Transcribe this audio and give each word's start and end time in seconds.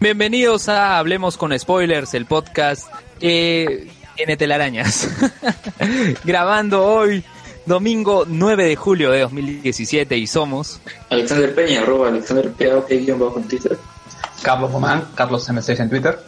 Bienvenidos 0.00 0.70
a 0.70 0.96
Hablemos 0.96 1.36
con 1.36 1.56
Spoilers, 1.58 2.14
el 2.14 2.24
podcast 2.24 2.90
que 3.18 3.90
tiene 4.16 4.38
telarañas. 4.38 5.10
Grabando 6.24 6.86
hoy, 6.86 7.22
domingo 7.66 8.24
9 8.26 8.64
de 8.64 8.76
julio 8.76 9.10
de 9.10 9.20
2017 9.20 10.16
y 10.16 10.26
somos... 10.26 10.80
Alexander 11.10 11.54
Peña, 11.54 11.82
arroba 11.82 12.08
Alexander 12.08 12.50
P.A.O. 12.50 13.18
bajo 13.18 13.40
en 13.40 13.48
Twitter. 13.48 13.76
Carlos 14.40 14.72
Román, 14.72 15.06
Carlos 15.14 15.46
M6 15.50 15.80
en 15.80 15.90
Twitter. 15.90 16.18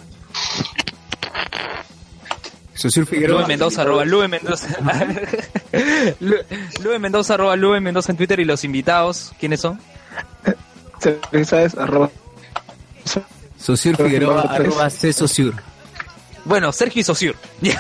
Susur 2.75 3.07
Figueroa. 3.07 3.39
Lube 3.39 3.49
Mendoza, 3.49 3.81
arroba 3.81 4.05
Lube 4.05 4.29
Mendoza. 4.29 4.69
Lube 6.21 6.99
Mendoza, 6.99 7.35
arroba 7.35 7.57
Lube 7.57 7.81
Mendoza 7.81 8.13
en 8.13 8.19
Twitter 8.19 8.39
y 8.39 8.45
los 8.45 8.65
invitados, 8.65 9.33
¿quiénes 9.41 9.61
son? 9.61 9.81
¿Sabes? 11.47 11.75
Arroba. 11.79 12.11
Sosur 13.63 13.97
Figueroa, 13.97 14.43
arroba 14.43 14.91
C 14.91 15.13
Sosur. 15.13 15.55
Bueno, 16.45 16.73
Sergio 16.73 17.05
Sosur. 17.05 17.37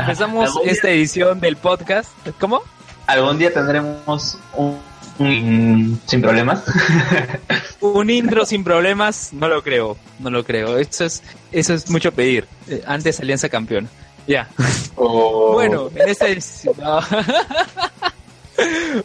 Empezamos 0.00 0.50
esta 0.64 0.88
edición 0.88 1.40
del 1.40 1.56
podcast. 1.56 2.08
¿Cómo? 2.40 2.62
Algún 3.06 3.36
día 3.36 3.52
tendremos 3.52 4.38
un, 4.54 4.78
un 5.18 6.00
sin 6.06 6.22
problemas. 6.22 6.64
un 7.80 8.08
intro 8.08 8.46
sin 8.46 8.64
problemas, 8.64 9.30
no 9.34 9.48
lo 9.48 9.62
creo, 9.62 9.98
no 10.20 10.30
lo 10.30 10.42
creo. 10.42 10.78
Eso 10.78 11.04
es, 11.04 11.22
eso 11.52 11.74
es 11.74 11.90
mucho 11.90 12.12
pedir. 12.12 12.46
Eh, 12.66 12.82
antes 12.86 13.20
Alianza 13.20 13.48
Campeón. 13.50 13.88
Ya. 14.26 14.48
Oh. 15.00 15.52
Bueno, 15.52 15.90
en 15.94 16.08
esta 16.08 16.26
edición. 16.26 16.74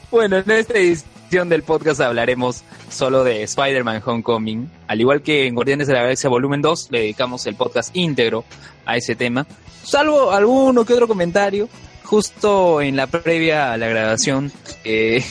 bueno, 0.10 0.38
en 0.38 0.50
esta 0.50 0.74
edición 0.74 1.13
del 1.34 1.64
podcast 1.64 2.00
hablaremos 2.00 2.64
solo 2.92 3.24
de 3.24 3.42
Spider-Man 3.42 4.04
Homecoming. 4.06 4.70
Al 4.88 5.02
igual 5.02 5.24
que 5.24 5.48
en 5.48 5.56
Guardianes 5.56 5.88
de 5.88 5.94
la 5.94 6.04
Galaxia 6.04 6.30
Volumen 6.30 6.62
2, 6.62 6.90
le 6.92 7.00
dedicamos 7.00 7.48
el 7.48 7.56
podcast 7.56 7.90
íntegro 7.96 8.46
a 8.86 8.98
ese 8.98 9.16
tema. 9.16 9.48
Salvo 9.84 10.32
alguno 10.32 10.86
que 10.86 10.94
otro 10.94 11.08
comentario. 11.08 11.68
Justo 12.04 12.82
en 12.82 12.96
la 12.96 13.08
previa 13.08 13.74
a 13.74 13.78
la 13.78 13.88
grabación 13.88 14.52
eh, 14.84 15.26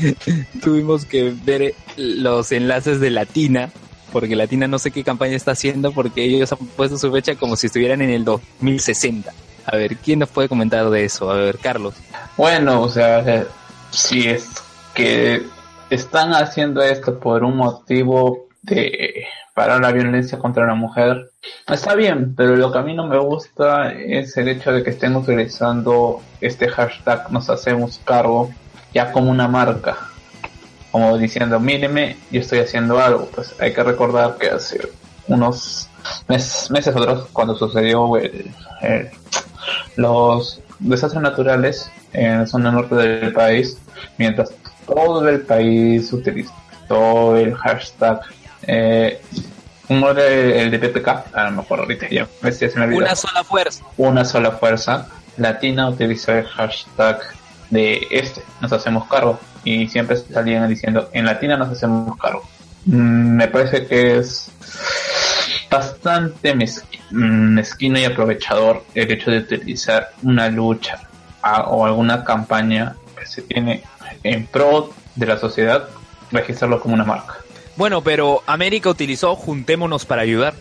tuvimos 0.62 1.04
que 1.04 1.34
ver 1.44 1.74
los 1.98 2.50
enlaces 2.50 2.98
de 2.98 3.10
Latina, 3.10 3.70
porque 4.10 4.34
Latina 4.34 4.66
no 4.66 4.78
sé 4.78 4.90
qué 4.90 5.04
campaña 5.04 5.36
está 5.36 5.50
haciendo, 5.50 5.92
porque 5.92 6.24
ellos 6.24 6.50
han 6.50 6.66
puesto 6.66 6.96
su 6.96 7.12
fecha 7.12 7.34
como 7.34 7.56
si 7.56 7.66
estuvieran 7.66 8.00
en 8.00 8.08
el 8.08 8.24
2060. 8.24 9.30
A 9.66 9.76
ver, 9.76 9.96
¿quién 9.98 10.20
nos 10.20 10.30
puede 10.30 10.48
comentar 10.48 10.88
de 10.88 11.04
eso? 11.04 11.30
A 11.30 11.34
ver, 11.34 11.58
Carlos. 11.58 11.94
Bueno, 12.38 12.80
o 12.80 12.88
sea, 12.88 13.46
si 13.90 14.26
es 14.26 14.48
que 14.94 15.42
están 15.90 16.32
haciendo 16.32 16.82
esto 16.82 17.18
por 17.18 17.44
un 17.44 17.56
motivo 17.56 18.46
de 18.62 19.26
parar 19.54 19.80
la 19.80 19.92
violencia 19.92 20.38
contra 20.38 20.66
la 20.66 20.74
mujer, 20.74 21.30
está 21.68 21.94
bien, 21.94 22.34
pero 22.34 22.56
lo 22.56 22.72
que 22.72 22.78
a 22.78 22.82
mí 22.82 22.94
no 22.94 23.06
me 23.06 23.18
gusta 23.18 23.92
es 23.92 24.36
el 24.36 24.48
hecho 24.48 24.72
de 24.72 24.82
que 24.82 24.90
estén 24.90 25.14
utilizando 25.16 26.22
este 26.40 26.68
hashtag 26.68 27.30
nos 27.30 27.50
hacemos 27.50 28.00
cargo 28.04 28.50
ya 28.94 29.12
como 29.12 29.30
una 29.30 29.48
marca, 29.48 29.96
como 30.90 31.16
diciendo, 31.18 31.58
míreme, 31.58 32.16
yo 32.30 32.40
estoy 32.40 32.60
haciendo 32.60 32.98
algo. 32.98 33.26
Pues 33.34 33.54
hay 33.58 33.72
que 33.72 33.82
recordar 33.82 34.36
que 34.36 34.48
hace 34.48 34.80
unos 35.26 35.88
meses, 36.28 36.70
meses 36.70 36.94
otros, 36.94 37.28
cuando 37.32 37.56
sucedió 37.56 38.16
el, 38.16 38.50
los 39.96 40.60
desastres 40.78 41.22
naturales 41.22 41.90
en 42.12 42.40
la 42.40 42.46
zona 42.46 42.70
norte 42.70 42.94
del 42.94 43.32
país, 43.32 43.78
mientras 44.18 44.50
todo 44.86 45.28
el 45.28 45.40
país 45.42 46.12
utilizó 46.12 47.36
el 47.36 47.54
hashtag 47.54 48.20
eh, 48.66 49.20
uno 49.88 50.10
el 50.10 50.70
de 50.70 50.78
PPK, 50.78 51.08
a 51.34 51.44
lo 51.44 51.50
mejor 51.62 51.80
ahorita 51.80 52.08
ya 52.08 52.26
me 52.40 52.52
se 52.52 52.70
me 52.78 52.96
Una 52.96 53.14
sola 53.14 53.44
fuerza. 53.44 53.84
Una 53.96 54.24
sola 54.24 54.52
fuerza. 54.52 55.08
Latina 55.36 55.88
utilizó 55.88 56.32
el 56.32 56.44
hashtag 56.46 57.20
de 57.70 58.06
este, 58.10 58.42
nos 58.60 58.72
hacemos 58.72 59.08
cargo. 59.08 59.38
Y 59.64 59.88
siempre 59.88 60.16
salían 60.16 60.68
diciendo, 60.68 61.08
en 61.12 61.24
Latina 61.24 61.56
nos 61.56 61.70
hacemos 61.70 62.16
cargo. 62.16 62.42
Mm, 62.86 63.36
me 63.36 63.48
parece 63.48 63.86
que 63.86 64.18
es 64.18 64.50
bastante 65.70 66.54
mezquino 67.10 67.98
y 67.98 68.04
aprovechador 68.04 68.84
el 68.94 69.10
hecho 69.10 69.30
de 69.30 69.38
utilizar 69.38 70.10
una 70.22 70.48
lucha 70.48 71.00
o 71.66 71.86
alguna 71.86 72.24
campaña 72.24 72.94
que 73.18 73.26
se 73.26 73.42
tiene 73.42 73.82
en 74.22 74.46
pro 74.46 74.90
de 75.14 75.26
la 75.26 75.38
sociedad, 75.38 75.88
registrarlo 76.30 76.80
como 76.80 76.94
una 76.94 77.04
marca. 77.04 77.38
Bueno, 77.76 78.02
pero 78.02 78.42
América 78.46 78.90
utilizó 78.90 79.34
juntémonos 79.34 80.04
para 80.04 80.22
ayudar. 80.22 80.54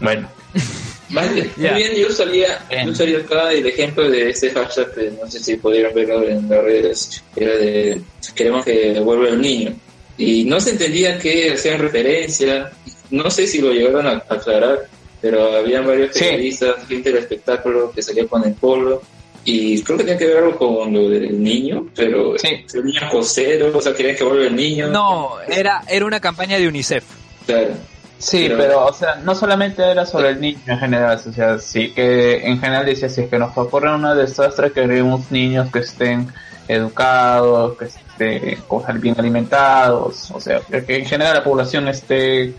Bueno. 0.00 0.28
Vale, 1.08 1.48
bien, 1.56 1.94
yo 1.94 2.10
salía, 2.10 2.66
yo 2.84 2.92
salía 2.92 3.18
acá 3.18 3.52
el 3.52 3.64
ejemplo 3.64 4.10
de 4.10 4.30
este 4.30 4.50
hashtag, 4.50 4.92
que 4.92 5.12
no 5.12 5.30
sé 5.30 5.38
si 5.38 5.54
pudieron 5.56 5.94
verlo 5.94 6.24
en 6.24 6.48
las 6.48 6.64
redes, 6.64 7.22
era 7.36 7.54
de 7.56 8.02
queremos 8.34 8.64
que 8.64 8.98
vuelva 9.00 9.28
el 9.28 9.40
niño. 9.40 9.72
Y 10.18 10.44
no 10.44 10.58
se 10.58 10.70
entendía 10.70 11.16
qué 11.18 11.52
hacían 11.52 11.78
referencia, 11.78 12.72
no 13.10 13.30
sé 13.30 13.46
si 13.46 13.60
lo 13.60 13.72
llegaron 13.72 14.06
a 14.06 14.24
aclarar, 14.28 14.88
pero 15.20 15.56
habían 15.56 15.86
varios 15.86 16.10
periodistas, 16.10 16.86
gente 16.88 17.12
del 17.12 17.22
espectáculo 17.22 17.92
que 17.92 18.02
salía 18.02 18.26
con 18.26 18.44
el 18.44 18.54
polo 18.54 19.00
y 19.46 19.80
creo 19.82 19.96
que 19.96 20.04
tiene 20.04 20.18
que 20.18 20.26
ver 20.26 20.38
algo 20.38 20.56
con 20.56 20.92
lo 20.92 21.08
del 21.08 21.42
niño, 21.42 21.86
pero 21.94 22.36
sí. 22.36 22.66
el 22.74 22.84
niño 22.84 23.02
cosero, 23.08 23.70
o 23.72 23.80
sea, 23.80 23.94
querían 23.94 24.16
que 24.16 24.24
vuelva 24.24 24.46
el 24.46 24.56
niño. 24.56 24.88
No, 24.88 25.34
era, 25.48 25.82
era 25.88 26.04
una 26.04 26.18
campaña 26.18 26.58
de 26.58 26.66
UNICEF. 26.66 27.04
Claro. 27.46 27.74
Sí, 28.18 28.48
pero... 28.48 28.86
o 28.86 28.92
sea, 28.92 29.16
no 29.16 29.36
solamente 29.36 29.82
era 29.84 30.04
sobre 30.04 30.30
el 30.30 30.40
niño 30.40 30.58
en 30.66 30.78
general, 30.78 31.20
o 31.24 31.32
sea, 31.32 31.58
sí 31.60 31.92
que 31.92 32.44
en 32.44 32.58
general 32.60 32.86
decía, 32.86 33.08
si 33.08 33.20
es 33.20 33.30
que 33.30 33.38
nos 33.38 33.56
ocurre 33.56 33.94
una 33.94 34.16
desastre, 34.16 34.72
queremos 34.72 35.30
niños 35.30 35.70
que 35.70 35.78
estén 35.78 36.26
educados, 36.66 37.78
que 37.78 37.84
estén 37.84 39.00
bien 39.00 39.14
alimentados, 39.16 40.28
o 40.32 40.40
sea, 40.40 40.60
que 40.60 40.96
en 40.96 41.04
general 41.04 41.34
la 41.34 41.44
población 41.44 41.86
esté 41.86 42.52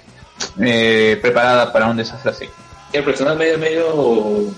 eh, 0.62 1.20
preparada 1.22 1.74
para 1.74 1.88
un 1.88 1.98
desastre 1.98 2.32
así. 2.32 2.46
El 2.94 3.04
personal 3.04 3.38
medio, 3.38 3.58
medio 3.58 4.54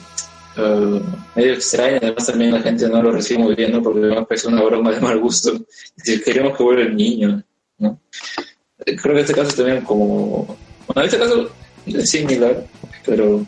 uh, 0.59 1.01
medio 1.35 1.53
extraño, 1.53 1.97
además 2.01 2.27
también 2.27 2.51
la 2.53 2.61
gente 2.61 2.87
no 2.89 3.01
lo 3.01 3.11
recibe 3.11 3.39
muy 3.43 3.55
bien, 3.55 3.71
¿no? 3.71 3.81
porque 3.81 3.99
me 4.01 4.25
parece 4.25 4.47
una 4.47 4.63
broma 4.63 4.91
de 4.91 4.99
mal 5.01 5.19
gusto. 5.19 5.53
Si 6.03 6.21
queremos 6.21 6.57
que 6.57 6.63
vuelva 6.63 6.83
el 6.83 6.95
niño, 6.95 7.43
¿no? 7.79 7.99
Creo 8.85 9.15
que 9.15 9.21
este 9.21 9.33
caso 9.33 9.55
también 9.55 9.81
como... 9.83 10.57
Bueno, 10.87 11.01
en 11.01 11.05
este 11.05 11.19
caso 11.19 11.49
es 11.85 12.09
similar, 12.09 12.65
pero 13.05 13.45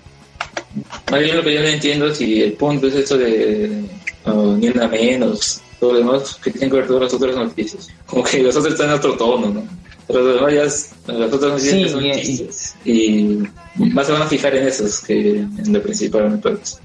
más 1.10 1.20
bien 1.20 1.38
lo 1.38 1.44
que 1.44 1.54
yo 1.54 1.62
no 1.62 1.68
entiendo 1.68 2.08
es 2.08 2.18
si 2.18 2.42
el 2.44 2.54
punto 2.54 2.88
es 2.88 2.96
esto 2.96 3.18
de 3.18 3.84
uh, 4.26 4.56
ni 4.58 4.70
una 4.70 4.88
menos, 4.88 5.62
todo 5.80 5.94
lo 5.94 5.98
demás 6.00 6.36
que 6.44 6.52
tienen 6.52 6.70
que 6.70 6.78
ver 6.78 6.88
todas 6.88 7.04
las 7.04 7.14
otras 7.14 7.36
noticias. 7.36 7.90
Como 8.06 8.24
que 8.24 8.44
los 8.44 8.56
otros 8.56 8.74
están 8.74 8.90
en 8.90 8.96
otro 8.96 9.18
tono, 9.18 9.50
¿no? 9.50 9.64
Pero 10.08 10.22
lo 10.22 10.34
demás 10.36 10.54
ya 10.54 10.64
es, 10.64 10.92
las 11.08 11.34
otras 11.34 11.52
noticias 11.54 11.74
Sí, 11.74 11.90
son 11.90 12.06
y- 12.06 12.22
chistes. 12.22 12.76
Y 12.86 13.40
más 13.76 14.06
se 14.08 14.12
van 14.14 14.22
a 14.24 14.28
fijar 14.28 14.56
en 14.56 14.68
esos 14.68 15.00
que 15.02 15.38
en 15.38 15.74
lo 15.74 15.82
principal, 15.82 16.30
me 16.30 16.38
parece. 16.38 16.78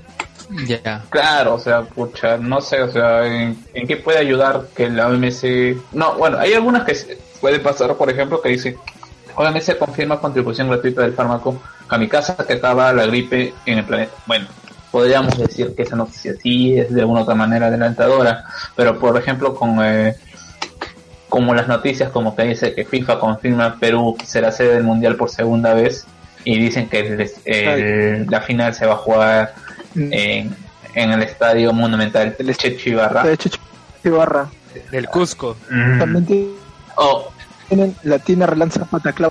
Ya. 0.67 1.03
Claro, 1.11 1.55
o 1.55 1.59
sea, 1.59 1.83
pucha, 1.83 2.37
no 2.37 2.61
sé, 2.61 2.81
o 2.83 2.91
sea, 2.91 3.27
¿en, 3.27 3.59
en 3.75 3.87
qué 3.87 3.97
puede 3.97 4.19
ayudar 4.19 4.67
que 4.77 4.89
la 4.89 5.09
OMS... 5.09 5.43
No, 5.93 6.15
bueno, 6.15 6.39
hay 6.39 6.53
algunas 6.54 6.84
que 6.84 7.19
puede 7.41 7.59
pasar, 7.59 7.95
por 7.97 8.09
ejemplo, 8.10 8.41
que 8.41 8.51
dice, 8.51 8.77
OMS 9.34 9.75
confirma 9.78 10.21
contribución 10.21 10.69
gratuita 10.69 11.03
del 11.03 11.15
fármaco 11.15 11.60
Kamikaze 11.89 12.34
que 12.47 12.54
acaba 12.54 12.93
la 12.93 13.07
gripe 13.07 13.54
en 13.66 13.78
el 13.78 13.84
planeta. 13.84 14.13
Bueno, 14.27 14.47
podríamos 14.91 15.37
decir 15.37 15.75
que 15.75 15.83
esa 15.83 15.97
noticia 15.97 16.34
sí 16.41 16.78
es 16.78 16.92
de 16.95 17.04
una 17.04 17.21
u 17.21 17.22
otra 17.25 17.34
manera 17.34 17.66
adelantadora, 17.66 18.45
pero 18.77 18.99
por 18.99 19.16
ejemplo 19.19 19.54
con... 19.54 19.78
eh, 19.84 20.15
como 21.28 21.54
las 21.54 21.66
noticias 21.69 22.10
como 22.10 22.34
que 22.37 22.45
dice 22.45 22.72
que 22.72 22.84
FIFA 22.84 23.19
confirma 23.19 23.77
Perú 23.81 24.16
será 24.25 24.53
sede 24.53 24.75
del 24.75 24.84
Mundial 24.84 25.16
por 25.16 25.28
segunda 25.28 25.75
vez 25.75 26.07
y 26.45 26.57
dicen 26.59 26.89
que 26.89 27.01
el- 27.01 27.31
el- 27.45 28.27
la 28.31 28.41
final 28.41 28.72
se 28.75 28.87
va 28.87 28.95
a 28.95 28.99
jugar 28.99 29.54
en, 29.97 30.57
en 30.95 31.10
el 31.10 31.22
estadio 31.22 31.72
monumental 31.72 32.34
de 32.39 32.54
Checho 32.54 32.91
Ibarra. 32.91 33.25
De 33.25 33.33
hecho, 33.34 33.51
Ibarra. 34.04 34.48
Del 34.91 35.07
Cusco. 35.09 35.57
Mm. 35.71 35.98
También 35.98 36.54
O, 36.97 37.31
tienen 37.69 37.97
Latina 38.03 38.47
relanza 38.47 38.84
Pataclau. 38.84 39.31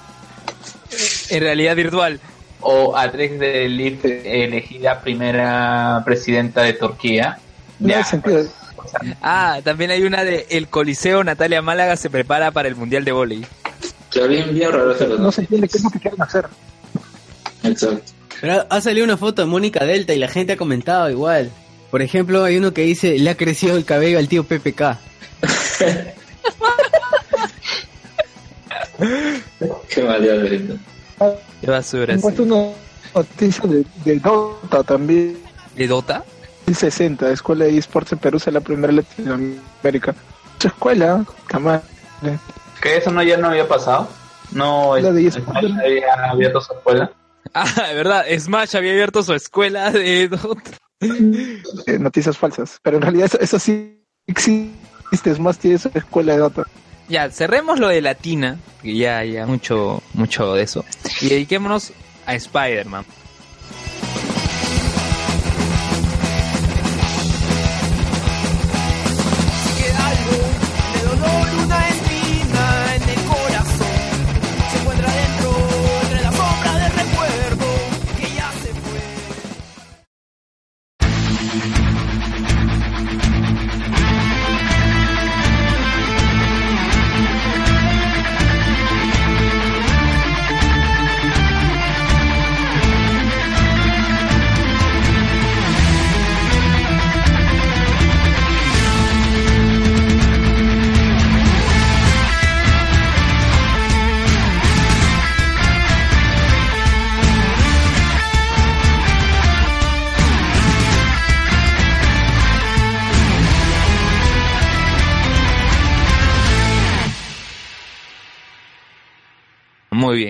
En 1.30 1.40
realidad 1.42 1.76
virtual. 1.76 2.20
o 2.62 2.96
Adrex 2.98 3.40
de 3.40 3.70
Ligt 3.70 4.04
elegida 4.06 5.02
primera 5.02 6.02
presidenta 6.06 6.62
de 6.64 6.74
Turquía. 6.74 7.38
No 7.80 7.90
Ya, 7.90 7.98
hay 7.98 8.04
sentido. 8.04 8.36
pues, 8.38 8.52
o 8.78 8.88
sea, 8.88 9.18
Ah, 9.22 9.60
también 9.64 9.92
hay 9.92 10.04
una 10.04 10.24
de 10.24 10.48
El 10.50 10.68
Coliseo 10.68 11.24
Natalia 11.24 11.62
Málaga 11.62 11.96
se 11.96 12.10
prepara 12.10 12.52
para 12.52 12.68
el 12.68 12.76
Mundial 12.76 13.04
de 13.06 13.12
Voley. 13.12 13.46
Bien, 14.30 14.54
bien 14.54 14.72
raro 14.72 14.96
No 15.20 15.32
se 15.32 15.42
entiende 15.42 15.68
qué 15.68 15.78
es 15.78 15.84
lo 15.84 15.90
que 15.90 16.00
quieren 16.00 16.22
hacer. 16.22 16.46
Exacto. 17.64 18.12
Pero 18.46 18.64
ha 18.70 18.80
salido 18.80 19.04
una 19.06 19.18
foto 19.18 19.42
de 19.42 19.48
Mónica 19.48 19.84
Delta 19.86 20.14
y 20.14 20.20
la 20.20 20.28
gente 20.28 20.54
ha 20.54 20.58
comentado 20.58 21.10
igual. 21.10 21.50
Por 21.90 22.04
ejemplo, 22.04 22.44
hay 22.44 22.58
uno 22.58 22.76
que 22.76 22.84
dice, 22.84 23.18
le 23.18 23.32
ha 23.32 23.36
crecido 23.36 23.76
el 23.76 23.86
cabello 23.86 24.20
al 24.20 24.28
tío 24.28 24.44
PPK. 24.44 25.00
Qué 29.90 30.04
mal 30.04 30.24
ya, 30.24 30.34
¿verdad? 30.36 30.76
Qué 31.60 31.72
basura. 31.72 32.14
Han 32.14 32.22
puesto 32.22 32.44
una 32.44 32.68
noticia 33.16 33.64
de, 33.68 33.84
de 34.04 34.20
Dota 34.20 34.84
también. 34.84 35.40
¿De 35.76 35.88
Dota? 35.88 36.24
1060, 36.68 37.32
Escuela 37.32 37.66
de 37.66 37.76
eSports 37.80 38.12
en 38.14 38.20
Perú, 38.20 38.38
es 38.38 38.46
la 38.54 38.62
primera 38.62 38.94
Latinoamérica. 38.94 40.14
Su 40.60 40.68
escuela, 40.68 41.26
camal. 41.48 41.82
Que 42.80 42.98
eso 42.98 43.10
no 43.10 43.24
ya 43.24 43.38
no 43.38 43.48
había 43.48 43.68
pasado. 43.68 44.08
No, 44.52 44.96
La 45.00 45.12
de 45.12 45.26
es- 45.26 45.36
eSports. 45.36 45.66
Había 45.84 46.14
abierto 46.30 46.62
su 46.62 46.74
escuela. 46.74 47.12
Ah, 47.54 47.88
de 47.88 47.94
verdad, 47.96 48.26
Smash 48.38 48.76
había 48.76 48.92
abierto 48.92 49.24
su 49.24 49.34
escuela 49.34 49.92
de 49.92 50.28
Dota. 50.28 50.72
Eh, 51.02 52.00
noticias 52.00 52.38
falsas. 52.38 52.80
Pero 52.82 52.98
en 52.98 53.04
realidad 53.04 53.26
eso, 53.26 53.40
eso 53.40 53.60
sí 53.60 54.02
existe. 54.28 54.76
Más, 55.40 55.58
tiene 55.58 55.78
su 55.78 55.90
escuela 55.94 56.34
de 56.34 56.40
Dota. 56.40 56.64
Ya, 57.08 57.30
cerremos 57.30 57.80
lo 57.80 57.88
de 57.88 58.02
Latina, 58.02 58.58
que 58.82 58.98
ya, 58.98 59.24
ya 59.24 59.46
mucho, 59.46 60.02
mucho 60.14 60.54
de 60.56 60.64
eso. 60.64 60.84
Y 61.22 61.30
dediquémonos 61.30 61.94
a 62.26 62.34
Spider-Man. 62.36 63.06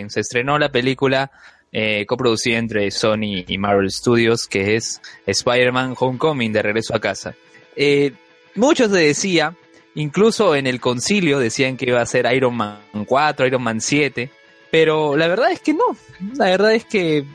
Se 0.10 0.22
estrenó 0.22 0.58
la 0.58 0.70
película 0.70 1.32
eh, 1.72 2.06
coproducida 2.06 2.58
entre 2.58 2.90
Sony 2.92 3.44
y 3.48 3.58
Marvel 3.58 3.92
Studios, 3.92 4.48
que 4.48 4.76
es 4.76 5.02
Spider-Man 5.26 5.96
Homecoming, 6.00 6.54
de 6.54 6.62
regreso 6.62 6.96
a 6.96 7.02
casa. 7.02 7.36
Eh, 7.76 8.14
muchos 8.56 8.92
se 8.92 9.00
decía, 9.00 9.54
incluso 9.96 10.56
en 10.56 10.68
el 10.68 10.80
concilio 10.80 11.38
decían 11.38 11.76
que 11.76 11.86
iba 11.88 12.02
a 12.02 12.06
ser 12.06 12.32
Iron 12.34 12.56
Man 12.56 12.80
4, 13.06 13.48
Iron 13.48 13.64
Man 13.64 13.82
7, 13.82 14.30
pero 14.72 15.18
la 15.18 15.28
verdad 15.28 15.52
es 15.52 15.60
que 15.60 15.74
no. 15.74 15.98
La 16.38 16.46
verdad 16.46 16.74
es 16.74 16.86
que 16.86 17.26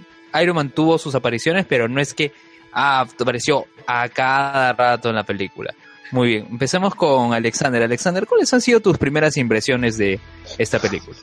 Iron 0.41 0.57
Man 0.57 0.71
tuvo 0.71 0.97
sus 0.99 1.15
apariciones, 1.15 1.67
pero 1.69 1.89
no 1.89 2.01
es 2.01 2.15
que 2.15 2.33
ah, 2.73 3.07
apareció 3.19 3.67
a 3.87 4.09
cada 4.09 4.73
rato 4.73 5.11
en 5.11 5.17
la 5.17 5.25
película. 5.25 5.75
Muy 6.13 6.29
bien, 6.29 6.47
empecemos 6.51 6.95
con 6.95 7.35
Alexander. 7.35 7.83
Alexander, 7.83 8.27
¿cuáles 8.27 8.53
han 8.53 8.61
sido 8.61 8.81
tus 8.81 8.99
primeras 8.99 9.37
impresiones 9.37 9.97
de 9.97 10.19
esta 10.59 10.79
película? 10.79 11.17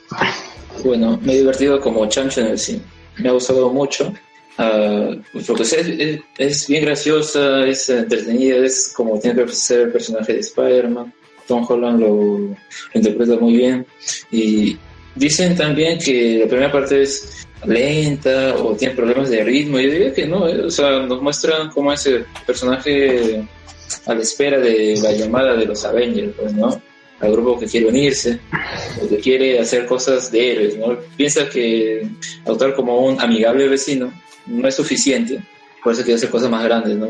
Bueno, 0.84 1.18
me 1.22 1.32
he 1.34 1.38
divertido 1.38 1.80
como 1.80 2.06
chancho 2.08 2.40
en 2.40 2.48
el 2.48 2.58
cine. 2.58 2.80
Me 3.18 3.28
ha 3.28 3.32
gustado 3.32 3.70
mucho. 3.70 4.12
ah, 4.58 5.10
porque 5.46 5.62
es, 5.62 5.72
es- 5.72 6.20
es 6.38 6.66
bien 6.68 6.84
graciosa, 6.84 7.64
es 7.66 7.88
entretenida, 7.88 8.56
es 8.64 8.92
como 8.96 9.18
tiene 9.18 9.44
que 9.44 9.52
ser 9.52 9.80
el 9.82 9.92
personaje 9.92 10.34
de 10.34 10.40
Spider-Man. 10.40 11.12
Tom 11.46 11.64
Holland 11.68 12.00
lo, 12.00 12.08
lo 12.38 12.56
interpreta 12.94 13.36
muy 13.36 13.56
bien. 13.56 13.86
Y 14.30 14.76
dicen 15.14 15.56
también 15.56 15.98
que 15.98 16.40
la 16.40 16.46
primera 16.48 16.70
parte 16.72 17.02
es 17.02 17.46
lenta 17.64 18.54
o 18.56 18.74
tiene 18.76 18.94
problemas 18.94 19.30
de 19.30 19.42
ritmo. 19.44 19.78
Yo 19.80 19.90
diría 19.90 20.12
que 20.12 20.26
no, 20.26 20.46
eh, 20.48 20.62
o 20.66 20.70
sea, 20.70 21.00
nos 21.00 21.22
muestran 21.22 21.70
cómo 21.70 21.92
es 21.92 22.04
el 22.06 22.24
personaje 22.46 23.42
a 24.06 24.14
la 24.14 24.20
espera 24.22 24.58
de 24.58 24.98
la 25.02 25.12
llamada 25.12 25.56
de 25.56 25.64
los 25.66 25.84
Avengers, 25.84 26.32
pues, 26.38 26.52
¿no? 26.54 26.80
Al 27.20 27.32
grupo 27.32 27.58
que 27.58 27.66
quiere 27.66 27.86
unirse, 27.86 28.38
o 29.02 29.08
que 29.08 29.18
quiere 29.18 29.58
hacer 29.58 29.86
cosas 29.86 30.30
de 30.30 30.52
héroes, 30.52 30.78
¿no? 30.78 30.96
Piensa 31.16 31.48
que 31.48 32.06
actuar 32.46 32.74
como 32.74 32.98
un 33.00 33.20
amigable 33.20 33.68
vecino 33.68 34.12
no 34.46 34.68
es 34.68 34.74
suficiente, 34.74 35.40
por 35.82 35.92
eso 35.92 36.02
quiere 36.02 36.16
hacer 36.16 36.30
cosas 36.30 36.50
más 36.50 36.64
grandes, 36.64 36.96
¿no? 36.96 37.08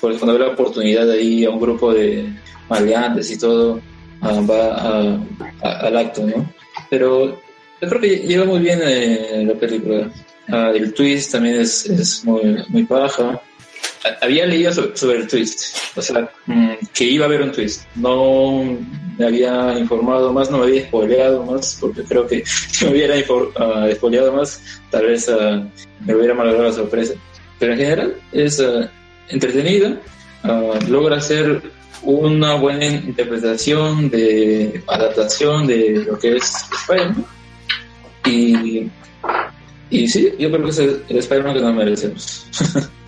Por 0.00 0.18
cuando 0.18 0.34
ve 0.34 0.38
la 0.40 0.52
oportunidad 0.52 1.12
ir 1.14 1.46
a 1.46 1.50
un 1.50 1.60
grupo 1.60 1.92
de 1.92 2.28
maleantes 2.68 3.30
y 3.30 3.38
todo, 3.38 3.80
ah, 4.20 4.40
va 4.48 5.20
al 5.62 5.96
acto, 5.96 6.26
¿no? 6.26 6.52
Pero 6.90 7.40
yo 7.80 7.88
creo 7.88 8.00
que 8.00 8.16
lleva 8.18 8.44
muy 8.44 8.60
bien 8.60 8.80
eh, 8.82 9.44
la 9.46 9.54
película. 9.54 10.10
Ah, 10.48 10.72
el 10.74 10.94
twist 10.94 11.32
también 11.32 11.60
es, 11.60 11.86
es 11.86 12.24
muy, 12.24 12.64
muy 12.68 12.82
baja. 12.84 13.40
Había 14.20 14.46
leído 14.46 14.72
so- 14.72 14.96
sobre 14.96 15.18
el 15.18 15.26
twist, 15.28 15.76
o 15.96 16.02
sea, 16.02 16.30
mm, 16.46 16.72
que 16.94 17.04
iba 17.04 17.24
a 17.24 17.28
haber 17.28 17.42
un 17.42 17.52
twist. 17.52 17.82
No 17.96 18.78
me 19.18 19.26
había 19.26 19.78
informado 19.78 20.32
más, 20.32 20.50
no 20.50 20.58
me 20.58 20.64
había 20.64 20.86
spoileado 20.86 21.44
más, 21.44 21.78
porque 21.80 22.02
creo 22.04 22.26
que 22.26 22.44
si 22.70 22.84
me 22.84 22.92
hubiera 22.92 23.14
ah, 23.56 23.88
spoileado 23.94 24.32
más, 24.32 24.60
tal 24.90 25.06
vez 25.06 25.28
ah, 25.28 25.66
me 26.04 26.14
hubiera 26.14 26.34
malogrado 26.34 26.68
la 26.68 26.72
sorpresa. 26.72 27.14
Pero 27.58 27.72
en 27.72 27.78
general 27.78 28.16
es 28.32 28.60
ah, 28.60 28.90
entretenida, 29.28 30.00
logra 30.88 31.16
hacer 31.16 31.62
una 32.02 32.54
buena 32.54 32.86
interpretación 32.86 34.08
de 34.10 34.82
adaptación 34.86 35.66
de 35.66 36.04
lo 36.06 36.18
que 36.18 36.36
es 36.36 36.44
Spider-Man. 36.82 37.24
Y, 38.26 38.88
y 39.90 40.08
sí, 40.08 40.32
yo 40.38 40.50
creo 40.50 40.64
que 40.64 40.70
es 40.70 40.78
el 40.78 41.02
Spider-Man 41.08 41.54
que 41.54 41.60
nos 41.60 41.74
merecemos. 41.74 42.46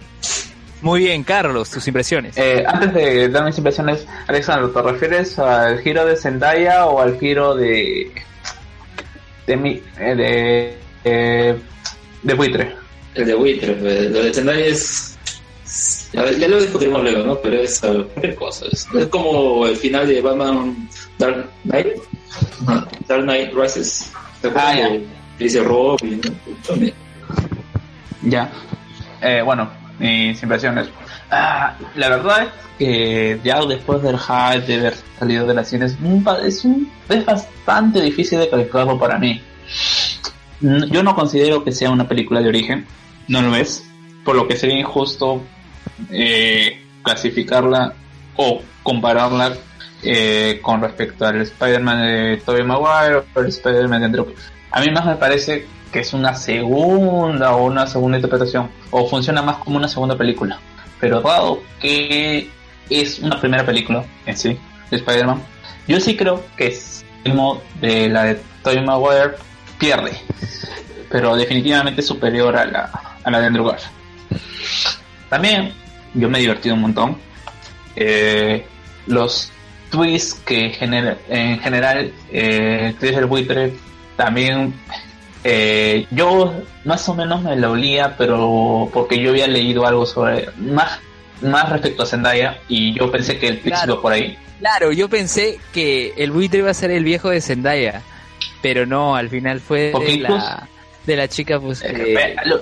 Muy 0.81 1.01
bien, 1.01 1.25
Carlos, 1.25 1.71
tus 1.71 1.87
impresiones. 1.89 2.37
Eh, 2.37 2.65
antes 2.67 2.95
de 2.95 3.29
dar 3.29 3.45
mis 3.45 3.59
impresiones, 3.59 4.07
Alexandro, 4.29 4.71
¿te 4.71 4.81
refieres 4.83 5.39
al 5.39 5.81
giro 5.81 6.07
de 6.07 6.17
Zendaya 6.17 6.87
o 6.87 7.01
al 7.01 7.19
giro 7.19 7.55
de. 7.57 8.13
de. 9.47 9.57
mi- 9.57 9.83
eh, 9.99 10.15
de. 10.15 10.79
eh, 11.05 11.59
de 12.23 12.35
buitre? 12.35 12.77
El 13.15 13.27
de 13.27 13.35
Wither, 13.35 13.71
eh, 13.85 14.09
lo 14.11 14.23
de 14.23 14.33
Zendaya 14.33 14.65
es. 14.67 15.19
a 16.17 16.23
ver, 16.23 16.39
ya 16.39 16.47
lo 16.47 16.61
discutimos 16.61 17.03
luego, 17.03 17.25
¿no? 17.25 17.37
Pero 17.41 17.57
es 17.61 17.81
cualquier 17.81 18.35
cosa. 18.37 18.67
Es, 18.71 18.87
es 18.97 19.07
como 19.09 19.67
el 19.67 19.77
final 19.77 20.07
de 20.07 20.21
Batman 20.21 20.89
Dark 21.19 21.49
Knight. 21.65 21.89
Dark 23.09 23.23
Knight 23.25 23.53
Rises. 23.53 24.13
¿Te 24.41 24.49
acuerdas 24.49 24.73
Ah, 24.75 24.79
ya. 24.79 25.01
Dice 25.39 25.63
Robin, 25.65 26.21
¿no? 26.25 26.53
También. 26.67 26.95
Ya. 28.23 28.51
Eh, 29.21 29.43
bueno, 29.45 29.69
impresiones. 30.01 30.89
Ah, 31.31 31.77
la 31.97 32.09
verdad 32.09 32.43
es 32.45 32.49
que 32.79 33.41
ya 33.45 33.61
después 33.67 34.03
del 34.03 34.19
hype 34.19 34.67
de 34.67 34.75
haber 34.79 34.95
salido 35.19 35.47
de 35.47 35.55
las 35.55 35.69
cines, 35.69 35.97
un 36.03 36.23
pa- 36.23 36.39
es, 36.41 36.65
un, 36.65 36.91
es 37.09 37.25
bastante 37.25 38.01
difícil 38.01 38.39
de 38.39 38.49
calificarlo 38.49 38.99
para 38.99 39.19
mí. 39.19 39.43
Yo 40.61 41.03
no 41.03 41.15
considero 41.15 41.63
que 41.65 41.73
sea 41.73 41.91
una 41.91 42.09
película 42.09 42.41
de 42.41 42.49
origen, 42.49 42.87
no 43.29 43.43
lo 43.43 43.55
es, 43.55 43.85
por 44.25 44.35
lo 44.37 44.49
que 44.49 44.57
sería 44.57 44.79
injusto 44.79 45.43
eh, 46.11 46.83
clasificarla 47.03 47.93
o 48.37 48.63
compararla 48.83 49.53
eh, 50.03 50.61
con 50.63 50.81
respecto 50.81 51.27
al 51.27 51.41
Spider-Man 51.43 52.03
de 52.07 52.37
Tobey 52.45 52.63
Maguire 52.65 53.23
o 53.35 53.41
el 53.41 53.47
Spider-Man 53.47 54.01
de 54.01 54.07
Andrew. 54.07 54.35
A 54.71 54.81
mí 54.81 54.91
más 54.91 55.07
me 55.07 55.17
parece 55.17 55.67
que 55.93 56.01
es 56.01 56.13
una 56.13 56.35
segunda 56.35 57.55
o 57.55 57.65
una 57.65 57.87
segunda 57.87 58.19
interpretación 58.19 58.69
o 58.91 59.09
funciona 59.09 59.43
más 59.43 59.57
como 59.57 59.77
una 59.77 59.89
segunda 59.89 60.17
película. 60.17 60.59
Pero 61.01 61.21
dado 61.21 61.63
que 61.81 62.51
es 62.91 63.19
una 63.21 63.41
primera 63.41 63.65
película 63.65 64.05
en 64.27 64.37
sí 64.37 64.59
de 64.91 64.97
Spider-Man, 64.97 65.43
yo 65.87 66.01
sí 66.01 66.17
creo 66.17 66.45
que 66.57 66.69
es 66.69 67.05
el 67.25 67.35
modo 67.35 67.63
de 67.81 68.09
la 68.09 68.25
de 68.25 68.41
Tobey 68.63 68.85
Maguire 68.85 69.35
pierde, 69.79 70.13
pero 71.11 71.37
definitivamente 71.37 72.03
superior 72.03 72.57
a 72.57 72.65
la, 72.65 72.91
a 73.23 73.31
la 73.31 73.41
de 73.41 73.47
Andrew 73.47 73.67
Garfield. 73.67 73.93
También 75.29 75.73
yo 76.15 76.29
me 76.29 76.39
he 76.39 76.41
divertido 76.43 76.75
un 76.75 76.83
montón. 76.83 77.19
Eh, 77.97 78.67
los 79.07 79.51
twists 79.91 80.41
que 80.45 80.71
genera, 80.71 81.17
en 81.29 81.59
general 81.61 82.13
eh, 82.31 82.95
del 83.01 83.27
buitre 83.27 83.73
también 84.17 84.75
eh, 85.45 86.07
yo 86.11 86.53
más 86.85 87.09
o 87.09 87.15
menos 87.15 87.43
me 87.43 87.57
lo 87.57 87.73
olía, 87.73 88.17
pero 88.17 88.89
porque 88.93 89.19
yo 89.21 89.31
había 89.31 89.47
leído 89.47 89.87
algo 89.87 90.05
sobre 90.07 90.49
más 90.59 90.99
más 91.41 91.69
respecto 91.71 92.03
a 92.03 92.07
Zendaya 92.07 92.59
y 92.69 92.95
yo 92.99 93.13
pensé 93.13 93.39
que 93.39 93.47
el 93.47 93.61
twist 93.61 93.77
Claro. 93.77 93.93
iba 93.93 94.03
por 94.03 94.13
ahí. 94.13 94.37
Claro, 94.59 94.91
yo 94.91 95.09
pensé 95.09 95.61
que 95.73 96.13
el 96.17 96.33
buitre 96.33 96.59
iba 96.59 96.71
a 96.71 96.75
ser 96.75 96.91
el 96.91 97.05
viejo 97.05 97.31
de 97.31 97.41
Zendaya, 97.41 98.03
pero 98.61 98.87
no, 98.87 99.15
al 99.15 99.29
final 99.29 99.61
fue 99.61 99.91
Porque 99.93 100.17
la, 100.19 100.69
de 101.07 101.17
la 101.17 101.29
chica, 101.29 101.61
pues, 101.61 101.81
Eh, 101.85 101.93
que- 101.95 102.15
ve, 102.15 102.37
lo- 102.45 102.61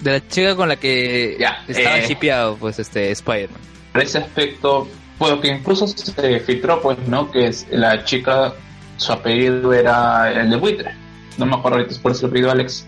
de 0.00 0.12
la 0.12 0.28
chica 0.28 0.54
con 0.54 0.68
la 0.68 0.76
que 0.76 1.36
Ya, 1.40 1.64
estaba 1.66 1.96
eh. 1.98 2.04
shipeado, 2.06 2.56
pues, 2.56 2.78
este, 2.78 3.10
Spider-Man. 3.12 3.58
ese 3.94 4.18
aspecto, 4.18 4.86
bueno, 5.18 5.40
que 5.40 5.48
incluso 5.48 5.86
se 5.86 6.40
filtró, 6.40 6.82
pues, 6.82 6.98
¿no? 7.08 7.30
Que 7.30 7.46
es 7.46 7.66
la 7.70 8.04
chica, 8.04 8.52
su 8.98 9.12
apellido 9.12 9.72
era 9.72 10.30
el 10.30 10.50
de 10.50 10.56
buitre. 10.56 10.94
No 11.38 11.46
me 11.46 11.56
acuerdo 11.56 11.78
ahorita 11.78 12.00
por 12.02 12.12
ese 12.12 12.26
apellido, 12.26 12.50
Alex. 12.50 12.86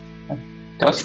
¿Te 0.79 0.85
vas? 0.85 1.05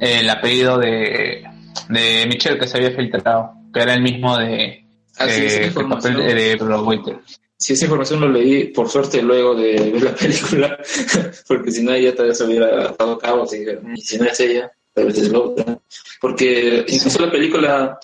El 0.00 0.28
apellido 0.30 0.78
de, 0.78 1.44
de 1.88 2.26
Michelle 2.26 2.58
que 2.58 2.66
se 2.66 2.76
había 2.78 2.90
filtrado, 2.92 3.52
que 3.72 3.80
era 3.80 3.94
el 3.94 4.02
mismo 4.02 4.36
de, 4.38 4.84
Ah, 5.18 5.28
sí, 5.28 5.42
eh, 5.42 5.66
el 5.66 5.88
papel 5.88 6.16
de, 6.16 6.34
de 6.34 6.56
buitre. 6.56 7.18
Sí, 7.56 7.74
esa 7.74 7.84
información 7.84 8.20
lo 8.20 8.28
leí, 8.28 8.64
por 8.72 8.88
suerte, 8.88 9.22
luego 9.22 9.54
de 9.54 9.90
ver 9.92 10.02
la 10.02 10.14
película, 10.14 10.76
porque 11.48 11.70
si 11.70 11.82
no, 11.84 11.92
ella 11.92 12.14
tal 12.14 12.26
vez 12.26 12.38
se 12.38 12.44
hubiera 12.44 12.92
dado 12.98 13.18
cabo, 13.18 13.44
así 13.44 13.64
que, 13.64 13.76
"Mm, 13.80 13.96
si 13.96 14.18
no 14.18 14.24
es 14.24 14.40
ella, 14.40 14.72
tal 14.92 15.06
vez 15.06 15.18
es 15.18 15.30
la 15.30 15.38
otra. 15.38 15.78
Porque 16.20 16.84
incluso 16.88 17.24
la 17.24 17.30
película, 17.30 17.98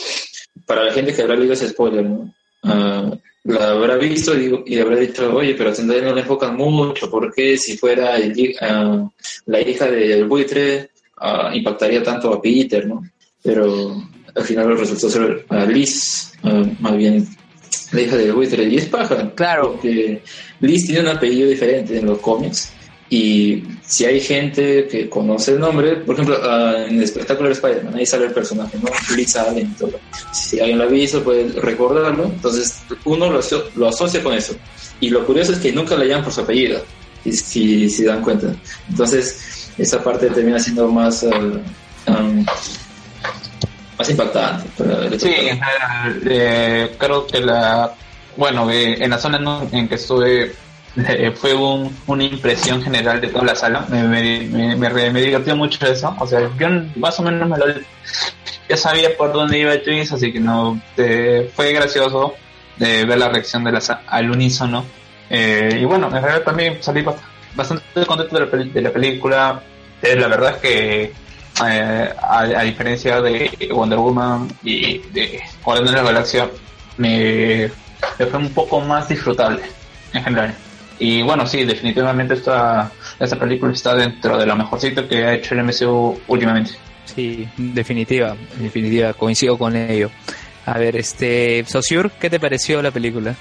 para 0.67 0.85
la 0.85 0.93
gente 0.93 1.13
que 1.13 1.23
habrá 1.23 1.35
leído 1.35 1.55
ese 1.55 1.69
spoiler, 1.69 2.05
¿no? 2.05 2.33
Ah, 2.63 3.11
la 3.45 3.71
habrá 3.71 3.97
visto 3.97 4.39
y, 4.39 4.63
y 4.67 4.79
habrá 4.79 4.97
dicho, 4.97 5.35
oye, 5.35 5.55
pero 5.55 5.75
si 5.75 5.83
no 5.85 5.95
le 5.95 6.21
enfocan 6.21 6.57
mucho, 6.57 7.11
porque 7.11 7.57
si 7.57 7.77
fuera 7.77 8.17
el 8.17 8.57
ah, 8.61 9.09
la 9.47 9.61
hija 9.61 9.91
del 9.91 10.27
buitre, 10.27 10.91
ah, 11.17 11.51
impactaría 11.55 12.03
tanto 12.03 12.33
a 12.33 12.41
Peter, 12.41 12.87
¿no? 12.87 13.03
Pero 13.43 13.97
al 14.35 14.45
final 14.45 14.79
resultó 14.79 15.09
ser 15.09 15.47
a 15.49 15.65
Liz, 15.65 16.33
ah, 16.43 16.65
más 16.81 16.97
bien 16.97 17.27
la 17.93 18.01
hija 18.01 18.17
del 18.17 18.33
buitre, 18.33 18.65
y 18.65 18.77
es 18.77 18.87
paja. 18.87 19.33
Claro. 19.35 19.73
Porque 19.73 20.23
Liz 20.61 20.87
tiene 20.87 21.01
un 21.01 21.09
apellido 21.09 21.49
diferente 21.49 21.99
en 21.99 22.07
los 22.07 22.19
cómics. 22.19 22.73
Y 23.13 23.65
si 23.85 24.05
hay 24.05 24.21
gente 24.21 24.87
que 24.87 25.09
conoce 25.09 25.51
el 25.53 25.59
nombre, 25.61 25.97
por 25.97 26.15
ejemplo, 26.15 26.39
ah, 26.45 26.85
en 26.87 26.97
el 26.99 27.03
espectáculo 27.03 27.49
de 27.49 27.55
Spider-Man, 27.55 27.97
ahí 27.97 28.07
sale 28.07 28.27
el 28.27 28.33
personaje, 28.33 28.79
¿no? 28.81 28.89
Liz 29.17 29.35
Allen 29.37 29.67
y 29.75 29.79
todo. 29.79 29.99
Si 30.33 30.61
alguien 30.61 30.79
lo 30.79 30.85
ha 30.85 30.87
visto, 30.87 31.21
puede 31.25 31.49
recordarlo. 31.61 32.25
Entonces, 32.27 32.83
uno 33.05 33.29
lo, 33.31 33.41
aso- 33.41 33.65
lo 33.75 33.89
asocia 33.89 34.23
con 34.23 34.33
eso. 34.35 34.55
Y 35.01 35.11
lo 35.11 35.27
curioso 35.27 35.53
es 35.53 35.59
que 35.59 35.73
nunca 35.73 35.97
le 35.97 36.07
llaman 36.07 36.23
por 36.23 36.33
su 36.33 36.43
apellido, 36.43 36.85
si, 37.25 37.33
si 37.33 37.91
se 37.91 38.05
dan 38.05 38.23
cuenta. 38.23 38.55
Entonces, 38.89 39.73
esa 39.77 40.03
parte 40.05 40.31
termina 40.31 40.61
siendo 40.61 40.87
más, 40.87 41.25
um, 41.25 42.45
más 43.99 44.09
impactante. 44.11 44.69
para 44.79 45.09
Sí, 45.11 45.15
espectador. 45.17 45.35
en 45.35 45.59
general, 45.59 46.23
eh, 46.27 46.95
creo 46.97 47.27
que 47.27 47.41
la, 47.41 47.93
bueno, 48.37 48.71
eh, 48.71 49.03
en 49.03 49.11
la 49.11 49.19
zona 49.19 49.41
en, 49.73 49.89
que 49.89 49.95
estuve 49.97 50.53
fue 51.37 51.55
un- 51.55 51.97
una 52.07 52.25
impresión 52.25 52.83
general 52.83 53.21
de 53.21 53.29
toda 53.29 53.45
la 53.45 53.55
sala. 53.55 53.87
Me, 53.89 54.03
me, 54.05 54.77
me, 54.77 55.11
me 55.11 55.21
divirtió 55.21 55.57
mucho 55.57 55.87
eso. 55.87 56.15
O 56.19 56.27
sea, 56.27 56.41
yo 56.59 56.69
más 56.97 57.19
o 57.21 57.23
menos 57.23 57.49
me 57.49 57.57
lo, 57.59 57.65
ya 58.69 58.77
sabía 58.77 59.17
por 59.17 59.33
dónde 59.33 59.59
iba 59.59 59.81
twist, 59.83 60.13
así 60.13 60.33
que 60.33 60.41
no, 60.41 60.81
eh, 60.97 61.51
fue 61.55 61.73
gracioso 61.73 62.35
de 62.77 63.05
ver 63.05 63.19
la 63.19 63.29
reacción 63.29 63.65
de 63.65 63.73
la, 63.73 63.81
al 64.09 64.31
unísono. 64.31 64.85
Eh, 65.29 65.79
y 65.81 65.85
bueno, 65.85 66.07
en 66.09 66.13
realidad 66.23 66.43
también 66.43 66.79
salí 66.81 67.03
bast- 67.03 67.21
bastante 67.55 67.85
contento 68.07 68.35
de 68.39 68.45
la, 68.45 68.51
peli- 68.51 68.71
de 68.71 68.81
la 68.83 68.91
película. 68.91 69.63
Eh, 70.03 70.17
la 70.17 70.29
verdad 70.29 70.53
es 70.55 70.57
que 70.59 71.13
eh, 71.69 72.15
a, 72.21 72.39
a 72.41 72.63
diferencia 72.63 73.21
de 73.21 73.51
Wonder 73.73 73.99
Woman 73.99 74.49
y 74.65 74.99
de 75.13 75.41
Guardianes 75.65 75.93
de 75.93 75.97
la 75.99 76.03
Galaxia, 76.05 76.49
me, 76.97 77.71
me 78.19 78.27
fue 78.27 78.39
un 78.39 78.51
poco 78.51 78.81
más 78.81 79.09
disfrutable 79.09 79.63
en 80.13 80.25
general. 80.25 80.55
Y 81.01 81.23
bueno, 81.23 81.47
sí, 81.47 81.65
definitivamente 81.65 82.35
esta, 82.35 82.93
esta 83.19 83.39
película 83.39 83.73
está 83.73 83.95
dentro 83.95 84.37
de 84.37 84.45
lo 84.45 84.55
mejorcito 84.55 85.09
que 85.09 85.25
ha 85.25 85.35
hecho 85.35 85.55
el 85.55 85.65
MCU 85.65 86.21
últimamente. 86.29 86.73
Sí, 87.07 87.49
definitiva, 87.57 88.37
en 88.57 88.63
definitiva, 88.65 89.15
coincido 89.15 89.57
con 89.57 89.75
ello. 89.75 90.11
A 90.67 90.79
ver, 90.79 90.97
este, 90.97 91.65
Sosur, 91.67 92.11
¿qué 92.13 92.29
te 92.29 92.39
pareció 92.39 92.83
la 92.83 92.91
película? 92.91 93.35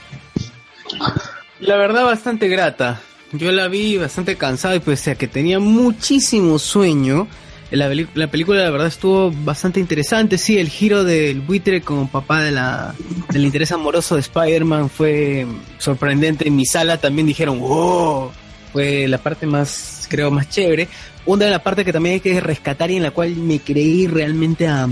La 1.59 1.75
verdad, 1.75 2.05
bastante 2.05 2.47
grata. 2.47 3.01
Yo 3.33 3.51
la 3.51 3.67
vi 3.67 3.97
bastante 3.97 4.37
cansado 4.37 4.75
y 4.75 4.79
pese 4.79 5.11
a 5.11 5.15
que 5.15 5.27
tenía 5.27 5.59
muchísimo 5.59 6.57
sueño, 6.57 7.27
la, 7.71 8.27
película 8.27 8.63
la 8.63 8.71
verdad 8.71 8.87
estuvo 8.87 9.31
bastante 9.31 9.79
interesante. 9.79 10.37
Sí, 10.37 10.57
el 10.57 10.69
giro 10.69 11.03
del 11.03 11.41
buitre 11.41 11.81
como 11.81 12.07
papá 12.09 12.41
de 12.43 12.51
la, 12.51 12.95
del 13.31 13.45
interés 13.45 13.71
amoroso 13.71 14.15
de 14.15 14.21
Spider-Man 14.21 14.89
fue 14.89 15.45
sorprendente. 15.77 16.47
En 16.47 16.55
mi 16.55 16.65
sala 16.65 16.97
también 16.97 17.27
dijeron, 17.27 17.59
wow, 17.59 18.31
fue 18.73 19.07
la 19.07 19.19
parte 19.19 19.45
más, 19.45 20.07
creo, 20.09 20.31
más 20.31 20.49
chévere. 20.49 20.87
Una 21.25 21.45
de 21.45 21.51
las 21.51 21.61
partes 21.61 21.85
que 21.85 21.93
también 21.93 22.13
hay 22.15 22.21
que 22.21 22.39
rescatar 22.41 22.89
y 22.89 22.97
en 22.97 23.03
la 23.03 23.11
cual 23.11 23.35
me 23.35 23.59
creí 23.59 24.07
realmente 24.07 24.67
a, 24.67 24.87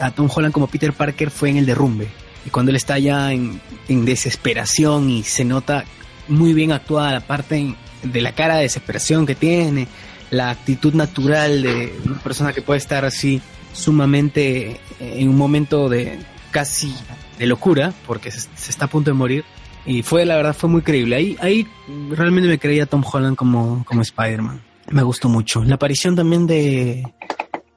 a 0.00 0.10
Tom 0.10 0.28
Holland 0.34 0.52
como 0.52 0.66
Peter 0.66 0.92
Parker 0.92 1.30
fue 1.30 1.50
en 1.50 1.56
el 1.56 1.66
derrumbe. 1.66 2.08
Y 2.44 2.50
cuando 2.50 2.70
él 2.70 2.76
está 2.76 2.98
ya 2.98 3.32
en, 3.32 3.60
en 3.88 4.04
desesperación 4.04 5.08
y 5.08 5.22
se 5.22 5.44
nota 5.44 5.84
muy 6.28 6.52
bien 6.52 6.72
actuada 6.72 7.12
la 7.12 7.20
parte 7.20 7.74
de 8.02 8.20
la 8.20 8.32
cara 8.32 8.56
de 8.56 8.62
desesperación 8.62 9.26
que 9.26 9.34
tiene, 9.34 9.88
la 10.30 10.50
actitud 10.50 10.94
natural 10.94 11.62
de 11.62 11.92
una 12.04 12.18
persona 12.20 12.52
que 12.52 12.62
puede 12.62 12.78
estar 12.78 13.04
así 13.04 13.40
sumamente 13.72 14.70
eh, 14.70 14.78
en 15.00 15.28
un 15.28 15.36
momento 15.36 15.88
de 15.88 16.18
casi 16.50 16.94
de 17.38 17.46
locura, 17.46 17.92
porque 18.06 18.30
se, 18.30 18.48
se 18.54 18.70
está 18.70 18.86
a 18.86 18.88
punto 18.88 19.10
de 19.10 19.14
morir. 19.14 19.44
Y 19.86 20.02
fue, 20.02 20.26
la 20.26 20.36
verdad, 20.36 20.54
fue 20.54 20.68
muy 20.68 20.82
creíble. 20.82 21.16
Ahí, 21.16 21.36
ahí 21.40 21.66
realmente 22.10 22.48
me 22.48 22.58
creía 22.58 22.86
Tom 22.86 23.02
Holland 23.10 23.36
como, 23.36 23.84
como 23.84 24.02
Spider-Man. 24.02 24.62
Me 24.90 25.02
gustó 25.02 25.28
mucho. 25.28 25.64
La 25.64 25.76
aparición 25.76 26.14
también 26.16 26.46
de, 26.46 27.02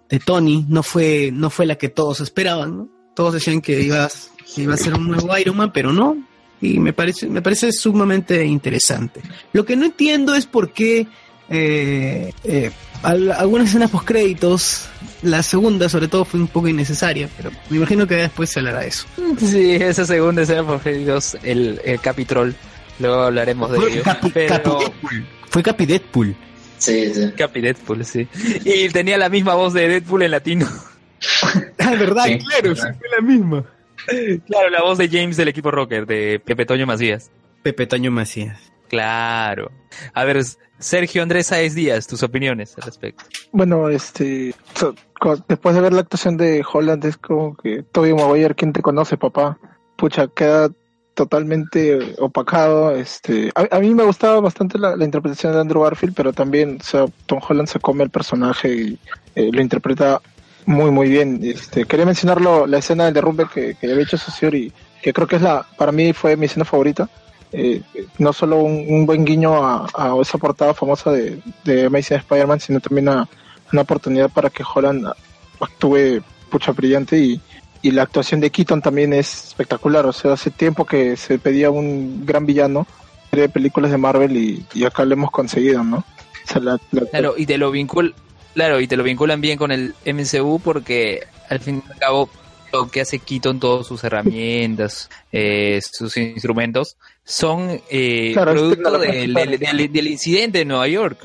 de 0.10 0.19
Tony 0.19 0.65
no 0.67 0.83
fue, 0.83 1.31
no 1.31 1.50
fue 1.50 1.65
la 1.65 1.75
que 1.75 1.89
todos 1.89 2.19
esperaban, 2.19 2.77
¿no? 2.77 2.89
Todos 3.15 3.36
decían 3.36 3.62
que 3.62 3.81
iba, 3.81 4.10
iba 4.57 4.74
a 4.74 4.77
ser 4.77 4.95
un 4.95 5.07
nuevo 5.07 5.38
Iron 5.38 5.57
Man, 5.57 5.72
pero 5.72 5.93
no. 5.93 6.17
Y 6.60 6.79
me 6.79 6.93
parece, 6.93 7.27
me 7.27 7.41
parece 7.41 7.72
sumamente 7.72 8.43
interesante. 8.45 9.22
Lo 9.51 9.65
que 9.65 9.75
no 9.75 9.86
entiendo 9.86 10.33
es 10.33 10.45
por 10.45 10.72
qué 10.72 11.07
eh, 11.50 12.31
eh, 12.43 12.71
al- 13.03 13.31
algunas 13.31 13.69
escenas 13.69 13.89
post 13.91 14.05
créditos, 14.07 14.88
la 15.21 15.43
segunda 15.43 15.89
sobre 15.89 16.07
todo 16.07 16.25
fue 16.25 16.39
un 16.39 16.47
poco 16.47 16.67
innecesaria, 16.67 17.29
pero 17.38 17.51
me 17.69 17.77
imagino 17.77 18.07
que 18.07 18.15
después 18.15 18.50
se 18.50 18.59
hablará 18.59 18.79
de 18.81 18.88
eso. 18.88 19.05
Sí, 19.39 19.71
esa 19.75 20.05
segunda 20.05 20.41
escena 20.43 20.63
por 20.65 20.83
Dios, 20.83 21.38
el, 21.43 21.81
el 21.83 22.00
Capitrol. 22.00 22.55
Luego 23.00 23.21
hablaremos 23.23 23.71
de 23.71 23.77
ello. 23.79 24.03
Capi, 24.03 24.29
Pero- 24.29 24.47
Capi 24.55 24.69
Deadpool. 24.79 25.25
Fue 25.50 25.63
Capi 25.63 25.85
Deadpool. 25.85 26.35
Sí, 26.77 27.13
sí. 27.13 27.31
Capi 27.38 27.62
Deadpool, 27.62 28.05
sí. 28.05 28.27
Y 28.65 28.89
tenía 28.89 29.17
la 29.17 29.29
misma 29.29 29.53
voz 29.55 29.73
de 29.73 29.88
Deadpool 29.88 30.23
en 30.23 30.31
latino. 30.31 30.67
Ah, 31.79 31.91
verdad, 31.97 32.25
Sí. 32.25 32.38
claro, 32.39 32.75
sí 32.75 32.81
fue 32.81 33.09
la 33.15 33.21
misma. 33.25 33.63
Claro, 34.47 34.69
la 34.69 34.81
voz 34.81 34.97
de 34.97 35.07
James 35.07 35.38
del 35.38 35.47
equipo 35.47 35.71
Rocker, 35.71 36.05
de 36.05 36.41
Pepe 36.43 36.65
Toño 36.65 36.85
Macías. 36.85 37.31
Pepe 37.62 37.88
Toño 37.88 38.12
Macías. 38.12 38.59
Claro. 38.93 39.71
A 40.13 40.23
ver, 40.23 40.39
Sergio 40.77 41.23
Andrés 41.23 41.47
Saez 41.47 41.73
Díaz, 41.73 42.05
tus 42.05 42.21
opiniones 42.21 42.75
al 42.77 42.83
respecto. 42.83 43.23
Bueno, 43.51 43.89
este, 43.89 44.53
después 45.47 45.73
de 45.73 45.81
ver 45.81 45.93
la 45.93 46.01
actuación 46.01 46.38
de 46.38 46.63
Holland 46.71 47.03
es 47.03 47.17
como 47.17 47.57
que 47.57 47.81
Tobey 47.91 48.13
Maguire, 48.13 48.53
¿quién 48.53 48.71
te 48.71 48.83
conoce, 48.83 49.17
papá? 49.17 49.57
Pucha, 49.95 50.27
queda 50.27 50.69
totalmente 51.15 52.13
opacado. 52.19 52.91
Este, 52.91 53.50
a, 53.55 53.77
a 53.77 53.79
mí 53.79 53.95
me 53.95 54.03
gustaba 54.03 54.39
bastante 54.41 54.77
la, 54.77 54.93
interpretación 55.03 55.53
de 55.53 55.62
Andrew 55.62 55.81
Garfield, 55.81 56.13
pero 56.13 56.31
también, 56.31 56.77
o 56.79 56.83
sea, 56.83 57.05
Tom 57.25 57.39
Holland 57.50 57.69
se 57.69 57.79
come 57.79 58.03
el 58.03 58.12
personaje 58.12 58.75
y 58.75 59.00
eh, 59.33 59.50
lo 59.51 59.59
interpreta 59.59 60.21
muy, 60.67 60.91
muy 60.91 61.09
bien. 61.09 61.39
Este, 61.41 61.85
quería 61.85 62.05
mencionarlo, 62.05 62.67
la 62.67 62.77
escena 62.77 63.05
del 63.05 63.15
derrumbe 63.15 63.47
que, 63.51 63.73
que 63.73 63.91
había 63.91 64.03
hecho 64.03 64.19
Saussure 64.19 64.55
y 64.55 64.73
que 65.01 65.13
creo 65.13 65.25
que 65.25 65.38
es 65.38 65.41
la, 65.41 65.65
para 65.79 65.91
mí 65.91 66.13
fue 66.13 66.38
mi 66.38 66.45
escena 66.45 66.63
favorita. 66.63 67.09
Eh, 67.53 67.81
no 68.17 68.33
solo 68.33 68.57
un, 68.57 68.86
un 68.89 69.05
buen 69.05 69.24
guiño 69.24 69.63
a, 69.63 69.88
esa 70.22 70.38
portada 70.39 70.74
famosa 70.74 71.12
de, 71.12 71.39
de 71.63 71.86
Amazing 71.86 72.17
Spider-Man, 72.17 72.60
sino 72.60 72.79
también 72.79 73.10
a, 73.10 73.27
una 73.72 73.81
oportunidad 73.83 74.29
para 74.29 74.50
que 74.50 74.63
Holland 74.63 75.07
actúe 75.60 76.22
pucha 76.50 76.72
brillante 76.72 77.17
y, 77.17 77.41
y 77.81 77.91
la 77.91 78.03
actuación 78.03 78.39
de 78.39 78.50
Keaton 78.50 78.81
también 78.81 79.13
es 79.13 79.48
espectacular. 79.50 80.05
O 80.05 80.13
sea, 80.13 80.33
hace 80.33 80.51
tiempo 80.51 80.86
que 80.86 81.15
se 81.15 81.38
pedía 81.39 81.69
un 81.69 82.25
gran 82.25 82.45
villano 82.45 82.88
de 83.31 83.50
películas 83.50 83.91
de 83.91 83.98
Marvel 83.98 84.65
y, 84.74 84.83
acá 84.86 85.05
lo 85.05 85.13
hemos 85.13 85.31
conseguido, 85.31 85.83
¿no? 85.83 86.03
La- 86.62 86.79
Claro, 87.12 87.36
y 87.38 87.45
te 87.45 87.57
lo 87.57 87.72
vincul 87.72 88.13
claro, 88.53 88.79
y 88.79 88.88
te 88.88 88.98
lo 88.98 89.03
vinculan 89.03 89.41
bien 89.41 89.57
con 89.57 89.72
el 89.72 89.95
MCU 90.05 90.60
porque 90.63 91.24
al 91.50 91.60
fin 91.60 91.81
y 91.88 91.91
al 91.91 91.98
cabo 92.00 92.29
lo 92.74 92.89
que 92.89 93.01
hace 93.01 93.20
Keaton, 93.20 93.60
todas 93.60 93.86
sus 93.86 94.03
herramientas, 94.03 95.10
eh, 95.32 95.80
sus 95.92 96.18
instrumentos, 96.18 96.98
son 97.24 97.80
eh, 97.89 98.32
Claro, 98.34 98.53
producto 98.53 98.98
del, 99.00 99.34
para- 99.34 99.46
del- 99.46 99.60
del- 99.60 99.92
del 99.94 100.08
incidente 100.08 100.58
de 100.60 100.65
Nueva 100.65 100.88
York. 100.88 101.18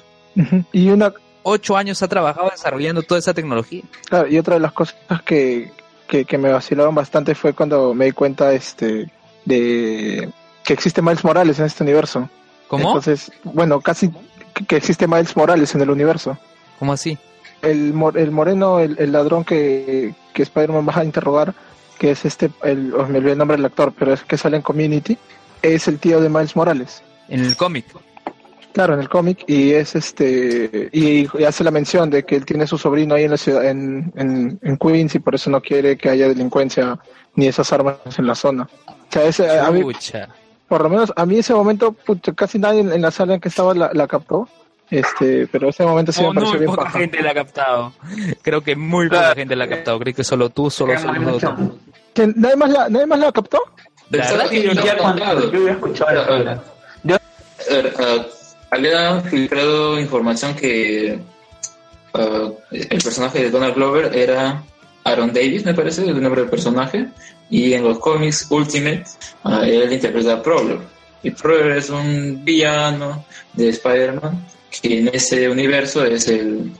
Y 0.72 0.90
una 0.90 1.12
Ocho 1.44 1.76
años 1.78 2.02
ha 2.02 2.08
trabajado 2.08 2.50
desarrollando 2.50 3.02
toda 3.02 3.18
esa 3.20 3.32
tecnología. 3.32 3.82
Claro, 4.10 4.28
y 4.28 4.36
otra 4.36 4.54
de 4.56 4.60
las 4.60 4.72
cosas 4.72 4.96
que, 5.24 5.70
que, 6.06 6.26
que 6.26 6.36
me 6.36 6.50
vacilaron 6.52 6.94
bastante 6.94 7.34
fue 7.34 7.54
cuando 7.54 7.94
me 7.94 8.04
di 8.06 8.12
cuenta 8.12 8.52
este 8.52 9.10
de 9.46 10.28
que 10.62 10.72
existe 10.74 11.00
Miles 11.00 11.24
Morales 11.24 11.58
en 11.58 11.64
este 11.64 11.82
universo. 11.84 12.28
¿Cómo? 12.66 12.88
Entonces, 12.88 13.32
bueno, 13.44 13.80
casi 13.80 14.10
que- 14.52 14.66
que 14.66 14.76
existe 14.76 15.06
Miles 15.08 15.34
Morales 15.36 15.74
en 15.74 15.80
el 15.80 15.88
universo. 15.88 16.36
¿Cómo 16.78 16.92
así? 16.92 17.16
El, 17.62 17.92
mor- 17.92 18.16
el 18.16 18.30
moreno, 18.30 18.80
el, 18.80 18.96
el 18.98 19.12
ladrón 19.12 19.44
que, 19.44 20.14
que 20.32 20.42
Spider-Man 20.42 20.88
va 20.88 21.00
a 21.00 21.04
interrogar, 21.04 21.54
que 21.98 22.12
es 22.12 22.24
este, 22.24 22.50
el, 22.62 22.94
oh, 22.94 23.06
me 23.06 23.18
olvidé 23.18 23.32
el 23.32 23.38
nombre 23.38 23.56
del 23.56 23.66
actor, 23.66 23.92
pero 23.98 24.12
es 24.12 24.22
que 24.22 24.36
sale 24.36 24.56
en 24.56 24.62
Community, 24.62 25.18
es 25.62 25.88
el 25.88 25.98
tío 25.98 26.20
de 26.20 26.28
Miles 26.28 26.54
Morales. 26.54 27.02
En 27.28 27.44
el 27.44 27.56
cómic. 27.56 27.86
Claro, 28.72 28.94
en 28.94 29.00
el 29.00 29.08
cómic, 29.08 29.42
y 29.48 29.72
es 29.72 29.96
este, 29.96 30.88
y, 30.92 31.26
y 31.36 31.44
hace 31.44 31.64
la 31.64 31.72
mención 31.72 32.10
de 32.10 32.24
que 32.24 32.36
él 32.36 32.44
tiene 32.44 32.66
su 32.66 32.78
sobrino 32.78 33.16
ahí 33.16 33.24
en 33.24 33.32
la 33.32 33.36
ciudad, 33.36 33.64
en, 33.64 34.12
en, 34.14 34.60
en 34.62 34.76
Queens, 34.76 35.16
y 35.16 35.18
por 35.18 35.34
eso 35.34 35.50
no 35.50 35.60
quiere 35.60 35.96
que 35.96 36.10
haya 36.10 36.28
delincuencia 36.28 36.96
ni 37.34 37.48
esas 37.48 37.72
armas 37.72 37.96
en 38.16 38.26
la 38.26 38.36
zona. 38.36 38.68
O 38.86 39.12
sea, 39.12 39.24
ese, 39.24 39.58
a 39.58 39.70
mí, 39.72 39.82
por 40.68 40.82
lo 40.82 40.90
menos 40.90 41.12
a 41.16 41.26
mí 41.26 41.38
ese 41.38 41.54
momento, 41.54 41.96
casi 42.36 42.58
nadie 42.60 42.80
en, 42.80 42.92
en 42.92 43.02
la 43.02 43.10
sala 43.10 43.34
en 43.34 43.40
que 43.40 43.48
estaba 43.48 43.74
la, 43.74 43.90
la 43.92 44.06
captó, 44.06 44.48
este, 44.90 45.46
pero 45.48 45.68
ese 45.68 45.84
momento 45.84 46.12
sí 46.12 46.22
Oh, 46.24 46.28
me 46.32 46.34
pareció 46.34 46.50
muy 46.54 46.58
bien 46.60 46.70
poca 46.70 46.84
paja. 46.84 46.98
gente 46.98 47.22
la 47.22 47.30
ha 47.30 47.34
captado. 47.34 47.92
Creo 48.42 48.60
que 48.62 48.76
muy 48.76 49.08
poca 49.08 49.20
Claro. 49.20 49.34
gente 49.36 49.56
la 49.56 49.64
ha 49.64 49.68
captado. 49.68 49.98
Creo 49.98 50.14
que 50.14 50.24
solo 50.24 50.50
tú, 50.50 50.70
solo 50.70 50.98
solo 50.98 51.12
muy 51.20 51.32
mucho. 51.32 51.54
tú. 51.56 51.78
¿Que 52.14 52.26
¿Nadie 52.34 52.56
más 52.56 52.70
la, 52.70 52.88
nadie 52.88 53.06
más 53.06 53.18
la 53.18 53.32
captó? 53.32 53.60
Pensaba 54.10 54.38
verdad 54.38 54.50
que 54.50 54.62
yo 54.62 54.74
no 54.74 54.80
había 54.80 55.34
yo 55.52 55.68
escuchado 55.68 56.10
la 56.12 56.20
historia. 56.22 56.62
A 57.70 57.72
ver, 57.74 57.92
ah, 57.98 58.26
había 58.70 59.20
filtrado 59.22 59.98
información 60.00 60.54
que 60.54 61.18
ah, 62.14 62.48
el 62.70 63.02
personaje 63.02 63.42
de 63.44 63.50
Donald 63.50 63.74
Glover 63.74 64.14
era 64.16 64.62
Aaron 65.04 65.32
Davis, 65.32 65.64
me 65.64 65.74
parece, 65.74 66.02
el 66.08 66.20
nombre 66.22 66.42
del 66.42 66.50
personaje, 66.50 67.08
y 67.50 67.72
en 67.74 67.84
los 67.84 67.98
cómics 67.98 68.46
Ultimate 68.50 69.04
ah, 69.44 69.62
él 69.66 69.92
interpreta 69.92 70.34
a 70.34 70.42
Prowler. 70.42 70.78
Y 71.22 71.30
Prowler 71.32 71.76
es 71.78 71.90
un 71.90 72.42
villano 72.44 73.24
de 73.54 73.68
Spider-Man 73.70 74.46
que 74.70 74.98
en 75.00 75.08
ese 75.12 75.48
universo 75.48 76.04
es 76.04 76.28
el 76.28 76.72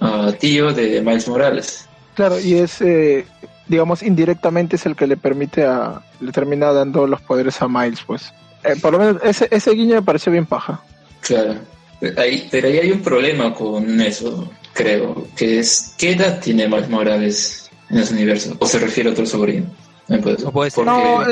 ah, 0.00 0.32
tío 0.38 0.72
de 0.72 1.00
Miles 1.00 1.28
Morales. 1.28 1.86
Claro, 2.14 2.38
y 2.38 2.54
es, 2.54 2.80
eh, 2.80 3.26
digamos, 3.68 4.02
indirectamente 4.02 4.76
es 4.76 4.86
el 4.86 4.96
que 4.96 5.06
le 5.06 5.16
permite 5.16 5.64
a, 5.64 6.02
le 6.20 6.32
termina 6.32 6.72
dando 6.72 7.06
los 7.06 7.20
poderes 7.22 7.60
a 7.62 7.68
Miles, 7.68 8.00
pues. 8.06 8.32
Eh, 8.64 8.76
por 8.80 8.92
lo 8.92 8.98
menos 8.98 9.16
ese, 9.22 9.48
ese 9.50 9.70
guiño 9.72 9.94
me 9.96 10.02
pareció 10.02 10.30
bien 10.32 10.46
paja. 10.46 10.82
Claro. 11.20 11.54
Ahí, 12.16 12.48
pero 12.50 12.68
ahí 12.68 12.78
hay 12.78 12.92
un 12.92 13.02
problema 13.02 13.52
con 13.54 14.00
eso, 14.00 14.50
creo, 14.72 15.26
que 15.36 15.58
es 15.58 15.94
¿qué 15.98 16.12
edad 16.12 16.40
tiene 16.40 16.66
Miles 16.66 16.88
Morales 16.88 17.70
en 17.90 17.98
ese 17.98 18.14
universo? 18.14 18.56
¿O 18.58 18.66
se 18.66 18.78
refiere 18.78 19.10
a 19.10 19.12
otro 19.12 19.26
sobrino? 19.26 19.66
¿Me 20.08 20.18
puedes- 20.18 20.42
No 20.42 20.50
puede 20.50 20.70
ser. 20.70 20.84
Porque 20.84 21.00
No, 21.00 21.22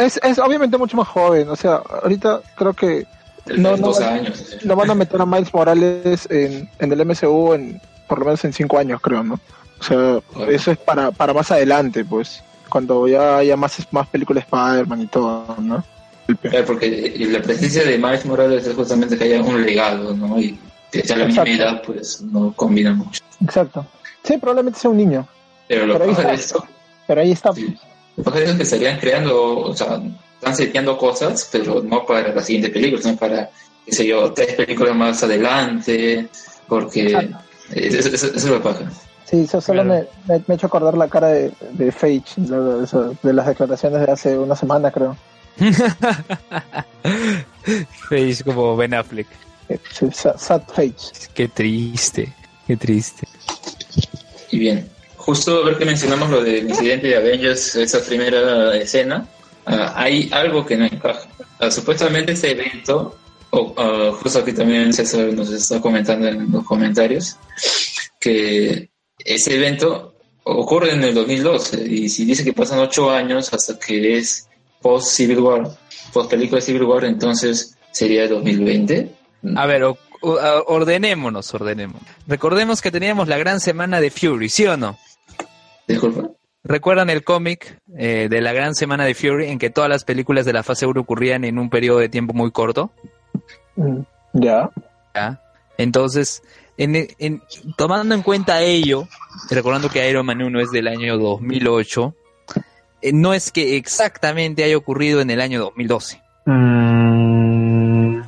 es, 0.00 0.20
es 0.22 0.38
obviamente 0.38 0.76
mucho 0.78 0.96
más 0.96 1.08
joven, 1.08 1.48
o 1.48 1.56
sea, 1.56 1.76
ahorita 2.02 2.40
creo 2.56 2.72
que 2.74 3.06
no, 3.46 3.74
es 3.74 3.80
no, 3.80 3.90
no. 3.92 4.06
años. 4.06 4.56
lo 4.62 4.76
van 4.76 4.90
a 4.90 4.94
meter 4.94 5.20
a 5.20 5.26
Miles 5.26 5.52
Morales 5.52 6.26
en, 6.30 6.68
en 6.78 6.92
el 6.92 7.04
MCU 7.06 7.54
en, 7.54 7.80
por 8.08 8.18
lo 8.20 8.24
menos 8.26 8.44
en 8.44 8.52
cinco 8.52 8.78
años, 8.78 9.00
creo, 9.00 9.22
¿no? 9.22 9.40
O 9.80 9.82
sea, 9.82 10.20
eso 10.48 10.70
es 10.72 10.78
para, 10.78 11.10
para 11.10 11.32
más 11.32 11.50
adelante, 11.50 12.04
pues, 12.04 12.42
cuando 12.68 13.08
ya 13.08 13.38
haya 13.38 13.56
más, 13.56 13.78
más 13.90 14.06
películas 14.08 14.44
de 14.44 14.56
Spider-Man 14.56 15.00
y 15.02 15.06
todo, 15.06 15.56
¿no? 15.58 15.82
Claro, 16.42 16.64
porque 16.66 17.14
la 17.30 17.42
presencia 17.42 17.82
de 17.84 17.98
Miles 17.98 18.24
Morales 18.26 18.66
es 18.66 18.74
justamente 18.76 19.16
que 19.18 19.24
haya 19.24 19.42
un 19.42 19.64
legado, 19.64 20.14
¿no? 20.14 20.38
Y 20.40 20.58
que 20.92 21.02
sea 21.02 21.16
la 21.16 21.26
misma 21.26 21.44
edad, 21.44 21.82
pues 21.84 22.20
no 22.22 22.52
combina 22.54 22.92
mucho. 22.92 23.20
Exacto. 23.42 23.84
Sí, 24.22 24.36
probablemente 24.38 24.78
sea 24.78 24.90
un 24.90 24.98
niño, 24.98 25.26
Pero 25.66 25.86
lo 25.86 25.94
Pero 25.94 26.06
de 26.06 26.12
está. 26.12 26.32
esto, 26.32 26.66
pero 27.06 27.20
ahí 27.22 27.32
está. 27.32 27.52
sí, 27.54 27.76
lo 28.16 28.22
paja 28.24 28.38
de 28.38 28.44
esto 28.44 28.52
es 28.52 28.56
que 28.58 28.62
estarían 28.64 28.98
creando, 29.00 29.58
o 29.60 29.74
sea, 29.74 30.00
están 30.40 30.56
seteando 30.56 30.96
cosas, 30.96 31.46
pero 31.52 31.82
no 31.82 32.06
para 32.06 32.34
la 32.34 32.42
siguiente 32.42 32.70
película, 32.70 33.02
sino 33.02 33.16
para, 33.16 33.50
qué 33.84 33.92
sé 33.92 34.06
yo, 34.06 34.32
tres 34.32 34.54
películas 34.54 34.96
más 34.96 35.22
adelante, 35.22 36.28
porque 36.66 37.30
eso, 37.70 37.98
eso- 38.08 38.08
eso 38.14 38.26
es 38.34 38.44
lo 38.46 38.62
paja. 38.62 38.90
Sí, 39.26 39.42
eso 39.42 39.60
solo 39.60 39.84
Claro. 39.84 40.06
me, 40.26 40.34
me, 40.34 40.42
me 40.46 40.54
ha 40.54 40.56
hecho 40.56 40.66
acordar 40.66 40.96
la 40.96 41.08
cara 41.08 41.28
de, 41.28 41.52
de 41.72 41.92
Feige, 41.92 42.40
de, 42.40 42.56
de- 42.58 43.16
de 43.22 43.32
las 43.34 43.46
declaraciones 43.46 44.04
de 44.06 44.10
hace 44.12 44.38
una 44.38 44.56
semana, 44.56 44.90
creo. 44.90 45.16
Face 48.08 48.42
como 48.44 48.76
Ben 48.76 48.94
Affleck. 48.94 49.26
Sad 50.12 50.62
Feige. 50.74 51.12
Qué 51.34 51.48
triste, 51.48 52.32
qué 52.66 52.76
triste. 52.76 53.26
Y 54.50 54.58
bien, 54.58 54.88
justo 55.16 55.64
ver 55.64 55.76
que 55.78 55.84
mencionamos 55.84 56.30
lo 56.30 56.42
del 56.42 56.68
incidente 56.68 57.08
de 57.08 57.16
Avengers, 57.16 57.76
esa 57.76 58.00
primera 58.00 58.74
escena, 58.76 59.26
ah, 59.66 59.92
hay 59.96 60.28
algo 60.32 60.64
que 60.66 60.76
no 60.76 60.84
encaja. 60.86 61.28
Ah, 61.58 61.70
supuestamente 61.70 62.32
este 62.32 62.52
evento, 62.52 63.16
o 63.50 63.74
ah, 63.76 64.10
justo 64.22 64.38
aquí 64.40 64.52
también 64.52 64.92
César 64.92 65.32
nos 65.32 65.50
está 65.50 65.80
comentando 65.80 66.26
en 66.28 66.50
los 66.50 66.64
comentarios, 66.64 67.36
que 68.18 68.90
ese 69.18 69.56
evento 69.56 70.14
ocurre 70.44 70.92
en 70.92 71.04
el 71.04 71.14
2012 71.14 71.86
y 71.86 72.08
si 72.08 72.24
dice 72.24 72.44
que 72.44 72.52
pasan 72.52 72.78
ocho 72.78 73.10
años 73.10 73.52
hasta 73.52 73.78
que 73.78 74.16
es 74.18 74.48
post 74.80 75.08
Civil 75.08 75.38
War, 75.40 75.70
post 76.12 76.30
película 76.30 76.60
de 76.60 76.66
Civil 76.66 76.84
War, 76.84 77.04
entonces 77.04 77.76
sería 77.92 78.26
2020. 78.28 79.10
A 79.56 79.66
ver, 79.66 79.84
o- 79.84 79.98
o- 80.22 80.38
a- 80.38 80.62
ordenémonos, 80.62 81.52
ordenémonos. 81.54 82.02
Recordemos 82.26 82.80
que 82.80 82.90
teníamos 82.90 83.28
la 83.28 83.36
gran 83.38 83.60
semana 83.60 84.00
de 84.00 84.10
Fury, 84.10 84.48
¿sí 84.48 84.66
o 84.66 84.76
no? 84.76 84.98
Disculpa. 85.86 86.30
¿Recuerdan 86.62 87.08
el 87.08 87.24
cómic 87.24 87.78
eh, 87.96 88.28
de 88.30 88.40
la 88.42 88.52
gran 88.52 88.74
semana 88.74 89.04
de 89.04 89.14
Fury 89.14 89.46
en 89.46 89.58
que 89.58 89.70
todas 89.70 89.88
las 89.88 90.04
películas 90.04 90.44
de 90.44 90.52
la 90.52 90.62
fase 90.62 90.84
1 90.86 91.00
ocurrían 91.00 91.44
en 91.44 91.58
un 91.58 91.70
periodo 91.70 91.98
de 92.00 92.08
tiempo 92.10 92.34
muy 92.34 92.50
corto? 92.50 92.90
Mm, 93.76 94.00
Ya. 94.34 94.68
¿ya? 95.14 95.40
Entonces, 95.78 96.42
en, 96.76 97.08
en- 97.18 97.42
tomando 97.78 98.14
en 98.14 98.22
cuenta 98.22 98.60
ello, 98.60 99.08
y 99.50 99.54
recordando 99.54 99.88
que 99.88 100.08
Iron 100.10 100.26
Man 100.26 100.42
1 100.42 100.60
es 100.60 100.70
del 100.70 100.88
año 100.88 101.16
2008, 101.16 102.14
eh, 103.02 103.12
no 103.14 103.32
es 103.32 103.50
que 103.50 103.76
exactamente 103.76 104.62
haya 104.62 104.76
ocurrido 104.76 105.22
en 105.22 105.30
el 105.30 105.40
año 105.40 105.60
2012. 105.60 106.20
Mm, 106.44 108.20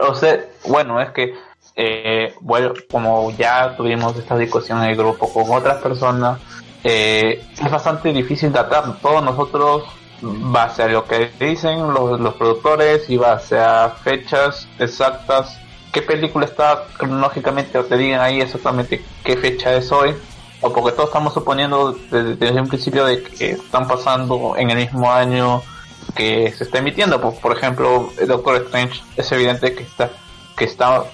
o 0.00 0.14
sea, 0.14 0.38
bueno, 0.66 0.98
es 1.00 1.10
que, 1.10 1.34
eh, 1.76 2.32
bueno, 2.40 2.72
como 2.90 3.30
ya 3.36 3.76
tuvimos 3.76 4.16
esta 4.16 4.38
discusión 4.38 4.82
en 4.82 4.90
el 4.90 4.96
grupo 4.96 5.30
con 5.30 5.44
otras 5.54 5.82
personas, 5.82 6.40
eh, 6.84 7.44
es 7.52 7.70
bastante 7.70 8.12
difícil 8.12 8.52
datar. 8.52 8.98
Todos 9.00 9.22
nosotros, 9.22 9.84
base 10.20 10.82
a 10.82 10.88
lo 10.88 11.04
que 11.04 11.30
dicen 11.40 11.92
los, 11.92 12.20
los 12.20 12.34
productores 12.34 13.08
y 13.10 13.16
base 13.16 13.58
a 13.58 13.90
fechas 14.02 14.68
exactas, 14.78 15.58
qué 15.92 16.02
película 16.02 16.46
está 16.46 16.84
cronológicamente, 16.96 17.78
o 17.78 17.84
te 17.84 17.96
digan 17.96 18.20
ahí 18.20 18.40
exactamente 18.40 19.02
qué 19.24 19.36
fecha 19.36 19.74
es 19.74 19.90
hoy, 19.90 20.14
o 20.60 20.72
porque 20.72 20.92
todos 20.92 21.08
estamos 21.08 21.34
suponiendo 21.34 21.92
desde, 22.10 22.36
desde 22.36 22.60
un 22.60 22.68
principio 22.68 23.04
de 23.04 23.22
que 23.22 23.50
están 23.50 23.88
pasando 23.88 24.54
en 24.56 24.70
el 24.70 24.76
mismo 24.76 25.10
año 25.10 25.62
que 26.14 26.52
se 26.52 26.64
está 26.64 26.78
emitiendo. 26.78 27.20
Por, 27.20 27.34
por 27.40 27.56
ejemplo, 27.56 28.10
Doctor 28.26 28.56
Strange 28.56 29.02
es 29.16 29.32
evidente 29.32 29.74
que 29.74 29.82
está 29.82 30.10
que 30.56 30.64
está 30.64 31.04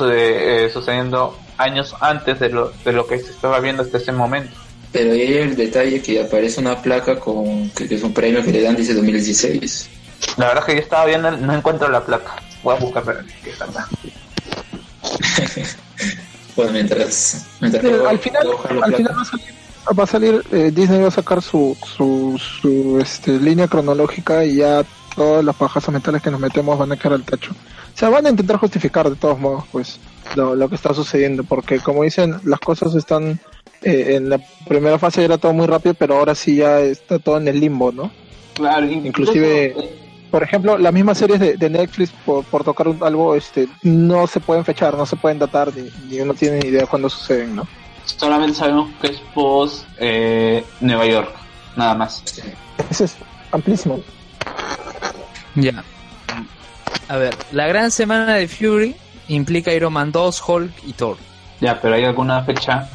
eh, 0.00 0.70
sucediendo 0.72 1.36
años 1.56 1.94
antes 2.00 2.38
de 2.38 2.50
lo, 2.50 2.70
de 2.70 2.92
lo 2.92 3.06
que 3.06 3.18
se 3.18 3.30
estaba 3.30 3.60
viendo 3.60 3.82
hasta 3.82 3.98
ese 3.98 4.12
momento. 4.12 4.54
Pero 4.92 5.12
ahí 5.12 5.20
hay 5.20 5.36
el 5.38 5.56
detalle 5.56 6.00
que 6.00 6.20
aparece 6.20 6.60
una 6.60 6.80
placa 6.80 7.18
con 7.18 7.70
que, 7.70 7.88
que 7.88 7.96
es 7.96 8.02
un 8.02 8.12
premio 8.12 8.42
que 8.42 8.52
le 8.52 8.62
dan, 8.62 8.76
dice 8.76 8.94
2016. 8.94 9.90
La 10.36 10.48
verdad 10.48 10.64
es 10.64 10.66
que 10.66 10.74
yo 10.76 10.82
estaba 10.82 11.06
viendo, 11.06 11.30
no 11.30 11.54
encuentro 11.54 11.88
la 11.88 12.04
placa. 12.04 12.36
Voy 12.62 12.76
a 12.76 12.78
buscar 12.78 13.04
para 13.04 13.24
que 13.44 13.52
salga. 13.54 13.86
Bueno, 16.58 16.72
mientras... 16.72 17.46
mientras 17.60 17.84
al 17.84 18.18
final, 18.18 18.48
al 18.82 18.94
final 18.96 19.16
va 19.16 19.22
a 19.22 19.24
salir, 19.24 19.54
va 19.96 20.02
a 20.02 20.06
salir, 20.08 20.44
eh, 20.50 20.72
Disney 20.74 21.00
va 21.00 21.06
a 21.06 21.12
sacar 21.12 21.40
su, 21.40 21.76
su, 21.86 22.36
su 22.36 22.98
este, 23.00 23.38
línea 23.38 23.68
cronológica 23.68 24.44
y 24.44 24.56
ya 24.56 24.84
todas 25.14 25.44
las 25.44 25.54
pajazas 25.54 25.92
mentales 25.92 26.20
que 26.20 26.32
nos 26.32 26.40
metemos 26.40 26.76
van 26.76 26.90
a 26.90 26.96
quedar 26.96 27.12
al 27.12 27.22
tacho. 27.22 27.52
O 27.52 27.96
sea, 27.96 28.08
van 28.08 28.26
a 28.26 28.30
intentar 28.30 28.56
justificar 28.56 29.08
de 29.08 29.14
todos 29.14 29.38
modos, 29.38 29.66
pues, 29.70 30.00
lo, 30.34 30.56
lo 30.56 30.68
que 30.68 30.74
está 30.74 30.92
sucediendo, 30.94 31.44
porque 31.44 31.78
como 31.78 32.02
dicen, 32.02 32.40
las 32.42 32.58
cosas 32.58 32.92
están, 32.96 33.38
eh, 33.82 34.16
en 34.16 34.28
la 34.30 34.38
primera 34.66 34.98
fase 34.98 35.24
era 35.24 35.38
todo 35.38 35.52
muy 35.52 35.66
rápido, 35.66 35.94
pero 35.94 36.18
ahora 36.18 36.34
sí 36.34 36.56
ya 36.56 36.80
está 36.80 37.18
todo 37.18 37.36
en 37.38 37.48
el 37.48 37.60
limbo, 37.60 37.92
¿no? 37.92 38.10
Claro, 38.54 38.86
Inclusive, 38.86 39.74
por 40.30 40.42
ejemplo, 40.42 40.76
las 40.78 40.92
mismas 40.92 41.18
series 41.18 41.38
de, 41.40 41.56
de 41.56 41.70
Netflix, 41.70 42.10
por, 42.26 42.44
por 42.44 42.64
tocar 42.64 42.88
un- 42.88 43.02
algo, 43.02 43.34
este, 43.34 43.68
no 43.82 44.26
se 44.26 44.40
pueden 44.40 44.64
fechar, 44.64 44.94
no 44.96 45.06
se 45.06 45.16
pueden 45.16 45.38
datar, 45.38 45.72
ni, 45.76 45.88
ni 46.08 46.20
uno 46.20 46.34
tiene 46.34 46.58
ni 46.58 46.68
idea 46.68 46.86
cuándo 46.86 47.08
suceden, 47.08 47.54
¿no? 47.56 47.66
solamente 48.04 48.54
sabemos 48.58 48.90
que 49.02 49.08
es 49.08 49.18
post 49.34 49.84
eh, 49.98 50.64
Nueva 50.80 51.04
York, 51.06 51.30
nada 51.76 51.94
más. 51.94 52.24
Eso 52.90 53.04
es 53.04 53.16
amplísimo. 53.52 54.00
Ya. 55.54 55.84
A 57.08 57.16
ver, 57.16 57.34
la 57.52 57.66
gran 57.66 57.90
semana 57.90 58.34
de 58.34 58.48
Fury 58.48 58.94
implica 59.28 59.72
Iron 59.74 59.92
Man 59.92 60.10
2, 60.10 60.42
Hulk 60.48 60.72
y 60.86 60.92
Thor. 60.94 61.16
Ya, 61.60 61.80
pero 61.80 61.94
hay 61.96 62.04
alguna 62.04 62.42
fecha 62.44 62.88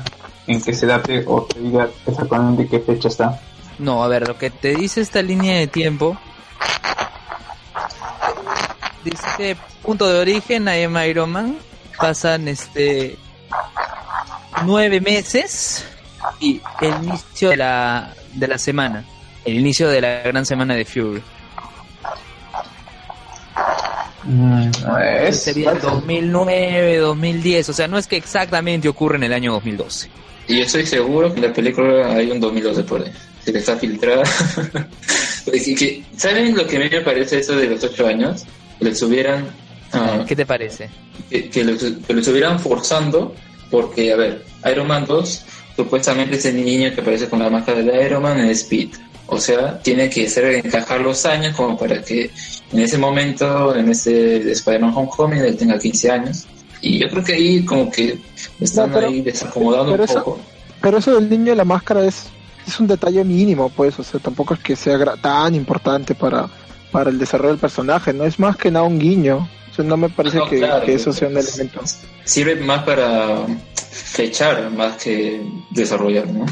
en 0.48 0.62
que 0.62 0.74
se 0.74 0.86
date 0.86 1.24
o 1.28 1.44
te 1.44 1.60
diga 1.60 1.90
exactamente 2.06 2.68
qué 2.68 2.80
fecha 2.80 3.08
está. 3.08 3.40
No, 3.80 4.04
a 4.04 4.08
ver, 4.08 4.28
lo 4.28 4.38
que 4.38 4.50
te 4.50 4.76
dice 4.76 5.02
esta 5.02 5.22
línea 5.22 5.58
de 5.58 5.68
tiempo. 5.68 6.18
Dice 9.04 9.26
que 9.38 9.58
punto 9.82 10.08
de 10.08 10.20
origen, 10.20 10.68
I 10.68 10.84
am 10.84 10.98
Iron 11.06 11.32
Man. 11.32 11.58
Pasan 11.98 12.48
este 12.48 13.18
nueve 14.66 15.00
meses 15.02 15.86
y 16.40 16.62
el 16.82 17.04
inicio 17.04 17.50
de 17.50 17.58
la, 17.58 18.14
de 18.34 18.48
la 18.48 18.58
semana, 18.58 19.06
el 19.46 19.56
inicio 19.56 19.90
de 19.90 20.02
la 20.02 20.22
gran 20.22 20.46
semana 20.46 20.74
de 20.76 20.86
Fury. 20.86 21.24
Mm, 24.24 24.72
es, 25.02 25.44
Sería 25.44 25.72
el 25.72 25.82
2009, 25.82 26.98
2010, 26.98 27.70
o 27.70 27.74
sea, 27.74 27.88
no 27.88 27.98
es 27.98 28.08
que 28.08 28.16
exactamente 28.16 28.88
ocurre 28.88 29.18
en 29.18 29.24
el 29.24 29.34
año 29.34 29.52
2012. 29.54 30.10
Y 30.48 30.58
yo 30.58 30.64
estoy 30.64 30.86
seguro 30.86 31.34
que 31.34 31.40
en 31.40 31.48
la 31.48 31.54
película 31.54 32.16
hay 32.16 32.32
un 32.32 32.40
2012 32.40 32.84
por 32.84 33.02
ahí. 33.02 33.12
Se 33.44 33.52
le 33.52 33.60
está 33.60 33.78
filtrada. 33.78 34.24
¿Saben 36.18 36.56
lo 36.56 36.66
que 36.66 36.78
a 36.78 36.80
mí 36.80 36.90
me 36.90 37.02
parece 37.02 37.40
eso 37.40 37.56
de 37.56 37.68
los 37.68 37.84
ocho 37.84 38.08
años? 38.08 38.46
Que 38.80 38.86
les 38.86 39.02
hubieran... 39.02 39.48
ah, 39.92 40.24
¿Qué 40.28 40.36
te 40.36 40.46
parece? 40.46 40.90
que, 41.30 41.50
que 41.50 41.64
lo, 41.64 41.78
que 41.78 42.14
lo 42.14 42.20
estuvieran 42.20 42.60
forzando 42.60 43.34
porque, 43.70 44.14
a 44.14 44.16
ver, 44.16 44.44
Iron 44.72 44.88
Man 44.88 45.06
2, 45.08 45.46
supuestamente 45.76 46.36
ese 46.36 46.54
niño 46.54 46.94
que 46.94 47.02
aparece 47.02 47.28
con 47.28 47.40
la 47.40 47.50
máscara 47.50 47.82
de 47.82 48.06
Iron 48.06 48.22
Man 48.22 48.40
es 48.42 48.64
Pete. 48.66 48.98
O 49.26 49.40
sea, 49.40 49.80
tiene 49.80 50.10
que 50.10 50.30
ser 50.30 50.46
encajar 50.64 51.02
los 51.02 51.26
años 51.26 51.56
como 51.56 51.78
para 51.78 52.02
que 52.04 52.30
en 52.72 52.80
ese 52.80 52.98
momento, 52.98 53.76
en 53.76 53.90
ese 53.90 54.52
Spider-Man 54.52 54.94
Homecoming, 54.96 55.40
él 55.40 55.58
tenga 55.58 55.80
15 55.80 56.12
años. 56.12 56.46
Y 56.86 57.00
yo 57.00 57.10
creo 57.10 57.24
que 57.24 57.34
ahí 57.34 57.64
como 57.66 57.90
que 57.90 58.18
están 58.60 58.90
No, 58.90 58.96
pero- 58.96 59.08
ahí 59.08 59.22
desacomodando 59.22 59.92
pero 59.94 60.04
un 60.04 60.10
eso- 60.10 60.24
poco. 60.24 60.40
Pero 60.82 60.98
eso 60.98 61.16
del 61.16 61.30
niño 61.30 61.52
de 61.52 61.56
la 61.56 61.64
máscara 61.64 62.06
es, 62.06 62.26
es 62.68 62.78
un 62.80 62.88
detalle 62.88 63.24
mínimo, 63.24 63.70
pues, 63.70 63.98
o 64.00 64.04
sea, 64.04 64.20
tampoco 64.20 64.54
es 64.54 64.60
que 64.60 64.76
sea 64.76 64.98
gra- 64.98 65.20
tan 65.20 65.56
importante 65.56 66.14
para, 66.14 66.50
para 66.92 67.10
el 67.10 67.18
desarrollo 67.18 67.52
del 67.52 67.60
personaje, 67.60 68.12
no 68.14 68.26
es 68.26 68.38
más 68.38 68.58
que 68.58 68.70
nada 68.70 68.86
un 68.86 69.00
guiño. 69.00 69.48
O 69.72 69.76
sea, 69.76 69.86
no 69.86 69.96
me 69.98 70.10
parece 70.10 70.38
No, 70.38 70.48
que, 70.50 70.60
claro, 70.60 70.86
que 70.86 70.94
eso 70.94 71.12
sea 71.14 71.30
un 71.30 71.38
elemento. 71.38 71.80
Sirve 72.26 72.56
más 72.58 72.84
para 72.84 73.46
fechar 73.92 74.70
más 74.72 75.02
que 75.02 75.42
desarrollar, 75.72 76.28
¿no? 76.28 76.46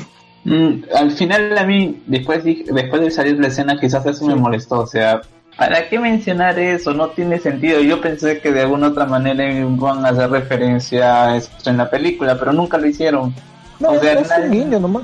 Mm, 0.43 0.83
al 0.95 1.11
final 1.11 1.55
a 1.57 1.65
mí, 1.65 2.01
después, 2.07 2.43
dije- 2.43 2.65
después 2.71 3.01
de 3.01 3.11
salir 3.11 3.37
la 3.39 3.47
escena, 3.47 3.77
quizás 3.79 4.05
eso 4.05 4.25
me 4.25 4.35
molestó. 4.35 4.79
O 4.79 4.87
sea, 4.87 5.21
¿para 5.61 5.87
qué 5.87 5.99
mencionar 5.99 6.57
eso? 6.57 6.91
No 6.91 7.09
tiene 7.09 7.37
sentido. 7.37 7.81
Yo 7.81 8.01
pensé 8.01 8.39
que 8.39 8.51
de 8.51 8.61
alguna 8.61 8.87
otra 8.87 9.05
manera 9.05 9.45
iban 9.47 10.03
a 10.03 10.09
hacer 10.09 10.31
referencia 10.31 11.25
a 11.25 11.37
esto 11.37 11.69
en 11.69 11.77
la 11.77 11.87
película, 11.87 12.35
pero 12.39 12.51
nunca 12.51 12.79
lo 12.79 12.87
hicieron. 12.87 13.31
No, 13.79 13.91
o 13.91 13.99
sea, 13.99 14.13
es 14.13 14.27
nadie- 14.27 14.45
un 14.45 14.51
guiño 14.51 14.79
nomás, 14.79 15.03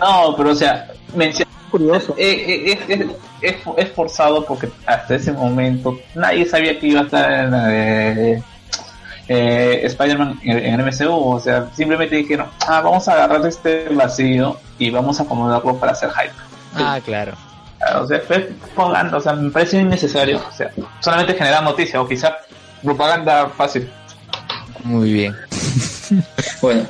No, 0.00 0.36
pero 0.36 0.50
o 0.50 0.54
sea, 0.54 0.86
mencionar 1.16 1.52
curioso. 1.72 2.14
Eh, 2.16 2.30
eh, 2.68 2.72
es, 2.88 3.00
es, 3.00 3.06
es, 3.42 3.56
es 3.76 3.88
forzado 3.90 4.44
porque 4.46 4.68
hasta 4.86 5.16
ese 5.16 5.32
momento 5.32 5.98
nadie 6.14 6.46
sabía 6.46 6.78
que 6.78 6.86
iba 6.86 7.00
a 7.00 7.04
estar 7.04 7.32
en 7.32 7.50
la 7.50 7.66
de 7.66 8.42
eh, 9.26 9.80
Spider-Man 9.86 10.38
en, 10.44 10.58
en 10.58 10.80
el 10.80 10.86
MCU. 10.86 11.32
O 11.34 11.40
sea, 11.40 11.66
simplemente 11.74 12.14
dijeron, 12.14 12.46
ah, 12.68 12.80
vamos 12.80 13.08
a 13.08 13.14
agarrar 13.14 13.44
este 13.44 13.88
vacío 13.90 14.56
y 14.78 14.88
vamos 14.90 15.18
a 15.18 15.24
acomodarlo 15.24 15.74
para 15.78 15.90
hacer 15.92 16.10
hype. 16.10 16.34
Ah, 16.76 17.00
claro. 17.04 17.32
O 18.02 18.06
sea, 18.06 18.20
fue 18.20 18.40
propaganda, 18.74 19.16
o 19.16 19.20
sea, 19.20 19.32
me 19.32 19.50
parece 19.50 19.78
innecesario. 19.80 20.38
O 20.48 20.52
sea, 20.52 20.70
solamente 21.00 21.34
generar 21.34 21.62
noticias 21.62 21.96
o 22.02 22.06
quizá 22.06 22.36
propaganda 22.82 23.48
fácil. 23.56 23.88
Muy 24.84 25.12
bien. 25.12 25.36
Bueno, 26.60 26.84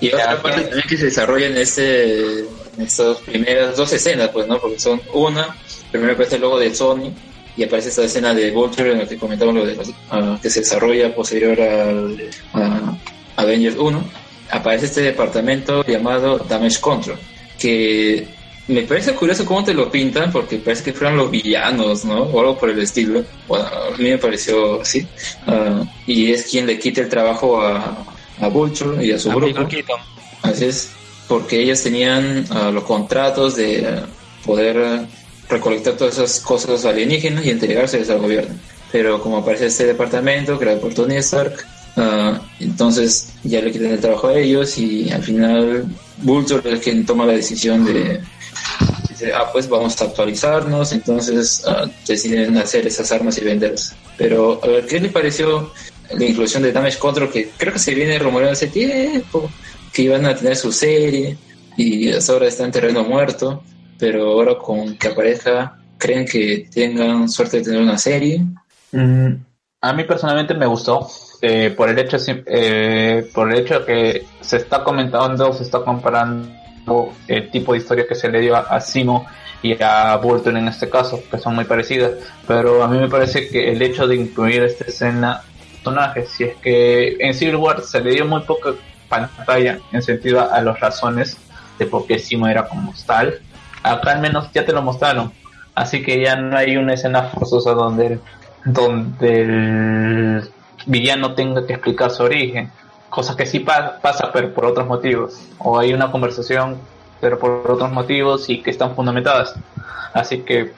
y 0.00 0.08
otra 0.08 0.36
Ya, 0.36 0.42
parte 0.42 0.60
¿qué? 0.62 0.66
también 0.68 0.88
que 0.88 0.96
se 0.96 1.04
desarrolla 1.06 1.46
en, 1.48 1.56
este, 1.58 2.38
en 2.40 2.46
estas 2.78 3.18
primeras 3.18 3.76
dos 3.76 3.92
escenas, 3.92 4.28
pues, 4.30 4.46
¿no? 4.48 4.58
Porque 4.58 4.78
son 4.80 5.00
una, 5.12 5.54
primero 5.90 6.14
aparece 6.14 6.36
el 6.36 6.40
logo 6.40 6.58
de 6.58 6.74
Sony 6.74 7.12
y 7.58 7.64
aparece 7.64 7.90
esta 7.90 8.04
escena 8.04 8.32
de 8.32 8.50
Vulture 8.50 8.92
en 8.92 8.98
la 9.00 9.06
que 9.06 9.18
comentamos 9.18 9.54
lo 9.54 9.66
de 9.66 9.74
los- 9.76 9.90
ah, 10.10 10.38
que 10.40 10.48
se 10.48 10.60
desarrolla 10.60 11.14
posterior 11.14 11.60
al 11.60 12.30
a 12.54 12.96
Avengers 13.36 13.76
1. 13.76 14.02
Aparece 14.50 14.86
este 14.86 15.02
departamento 15.02 15.84
llamado 15.84 16.38
Damage 16.38 16.80
Control, 16.80 17.18
que 17.58 18.26
me 18.68 18.82
parece 18.82 19.14
curioso 19.14 19.46
cómo 19.46 19.64
te 19.64 19.72
lo 19.72 19.90
pintan, 19.90 20.30
porque 20.30 20.58
parece 20.58 20.84
que 20.84 20.92
fueran 20.92 21.16
los 21.16 21.30
villanos, 21.30 22.04
¿no? 22.04 22.22
O 22.24 22.40
algo 22.40 22.58
por 22.58 22.68
el 22.68 22.78
estilo. 22.80 23.24
Bueno, 23.46 23.66
a 23.66 23.96
mí 23.96 24.10
me 24.10 24.18
pareció 24.18 24.82
así. 24.82 25.06
Ah, 25.46 25.82
y 26.06 26.32
es 26.32 26.44
quien 26.44 26.66
le 26.66 26.78
quita 26.78 27.00
el 27.00 27.08
trabajo 27.08 27.62
a, 27.62 28.04
a 28.38 28.48
Vulture 28.48 29.04
y 29.04 29.12
a 29.12 29.18
su 29.18 29.30
A 29.30 29.34
grupo. 29.34 29.66
Así 30.42 30.66
es, 30.66 30.90
porque 31.26 31.62
ellos 31.62 31.82
tenían 31.82 32.44
ah, 32.50 32.70
los 32.70 32.84
contratos 32.84 33.56
de 33.56 33.86
ah, 33.86 34.06
poder 34.44 35.06
recolectar 35.48 35.94
todas 35.94 36.18
esas 36.18 36.40
cosas 36.40 36.84
alienígenas 36.84 37.46
y 37.46 37.50
entregárselas 37.50 38.10
al 38.10 38.18
gobierno. 38.18 38.54
Pero 38.92 39.20
como 39.22 39.38
aparece 39.38 39.66
este 39.66 39.86
departamento 39.86 40.58
creado 40.58 40.80
por 40.80 40.92
Tony 40.92 41.16
Stark, 41.16 41.64
entonces 42.60 43.32
ya 43.42 43.60
le 43.60 43.72
quitan 43.72 43.90
el 43.90 43.98
trabajo 43.98 44.28
a 44.28 44.38
ellos 44.38 44.78
y 44.78 45.10
al 45.10 45.22
final 45.22 45.84
Vulture 46.18 46.74
es 46.74 46.80
quien 46.80 47.04
toma 47.04 47.26
la 47.26 47.32
decisión 47.32 47.84
de 47.84 48.20
ah, 49.34 49.50
pues 49.52 49.68
vamos 49.68 50.00
a 50.00 50.04
actualizarnos, 50.04 50.92
entonces 50.92 51.62
ah, 51.66 51.86
deciden 52.06 52.56
hacer 52.56 52.86
esas 52.86 53.10
armas 53.12 53.38
y 53.38 53.44
venderlas. 53.44 53.96
Pero, 54.16 54.60
a 54.62 54.66
ver, 54.66 54.86
¿qué 54.86 55.00
le 55.00 55.08
pareció 55.08 55.72
la 56.10 56.24
inclusión 56.24 56.62
de 56.62 56.72
Damage 56.72 56.98
Control? 56.98 57.30
Que 57.30 57.50
creo 57.56 57.72
que 57.72 57.78
se 57.78 57.94
viene 57.94 58.18
rumoreando 58.18 58.52
hace 58.52 58.68
tiempo, 58.68 59.50
que 59.92 60.02
iban 60.02 60.26
a 60.26 60.34
tener 60.34 60.56
su 60.56 60.72
serie, 60.72 61.36
y 61.76 62.10
ahora 62.12 62.48
está 62.48 62.64
en 62.64 62.72
terreno 62.72 63.04
muerto, 63.04 63.62
pero 63.98 64.32
ahora 64.32 64.58
con 64.58 64.96
que 64.96 65.08
aparezca, 65.08 65.78
¿creen 65.96 66.26
que 66.26 66.68
tengan 66.72 67.28
suerte 67.28 67.58
de 67.58 67.64
tener 67.64 67.80
una 67.80 67.96
serie? 67.98 68.44
Mm, 68.92 69.34
a 69.80 69.92
mí 69.92 70.04
personalmente 70.04 70.54
me 70.54 70.66
gustó 70.66 71.08
eh, 71.40 71.72
por 71.76 71.88
el 71.88 71.98
hecho 71.98 72.16
eh, 72.26 73.30
por 73.32 73.52
el 73.52 73.60
hecho 73.60 73.84
que 73.84 74.24
se 74.40 74.56
está 74.56 74.82
comentando 74.82 75.52
se 75.52 75.62
está 75.62 75.80
comparando 75.84 76.48
el 77.26 77.50
tipo 77.50 77.72
de 77.72 77.78
historia 77.78 78.06
que 78.08 78.14
se 78.14 78.28
le 78.28 78.40
dio 78.40 78.56
a, 78.56 78.60
a 78.60 78.80
Simo 78.80 79.26
y 79.62 79.80
a 79.82 80.16
Bolton 80.16 80.56
en 80.56 80.68
este 80.68 80.88
caso 80.88 81.22
que 81.30 81.38
son 81.38 81.54
muy 81.54 81.64
parecidas. 81.64 82.12
Pero 82.46 82.82
a 82.82 82.88
mí 82.88 82.98
me 82.98 83.08
parece 83.08 83.48
que 83.48 83.70
el 83.70 83.80
hecho 83.82 84.06
de 84.06 84.16
incluir 84.16 84.62
esta 84.62 84.84
escena 84.84 85.42
personajes 85.88 86.28
si 86.30 86.44
es 86.44 86.56
que 86.56 87.16
en 87.20 87.34
Civil 87.34 87.56
War 87.56 87.82
se 87.82 88.00
le 88.00 88.12
dio 88.12 88.26
muy 88.26 88.42
poca 88.42 88.70
pantalla 89.08 89.78
en 89.92 90.02
sentido 90.02 90.40
a, 90.40 90.54
a 90.54 90.62
las 90.62 90.78
razones 90.80 91.36
de 91.78 91.86
por 91.86 92.06
qué 92.06 92.18
Simo 92.18 92.46
era 92.46 92.68
como 92.68 92.92
tal 93.06 93.40
acá 93.82 94.12
al 94.12 94.20
menos 94.20 94.50
ya 94.52 94.64
te 94.64 94.72
lo 94.72 94.82
mostraron. 94.82 95.32
Así 95.74 96.02
que 96.02 96.20
ya 96.20 96.36
no 96.36 96.56
hay 96.56 96.76
una 96.76 96.94
escena 96.94 97.22
forzosa 97.24 97.72
donde 97.72 98.18
donde 98.64 99.40
el 99.40 100.50
villano 100.86 101.34
tenga 101.34 101.66
que 101.66 101.74
explicar 101.74 102.10
su 102.10 102.24
origen, 102.24 102.70
cosa 103.18 103.34
que 103.36 103.46
sí 103.46 103.58
pa- 103.60 103.98
pasa 104.00 104.30
pero 104.32 104.54
por 104.54 104.64
otros 104.64 104.86
motivos, 104.86 105.40
o 105.58 105.76
hay 105.78 105.92
una 105.92 106.08
conversación 106.12 106.76
pero 107.20 107.36
por 107.36 107.50
otros 107.68 107.90
motivos 107.90 108.48
y 108.48 108.62
que 108.62 108.70
están 108.70 108.94
fundamentadas. 108.94 109.54
Así 110.14 110.38
que 110.42 110.72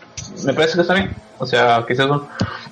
me 0.46 0.54
parece 0.54 0.76
que 0.76 0.80
está 0.80 0.94
bien. 0.94 1.14
O 1.38 1.44
sea, 1.44 1.84
quizás 1.86 2.06
un, 2.06 2.22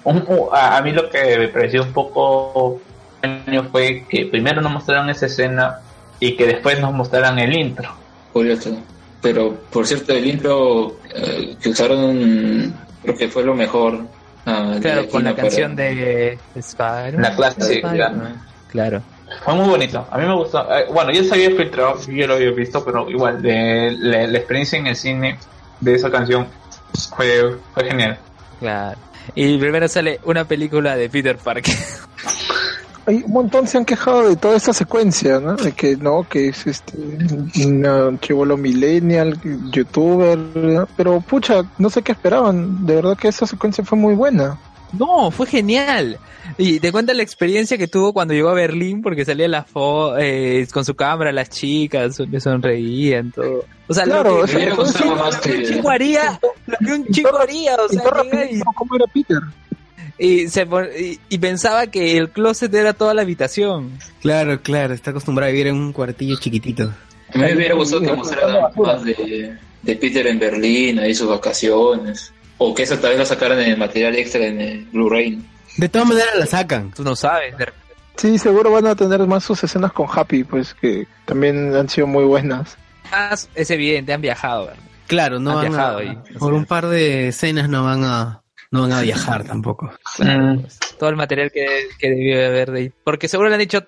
un- 0.04 0.24
un- 0.26 0.48
a, 0.52 0.78
a 0.78 0.82
mí 0.82 0.90
lo 0.92 1.10
que 1.10 1.36
me 1.38 1.48
pareció 1.48 1.82
un 1.82 1.92
poco 1.92 2.80
extraño 3.22 3.64
fue 3.70 4.06
que 4.08 4.24
primero 4.24 4.62
nos 4.62 4.72
mostraron 4.72 5.10
esa 5.10 5.26
escena 5.26 5.80
y 6.18 6.34
que 6.34 6.46
después 6.46 6.80
nos 6.80 6.94
mostraran 6.94 7.38
el 7.38 7.52
intro. 7.54 7.90
Curioso. 8.32 8.70
Pero, 9.20 9.54
por 9.70 9.86
cierto, 9.86 10.14
el 10.14 10.26
intro 10.26 10.96
eh, 11.14 11.54
que 11.60 11.68
usaron, 11.68 12.72
creo 13.02 13.16
que 13.18 13.28
fue 13.28 13.42
lo 13.44 13.54
mejor. 13.54 14.00
ah, 14.46 14.70
de 14.76 14.80
Claro, 14.80 15.08
con 15.10 15.24
la. 15.24 15.30
Para- 15.32 15.42
canción 15.42 15.76
de 15.76 16.38
Spider-Man. 16.54 17.20
La 17.22 17.36
clase, 17.36 17.74
Spider-Man. 17.80 18.42
Claro. 18.70 19.02
Fue 19.44 19.54
muy 19.54 19.68
bonito, 19.68 20.06
a 20.10 20.18
mí 20.18 20.26
me 20.26 20.34
gustó. 20.34 20.60
Eh, 20.74 20.86
bueno, 20.92 21.10
ya 21.12 21.22
se 21.22 21.34
había 21.34 21.50
filtrado, 21.50 21.98
yo 22.06 22.26
lo 22.26 22.34
había 22.34 22.50
visto, 22.50 22.84
pero 22.84 23.08
igual, 23.10 23.42
de, 23.42 23.94
la, 23.98 24.26
la 24.26 24.38
experiencia 24.38 24.78
en 24.78 24.86
el 24.86 24.96
cine 24.96 25.38
de 25.80 25.94
esa 25.94 26.10
canción 26.10 26.46
fue, 27.14 27.56
fue 27.74 27.84
genial. 27.84 28.18
Claro. 28.60 28.98
Y 29.34 29.58
primero 29.58 29.88
sale 29.88 30.20
una 30.24 30.44
película 30.44 30.96
de 30.96 31.08
Peter 31.08 31.36
Parker. 31.36 31.74
Hay 33.06 33.22
un 33.24 33.32
montón 33.32 33.66
se 33.66 33.78
han 33.78 33.86
quejado 33.86 34.28
de 34.28 34.36
toda 34.36 34.56
esta 34.56 34.74
secuencia, 34.74 35.40
¿no? 35.40 35.56
De 35.56 35.72
que 35.72 35.96
no, 35.96 36.26
que 36.28 36.48
es 36.48 36.66
este 36.66 36.98
un 36.98 38.18
chivolo 38.20 38.58
millennial, 38.58 39.40
youtuber, 39.70 40.36
¿no? 40.36 40.86
pero 40.94 41.20
pucha, 41.22 41.62
no 41.78 41.88
sé 41.88 42.02
qué 42.02 42.12
esperaban. 42.12 42.84
De 42.84 42.96
verdad 42.96 43.16
que 43.16 43.28
esa 43.28 43.46
secuencia 43.46 43.82
fue 43.82 43.96
muy 43.96 44.14
buena. 44.14 44.58
No, 44.92 45.30
fue 45.30 45.46
genial. 45.46 46.18
Y 46.56 46.80
te 46.80 46.90
cuenta 46.92 47.12
la 47.12 47.22
experiencia 47.22 47.76
que 47.76 47.88
tuvo 47.88 48.12
cuando 48.14 48.32
llegó 48.32 48.48
a 48.48 48.54
Berlín, 48.54 49.02
porque 49.02 49.24
salía 49.24 49.48
la 49.48 49.64
fo 49.64 50.16
eh, 50.18 50.66
con 50.72 50.84
su 50.84 50.94
cámara, 50.94 51.30
las 51.30 51.50
chicas 51.50 52.18
le 52.20 52.40
sonreían, 52.40 53.30
todo. 53.32 53.64
O 53.86 53.94
sea, 53.94 54.04
Claro, 54.04 54.30
lo 54.38 54.38
o 54.38 54.42
que, 54.44 54.48
sea, 54.48 54.56
hubiera 54.58 54.74
lo 54.74 54.76
que 54.76 54.82
gustado 54.82 55.58
un 55.58 55.64
chico 55.64 55.90
haría, 55.90 56.40
lo 56.66 56.76
que 56.78 56.92
un 56.92 57.06
chico 57.08 57.38
haría, 57.38 57.76
o 57.76 57.86
Y 57.92 57.96
sea, 57.96 58.04
y, 58.50 58.60
¿Cómo 58.74 58.96
era 58.96 59.04
Peter? 59.12 59.38
y 60.18 60.48
se 60.48 60.66
y- 60.98 61.20
y 61.28 61.38
pensaba 61.38 61.86
que 61.86 62.16
el 62.16 62.30
closet 62.30 62.74
era 62.74 62.92
toda 62.94 63.12
la 63.14 63.22
habitación. 63.22 63.90
Claro, 64.22 64.60
claro, 64.62 64.94
está 64.94 65.10
acostumbrado 65.10 65.50
a 65.50 65.52
vivir 65.52 65.68
en 65.68 65.76
un 65.76 65.92
cuartillo 65.92 66.36
chiquitito. 66.40 66.84
A 67.34 67.38
mí 67.38 67.44
me 67.44 67.54
hubiera 67.54 67.74
gustado 67.74 68.00
que 68.02 68.12
mostraran 68.14 68.56
más 68.74 69.04
de, 69.04 69.54
de 69.82 69.96
Peter 69.96 70.26
en 70.26 70.38
Berlín, 70.38 70.98
ahí 70.98 71.14
sus 71.14 71.28
vacaciones. 71.28 72.32
O 72.58 72.74
que 72.74 72.82
eso 72.82 72.98
tal 72.98 73.10
vez 73.10 73.18
lo 73.20 73.24
sacaran 73.24 73.58
en 73.60 73.70
el 73.70 73.78
material 73.78 74.16
extra 74.16 74.44
en 74.44 74.60
el 74.60 74.84
Blu-ray. 74.86 75.40
De 75.76 75.88
todas 75.88 76.08
maneras 76.08 76.34
la 76.36 76.46
sacan. 76.46 76.90
Tú 76.90 77.04
no 77.04 77.14
sabes. 77.14 77.56
de 77.56 77.66
repente. 77.66 77.88
Sí, 78.16 78.36
seguro 78.36 78.72
van 78.72 78.86
a 78.86 78.96
tener 78.96 79.24
más 79.28 79.44
sus 79.44 79.62
escenas 79.62 79.92
con 79.92 80.08
Happy, 80.12 80.42
pues 80.42 80.74
que 80.74 81.06
también 81.24 81.74
han 81.76 81.88
sido 81.88 82.08
muy 82.08 82.24
buenas. 82.24 82.76
Más 83.12 83.48
es 83.54 83.70
evidente, 83.70 84.12
han 84.12 84.20
viajado. 84.20 84.66
¿verdad? 84.66 84.82
Claro, 85.06 85.38
no 85.38 85.52
Han 85.58 85.66
a, 85.66 85.68
viajado 85.68 86.00
por 86.38 86.52
un 86.52 86.66
par 86.66 86.86
de 86.86 87.28
escenas 87.28 87.68
no 87.68 87.84
van 87.84 88.04
a 88.04 88.42
no 88.70 88.82
van 88.82 88.92
a 88.92 89.00
viajar 89.02 89.44
tampoco. 89.44 89.90
Mm, 90.18 90.58
Todo 90.98 91.10
el 91.10 91.16
material 91.16 91.50
que, 91.52 91.66
que 91.98 92.10
debió 92.10 92.36
de 92.38 92.46
haber 92.46 92.70
de 92.70 92.78
ahí. 92.80 92.92
Porque 93.04 93.28
seguro 93.28 93.48
le 93.48 93.54
han 93.54 93.60
dicho 93.60 93.82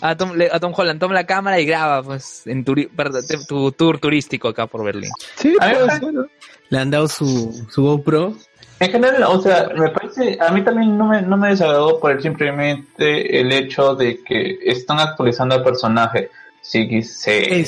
a 0.00 0.16
Tom, 0.16 0.32
a 0.50 0.58
Tom 0.60 0.72
Holland, 0.76 0.98
toma 1.00 1.14
la 1.14 1.26
cámara 1.26 1.60
y 1.60 1.66
graba 1.66 2.02
pues 2.02 2.46
en 2.46 2.64
turi- 2.64 2.88
perdón, 2.94 3.22
te- 3.28 3.44
tu 3.46 3.70
tour 3.72 3.98
turístico 3.98 4.48
acá 4.48 4.66
por 4.66 4.84
Berlín. 4.84 5.10
Sí, 5.36 5.54
ser. 5.60 6.02
Le 6.70 6.78
han 6.78 6.90
dado 6.90 7.06
su, 7.08 7.66
su 7.70 7.82
GoPro. 7.82 8.34
En 8.80 8.90
general, 8.90 9.22
o 9.28 9.40
sea, 9.40 9.68
me 9.76 9.88
parece, 9.90 10.36
a 10.40 10.50
mí 10.50 10.62
también 10.64 10.98
no 10.98 11.06
me, 11.06 11.22
no 11.22 11.36
me 11.36 11.50
desagradó 11.50 12.00
por 12.00 12.10
el 12.10 12.20
simplemente 12.20 13.40
el 13.40 13.52
hecho 13.52 13.94
de 13.94 14.22
que 14.24 14.58
están 14.64 14.98
actualizando 14.98 15.54
al 15.54 15.62
personaje. 15.62 16.30
Sí, 16.60 17.02
se, 17.02 17.64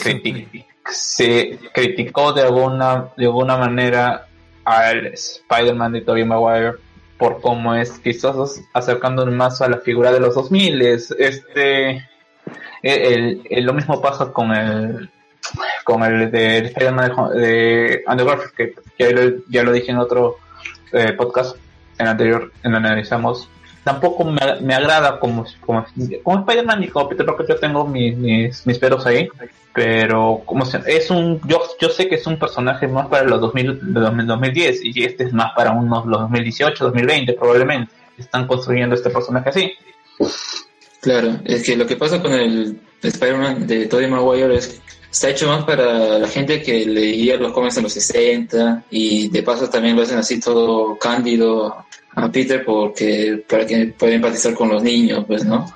se 0.90 1.59
criticó 1.72 2.33
de 2.33 2.42
alguna, 2.42 3.09
de 3.16 3.26
alguna 3.26 3.57
manera 3.57 4.26
al 4.66 5.07
Spider-Man 5.07 5.92
de 5.92 6.00
Tobey 6.02 6.24
Maguire 6.24 6.72
por 7.18 7.40
cómo 7.40 7.74
es 7.74 7.92
quizás 8.00 8.62
acercándonos 8.74 9.35
más 9.35 9.62
a 9.62 9.68
la 9.68 9.79
figura 9.79 10.12
de 10.12 10.20
los 10.20 10.35
2000 10.35 10.83
este 10.83 12.05
el, 12.83 13.42
el- 13.48 13.64
lo 13.64 13.72
mismo 13.72 14.02
pasa 14.02 14.33
con 14.33 14.52
el 14.52 15.09
con 15.85 16.02
el 16.02 16.31
de 16.31 16.59
Spider-Man 16.59 17.12
de, 17.35 17.40
de 17.40 18.02
Andrew 18.07 18.29
Garfield 18.29 18.55
que 18.55 18.74
ya 18.98 19.11
lo, 19.12 19.33
ya 19.48 19.62
lo 19.62 19.72
dije 19.72 19.92
en 19.92 19.98
otro 19.98 20.37
eh, 20.92 21.12
podcast 21.12 21.57
en 21.98 22.09
anterior 22.09 22.52
en 22.62 22.72
el 22.72 22.76
analizamos 22.85 23.48
tampoco 23.87 24.25
me, 24.25 24.40
me 24.62 24.75
agrada 24.75 25.20
como 25.20 25.46
como, 25.64 25.87
como 26.25 26.40
Spider-Man 26.40 26.83
y 26.83 26.88
como 26.88 27.09
Peter 27.09 27.25
Parker 27.25 27.46
yo 27.51 27.57
tengo 27.57 27.87
mis, 27.87 28.16
mis, 28.16 28.66
mis 28.66 28.79
peros 28.79 29.07
ahí 29.07 29.29
pero 29.72 30.42
como 30.44 30.64
se- 30.66 30.81
es 30.87 31.09
un 31.09 31.40
yo 31.46 31.62
yo 31.81 31.88
sé 31.88 32.09
que 32.09 32.16
es 32.16 32.27
un 32.27 32.37
personaje 32.37 32.88
más 32.88 33.07
para 33.07 33.22
los 33.25 33.40
2000 33.40 33.94
de 33.94 34.01
2000, 34.01 34.27
2010 34.27 34.81
y 34.87 35.05
este 35.05 35.25
es 35.25 35.33
más 35.33 35.53
para 35.55 35.70
unos 35.70 36.05
los 36.05 36.20
2018 36.22 36.85
2020 36.85 37.33
probablemente 37.35 37.92
están 38.18 38.49
construyendo 38.49 38.96
este 38.96 39.11
personaje 39.11 39.51
así. 39.51 39.72
Claro, 41.01 41.38
es 41.44 41.62
que 41.64 41.77
lo 41.77 41.87
que 41.87 41.94
pasa 41.96 42.20
con 42.20 42.33
el 42.33 42.81
Spider-Man 43.03 43.66
de 43.68 43.87
Tobey 43.87 44.09
Maguire 44.09 44.57
es 44.57 44.66
que 44.68 44.81
está 45.12 45.29
hecho 45.31 45.46
más 45.49 45.64
para 45.64 46.18
la 46.18 46.27
gente 46.29 46.61
que 46.61 46.85
leía 46.87 47.37
los 47.37 47.53
cómics 47.53 47.77
en 47.77 47.85
los 47.85 47.92
60 47.92 48.83
y 48.90 49.29
de 49.29 49.42
paso 49.44 49.68
también 49.70 49.94
lo 49.94 50.03
hacen 50.03 50.18
así 50.18 50.40
todo 50.40 50.99
cándido 50.99 51.85
a 52.16 52.29
Peter 52.33 52.64
porque 52.64 53.44
para 53.48 53.66
que 53.66 53.87
pueda 53.98 54.14
empatizar 54.14 54.55
con 54.55 54.70
los 54.70 54.83
niños, 54.83 55.24
pues, 55.26 55.44
¿no? 55.44 55.66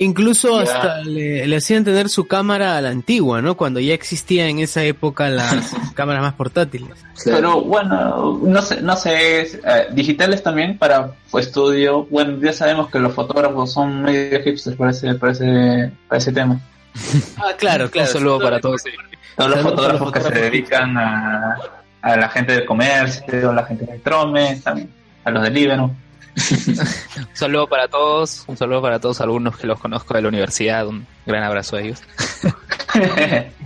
Incluso 0.00 0.62
Ya. 0.62 0.74
hasta 0.74 1.00
le, 1.02 1.46
le 1.46 1.56
hacían 1.56 1.84
tener 1.84 2.08
su 2.08 2.26
cámara 2.26 2.76
a 2.76 2.80
la 2.80 2.90
antigua, 2.90 3.40
¿no? 3.42 3.56
Cuando 3.56 3.80
ya 3.80 3.94
existía 3.94 4.46
en 4.48 4.58
esa 4.60 4.82
época 4.84 5.28
las 5.28 5.74
cámaras 5.94 6.22
más 6.22 6.34
portátiles. 6.34 6.90
Claro. 7.22 7.36
Pero 7.38 7.60
bueno, 7.62 8.40
no 8.42 8.62
sé, 8.62 8.80
no 8.80 8.96
sé, 8.96 9.40
eh, 9.42 9.86
digitales 9.92 10.42
también 10.42 10.78
para 10.78 11.12
estudio. 11.34 12.04
Bueno, 12.10 12.38
ya 12.40 12.52
sabemos 12.52 12.90
que 12.90 12.98
los 12.98 13.12
fotógrafos 13.14 13.72
son 13.72 14.02
medio 14.02 14.40
hipsters 14.42 14.76
para 14.76 14.90
ese, 14.90 15.14
para 15.14 15.32
ese, 15.32 15.90
para 16.08 16.18
ese 16.18 16.32
tema. 16.32 16.60
Ah, 17.36 17.52
claro, 17.56 17.88
claro. 17.90 18.08
Un 18.08 18.12
saludo 18.12 18.40
para 18.40 18.60
todos. 18.60 18.82
Todos 19.36 19.50
los 19.50 19.60
fotógrafos 19.60 20.10
que 20.12 20.20
se 20.20 20.30
dedican 20.30 20.96
a, 20.98 21.56
a 22.02 22.16
la 22.16 22.28
gente 22.28 22.52
del 22.54 22.64
comercio, 22.64 23.50
a 23.50 23.54
la 23.54 23.64
gente 23.64 23.84
del 23.84 24.00
Trome, 24.00 24.60
también, 24.64 24.90
a 25.28 25.30
los 25.32 25.42
del 25.44 25.54
Líbano. 25.54 25.96
Un 27.16 27.26
saludo 27.34 27.66
para 27.68 27.88
todos, 27.88 28.44
un 28.46 28.56
saludo 28.56 28.80
para 28.80 29.00
todos 29.00 29.20
algunos 29.20 29.56
que 29.58 29.66
los 29.66 29.80
conozco 29.80 30.14
de 30.14 30.22
la 30.22 30.28
universidad, 30.28 30.86
un 30.86 31.04
gran 31.26 31.42
abrazo 31.42 31.76
a 31.76 31.80
ellos. 31.82 32.00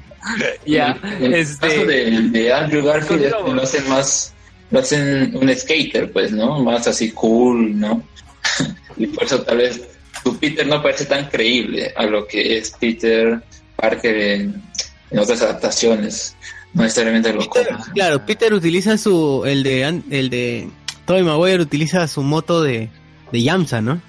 Ya, 0.64 0.96
el 1.20 1.34
este- 1.34 1.66
caso 1.68 1.84
de, 1.84 2.10
de 2.30 2.52
Andrew 2.52 2.84
Garfield 2.84 3.24
es 3.24 3.34
que 3.34 3.52
lo 3.52 3.62
hacen 3.62 3.88
más, 3.88 4.32
lo 4.70 4.78
hacen 4.78 5.34
un 5.36 5.52
skater, 5.54 6.12
pues, 6.12 6.30
¿no? 6.30 6.60
Más 6.62 6.86
así 6.86 7.10
cool, 7.10 7.78
¿no? 7.78 8.02
y 8.96 9.06
por 9.08 9.24
eso 9.24 9.42
tal 9.42 9.56
vez 9.58 9.82
su 10.22 10.38
Peter 10.38 10.64
no 10.66 10.80
parece 10.80 11.06
tan 11.06 11.28
creíble 11.28 11.92
a 11.96 12.04
lo 12.04 12.24
que 12.28 12.56
es 12.56 12.70
Peter 12.78 13.42
Parker 13.74 14.16
en, 14.16 14.62
en 15.10 15.18
otras 15.18 15.42
adaptaciones, 15.42 16.36
no 16.72 16.82
necesariamente 16.84 17.32
los 17.32 17.48
Peter, 17.48 17.72
cómics. 17.72 17.88
claro, 17.92 18.24
Peter 18.24 18.54
utiliza 18.54 18.96
su, 18.98 19.42
el 19.44 19.64
de, 19.64 19.84
an- 19.84 20.04
el 20.10 20.30
de, 20.30 20.68
Tobey 21.12 21.24
Maguire 21.24 21.62
utiliza 21.62 22.08
su 22.08 22.22
moto 22.22 22.62
de, 22.62 22.88
de 23.32 23.42
Yamsa, 23.42 23.82
¿no? 23.82 24.00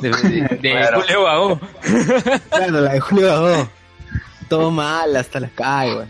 De, 0.00 0.08
de- 0.08 0.58
de 0.62 0.70
Claro. 0.70 1.02
Julio 1.02 1.22
Bagó. 1.24 1.60
Claro, 2.48 2.80
la 2.80 2.92
de 2.94 3.00
Julio 3.00 3.26
Bagó. 3.28 3.68
Todo 4.48 4.70
mal, 4.70 5.14
hasta 5.14 5.40
la 5.40 5.50
cae, 5.54 5.92
güey. 5.94 6.06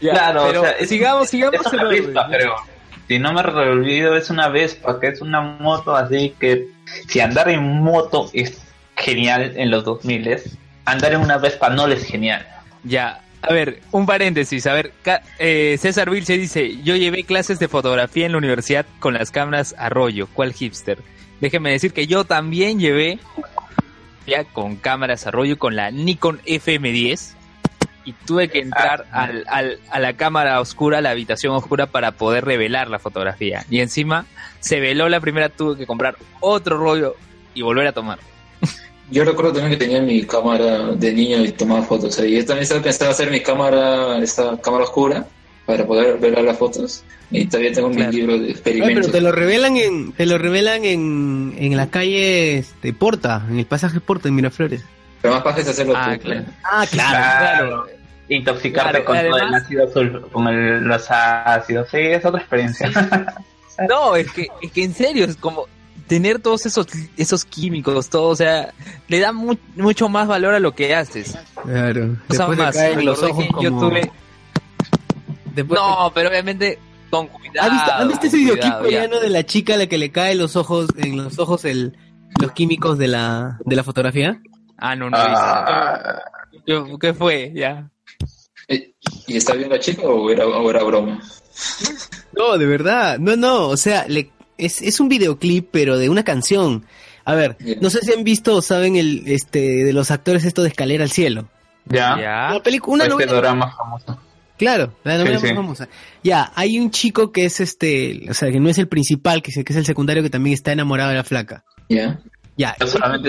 Ya, 0.00 0.12
Claro, 0.12 0.44
pero 0.46 0.60
o 0.62 0.64
sea, 0.64 0.72
es- 0.72 0.88
sigamos, 0.88 1.28
sigamos. 1.28 1.60
Es 1.66 1.72
una. 1.74 1.84
Vespa, 1.84 2.26
creo. 2.30 2.54
Si 3.06 3.18
no 3.18 3.34
me 3.34 3.40
olvido, 3.42 4.16
es 4.16 4.30
una 4.30 4.48
Vespa, 4.48 4.98
que 4.98 5.08
es 5.08 5.20
una 5.20 5.42
moto 5.42 5.94
así 5.94 6.34
que 6.40 6.68
si 7.08 7.20
andar 7.20 7.50
en 7.50 7.62
moto 7.82 8.30
es 8.32 8.62
genial 8.96 9.52
en 9.56 9.70
los 9.70 9.84
2000 9.84 10.40
andar 10.86 11.12
en 11.12 11.20
una 11.20 11.36
Vespa 11.36 11.68
no 11.68 11.86
es 11.86 12.02
genial. 12.04 12.46
Ya, 12.84 13.20
a 13.42 13.52
ver, 13.52 13.80
un 13.90 14.06
paréntesis. 14.06 14.66
A 14.66 14.72
ver, 14.74 14.92
eh, 15.38 15.76
César 15.80 16.08
Vilche 16.10 16.38
dice: 16.38 16.80
Yo 16.82 16.96
llevé 16.96 17.24
clases 17.24 17.58
de 17.58 17.68
fotografía 17.68 18.26
en 18.26 18.32
la 18.32 18.38
universidad 18.38 18.86
con 19.00 19.14
las 19.14 19.30
cámaras 19.30 19.74
Arroyo. 19.78 20.28
¿Cuál 20.32 20.52
hipster? 20.52 20.98
Déjeme 21.40 21.70
decir 21.72 21.92
que 21.92 22.06
yo 22.06 22.24
también 22.24 22.78
llevé 22.78 23.18
ya 24.26 24.44
con 24.44 24.76
cámaras 24.76 25.26
Arroyo 25.26 25.58
con 25.58 25.74
la 25.74 25.90
Nikon 25.90 26.40
FM10 26.46 27.34
y 28.04 28.12
tuve 28.12 28.48
que 28.48 28.60
entrar 28.60 29.06
al, 29.12 29.44
al- 29.48 29.78
a 29.90 29.98
la 30.00 30.12
cámara 30.14 30.60
oscura, 30.60 30.98
a 30.98 31.00
la 31.00 31.10
habitación 31.10 31.54
oscura 31.54 31.86
para 31.86 32.12
poder 32.12 32.44
revelar 32.44 32.88
la 32.90 32.98
fotografía. 33.00 33.64
Y 33.70 33.80
encima 33.80 34.26
se 34.60 34.78
veló 34.80 35.08
la 35.08 35.20
primera, 35.20 35.48
tuve 35.48 35.76
que 35.76 35.86
comprar 35.86 36.16
otro 36.40 36.78
rollo 36.78 37.16
y 37.54 37.62
volver 37.62 37.86
a 37.88 37.92
tomar. 37.92 38.18
Yo 39.12 39.24
recuerdo 39.24 39.52
también 39.52 39.78
que 39.78 39.84
tenía 39.84 40.00
mi 40.02 40.24
cámara 40.24 40.92
de 40.92 41.12
niño 41.12 41.44
y 41.44 41.52
tomaba 41.52 41.82
fotos 41.82 42.18
ahí. 42.18 42.32
Yo 42.36 42.44
también 42.46 42.62
estaba 42.64 42.82
pensando 42.82 43.12
hacer 43.12 43.30
mi 43.30 43.40
cámara, 43.40 44.18
esta 44.18 44.58
cámara 44.60 44.84
oscura, 44.84 45.26
para 45.66 45.86
poder 45.86 46.16
ver 46.18 46.42
las 46.42 46.56
fotos. 46.58 47.04
Y 47.30 47.46
todavía 47.46 47.72
tengo 47.72 47.90
Claro. 47.90 48.10
mi 48.10 48.16
libro 48.16 48.38
de 48.38 48.46
Ay, 48.46 48.50
experimentos. 48.50 48.96
pero 49.06 49.12
te 49.12 49.20
lo 49.20 49.32
revelan 49.32 49.76
en, 49.76 50.12
te 50.12 50.26
lo 50.26 50.38
revelan 50.38 50.84
en, 50.84 51.54
en 51.58 51.76
la 51.76 51.88
calle 51.90 52.58
este, 52.58 52.92
Porta, 52.92 53.44
en 53.48 53.58
el 53.58 53.66
pasaje 53.66 54.00
Porta 54.00 54.28
en 54.28 54.34
Miraflores. 54.34 54.82
Pero 55.20 55.34
más 55.34 55.44
fácil 55.44 55.62
es 55.62 55.68
hacerlo 55.68 55.94
Ah, 55.96 56.14
tú. 56.16 56.20
claro. 56.22 56.44
Ah, 56.64 56.86
Claro. 56.90 57.86
Intoxicarte 58.28 58.90
Claro, 58.90 59.04
con 59.04 59.16
todo 59.16 59.26
el 59.26 59.32
además- 59.42 59.62
ácido 59.64 59.84
azul, 59.88 60.26
con 60.32 60.48
el- 60.48 60.84
los 60.84 61.04
ácidos, 61.10 61.88
sí, 61.90 61.98
es 61.98 62.24
otra 62.24 62.40
experiencia. 62.40 62.90
No, 63.88 64.16
es 64.16 64.30
que, 64.32 64.46
es 64.62 64.72
que 64.72 64.84
en 64.84 64.94
serio, 64.94 65.24
es 65.24 65.36
como 65.36 65.66
tener 66.06 66.38
todos 66.40 66.66
esos, 66.66 66.86
esos 67.16 67.44
químicos, 67.44 68.08
todo, 68.10 68.28
o 68.28 68.36
sea, 68.36 68.72
le 69.08 69.18
da 69.20 69.32
mu- 69.32 69.56
mucho 69.76 70.08
más 70.08 70.28
valor 70.28 70.54
a 70.54 70.60
lo 70.60 70.74
que 70.74 70.94
haces. 70.94 71.36
Claro. 71.62 72.16
O 72.28 72.34
sea, 72.34 72.46
Después 72.48 72.58
te 72.58 72.64
más, 72.64 72.76
caen 72.76 73.04
los 73.04 73.22
ojos 73.22 73.44
yo 73.60 73.70
como... 73.70 73.80
tuve- 73.90 74.10
Después 75.54 75.80
te- 75.80 75.86
No, 75.86 76.12
pero 76.14 76.28
obviamente 76.30 76.78
con 77.10 77.26
cuidado. 77.28 77.60
¿Has 77.68 77.72
visto, 77.72 77.92
¿has 77.92 78.08
visto 78.08 78.26
ese 78.26 78.36
videoclip 78.38 78.78
coreano 78.78 79.20
de 79.20 79.28
la 79.30 79.44
chica 79.44 79.74
a 79.74 79.76
la 79.76 79.86
que 79.86 79.98
le 79.98 80.10
cae 80.10 80.34
los 80.34 80.56
ojos, 80.56 80.88
en 80.96 81.16
los 81.16 81.38
ojos 81.38 81.64
el, 81.66 81.96
los 82.40 82.52
químicos 82.52 82.96
de 82.98 83.08
la, 83.08 83.58
de 83.64 83.76
la 83.76 83.84
fotografía? 83.84 84.40
Ah, 84.78 84.96
no, 84.96 85.10
no 85.10 85.16
he 85.18 85.20
visto. 85.20 85.34
Ah, 85.44 86.22
Yo- 86.66 86.98
¿Qué 86.98 87.12
fue? 87.14 87.52
Ya. 87.54 87.88
¿Y 89.26 89.36
está 89.36 89.54
bien 89.54 89.68
la 89.70 89.78
chica 89.78 90.02
o 90.02 90.30
era, 90.30 90.46
o 90.46 90.70
era 90.70 90.82
broma? 90.82 91.20
No, 92.36 92.56
de 92.56 92.66
verdad. 92.66 93.18
No, 93.18 93.36
no, 93.36 93.68
o 93.68 93.76
sea, 93.76 94.06
le, 94.08 94.30
es, 94.64 94.80
es 94.82 95.00
un 95.00 95.08
videoclip, 95.08 95.68
pero 95.70 95.98
de 95.98 96.08
una 96.08 96.24
canción. 96.24 96.84
A 97.24 97.34
ver, 97.34 97.56
no 97.80 97.88
sé 97.90 98.00
si 98.00 98.12
han 98.12 98.24
visto 98.24 98.56
o 98.56 98.62
saben 98.62 98.96
el, 98.96 99.22
este, 99.26 99.84
de 99.84 99.92
los 99.92 100.10
actores 100.10 100.44
esto 100.44 100.62
de 100.62 100.68
Escalera 100.68 101.04
al 101.04 101.10
Cielo. 101.10 101.48
ya, 101.86 102.16
Ya. 102.20 102.50
La 102.54 102.62
película, 102.62 103.04
una 103.04 103.14
este 103.14 103.26
novela- 103.26 103.40
drama 103.40 103.74
famoso. 103.76 104.18
Claro, 104.58 104.94
la 105.02 105.18
novela 105.18 105.38
Sí, 105.38 105.42
más 105.44 105.50
sí. 105.50 105.56
famosa. 105.56 105.88
Ya, 106.22 106.52
hay 106.54 106.78
un 106.78 106.90
chico 106.92 107.32
que 107.32 107.44
es 107.46 107.58
este, 107.60 108.26
o 108.30 108.34
sea, 108.34 108.50
que 108.52 108.60
no 108.60 108.68
es 108.68 108.78
el 108.78 108.86
principal, 108.86 109.42
que 109.42 109.50
es, 109.50 109.64
que 109.64 109.72
es 109.72 109.76
el 109.76 109.86
secundario 109.86 110.22
que 110.22 110.30
también 110.30 110.54
está 110.54 110.70
enamorado 110.72 111.10
de 111.10 111.16
la 111.16 111.24
flaca. 111.24 111.64
¿Ya? 111.88 112.20
Ya, 112.56 112.76
Yo 112.78 112.86
solamente. 112.86 113.28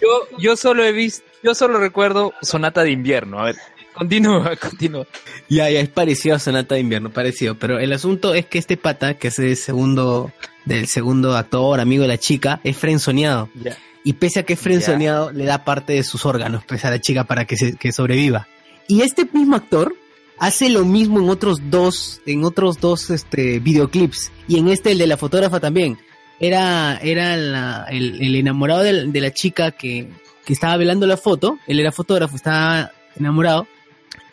Yo, 0.00 0.38
yo 0.38 0.56
solo 0.56 0.84
he 0.84 0.92
visto, 0.92 1.24
yo 1.42 1.54
solo 1.54 1.78
recuerdo 1.78 2.32
Sonata 2.40 2.82
de 2.84 2.92
Invierno. 2.92 3.40
A 3.40 3.44
ver, 3.46 3.56
continúa, 3.96 4.54
continúa. 4.60 5.06
Ya, 5.48 5.68
ya 5.70 5.80
es 5.80 5.88
parecido 5.88 6.36
a 6.36 6.38
Sonata 6.38 6.74
de 6.74 6.80
Invierno, 6.82 7.10
parecido. 7.10 7.56
Pero 7.56 7.78
el 7.78 7.92
asunto 7.92 8.34
es 8.34 8.46
que 8.46 8.58
este 8.58 8.76
pata, 8.76 9.14
que 9.14 9.28
es 9.28 9.38
el 9.38 9.56
segundo, 9.56 10.30
del 10.64 10.86
segundo 10.86 11.36
actor, 11.36 11.80
amigo 11.80 12.02
de 12.02 12.08
la 12.08 12.18
chica, 12.18 12.60
es 12.64 12.76
frenzoneado. 12.76 13.48
Ya. 13.62 13.76
Y 14.04 14.12
pese 14.14 14.40
a 14.40 14.42
que 14.44 14.52
es 14.52 14.60
frenzoneado, 14.60 15.32
le 15.32 15.44
da 15.44 15.64
parte 15.64 15.94
de 15.94 16.04
sus 16.04 16.24
órganos 16.26 16.62
pues, 16.64 16.84
a 16.84 16.90
la 16.90 17.00
chica 17.00 17.24
para 17.24 17.44
que, 17.44 17.56
se, 17.56 17.76
que 17.76 17.90
sobreviva. 17.90 18.46
Y 18.86 19.00
este 19.00 19.26
mismo 19.32 19.56
actor 19.56 19.94
hace 20.38 20.68
lo 20.68 20.84
mismo 20.84 21.18
en 21.20 21.28
otros 21.28 21.58
dos, 21.70 22.20
en 22.26 22.44
otros 22.44 22.78
dos 22.80 23.10
este, 23.10 23.58
videoclips. 23.58 24.30
Y 24.46 24.58
en 24.58 24.68
este, 24.68 24.92
el 24.92 24.98
de 24.98 25.06
la 25.08 25.16
fotógrafa 25.16 25.58
también. 25.58 25.98
era, 26.38 26.98
era 27.02 27.36
la- 27.36 27.86
el, 27.90 28.22
el 28.22 28.34
enamorado 28.36 28.82
de, 28.84 29.06
de 29.06 29.20
la 29.20 29.32
chica 29.32 29.72
que, 29.72 30.08
que 30.44 30.52
estaba 30.52 30.76
velando 30.76 31.06
la 31.08 31.16
foto, 31.16 31.58
él 31.66 31.80
era 31.80 31.90
fotógrafo, 31.90 32.36
estaba 32.36 32.92
enamorado, 33.18 33.66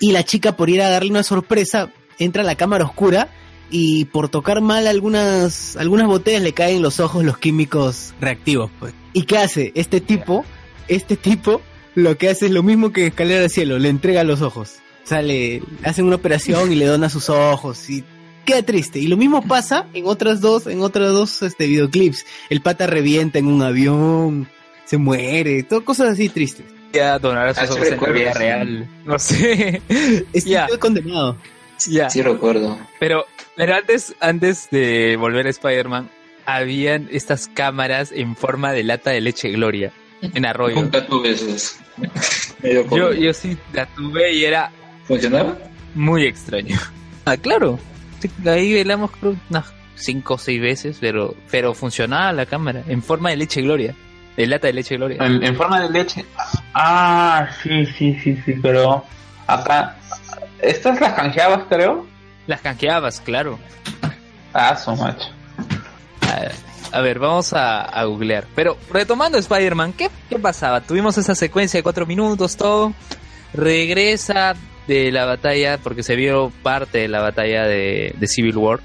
y 0.03 0.11
la 0.11 0.25
chica 0.25 0.57
por 0.57 0.69
ir 0.69 0.81
a 0.81 0.89
darle 0.89 1.11
una 1.11 1.23
sorpresa, 1.23 1.89
entra 2.19 2.43
a 2.43 2.45
la 2.45 2.55
cámara 2.55 2.83
oscura 2.83 3.29
y 3.71 4.03
por 4.03 4.27
tocar 4.27 4.59
mal 4.59 4.85
algunas, 4.85 5.77
algunas 5.77 6.07
botellas 6.07 6.41
le 6.41 6.51
caen 6.51 6.75
en 6.75 6.81
los 6.81 6.99
ojos 6.99 7.23
los 7.23 7.37
químicos 7.37 8.13
reactivos. 8.19 8.69
Pues. 8.81 8.93
¿Y 9.13 9.23
qué 9.23 9.37
hace? 9.37 9.71
Este 9.75 10.01
tipo, 10.01 10.43
este 10.89 11.15
tipo 11.15 11.61
lo 11.95 12.17
que 12.17 12.27
hace 12.27 12.47
es 12.47 12.51
lo 12.51 12.63
mismo 12.63 12.91
que 12.91 13.07
escalera 13.07 13.43
al 13.43 13.49
cielo, 13.49 13.79
le 13.79 13.87
entrega 13.87 14.25
los 14.25 14.41
ojos. 14.41 14.73
O 15.05 15.07
sea, 15.07 15.21
le 15.21 15.63
hacen 15.85 16.03
una 16.03 16.17
operación 16.17 16.69
y 16.69 16.75
le 16.75 16.85
dona 16.85 17.07
sus 17.07 17.29
ojos 17.29 17.89
y 17.89 18.03
queda 18.43 18.61
triste. 18.61 18.99
Y 18.99 19.07
lo 19.07 19.15
mismo 19.15 19.41
pasa 19.41 19.87
en 19.93 20.05
otras 20.05 20.41
dos, 20.41 20.67
en 20.67 20.81
otras 20.81 21.13
dos 21.13 21.41
este 21.43 21.65
videoclips. 21.65 22.25
El 22.49 22.59
pata 22.59 22.87
revienta 22.87 23.39
en 23.39 23.47
un 23.47 23.61
avión, 23.61 24.49
se 24.83 24.97
muere, 24.97 25.63
todo 25.63 25.85
cosas 25.85 26.09
así 26.09 26.27
tristes. 26.27 26.65
Donar 27.21 27.47
a 27.49 27.53
sus 27.53 27.75
Ah, 27.77 27.87
en 27.87 28.01
la 28.01 28.09
vida 28.09 28.33
sí. 28.33 28.39
real. 28.39 28.87
No 29.05 29.19
sé. 29.19 29.81
Ya. 30.45 30.67
quedó 30.67 30.79
condenado. 30.79 31.37
ya. 31.87 32.09
Sí 32.09 32.21
recuerdo. 32.21 32.77
Pero, 32.99 33.25
pero 33.55 33.75
antes, 33.75 34.15
antes 34.19 34.69
de 34.71 35.15
volver 35.19 35.47
a 35.47 35.49
Spider-Man, 35.49 36.09
habían 36.45 37.07
estas 37.11 37.47
cámaras 37.47 38.11
en 38.11 38.35
forma 38.35 38.71
de 38.73 38.83
lata 38.83 39.11
de 39.11 39.21
leche 39.21 39.49
Gloria 39.51 39.91
en 40.21 40.45
Arroyo. 40.45 40.75
Nunca 40.75 41.05
tuve 41.05 41.31
esos. 41.31 41.77
Yo, 42.95 43.11
yo 43.13 43.33
sí 43.33 43.57
la 43.73 43.85
tuve 43.87 44.31
y 44.33 44.45
era 44.45 44.71
¿Funcionaba? 45.05 45.57
muy 45.95 46.25
extraño. 46.25 46.77
Ah, 47.25 47.37
claro. 47.37 47.79
Ahí 48.45 48.73
velamos 48.73 49.09
creo 49.11 49.37
unas 49.49 49.65
cinco 49.95 50.33
o 50.33 50.37
seis 50.37 50.59
veces, 50.61 50.97
pero, 50.99 51.35
pero 51.49 51.73
funcionaba 51.73 52.33
la 52.33 52.45
cámara 52.45 52.83
en 52.87 53.01
forma 53.01 53.29
de 53.29 53.37
leche 53.37 53.61
Gloria. 53.61 53.95
De 54.37 54.47
lata 54.47 54.67
de 54.67 54.73
leche 54.73 54.95
Gloria. 54.97 55.17
En, 55.25 55.43
en 55.43 55.55
forma 55.55 55.79
de 55.81 55.89
leche. 55.89 56.25
Ah, 56.73 57.47
sí, 57.61 57.85
sí, 57.85 58.17
sí, 58.23 58.37
sí, 58.45 58.53
pero 58.61 59.05
acá. 59.47 59.95
Estas 60.59 60.99
las 60.99 61.13
canjeabas, 61.13 61.65
creo. 61.69 62.07
Las 62.47 62.61
canjeabas, 62.61 63.21
claro. 63.21 63.59
Ah, 64.53 64.75
su 64.75 64.95
macho. 64.95 65.27
A, 66.21 66.97
a 66.97 67.01
ver, 67.01 67.19
vamos 67.19 67.53
a, 67.53 67.81
a 67.83 68.03
googlear. 68.05 68.45
Pero 68.55 68.77
retomando 68.91 69.37
Spider-Man, 69.37 69.93
¿qué, 69.93 70.09
¿qué 70.29 70.39
pasaba? 70.39 70.81
Tuvimos 70.81 71.17
esa 71.17 71.35
secuencia 71.35 71.77
de 71.77 71.83
cuatro 71.83 72.05
minutos, 72.05 72.57
todo. 72.57 72.93
Regresa 73.53 74.55
de 74.87 75.11
la 75.11 75.25
batalla, 75.25 75.77
porque 75.77 76.03
se 76.03 76.15
vio 76.15 76.51
parte 76.63 76.99
de 76.99 77.07
la 77.07 77.21
batalla 77.21 77.63
de, 77.65 78.13
de 78.17 78.27
Civil 78.27 78.57
War. 78.57 78.79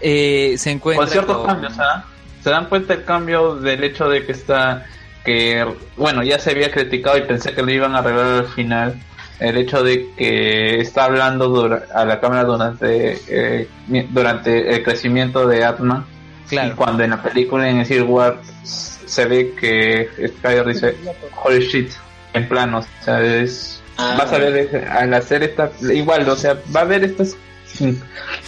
Eh, 0.00 0.54
se 0.58 0.70
encuentra 0.70 1.04
Con 1.04 1.12
ciertos 1.12 1.36
con- 1.36 1.46
cambios, 1.46 1.78
¿ah? 1.78 2.04
Se 2.46 2.50
dan 2.52 2.66
cuenta 2.66 2.94
el 2.94 3.02
cambio 3.04 3.56
del 3.56 3.82
hecho 3.82 4.08
de 4.08 4.24
que 4.24 4.30
está. 4.30 4.86
que 5.24 5.66
Bueno, 5.96 6.22
ya 6.22 6.38
se 6.38 6.52
había 6.52 6.70
criticado 6.70 7.18
y 7.18 7.22
pensé 7.22 7.52
que 7.52 7.60
lo 7.60 7.72
iban 7.72 7.96
a 7.96 7.98
arreglar 7.98 8.26
al 8.26 8.46
final. 8.46 8.94
El 9.40 9.56
hecho 9.56 9.82
de 9.82 10.06
que 10.16 10.78
está 10.78 11.06
hablando 11.06 11.48
dura- 11.48 11.86
a 11.92 12.04
la 12.04 12.20
cámara 12.20 12.44
durante 12.44 13.18
eh, 13.26 13.68
durante 14.10 14.76
el 14.76 14.84
crecimiento 14.84 15.48
de 15.48 15.64
Atman. 15.64 16.06
Y 16.52 16.70
cuando 16.76 17.02
en 17.02 17.10
la 17.10 17.20
película 17.20 17.68
en 17.68 17.84
Civil 17.84 18.04
War 18.04 18.38
se 18.62 19.24
ve 19.24 19.52
que 19.60 20.08
Spider 20.16 20.66
dice 20.68 20.94
holy 21.42 21.66
shit 21.66 21.90
en 22.32 22.48
planos, 22.48 22.86
o 23.00 23.04
sea, 23.04 23.20
es 23.22 23.82
Ah. 23.98 24.14
vas 24.16 24.32
a 24.32 24.38
ver 24.38 24.86
al 24.88 25.12
hacer 25.14 25.42
esta 25.42 25.68
igual, 25.92 26.28
o 26.28 26.36
sea, 26.36 26.56
va 26.72 26.80
a 26.80 26.82
haber 26.84 27.02
estas 27.02 27.34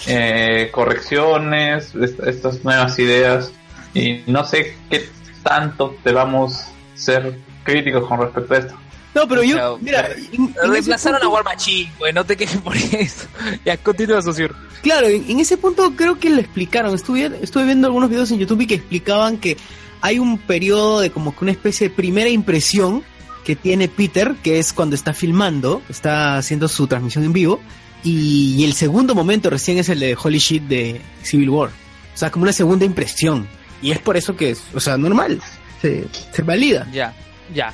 eh, 0.06 0.68
correcciones, 0.70 1.94
est- 1.96 2.20
estas 2.26 2.62
nuevas 2.64 2.96
ideas 3.00 3.52
y 3.94 4.22
no 4.26 4.44
sé 4.44 4.76
qué 4.90 5.08
tanto 5.42 5.96
debamos 6.04 6.64
ser 6.94 7.38
críticos 7.64 8.06
con 8.08 8.20
respecto 8.20 8.54
a 8.54 8.58
esto. 8.58 8.74
No, 9.14 9.26
pero 9.26 9.42
yo, 9.42 9.78
mira, 9.80 10.08
en- 10.32 10.42
en 10.44 10.48
ese 10.50 10.66
Reemplazaron 10.68 11.16
a 11.16 11.20
punto- 11.20 11.34
War 11.34 11.44
Machine, 11.44 11.90
güey, 11.98 12.12
no 12.12 12.24
te 12.24 12.36
quejes 12.36 12.60
por 12.60 12.76
eso. 12.76 13.26
ya, 13.64 13.76
continúa, 13.78 14.22
socio. 14.22 14.50
Claro, 14.82 15.08
en, 15.08 15.24
en 15.28 15.40
ese 15.40 15.56
punto 15.56 15.92
creo 15.96 16.18
que 16.18 16.30
lo 16.30 16.40
explicaron. 16.40 16.94
Estuve, 16.94 17.30
estuve 17.42 17.64
viendo 17.64 17.86
algunos 17.88 18.10
videos 18.10 18.30
en 18.30 18.38
YouTube 18.38 18.60
y 18.60 18.66
que 18.66 18.74
explicaban 18.74 19.38
que 19.38 19.56
hay 20.02 20.18
un 20.18 20.38
periodo 20.38 21.00
de 21.00 21.10
como 21.10 21.34
que 21.34 21.44
una 21.44 21.50
especie 21.52 21.88
de 21.88 21.94
primera 21.94 22.28
impresión 22.30 23.02
que 23.44 23.56
tiene 23.56 23.88
Peter, 23.88 24.34
que 24.42 24.58
es 24.58 24.72
cuando 24.72 24.94
está 24.94 25.14
filmando, 25.14 25.82
está 25.88 26.36
haciendo 26.36 26.68
su 26.68 26.86
transmisión 26.86 27.24
en 27.24 27.32
vivo, 27.32 27.60
y, 28.04 28.54
y 28.58 28.64
el 28.64 28.74
segundo 28.74 29.14
momento 29.14 29.50
recién 29.50 29.78
es 29.78 29.88
el 29.88 29.98
de 30.00 30.16
Holy 30.22 30.38
Shit 30.38 30.62
de 30.64 31.00
Civil 31.22 31.48
War. 31.50 31.70
O 32.14 32.16
sea, 32.18 32.30
como 32.30 32.42
una 32.44 32.52
segunda 32.52 32.84
impresión. 32.84 33.48
Y 33.82 33.90
es 33.92 33.98
por 33.98 34.16
eso 34.16 34.36
que 34.36 34.50
es, 34.50 34.62
o 34.74 34.80
sea, 34.80 34.96
normal, 34.96 35.40
se, 35.80 36.06
se 36.32 36.42
valida. 36.42 36.86
Ya, 36.92 37.14
ya. 37.54 37.72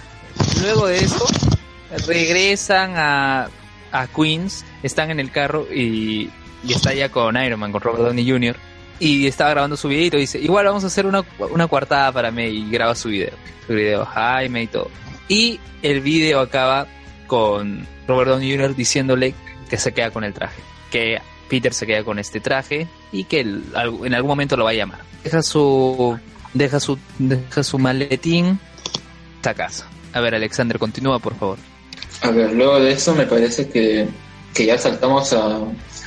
Luego 0.60 0.86
de 0.86 0.98
eso, 0.98 1.26
regresan 2.06 2.94
a, 2.96 3.48
a 3.92 4.06
Queens, 4.08 4.64
están 4.82 5.10
en 5.10 5.20
el 5.20 5.30
carro 5.30 5.66
y, 5.72 6.30
está 6.68 6.92
ya 6.92 7.08
con 7.08 7.36
Iron 7.36 7.60
Man, 7.60 7.72
con 7.72 7.80
Robert 7.80 8.04
Downey 8.04 8.28
Jr. 8.28 8.56
Y 9.00 9.26
estaba 9.26 9.50
grabando 9.50 9.76
su 9.76 9.88
videito 9.88 10.16
y 10.16 10.20
dice, 10.20 10.38
igual 10.38 10.66
vamos 10.66 10.84
a 10.84 10.86
hacer 10.86 11.06
una, 11.06 11.24
una 11.38 11.66
coartada 11.66 12.12
para 12.12 12.30
mí 12.30 12.44
y 12.44 12.70
graba 12.70 12.94
su 12.94 13.08
video. 13.08 13.32
Su 13.66 13.74
video 13.74 14.04
Jaime 14.04 14.62
y 14.62 14.66
todo. 14.66 14.90
Y 15.28 15.60
el 15.82 16.00
video 16.00 16.40
acaba 16.40 16.86
con 17.26 17.86
Robert 18.06 18.30
Downey 18.30 18.56
Jr. 18.56 18.74
diciéndole 18.76 19.34
que 19.68 19.78
se 19.78 19.92
queda 19.92 20.10
con 20.10 20.24
el 20.24 20.32
traje. 20.32 20.60
Que 20.90 21.20
Peter 21.48 21.72
se 21.72 21.86
queda 21.86 22.02
con 22.04 22.18
este 22.18 22.40
traje 22.40 22.88
y 23.12 23.24
que 23.24 23.46
algo- 23.74 24.06
en 24.06 24.14
algún 24.14 24.28
momento 24.30 24.56
lo 24.56 24.64
va 24.64 24.70
a 24.70 24.74
llamar. 24.74 25.00
Deja 25.22 25.42
su, 25.42 26.18
deja 26.52 26.80
su, 26.80 26.98
deja 27.18 27.62
su 27.62 27.78
maletín, 27.78 28.58
está 29.36 29.50
a 29.50 29.54
casa. 29.54 29.88
A 30.12 30.20
ver, 30.20 30.34
Alexander, 30.34 30.78
continúa, 30.78 31.18
por 31.18 31.34
favor. 31.36 31.58
A 32.22 32.30
ver, 32.30 32.52
luego 32.52 32.80
de 32.80 32.92
eso 32.92 33.14
me 33.14 33.26
parece 33.26 33.68
que, 33.68 34.06
que 34.54 34.66
ya 34.66 34.78
saltamos 34.78 35.32
a, 35.32 35.58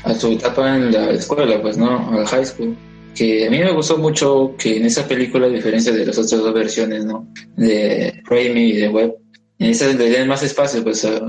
a 0.04 0.14
su 0.16 0.32
etapa 0.32 0.76
en 0.76 0.92
la 0.92 1.12
escuela, 1.12 1.62
pues, 1.62 1.78
¿no? 1.78 2.10
A 2.12 2.20
la 2.22 2.26
high 2.28 2.46
school. 2.46 2.76
Que 3.14 3.48
a 3.48 3.50
mí 3.50 3.60
me 3.60 3.72
gustó 3.72 3.98
mucho 3.98 4.54
que 4.58 4.78
en 4.78 4.86
esa 4.86 5.08
película, 5.08 5.48
a 5.48 5.50
diferencia 5.50 5.92
de 5.92 6.06
las 6.06 6.18
otras 6.18 6.40
dos 6.42 6.54
versiones, 6.54 7.04
¿no? 7.04 7.28
De 7.56 8.22
Raimi 8.26 8.62
y 8.70 8.78
de 8.78 8.90
Webb, 8.90 9.16
en 9.60 9.72
esa 9.72 9.88
le 9.88 10.10
den 10.10 10.28
más 10.28 10.44
espacio, 10.44 10.84
pues, 10.84 11.04
a, 11.04 11.20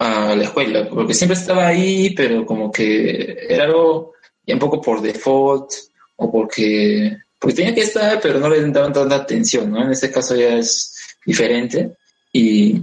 a 0.00 0.34
la 0.34 0.44
escuela. 0.44 0.88
Porque 0.88 1.14
siempre 1.14 1.38
estaba 1.38 1.66
ahí, 1.66 2.14
pero 2.14 2.44
como 2.46 2.72
que 2.72 3.46
era 3.48 3.64
algo 3.64 4.14
ya 4.46 4.54
un 4.54 4.60
poco 4.60 4.80
por 4.80 5.02
default, 5.02 5.70
o 6.16 6.32
porque, 6.32 7.16
porque 7.38 7.56
tenía 7.56 7.74
que 7.74 7.82
estar, 7.82 8.18
pero 8.20 8.40
no 8.40 8.48
le 8.48 8.60
daban 8.70 8.92
tanta 8.92 9.16
atención, 9.16 9.70
¿no? 9.70 9.84
En 9.84 9.90
este 9.90 10.10
caso 10.10 10.34
ya 10.34 10.56
es 10.56 10.96
diferente. 11.24 11.96
Y 12.32 12.80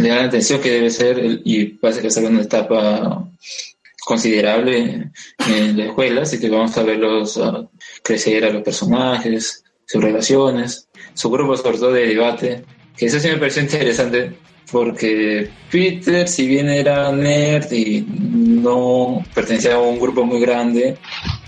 le 0.00 0.08
dan 0.08 0.26
atención 0.26 0.60
que 0.60 0.70
debe 0.70 0.90
ser 0.90 1.40
y 1.44 1.66
parece 1.66 2.02
que 2.02 2.08
en 2.08 2.26
una 2.26 2.42
etapa 2.42 3.24
considerable 4.04 5.10
en 5.46 5.76
la 5.76 5.84
escuela, 5.86 6.22
así 6.22 6.40
que 6.40 6.48
vamos 6.48 6.76
a 6.76 6.82
verlos 6.82 7.38
ah, 7.38 7.68
crecer 8.02 8.44
a 8.44 8.50
los 8.50 8.62
personajes, 8.62 9.62
sus 9.86 10.02
relaciones, 10.02 10.88
su 11.14 11.30
grupo 11.30 11.56
sobre 11.56 11.78
todo 11.78 11.92
de 11.92 12.06
debate, 12.06 12.64
que 12.96 13.06
eso 13.06 13.20
sí 13.20 13.28
me 13.28 13.36
pareció 13.36 13.62
interesante 13.62 14.32
porque 14.70 15.50
Peter, 15.70 16.28
si 16.28 16.46
bien 16.46 16.68
era 16.68 17.10
nerd 17.12 17.70
y 17.72 18.04
no 18.08 19.24
pertenecía 19.34 19.74
a 19.74 19.78
un 19.80 19.98
grupo 19.98 20.24
muy 20.24 20.40
grande, 20.40 20.96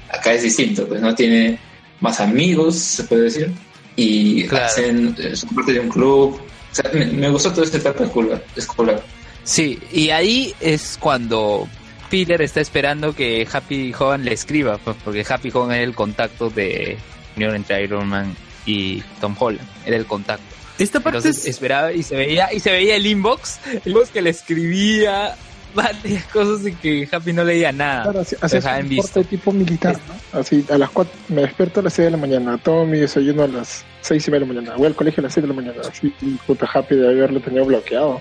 acá 0.08 0.32
es 0.32 0.42
distinto, 0.42 0.86
pues 0.88 1.00
no 1.00 1.14
tiene 1.14 1.58
más 2.00 2.20
amigos, 2.20 2.76
se 2.76 3.04
puede 3.04 3.22
decir, 3.24 3.50
y 3.96 4.44
Claro. 4.44 4.64
hacen, 4.66 5.16
eh, 5.18 5.36
son 5.36 5.50
parte 5.50 5.72
de 5.74 5.80
un 5.80 5.88
club. 5.88 6.40
O 6.72 6.74
sea, 6.74 6.90
me, 6.94 7.04
me 7.06 7.28
gustó 7.28 7.50
toda 7.52 7.64
esta 7.64 7.78
etapa 7.78 8.04
escolar. 8.04 8.42
escolar. 8.56 9.02
Sí, 9.44 9.78
y 9.92 10.10
ahí 10.10 10.54
es 10.60 10.96
cuando 11.00 11.68
Peter 12.10 12.40
está 12.42 12.60
esperando 12.60 13.14
que 13.14 13.46
Happy 13.50 13.92
Hogan 13.98 14.24
le 14.24 14.32
escriba, 14.32 14.78
pues, 14.78 14.96
porque 15.04 15.24
Happy 15.28 15.50
Hogan 15.52 15.72
era 15.72 15.84
el 15.84 15.94
contacto 15.94 16.48
de 16.48 16.96
unión 17.36 17.54
entre 17.56 17.82
Iron 17.84 18.06
Man 18.08 18.34
y 18.66 19.02
Tom 19.20 19.34
Holland, 19.38 19.66
era 19.84 19.96
el 19.96 20.06
contacto. 20.06 20.49
Esta 20.80 21.00
parte 21.00 21.18
Entonces 21.18 21.44
es, 21.44 21.50
esperaba 21.50 21.92
y 21.92 22.02
se 22.02 22.16
veía 22.16 22.52
y 22.52 22.60
se 22.60 22.70
veía 22.70 22.96
el 22.96 23.06
inbox, 23.06 23.60
el 23.84 23.92
inbox 23.92 24.10
que 24.10 24.22
le 24.22 24.30
escribía 24.30 25.36
varias 25.74 26.24
cosas 26.26 26.66
y 26.66 26.72
que 26.72 27.08
Happy 27.10 27.32
no 27.32 27.44
leía 27.44 27.72
nada. 27.72 28.04
Claro, 28.04 28.20
así, 28.20 28.36
así 28.40 28.56
es 28.56 28.64
un 28.64 28.88
visto. 28.88 29.24
tipo 29.24 29.52
militar, 29.52 29.98
¿no? 30.08 30.40
Así, 30.40 30.64
a 30.70 30.78
las 30.78 30.90
cuatro, 30.90 31.12
me 31.28 31.42
despierto 31.42 31.80
a 31.80 31.82
las 31.84 31.92
6 31.92 32.06
de 32.06 32.10
la 32.10 32.16
mañana, 32.16 32.58
tomo 32.58 32.86
mi 32.86 32.98
desayuno 32.98 33.44
a 33.44 33.48
las 33.48 33.84
seis 34.00 34.26
y 34.26 34.30
media 34.30 34.46
de 34.46 34.54
la 34.54 34.60
mañana, 34.60 34.76
voy 34.76 34.86
al 34.86 34.94
colegio 34.94 35.20
a 35.20 35.24
las 35.24 35.34
6 35.34 35.42
de 35.42 35.48
la 35.48 35.54
mañana, 35.54 35.80
así, 35.88 36.12
y 36.22 36.30
puta 36.46 36.68
happy 36.72 36.96
de 36.96 37.08
haberlo 37.08 37.40
tenido 37.40 37.64
bloqueado. 37.64 38.20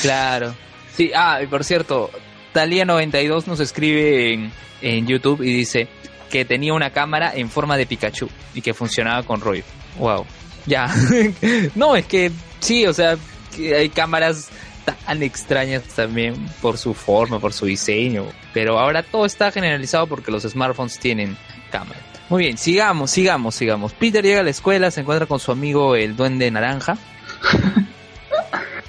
Claro. 0.00 0.54
Sí, 0.94 1.10
ah, 1.14 1.40
y 1.42 1.46
por 1.46 1.64
cierto, 1.64 2.10
Talia92 2.54 3.46
nos 3.46 3.60
escribe 3.60 4.32
en, 4.32 4.52
en 4.80 5.06
YouTube 5.06 5.42
y 5.42 5.52
dice 5.52 5.88
que 6.30 6.44
tenía 6.44 6.74
una 6.74 6.90
cámara 6.90 7.32
en 7.34 7.50
forma 7.50 7.76
de 7.76 7.86
Pikachu 7.86 8.28
y 8.54 8.60
que 8.60 8.74
funcionaba 8.74 9.22
con 9.22 9.40
rollo. 9.40 9.64
Wow. 9.98 10.26
Ya. 10.68 10.94
no, 11.74 11.96
es 11.96 12.06
que 12.06 12.30
sí, 12.60 12.86
o 12.86 12.92
sea, 12.92 13.16
que 13.56 13.74
hay 13.74 13.88
cámaras 13.88 14.50
tan 14.84 15.22
extrañas 15.22 15.82
también 15.84 16.34
por 16.60 16.78
su 16.78 16.94
forma, 16.94 17.40
por 17.40 17.52
su 17.52 17.66
diseño. 17.66 18.26
Pero 18.52 18.78
ahora 18.78 19.02
todo 19.02 19.26
está 19.26 19.50
generalizado 19.50 20.06
porque 20.06 20.30
los 20.30 20.42
smartphones 20.44 20.98
tienen 20.98 21.36
cámara. 21.70 22.00
Muy 22.28 22.44
bien, 22.44 22.58
sigamos, 22.58 23.10
sigamos, 23.10 23.54
sigamos. 23.54 23.92
Peter 23.94 24.22
llega 24.22 24.40
a 24.40 24.42
la 24.42 24.50
escuela, 24.50 24.90
se 24.90 25.00
encuentra 25.00 25.26
con 25.26 25.38
su 25.38 25.50
amigo 25.50 25.96
el 25.96 26.14
duende 26.14 26.50
naranja. 26.50 26.98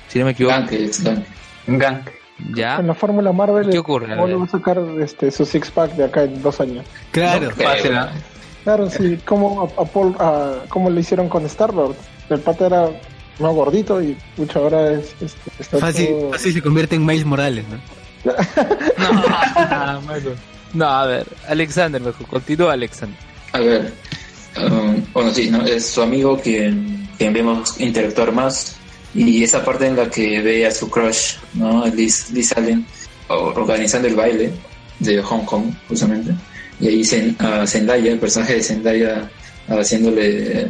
si 0.10 0.20
no 0.20 0.26
me 0.26 0.32
equivoco. 0.32 0.56
Gank, 0.56 0.72
Gank. 0.72 1.26
Gang. 1.68 2.02
Ya. 2.54 2.78
En 2.78 2.88
la 2.88 2.94
Fórmula 2.94 3.32
Marvel, 3.32 3.70
¿Qué 3.70 3.80
ocurre? 3.80 4.08
¿cómo 4.16 4.28
le 4.28 4.36
va 4.36 4.46
a 4.46 4.48
sacar 4.48 4.80
este, 5.02 5.30
su 5.30 5.46
six 5.46 5.72
pack 5.72 5.92
de 5.94 6.06
acá 6.06 6.24
en 6.24 6.42
dos 6.42 6.60
años? 6.62 6.86
Claro. 7.12 7.52
Fácil, 7.52 7.94
¿no? 7.94 8.08
Claro, 8.64 8.89
sí, 8.89 9.18
como 9.26 9.62
a, 9.78 9.82
a 9.82 9.86
Paul, 9.86 10.16
a, 10.20 10.53
como 10.70 10.89
le 10.89 11.01
hicieron 11.01 11.30
con 11.30 11.45
Star 11.45 11.74
Lord. 11.74 11.95
El 12.30 12.39
pata 12.41 12.66
era 12.68 12.89
más 13.39 13.53
gordito 13.53 14.01
y 14.01 14.18
mucho 14.38 14.60
ahora 14.60 14.91
es, 14.93 15.16
este, 15.22 15.51
está 15.60 15.78
Fácil, 15.80 16.07
todo- 16.07 16.32
fácil 16.34 16.53
se 16.53 16.62
convierte 16.62 16.95
en 16.95 17.05
Miles 17.05 17.26
Morales, 17.26 17.66
¿no? 17.70 17.78
No, 18.97 20.01
no, 20.74 20.86
a 20.86 21.05
ver, 21.07 21.26
Alexander, 21.47 22.01
mejor. 22.01 22.28
Continúa, 22.28 22.74
Alexander. 22.74 23.18
A 23.53 23.60
ver, 23.60 23.93
um, 24.57 25.01
bueno, 25.14 25.32
sí, 25.34 25.49
¿no? 25.49 25.66
es 25.66 25.88
su 25.88 26.01
amigo 26.01 26.38
quien, 26.39 27.10
quien 27.18 27.34
vemos 27.34 27.80
interactuar 27.80 28.32
más 28.32 28.76
y 29.16 29.43
esa 29.43 29.64
parte 29.66 29.88
en 29.88 29.95
la 29.95 30.10
que 30.10 30.41
ve 30.41 30.68
a 30.68 30.72
su 30.72 30.89
crush, 30.89 31.36
¿no? 31.55 31.86
Liz, 31.88 32.30
Liz 32.32 32.55
Allen 32.55 32.86
organizando 33.30 34.07
el 34.07 34.16
baile 34.16 34.51
de 34.99 35.22
Hong 35.24 35.45
Kong, 35.45 35.72
justamente. 35.88 36.34
Y 36.80 36.88
ahí 36.88 37.04
Zen- 37.04 37.36
el 38.08 38.20
personaje 38.20 38.56
de 38.56 38.64
Zendaya, 38.64 39.30
haciéndole 39.68 40.62
eh, 40.62 40.68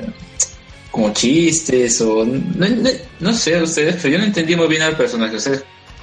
como 0.92 1.14
chistes 1.14 2.02
o... 2.02 2.26
No, 2.26 2.68
no- 2.68 2.90
no 3.20 3.34
sé 3.34 3.62
ustedes, 3.62 3.96
pero 4.02 4.14
yo 4.14 4.18
no 4.20 4.26
entendí 4.26 4.56
muy 4.56 4.68
bien 4.68 4.82
al 4.82 4.96
personaje. 4.98 5.36
O 5.36 5.40
sea, 5.40 5.54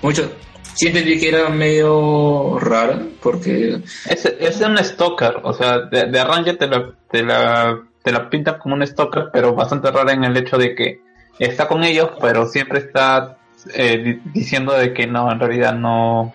mucho... 0.03 0.31
Sí 0.75 0.89
entendí 0.89 1.19
que 1.19 1.31
era 1.31 1.49
medio 1.49 2.59
raro, 2.59 3.09
porque 3.23 3.79
Es, 4.11 4.27
es 4.27 4.61
un 4.61 4.77
stalker, 4.77 5.39
o 5.43 5.55
sea, 5.55 5.79
de, 5.81 6.05
de 6.11 6.19
arranque 6.21 6.53
te 6.53 6.67
la, 6.67 6.93
te, 7.11 7.23
la, 7.23 7.81
te 8.03 8.13
la 8.13 8.29
pinta 8.29 8.59
como 8.59 8.75
un 8.75 8.87
stalker, 8.87 9.31
pero 9.33 9.55
bastante 9.55 9.91
rara 9.91 10.13
en 10.13 10.25
el 10.25 10.37
hecho 10.37 10.59
de 10.59 10.75
que 10.75 11.01
está 11.39 11.67
con 11.67 11.83
ellos, 11.83 12.11
pero 12.21 12.47
siempre 12.47 12.81
está 12.81 13.39
eh, 13.73 13.97
di- 13.97 14.21
diciendo 14.39 14.75
de 14.75 14.93
que 14.93 15.07
no, 15.07 15.33
en 15.33 15.41
realidad 15.41 15.73
no 15.75 16.35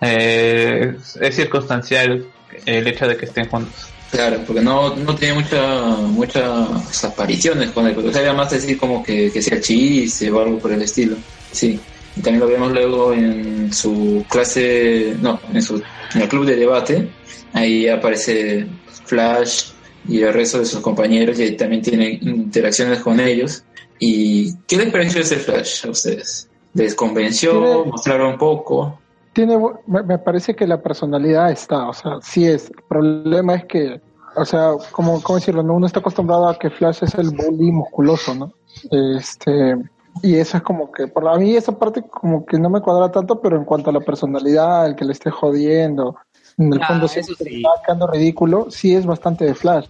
eh, 0.00 0.96
es 1.20 1.36
circunstancial 1.36 2.26
el 2.64 2.86
hecho 2.86 3.06
de 3.06 3.16
que 3.16 3.26
estén 3.26 3.48
juntos. 3.48 3.88
Claro, 4.10 4.40
porque 4.46 4.62
no, 4.62 4.94
no 4.96 5.14
tiene 5.16 5.34
mucha, 5.34 5.96
muchas 5.96 7.04
apariciones 7.04 7.70
con 7.70 7.86
él. 7.86 7.98
O 7.98 8.12
sea, 8.12 8.32
más 8.32 8.50
decir 8.50 8.78
como 8.78 9.02
que, 9.02 9.30
que 9.32 9.42
sea 9.42 9.60
chiste 9.60 10.30
o 10.30 10.40
algo 10.40 10.58
por 10.58 10.72
el 10.72 10.82
estilo. 10.82 11.16
Sí. 11.52 11.78
Y 12.16 12.20
también 12.20 12.40
lo 12.40 12.46
vemos 12.46 12.72
luego 12.72 13.12
en 13.12 13.72
su 13.74 14.24
clase, 14.30 15.14
no, 15.20 15.38
en, 15.52 15.60
su, 15.60 15.82
en 16.14 16.22
el 16.22 16.28
club 16.28 16.46
de 16.46 16.56
debate. 16.56 17.08
Ahí 17.52 17.88
aparece 17.88 18.66
Flash 19.04 19.64
y 20.08 20.22
el 20.22 20.32
resto 20.32 20.60
de 20.60 20.66
sus 20.66 20.80
compañeros 20.80 21.38
y 21.38 21.42
ahí 21.42 21.56
también 21.56 21.82
tienen 21.82 22.18
interacciones 22.22 23.00
con 23.00 23.18
ellos. 23.20 23.64
¿Y 23.98 24.54
qué 24.68 24.76
les 24.76 24.90
pareció 24.90 25.20
ese 25.20 25.36
Flash 25.36 25.84
a 25.86 25.90
ustedes? 25.90 26.48
¿Les 26.74 26.94
convenció? 26.94 27.50
Tiene- 27.52 27.90
¿Mostraron 27.90 28.32
un 28.32 28.38
poco? 28.38 29.00
Tiene, 29.36 29.58
me, 29.86 30.02
me 30.02 30.16
parece 30.18 30.56
que 30.56 30.66
la 30.66 30.80
personalidad 30.80 31.50
está, 31.50 31.90
o 31.90 31.92
sea, 31.92 32.12
sí 32.22 32.46
es. 32.46 32.70
El 32.70 32.82
problema 32.88 33.54
es 33.54 33.66
que, 33.66 34.00
o 34.34 34.44
sea, 34.46 34.70
como 34.92 35.22
cómo 35.22 35.38
decirlo? 35.38 35.62
No, 35.62 35.74
uno 35.74 35.86
está 35.86 36.00
acostumbrado 36.00 36.48
a 36.48 36.58
que 36.58 36.70
Flash 36.70 37.00
es 37.02 37.14
el 37.16 37.30
bully 37.30 37.70
musculoso, 37.70 38.34
¿no? 38.34 38.52
Este, 38.90 39.76
y 40.22 40.36
eso 40.36 40.56
es 40.56 40.62
como 40.62 40.90
que, 40.90 41.06
por 41.06 41.28
a 41.28 41.36
mí 41.36 41.54
esa 41.54 41.78
parte 41.78 42.00
como 42.02 42.46
que 42.46 42.58
no 42.58 42.70
me 42.70 42.80
cuadra 42.80 43.12
tanto, 43.12 43.38
pero 43.42 43.58
en 43.58 43.66
cuanto 43.66 43.90
a 43.90 43.92
la 43.92 44.00
personalidad, 44.00 44.86
el 44.86 44.96
que 44.96 45.04
le 45.04 45.12
esté 45.12 45.30
jodiendo, 45.30 46.16
en 46.56 46.72
el 46.72 46.80
Ah, 46.82 46.86
fondo 46.88 47.06
sí. 47.06 47.20
está 47.20 47.70
quedando 47.84 48.06
ridículo, 48.06 48.70
sí 48.70 48.94
es 48.94 49.04
bastante 49.04 49.44
de 49.44 49.54
Flash. 49.54 49.86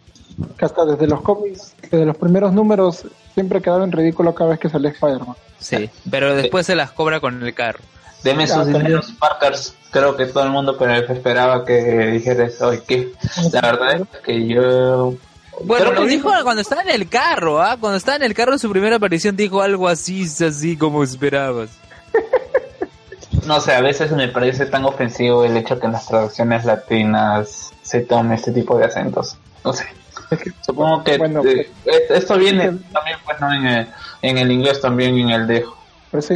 Que 0.58 0.64
hasta 0.64 0.84
desde 0.84 1.06
los 1.06 1.20
cómics, 1.22 1.74
desde 1.82 2.04
los 2.04 2.16
primeros 2.16 2.52
números, 2.52 3.06
siempre 3.34 3.62
quedaba 3.62 3.84
en 3.84 3.92
ridículo 3.92 4.34
cada 4.34 4.50
vez 4.50 4.58
que 4.58 4.68
salía 4.68 4.90
Spider-Man. 4.90 5.36
Sí, 5.60 5.88
pero 6.10 6.34
después 6.34 6.66
se 6.66 6.74
las 6.74 6.90
cobra 6.90 7.20
con 7.20 7.42
el 7.42 7.54
carro. 7.54 7.78
Deme 8.26 8.46
sus 8.46 8.66
dineros, 8.66 9.12
Parkers. 9.18 9.74
Creo 9.90 10.16
que 10.16 10.26
todo 10.26 10.44
el 10.44 10.50
mundo 10.50 10.76
pero 10.78 10.94
esperaba 10.94 11.64
que 11.64 11.74
dijera 12.12 12.44
eso. 12.46 12.74
¿Y 12.74 12.80
qué? 12.80 13.12
La 13.52 13.60
verdad 13.62 14.00
es 14.12 14.18
que 14.24 14.46
yo 14.46 15.14
Bueno, 15.64 15.92
lo 15.92 16.00
que 16.02 16.06
dijo 16.08 16.30
cuando 16.42 16.60
estaba 16.62 16.82
en 16.82 16.90
el 16.90 17.08
carro, 17.08 17.62
¿ah? 17.62 17.76
Cuando 17.78 17.96
estaba 17.96 18.16
en 18.16 18.24
el 18.24 18.34
carro 18.34 18.52
en 18.52 18.58
su 18.58 18.70
primera 18.70 18.96
aparición 18.96 19.36
dijo 19.36 19.62
algo 19.62 19.88
así, 19.88 20.22
así 20.24 20.76
como 20.76 21.02
esperabas. 21.02 21.70
No 23.46 23.60
sé, 23.60 23.74
a 23.74 23.80
veces 23.80 24.10
me 24.10 24.28
parece 24.28 24.66
tan 24.66 24.84
ofensivo 24.84 25.44
el 25.44 25.56
hecho 25.56 25.78
que 25.78 25.86
en 25.86 25.92
las 25.92 26.06
traducciones 26.08 26.64
latinas 26.64 27.70
se 27.82 28.00
tome 28.00 28.34
este 28.34 28.50
tipo 28.50 28.76
de 28.76 28.86
acentos. 28.86 29.36
No 29.64 29.72
sé. 29.72 29.86
Supongo 30.66 31.04
que 31.04 31.16
Bueno, 31.18 31.42
eh, 31.44 31.70
eh, 31.84 32.06
esto 32.10 32.36
viene 32.36 32.64
que- 32.70 32.92
también 32.92 33.18
pues 33.24 33.40
no 33.40 33.52
en 33.54 33.66
el, 33.66 33.86
en 34.22 34.38
el 34.38 34.50
inglés 34.50 34.80
también 34.80 35.16
en 35.16 35.30
el 35.30 35.46
dejo. 35.46 35.76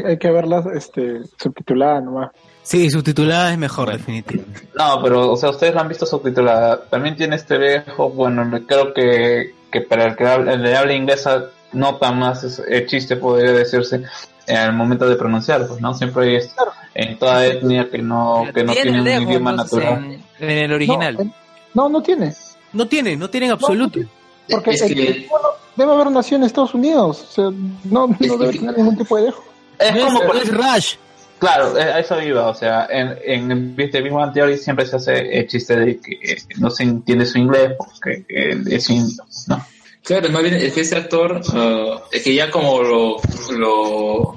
Hay 0.04 0.18
que 0.18 0.30
verlas 0.30 0.66
este, 0.74 1.20
subtituladas 1.38 2.02
nomás. 2.04 2.30
Sí, 2.62 2.88
subtitulada 2.90 3.52
es 3.52 3.58
mejor, 3.58 3.90
definitivamente. 3.90 4.68
No, 4.74 5.02
pero 5.02 5.32
o 5.32 5.36
sea, 5.36 5.50
ustedes 5.50 5.74
la 5.74 5.80
han 5.80 5.88
visto 5.88 6.06
subtitulada. 6.06 6.82
También 6.84 7.16
tiene 7.16 7.36
este 7.36 7.58
dejo, 7.58 8.10
bueno, 8.10 8.48
creo 8.66 8.92
que, 8.92 9.54
que 9.70 9.80
para 9.80 10.06
el 10.06 10.16
que 10.16 10.26
habla, 10.26 10.52
el 10.52 10.62
de 10.62 10.76
habla 10.76 10.92
inglesa 10.94 11.46
nota 11.72 12.12
más 12.12 12.44
es- 12.44 12.62
el 12.68 12.86
chiste 12.86 13.16
podría 13.16 13.52
decirse 13.52 14.02
en 14.46 14.56
el 14.56 14.72
momento 14.72 15.08
de 15.08 15.16
pronunciar, 15.16 15.66
pues 15.66 15.80
no 15.80 15.94
siempre 15.94 16.24
hay 16.28 16.36
es- 16.36 16.54
en 16.94 17.18
toda 17.18 17.46
etnia 17.46 17.88
que 17.88 17.98
no 18.02 18.44
que 18.54 18.64
no 18.64 18.72
tiene 18.72 18.98
un 18.98 19.04
lejos, 19.04 19.24
idioma 19.24 19.52
natural. 19.52 20.04
En, 20.04 20.24
en 20.50 20.58
el 20.58 20.72
original. 20.72 21.14
No, 21.14 21.20
en- 21.22 21.34
no, 21.74 21.88
no 21.88 22.02
tiene. 22.02 22.34
No 22.72 22.86
tiene, 22.86 23.16
no 23.16 23.30
tiene 23.30 23.46
en 23.46 23.52
absoluto. 23.52 24.00
Porque 24.48 24.70
Es 24.70 24.82
el 24.82 24.94
que- 24.94 25.12
tipo 25.14 25.38
no- 25.38 25.48
debe 25.76 25.92
haber 25.92 26.10
nacido 26.10 26.36
en 26.38 26.44
Estados 26.44 26.74
Unidos. 26.74 27.22
O 27.22 27.32
sea, 27.32 27.44
no, 27.84 28.06
no 28.08 28.16
debe 28.18 28.52
tener 28.58 28.76
ningún 28.76 28.96
tipo 28.98 29.16
de 29.16 29.24
dejo. 29.24 29.44
Es 29.80 29.94
No 29.94 30.06
como 30.06 30.20
es, 30.22 30.26
por- 30.26 30.36
es 30.36 30.48
Rush. 30.54 30.94
Claro, 31.38 31.78
eh, 31.78 31.82
a 31.82 31.98
eso 32.00 32.20
iba, 32.22 32.48
o 32.48 32.54
sea, 32.54 32.86
en, 32.90 33.16
en 33.24 33.50
el 33.50 33.58
Viste 33.70 34.02
mismo 34.02 34.22
anterior 34.22 34.54
siempre 34.58 34.84
se 34.86 34.96
hace 34.96 35.38
el 35.38 35.46
chiste 35.48 35.74
de 35.74 35.98
que 35.98 36.12
eh, 36.22 36.36
no 36.58 36.68
se 36.70 36.82
entiende 36.82 37.24
su 37.24 37.38
inglés 37.38 37.72
porque 37.78 38.24
eh, 38.28 38.60
es 38.70 38.90
indio, 38.90 39.24
¿no? 39.46 39.66
Claro, 40.04 40.28
más 40.30 40.42
bien 40.42 40.54
es 40.56 40.72
que 40.74 40.82
ese 40.82 40.96
actor, 40.96 41.40
ah, 41.54 42.02
es 42.12 42.22
que 42.22 42.34
ya 42.34 42.50
como 42.50 42.82
lo, 42.82 43.16
lo, 43.56 44.36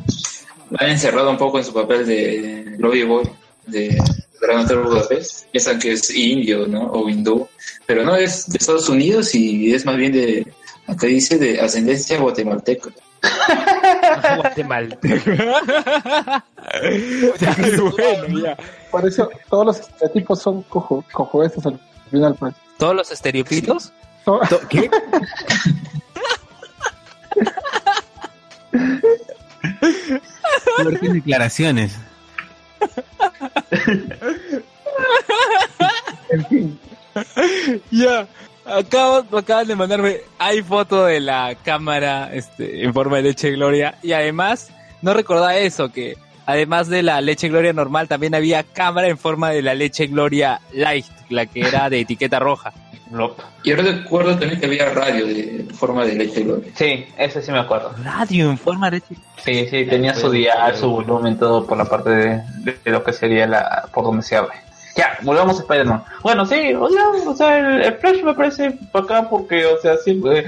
lo 0.69 0.77
han 0.79 0.89
encerrado 0.89 1.29
un 1.29 1.37
poco 1.37 1.57
en 1.59 1.65
su 1.65 1.73
papel 1.73 2.05
de 2.05 2.75
Lobby 2.77 3.03
Boy, 3.03 3.29
de 3.67 3.97
Gran 4.39 4.59
Hotel 4.65 4.77
Budapest, 4.79 5.47
piensan 5.51 5.79
que 5.79 5.93
es 5.93 6.09
indio, 6.15 6.67
¿no? 6.67 6.83
O 6.91 7.09
hindú, 7.09 7.47
pero 7.85 8.05
no, 8.05 8.15
es 8.15 8.47
de 8.49 8.57
Estados 8.57 8.87
Unidos 8.87 9.35
y 9.35 9.73
es 9.73 9.85
más 9.85 9.97
bien 9.97 10.11
de, 10.13 10.47
acá 10.87 11.07
dice, 11.07 11.37
de 11.37 11.59
ascendencia 11.59 12.17
guatemalteca. 12.19 12.89
Guatemalteco. 14.37 15.31
bueno, 17.91 18.41
ya. 18.43 18.57
Por 18.91 19.07
eso 19.07 19.29
todos 19.49 19.65
los 19.65 19.79
estereotipos 19.79 20.41
son 20.41 20.61
cojo, 20.63 21.03
cojuestos 21.11 21.65
al 21.65 21.79
final. 22.11 22.35
Pues. 22.39 22.53
¿Todos 22.77 22.95
los 22.95 23.11
estereotipitos? 23.11 23.91
To- 24.25 24.39
¿Qué? 24.69 24.89
Fuertes 30.77 31.13
declaraciones. 31.13 31.95
en 36.29 36.45
fin, 36.49 36.79
Ya. 37.91 38.27
Acabo, 38.65 39.37
acaban 39.37 39.67
de 39.67 39.75
mandarme, 39.75 40.17
hay 40.39 40.61
foto 40.61 41.05
de 41.05 41.19
la 41.19 41.55
cámara 41.63 42.29
este, 42.33 42.83
en 42.83 42.93
forma 42.93 43.17
de 43.17 43.23
leche 43.23 43.51
gloria 43.51 43.95
y 44.01 44.13
además 44.13 44.71
no 45.01 45.13
recordaba 45.13 45.57
eso, 45.57 45.91
que 45.91 46.17
además 46.45 46.87
de 46.87 47.03
la 47.03 47.19
leche 47.19 47.49
gloria 47.49 47.73
normal 47.73 48.07
también 48.07 48.35
había 48.35 48.63
cámara 48.63 49.07
en 49.07 49.17
forma 49.17 49.49
de 49.49 49.61
la 49.61 49.73
leche 49.73 50.07
gloria 50.07 50.61
light, 50.71 51.05
la 51.29 51.45
que 51.45 51.61
era 51.61 51.89
de 51.89 51.99
etiqueta 51.99 52.39
roja. 52.39 52.73
Y 53.63 53.71
ahora 53.71 53.83
recuerdo 53.83 54.37
también 54.39 54.59
que 54.59 54.65
había 54.65 54.89
radio 54.89 55.27
de 55.27 55.67
forma 55.75 56.03
de 56.03 56.15
leche 56.15 56.41
gloria. 56.41 56.71
Sí, 56.73 57.05
ese 57.17 57.41
sí 57.41 57.51
me 57.51 57.59
acuerdo. 57.59 57.93
Radio 58.03 58.49
en 58.49 58.57
forma 58.57 58.89
de 58.89 58.97
leche. 58.97 59.15
Sí, 59.43 59.67
sí, 59.69 59.85
tenía 59.85 60.15
su 60.15 60.31
dial, 60.31 60.75
su 60.75 60.89
volumen, 60.89 61.37
todo 61.37 61.67
por 61.67 61.77
la 61.77 61.85
parte 61.85 62.09
de, 62.09 62.41
de 62.83 62.91
lo 62.91 63.03
que 63.03 63.13
sería 63.13 63.45
la 63.45 63.89
por 63.93 64.05
donde 64.05 64.23
se 64.23 64.35
abre. 64.35 64.55
Ya, 64.95 65.17
volvamos 65.23 65.57
a 65.57 65.61
Spider-Man. 65.61 66.03
Bueno, 66.21 66.45
sí, 66.45 66.73
o 66.73 66.87
sea, 66.89 67.03
o 67.27 67.35
sea 67.35 67.57
el, 67.59 67.81
el 67.81 67.93
Flash 67.95 68.21
me 68.21 68.33
parece 68.35 68.77
acá 68.93 69.27
porque, 69.29 69.65
o 69.65 69.77
sea, 69.81 69.97
siempre 69.97 70.45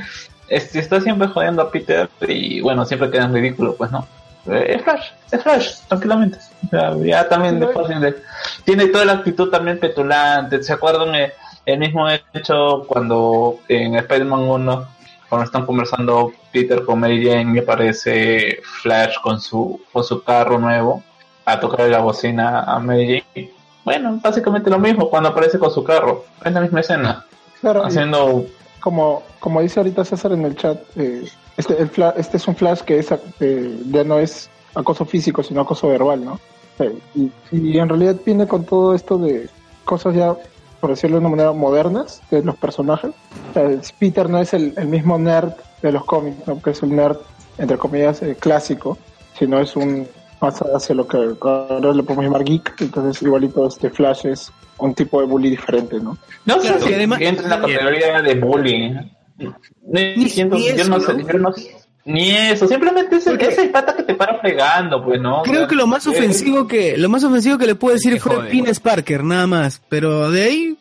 este, 0.49 0.79
está 0.79 1.01
siempre 1.01 1.27
jodiendo 1.27 1.63
a 1.63 1.71
Peter 1.71 2.07
y, 2.27 2.61
bueno, 2.61 2.85
siempre 2.85 3.09
queda 3.09 3.23
en 3.25 3.33
ridículo, 3.33 3.75
pues 3.75 3.91
no. 3.91 4.07
Eh, 4.47 4.75
Es 4.75 4.83
Flash, 4.83 5.07
es 5.31 5.41
Flash, 5.43 5.75
tranquilamente. 5.87 6.37
O 6.65 6.69
sea, 6.69 6.95
ya 7.03 7.27
también 7.27 7.59
de 7.59 7.67
fácil 7.69 7.99
de- 7.99 8.15
Tiene 8.63 8.87
toda 8.87 9.05
la 9.05 9.13
actitud 9.13 9.49
también 9.49 9.79
petulante. 9.79 10.61
¿Se 10.61 10.73
acuerdan 10.73 11.15
eh, 11.15 11.33
el 11.65 11.79
mismo 11.79 12.07
hecho 12.33 12.83
cuando 12.87 13.57
en 13.67 13.95
Spider-Man 13.95 14.41
1 14.41 14.87
cuando 15.27 15.45
están 15.45 15.65
conversando 15.65 16.31
Peter 16.51 16.85
con 16.85 16.99
Mary 16.99 17.25
Jane 17.27 17.55
y 17.55 17.59
aparece 17.59 18.59
Flash 18.83 19.15
con 19.23 19.41
su 19.41 19.81
con 19.91 20.03
su 20.03 20.23
carro 20.23 20.59
nuevo 20.59 21.01
a 21.45 21.59
tocarle 21.59 21.89
la 21.89 21.99
bocina 21.99 22.61
a 22.61 22.77
Mary 22.79 23.23
Jane. 23.33 23.49
Bueno, 23.85 24.19
básicamente 24.21 24.69
lo 24.69 24.79
mismo 24.79 25.09
cuando 25.09 25.29
aparece 25.29 25.57
con 25.59 25.71
su 25.71 25.83
carro. 25.83 26.25
Es 26.43 26.51
la 26.51 26.59
misma 26.59 26.81
escena. 26.81 27.25
Claro, 27.61 27.85
haciendo 27.85 28.45
como, 28.81 29.23
como 29.39 29.61
dice 29.61 29.79
ahorita 29.79 30.03
César 30.03 30.33
en 30.33 30.43
el 30.45 30.55
chat, 30.55 30.79
eh, 30.97 31.23
este, 31.55 31.81
el 31.81 31.89
este 32.17 32.37
es 32.37 32.47
un 32.47 32.55
flash 32.55 32.81
que 32.81 32.99
es, 32.99 33.07
eh, 33.39 33.79
ya 33.91 34.03
no 34.03 34.19
es 34.19 34.49
acoso 34.75 35.05
físico, 35.05 35.41
sino 35.43 35.61
acoso 35.61 35.87
verbal, 35.87 36.25
¿no? 36.25 36.39
Eh, 36.79 36.97
y, 37.15 37.31
y 37.51 37.77
en 37.79 37.87
realidad 37.87 38.15
viene 38.25 38.45
con 38.47 38.65
todo 38.65 38.93
esto 38.93 39.17
de 39.17 39.49
cosas 39.85 40.13
ya, 40.15 40.35
por 40.81 40.89
decirlo 40.89 41.15
de 41.15 41.21
una 41.21 41.29
manera, 41.29 41.51
modernas 41.53 42.21
de 42.29 42.43
los 42.43 42.55
personajes. 42.57 43.11
O 43.51 43.53
sea, 43.53 43.63
es- 43.69 43.91
Peter 43.93 44.29
no 44.29 44.39
es 44.39 44.53
el, 44.53 44.73
el 44.77 44.87
mismo 44.87 45.17
nerd 45.17 45.53
de 45.81 45.91
los 45.91 46.03
cómics, 46.05 46.45
¿no? 46.47 46.61
que 46.61 46.71
es 46.71 46.81
un 46.83 46.95
nerd, 46.95 47.17
entre 47.57 47.77
comillas, 47.77 48.21
eh, 48.23 48.35
clásico, 48.39 48.97
sino 49.39 49.59
es 49.61 49.75
un 49.75 50.07
más 50.45 50.59
hacia 50.59 50.95
lo 50.95 51.07
que 51.07 51.17
ahora 51.41 51.93
le 51.93 52.03
podemos 52.03 52.25
llamar 52.25 52.43
geek, 52.43 52.73
entonces 52.81 53.21
igualito 53.21 53.67
este 53.67 53.89
Flash 53.89 54.25
es 54.27 54.51
un 54.77 54.93
tipo 54.93 55.19
de 55.21 55.27
bully 55.27 55.49
diferente, 55.49 55.99
¿no? 55.99 56.17
No 56.45 56.57
Claro, 56.59 56.79
sé 56.79 56.87
si 56.87 56.93
además- 56.93 57.21
entra 57.21 57.43
en 57.45 57.49
la 57.49 57.59
categoría 57.61 58.21
de 58.21 58.35
bullying. 58.35 58.91
Ni, 59.37 60.15
Ni- 60.15 60.29
siento- 60.29 60.55
ni 60.55 60.67
yo 60.67 60.73
eso, 60.75 60.89
no 60.89 60.99
sé, 60.99 61.13
¿no? 61.13 61.27
yo 61.31 61.39
no 61.39 61.53
sé. 61.53 61.75
Ni 62.05 62.29
eso, 62.31 62.67
simplemente 62.67 63.15
es 63.15 63.25
el, 63.27 63.41
es 63.41 63.57
el 63.57 63.71
pata 63.71 63.95
que 63.95 64.03
te 64.03 64.13
para 64.13 64.39
fregando, 64.39 65.03
pues, 65.03 65.19
¿no? 65.19 65.39
O 65.39 65.43
Creo 65.43 65.61
sea, 65.61 65.67
que 65.67 65.75
lo 65.75 65.87
más 65.87 66.05
eh, 66.05 66.11
ofensivo 66.11 66.67
que 66.67 66.95
lo 66.97 67.09
más 67.09 67.23
ofensivo 67.23 67.57
que 67.57 67.65
le 67.65 67.73
puedo 67.75 67.95
decir 67.95 68.19
fue. 68.19 68.47
Pines 68.49 68.79
Parker, 68.79 69.23
nada 69.23 69.47
más. 69.47 69.81
Pero 69.89 70.29
de 70.29 70.43
ahí, 70.43 70.77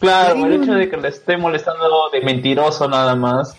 Claro, 0.00 0.34
el 0.36 0.52
Ahí 0.52 0.58
no- 0.58 0.64
hecho 0.64 0.74
de 0.74 0.88
que 0.90 0.96
le 0.96 1.08
esté 1.08 1.36
molestando 1.36 1.84
de 2.12 2.20
mentiroso 2.20 2.88
nada 2.88 3.16
más. 3.16 3.56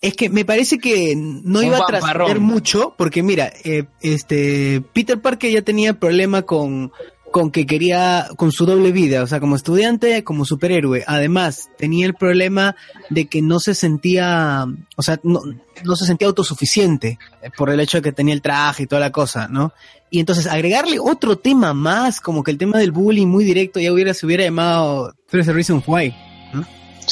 Es 0.00 0.14
que 0.14 0.30
me 0.30 0.44
parece 0.44 0.78
que 0.78 1.14
no 1.16 1.62
iba 1.62 1.78
a 1.78 1.86
trascender 1.86 2.40
mucho, 2.40 2.94
porque 2.96 3.22
mira, 3.22 3.52
eh, 3.64 3.84
este 4.00 4.82
Peter 4.92 5.20
Parker 5.20 5.52
ya 5.52 5.62
tenía 5.62 5.94
problema 5.94 6.42
con 6.42 6.92
con 7.30 7.50
que 7.50 7.64
quería 7.64 8.28
con 8.36 8.50
su 8.50 8.66
doble 8.66 8.92
vida, 8.92 9.22
o 9.22 9.26
sea, 9.26 9.40
como 9.40 9.56
estudiante, 9.56 10.24
como 10.24 10.44
superhéroe. 10.44 11.04
Además, 11.06 11.70
tenía 11.78 12.06
el 12.06 12.14
problema 12.14 12.74
de 13.08 13.26
que 13.26 13.40
no 13.40 13.60
se 13.60 13.74
sentía, 13.74 14.66
o 14.96 15.02
sea, 15.02 15.20
no, 15.22 15.40
no 15.84 15.96
se 15.96 16.06
sentía 16.06 16.28
autosuficiente 16.28 17.18
eh, 17.42 17.50
por 17.56 17.70
el 17.70 17.78
hecho 17.80 17.98
de 17.98 18.02
que 18.02 18.12
tenía 18.12 18.34
el 18.34 18.42
traje 18.42 18.84
y 18.84 18.86
toda 18.86 19.00
la 19.00 19.12
cosa, 19.12 19.48
¿no? 19.48 19.72
Y 20.10 20.18
entonces 20.18 20.46
agregarle 20.48 20.98
otro 20.98 21.38
tema 21.38 21.72
más, 21.72 22.20
como 22.20 22.42
que 22.42 22.50
el 22.50 22.58
tema 22.58 22.78
del 22.78 22.90
bullying 22.90 23.28
muy 23.28 23.44
directo, 23.44 23.78
ya 23.78 23.92
hubiera 23.92 24.12
se 24.12 24.26
hubiera 24.26 24.42
llamado 24.42 25.14
There's 25.30 25.48
a 25.48 25.52
Reason 25.52 25.82
Why. 25.86 26.12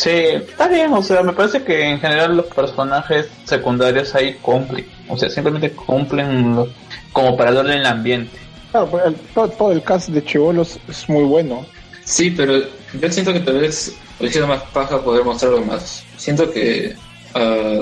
Sí, 0.01 0.11
está 0.11 0.68
bien, 0.68 0.92
o 0.92 1.03
sea, 1.03 1.24
me 1.24 1.32
parece 1.32 1.64
que 1.64 1.82
en 1.90 1.99
general 1.99 2.36
los 2.36 2.46
personajes 2.46 3.26
secundarios 3.44 4.14
ahí 4.14 4.34
cumplen. 4.34 4.86
O 5.09 5.16
sea, 5.18 5.28
simplemente 5.28 5.72
cumplen 5.72 6.55
lo- 6.55 6.68
como 7.12 7.36
para 7.36 7.51
darle 7.51 7.74
el 7.78 7.86
ambiente. 7.86 8.38
Claro, 8.70 8.86
pues, 8.90 9.07
el- 9.07 9.14
todo, 9.34 9.49
todo 9.49 9.72
el 9.72 9.82
cast 9.82 10.11
de 10.11 10.24
Chivolos 10.24 10.78
es 10.88 11.09
muy 11.09 11.24
bueno. 11.24 11.66
Sí, 12.05 12.30
pero 12.30 12.59
yo 13.01 13.11
siento 13.11 13.32
que 13.32 13.40
tal 13.40 13.59
vez 13.59 13.92
hubiera 14.20 14.32
sido 14.32 14.46
más 14.46 14.62
paja 14.72 15.03
poder 15.03 15.24
mostrarlo 15.24 15.62
más. 15.62 16.05
Siento 16.16 16.49
que 16.53 16.94
ah, 17.34 17.80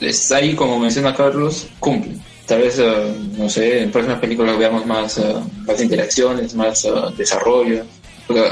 está 0.00 0.36
ahí, 0.36 0.54
como 0.54 0.78
menciona 0.78 1.14
Carlos, 1.14 1.66
cumple. 1.80 2.14
Tal 2.46 2.62
vez, 2.62 2.80
ah, 2.80 3.04
no 3.36 3.50
sé, 3.50 3.82
en 3.82 3.90
próximas 3.90 4.20
películas 4.20 4.56
veamos 4.56 4.86
más, 4.86 5.18
ah, 5.18 5.42
más 5.66 5.82
interacciones, 5.82 6.54
más 6.54 6.86
desarrollo. 7.18 7.84
Pero 8.26 8.42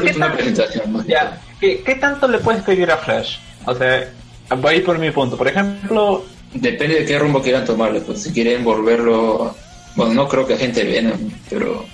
¿qué 0.00 0.10
es 0.10 0.16
una 0.16 0.28
tal? 0.28 0.36
presentación. 0.36 0.92
más 0.92 1.04
que 1.06 1.12
Ya, 1.12 1.40
¿qué, 1.60 1.82
qué 1.84 1.94
tanto 1.96 2.26
le 2.28 2.38
puedes 2.38 2.62
pedir 2.62 2.90
a 2.90 2.96
Flash? 2.96 3.36
O 3.66 3.74
sea, 3.74 4.10
voy 4.56 4.74
a 4.74 4.76
ir 4.76 4.84
por 4.84 4.98
mi 4.98 5.10
punto. 5.10 5.36
Por 5.36 5.48
ejemplo, 5.48 6.24
Depende 6.54 6.96
de 6.96 7.04
qué 7.04 7.18
rumbo 7.18 7.40
quieran 7.40 7.64
tomarle, 7.64 8.00
pues 8.00 8.22
si 8.22 8.32
quieren 8.32 8.64
volverlo, 8.64 9.54
bueno, 9.94 10.14
no 10.14 10.28
creo 10.28 10.44
que 10.44 10.56
gente 10.56 10.82
Venom, 10.82 11.30
pero 11.48 11.84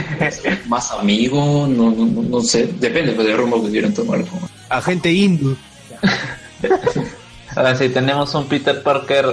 más 0.68 0.92
amigo, 0.92 1.66
no, 1.68 1.90
no, 1.90 2.40
sé, 2.40 2.68
depende 2.78 3.12
pues, 3.12 3.26
del 3.26 3.36
rumbo 3.36 3.64
que 3.64 3.72
quieran 3.72 3.92
tomar. 3.92 4.24
Agente 4.68 5.12
Indu. 5.12 5.56
ahora 7.56 7.74
si 7.74 7.88
tenemos 7.88 8.32
un 8.36 8.46
Peter 8.46 8.80
Parker 8.80 9.26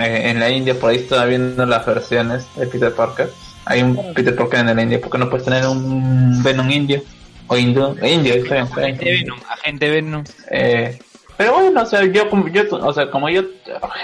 eh, 0.00 0.22
en 0.24 0.40
la 0.40 0.50
India, 0.50 0.74
por 0.74 0.90
ahí 0.90 0.96
estoy 0.96 1.28
viendo 1.28 1.64
las 1.64 1.86
versiones 1.86 2.44
de 2.56 2.66
Peter 2.66 2.92
Parker. 2.92 3.30
Hay 3.66 3.82
un 3.82 4.14
Peter 4.14 4.34
Parker 4.34 4.60
en 4.60 4.74
la 4.74 4.82
India, 4.82 5.00
¿por 5.00 5.10
qué 5.10 5.18
no 5.18 5.30
puedes 5.30 5.44
tener 5.44 5.64
un 5.64 6.42
Venom 6.42 6.68
indio? 6.72 7.04
O 7.48 7.56
hindú, 7.56 7.96
indio, 8.06 8.34
está 8.34 8.54
bien. 8.56 8.66
Agente 8.72 9.04
Venom, 9.10 9.38
agente 9.48 9.90
Venom. 9.90 10.24
Eh, 10.50 10.98
pero 11.36 11.54
bueno, 11.54 11.82
o 11.82 11.86
sea, 11.86 12.04
yo, 12.04 12.28
como- 12.28 12.48
yo, 12.48 12.62
o 12.70 12.92
sea, 12.92 13.10
como 13.10 13.28
yo 13.28 13.42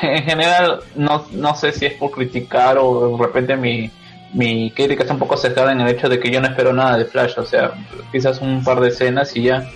en 0.02 0.22
general 0.24 0.80
no, 0.94 1.26
no 1.32 1.54
sé 1.54 1.72
si 1.72 1.86
es 1.86 1.94
por 1.94 2.10
criticar 2.12 2.78
o 2.78 3.16
de 3.16 3.22
repente 3.24 3.56
mi, 3.56 3.90
mi 4.32 4.70
crítica 4.70 5.02
está 5.02 5.14
un 5.14 5.20
poco 5.20 5.36
sesgada 5.36 5.72
en 5.72 5.80
el 5.80 5.88
hecho 5.88 6.08
de 6.08 6.18
que 6.20 6.30
yo 6.30 6.40
no 6.40 6.46
espero 6.46 6.72
nada 6.72 6.96
de 6.96 7.04
Flash, 7.04 7.34
o 7.38 7.44
sea, 7.44 7.72
quizás 8.12 8.40
un 8.40 8.62
par 8.64 8.80
de 8.80 8.88
escenas 8.88 9.34
y 9.36 9.42
ya. 9.44 9.68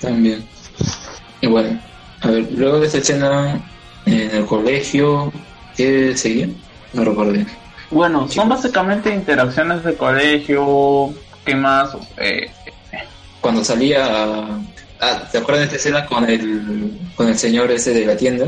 También. 0.00 0.44
Y 1.40 1.46
bueno, 1.46 1.78
a 2.22 2.28
ver, 2.28 2.46
luego 2.52 2.80
de 2.80 2.86
esta 2.86 2.98
escena 2.98 3.60
en 4.06 4.30
el 4.34 4.46
colegio, 4.46 5.32
¿qué 5.76 6.16
seguía? 6.16 6.48
No 6.92 7.04
recuerdo 7.04 7.32
bien. 7.32 7.46
Bueno, 7.90 8.26
son 8.28 8.48
básicamente 8.48 9.12
interacciones 9.14 9.84
de 9.84 9.94
colegio, 9.94 11.12
¿qué 11.44 11.54
más? 11.54 11.96
Eh, 12.16 12.50
Cuando 13.44 13.62
salía 13.62 14.06
a... 14.06 14.58
Ah, 15.02 15.22
¿te 15.30 15.36
acuerdas 15.36 15.58
de 15.60 15.64
esta 15.66 15.76
escena 15.76 16.06
con 16.06 16.24
el, 16.30 16.98
con 17.14 17.28
el 17.28 17.36
señor 17.36 17.70
ese 17.70 17.92
de 17.92 18.06
la 18.06 18.16
tienda? 18.16 18.46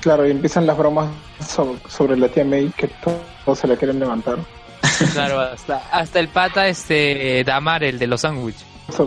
Claro, 0.00 0.24
y 0.24 0.30
empiezan 0.30 0.68
las 0.68 0.78
bromas 0.78 1.08
sobre, 1.44 1.80
sobre 1.88 2.16
la 2.16 2.28
tía 2.28 2.44
May, 2.44 2.70
que 2.76 2.86
to- 2.86 3.20
todos 3.44 3.58
se 3.58 3.66
la 3.66 3.74
quieren 3.76 3.98
levantar. 3.98 4.36
Claro, 5.14 5.40
hasta, 5.40 5.82
hasta 5.90 6.20
el 6.20 6.28
pata 6.28 6.68
este 6.68 7.42
Damar, 7.44 7.82
el 7.82 7.98
de 7.98 8.06
los 8.06 8.20
sándwiches. 8.20 8.64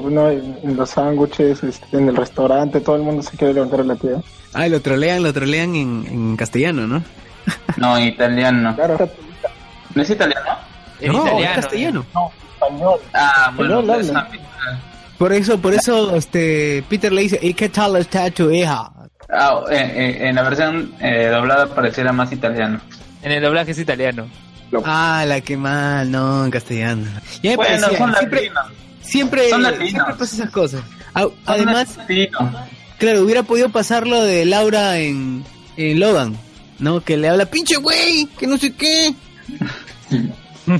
¿no? 0.09 0.29
en, 0.29 0.59
en 0.61 0.75
los 0.75 0.89
sándwiches, 0.89 1.63
este, 1.63 1.97
en 1.97 2.09
el 2.09 2.17
restaurante, 2.17 2.81
todo 2.81 2.97
el 2.97 3.03
mundo 3.03 3.23
se 3.23 3.37
quiere 3.37 3.53
levantar 3.53 3.79
a 3.79 3.83
la 3.85 3.95
tía. 3.95 4.21
Ah, 4.53 4.67
y 4.67 4.69
lo 4.69 4.81
trolean, 4.81 5.23
lo 5.23 5.31
trolean 5.31 5.73
en, 5.77 6.05
en 6.05 6.35
castellano, 6.35 6.85
¿no? 6.85 7.01
no, 7.77 7.97
italiano. 7.97 8.75
Claro, 8.75 9.09
¿No 9.95 10.01
es 10.01 10.09
italiano? 10.09 10.49
En 10.99 11.13
no, 11.13 11.23
italiano. 11.23 11.55
en 11.55 11.61
castellano. 11.61 12.05
español. 12.59 12.99
Ah, 13.13 13.53
bueno, 13.55 13.79
Español 13.79 14.01
es- 14.01 14.09
habla. 14.09 14.29
Por 15.19 15.33
eso, 15.33 15.59
por 15.59 15.73
eso, 15.75 16.15
este, 16.15 16.83
Peter 16.89 17.11
le 17.11 17.21
dice, 17.23 17.39
¿y 17.41 17.53
qué 17.53 17.69
tal 17.69 17.95
está 17.97 18.31
tu 18.31 18.49
hija? 18.49 18.89
Ah, 19.29 19.59
eh, 19.69 19.75
eh, 19.77 20.27
en 20.29 20.35
la 20.35 20.41
versión 20.43 20.93
eh, 21.01 21.27
doblada 21.31 21.67
pareciera 21.67 22.11
más 22.11 22.31
italiano. 22.31 22.79
En 23.21 23.31
el 23.33 23.43
doblaje 23.43 23.71
es 23.71 23.79
italiano. 23.79 24.27
Ah, 24.85 25.25
la 25.27 25.41
que 25.41 25.57
mal, 25.57 26.09
no, 26.09 26.45
en 26.45 26.51
castellano. 26.51 27.03
Ya 27.43 27.51
me 27.51 27.55
Bueno, 27.57 27.87
parecía, 27.87 27.97
son 27.97 28.15
siempre, 28.15 28.41
latinos. 28.49 28.65
siempre, 29.01 29.49
Son 29.49 29.61
latinos. 29.63 29.89
siempre 29.91 30.13
pasa 30.17 30.35
esas 30.35 30.49
cosas. 30.51 30.81
Además, 31.45 31.97
latinos. 31.97 32.41
claro, 32.97 33.21
hubiera 33.23 33.43
podido 33.43 33.69
pasar 33.69 34.07
lo 34.07 34.23
de 34.23 34.45
Laura 34.45 34.97
en, 34.99 35.43
en 35.75 35.99
Logan, 35.99 36.37
¿no? 36.79 37.01
Que 37.01 37.17
le 37.17 37.27
habla, 37.27 37.45
pinche 37.45 37.75
güey, 37.75 38.25
que 38.39 38.47
no 38.47 38.57
sé 38.57 38.73
qué. 38.73 39.13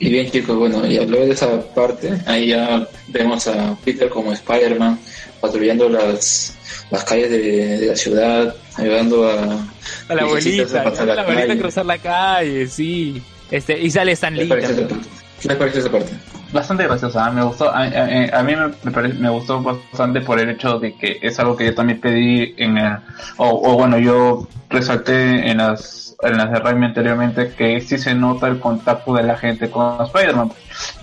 Y 0.00 0.08
bien 0.10 0.30
chicos, 0.30 0.56
bueno, 0.56 0.84
y 0.86 0.96
luego 1.06 1.26
de 1.26 1.32
esa 1.32 1.60
parte, 1.74 2.10
ahí 2.26 2.48
ya 2.48 2.88
vemos 3.08 3.46
a 3.46 3.76
Peter 3.84 4.08
como 4.08 4.32
Spider-Man 4.32 4.98
patrullando 5.40 5.88
las, 5.90 6.56
las 6.90 7.04
calles 7.04 7.30
de, 7.30 7.78
de 7.78 7.86
la 7.86 7.94
ciudad, 7.96 8.54
ayudando 8.76 9.28
a, 9.28 9.66
A 10.08 10.14
la 10.14 10.22
abuelita, 10.22 10.80
a 10.82 10.90
la 11.04 11.14
la 11.14 11.22
abuelita 11.22 11.52
a 11.52 11.58
cruzar 11.58 11.86
la 11.86 11.98
calle, 11.98 12.66
sí. 12.66 13.22
Este, 13.50 13.78
y 13.78 13.90
sale 13.90 14.12
Stan 14.12 14.34
¿Qué 14.34 14.44
Lee. 14.44 14.48
les 14.48 14.58
parece 14.58 14.72
esa 14.72 14.80
también. 14.88 15.00
parte? 15.00 15.20
¿Qué 15.40 15.48
les 15.48 15.56
parece 15.58 15.78
esa 15.80 15.90
parte? 15.92 16.12
Bastante 16.52 16.84
graciosa, 16.84 17.28
¿eh? 17.28 17.32
me 17.32 17.44
gustó. 17.44 17.68
A, 17.70 17.82
a- 17.84 18.38
a 18.40 18.42
mí 18.42 18.56
me, 18.56 18.68
me, 18.82 18.90
pare- 18.90 19.12
me 19.14 19.28
gustó 19.30 19.60
bastante 19.62 20.20
por 20.22 20.40
el 20.40 20.50
hecho 20.50 20.78
de 20.78 20.94
que 20.94 21.18
es 21.22 21.38
algo 21.38 21.56
que 21.56 21.66
yo 21.66 21.74
también 21.74 22.00
pedí 22.00 22.54
en 22.56 22.78
el, 22.78 22.96
o, 23.36 23.48
o 23.70 23.74
bueno, 23.76 23.98
yo 23.98 24.48
resalté 24.68 25.48
en 25.50 25.58
las 25.58 26.09
en 26.22 26.36
las 26.36 26.50
de 26.50 26.58
Raimi 26.58 26.86
anteriormente 26.86 27.52
que 27.56 27.80
sí 27.80 27.98
se 27.98 28.14
nota 28.14 28.46
el 28.48 28.60
contacto 28.60 29.14
de 29.14 29.22
la 29.22 29.36
gente 29.36 29.70
con 29.70 30.02
Spider-Man. 30.02 30.52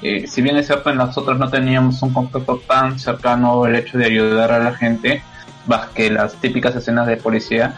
Eh, 0.01 0.27
si 0.27 0.41
bien 0.41 0.57
es 0.57 0.67
cierto, 0.67 0.89
en 0.89 0.97
nosotros 0.97 1.37
no 1.39 1.49
teníamos 1.49 2.01
un 2.01 2.13
contacto 2.13 2.61
tan 2.67 2.99
cercano, 2.99 3.65
el 3.65 3.75
hecho 3.75 3.97
de 3.97 4.05
ayudar 4.05 4.51
a 4.51 4.59
la 4.59 4.73
gente, 4.73 5.23
más 5.65 5.87
que 5.87 6.09
las 6.09 6.35
típicas 6.35 6.75
escenas 6.75 7.07
de 7.07 7.17
policía, 7.17 7.75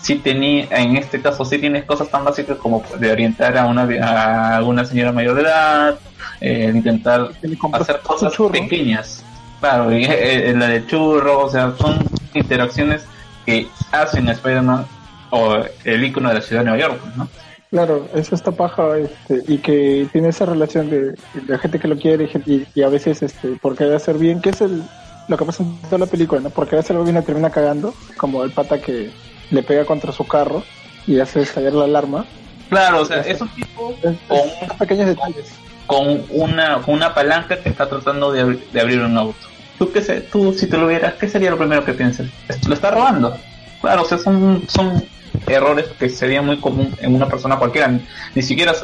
sí 0.00 0.16
tenía, 0.16 0.66
en 0.70 0.96
este 0.96 1.20
caso 1.20 1.44
sí 1.44 1.58
tienes 1.58 1.84
cosas 1.84 2.10
tan 2.10 2.24
básicas 2.24 2.56
como 2.58 2.82
de 2.98 3.12
orientar 3.12 3.56
a 3.58 3.66
una, 3.66 4.56
a 4.56 4.62
una 4.62 4.84
señora 4.84 5.12
mayor 5.12 5.34
de 5.34 5.42
edad, 5.42 5.98
eh, 6.40 6.70
intentar 6.74 7.30
hacer 7.72 8.00
cosas 8.00 8.34
pequeñas. 8.50 9.24
Claro, 9.60 9.92
y, 9.92 10.04
eh, 10.04 10.50
eh, 10.50 10.54
la 10.54 10.68
de 10.68 10.86
churro, 10.86 11.46
o 11.46 11.50
sea, 11.50 11.74
son 11.76 11.98
interacciones 12.32 13.04
que 13.44 13.66
hacen 13.90 14.28
a 14.28 14.32
Spider-Man 14.32 14.86
o 15.30 15.58
el 15.84 16.04
icono 16.04 16.28
de 16.28 16.34
la 16.36 16.40
ciudad 16.40 16.62
de 16.62 16.70
Nueva 16.70 16.82
York, 16.88 17.00
¿no? 17.16 17.28
Claro, 17.70 18.08
eso 18.14 18.34
está 18.34 18.50
paja, 18.50 18.96
este, 18.96 19.42
y 19.46 19.58
que 19.58 20.08
tiene 20.10 20.28
esa 20.30 20.46
relación 20.46 20.88
de, 20.88 21.14
de 21.34 21.58
gente 21.58 21.78
que 21.78 21.86
lo 21.88 21.98
quiere 21.98 22.28
y, 22.74 22.82
a 22.82 22.88
veces, 22.88 23.22
este, 23.22 23.48
por 23.60 23.76
querer 23.76 23.94
hacer 23.94 24.16
bien, 24.16 24.40
que 24.40 24.50
es 24.50 24.60
el, 24.62 24.82
lo 25.28 25.36
que 25.36 25.44
pasa 25.44 25.62
en 25.62 25.78
toda 25.82 25.98
la 25.98 26.06
película, 26.06 26.40
¿no? 26.40 26.48
Por 26.48 26.64
querer 26.66 26.80
hacer 26.82 26.96
bien 26.98 27.16
la 27.16 27.22
termina 27.22 27.50
cagando, 27.50 27.92
como 28.16 28.42
el 28.42 28.52
pata 28.52 28.80
que 28.80 29.10
le 29.50 29.62
pega 29.62 29.84
contra 29.84 30.12
su 30.12 30.26
carro 30.26 30.62
y 31.06 31.20
hace 31.20 31.42
estallar 31.42 31.74
la 31.74 31.84
alarma. 31.84 32.24
Claro, 32.70 33.02
o 33.02 33.04
sea, 33.04 33.20
es 33.20 33.38
un 33.40 33.48
tipo 33.50 33.94
Es- 34.02 34.16
con 34.26 34.38
es 34.38 34.72
pequeños 34.78 35.06
detalles. 35.08 35.52
con 35.86 36.22
una, 36.30 36.78
con 36.80 36.94
una 36.94 37.12
palanca 37.14 37.58
que 37.58 37.68
está 37.68 37.86
tratando 37.86 38.32
de, 38.32 38.44
abri- 38.44 38.70
de 38.72 38.80
abrir 38.80 39.00
un 39.00 39.16
auto. 39.18 39.36
¿Tú, 39.78 39.92
qué 39.92 40.00
sé, 40.00 40.22
tú 40.22 40.54
si 40.54 40.66
te 40.68 40.78
lo 40.78 40.86
vieras, 40.86 41.14
qué 41.20 41.28
sería 41.28 41.50
lo 41.50 41.58
primero 41.58 41.84
que 41.84 41.92
piensas? 41.92 42.26
Lo 42.66 42.72
está 42.74 42.90
robando. 42.90 43.36
Claro, 43.80 44.02
o 44.02 44.04
sea, 44.04 44.18
son, 44.18 44.64
son 44.68 45.04
errores 45.46 45.86
que 45.98 46.08
serían 46.08 46.46
muy 46.46 46.58
común 46.58 46.94
en 47.00 47.14
una 47.14 47.28
persona 47.28 47.58
cualquiera, 47.58 47.88
ni, 48.34 48.42
siquiera 48.42 48.74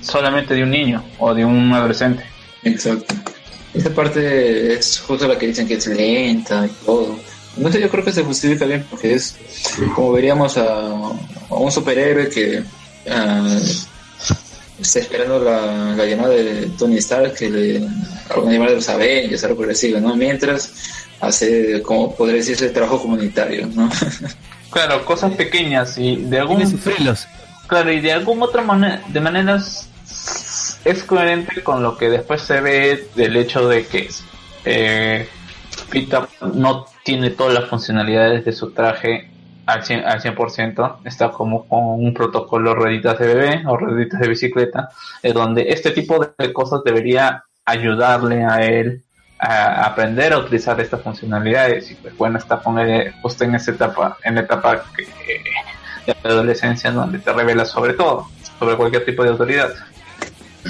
solamente 0.00 0.54
de 0.54 0.62
un 0.62 0.70
niño 0.70 1.04
o 1.18 1.34
de 1.34 1.44
un 1.44 1.72
adolescente. 1.72 2.24
Exacto. 2.62 3.14
Esta 3.72 3.90
parte 3.90 4.74
es 4.74 5.00
justo 5.00 5.26
la 5.26 5.36
que 5.36 5.48
dicen 5.48 5.66
que 5.66 5.74
es 5.74 5.86
lenta 5.86 6.66
y 6.66 6.84
todo. 6.84 7.16
Sé, 7.70 7.80
yo 7.80 7.88
creo 7.88 8.04
que 8.04 8.12
se 8.12 8.22
justifica 8.22 8.64
bien 8.66 8.84
porque 8.88 9.14
es 9.14 9.36
como 9.94 10.12
veríamos 10.12 10.56
a, 10.58 10.90
un 11.50 11.70
superhéroe 11.70 12.28
que 12.28 12.62
ah, 13.10 13.58
está 14.80 14.98
esperando 14.98 15.38
la, 15.38 15.94
la 15.96 16.04
llamada 16.04 16.30
de 16.30 16.68
Tony 16.78 16.98
Stark, 16.98 17.34
que 17.34 17.50
le, 17.50 17.88
alguna 18.30 18.52
llamada 18.52 18.70
de 18.70 18.76
los 18.76 18.88
Avengers, 18.88 19.44
algo 19.44 19.60
parecido, 19.60 20.00
¿no? 20.00 20.16
Mientras 20.16 20.72
hace, 21.20 21.82
como 21.82 22.14
podría 22.14 22.36
decirse, 22.36 22.70
trabajo 22.70 23.00
comunitario, 23.00 23.66
¿no? 23.66 23.88
Claro, 24.70 25.04
cosas 25.04 25.32
pequeñas 25.34 25.96
y 25.98 26.16
de 26.16 26.40
algún. 26.40 26.60
Claro, 27.68 27.92
y 27.92 28.00
de 28.00 28.12
alguna 28.12 28.46
otra 28.46 28.60
manera, 28.60 29.00
de 29.06 29.20
maneras 29.20 29.88
es 30.84 31.04
coherente 31.04 31.62
con 31.62 31.80
lo 31.80 31.96
que 31.96 32.10
después 32.10 32.42
se 32.42 32.60
ve 32.60 33.08
del 33.14 33.36
hecho 33.36 33.68
de 33.68 33.86
que 33.86 34.10
eh, 34.64 35.28
Peter 35.90 36.22
no 36.54 36.86
tiene 37.04 37.30
todas 37.30 37.54
las 37.54 37.68
funcionalidades 37.68 38.44
de 38.44 38.52
su 38.52 38.72
traje 38.72 39.30
al 39.66 39.82
100%, 39.82 40.04
al 40.04 40.20
100%, 40.20 40.96
está 41.04 41.30
como 41.30 41.68
con 41.68 41.84
un 41.84 42.12
protocolo 42.12 42.74
rueditas 42.74 43.16
de 43.18 43.26
bebé 43.28 43.62
o 43.66 43.76
rueditas 43.76 44.20
de 44.20 44.28
bicicleta, 44.28 44.88
en 45.22 45.34
donde 45.34 45.68
este 45.68 45.92
tipo 45.92 46.18
de 46.36 46.52
cosas 46.52 46.80
debería 46.84 47.44
ayudarle 47.64 48.44
a 48.44 48.66
él 48.66 49.03
a 49.44 49.86
aprender 49.86 50.32
a 50.32 50.38
utilizar 50.38 50.80
estas 50.80 51.02
funcionalidades 51.02 51.90
y 51.90 51.94
pues 51.96 52.16
bueno 52.16 52.38
está 52.38 52.60
él 52.80 53.12
justo 53.22 53.44
en 53.44 53.54
esa 53.54 53.70
etapa 53.72 54.16
en 54.24 54.36
la 54.36 54.40
etapa 54.42 54.84
que, 54.96 55.02
de 56.06 56.16
la 56.22 56.30
adolescencia 56.30 56.90
donde 56.90 57.18
te 57.18 57.32
revelas 57.32 57.70
sobre 57.70 57.92
todo 57.94 58.26
sobre 58.58 58.76
cualquier 58.76 59.04
tipo 59.04 59.22
de 59.22 59.30
autoridad 59.30 59.70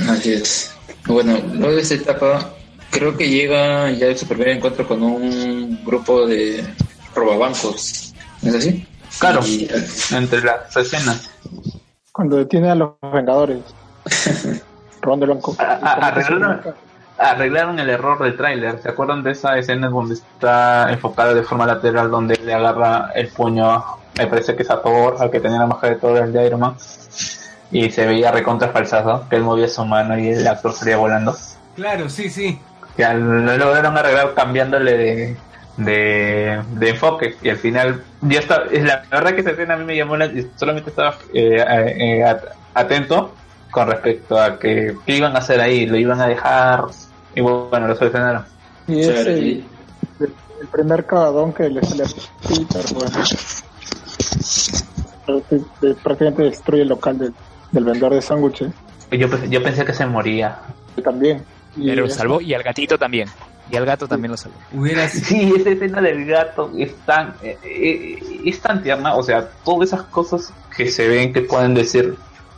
Así 0.09 0.33
es. 0.33 0.75
Bueno, 1.07 1.39
luego 1.53 1.77
de 1.77 1.83
esta 1.83 1.95
etapa, 1.95 2.51
creo 2.91 3.17
que 3.17 3.29
llega 3.29 3.91
ya 3.93 4.13
su 4.17 4.27
primer 4.27 4.49
encuentro 4.49 4.87
con 4.89 5.01
un 5.05 5.85
grupo 5.85 6.27
de 6.27 6.65
robabancos. 7.15 8.13
¿No 8.43 8.49
es 8.51 8.57
así? 8.57 8.89
claro 9.21 9.41
Y- 9.47 9.69
entre 10.11 10.43
las 10.43 10.77
escenas 10.77 11.31
Cuando 12.11 12.39
detiene 12.39 12.71
a 12.71 12.75
los 12.75 12.91
Vengadores. 13.13 13.61
robando 15.01 15.27
el 15.27 15.31
banco. 15.33 15.55
A- 15.61 16.09
a- 16.09 16.15
arreglaron, 17.19 17.79
el 17.79 17.89
error 17.91 18.23
del 18.23 18.37
tráiler. 18.37 18.79
¿se 18.81 18.89
acuerdan 18.89 19.23
de 19.23 19.33
esa 19.33 19.57
escena 19.59 19.89
donde 19.89 20.15
está 20.15 20.91
enfocada 20.93 21.35
de 21.35 21.43
forma 21.43 21.67
lateral 21.67 22.11
donde 22.11 22.37
le 22.37 22.53
agarra 22.55 23.11
el 23.15 23.29
puño 23.29 23.85
me 24.17 24.27
parece 24.27 24.55
que 24.57 24.63
es 24.63 24.71
a 24.71 24.81
Thor 24.83 25.17
al 25.21 25.31
que 25.31 25.41
tenía 25.41 25.59
la 25.59 25.67
máscara 25.67 25.95
de 25.95 26.01
Thor 26.01 26.17
el 26.19 26.33
de 26.33 26.47
Iron 26.47 26.61
Man 26.61 26.75
y 27.71 27.91
se 27.91 28.07
veía 28.07 28.31
recontra 28.31 28.69
falsado 28.69 29.27
que 29.29 29.37
él 29.37 29.43
movía 29.43 29.67
su 29.69 29.85
mano 29.85 30.17
y 30.19 30.29
el 30.29 30.47
actor 30.47 30.73
salía 30.73 30.97
volando. 30.97 31.37
Claro, 31.75 32.09
sí, 32.09 32.31
sí. 32.31 32.61
que 32.97 33.05
al- 33.05 33.45
lo 33.45 33.57
lograron 33.59 33.97
arreglar 33.99 34.35
cambiándole 34.35 34.97
de, 34.97 35.37
de, 35.79 36.63
de 36.71 36.89
enfoque 36.91 37.37
y 37.43 37.49
al 37.51 37.57
final 37.57 38.05
ya 38.21 38.39
está 38.39 38.63
es 38.71 38.85
la 38.85 39.03
verdad 39.11 39.35
que 39.35 39.41
esa 39.41 39.51
escena 39.51 39.75
a 39.75 39.77
mí 39.77 39.85
me 39.85 39.97
llamó 39.97 40.17
la, 40.17 40.31
solamente 40.57 40.91
estaba 40.91 41.17
eh, 41.33 41.65
eh, 41.99 42.23
at- 42.25 42.45
atento 42.75 43.35
con 43.75 43.89
respecto 43.89 44.39
a 44.41 44.59
que 44.59 44.97
qué 45.05 45.17
iban 45.17 45.35
a 45.35 45.41
hacer 45.41 45.61
ahí 45.61 45.85
lo 45.87 45.97
iban 45.99 46.21
a 46.21 46.29
dejar 46.29 46.85
y 47.35 47.41
bueno 47.41 47.89
lo 47.89 47.97
solucionaron 47.97 48.45
Y 48.87 49.01
es 49.01 49.09
Claro, 49.09 49.31
el, 49.31 49.47
y- 49.47 49.65
el- 50.21 50.35
el 50.61 50.69
primer 50.69 51.05
cagadón 51.05 51.53
que 51.53 51.69
le 51.69 51.83
sale 51.85 52.05
a 52.05 52.07
Peter, 52.49 52.85
bueno. 52.95 53.19
Prácti- 55.27 55.65
de- 55.81 55.95
Prácticamente 55.95 56.43
destruye 56.45 56.83
el 56.83 56.89
local 56.89 57.19
del, 57.19 57.35
del 57.73 57.85
vendedor 57.85 58.15
de 58.15 58.23
sándwiches. 58.23 58.73
Yo, 59.11 59.29
yo 59.49 59.63
pensé 59.63 59.85
que 59.85 59.93
se 59.93 60.07
moría 60.07 60.59
también. 61.03 61.43
Y 61.77 61.87
Pero 61.89 62.03
lo 62.03 62.11
salvó 62.11 62.41
y 62.41 62.55
al 62.55 62.63
gatito 62.63 62.99
también. 62.99 63.29
Y 63.71 63.77
al 63.77 63.87
gato 63.87 64.07
también 64.07 64.31
lo 64.33 64.37
salvó. 64.37 64.57
Hubiera 64.73 65.09
sí 65.09 65.53
esa 65.57 65.71
escena 65.71 66.01
del 66.01 66.25
gato 66.27 66.71
es 66.77 66.95
tan 67.07 67.35
eh, 67.43 67.59
eh, 67.65 68.41
es 68.45 68.61
tan 68.61 68.83
tierna 68.83 69.15
o 69.17 69.23
sea 69.23 69.49
todas 69.65 69.89
esas 69.89 70.03
cosas 70.05 70.53
que 70.77 70.89
se 70.91 71.09
ven 71.09 71.33
que 71.33 71.41
pueden 71.43 71.75
decir 71.75 72.15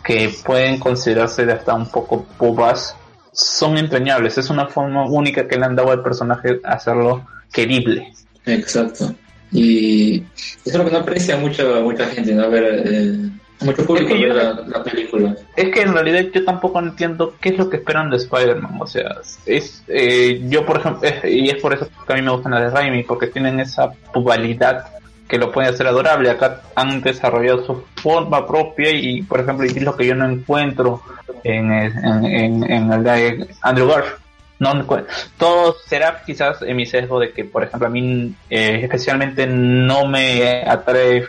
que 0.06 0.30
pueden 0.44 0.78
considerarse 0.78 1.44
de 1.44 1.52
hasta 1.54 1.74
un 1.74 1.90
poco 1.90 2.24
bobas 2.38 2.94
son 3.32 3.76
entrañables 3.76 4.38
es 4.38 4.48
una 4.50 4.66
forma 4.66 5.04
única 5.04 5.46
que 5.48 5.56
le 5.58 5.64
han 5.66 5.74
dado 5.76 5.90
al 5.90 6.02
personaje 6.02 6.60
hacerlo 6.64 7.26
querible 7.52 8.12
Exacto. 8.46 9.12
Y 9.52 10.18
eso 10.18 10.24
es 10.66 10.74
lo 10.76 10.84
que 10.84 10.90
no 10.92 10.98
aprecia 10.98 11.36
mucha, 11.36 11.64
mucha 11.80 12.06
gente, 12.06 12.32
¿no? 12.34 12.48
Ver, 12.50 12.82
eh, 12.86 13.30
mucho 13.60 13.84
público 13.86 14.08
Es 14.14 14.14
que 14.14 14.20
yo- 14.28 14.34
la, 14.34 14.52
la 14.66 14.82
película. 14.84 15.36
Es 15.56 15.72
que 15.72 15.82
en 15.82 15.92
realidad 15.94 16.20
yo 16.32 16.44
tampoco 16.44 16.78
entiendo 16.80 17.34
qué 17.40 17.48
es 17.50 17.58
lo 17.58 17.68
que 17.70 17.78
esperan 17.78 18.10
de 18.10 18.16
Spider-Man. 18.18 18.78
O 18.80 18.86
sea, 18.86 19.16
es 19.46 19.82
eh, 19.88 20.42
yo 20.48 20.64
por 20.66 20.78
ejemplo, 20.78 21.08
es- 21.08 21.24
y 21.24 21.48
es 21.48 21.60
por 21.60 21.74
eso 21.74 21.88
que 22.06 22.12
a 22.12 22.16
mí 22.16 22.22
me 22.22 22.30
gustan 22.32 22.52
las 22.52 22.62
de 22.62 22.70
Raimi, 22.70 23.02
porque 23.04 23.28
tienen 23.28 23.58
esa 23.60 23.90
pubalidad 24.12 24.86
que 25.28 25.38
lo 25.38 25.52
puede 25.52 25.68
hacer 25.68 25.86
adorable. 25.86 26.30
Acá 26.30 26.62
han 26.74 27.00
desarrollado 27.00 27.64
su 27.64 27.84
forma 28.02 28.46
propia 28.46 28.90
y, 28.90 29.22
por 29.22 29.40
ejemplo, 29.40 29.66
es 29.66 29.82
lo 29.82 29.96
que 29.96 30.06
yo 30.06 30.14
no 30.14 30.28
encuentro 30.28 31.02
en, 31.42 31.72
en, 31.72 32.92
el 32.92 33.02
de 33.02 33.48
Andrew 33.62 33.88
Garfield. 33.88 34.20
No 34.58 34.72
encuent- 34.72 35.06
todo 35.36 35.76
será 35.86 36.22
quizás 36.24 36.62
en 36.62 36.76
mi 36.76 36.86
sesgo 36.86 37.20
de 37.20 37.32
que, 37.32 37.44
por 37.44 37.62
ejemplo, 37.62 37.88
a 37.88 37.90
mí 37.90 38.34
eh, 38.48 38.80
especialmente 38.82 39.46
no 39.46 40.06
me 40.06 40.62
atrae 40.62 41.24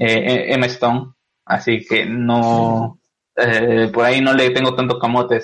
eh, 0.00 0.46
Emma 0.48 0.66
Stone, 0.66 1.12
así 1.44 1.86
que 1.88 2.04
no, 2.06 2.98
eh, 3.36 3.88
por 3.94 4.04
ahí 4.04 4.20
no 4.20 4.34
le 4.34 4.50
tengo 4.50 4.74
tanto 4.74 4.98
camote 4.98 5.40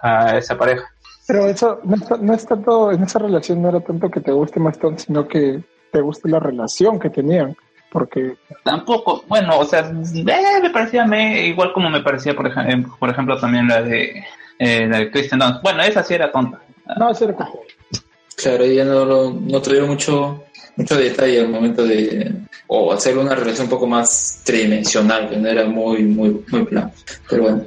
a, 0.00 0.36
esa 0.38 0.56
pareja. 0.56 0.84
Pero 1.26 1.48
eso 1.48 1.80
no, 1.82 1.96
no 2.18 2.34
es 2.34 2.46
tanto, 2.46 2.92
en 2.92 3.02
esa 3.02 3.18
relación 3.18 3.62
no 3.62 3.70
era 3.70 3.80
tanto 3.80 4.08
que 4.08 4.20
te 4.20 4.30
guste 4.30 4.60
Maston, 4.60 4.96
sino 4.96 5.26
que 5.26 5.60
te 5.92 6.00
guste 6.00 6.28
la 6.28 6.38
relación 6.40 6.98
que 6.98 7.10
tenían. 7.10 7.56
Porque 7.92 8.36
Tampoco, 8.62 9.24
bueno, 9.26 9.58
o 9.58 9.64
sea, 9.64 9.80
eh, 9.80 10.60
me 10.62 10.70
parecía 10.70 11.04
me, 11.04 11.44
igual 11.46 11.72
como 11.72 11.90
me 11.90 12.00
parecía, 12.02 12.36
por 12.36 12.46
ejemplo, 12.46 12.94
por 13.00 13.10
ejemplo 13.10 13.36
también 13.38 13.66
la 13.66 13.82
de, 13.82 14.24
eh, 14.60 14.86
la 14.86 14.98
de 14.98 15.10
Kristen 15.10 15.40
Dunst. 15.40 15.60
Bueno, 15.62 15.82
esa 15.82 16.04
sí 16.04 16.14
era 16.14 16.30
tonta. 16.30 16.60
no, 16.98 17.10
es 17.10 17.18
cierto. 17.18 17.44
Claro, 18.36 18.62
ella 18.64 18.84
no, 18.84 19.04
lo- 19.04 19.32
no 19.32 19.60
tuvieron 19.60 19.88
mucho, 19.90 20.44
mucho 20.76 20.96
detalle 20.96 21.40
al 21.40 21.48
momento 21.48 21.84
de 21.84 22.32
o 22.68 22.92
hacer 22.92 23.18
una 23.18 23.34
relación 23.34 23.64
un 23.66 23.70
poco 23.70 23.88
más 23.88 24.40
tridimensional, 24.44 25.28
que 25.28 25.36
no 25.36 25.48
era 25.48 25.64
muy, 25.64 26.04
muy, 26.04 26.44
muy 26.48 26.64
plano. 26.66 26.92
Pero 27.28 27.42
bueno. 27.42 27.64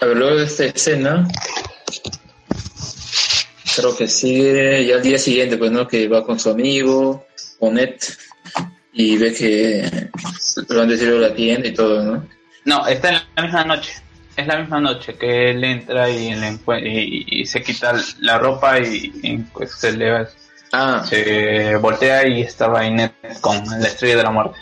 A 0.00 0.06
ver, 0.06 0.16
luego 0.16 0.36
de 0.36 0.44
esta 0.46 0.64
escena, 0.64 1.28
creo 3.74 3.96
que 3.96 4.08
sigue 4.08 4.86
ya 4.86 4.96
al 4.96 5.02
día 5.02 5.18
siguiente, 5.18 5.56
pues, 5.56 5.70
¿no? 5.70 5.86
Que 5.86 6.08
va 6.08 6.24
con 6.24 6.38
su 6.38 6.50
amigo, 6.50 7.26
Onet, 7.58 8.16
y 8.92 9.16
ve 9.16 9.32
que 9.34 10.08
lo 10.68 10.82
han 10.82 10.88
decidido 10.88 11.18
la 11.18 11.34
tienda 11.34 11.68
y 11.68 11.74
todo, 11.74 12.02
¿no? 12.02 12.26
No, 12.64 12.86
está 12.86 13.10
en 13.10 13.20
la 13.36 13.42
misma 13.42 13.64
noche. 13.64 13.92
Es 14.36 14.46
la 14.46 14.58
misma 14.58 14.80
noche 14.80 15.14
que 15.14 15.50
él 15.50 15.62
entra 15.62 16.10
y, 16.10 16.34
le 16.34 16.58
y, 16.82 17.42
y 17.42 17.46
se 17.46 17.62
quita 17.62 17.94
la 18.20 18.38
ropa 18.38 18.80
y, 18.80 19.12
y, 19.22 19.36
pues 19.38 19.72
se 19.72 19.92
le 19.92 20.26
Ah, 20.72 21.04
se 21.08 21.76
voltea 21.76 22.26
y 22.26 22.40
estaba 22.40 22.84
Inet 22.84 23.12
con 23.40 23.62
la 23.80 23.86
estrella 23.86 24.16
de 24.16 24.22
la 24.24 24.30
muerte. 24.32 24.58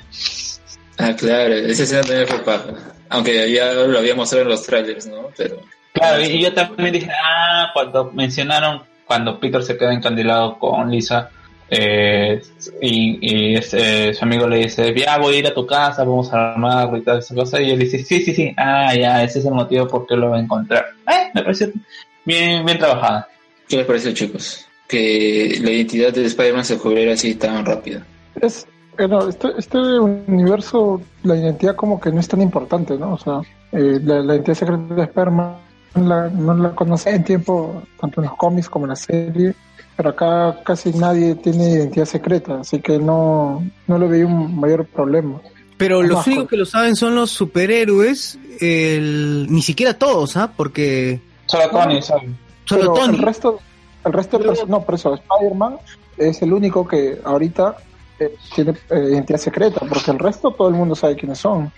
ah, 0.98 1.14
claro, 1.16 1.54
esa 1.54 1.84
escena 1.84 2.02
también 2.02 2.28
fue 2.28 2.44
paja. 2.44 2.66
Aunque 3.08 3.50
ya 3.50 3.72
lo 3.72 3.98
había 3.98 4.14
mostrado 4.14 4.42
en 4.42 4.50
los 4.50 4.62
trailers, 4.62 5.06
¿no? 5.06 5.30
Pero 5.36 5.62
Claro, 5.94 6.22
y 6.22 6.42
yo 6.42 6.52
también 6.52 6.92
dije, 6.92 7.10
ah, 7.10 7.70
cuando 7.72 8.10
mencionaron, 8.12 8.82
cuando 9.12 9.38
Peter 9.38 9.62
se 9.62 9.76
queda 9.76 9.92
encandilado 9.92 10.58
con 10.58 10.90
Lisa, 10.90 11.28
eh, 11.68 12.40
y, 12.80 13.18
y 13.20 13.54
este, 13.56 14.14
su 14.14 14.24
amigo 14.24 14.48
le 14.48 14.60
dice, 14.60 14.94
ya 14.94 15.18
voy 15.18 15.34
a 15.34 15.38
ir 15.40 15.46
a 15.46 15.52
tu 15.52 15.66
casa, 15.66 16.02
vamos 16.02 16.32
a 16.32 16.52
armar 16.52 16.96
y 16.96 17.02
tal, 17.02 17.18
esa 17.18 17.34
cosa, 17.34 17.60
y 17.60 17.70
él 17.70 17.78
dice, 17.78 18.02
sí, 18.02 18.22
sí, 18.22 18.32
sí, 18.32 18.54
ah, 18.56 18.94
ya, 18.94 19.22
ese 19.22 19.40
es 19.40 19.44
el 19.44 19.52
motivo 19.52 19.86
por 19.86 20.06
qué 20.06 20.16
lo 20.16 20.30
va 20.30 20.38
a 20.38 20.40
encontrar. 20.40 20.86
Eh, 21.06 21.30
me 21.34 21.42
pareció 21.42 21.70
bien, 22.24 22.64
bien 22.64 22.78
trabajada. 22.78 23.28
¿Qué 23.68 23.76
les 23.76 23.86
parece, 23.86 24.14
chicos? 24.14 24.66
Que 24.88 25.58
la 25.60 25.70
identidad 25.72 26.10
de 26.14 26.24
Spider-Man 26.24 26.64
se 26.64 26.78
cubriera 26.78 27.12
así 27.12 27.34
tan 27.34 27.66
rápido. 27.66 28.00
Es, 28.40 28.66
bueno, 28.96 29.28
este, 29.28 29.48
este 29.58 29.78
universo, 29.78 31.02
la 31.22 31.36
identidad 31.36 31.76
como 31.76 32.00
que 32.00 32.10
no 32.10 32.20
es 32.20 32.28
tan 32.28 32.40
importante, 32.40 32.96
¿no? 32.96 33.12
O 33.12 33.18
sea, 33.18 33.40
eh, 33.72 34.00
la, 34.02 34.22
la 34.22 34.34
identidad 34.36 34.56
secreta 34.56 34.94
de 34.94 35.02
Spider-Man 35.02 35.56
la, 35.94 36.28
no 36.28 36.54
la 36.54 36.74
conoce 36.74 37.10
en 37.10 37.24
tiempo, 37.24 37.82
tanto 38.00 38.20
en 38.20 38.28
los 38.28 38.36
cómics 38.36 38.68
como 38.68 38.86
en 38.86 38.90
la 38.90 38.96
serie, 38.96 39.54
pero 39.96 40.10
acá 40.10 40.62
casi 40.64 40.92
nadie 40.92 41.34
tiene 41.36 41.70
identidad 41.70 42.06
secreta, 42.06 42.60
así 42.60 42.80
que 42.80 42.98
no, 42.98 43.64
no 43.86 43.98
le 43.98 44.06
veía 44.06 44.26
un 44.26 44.58
mayor 44.58 44.86
problema. 44.86 45.40
Pero 45.76 46.02
los 46.02 46.26
únicos 46.26 46.48
que 46.48 46.56
lo 46.56 46.66
saben 46.66 46.94
son 46.94 47.14
los 47.14 47.30
superhéroes, 47.30 48.38
el... 48.60 49.46
ni 49.50 49.62
siquiera 49.62 49.98
todos, 49.98 50.36
¿ah? 50.36 50.52
Porque 50.56 51.20
Solo 51.46 51.68
Tony 51.70 52.00
sabe. 52.00 52.28
Solo 52.64 52.80
Pero 52.80 52.94
Tony. 52.94 53.16
El 53.16 53.22
resto, 53.22 53.60
el 54.04 54.12
resto 54.12 54.38
de 54.38 54.44
personas, 54.44 54.70
no, 54.70 54.82
por 54.82 54.94
eso 54.94 55.14
Spider-Man 55.14 55.78
es 56.16 56.40
el 56.42 56.52
único 56.52 56.86
que 56.86 57.18
ahorita 57.24 57.76
eh, 58.18 58.34
tiene 58.54 58.72
eh, 58.90 59.08
identidad 59.10 59.38
secreta, 59.38 59.80
porque 59.80 60.10
el 60.10 60.18
resto 60.18 60.52
todo 60.52 60.68
el 60.68 60.74
mundo 60.74 60.94
sabe 60.94 61.16
quiénes 61.16 61.38
son. 61.38 61.72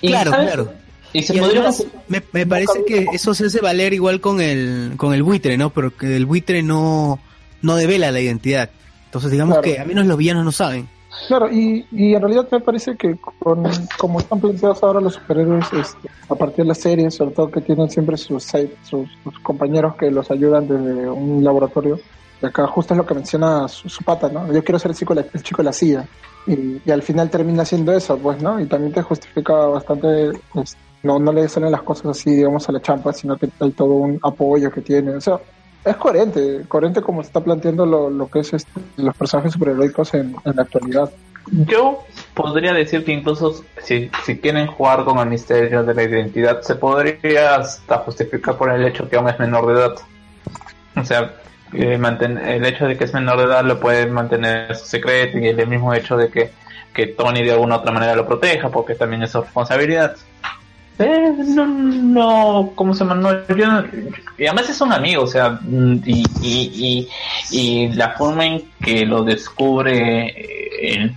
Claro, 0.00 0.30
claro. 0.30 0.72
Y 1.12 1.22
se 1.22 1.36
Y 1.36 1.40
podría 1.40 1.60
además, 1.60 1.84
me, 2.08 2.22
me 2.32 2.46
parece 2.46 2.84
que 2.86 3.06
eso 3.12 3.34
se 3.34 3.46
hace 3.46 3.60
valer 3.60 3.92
igual 3.92 4.20
con 4.20 4.40
el, 4.40 4.94
con 4.96 5.12
el 5.14 5.22
buitre, 5.22 5.56
¿no? 5.58 5.70
Pero 5.70 5.94
que 5.96 6.16
el 6.16 6.24
buitre 6.26 6.62
no, 6.62 7.18
no 7.60 7.76
devela 7.76 8.10
la 8.10 8.20
identidad. 8.20 8.70
Entonces 9.06 9.30
digamos 9.30 9.58
Claro. 9.58 9.62
que 9.74 9.78
a 9.80 9.84
menos 9.84 10.06
los 10.06 10.16
villanos 10.16 10.44
no 10.44 10.52
saben. 10.52 10.88
Claro, 11.28 11.52
y, 11.52 11.84
y 11.92 12.14
en 12.14 12.22
realidad 12.22 12.48
me 12.50 12.60
parece 12.60 12.96
que 12.96 13.14
con, 13.38 13.62
como 13.98 14.18
están 14.20 14.40
planteados 14.40 14.82
ahora 14.82 14.98
los 15.02 15.12
superhéroes, 15.14 15.66
este, 15.74 16.08
a 16.30 16.34
partir 16.34 16.64
de 16.64 16.68
las 16.68 16.78
series, 16.78 17.14
sobre 17.14 17.32
todo 17.34 17.50
que 17.50 17.60
tienen 17.60 17.90
siempre 17.90 18.16
sus, 18.16 18.42
side- 18.44 18.72
sus, 18.82 19.10
sus 19.22 19.38
compañeros 19.40 19.94
que 19.96 20.10
los 20.10 20.30
ayudan 20.30 20.66
desde 20.66 21.10
un 21.10 21.44
laboratorio, 21.44 22.00
y 22.42 22.46
acá 22.46 22.66
justo 22.66 22.94
es 22.94 22.98
lo 22.98 23.04
que 23.04 23.12
menciona 23.14 23.68
su, 23.68 23.90
su 23.90 24.02
pata, 24.02 24.30
¿no? 24.30 24.50
Yo 24.50 24.64
quiero 24.64 24.78
ser 24.78 24.92
el 24.92 24.96
chico, 24.96 25.12
el 25.12 25.42
chico 25.42 25.58
de 25.60 25.64
la 25.66 25.72
CIA, 25.74 26.08
y, 26.46 26.80
y 26.84 26.90
al 26.90 27.02
final 27.02 27.28
termina 27.28 27.66
siendo 27.66 27.92
eso, 27.92 28.16
pues, 28.16 28.40
¿no? 28.42 28.58
Y 28.58 28.64
también 28.64 28.94
te 28.94 29.02
justifica 29.02 29.52
bastante, 29.52 30.30
pues, 30.54 30.74
no, 31.02 31.18
no 31.18 31.32
le 31.32 31.48
salen 31.48 31.70
las 31.70 31.82
cosas 31.82 32.06
así, 32.06 32.30
digamos, 32.30 32.68
a 32.68 32.72
la 32.72 32.80
champa, 32.80 33.12
sino 33.12 33.36
que 33.36 33.48
hay 33.60 33.70
todo 33.70 33.94
un 33.94 34.18
apoyo 34.22 34.70
que 34.70 34.80
tiene, 34.80 35.16
o 35.16 35.20
sea, 35.20 35.38
es 35.84 35.96
coherente, 35.96 36.62
coherente 36.68 37.00
como 37.00 37.22
se 37.22 37.28
está 37.28 37.40
planteando 37.40 37.84
lo, 37.84 38.08
lo 38.08 38.28
que 38.28 38.40
es 38.40 38.52
este, 38.52 38.80
los 38.96 39.16
personajes 39.16 39.52
superheroicos 39.52 40.14
en, 40.14 40.36
en 40.44 40.56
la 40.56 40.62
actualidad. 40.62 41.10
Yo 41.50 42.04
podría 42.34 42.72
decir 42.72 43.04
que 43.04 43.12
incluso 43.12 43.64
si, 43.82 44.10
si 44.24 44.38
quieren 44.38 44.68
jugar 44.68 45.04
con 45.04 45.18
el 45.18 45.26
misterio 45.26 45.82
de 45.82 45.92
la 45.92 46.04
identidad, 46.04 46.60
se 46.62 46.76
podría 46.76 47.56
hasta 47.56 47.98
justificar 47.98 48.56
por 48.56 48.70
el 48.70 48.84
hecho 48.86 49.08
que 49.08 49.16
aún 49.16 49.28
es 49.28 49.38
menor 49.40 49.66
de 49.66 49.72
edad. 49.72 49.94
O 50.94 51.04
sea, 51.04 51.34
eh, 51.72 51.98
el 52.44 52.64
hecho 52.64 52.86
de 52.86 52.96
que 52.96 53.04
es 53.04 53.14
menor 53.14 53.38
de 53.38 53.44
edad 53.44 53.64
lo 53.64 53.80
puede 53.80 54.06
mantener 54.06 54.76
secreto 54.76 55.38
y 55.38 55.48
el 55.48 55.66
mismo 55.66 55.92
hecho 55.92 56.16
de 56.16 56.28
que, 56.28 56.52
que 56.94 57.08
Tony 57.08 57.42
de 57.42 57.52
alguna 57.52 57.76
otra 57.76 57.90
manera 57.90 58.14
lo 58.14 58.26
proteja 58.26 58.68
porque 58.68 58.94
también 58.94 59.24
es 59.24 59.32
su 59.32 59.40
responsabilidad. 59.40 60.14
Eh, 60.98 61.32
no, 61.48 61.66
no, 61.66 62.72
¿cómo 62.74 62.94
se 62.94 63.04
llama? 63.04 63.14
No, 63.16 63.46
yo 63.56 63.66
y 64.38 64.46
además 64.46 64.68
es 64.68 64.80
un 64.80 64.92
amigo, 64.92 65.22
o 65.22 65.26
sea, 65.26 65.58
y, 66.04 66.22
y, 66.42 67.08
y, 67.50 67.56
y 67.86 67.88
la 67.94 68.10
forma 68.10 68.46
en 68.46 68.62
que 68.80 69.04
lo 69.06 69.24
descubre 69.24 70.26
eh, 70.28 70.94
el 70.94 71.16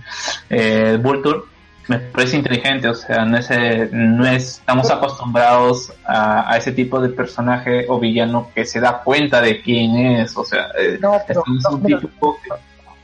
eh, 0.50 0.98
Vulture 1.00 1.40
me 1.88 1.98
parece 1.98 2.36
inteligente, 2.38 2.88
o 2.88 2.94
sea, 2.94 3.24
no 3.24 3.36
es, 3.38 3.48
no 3.92 4.26
es 4.26 4.58
estamos 4.58 4.90
acostumbrados 4.90 5.92
a, 6.04 6.50
a 6.52 6.56
ese 6.56 6.72
tipo 6.72 7.00
de 7.00 7.10
personaje 7.10 7.84
o 7.88 8.00
villano 8.00 8.50
que 8.54 8.64
se 8.64 8.80
da 8.80 9.02
cuenta 9.04 9.40
de 9.40 9.60
quién 9.62 9.94
es, 9.96 10.36
o 10.36 10.44
sea, 10.44 10.66
eh, 10.80 10.98
No, 11.00 11.16
pero 11.28 11.44
es 11.46 11.64
un 11.72 11.82
tipo 11.84 12.38
que- 12.42 12.50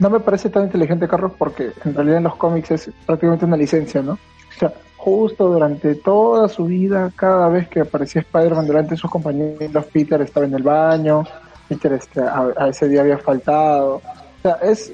no 0.00 0.10
me 0.10 0.18
parece 0.18 0.50
tan 0.50 0.64
inteligente, 0.64 1.06
Carlos, 1.06 1.30
porque 1.38 1.70
en 1.84 1.94
realidad 1.94 2.16
en 2.16 2.24
los 2.24 2.34
cómics 2.34 2.72
es 2.72 2.90
prácticamente 3.06 3.44
una 3.44 3.56
licencia, 3.56 4.02
¿no? 4.02 4.14
O 4.14 4.58
sea, 4.58 4.72
justo 5.02 5.48
durante 5.48 5.96
toda 5.96 6.48
su 6.48 6.66
vida, 6.66 7.10
cada 7.16 7.48
vez 7.48 7.68
que 7.68 7.80
aparecía 7.80 8.20
Spider-Man 8.20 8.68
delante 8.68 8.90
de 8.92 8.98
sus 8.98 9.10
compañeros, 9.10 9.84
Peter 9.86 10.20
estaba 10.22 10.46
en 10.46 10.54
el 10.54 10.62
baño, 10.62 11.24
Peter 11.68 11.92
este, 11.94 12.20
a, 12.20 12.68
ese 12.68 12.88
día 12.88 13.00
había 13.00 13.18
faltado. 13.18 13.96
O 13.96 14.42
sea, 14.42 14.52
es, 14.62 14.92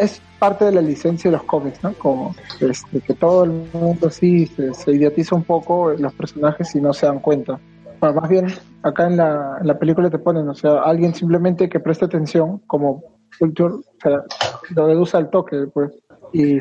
es 0.00 0.22
parte 0.38 0.64
de 0.64 0.72
la 0.72 0.80
licencia 0.80 1.30
de 1.30 1.36
los 1.36 1.44
cómics, 1.44 1.82
¿no? 1.82 1.92
Como 1.92 2.34
este, 2.58 3.02
que 3.02 3.12
todo 3.12 3.44
el 3.44 3.50
mundo 3.74 4.08
sí 4.08 4.46
se, 4.46 4.72
se 4.72 4.92
idiotiza 4.92 5.36
un 5.36 5.44
poco 5.44 5.90
los 5.92 6.14
personajes 6.14 6.74
y 6.74 6.80
no 6.80 6.94
se 6.94 7.04
dan 7.04 7.18
cuenta. 7.18 7.60
Bueno, 8.00 8.18
más 8.18 8.30
bien, 8.30 8.46
acá 8.82 9.08
en 9.08 9.18
la, 9.18 9.58
en 9.60 9.66
la 9.66 9.78
película 9.78 10.08
te 10.08 10.18
ponen, 10.18 10.48
o 10.48 10.54
sea, 10.54 10.80
alguien 10.84 11.14
simplemente 11.14 11.68
que 11.68 11.80
preste 11.80 12.06
atención, 12.06 12.62
como 12.66 13.04
Vulture, 13.38 13.74
o 13.74 13.84
sea, 14.02 14.22
lo 14.70 14.86
deduce 14.86 15.18
al 15.18 15.28
toque, 15.28 15.66
pues. 15.74 15.92
Y, 16.32 16.58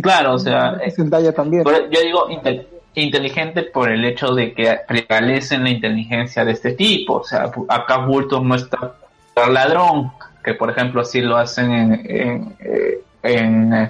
Claro, 0.00 0.34
o 0.34 0.38
sea, 0.38 0.80
y 0.86 0.90
Zendaya 0.90 1.32
también. 1.32 1.64
Yo 1.64 2.00
digo 2.00 2.28
inte- 2.28 2.66
inteligente 2.94 3.62
por 3.62 3.90
el 3.90 4.04
hecho 4.04 4.34
de 4.34 4.52
que 4.52 4.78
prevalecen 4.86 5.64
la 5.64 5.70
inteligencia 5.70 6.44
de 6.44 6.52
este 6.52 6.72
tipo. 6.72 7.14
O 7.14 7.24
sea, 7.24 7.50
acá 7.68 8.06
no 8.06 8.54
está 8.54 8.94
por 9.34 9.48
ladrón, 9.50 10.12
que 10.44 10.54
por 10.54 10.70
ejemplo 10.70 11.00
así 11.00 11.20
lo 11.20 11.36
hacen 11.36 11.72
en, 11.72 11.92
en, 12.04 12.56
eh, 12.60 13.00
en, 13.22 13.72
eh, 13.72 13.88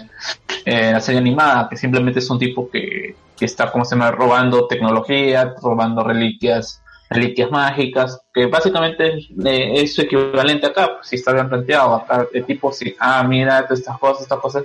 en 0.64 0.92
la 0.92 1.00
serie 1.00 1.20
animada, 1.20 1.68
que 1.68 1.76
simplemente 1.76 2.20
es 2.20 2.30
un 2.30 2.38
tipo 2.38 2.70
que, 2.70 3.16
que 3.36 3.44
está, 3.44 3.72
como 3.72 3.84
se 3.84 3.96
llama, 3.96 4.10
robando 4.10 4.66
tecnología, 4.66 5.54
robando 5.60 6.04
reliquias 6.04 6.82
reliquias 7.12 7.50
mágicas, 7.50 8.20
que 8.32 8.46
básicamente 8.46 9.18
es, 9.18 9.28
eh, 9.44 9.82
es 9.82 9.94
su 9.94 10.02
equivalente 10.02 10.66
acá, 10.66 10.94
pues, 10.96 11.08
si 11.08 11.16
está 11.16 11.32
bien 11.32 11.48
planteado, 11.48 11.94
acá 11.94 12.26
el 12.32 12.44
tipo 12.44 12.72
sí, 12.72 12.94
ah, 12.98 13.22
mira, 13.22 13.62
todas 13.64 13.80
estas 13.80 13.98
cosas, 13.98 14.22
estas 14.22 14.38
cosas, 14.38 14.64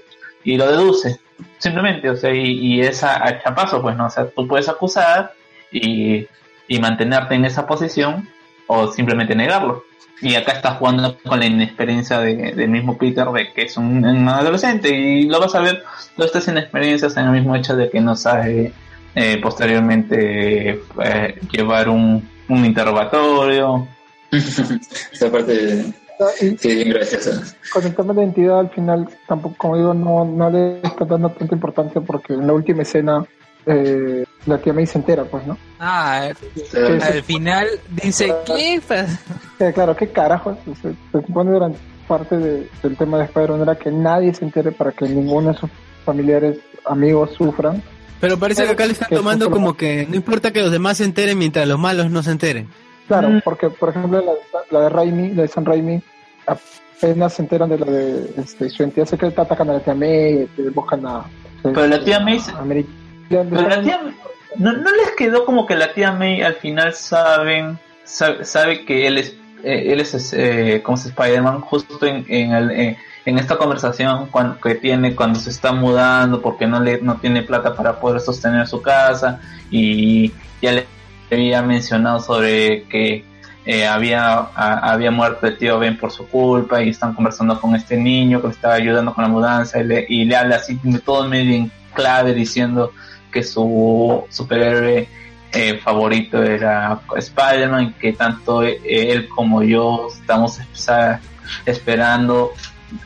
y 0.54 0.58
lo 0.58 0.66
deduce, 0.72 1.20
simplemente, 1.58 2.10
o 2.10 2.16
sea, 2.16 2.34
y, 2.34 2.40
y 2.76 2.82
es 2.82 3.04
a, 3.04 3.42
chapazo, 3.44 3.82
pues, 3.82 3.98
¿no? 3.98 4.06
O 4.06 4.10
sea, 4.10 4.30
tú 4.30 4.48
puedes 4.48 4.70
acusar 4.70 5.34
y, 5.72 6.26
y 6.70 6.80
mantenerte 6.80 7.36
en 7.36 7.44
esa 7.44 7.68
posición 7.68 8.30
o 8.68 8.88
simplemente 8.92 9.36
negarlo. 9.36 9.84
Y 10.22 10.36
acá 10.36 10.54
estás 10.54 10.78
jugando 10.78 11.18
con 11.28 11.40
la 11.40 11.46
inexperiencia 11.46 12.20
de- 12.20 12.54
del 12.54 12.70
mismo 12.70 12.98
Peter, 12.98 13.28
de 13.28 13.52
que 13.54 13.64
es 13.64 13.76
un, 13.76 14.04
adolescente, 14.30 14.90
y 14.90 15.24
lo 15.28 15.40
vas 15.42 15.54
a 15.54 15.60
ver, 15.60 15.84
todas 16.16 16.32
estas 16.32 16.48
inexperiencias 16.48 17.18
en 17.18 17.26
el 17.26 17.32
mismo 17.34 17.54
hecho 17.56 17.76
de 17.76 17.90
que 17.90 18.00
no 18.00 18.16
sabe 18.16 18.72
eh, 19.16 19.38
posteriormente 19.42 20.82
eh, 21.04 21.40
llevar 21.52 21.90
un, 21.90 22.28
un 22.48 22.66
interrogatorio. 22.66 23.86
Esa 24.32 25.32
parte 25.32 25.86
Y 26.42 26.58
sí, 26.58 26.76
bien 26.76 26.90
graciosa. 26.90 27.44
con 27.72 27.84
el 27.86 27.96
tema 27.96 28.14
de 28.14 28.22
identidad, 28.24 28.60
al 28.60 28.70
final, 28.72 29.08
tampoco, 29.28 29.56
como 29.58 29.78
digo, 29.78 29.94
no, 29.94 30.26
no 30.26 30.50
le 30.50 30.78
está 30.82 31.06
dando 31.06 31.30
tanta 31.30 31.54
importancia 31.54 32.02
porque 32.02 32.34
en 32.34 32.48
la 32.48 32.54
última 32.54 32.82
escena 32.82 33.24
eh, 33.66 34.26
la 34.46 34.58
tía 34.58 34.74
May 34.74 34.88
se 34.88 34.98
entera, 34.98 35.26
pues, 35.26 35.46
¿no? 35.46 35.58
Ah, 35.80 36.30
Sí, 36.56 36.78
al 36.78 37.24
final 37.24 37.68
dice, 38.02 38.34
¿qué? 38.46 38.82
Eh, 39.60 39.72
claro, 39.74 39.96
qué 39.96 40.08
carajo. 40.10 40.58
Se, 40.82 40.90
se 40.92 41.26
supone 41.28 41.52
durante 41.52 41.78
parte 42.08 42.38
de- 42.38 42.70
del 42.82 42.96
tema 42.98 43.18
de 43.18 43.26
Spider-Man 43.26 43.62
era 43.62 43.76
que 43.76 43.92
nadie 43.92 44.34
se 44.34 44.46
entere 44.46 44.72
para 44.72 44.92
que 44.94 45.08
ninguno 45.10 45.52
de 45.52 45.58
sus 45.60 45.70
familiares, 46.06 46.58
amigos 46.86 47.32
sufran. 47.38 47.84
Pero 48.22 48.40
parece 48.40 48.64
que 48.66 48.72
acá 48.72 48.86
le 48.86 48.94
están 48.94 49.10
tomando 49.10 49.52
como 49.52 49.76
que 49.76 50.08
no 50.10 50.16
importa 50.16 50.52
que 50.52 50.62
los 50.62 50.72
demás 50.72 50.98
se 50.98 51.04
enteren 51.04 51.38
mientras 51.38 51.68
los 51.68 51.78
malos 51.78 52.10
no 52.10 52.24
se 52.24 52.32
enteren. 52.32 52.68
Claro, 53.08 53.30
Mm. 53.30 53.42
porque, 53.44 53.70
por 53.70 53.90
ejemplo, 53.90 54.22
la, 54.22 54.60
la 54.72 54.80
de 54.84 54.90
Raimi, 54.90 55.30
la 55.34 55.44
de 55.44 55.48
San 55.48 55.66
Raimi, 55.66 56.02
apenas 56.46 57.34
se 57.34 57.42
enteran 57.42 57.70
de 57.70 57.78
la 57.80 57.86
de 57.86 58.32
este, 58.38 58.70
su 58.70 58.84
entidad 58.84 59.06
secreta, 59.06 59.44
atacan 59.44 59.70
a 59.70 59.74
la 59.74 59.80
tía 59.80 59.94
May, 59.94 60.48
buscan 60.74 61.06
a... 61.06 61.24
Pero 61.64 61.88
la 61.88 62.04
tía 62.04 62.20
May 62.20 62.40
Pero 63.30 63.46
la 63.52 63.82
tía, 63.82 64.02
¿no, 64.58 64.74
no 64.74 64.92
les 64.92 65.12
quedó 65.18 65.46
como 65.46 65.66
que 65.66 65.76
la 65.76 65.94
tía 65.94 66.12
May 66.12 66.42
al 66.42 66.56
final 66.56 66.94
saben, 66.94 67.78
sabe, 68.04 68.46
sabe 68.46 68.86
que 68.86 69.08
él 69.08 69.18
es, 69.18 69.36
eh, 69.64 69.86
él 69.94 70.00
es, 70.02 70.34
eh, 70.34 70.82
como 70.84 70.98
se 70.98 71.10
Spider-Man, 71.10 71.62
justo 71.62 72.06
en, 72.06 72.26
en, 72.30 72.52
el, 72.54 72.72
eh, 72.72 72.98
en 73.26 73.38
esta 73.38 73.58
conversación 73.58 74.28
cuan- 74.28 74.58
que 74.62 74.76
tiene 74.76 75.16
cuando 75.16 75.40
se 75.40 75.50
está 75.50 75.74
mudando 75.74 76.42
porque 76.42 76.66
no 76.68 76.80
le 76.80 77.02
no 77.02 77.18
tiene 77.18 77.42
plata 77.44 77.76
para 77.76 78.00
poder 78.00 78.22
sostener 78.22 78.68
su 78.68 78.82
casa 78.82 79.42
y 79.70 80.32
ya 80.62 80.72
le 80.72 80.86
había 81.36 81.62
mencionado 81.62 82.20
sobre 82.20 82.84
que 82.84 83.26
eh, 83.66 83.86
había, 83.86 84.38
había 84.56 85.12
muerto 85.12 85.46
el 85.48 85.58
tío 85.58 85.78
Ben 85.78 85.98
por 85.98 86.12
su 86.12 86.26
culpa 86.28 86.82
y 86.82 86.90
están 86.90 87.14
conversando 87.14 87.60
con 87.60 87.76
este 87.76 87.98
niño 87.98 88.40
que 88.42 88.48
le 88.48 88.54
estaba 88.54 88.76
ayudando 88.76 89.14
con 89.14 89.24
la 89.24 89.30
mudanza 89.30 89.80
y 89.80 89.84
le, 89.84 90.06
y 90.08 90.24
le 90.26 90.36
habla 90.38 90.56
así 90.56 90.80
todo 91.04 91.28
medio 91.28 91.54
en 91.56 91.72
clave 91.94 92.34
diciendo 92.34 92.94
que 93.32 93.44
su 93.44 94.24
superhéroe 94.30 95.10
eh, 95.52 95.78
favorito 95.84 96.42
era 96.44 97.00
Spider-Man, 97.16 97.96
que 98.00 98.14
tanto 98.14 98.64
e- 98.64 98.80
él 98.86 99.28
como 99.28 99.64
yo 99.64 100.08
estamos 100.14 100.60
espe- 100.60 101.20
esperando 101.66 102.52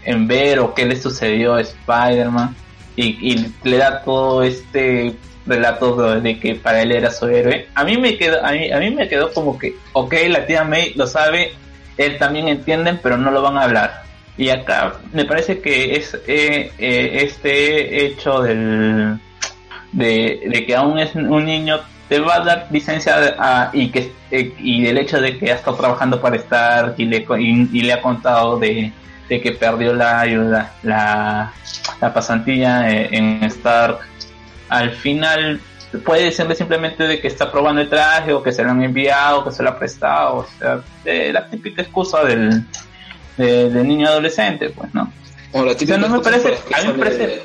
en 0.03 0.27
ver 0.27 0.59
o 0.59 0.73
qué 0.75 0.85
le 0.85 0.95
sucedió 0.95 1.55
a 1.55 1.61
Spider-Man 1.61 2.55
y 2.95 3.47
le 3.63 3.77
da 3.77 4.03
todo 4.03 4.43
este 4.43 5.15
relato 5.45 6.19
de, 6.21 6.39
que 6.39 6.55
para 6.55 6.81
él 6.81 6.91
era 6.91 7.11
su 7.11 7.27
héroe. 7.27 7.67
A 7.75 7.83
mí 7.83 7.97
me 7.97 8.17
quedó, 8.17 8.43
a 8.45 8.51
mí, 8.51 8.71
a 8.71 8.79
mí 8.79 8.91
me 8.91 9.07
quedó 9.07 9.33
como 9.33 9.57
que, 9.57 9.75
ok, 9.93 10.13
la 10.29 10.45
tía 10.45 10.63
May 10.63 10.93
lo 10.95 11.07
sabe, 11.07 11.53
él 11.97 12.17
también 12.17 12.47
entienden, 12.47 12.99
pero 13.01 13.17
no 13.17 13.31
lo 13.31 13.41
van 13.41 13.57
a 13.57 13.63
hablar. 13.63 14.03
Y 14.37 14.49
acá 14.49 14.93
me 15.13 15.25
parece 15.25 15.59
que 15.59 15.95
es 15.95 16.13
eh, 16.27 16.71
eh, 16.77 17.19
este 17.23 18.05
hecho 18.05 18.41
del 18.41 19.19
de, 19.91 20.63
que 20.65 20.75
aún 20.75 20.99
es 20.99 21.13
un 21.15 21.45
niño 21.45 21.79
te 22.07 22.19
va 22.19 22.35
a 22.35 22.39
dar 22.39 22.67
licencia 22.71 23.35
a- 23.37 23.69
y 23.73 23.89
que 23.89 24.11
eh, 24.31 24.53
y 24.57 24.83
del 24.83 24.97
hecho 24.97 25.19
de 25.21 25.37
que 25.37 25.51
ha 25.51 25.55
estado 25.55 25.77
trabajando 25.77 26.19
para 26.21 26.37
Stark 26.37 26.95
y 26.97 27.05
le 27.05 27.25
y, 27.39 27.69
y 27.79 27.81
le 27.83 27.93
ha 27.93 28.01
contado 28.01 28.57
de, 28.57 28.91
que 29.27 29.51
perdió 29.53 29.93
la 29.93 30.19
ayuda 30.21 30.73
la, 30.83 31.53
la 32.01 32.13
pasantía 32.13 32.89
eh, 32.91 33.09
en 33.11 33.43
Stark 33.45 33.99
al 34.71 34.91
final 34.91 35.59
puede 36.05 36.23
decirle 36.25 36.55
simplemente 36.55 37.05
de 37.05 37.19
que 37.19 37.27
está 37.27 37.51
probando 37.51 37.81
el 37.81 37.89
traje 37.89 38.31
o 38.33 38.41
que 38.41 38.51
se 38.53 38.63
lo 38.63 38.71
han 38.71 38.81
enviado, 38.81 39.43
que 39.43 39.51
se 39.51 39.61
lo 39.61 39.69
ha 39.69 39.77
prestado, 39.77 40.37
o 40.37 40.47
sea, 40.57 40.79
de 41.03 41.33
la 41.33 41.47
típica 41.49 41.81
excusa 41.81 42.23
del, 42.23 42.63
de- 43.37 43.69
del 43.69 43.87
niño 43.87 44.07
adolescente, 44.07 44.69
pues, 44.69 44.93
¿no? 44.93 45.11
O 45.51 45.65
la 45.65 45.75
típica 45.75 45.97
no 45.97 46.07
me 46.07 46.17
cosa 46.19 46.31
parece- 46.31 46.43
con 46.43 46.51
las 46.51 46.61
que 46.63 46.75
a 46.75 46.81
mí 46.81 46.93
me 46.97 47.03
parece- 47.03 47.43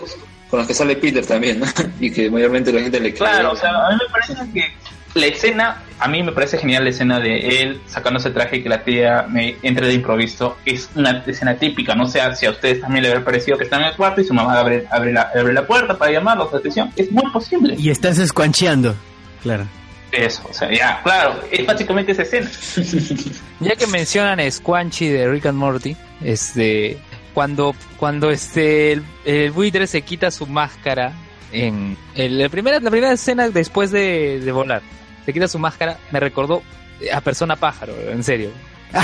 Con 0.49 0.59
las 0.61 0.69
que 0.69 0.75
sale 0.75 0.95
Peter 0.97 1.27
también, 1.27 1.59
¿no? 1.59 1.67
Y 2.01 2.13
que 2.13 2.31
mayormente 2.31 2.73
la 2.73 2.81
gente 2.83 3.01
le 3.01 3.09
cree. 3.13 3.19
Claro, 3.29 3.51
o 3.53 3.57
sea, 3.57 3.71
a 3.71 3.91
mí 3.91 3.97
me 4.01 4.11
parece 4.13 4.35
que 4.53 4.73
la 5.17 5.27
escena, 5.27 5.83
a 5.99 6.09
mí 6.09 6.23
me 6.23 6.33
parece 6.33 6.59
genial 6.59 6.85
la 6.85 6.91
escena 6.91 7.19
de 7.19 7.63
él 7.63 7.81
sacándose 7.87 8.29
el 8.29 8.35
traje 8.35 8.59
y 8.59 8.63
que 8.63 8.69
la 8.69 8.85
tía 8.85 9.27
me 9.29 9.57
entre 9.63 9.87
de 9.87 9.95
improviso. 9.95 10.57
Es 10.65 10.91
una 10.95 11.25
escena 11.27 11.57
típica, 11.57 11.95
no 11.95 12.07
sé 12.07 12.21
si 12.37 12.47
a 12.47 12.51
ustedes 12.51 12.81
también 12.81 13.03
le 13.03 13.09
habrá 13.09 13.25
parecido 13.25 13.59
que 13.59 13.65
están 13.65 13.83
en 13.83 13.89
el 13.89 13.97
cuarto 13.97 14.21
y 14.21 14.25
su 14.25 14.35
mamá 14.35 14.59
abre, 14.59 14.87
abre, 14.91 15.13
la, 15.13 15.33
abre 15.35 15.53
la 15.53 15.67
puerta 15.67 15.97
para 15.97 16.13
llamarlos 16.13 16.53
a 16.53 16.59
atención. 16.59 16.93
Es 16.97 17.11
muy 17.11 17.31
posible. 17.31 17.75
Y 17.79 17.91
estás 17.91 18.19
escuancheando. 18.19 18.95
Claro. 19.43 19.67
Eso, 20.13 20.43
o 20.49 20.53
sea, 20.53 20.71
ya, 20.73 21.03
claro, 21.03 21.41
es 21.51 21.67
básicamente 21.67 22.13
esa 22.13 22.23
escena. 22.23 22.51
Ya 23.61 23.75
que 23.75 23.87
mencionan 23.87 24.39
a 24.39 24.51
Squanchy 24.51 25.09
de 25.09 25.29
Rick 25.29 25.47
and 25.47 25.59
Morty, 25.59 25.97
este, 26.23 26.99
cuando, 27.33 27.75
cuando 27.97 28.31
este, 28.31 28.93
el, 28.93 29.03
el 29.25 29.51
buitre 29.51 29.87
se 29.87 30.03
quita 30.03 30.31
su 30.31 30.47
máscara 30.47 31.15
en 31.53 31.97
el, 32.15 32.39
la, 32.39 32.49
primera, 32.49 32.81
la 32.81 32.91
primera 32.91 33.13
escena 33.13 33.49
después 33.49 33.91
de, 33.91 34.41
de 34.41 34.53
volar, 34.53 34.83
se 35.27 35.33
quita 35.33 35.47
su 35.49 35.59
máscara, 35.59 35.99
me 36.11 36.21
recordó 36.21 36.63
a 37.13 37.21
Persona 37.21 37.57
Pájaro, 37.57 37.93
en 38.09 38.25
serio. 38.25 38.51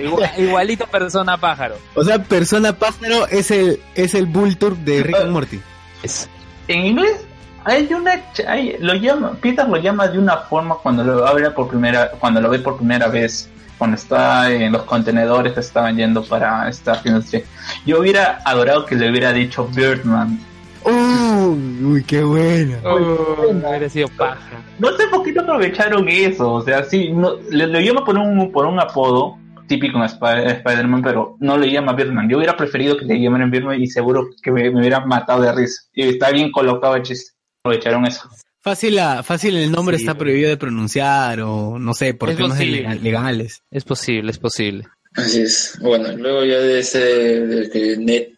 Igual- 0.00 0.30
igualito 0.38 0.86
Persona 0.86 1.36
Pájaro. 1.36 1.76
o 1.94 2.04
sea, 2.04 2.22
Persona 2.22 2.72
Pájaro 2.72 3.26
es 3.28 3.50
el, 3.50 3.80
es 3.94 4.14
el 4.14 4.26
Bull 4.26 4.56
Tour 4.56 4.76
de 4.76 5.02
Rick 5.02 5.16
and 5.16 5.30
Morty. 5.32 5.60
Es- 6.02 6.28
En 6.68 6.86
inglés 6.86 7.26
hay 7.64 7.92
una 7.92 8.12
hay, 8.48 8.76
lo 8.80 8.94
llama 8.94 9.32
Peter 9.40 9.68
lo 9.68 9.76
llama 9.76 10.08
de 10.08 10.18
una 10.18 10.38
forma 10.38 10.76
cuando 10.76 11.04
lo 11.04 11.26
abre 11.26 11.50
por 11.50 11.68
primera 11.68 12.10
cuando 12.12 12.40
lo 12.40 12.48
ve 12.48 12.58
por 12.60 12.78
primera 12.78 13.08
vez 13.08 13.50
cuando 13.76 13.96
está 13.96 14.50
en 14.50 14.72
los 14.72 14.84
contenedores 14.84 15.52
que 15.52 15.60
estaban 15.60 15.96
yendo 15.96 16.22
para 16.24 16.68
esta 16.68 17.00
Industry. 17.04 17.44
Yo 17.84 17.98
hubiera 18.00 18.40
adorado 18.44 18.86
que 18.86 18.94
le 18.94 19.10
hubiera 19.10 19.32
dicho 19.32 19.66
Birdman. 19.66 20.38
Uy, 20.84 21.84
uy, 21.84 22.04
qué 22.04 22.22
bueno. 22.22 22.76
Hubiera 22.84 23.88
sido 23.88 24.08
paja. 24.16 24.62
No 24.78 24.90
sé 24.96 25.06
por 25.08 25.22
qué 25.22 25.32
no 25.32 25.42
aprovecharon 25.42 26.08
eso, 26.08 26.52
o 26.54 26.62
sea, 26.62 26.84
sí, 26.84 27.10
no, 27.12 27.34
le, 27.50 27.66
le 27.66 27.84
llama 27.84 28.04
por 28.04 28.16
un 28.16 28.50
por 28.50 28.64
un 28.66 28.80
apodo 28.80 29.36
típico 29.68 29.98
en 29.98 30.04
Sp- 30.08 30.46
Spider-Man, 30.46 31.02
pero 31.02 31.36
no 31.38 31.56
le 31.58 31.70
llama 31.70 31.92
Birdman. 31.92 32.28
Yo 32.28 32.38
hubiera 32.38 32.56
preferido 32.56 32.96
que 32.96 33.04
le 33.04 33.20
llamaran 33.20 33.50
Birdman 33.50 33.80
y 33.80 33.86
seguro 33.86 34.28
que 34.42 34.50
me, 34.50 34.70
me 34.70 34.80
hubiera 34.80 35.04
matado 35.04 35.42
de 35.42 35.52
risa. 35.52 35.82
Y 35.92 36.08
está 36.08 36.30
bien 36.30 36.50
colocado 36.50 36.96
el 36.96 37.02
chiste. 37.02 37.32
Aprovecharon 37.62 38.06
eso. 38.06 38.28
Fácil, 38.62 38.96
la, 38.96 39.22
fácil 39.22 39.56
el 39.56 39.70
nombre 39.70 39.96
Sí, 39.96 40.02
está 40.04 40.16
prohibido 40.18 40.48
de 40.50 40.56
pronunciar 40.56 41.40
o 41.42 41.78
no 41.78 41.94
sé, 41.94 42.14
por 42.14 42.30
Es 42.30 42.36
temas 42.36 42.52
posible. 42.52 42.78
lega- 42.82 42.94
legales. 42.94 43.62
Es 43.70 43.84
posible, 43.84 44.30
es 44.30 44.38
posible. 44.38 44.84
Así 45.14 45.42
es. 45.42 45.76
Bueno, 45.80 46.12
luego 46.16 46.44
ya 46.44 46.58
de 46.58 46.80
ese, 46.80 46.98
de 46.98 47.70
que 47.70 47.96
Ned 47.96 48.28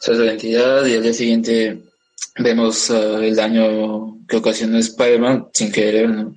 sabe 0.00 0.16
su 0.16 0.24
identidad 0.24 0.86
y 0.86 0.94
al 0.94 1.02
día 1.02 1.12
siguiente 1.12 1.82
vemos 2.38 2.90
ah, 2.90 3.18
el 3.20 3.34
daño 3.34 4.18
que 4.28 4.36
ocasionó 4.36 4.78
Spider-Man 4.78 5.48
sin 5.52 5.72
querer, 5.72 6.08
¿no? 6.08 6.36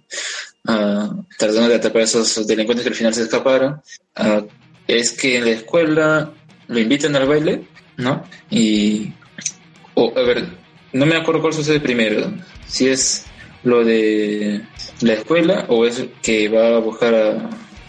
Ah, 0.67 1.15
tratando 1.37 1.69
de 1.69 1.75
atrapar 1.75 2.01
a 2.01 2.05
esos 2.05 2.47
delincuentes 2.47 2.83
que 2.83 2.89
al 2.89 2.95
final 2.95 3.13
se 3.13 3.23
escaparon. 3.23 3.81
Ah, 4.15 4.43
es 4.87 5.11
que 5.11 5.37
en 5.37 5.45
la 5.45 5.51
escuela 5.51 6.33
lo 6.67 6.79
invitan 6.79 7.15
al 7.15 7.27
baile, 7.27 7.67
¿no? 7.97 8.27
Y, 8.49 9.13
a 9.95 10.21
ver, 10.21 10.47
no 10.93 11.05
me 11.05 11.15
acuerdo 11.15 11.41
cuál 11.41 11.53
sucede 11.53 11.79
primero. 11.79 12.33
Si 12.67 12.87
es 12.87 13.25
lo 13.63 13.83
de 13.83 14.61
la 15.01 15.13
escuela 15.13 15.65
o 15.69 15.85
es 15.85 16.03
que 16.21 16.49
va 16.49 16.75
a 16.75 16.79
buscar 16.79 17.13
a, 17.13 17.33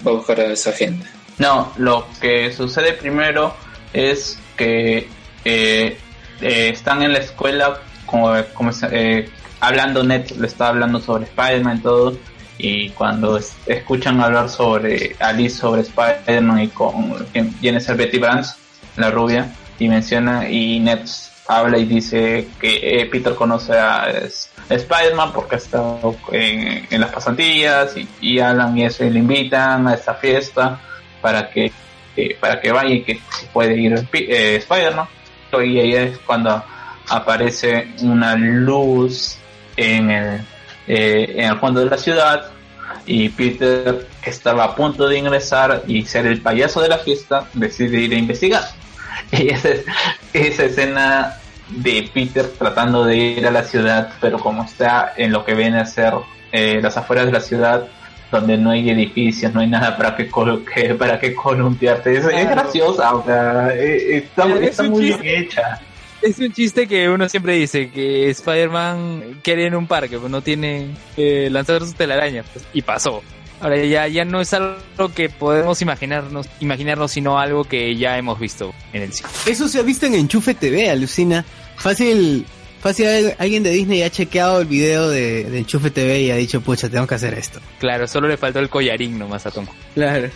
va 0.07 0.11
a 0.11 0.15
buscar 0.15 0.41
a 0.41 0.53
esa 0.53 0.73
gente. 0.73 1.07
No, 1.39 1.73
lo 1.77 2.07
que 2.21 2.53
sucede 2.53 2.93
primero 2.95 3.55
es 3.93 4.39
que 4.57 5.09
eh, 5.45 5.99
eh, 6.41 6.69
están 6.73 7.03
en 7.03 7.13
la 7.13 7.19
escuela 7.19 7.79
como, 8.07 8.35
eh, 8.37 9.29
hablando 9.61 10.03
net, 10.03 10.31
le 10.33 10.47
está 10.47 10.69
hablando 10.69 11.01
sobre 11.01 11.25
Spider-Man 11.25 11.79
y 11.79 11.81
todo, 11.81 12.17
y 12.59 12.89
cuando 12.91 13.37
es- 13.37 13.55
escuchan 13.67 14.21
hablar 14.21 14.49
sobre 14.49 15.15
Alice 15.21 15.59
sobre 15.59 15.83
Spider-Man 15.83 16.61
y 16.61 16.69
con 16.69 17.27
viene 17.61 17.81
ser 17.81 17.97
Betty 17.97 18.19
Brands, 18.19 18.57
la 18.97 19.11
rubia, 19.11 19.53
y 19.79 19.89
menciona 19.89 20.49
y 20.49 20.81
Ned 20.81 21.01
habla 21.49 21.79
y 21.79 21.85
dice 21.85 22.49
que 22.59 23.01
eh, 23.01 23.07
Peter 23.07 23.35
conoce 23.35 23.79
a 23.79 24.09
Spider-Man 24.69 25.33
porque 25.33 25.57
ha 25.57 25.59
estado 25.59 26.17
en, 26.33 27.01
las 27.01 27.11
pasantías 27.13 27.95
y, 28.21 28.41
Alan 28.41 28.77
y 28.77 28.85
eso 28.85 29.05
y 29.05 29.11
le 29.11 29.19
invitan 29.21 29.87
a 29.87 29.95
esta 29.95 30.15
fiesta 30.15 30.81
para 31.27 31.51
que 31.51 31.73
eh, 32.17 32.37
para 32.39 32.61
que 32.61 32.71
vaya 32.71 32.95
y 32.95 33.03
que 33.03 33.15
si 33.37 33.47
puede 33.53 33.77
ir 33.77 33.93
eh, 34.13 34.57
Spider-Man. 34.57 35.07
Y 35.53 35.79
ahí 35.81 35.95
es 35.95 36.19
cuando 36.19 36.63
aparece 37.09 37.89
una 38.03 38.37
luz 38.37 39.37
en 39.77 40.11
el 40.11 40.41
eh, 40.87 41.35
en 41.39 41.51
el 41.53 41.59
fondo 41.59 41.81
de 41.81 41.91
la 41.91 41.99
ciudad 41.99 42.47
y 43.07 43.29
Peter 43.31 44.07
que 44.23 44.31
estaba 44.31 44.63
a 44.65 44.77
punto 44.77 45.09
de 45.09 45.19
ingresar 45.19 45.83
y 45.89 46.05
ser 46.05 46.27
el 46.27 46.41
payaso 46.41 46.81
de 46.81 46.89
la 46.91 46.99
fiesta 46.99 47.47
decide 47.55 47.99
ir 48.07 48.13
a 48.13 48.19
investigar. 48.19 48.63
Y 49.33 49.49
esa, 49.49 49.71
es- 49.71 49.85
esa 50.33 50.65
escena 50.65 51.35
de 51.69 52.09
Peter 52.15 52.47
tratando 52.57 53.05
de 53.05 53.17
ir 53.17 53.47
a 53.47 53.51
la 53.51 53.65
ciudad 53.65 54.13
pero 54.21 54.39
como 54.39 54.63
está 54.63 55.15
en 55.17 55.33
lo 55.33 55.45
que 55.45 55.55
viene 55.55 55.81
a 55.81 55.87
ser 55.87 56.13
eh, 56.53 56.79
las 56.81 56.97
afueras 56.97 57.27
de 57.27 57.33
la 57.33 57.41
ciudad 57.41 57.89
donde 58.31 58.57
no 58.59 58.71
hay 58.71 58.91
edificios, 58.91 59.53
no 59.55 59.61
hay 59.61 59.69
nada 59.69 59.97
para 59.97 60.17
que, 60.17 60.29
que- 60.75 60.95
para 60.95 61.19
que 61.19 61.35
columpiarte. 61.35 62.13
Es, 62.13 62.25
es 62.25 62.31
Claro. 62.31 62.51
graciosa, 62.51 63.15
o 63.15 63.25
sea, 63.25 63.69
eh, 63.75 64.17
está, 64.19 64.47
es 64.57 64.71
está 64.71 64.83
muy 64.85 65.05
chiste. 65.09 65.23
bien 65.23 65.43
hecha. 65.45 65.81
Es 66.23 66.39
un 66.39 66.51
chiste 66.53 66.89
que 66.89 67.09
uno 67.09 67.29
siempre 67.29 67.55
dice 67.55 67.91
que 67.91 68.31
Spider-Man 68.31 69.41
quiere 69.43 69.63
ir 69.63 69.69
en 69.69 69.75
un 69.77 69.87
parque, 69.87 70.19
pues 70.19 70.31
no 70.31 70.41
tiene 70.41 70.89
eh, 71.17 71.49
lanzar 71.51 71.81
sus 71.83 71.95
telarañas. 71.95 72.47
pues, 72.53 72.65
y 72.73 72.83
pasó. 72.83 73.23
Ahora 73.61 73.77
ya, 73.85 74.07
ya 74.09 74.25
no 74.25 74.41
es 74.41 74.53
algo 74.53 74.77
que 75.15 75.29
podemos 75.31 75.81
imaginarnos, 75.81 76.47
imaginarnos, 76.61 77.13
sino 77.13 77.39
algo 77.39 77.65
que 77.65 77.97
ya 77.97 78.19
hemos 78.19 78.39
visto 78.41 78.75
en 78.93 79.03
el 79.03 79.13
cine. 79.13 79.29
Eso 79.47 79.67
se 79.69 79.79
ha 79.79 79.83
visto 79.83 80.05
en 80.07 80.15
Enchufe 80.15 80.55
TV, 80.55 80.91
alucina. 80.91 81.45
Fácil, 81.77 82.45
fácil 82.81 83.07
al- 83.07 83.37
alguien 83.39 83.63
de 83.63 83.71
Disney 83.71 84.03
ha 84.03 84.11
chequeado 84.11 84.61
el 84.61 84.67
video 84.67 85.09
de, 85.09 85.45
de 85.45 85.59
Enchufe 85.59 85.91
TV 85.91 86.21
y 86.23 86.31
ha 86.31 86.37
dicho, 86.37 86.61
pucha, 86.61 86.89
tengo 86.89 87.07
que 87.07 87.15
hacer 87.15 87.35
esto. 87.35 87.61
Claro, 87.79 88.07
solo 88.07 88.29
le 88.29 88.37
faltó 88.37 88.59
el 88.61 88.69
collarín 88.69 89.19
nomás 89.19 89.47
a 89.47 89.51
Tom. 89.51 89.67
Claro. 89.95 90.29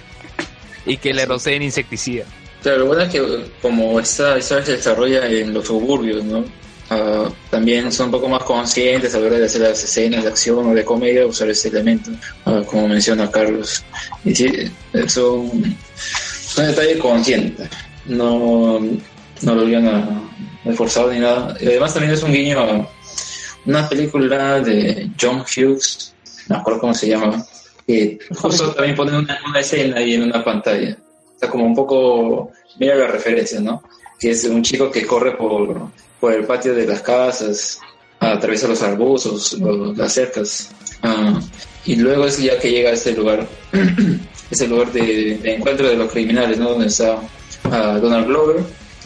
Y 0.86 0.96
que 0.96 1.12
le 1.12 1.26
roceen 1.26 1.62
insecticida. 1.62 2.24
Claro, 2.62 2.78
lo 2.80 2.86
bueno 2.86 3.02
es 3.02 3.08
que 3.10 3.22
como 3.62 3.98
esta 4.00 4.36
historia 4.38 4.64
se 4.66 4.72
desarrolla 4.72 5.26
en 5.26 5.54
los 5.54 5.66
suburbios, 5.66 6.24
¿no? 6.24 6.44
Ah, 6.92 7.30
también 7.50 7.92
son 7.92 8.06
un 8.06 8.12
poco 8.12 8.28
más 8.28 8.42
conscientes 8.42 9.14
a 9.14 9.20
la 9.20 9.26
hora 9.28 9.38
de 9.38 9.46
hacer 9.46 9.60
las 9.60 9.82
escenas 9.84 10.24
de 10.24 10.28
acción 10.30 10.66
o 10.66 10.74
de 10.74 10.84
comedia, 10.84 11.24
usar 11.24 11.48
ese 11.48 11.68
elemento, 11.68 12.10
ah, 12.46 12.62
como 12.66 12.88
menciona 12.88 13.30
Carlos. 13.30 13.84
Y 14.24 14.34
sí, 14.34 14.46
es 14.92 15.16
un, 15.16 15.76
es 15.96 16.58
un 16.58 16.66
detalle 16.66 16.98
consciente, 16.98 17.68
no, 18.06 18.80
no 18.80 19.54
lo 19.54 19.60
habían 19.60 20.29
ah, 20.64 20.72
forzado 20.74 21.12
ni 21.12 21.18
nada. 21.20 21.54
Además 21.60 21.92
también 21.94 22.14
es 22.14 22.22
un 22.22 22.32
guiño 22.32 22.58
a 22.60 22.88
una 23.66 23.88
película 23.88 24.60
de 24.60 25.10
John 25.20 25.40
Hughes, 25.40 26.14
no 26.48 26.56
me 26.56 26.60
acuerdo 26.60 26.80
cómo 26.80 26.94
se 26.94 27.08
llama, 27.08 27.44
que 27.86 28.18
justo 28.34 28.72
también 28.72 28.96
ponen 28.96 29.14
una, 29.16 29.60
escena 29.60 29.98
ahí 29.98 30.14
en 30.14 30.22
una 30.24 30.42
pantalla. 30.44 30.96
O 31.36 31.38
sea, 31.38 31.50
como 31.50 31.64
un 31.64 31.74
poco, 31.74 32.50
mira 32.78 32.94
la 32.94 33.06
referencia, 33.08 33.60
¿no? 33.60 33.82
Que 34.18 34.30
es 34.30 34.44
un 34.44 34.62
chico 34.62 34.90
que 34.90 35.06
corre 35.06 35.36
por, 35.36 35.88
por 36.18 36.32
el 36.32 36.44
patio 36.44 36.74
de 36.74 36.86
las 36.86 37.00
casas, 37.02 37.78
atraviesa 38.18 38.68
los 38.68 38.82
arbustos, 38.82 39.54
los- 39.54 39.96
las 39.96 40.12
cercas, 40.12 40.70
ah, 41.02 41.40
y 41.86 41.96
luego 41.96 42.26
es 42.26 42.38
ya 42.38 42.58
que 42.58 42.70
llega 42.70 42.90
a 42.90 42.94
este 42.94 43.12
lugar, 43.12 43.46
ese 44.50 44.68
lugar 44.68 44.92
de, 44.92 45.38
de 45.38 45.54
encuentro 45.54 45.88
de 45.88 45.96
los 45.96 46.10
criminales, 46.10 46.58
¿no? 46.58 46.70
Donde 46.70 46.86
está 46.88 47.18
ah, 47.64 47.98
Donald 48.00 48.26
Glover, 48.26 48.56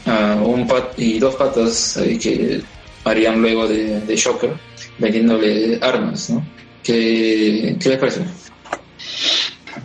ah, 0.06 0.40
un 0.44 0.66
pat 0.66 0.98
y 0.98 1.18
dos 1.18 1.34
patas 1.36 1.96
ahí 1.96 2.18
que 2.18 2.62
harían 3.04 3.40
luego 3.40 3.66
de, 3.68 4.00
de 4.00 4.16
Shocker, 4.16 4.52
vendiéndole 4.98 5.78
armas, 5.80 6.30
¿no? 6.30 6.44
¿Qué, 6.82 7.76
qué 7.80 7.88
les 7.88 7.98
parece? 7.98 8.20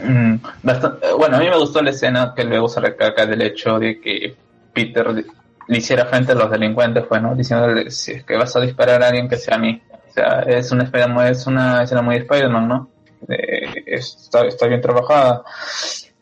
Mm, 0.04 0.36
eh, 0.36 1.14
bueno, 1.18 1.38
a 1.38 1.40
mí 1.40 1.50
me 1.50 1.58
gustó 1.58 1.82
la 1.82 1.92
escena 1.92 2.34
que 2.36 2.44
luego 2.44 2.70
se 2.70 2.80
recalca 2.80 3.26
del 3.26 3.42
hecho 3.42 3.80
de 3.80 4.00
que 4.00 4.36
Peter 4.74 5.26
le 5.68 5.78
hiciera 5.78 6.06
frente 6.06 6.32
a 6.32 6.36
los 6.36 6.50
delincuentes, 6.50 7.08
bueno, 7.08 7.36
diciéndole 7.36 7.92
si 7.92 8.14
es 8.14 8.24
que 8.24 8.36
vas 8.36 8.56
a 8.56 8.62
disparar 8.62 9.04
a 9.04 9.08
alguien 9.08 9.30
que 9.30 9.38
sea 9.38 9.56
a 9.56 9.60
mí. 9.60 9.82
O 10.10 10.12
sea, 10.12 10.40
es 10.42 10.72
una, 10.72 10.90
es 11.30 11.48
una 11.48 11.84
escena 11.84 12.02
muy 12.02 12.16
de 12.16 12.22
Spider-Man, 12.22 12.68
¿no? 12.68 12.90
Eh, 13.28 13.84
está, 13.86 14.46
está 14.46 14.68
bien 14.68 14.82
trabajada. 14.82 15.44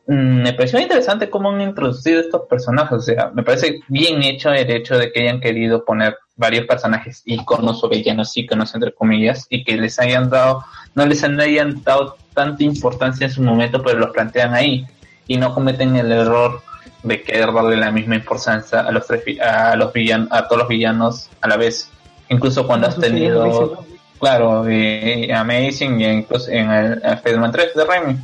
Mm, 0.07 0.41
Me 0.41 0.53
pareció 0.53 0.79
interesante 0.79 1.29
cómo 1.29 1.51
han 1.51 1.61
introducido 1.61 2.21
estos 2.21 2.43
personajes, 2.49 2.97
o 2.97 3.01
sea, 3.01 3.31
me 3.33 3.43
parece 3.43 3.81
bien 3.89 4.23
hecho 4.23 4.51
el 4.51 4.69
hecho 4.71 4.97
de 4.97 5.11
que 5.11 5.21
hayan 5.21 5.41
querido 5.41 5.83
poner 5.83 6.17
varios 6.37 6.65
personajes 6.65 7.23
iconos 7.25 7.83
o 7.83 7.89
villanos 7.89 8.35
íconos 8.37 8.73
entre 8.73 8.93
comillas 8.93 9.47
y 9.49 9.63
que 9.63 9.75
les 9.75 9.99
hayan 9.99 10.29
dado 10.29 10.63
no 10.93 11.03
les 11.05 11.23
hayan 11.23 11.83
dado 11.83 12.15
tanta 12.35 12.63
importancia 12.63 13.25
en 13.25 13.33
su 13.33 13.41
momento 13.41 13.81
pero 13.81 13.97
los 13.97 14.11
plantean 14.11 14.53
ahí 14.53 14.85
y 15.27 15.37
no 15.37 15.53
cometen 15.53 15.95
el 15.95 16.11
error 16.11 16.61
de 17.03 17.23
querer 17.23 17.51
darle 17.51 17.75
la 17.75 17.91
misma 17.91 18.15
importancia 18.15 18.81
a 18.81 18.91
los 18.91 19.07
tres 19.07 19.23
a 19.41 19.75
los 19.75 19.91
villanos 19.93 20.29
a 20.31 20.47
todos 20.47 20.59
los 20.59 20.67
villanos 20.67 21.29
a 21.41 21.47
la 21.47 21.57
vez. 21.57 21.89
Incluso 22.29 22.67
cuando 22.67 22.87
has 22.87 22.99
tenido 22.99 23.83
claro 24.19 24.69
y 24.69 25.31
Amazing 25.31 26.01
y 26.01 26.05
incluso 26.05 26.49
en 26.51 26.71
el 26.71 27.01
en 27.03 27.13
Spider-Man 27.13 27.51
3 27.51 27.73
de 27.75 27.85
Raimi 27.85 28.17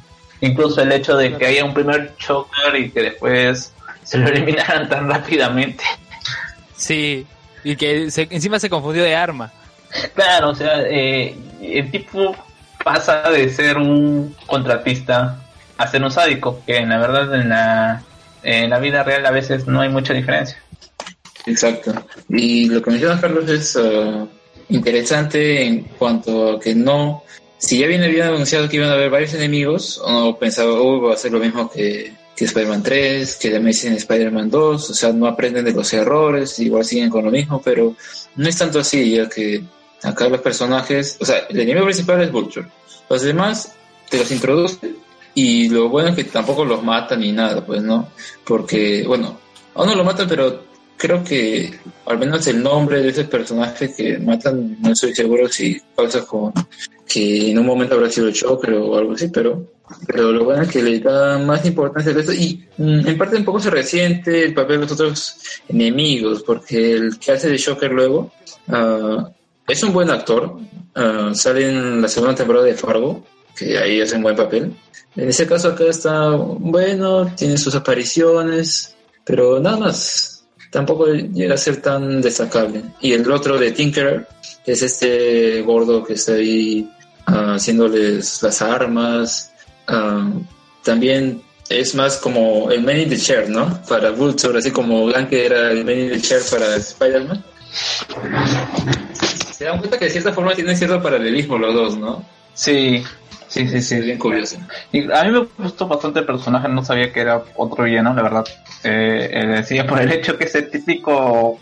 incluso 0.46 0.82
el 0.82 0.92
hecho 0.92 1.16
de 1.18 1.36
que 1.38 1.46
haya 1.48 1.66
un 1.66 1.74
primer 1.74 2.14
Joker 2.26 2.76
y 2.76 2.90
que 2.92 3.02
después 3.02 3.74
se 4.04 4.18
lo 4.18 4.28
eliminaran 4.28 4.88
tan 4.90 5.10
rápidamente 5.10 5.84
Sí, 6.76 7.26
y 7.64 7.76
que 7.76 8.12
se- 8.12 8.28
encima 8.30 8.60
se 8.60 8.70
confundió 8.70 9.04
de 9.04 9.16
arma. 9.16 9.52
Claro, 10.16 10.50
o 10.50 10.56
sea, 10.56 10.82
eh, 10.82 11.36
el 11.62 11.90
tipo 11.92 12.36
pasa 12.84 13.30
de 13.30 13.48
ser 13.50 13.78
un 13.78 14.36
contratista 14.48 15.40
a 15.78 15.88
ser 15.88 16.04
un 16.04 16.12
sádico, 16.12 16.62
que 16.66 16.78
en 16.78 16.90
la 16.90 16.98
verdad 16.98 17.34
en 17.36 17.48
la, 17.50 18.02
en 18.44 18.70
la 18.70 18.80
vida 18.80 19.04
real 19.04 19.26
a 19.26 19.32
veces 19.32 19.66
no 19.68 19.80
hay 19.82 19.90
mucha 19.90 20.14
diferencia. 20.14 20.58
Exacto. 21.46 21.94
Y 22.30 22.68
lo 22.70 22.82
que 22.82 22.92
menciona 22.92 23.22
Carlos 23.22 23.50
es 23.50 23.78
ah, 23.78 24.26
interesante 24.70 25.64
en 25.64 25.84
cuanto 25.98 26.54
a 26.56 26.60
que 26.60 26.74
no, 26.76 27.24
si 27.64 27.78
ya 27.80 27.88
bien 27.88 28.04
habían 28.04 28.28
anunciado 28.28 28.68
que 28.68 28.76
iban 28.76 28.90
a 28.90 28.94
haber 28.94 29.10
varios 29.10 29.34
enemigos, 29.36 30.02
uno 30.06 30.38
pensaba, 30.38 30.74
oh, 30.74 31.02
va 31.02 31.14
a 31.14 31.18
ser 31.18 31.32
lo 31.32 31.40
mismo 31.40 31.72
que, 31.72 32.14
que 32.36 32.44
Spider-Man 32.44 32.84
3, 32.84 33.38
que 33.38 33.50
The 33.50 33.56
Amazing 33.56 33.94
Spider-Man 33.94 34.50
2, 34.50 34.90
o 34.90 34.94
sea, 34.94 35.14
no 35.14 35.28
aprenden 35.28 35.64
de 35.64 35.72
los 35.72 35.94
errores, 35.94 36.60
igual 36.60 36.84
siguen 36.84 37.10
con 37.10 37.24
lo 37.24 37.32
mismo, 37.32 37.62
pero 37.64 37.96
no 38.36 38.50
es 38.50 38.58
tanto 38.58 38.80
así, 38.80 39.16
ya 39.16 39.30
que 39.30 39.64
acá 40.04 40.28
los 40.28 40.42
personajes, 40.42 41.18
o 41.22 41.26
sea, 41.26 41.48
el 41.50 41.58
enemigo 41.58 41.86
principal 41.86 42.22
es 42.22 42.34
Vulture, 42.34 42.68
los 43.10 43.22
demás 43.22 43.74
te 44.10 44.18
los 44.18 44.30
introducen 44.30 44.98
y 45.34 45.70
lo 45.70 45.88
bueno 45.88 46.10
es 46.10 46.16
que 46.18 46.26
tampoco 46.26 46.66
los 46.66 46.84
matan 46.84 47.22
ni 47.22 47.32
nada, 47.32 47.66
pues, 47.66 47.82
¿no? 47.82 48.10
Porque, 48.44 49.06
bueno, 49.08 49.40
aún 49.74 49.88
no 49.88 49.96
lo 49.96 50.04
matan, 50.04 50.28
pero 50.28 50.66
creo 50.98 51.24
que 51.24 51.74
al 52.06 52.18
menos 52.18 52.46
el 52.48 52.62
nombre 52.62 53.02
de 53.02 53.10
ese 53.10 53.26
personaje 53.26 53.94
que 53.94 54.18
matan, 54.20 54.78
no 54.82 54.92
estoy 54.92 55.14
seguro 55.14 55.48
si 55.48 55.80
pasa 55.96 56.26
con 56.26 56.54
que 57.08 57.52
en 57.52 57.60
un 57.60 57.66
momento 57.66 57.96
habrá 57.96 58.10
sido 58.10 58.28
el 58.28 58.40
Joker 58.40 58.74
o 58.74 58.98
algo 58.98 59.14
así, 59.14 59.28
pero, 59.28 59.68
pero 60.08 60.32
lo 60.32 60.46
bueno 60.46 60.64
es 60.64 60.70
que 60.70 60.82
le 60.82 61.00
da 61.00 61.38
más 61.38 61.64
importancia 61.66 62.12
a 62.12 62.20
esto 62.20 62.34
y 62.34 62.66
mm, 62.78 63.08
en 63.08 63.18
parte 63.18 63.38
un 63.38 63.46
poco 63.46 63.60
se 63.60 63.70
resiente 63.70 64.46
el 64.46 64.54
papel 64.54 64.78
de 64.78 64.84
los 64.84 64.92
otros 64.94 65.36
enemigos, 65.68 66.44
porque 66.44 66.94
el 66.94 67.20
que 67.20 67.34
hace 67.34 67.50
de 67.50 67.62
Joker 67.62 67.92
luego 67.92 68.32
ah, 68.70 69.30
es 69.68 69.84
un 69.84 69.94
buen 69.94 70.10
actor, 70.10 70.58
ah, 70.96 71.32
sale 71.34 71.70
en 71.70 72.02
la 72.02 72.08
segunda 72.08 72.36
temporada 72.36 72.66
de 72.66 72.74
Fargo, 72.74 73.24
que 73.56 73.78
ahí 73.78 74.02
hace 74.02 74.16
un 74.16 74.24
buen 74.24 74.36
papel. 74.36 74.74
En 75.16 75.30
ese 75.30 75.46
caso 75.46 75.70
acá 75.70 75.84
está 75.86 76.32
bueno, 76.32 77.32
tiene 77.36 77.58
sus 77.58 77.76
apariciones, 77.76 78.96
pero 79.24 79.60
nada 79.60 79.78
más. 79.78 80.33
Tampoco 80.74 81.06
llega 81.06 81.54
a 81.54 81.58
ser 81.58 81.84
tan 81.84 82.20
destacable. 82.20 82.82
Y 83.00 83.14
el 83.14 83.32
otro 83.32 83.60
de 83.60 83.72
Tinkerer 83.72 84.28
es 84.66 84.82
este 84.82 85.62
gordo 85.62 86.04
que 86.04 86.14
está 86.14 86.34
ahí 86.34 86.90
ah, 87.28 87.54
haciéndoles 87.54 88.42
las 88.42 88.60
armas. 88.64 89.54
Ah, 89.88 90.32
también 90.84 91.44
es 91.70 91.94
más 91.94 92.18
como 92.18 92.72
el 92.72 92.82
man 92.82 93.00
in 93.00 93.10
the 93.10 93.18
chair, 93.18 93.48
¿no? 93.50 93.82
Para 93.88 94.10
Vulture, 94.10 94.58
así 94.58 94.72
como 94.72 95.06
Blanque 95.06 95.46
era 95.46 95.70
el 95.72 95.86
man 95.86 96.00
in 96.00 96.10
the 96.10 96.22
chair 96.22 96.42
para 96.50 96.76
Spider-Man. 96.76 97.46
Se 99.56 99.66
dan 99.66 99.78
cuenta 99.78 100.00
que 100.00 100.06
de 100.06 100.12
cierta 100.12 100.34
forma 100.34 100.56
tienen 100.56 100.76
cierto 100.76 101.04
paralelismo 101.04 101.60
los 101.60 101.76
dos, 101.76 101.98
¿no? 101.98 102.26
Sí, 102.56 103.04
sí, 103.54 103.82
sí, 103.82 103.82
sí. 103.82 104.18
Y 104.92 105.12
a 105.12 105.24
mí 105.24 105.32
me 105.32 105.48
gustó 105.58 105.88
bastante 105.88 106.20
el 106.20 106.26
personaje, 106.26 106.68
no 106.68 106.84
sabía 106.84 107.14
que 107.14 107.22
era 107.22 107.44
otro 107.56 107.84
villano, 107.84 108.14
la 108.14 108.24
verdad. 108.24 108.46
Eh, 108.84 109.30
eh, 109.32 109.46
decía 109.48 109.86
por 109.86 110.02
el 110.02 110.12
hecho 110.12 110.38
que 110.38 110.46
es 110.46 110.56
el 110.56 110.70
típico 110.70 111.60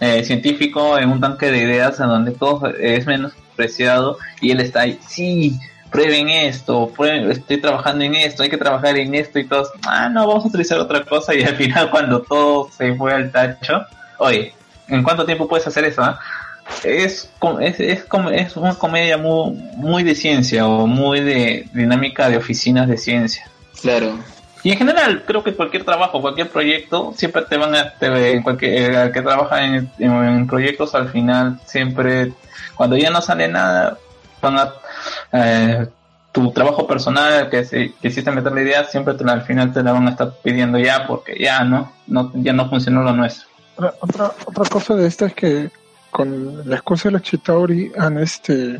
eh, 0.00 0.22
científico 0.24 0.98
en 0.98 1.10
un 1.10 1.20
tanque 1.20 1.50
de 1.50 1.58
ideas 1.58 1.98
en 2.00 2.08
donde 2.08 2.32
todo 2.32 2.68
es 2.68 3.06
menospreciado 3.06 4.18
y 4.40 4.50
él 4.50 4.60
está 4.60 4.82
ahí, 4.82 4.98
sí, 5.06 5.58
prueben 5.90 6.28
esto, 6.28 6.92
prueben, 6.94 7.30
estoy 7.30 7.58
trabajando 7.60 8.04
en 8.04 8.14
esto, 8.14 8.42
hay 8.42 8.50
que 8.50 8.56
trabajar 8.56 8.96
en 8.96 9.14
esto 9.14 9.38
y 9.38 9.46
todos, 9.46 9.70
ah, 9.86 10.08
no, 10.08 10.26
vamos 10.26 10.44
a 10.44 10.48
utilizar 10.48 10.78
otra 10.78 11.04
cosa 11.04 11.34
y 11.38 11.42
al 11.42 11.56
final 11.56 11.90
cuando 11.90 12.22
todo 12.22 12.70
se 12.70 12.94
fue 12.94 13.12
al 13.12 13.32
tacho, 13.32 13.84
oye, 14.18 14.54
¿en 14.88 15.02
cuánto 15.02 15.24
tiempo 15.24 15.48
puedes 15.48 15.66
hacer 15.66 15.84
eso? 15.84 16.02
ah? 16.02 16.20
Es, 16.84 17.30
es, 17.60 17.80
es, 17.80 18.04
es 18.32 18.56
una 18.56 18.74
comedia 18.74 19.16
muy, 19.18 19.52
muy 19.76 20.02
de 20.02 20.14
ciencia 20.14 20.66
o 20.66 20.86
muy 20.86 21.20
de 21.20 21.68
dinámica 21.72 22.28
de 22.28 22.36
oficinas 22.38 22.88
de 22.88 22.96
ciencia. 22.96 23.44
Claro. 23.80 24.18
Y 24.62 24.72
en 24.72 24.78
general, 24.78 25.24
creo 25.26 25.42
que 25.42 25.54
cualquier 25.54 25.84
trabajo, 25.84 26.20
cualquier 26.20 26.50
proyecto, 26.50 27.12
siempre 27.16 27.42
te 27.48 27.56
van 27.56 27.74
a, 27.74 27.94
te, 27.94 28.32
en 28.32 28.42
cualquier, 28.42 28.92
el 28.94 29.12
que 29.12 29.22
trabaja 29.22 29.64
en, 29.64 29.90
en- 29.98 30.12
en 30.24 30.46
proyectos, 30.46 30.94
al 30.94 31.08
final, 31.08 31.58
siempre, 31.64 32.32
cuando 32.74 32.96
ya 32.96 33.08
no 33.10 33.22
sale 33.22 33.48
nada, 33.48 33.96
van 34.42 34.58
a, 34.58 34.72
eh, 35.32 35.86
tu 36.32 36.50
trabajo 36.52 36.86
personal, 36.86 37.48
que 37.48 37.64
si 37.64 37.90
quisiste 38.02 38.30
meterle 38.30 38.62
ideas, 38.62 38.90
siempre 38.90 39.14
te, 39.14 39.24
la- 39.24 39.32
al 39.32 39.42
final 39.42 39.72
te 39.72 39.82
la 39.82 39.92
van 39.92 40.06
a 40.08 40.10
estar 40.10 40.30
pidiendo 40.42 40.78
ya, 40.78 41.06
porque 41.06 41.36
ya 41.38 41.64
no, 41.64 41.90
no 42.06 42.30
ya 42.34 42.52
no 42.52 42.68
funcionó 42.68 43.02
lo 43.02 43.12
nuestro. 43.14 43.48
Otra, 44.00 44.32
otra 44.44 44.64
cosa 44.68 44.94
de 44.94 45.06
esto 45.06 45.24
es 45.24 45.32
que 45.34 45.70
con 46.10 46.68
la 46.68 46.76
excusa 46.76 47.08
de 47.08 47.12
los 47.12 47.22
Chitauri 47.22 47.92
han 47.96 48.18
este 48.18 48.78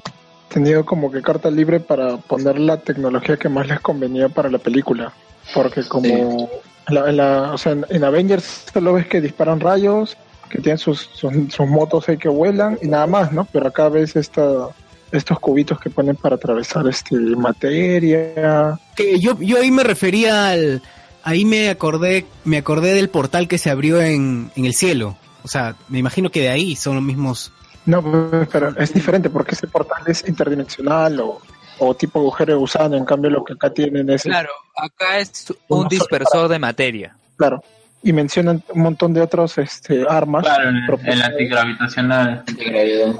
tenido 0.48 0.84
como 0.84 1.10
que 1.10 1.22
carta 1.22 1.50
libre 1.50 1.78
para 1.80 2.16
poner 2.16 2.58
la 2.58 2.78
tecnología 2.78 3.36
que 3.36 3.48
más 3.48 3.68
les 3.68 3.80
convenía 3.80 4.28
para 4.28 4.50
la 4.50 4.58
película. 4.58 5.12
Porque 5.54 5.84
como 5.84 6.50
la, 6.88 7.08
en 7.08 7.16
la- 7.16 7.52
o 7.52 7.58
sea, 7.58 7.72
en, 7.72 7.86
en 7.88 8.04
Avengers 8.04 8.64
solo 8.72 8.94
ves 8.94 9.06
que 9.06 9.20
disparan 9.20 9.60
rayos, 9.60 10.16
que 10.48 10.58
tienen 10.58 10.78
sus, 10.78 11.08
sus, 11.14 11.32
sus 11.54 11.66
motos 11.68 12.08
ahí 12.08 12.18
que 12.18 12.28
vuelan 12.28 12.78
y 12.82 12.88
nada 12.88 13.06
más, 13.06 13.32
¿no? 13.32 13.44
Pero 13.52 13.68
acá 13.68 13.88
ves 13.88 14.16
esta, 14.16 14.68
estos 15.12 15.38
cubitos 15.38 15.78
que 15.78 15.90
ponen 15.90 16.16
para 16.16 16.34
atravesar 16.36 16.86
este 16.88 17.14
materia. 17.16 18.78
Que 18.96 19.18
yo, 19.20 19.38
yo 19.40 19.58
ahí 19.58 19.70
me 19.70 19.84
refería 19.84 20.50
al... 20.50 20.82
Ahí 21.22 21.44
me 21.44 21.68
acordé, 21.68 22.24
me 22.44 22.56
acordé 22.56 22.94
del 22.94 23.10
portal 23.10 23.46
que 23.46 23.58
se 23.58 23.68
abrió 23.68 24.00
en, 24.00 24.50
en 24.56 24.64
el 24.64 24.72
cielo. 24.74 25.16
O 25.44 25.48
sea, 25.48 25.74
me 25.88 25.98
imagino 25.98 26.30
que 26.30 26.42
de 26.42 26.48
ahí 26.48 26.76
son 26.76 26.96
los 26.96 27.04
mismos... 27.04 27.52
No, 27.86 28.02
pues, 28.02 28.48
pero 28.52 28.76
es 28.76 28.92
diferente 28.92 29.30
porque 29.30 29.54
ese 29.54 29.66
portal 29.66 30.02
es 30.06 30.26
interdimensional 30.28 31.18
o, 31.20 31.40
o 31.78 31.94
tipo 31.94 32.20
agujero 32.20 32.52
de 32.52 32.58
gusano. 32.58 32.96
En 32.96 33.04
cambio, 33.04 33.30
lo 33.30 33.44
que 33.44 33.54
acá 33.54 33.70
tienen 33.70 34.08
es 34.10 34.22
Claro, 34.22 34.50
acá 34.76 35.18
es 35.18 35.52
un 35.68 35.88
dispersor 35.88 36.48
de 36.48 36.58
materia. 36.58 37.16
Claro. 37.36 37.62
Y 38.02 38.12
mencionan 38.12 38.62
un 38.72 38.82
montón 38.82 39.12
de 39.12 39.20
otros 39.20 39.58
este, 39.58 40.06
armas. 40.08 40.44
Claro, 40.44 40.70
el, 41.04 41.22
antigravitacional. 41.22 42.44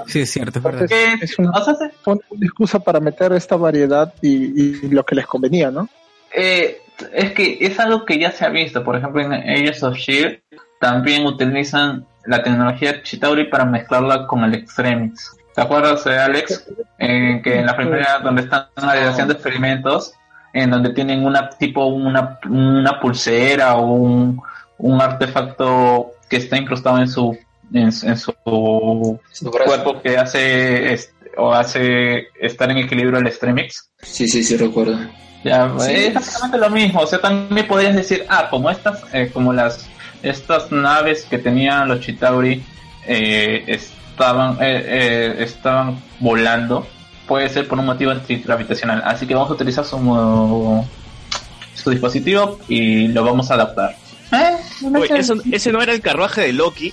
Sí, 0.06 0.20
es 0.20 0.30
cierto, 0.30 0.58
es 0.58 0.62
verdad. 0.62 0.86
Es 1.20 1.38
una, 1.38 1.52
una 2.06 2.20
excusa 2.40 2.78
para 2.78 3.00
meter 3.00 3.32
esta 3.32 3.56
variedad 3.56 4.14
y, 4.22 4.86
y 4.86 4.88
lo 4.88 5.04
que 5.04 5.14
les 5.14 5.26
convenía, 5.26 5.70
¿no? 5.70 5.88
Eh, 6.34 6.80
es 7.12 7.32
que 7.32 7.58
es 7.60 7.78
algo 7.78 8.04
que 8.04 8.18
ya 8.18 8.30
se 8.32 8.44
ha 8.44 8.48
visto. 8.48 8.84
Por 8.84 8.96
ejemplo, 8.96 9.22
en 9.22 9.32
Agents 9.32 9.82
of 9.82 9.96
Shield 9.96 10.38
también 10.78 11.26
utilizan 11.26 12.06
la 12.26 12.42
tecnología 12.42 13.02
Chitauri 13.02 13.44
para 13.48 13.64
mezclarla 13.64 14.26
con 14.26 14.44
el 14.44 14.54
Extremix. 14.54 15.36
¿Te 15.54 15.62
acuerdas, 15.62 16.06
eh, 16.06 16.18
Alex? 16.18 16.66
En 16.98 17.42
que 17.42 17.58
en 17.58 17.66
la 17.66 17.76
primera, 17.76 18.18
donde 18.20 18.42
están 18.42 18.66
haciendo 18.76 19.32
experimentos, 19.34 20.12
en 20.52 20.70
donde 20.70 20.90
tienen 20.92 21.24
una 21.24 21.50
tipo 21.50 21.86
una, 21.86 22.38
una 22.48 23.00
pulsera 23.00 23.76
o 23.76 23.86
un, 23.86 24.40
un 24.78 25.00
artefacto 25.00 26.12
que 26.28 26.36
está 26.36 26.56
incrustado 26.56 26.98
en 26.98 27.08
su 27.08 27.36
en, 27.72 27.84
en 27.84 28.16
su 28.16 28.32
cuerpo 28.44 30.00
que 30.02 30.16
hace 30.18 30.92
este, 30.92 31.30
o 31.36 31.52
hace 31.52 32.28
estar 32.40 32.70
en 32.70 32.78
equilibrio 32.78 33.18
el 33.18 33.26
Extremix. 33.26 33.90
Sí, 34.02 34.26
sí, 34.28 34.42
sí, 34.42 34.56
recuerdo. 34.56 34.98
Ya, 35.44 35.72
Sí. 35.78 35.92
es 35.92 36.16
exactamente 36.16 36.58
lo 36.58 36.70
mismo. 36.70 37.00
O 37.00 37.06
sea, 37.06 37.20
también 37.20 37.66
podrías 37.66 37.94
decir, 37.96 38.24
ah, 38.28 38.48
como 38.50 38.70
estas, 38.70 39.02
eh, 39.12 39.30
como 39.32 39.52
las, 39.52 39.88
estas 40.22 40.70
naves 40.72 41.24
que 41.28 41.38
tenían 41.38 41.88
los 41.88 42.00
Chitauri 42.00 42.62
eh, 43.06 43.64
estaban, 43.66 44.54
eh, 44.60 44.84
eh, 44.86 45.36
estaban 45.40 46.02
volando, 46.18 46.86
puede 47.26 47.48
ser 47.48 47.66
por 47.68 47.78
un 47.78 47.86
motivo 47.86 48.10
antigravitacional. 48.10 49.02
Así 49.04 49.26
que 49.26 49.34
vamos 49.34 49.50
a 49.50 49.54
utilizar 49.54 49.84
su, 49.84 50.84
su 51.74 51.90
dispositivo 51.90 52.58
y 52.68 53.08
lo 53.08 53.24
vamos 53.24 53.50
a 53.50 53.54
adaptar. 53.54 53.96
Eh, 54.32 54.56
no 54.82 55.02
eso- 55.04 55.34
ese 55.50 55.72
no 55.72 55.82
era 55.82 55.92
el 55.92 56.00
carruaje 56.00 56.42
de 56.42 56.52
Loki. 56.52 56.92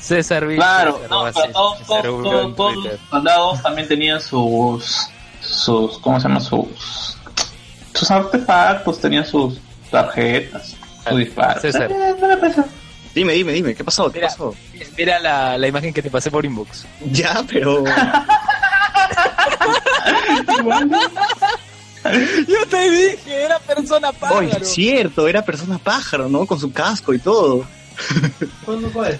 César 0.00 0.46
Villa, 0.46 0.56
Claro, 0.58 1.00
no, 1.08 1.24
pero 1.32 1.52
todos, 1.52 1.78
César 1.78 2.02
todos, 2.02 2.76
los 2.84 3.00
soldados 3.10 3.62
también 3.62 3.88
tenían 3.88 4.20
sus, 4.20 5.08
sus, 5.40 5.98
¿cómo 5.98 6.20
se 6.20 6.28
llama? 6.28 6.40
Sus, 6.40 7.16
sus 7.94 8.10
artefactos, 8.10 9.00
tenían 9.00 9.24
sus 9.24 9.58
tarjetas, 9.90 10.76
su 11.08 11.16
disparo. 11.16 11.60
César. 11.60 11.90
No 11.90 12.28
me 12.28 12.36
parece. 12.36 12.62
Dime, 13.14 13.32
dime, 13.34 13.52
dime, 13.52 13.74
¿qué 13.74 13.84
pasó? 13.84 14.10
¿Qué 14.10 14.18
Mira. 14.18 14.28
pasó? 14.28 14.54
Mira 14.98 15.20
la, 15.20 15.56
la 15.56 15.68
imagen 15.68 15.94
que 15.94 16.02
te 16.02 16.10
pasé 16.10 16.30
por 16.30 16.44
inbox. 16.44 16.84
Ya, 17.12 17.44
pero... 17.48 17.84
Yo 22.48 22.66
te 22.68 22.90
dije, 22.90 23.44
era 23.44 23.58
persona 23.60 24.10
Oye, 24.30 24.58
es 24.60 24.68
cierto, 24.68 25.26
era 25.26 25.42
persona 25.42 25.78
pájaro, 25.78 26.28
¿no? 26.28 26.44
Con 26.44 26.60
su 26.60 26.70
casco 26.72 27.14
y 27.14 27.18
todo. 27.18 27.64
¿Cuándo 28.64 28.90
cuál? 28.92 29.18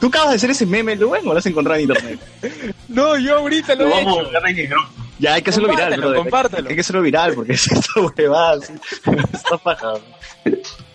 ¿Tú 0.00 0.08
acabas 0.08 0.30
de 0.30 0.36
hacer 0.36 0.50
ese 0.50 0.66
meme, 0.66 0.96
Luen, 0.96 1.26
o 1.26 1.32
lo 1.32 1.38
has 1.38 1.46
encontrado 1.46 1.78
en 1.78 1.88
internet? 1.88 2.20
No, 2.88 3.16
yo 3.16 3.38
ahorita 3.38 3.74
lo, 3.76 3.84
Lo 3.84 3.90
he 3.90 4.04
vamos 4.04 4.28
hecho. 4.56 4.74
Ya, 5.18 5.34
hay 5.34 5.42
que 5.42 5.50
hacerlo 5.50 5.68
viral, 5.70 6.14
Compártelo. 6.14 6.68
Hay 6.68 6.74
que 6.74 6.80
hacerlo 6.80 7.02
viral 7.02 7.34
porque 7.34 7.52
es 7.54 7.70
esta 7.70 8.00
huevada. 8.00 8.60
Está 9.32 9.56
pájaro. 9.58 10.00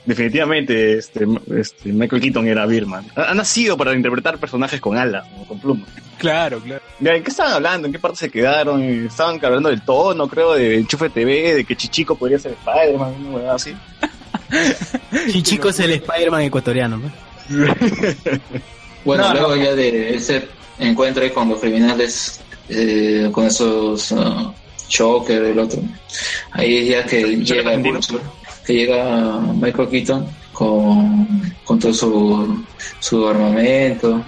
Definitivamente, 0.06 0.98
este, 0.98 1.28
este, 1.56 1.94
Michael 1.94 2.22
Keaton 2.22 2.48
era 2.48 2.66
Birman. 2.66 3.06
Ha, 3.16 3.32
ha 3.32 3.34
nacido 3.34 3.78
para 3.78 3.94
interpretar 3.94 4.38
personajes 4.40 4.82
con 4.82 4.98
alas, 4.98 5.28
¿no? 5.38 5.44
con 5.46 5.60
plumas. 5.60 5.88
Claro, 6.18 6.60
claro. 6.60 6.82
¿En 7.00 7.24
qué 7.24 7.30
estaban 7.32 7.54
hablando? 7.54 7.88
¿En 7.88 7.94
qué 7.94 8.00
parte 8.00 8.18
se 8.18 8.30
quedaron? 8.30 8.82
Estaban 8.84 9.44
hablando 9.44 9.70
del 9.70 9.82
tono, 9.82 10.28
creo, 10.28 10.54
de 10.54 10.78
Enchufe 10.78 11.10
TV, 11.10 11.56
de 11.56 11.66
que 11.66 11.76
Chichico 11.76 12.16
podría 12.16 12.38
ser 12.38 12.52
Spider-Man, 12.52 13.14
una 13.34 13.54
así. 13.54 13.74
Chichico 15.32 15.70
es 15.70 15.80
el 15.80 15.92
Spider-Man 15.94 16.44
ecuatoriano. 16.44 16.98
¿no? 16.98 17.12
Bueno, 19.04 19.34
No, 19.34 19.34
luego 19.34 19.56
ya 19.56 19.74
de 19.74 20.14
ese 20.14 20.48
encuentro 20.78 21.24
ahí 21.24 21.32
con 21.32 21.50
los 21.50 21.60
criminales, 21.60 22.40
eh, 22.70 23.30
con 23.32 23.48
esos 23.48 24.12
uh, 24.12 24.54
Shocker, 24.88 25.44
el 25.44 25.58
otro, 25.58 25.82
ahí 26.52 26.78
es 26.78 26.88
ya 26.90 27.06
que 27.06 27.38
llega 27.38 27.74
el? 27.74 27.82
Vulture, 27.82 28.22
que 28.66 28.74
llega 28.74 29.40
Michael 29.40 29.90
Keaton 29.90 30.26
con, 30.54 31.28
con 31.64 31.80
todo 31.80 31.94
su, 31.94 32.64
su 33.00 33.28
armamento 33.28 34.24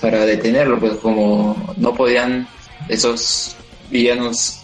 para 0.00 0.24
detenerlo, 0.24 0.78
pues 0.78 0.94
como 0.94 1.74
no 1.76 1.94
podían 1.94 2.46
esos 2.88 3.56
villanos 3.90 4.60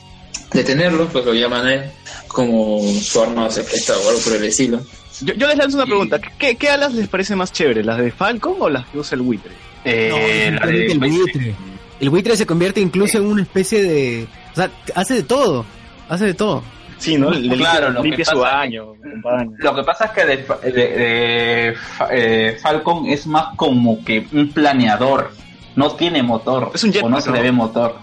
detenerlo, 0.52 1.08
pues 1.08 1.24
lo 1.24 1.34
llaman 1.34 1.66
a 1.66 1.74
él 1.74 1.90
como 2.28 2.80
su 3.00 3.20
arma 3.20 3.50
secreta 3.50 3.94
o 3.98 4.08
algo 4.08 4.20
por 4.20 4.34
el 4.36 4.44
estilo. 4.44 4.80
Yo, 5.20 5.34
yo 5.34 5.46
les 5.46 5.56
lanzo 5.56 5.76
una 5.76 5.86
pregunta. 5.86 6.20
¿Qué, 6.38 6.56
¿Qué 6.56 6.68
alas 6.68 6.94
les 6.94 7.08
parece 7.08 7.36
más 7.36 7.52
chévere? 7.52 7.84
¿Las 7.84 7.98
de 7.98 8.10
Falcon 8.10 8.56
o 8.58 8.68
las 8.68 8.86
que 8.86 8.98
usa 8.98 9.16
el 9.16 9.22
buitre? 9.22 9.52
Eh, 9.84 10.50
No, 10.50 10.60
la 10.60 10.66
de 10.66 10.86
el 10.86 10.98
buitre. 10.98 11.54
El 12.00 12.10
buitre 12.10 12.36
se 12.36 12.46
convierte 12.46 12.80
incluso 12.80 13.18
en 13.18 13.26
una 13.26 13.42
especie 13.42 13.82
de... 13.82 14.26
O 14.52 14.56
sea, 14.56 14.70
hace 14.94 15.14
de 15.14 15.22
todo. 15.22 15.64
Hace 16.08 16.24
de 16.26 16.34
todo. 16.34 16.64
Sí, 17.02 17.16
¿no? 17.18 17.30
Le 17.30 17.56
Claro, 17.56 17.88
limpia, 17.88 17.88
lo 17.90 18.02
que 18.02 18.08
limpia 18.08 18.24
su 18.24 18.40
pasa- 18.40 18.56
baño. 18.56 18.82
acompaña. 19.04 19.50
Lo 19.58 19.74
que 19.74 19.82
pasa 19.82 20.04
es 20.06 20.10
que 20.12 20.24
de, 20.24 20.36
de- 20.70 20.72
de 20.72 21.74
Fa- 21.74 22.08
eh, 22.12 22.56
Falcon 22.62 23.06
es 23.06 23.26
más 23.26 23.46
como 23.56 24.04
que 24.04 24.26
un 24.32 24.50
planeador. 24.52 25.32
No 25.74 25.90
tiene 25.92 26.22
motor. 26.22 26.70
Es 26.74 26.84
un 26.84 26.92
jetpack, 26.92 27.06
O 27.06 27.10
no 27.10 27.20
se 27.20 27.30
le 27.32 27.40
ve 27.42 27.50
motor. 27.50 27.96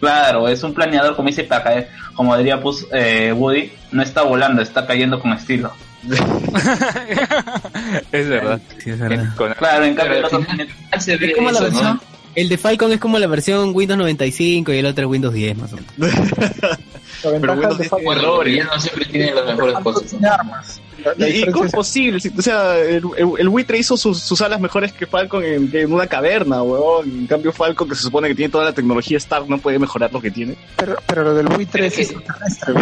Claro, 0.00 0.48
es 0.48 0.62
un 0.62 0.72
planeador, 0.74 1.14
como 1.14 1.28
dice 1.28 1.44
para 1.44 1.62
caer. 1.62 1.88
Como 2.14 2.36
diría 2.36 2.60
pues, 2.60 2.86
eh, 2.92 3.32
Woody, 3.36 3.70
no 3.92 4.02
está 4.02 4.22
volando, 4.22 4.60
está 4.62 4.86
cayendo 4.86 5.20
con 5.20 5.32
estilo. 5.32 5.70
es 8.12 8.28
verdad. 8.28 8.60
Sí, 8.78 8.90
es 8.90 8.98
verdad. 8.98 9.26
Claro, 9.58 9.84
en 9.84 9.94
cambio 9.94 10.26
Es 10.26 10.30
como 10.30 11.50
la 11.50 11.68
eso, 11.68 11.82
¿no? 11.82 12.00
El 12.34 12.48
de 12.48 12.58
Falcon 12.58 12.92
es 12.92 13.00
como 13.00 13.18
la 13.18 13.26
versión 13.26 13.72
Windows 13.74 13.98
95 13.98 14.72
y 14.72 14.78
el 14.78 14.86
otro 14.86 15.04
es 15.04 15.10
Windows 15.10 15.34
10 15.34 15.58
más 15.58 15.72
o 15.72 15.76
menos. 15.76 15.92
Ventaja 17.22 17.52
Windows 17.52 17.78
de 17.78 17.84
dice 17.84 17.88
Falcon- 17.90 18.04
Bueno, 18.04 18.20
errores. 18.22 18.56
ya 18.56 18.64
no 18.64 18.80
siempre 18.80 19.04
tienen 19.06 19.34
las 19.34 19.46
mejores 19.46 19.74
cosas. 19.80 20.14
armas. 20.24 20.80
¿Y, 21.18 21.50
cómo 21.50 21.64
es 21.64 21.72
posible? 21.72 22.20
Si- 22.20 22.30
O 22.36 22.42
sea, 22.42 22.78
el, 22.78 23.02
el- 23.16 23.28
el 23.38 23.48
buitre 23.48 23.78
hizo 23.78 23.96
sus, 23.96 24.20
sus 24.22 24.40
alas 24.42 24.60
mejores 24.60 24.92
que 24.92 25.06
Falcon 25.06 25.42
en, 25.44 25.70
en 25.74 25.92
una 25.92 26.06
caverna, 26.06 26.62
weón. 26.62 27.08
En 27.10 27.26
cambio, 27.26 27.52
Falcon, 27.52 27.88
que 27.88 27.94
se 27.94 28.02
supone 28.02 28.28
que 28.28 28.34
tiene 28.34 28.50
toda 28.52 28.64
la 28.64 28.72
tecnología 28.72 29.16
Stark, 29.18 29.48
no 29.48 29.58
puede 29.58 29.78
mejorar 29.78 30.12
lo 30.12 30.20
que 30.20 30.30
tiene. 30.30 30.56
pero, 30.76 30.96
pero 31.06 31.24
lo 31.24 31.34
del 31.34 31.48
buitre 31.48 31.86
es 31.86 31.98
Es 31.98 32.08
que- 32.08 32.14
extraterrestre, 32.14 32.74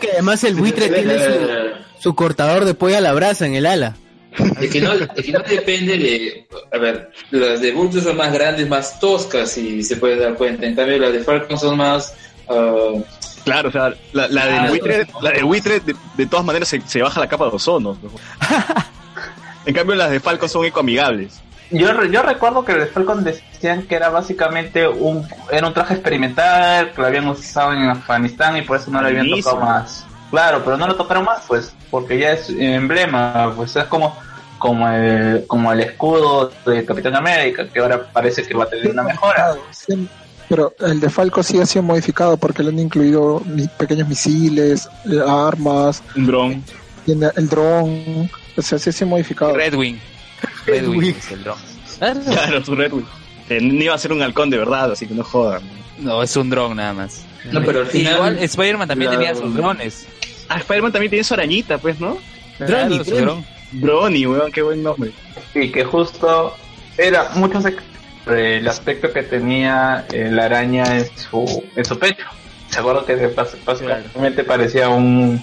que 0.00 0.10
además 0.12 0.42
el 0.44 0.54
buitre 0.56 0.88
tiene 0.88 1.18
su, 1.18 2.02
su 2.02 2.14
cortador 2.14 2.64
de 2.64 2.74
pollo 2.74 2.96
a 2.98 3.00
la 3.00 3.12
brasa 3.12 3.46
en 3.46 3.54
el 3.54 3.66
ala. 3.66 3.94
Es 4.60 4.70
que, 4.70 4.80
no, 4.80 4.92
es 4.92 5.08
que 5.24 5.32
no 5.32 5.40
depende 5.40 5.96
de. 5.98 6.46
A 6.72 6.78
ver, 6.78 7.10
las 7.30 7.60
de 7.60 7.72
Vulture 7.72 8.02
son 8.02 8.16
más 8.16 8.32
grandes, 8.32 8.68
más 8.68 8.98
toscas, 9.00 9.50
si 9.50 9.82
se 9.82 9.96
puede 9.96 10.16
dar 10.16 10.34
cuenta. 10.34 10.66
En 10.66 10.74
cambio, 10.74 10.98
las 10.98 11.12
de 11.12 11.20
Falcon 11.20 11.58
son 11.58 11.76
más. 11.78 12.14
ah, 12.48 12.92
Claro, 13.44 13.68
o 13.68 13.72
sea, 13.72 13.94
la, 14.12 14.26
la 14.28 14.46
del 14.46 14.54
Ah, 14.58 14.66
buitre, 14.68 15.06
la 15.22 15.30
del 15.30 15.44
buitre 15.44 15.78
de, 15.80 15.94
de 16.16 16.26
todas 16.26 16.44
maneras 16.44 16.68
se, 16.68 16.80
se 16.80 17.00
baja 17.00 17.20
la 17.20 17.28
capa 17.28 17.44
de 17.44 17.50
ozono. 17.54 17.96
en 19.66 19.74
cambio, 19.74 19.94
las 19.96 20.10
de 20.10 20.20
Falcon 20.20 20.48
son 20.48 20.64
ecoamigables. 20.64 21.40
Yo, 21.70 21.92
re- 21.92 22.10
yo 22.10 22.22
recuerdo 22.22 22.64
que 22.64 22.72
el 22.72 22.80
de 22.80 22.86
Falcon 22.86 23.24
decían 23.24 23.82
que 23.84 23.96
era 23.96 24.08
básicamente 24.08 24.86
un, 24.86 25.26
era 25.50 25.66
un 25.66 25.74
traje 25.74 25.94
experimental 25.94 26.92
que 26.92 27.00
lo 27.00 27.06
habían 27.08 27.26
usado 27.28 27.72
en 27.72 27.88
Afganistán 27.88 28.56
y 28.56 28.62
por 28.62 28.76
eso 28.78 28.90
no 28.90 29.00
le 29.02 29.08
habían 29.08 29.28
tocado 29.30 29.56
más. 29.60 30.04
Claro, 30.30 30.62
pero 30.64 30.76
no 30.76 30.86
lo 30.86 30.96
tocaron 30.96 31.24
más, 31.24 31.42
pues, 31.46 31.72
porque 31.90 32.18
ya 32.18 32.32
es 32.32 32.48
emblema, 32.50 33.52
pues 33.54 33.76
es 33.76 33.84
como, 33.84 34.16
como 34.58 34.88
el, 34.88 35.44
como 35.46 35.72
el 35.72 35.80
escudo 35.80 36.50
de 36.66 36.84
Capitán 36.84 37.14
América, 37.14 37.66
que 37.68 37.78
ahora 37.78 38.06
parece 38.12 38.42
que 38.42 38.54
va 38.54 38.64
a 38.64 38.68
tener 38.68 38.90
una 38.90 39.02
mejora. 39.04 39.54
Sí, 39.70 40.08
Pero 40.48 40.74
el 40.80 40.98
de 41.00 41.10
Falco 41.10 41.42
sí 41.42 41.60
ha 41.60 41.66
sido 41.66 41.82
modificado 41.84 42.36
porque 42.36 42.62
le 42.62 42.70
han 42.70 42.78
incluido 42.78 43.40
mi- 43.46 43.68
pequeños 43.68 44.08
misiles, 44.08 44.88
eh, 45.10 45.20
armas, 45.26 46.02
Un 46.16 46.26
dron. 46.26 46.64
tiene 47.04 47.28
el 47.36 47.48
dron. 47.48 48.30
O 48.56 48.62
sea, 48.62 48.78
sí 48.78 48.90
ha 48.90 48.92
sido 48.92 49.08
modificado. 49.08 49.54
Red 49.54 49.74
Wing. 49.74 49.96
Red 50.66 50.88
Wing 50.88 51.14
es 51.18 51.30
el 51.32 51.44
dron. 51.44 51.58
Claro, 51.98 52.64
su 52.64 52.74
Red 52.74 52.92
Wing. 52.92 53.04
Que 53.48 53.60
no 53.60 53.74
iba 53.84 53.94
a 53.94 53.98
ser 53.98 54.12
un 54.12 54.22
halcón 54.22 54.50
de 54.50 54.58
verdad, 54.58 54.90
así 54.92 55.06
que 55.06 55.14
no 55.14 55.22
jodan. 55.22 55.62
No, 55.98 56.22
es 56.22 56.36
un 56.36 56.50
dron 56.50 56.76
nada 56.76 56.92
más. 56.92 57.24
No, 57.52 57.62
pero 57.64 57.80
al 57.80 57.86
final- 57.86 58.14
Igual 58.14 58.38
Spider-Man 58.38 58.88
también 58.88 59.10
la- 59.10 59.16
tenía 59.18 59.34
sus 59.34 59.54
drones. 59.54 60.06
Ah, 60.48 60.58
Spider-Man 60.58 60.92
también 60.92 61.10
tiene 61.10 61.24
su 61.24 61.34
arañita, 61.34 61.78
pues, 61.78 61.98
¿no? 62.00 62.18
Claro, 62.58 62.94
su 63.04 63.04
Droni. 63.04 63.20
dron. 63.24 63.44
Brony, 63.72 64.26
weón, 64.26 64.52
qué 64.52 64.62
buen 64.62 64.82
nombre. 64.82 65.10
Y 65.54 65.70
que 65.72 65.84
justo 65.84 66.54
era 66.96 67.30
mucho 67.34 67.60
el 68.26 68.66
aspecto 68.68 69.12
que 69.12 69.22
tenía 69.22 70.06
eh, 70.12 70.28
la 70.30 70.44
araña 70.46 70.98
en 70.98 71.06
su, 71.16 71.64
en 71.74 71.84
su 71.84 71.98
pecho. 71.98 72.24
Se 72.70 72.80
acuerdo 72.80 73.04
que 73.04 73.14
básicamente 73.64 74.44
parecía 74.44 74.88
un 74.88 75.42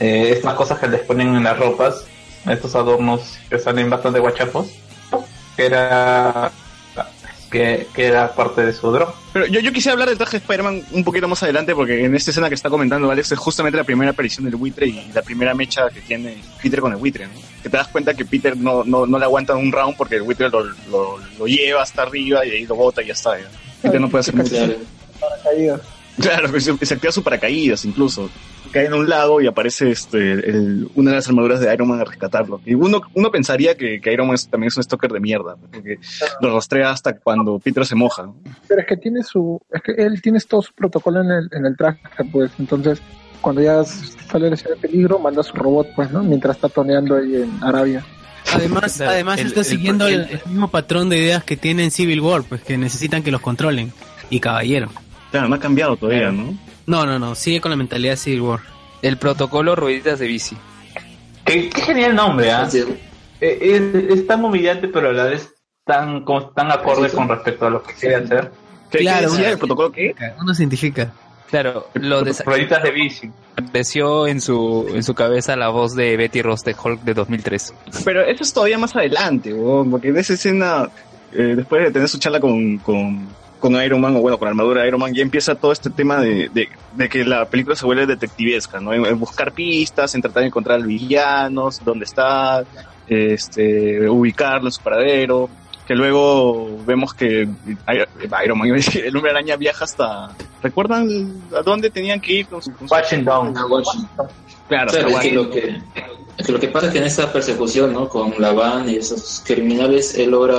eh, 0.00 0.30
estas 0.32 0.54
cosas 0.54 0.78
que 0.78 0.88
les 0.88 1.00
ponen 1.02 1.34
en 1.36 1.44
las 1.44 1.58
ropas, 1.58 2.04
estos 2.48 2.74
adornos 2.74 3.38
que 3.48 3.58
salen 3.58 3.88
bastante 3.88 4.18
guachapos, 4.18 4.68
que 5.56 5.66
era 5.66 6.50
que, 7.52 7.86
que 7.94 8.06
era 8.06 8.34
parte 8.34 8.64
de 8.64 8.72
su 8.72 8.90
dron. 8.90 9.10
Pero 9.34 9.46
yo, 9.46 9.60
yo 9.60 9.72
quisiera 9.72 9.92
hablar 9.92 10.08
del 10.08 10.16
traje 10.16 10.38
de 10.38 10.38
Spider-Man 10.38 10.82
un 10.92 11.04
poquito 11.04 11.28
más 11.28 11.42
adelante, 11.42 11.74
porque 11.74 12.04
en 12.04 12.14
esta 12.14 12.30
escena 12.30 12.48
que 12.48 12.54
está 12.54 12.70
comentando 12.70 13.10
Alex 13.10 13.32
es 13.32 13.38
justamente 13.38 13.76
la 13.76 13.84
primera 13.84 14.10
aparición 14.10 14.46
del 14.46 14.56
buitre 14.56 14.86
y 14.86 15.10
la 15.14 15.20
primera 15.22 15.54
mecha 15.54 15.90
que 15.90 16.00
tiene 16.00 16.38
Peter 16.62 16.80
con 16.80 16.92
el 16.92 16.98
buitre, 16.98 17.26
¿no? 17.26 17.34
Que 17.62 17.68
te 17.68 17.76
das 17.76 17.88
cuenta 17.88 18.14
que 18.14 18.24
Peter 18.24 18.56
no, 18.56 18.82
no, 18.84 19.06
no 19.06 19.18
le 19.18 19.24
aguanta 19.26 19.54
un 19.54 19.70
round 19.70 19.96
porque 19.96 20.16
el 20.16 20.22
buitre 20.22 20.48
lo, 20.48 20.64
lo, 20.90 21.18
lo 21.38 21.46
lleva 21.46 21.82
hasta 21.82 22.02
arriba 22.02 22.44
y 22.46 22.50
ahí 22.50 22.66
lo 22.66 22.74
bota 22.74 23.02
y 23.02 23.08
ya 23.08 23.12
está. 23.12 23.38
¿ya? 23.38 23.46
Peter 23.82 24.00
no 24.00 24.08
puede 24.08 24.20
hacer 24.20 24.34
mucho. 24.34 24.56
claro. 26.18 26.60
Se 26.60 26.94
activa 26.94 27.12
su 27.12 27.22
paracaídas 27.22 27.84
incluso. 27.84 28.30
Cae 28.72 28.86
en 28.86 28.94
un 28.94 29.08
lago 29.08 29.40
y 29.42 29.46
aparece 29.46 29.90
este 29.90 30.32
el- 30.32 30.88
una 30.94 31.10
de 31.10 31.16
las 31.16 31.28
armaduras 31.28 31.60
de 31.60 31.72
Iron 31.74 31.88
Man 31.88 32.00
a 32.00 32.04
rescatarlo. 32.04 32.60
Y 32.64 32.74
uno, 32.74 33.02
uno 33.14 33.30
pensaría 33.30 33.76
que, 33.76 34.00
que 34.00 34.12
Iron 34.12 34.26
Man 34.28 34.34
es- 34.34 34.48
también 34.48 34.68
es 34.68 34.76
un 34.78 34.82
stalker 34.82 35.10
de 35.12 35.20
mierda, 35.20 35.56
porque 35.70 35.98
lo 36.40 36.54
rastrea 36.54 36.90
hasta 36.90 37.14
cuando 37.18 37.58
Peter 37.58 37.84
se 37.84 37.94
moja. 37.94 38.30
Pero 38.66 38.80
es 38.80 38.86
que 38.86 38.96
tiene 38.96 39.22
su, 39.22 39.60
es 39.70 39.82
que 39.82 39.92
él 39.92 40.22
tiene 40.22 40.40
todo 40.40 40.62
su 40.62 40.72
protocolo 40.72 41.20
en 41.20 41.30
el, 41.30 41.48
en 41.52 41.66
el 41.66 41.76
traje, 41.76 42.00
pues. 42.32 42.50
Entonces, 42.58 43.00
cuando 43.42 43.60
ya 43.60 43.84
sale 43.84 44.48
la 44.48 44.54
escena 44.54 44.74
de 44.76 44.80
peligro, 44.80 45.18
manda 45.18 45.42
su 45.42 45.54
robot, 45.54 45.88
pues, 45.94 46.10
¿no? 46.10 46.22
Mientras 46.22 46.56
está 46.56 46.68
toneando 46.70 47.16
ahí 47.16 47.36
en 47.36 47.52
Arabia. 47.62 48.02
Además, 48.54 49.00
además 49.02 49.38
el- 49.38 49.48
está 49.48 49.60
el- 49.60 49.66
siguiendo 49.66 50.06
el, 50.08 50.14
el- 50.14 50.30
el 50.30 50.40
mismo 50.48 50.68
patrón 50.70 51.08
de 51.10 51.18
ideas 51.18 51.44
que 51.44 51.56
tiene 51.56 51.84
en 51.84 51.90
Civil 51.90 52.20
War, 52.20 52.42
pues 52.42 52.62
que 52.62 52.78
necesitan 52.78 53.22
que 53.22 53.30
los 53.30 53.40
controlen. 53.42 53.92
Y 54.30 54.40
caballero. 54.40 54.88
Claro, 55.30 55.48
no 55.48 55.54
ha 55.56 55.60
cambiado 55.60 55.96
todavía, 55.96 56.30
¿no? 56.32 56.54
No, 56.86 57.06
no, 57.06 57.18
no, 57.18 57.34
sigue 57.34 57.60
con 57.60 57.70
la 57.70 57.76
mentalidad 57.76 58.12
de 58.12 58.16
Civil 58.16 58.40
War. 58.42 58.60
El 59.02 59.16
protocolo 59.16 59.74
rueditas 59.76 60.18
de 60.18 60.26
bici. 60.26 60.56
Qué, 61.44 61.68
qué 61.70 61.80
genial 61.82 62.14
nombre, 62.14 62.50
¿ah? 62.52 62.68
Eh, 63.40 63.58
Es, 63.60 64.18
es 64.18 64.26
tan 64.26 64.44
humillante, 64.44 64.88
pero 64.88 65.10
a 65.10 65.12
la 65.12 65.24
vez 65.24 65.52
tan, 65.84 66.24
como- 66.24 66.50
tan 66.50 66.70
acorde 66.70 67.10
con 67.10 67.28
respecto 67.28 67.66
a 67.66 67.70
lo 67.70 67.82
que 67.82 67.94
quiere 67.94 68.16
hacer. 68.16 68.52
¿Qué, 68.90 68.98
Claro, 68.98 69.30
¿qué 69.36 69.50
el 69.50 69.58
protocolo 69.58 69.90
qué? 69.90 70.14
Uno 70.40 70.54
se 70.54 70.62
identifica. 70.62 71.12
Claro, 71.50 71.88
lo 71.94 72.22
Rueditas 72.44 72.82
de 72.82 72.90
bici. 72.92 73.30
desapareció 73.56 74.26
en 74.26 74.40
su, 74.40 74.86
en 74.94 75.02
su 75.02 75.14
cabeza 75.14 75.54
la 75.56 75.68
voz 75.68 75.94
de 75.94 76.16
Betty 76.16 76.40
Ross 76.42 76.62
de 76.64 76.74
Hulk 76.82 77.02
de 77.02 77.12
2003. 77.14 77.74
Pero 78.04 78.22
eso 78.24 78.42
es 78.42 78.52
todavía 78.54 78.78
más 78.78 78.94
adelante, 78.96 79.52
weón, 79.52 79.90
porque 79.90 80.08
en 80.08 80.16
esa 80.16 80.32
escena, 80.34 80.88
eh, 81.32 81.54
después 81.56 81.84
de 81.84 81.90
tener 81.90 82.08
su 82.08 82.18
charla 82.18 82.40
con, 82.40 82.78
con, 82.78 83.28
con 83.62 83.80
Iron 83.82 84.00
Man, 84.00 84.16
o 84.16 84.20
bueno, 84.20 84.36
con 84.38 84.46
la 84.46 84.50
armadura 84.50 84.82
de 84.82 84.88
Iron 84.88 85.00
Man, 85.00 85.14
ya 85.14 85.22
empieza 85.22 85.54
todo 85.54 85.70
este 85.72 85.88
tema 85.88 86.20
de, 86.20 86.50
de, 86.52 86.68
de 86.96 87.08
que 87.08 87.24
la 87.24 87.44
película 87.46 87.76
se 87.76 87.86
vuelve 87.86 88.04
detectivesca, 88.06 88.80
¿no? 88.80 88.92
En, 88.92 89.06
en 89.06 89.18
buscar 89.18 89.52
pistas, 89.52 90.14
en 90.14 90.20
tratar 90.20 90.40
de 90.42 90.48
encontrar 90.48 90.82
villanos, 90.82 91.80
dónde 91.84 92.04
está, 92.04 92.64
este, 93.06 94.08
ubicarlo 94.10 94.68
en 94.68 94.72
su 94.72 94.82
paradero, 94.82 95.48
que 95.86 95.94
luego 95.94 96.76
vemos 96.84 97.14
que 97.14 97.48
Iron 98.44 98.58
Man, 98.58 98.68
el 98.94 99.16
hombre 99.16 99.30
araña 99.30 99.56
viaja 99.56 99.84
hasta... 99.84 100.30
¿Recuerdan 100.62 101.08
a 101.56 101.62
dónde 101.62 101.88
tenían 101.90 102.20
que 102.20 102.32
ir 102.34 102.46
con 102.46 102.60
su... 102.62 102.72
con 102.72 102.88
su- 102.88 102.94
Washington. 102.94 103.54
Claro, 103.54 104.28
Claro, 104.68 104.90
hasta 104.90 105.08
es 105.08 105.18
que 105.18 105.32
lo 105.32 105.50
que, 105.50 105.80
es 106.38 106.46
que 106.46 106.52
lo 106.52 106.58
que 106.60 106.68
pasa 106.68 106.86
es 106.86 106.92
que 106.92 106.98
en 106.98 107.04
esta 107.04 107.32
persecución, 107.32 107.92
¿no? 107.92 108.08
Con 108.08 108.32
la 108.38 108.52
van 108.52 108.88
y 108.88 108.96
esos 108.96 109.42
criminales, 109.44 110.14
él 110.16 110.30
logra 110.30 110.56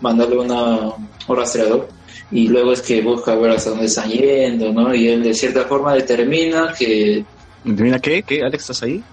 mandarle 0.00 0.38
una, 0.38 0.90
un 1.28 1.36
rastreador 1.36 1.88
y 2.32 2.48
luego 2.48 2.72
es 2.72 2.80
que 2.80 3.02
busca 3.02 3.34
ver 3.34 3.50
hasta 3.50 3.70
dónde 3.70 3.86
están 3.86 4.10
yendo, 4.10 4.72
¿no? 4.72 4.94
Y 4.94 5.08
él 5.08 5.22
de 5.22 5.34
cierta 5.34 5.64
forma 5.66 5.92
determina 5.92 6.72
que... 6.76 7.24
¿Mira 7.64 7.98
qué? 7.98 8.22
¿Qué? 8.22 8.42
¿Alex, 8.42 8.62
estás 8.62 8.82
ahí? 8.82 9.04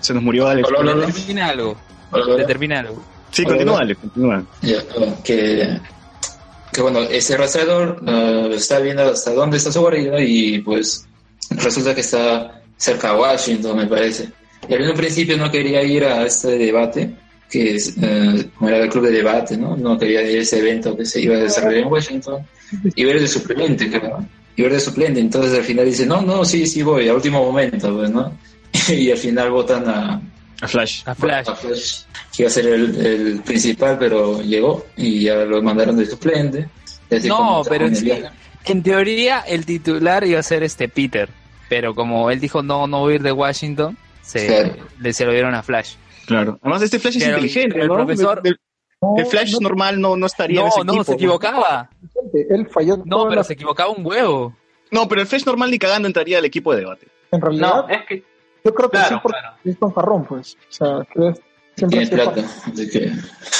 Se 0.00 0.14
nos 0.14 0.22
murió 0.22 0.48
Alex. 0.48 0.66
Hola, 0.68 0.80
hola, 0.80 0.92
hola. 0.92 1.06
Determina 1.06 1.48
algo. 1.48 1.76
Hola, 2.10 2.36
Determina 2.36 2.80
algo. 2.80 3.02
Sí, 3.30 3.44
continúa, 3.44 3.80
Alex, 3.80 4.00
continúa. 4.00 4.44
Ya, 4.62 4.78
que, 5.22 5.78
que 6.72 6.82
bueno, 6.82 7.00
ese 7.00 7.36
rastreador 7.36 8.02
ah, 8.06 8.48
está 8.50 8.78
viendo 8.78 9.02
hasta 9.02 9.32
dónde 9.32 9.58
está 9.58 9.70
su 9.70 9.80
guarida 9.80 10.20
y 10.20 10.60
pues 10.60 11.06
resulta 11.50 11.94
que 11.94 12.00
está 12.00 12.62
cerca 12.76 13.10
a 13.10 13.18
Washington, 13.18 13.76
me 13.76 13.86
parece. 13.86 14.30
Y 14.68 14.74
él 14.74 14.84
en 14.84 14.90
un 14.90 14.96
principio 14.96 15.36
no 15.36 15.50
quería 15.50 15.82
ir 15.82 16.04
a 16.04 16.24
este 16.24 16.58
debate, 16.58 17.14
que 17.52 17.74
es, 17.74 17.94
eh, 18.00 18.48
como 18.56 18.70
era 18.70 18.78
el 18.78 18.88
club 18.88 19.04
de 19.04 19.10
debate, 19.12 19.58
¿no? 19.58 19.76
No 19.76 19.98
quería 19.98 20.22
ir 20.22 20.38
a 20.38 20.42
ese 20.42 20.60
evento 20.60 20.96
que 20.96 21.04
se 21.04 21.20
iba 21.20 21.36
a 21.36 21.40
desarrollar 21.40 21.82
en 21.82 21.88
Washington 21.92 22.46
y 22.94 23.04
ver 23.04 23.20
de 23.20 23.28
suplente, 23.28 23.90
creo. 23.90 24.24
Y 24.56 24.62
ver 24.62 24.72
de 24.72 24.80
suplente. 24.80 25.20
Entonces 25.20 25.52
al 25.58 25.62
final 25.64 25.84
dice, 25.84 26.06
no, 26.06 26.22
no, 26.22 26.46
sí, 26.46 26.66
sí 26.66 26.82
voy, 26.82 27.08
a 27.08 27.14
último 27.14 27.44
momento, 27.44 27.94
pues, 27.94 28.10
¿no? 28.10 28.32
y 28.88 29.10
al 29.10 29.18
final 29.18 29.50
votan 29.50 29.86
a, 29.86 30.22
A 30.62 30.68
Flash. 30.68 31.02
A 31.04 31.14
Flash. 31.14 31.48
a 31.50 31.54
Flash, 31.54 32.00
que 32.34 32.42
iba 32.44 32.48
a 32.48 32.52
ser 32.52 32.66
el, 32.68 33.06
el 33.06 33.40
principal, 33.42 33.98
pero 33.98 34.40
llegó 34.40 34.86
y 34.96 35.20
ya 35.24 35.36
lo 35.44 35.60
mandaron 35.62 35.96
de 35.98 36.06
suplente. 36.06 36.68
No, 37.24 37.62
pero 37.68 37.86
en, 38.64 38.82
teoría 38.82 39.40
el 39.40 39.66
titular 39.66 40.24
iba 40.24 40.40
a 40.40 40.42
ser 40.42 40.62
este 40.62 40.88
Peter, 40.88 41.28
pero 41.68 41.94
como 41.94 42.30
él 42.30 42.40
dijo 42.40 42.62
no, 42.62 42.86
no 42.86 43.00
voy 43.00 43.12
a 43.12 43.16
ir 43.16 43.22
de 43.22 43.32
Washington, 43.32 43.98
se, 44.22 44.46
Claro. 44.46 44.76
le 45.00 45.12
se 45.12 45.26
lo 45.26 45.32
dieron 45.32 45.54
a 45.54 45.62
Flash. 45.62 45.96
Claro. 46.26 46.58
Además, 46.62 46.82
este 46.82 46.98
Flash 46.98 47.16
es 47.16 47.24
Pero- 47.24 47.36
inteligente, 47.38 47.80
el 47.80 47.88
¿no? 47.88 47.94
profesor- 47.94 48.40
El, 48.44 48.58
No, 49.00 49.14
el 49.18 49.26
Flash 49.26 49.52
no, 49.54 49.58
normal 49.60 50.00
no, 50.00 50.16
no 50.16 50.26
estaría 50.26 50.60
en 50.60 50.66
No, 50.66 50.68
ese 50.68 50.84
no, 50.84 50.92
equipo. 50.92 51.04
se 51.04 51.12
equivocaba. 51.14 51.90
Él 52.50 52.68
falló 52.68 52.98
No, 53.04 53.28
pero 53.28 53.42
se 53.42 53.54
equivocaba 53.54 53.90
un 53.90 54.06
huevo. 54.06 54.54
No, 54.90 55.08
pero 55.08 55.20
el 55.22 55.26
Flash 55.26 55.44
normal 55.44 55.70
ni 55.70 55.78
cagando 55.78 56.06
entraría 56.06 56.38
al 56.38 56.44
equipo 56.44 56.72
de 56.72 56.80
debate. 56.80 57.08
En 57.32 57.40
realidad, 57.40 57.74
No, 57.74 57.88
es 57.88 58.06
que, 58.06 58.22
yo 58.64 58.74
creo 58.74 58.90
que 58.90 58.98
claro, 58.98 59.16
sí, 59.16 59.20
porque 59.22 59.38
claro. 59.40 59.56
es 59.64 59.78
fanfarrón, 59.78 60.24
pues. 60.24 60.54
O 60.54 60.72
sea, 60.72 61.06
que 61.12 61.28
es- 61.28 61.40
siempre 61.76 62.06
plata, 62.06 62.44
que... 62.92 63.10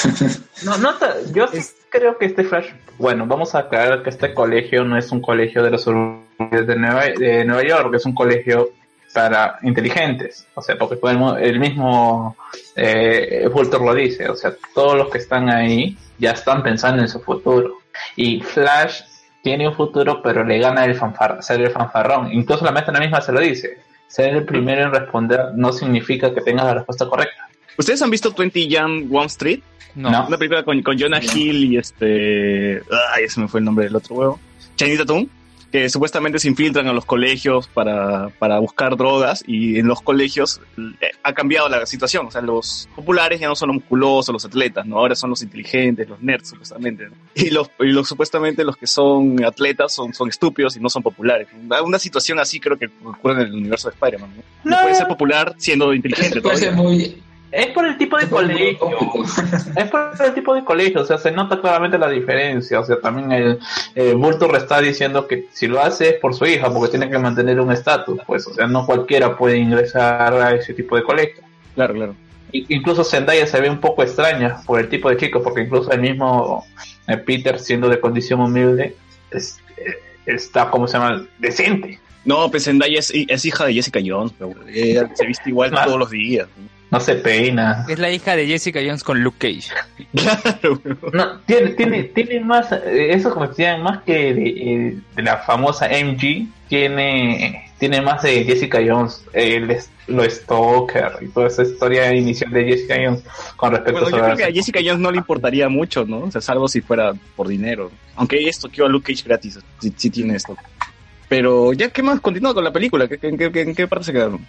No, 0.65 0.77
no, 0.79 0.91
yo 1.35 1.47
sí 1.49 1.61
creo 1.89 2.19
que 2.19 2.27
este 2.27 2.45
Flash, 2.45 2.69
bueno, 2.99 3.27
vamos 3.27 3.55
a 3.55 3.61
aclarar 3.61 4.03
que 4.03 4.11
este 4.11 4.33
colegio 4.35 4.85
no 4.85 4.97
es 4.97 5.11
un 5.11 5.21
colegio 5.21 5.63
de 5.63 5.71
los 5.71 5.83
suburbios 5.83 6.67
de 6.67 6.77
Nueva, 6.77 7.05
de 7.19 7.45
Nueva 7.45 7.65
York, 7.67 7.95
es 7.95 8.05
un 8.07 8.15
colegio 8.15 8.71
para 9.13 9.59
inteligentes, 9.63 10.47
o 10.55 10.63
sea, 10.63 10.77
porque 10.77 10.97
podemos, 10.97 11.39
el 11.39 11.59
mismo 11.59 12.37
eh, 12.75 13.49
Vulture 13.53 13.85
lo 13.85 13.95
dice, 13.95 14.29
o 14.29 14.35
sea, 14.35 14.53
todos 14.75 14.97
los 14.97 15.11
que 15.11 15.19
están 15.19 15.49
ahí 15.51 15.97
ya 16.19 16.33
están 16.33 16.63
pensando 16.63 17.03
en 17.03 17.09
su 17.09 17.21
futuro. 17.21 17.79
Y 18.17 18.41
Flash 18.41 19.03
tiene 19.43 19.69
un 19.69 19.75
futuro, 19.75 20.23
pero 20.23 20.45
le 20.45 20.59
gana 20.59 20.85
el 20.85 20.95
fanfar, 20.95 21.43
ser 21.43 21.61
el 21.61 21.71
fanfarrón. 21.71 22.33
Incluso 22.33 22.65
la 22.65 22.73
maestra 22.73 22.99
misma 22.99 23.21
se 23.21 23.33
lo 23.33 23.41
dice. 23.41 23.79
Ser 24.07 24.35
el 24.35 24.45
primero 24.45 24.83
en 24.83 24.93
responder 24.93 25.53
no 25.55 25.73
significa 25.73 26.33
que 26.33 26.41
tengas 26.41 26.67
la 26.67 26.75
respuesta 26.75 27.07
correcta. 27.07 27.49
¿Ustedes 27.77 28.01
han 28.03 28.11
visto 28.11 28.33
20 28.33 28.69
Young 28.69 29.07
Wall 29.11 29.27
Street? 29.27 29.61
No. 29.95 30.11
No. 30.11 30.27
Una 30.27 30.39
película 30.39 30.63
con, 30.63 30.81
con 30.83 30.99
Jonah 30.99 31.21
Hill 31.21 31.73
y 31.73 31.77
este... 31.77 32.83
Ay, 33.15 33.25
ese 33.25 33.41
me 33.41 33.49
fue 33.49 33.61
el 33.61 33.65
nombre 33.65 33.87
del 33.87 33.97
otro 33.97 34.15
huevo. 34.15 34.41
Channing 34.77 34.99
Tatum, 34.99 35.29
que 35.73 35.89
supuestamente 35.89 36.39
se 36.39 36.49
infiltran 36.49 36.87
a 36.87 36.93
los 36.93 37.05
colegios 37.07 37.67
para, 37.67 38.29
para 38.39 38.59
buscar 38.59 38.97
drogas 38.97 39.43
y 39.47 39.79
en 39.79 39.87
los 39.89 40.03
colegios 40.03 40.61
eh, 41.01 41.11
ha 41.23 41.33
cambiado 41.33 41.69
la 41.71 41.87
situación. 41.87 42.27
O 42.27 42.31
sea, 42.31 42.43
los 42.43 42.89
populares 42.95 43.41
ya 43.41 43.49
no 43.49 43.57
son 43.57 43.69
los 43.69 43.77
musculosos, 43.77 44.33
los 44.33 44.45
atletas, 44.45 44.85
¿no? 44.87 44.99
Ahora 44.99 45.15
son 45.15 45.31
los 45.31 45.43
inteligentes, 45.43 46.09
los 46.09 46.21
nerds, 46.21 46.51
supuestamente. 46.51 47.09
¿no? 47.09 47.17
Y, 47.35 47.51
los, 47.51 47.71
y 47.81 47.87
los 47.87 48.07
supuestamente 48.07 48.63
los 48.65 48.77
que 48.77 48.87
son 48.87 49.43
atletas 49.45 49.93
son, 49.95 50.13
son 50.13 50.29
estúpidos 50.29 50.77
y 50.77 50.81
no 50.81 50.91
son 50.91 51.03
populares. 51.03 51.49
Una 51.83 51.99
situación 51.99 52.39
así 52.39 52.61
creo 52.61 52.77
que 52.79 52.91
ocurre 53.05 53.43
en 53.43 53.49
el 53.49 53.55
universo 53.55 53.89
de 53.89 53.95
Spider-Man. 53.95 54.31
¿no? 54.37 54.43
No 54.71 54.77
No. 54.77 54.83
puede 54.83 54.95
ser 54.95 55.09
popular 55.09 55.55
siendo 55.57 55.95
inteligente 55.95 56.41
Puede 56.43 56.57
ser 56.59 56.75
todavía. 56.77 56.91
muy... 56.91 57.23
Es 57.53 57.67
por 57.69 57.85
el 57.87 57.99
tipo 57.99 58.17
de 58.19 58.29
colegio. 58.29 58.79
Es 59.77 59.91
por 59.91 60.13
el 60.25 60.35
tipo 60.35 60.55
de 60.55 60.65
colegio, 60.65 61.03
o 61.03 61.05
sea, 61.05 61.19
se 61.19 61.31
nota 61.31 61.61
claramente 61.61 61.99
la 61.99 62.09
diferencia. 62.09 62.81
O 62.81 62.85
sea, 62.85 62.99
también 63.01 63.31
el 63.31 63.59
eh, 63.95 64.15
Vulture 64.15 64.57
está 64.59 64.81
diciendo 64.81 65.29
que 65.29 65.49
si 65.53 65.67
lo 65.67 65.81
hace 65.83 66.09
es 66.09 66.15
por 66.15 66.35
su 66.35 66.47
hija, 66.47 66.73
porque 66.73 66.91
tiene 66.91 67.11
que 67.11 67.19
mantener 67.19 67.61
un 67.61 67.71
estatus, 67.71 68.19
pues, 68.27 68.47
o 68.47 68.55
sea, 68.55 68.67
no 68.67 68.87
cualquiera 68.87 69.37
puede 69.37 69.59
ingresar 69.59 70.33
a 70.35 70.55
ese 70.55 70.73
tipo 70.75 70.97
de 70.97 71.03
colegio. 71.03 71.43
Claro, 71.75 71.95
claro. 71.95 72.15
Incluso 72.53 73.05
Zendaya 73.05 73.47
se 73.47 73.61
ve 73.61 73.71
un 73.71 73.81
poco 73.81 74.03
extraña 74.03 74.61
por 74.67 74.81
el 74.81 74.89
tipo 74.89 75.09
de 75.11 75.17
chico, 75.17 75.43
porque 75.43 75.63
incluso 75.63 75.91
el 75.93 76.01
mismo 76.01 76.67
eh, 77.07 77.17
Peter, 77.19 77.59
siendo 77.59 77.89
de 77.89 78.01
condición 78.01 78.41
humilde, 78.41 78.97
es- 79.31 79.59
eh, 79.77 79.95
está, 80.27 80.71
como 80.71 80.87
se 80.87 80.99
llama? 80.99 81.27
Decente. 81.39 81.99
No, 82.25 82.51
pues 82.51 82.65
Zendaya 82.65 82.99
es, 82.99 83.13
es 83.15 83.45
hija 83.45 83.65
de 83.67 83.75
Jessica 83.75 84.01
Jones, 84.05 84.33
pero 84.39 84.55
ella 84.69 85.11
se 85.15 85.27
viste 85.27 85.51
igual 85.51 85.71
todos 85.73 85.99
los 85.99 86.11
días. 86.11 86.47
No 86.57 86.69
se 87.01 87.15
peina. 87.17 87.87
Es 87.89 87.99
la 87.99 88.11
hija 88.11 88.37
de 88.37 88.47
Jessica 88.47 88.81
Jones 88.85 89.03
con 89.05 89.23
Luke 89.23 89.39
Cage. 89.39 89.71
Claro, 90.15 90.81
No, 91.13 91.41
tiene, 91.47 91.71
tiene, 91.71 92.03
tiene 92.05 92.41
más, 92.41 92.71
eh, 92.73 93.13
eso 93.15 93.33
como 93.33 93.47
decían, 93.47 93.83
más 93.83 94.03
que 94.03 94.35
de, 94.35 94.49
eh, 94.49 94.99
de 95.17 95.23
la 95.23 95.39
famosa 95.39 95.87
MG, 95.89 96.47
tiene, 96.69 97.71
tiene 97.79 98.01
más 98.03 98.23
de 98.23 98.45
Jessica 98.45 98.79
Jones, 98.87 99.25
el, 99.33 99.75
lo 100.09 100.29
Stalker 100.29 101.13
y 101.23 101.29
toda 101.29 101.47
esa 101.47 101.63
historia 101.63 102.15
inicial 102.15 102.51
de 102.51 102.65
Jessica 102.65 102.97
Jones 103.03 103.23
con 103.57 103.71
respecto 103.73 103.93
Bueno, 104.01 104.07
yo 104.09 104.11
sobre 104.19 104.35
creo 104.35 104.37
que 104.47 104.53
a 104.53 104.55
Jessica 104.55 104.81
Jones 104.85 104.99
no 105.01 105.11
le 105.11 105.19
importaría 105.19 105.69
mucho, 105.69 106.05
¿no? 106.05 106.19
O 106.21 106.31
sea, 106.31 106.41
salvo 106.41 106.69
si 106.69 106.81
fuera 106.83 107.13
por 107.37 107.49
dinero. 107.49 107.91
Aunque 108.17 108.39
ella 108.39 108.51
estoqueó 108.51 108.85
a 108.87 108.89
Luke 108.89 109.13
Cage 109.13 109.25
gratis, 109.27 109.59
sí, 109.81 109.93
sí 109.97 110.11
tiene 110.11 110.37
esto. 110.37 110.57
Pero 111.29 111.73
ya, 111.73 111.89
¿qué 111.89 112.03
más? 112.03 112.21
Continúa 112.21 112.53
con 112.53 112.65
la 112.65 112.73
película. 112.73 113.09
¿Qué- 113.09 113.19
¿En 113.23 113.39
qué, 113.39 113.51
qué- 113.51 113.63
en 113.63 113.75
qué 113.75 113.89
parte 113.89 114.05
se 114.07 114.13
quedaron? 114.13 114.47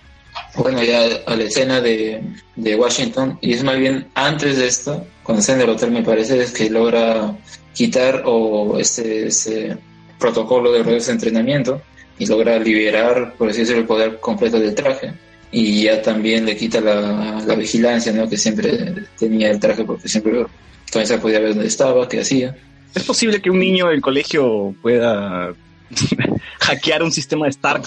Bueno, 0.56 0.84
ya 0.84 1.02
a 1.26 1.36
la 1.36 1.44
escena 1.44 1.82
de, 1.82 2.22
de 2.56 2.76
Washington, 2.76 3.38
y 3.42 3.54
es 3.54 3.64
más 3.64 3.78
bien 3.78 4.08
antes 4.14 4.58
de 4.58 4.68
esto, 4.68 5.06
cuando 5.24 5.42
está 5.42 5.54
en 5.54 5.62
el 5.62 5.70
hotel, 5.70 5.92
me 5.92 6.04
parece, 6.04 6.42
es 6.42 6.52
que 6.52 6.70
logra 6.70 7.36
quitar 7.74 8.24
o 8.26 8.78
este, 8.80 9.28
ese 9.28 9.78
protocolo 10.20 10.72
de 10.72 10.84
redes 10.84 11.08
de 11.08 11.14
entrenamiento 11.14 11.82
y 12.20 12.26
logra 12.28 12.60
liberar, 12.60 13.34
por 13.38 13.50
así 13.50 13.62
decirlo, 13.62 13.82
el 13.82 13.88
poder 13.88 14.20
completo 14.20 14.60
del 14.60 14.76
traje. 14.76 15.14
Y 15.52 15.84
ya 15.84 16.02
también 16.02 16.46
le 16.46 16.56
quita 16.56 16.82
la, 16.82 17.42
la 17.46 17.56
vigilancia, 17.56 18.12
¿no? 18.12 18.28
Que 18.28 18.38
siempre 18.38 18.94
tenía 19.18 19.52
el 19.52 19.60
traje, 19.60 19.84
porque 19.84 20.08
siempre 20.08 20.46
todavía 20.92 21.22
podía 21.22 21.40
ver 21.40 21.50
dónde 21.50 21.68
estaba, 21.68 22.08
qué 22.08 22.22
hacía. 22.22 22.56
¿Es 22.94 23.04
posible 23.04 23.42
que 23.42 23.50
un 23.50 23.60
niño 23.60 23.88
del 23.88 24.02
colegio 24.02 24.76
pueda 24.82 25.54
hackear 26.60 27.04
un 27.04 27.12
sistema 27.12 27.46
de 27.46 27.52
Stark, 27.52 27.84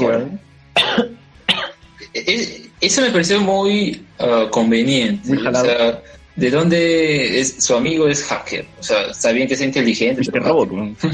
Eso 2.81 3.03
me 3.03 3.11
pareció 3.11 3.41
muy 3.41 4.05
ah, 4.19 4.47
conveniente. 4.51 5.29
Muy 5.29 5.47
o 5.47 5.53
sea, 5.53 6.03
¿de 6.37 6.51
dónde 6.51 7.41
es 7.41 7.65
su 7.65 7.75
amigo 7.75 8.09
es 8.09 8.25
hacker? 8.25 8.67
O 8.79 8.83
sea, 8.83 9.07
está 9.11 9.33
bien 9.33 9.49
que 9.49 9.57
sea 9.57 9.67
inteligente. 9.67 10.23
Pero 10.31 10.45
robot. 10.45 10.71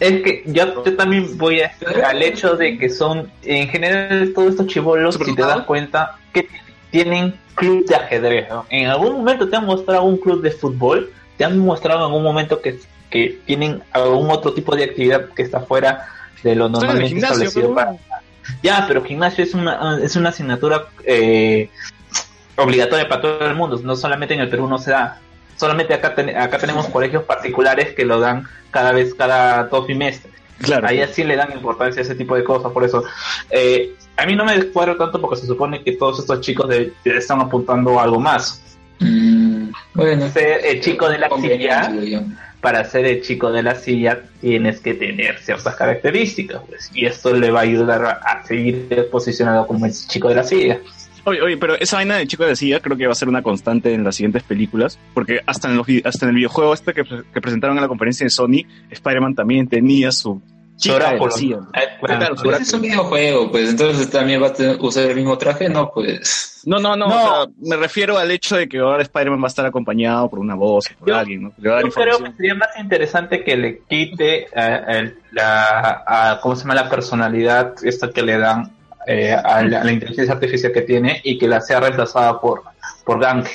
Es 0.00 0.22
que 0.22 0.42
yo, 0.46 0.84
yo 0.84 0.96
también 0.96 1.38
voy 1.38 1.60
a, 1.60 1.72
al 2.04 2.20
hecho 2.20 2.56
de 2.56 2.76
que 2.76 2.90
son, 2.90 3.30
en 3.42 3.68
general, 3.68 4.32
todos 4.34 4.50
estos 4.50 4.66
chivolos, 4.66 5.14
si 5.24 5.34
te 5.34 5.42
das 5.42 5.64
cuenta, 5.64 6.18
que 6.32 6.48
tienen 6.90 7.34
club 7.54 7.86
de 7.86 7.94
ajedrez. 7.94 8.48
¿no? 8.48 8.66
En 8.70 8.88
algún 8.88 9.12
momento 9.12 9.48
te 9.48 9.56
han 9.56 9.64
mostrado 9.64 10.02
un 10.02 10.16
club 10.18 10.42
de 10.42 10.50
fútbol, 10.50 11.12
te 11.36 11.44
han 11.44 11.58
mostrado 11.58 12.00
en 12.00 12.06
algún 12.06 12.22
momento 12.22 12.60
que, 12.60 12.80
que 13.08 13.38
tienen 13.46 13.82
algún 13.92 14.30
otro 14.30 14.52
tipo 14.52 14.74
de 14.74 14.84
actividad 14.84 15.28
que 15.30 15.42
está 15.42 15.60
fuera 15.60 16.08
de 16.42 16.54
lo 16.54 16.68
normalmente 16.68 17.08
gimnasio, 17.08 17.44
establecido 17.44 17.74
pero- 17.74 17.96
para... 17.96 18.13
Ya, 18.62 18.84
pero 18.86 19.02
gimnasio 19.04 19.44
es 19.44 19.54
una, 19.54 19.98
es 20.02 20.16
una 20.16 20.28
asignatura 20.30 20.86
eh, 21.04 21.70
obligatoria 22.56 23.08
para 23.08 23.20
todo 23.20 23.46
el 23.46 23.54
mundo, 23.54 23.80
no 23.82 23.96
solamente 23.96 24.34
en 24.34 24.40
el 24.40 24.48
Perú 24.48 24.68
no 24.68 24.78
se 24.78 24.90
da. 24.90 25.20
Solamente 25.56 25.94
acá, 25.94 26.14
ten- 26.14 26.36
acá 26.36 26.58
tenemos 26.58 26.86
colegios 26.86 27.22
particulares 27.24 27.94
que 27.94 28.04
lo 28.04 28.18
dan 28.20 28.46
cada 28.70 28.92
vez, 28.92 29.14
cada 29.14 29.64
dos 29.64 29.86
bimestres. 29.86 30.32
Claro. 30.58 30.86
Ahí 30.88 31.04
sí 31.12 31.24
le 31.24 31.36
dan 31.36 31.52
importancia 31.52 32.00
a 32.00 32.04
ese 32.04 32.14
tipo 32.14 32.34
de 32.36 32.44
cosas, 32.44 32.72
por 32.72 32.84
eso. 32.84 33.04
eh, 33.50 33.94
a 34.16 34.26
mí 34.26 34.36
no 34.36 34.44
me 34.44 34.56
descuadro 34.56 34.96
tanto 34.96 35.20
porque 35.20 35.36
se 35.40 35.46
supone 35.46 35.82
que 35.82 35.92
todos 35.92 36.20
estos 36.20 36.40
chicos 36.40 36.68
de- 36.68 36.92
están 37.04 37.40
apuntando 37.40 37.98
a 37.98 38.04
algo 38.04 38.20
más. 38.20 38.60
Mm, 39.00 39.70
bueno, 39.94 40.28
Ser 40.30 40.64
el 40.64 40.80
chico 40.80 41.08
de 41.08 41.18
la 41.18 41.28
silla, 41.40 41.92
para 42.60 42.84
ser 42.84 43.04
el 43.04 43.22
chico 43.22 43.52
de 43.52 43.62
la 43.62 43.74
silla 43.74 44.22
tienes 44.40 44.80
que 44.80 44.94
tener 44.94 45.38
ciertas 45.38 45.74
características, 45.76 46.62
pues, 46.68 46.90
y 46.94 47.06
esto 47.06 47.34
le 47.34 47.50
va 47.50 47.60
a 47.60 47.62
ayudar 47.62 48.04
a, 48.04 48.42
seguir 48.44 49.08
posicionado 49.10 49.66
como 49.66 49.86
el 49.86 49.92
chico 49.92 50.28
de 50.28 50.34
la 50.34 50.44
silla. 50.44 50.78
Oye, 51.24 51.40
oye, 51.40 51.56
pero 51.56 51.74
esa 51.78 51.96
vaina 51.96 52.16
de 52.16 52.26
chico 52.26 52.44
de 52.44 52.54
silla 52.54 52.80
creo 52.80 52.96
que 52.96 53.06
va 53.06 53.12
a 53.12 53.16
ser 53.16 53.28
una 53.28 53.42
constante 53.42 53.94
en 53.94 54.04
las 54.04 54.16
siguientes 54.16 54.42
películas, 54.42 54.98
porque 55.14 55.40
hasta 55.46 55.70
en, 55.70 55.76
los, 55.76 55.86
hasta 56.04 56.26
en 56.26 56.30
el 56.30 56.36
videojuego 56.36 56.74
este 56.74 56.92
que, 56.92 57.02
que 57.04 57.40
presentaron 57.40 57.76
en 57.76 57.82
la 57.82 57.88
conferencia 57.88 58.24
de 58.24 58.30
Sony, 58.30 58.66
Spider-Man 58.90 59.34
también 59.34 59.68
tenía 59.68 60.12
su 60.12 60.40
chica. 60.76 61.14
Eh, 61.14 61.18
bueno, 62.00 62.34
Claro, 62.36 62.56
es 62.58 62.72
un 62.72 62.80
videojuego, 62.82 63.50
pues 63.50 63.70
entonces 63.70 64.10
también 64.10 64.42
va 64.42 64.48
a 64.48 64.52
tener- 64.52 64.76
usar 64.80 65.04
el 65.04 65.16
mismo 65.16 65.36
traje, 65.38 65.68
no, 65.68 65.90
pues. 65.92 66.62
No, 66.66 66.78
no, 66.78 66.96
no, 66.96 67.06
No. 67.08 67.14
o 67.16 67.44
sea, 67.44 67.52
me 67.60 67.76
refiero 67.76 68.16
al 68.18 68.30
hecho 68.30 68.56
de 68.56 68.68
que 68.68 68.78
ahora 68.78 69.02
Spider-Man 69.02 69.40
va 69.42 69.46
a 69.46 69.48
estar 69.48 69.66
acompañado 69.66 70.28
por 70.30 70.38
una 70.38 70.54
voz, 70.54 70.88
por 70.98 71.08
Yo- 71.08 71.16
alguien, 71.16 71.42
¿no? 71.44 71.52
Le 71.58 71.68
va 71.68 71.74
a 71.74 71.82
dar 71.82 71.84
Yo 71.84 71.90
creo 71.94 72.18
que 72.24 72.32
sería 72.32 72.54
más 72.54 72.68
interesante 72.78 73.44
que 73.44 73.56
le 73.56 73.82
quite 73.88 74.46
eh, 74.54 74.80
el- 74.88 75.18
la, 75.32 76.02
a- 76.06 76.40
¿cómo 76.40 76.56
se 76.56 76.62
llama? 76.62 76.74
la 76.74 76.88
personalidad 76.88 77.74
esta 77.84 78.10
que 78.10 78.22
le 78.22 78.38
dan 78.38 78.72
eh, 79.06 79.32
a, 79.34 79.62
la, 79.62 79.82
a 79.82 79.84
la 79.84 79.92
inteligencia 79.92 80.32
artificial 80.32 80.72
que 80.72 80.80
tiene 80.80 81.20
y 81.24 81.36
que 81.36 81.46
la 81.46 81.60
sea 81.60 81.78
reemplazada 81.80 82.40
por, 82.40 82.62
por 83.04 83.20
Gank. 83.20 83.46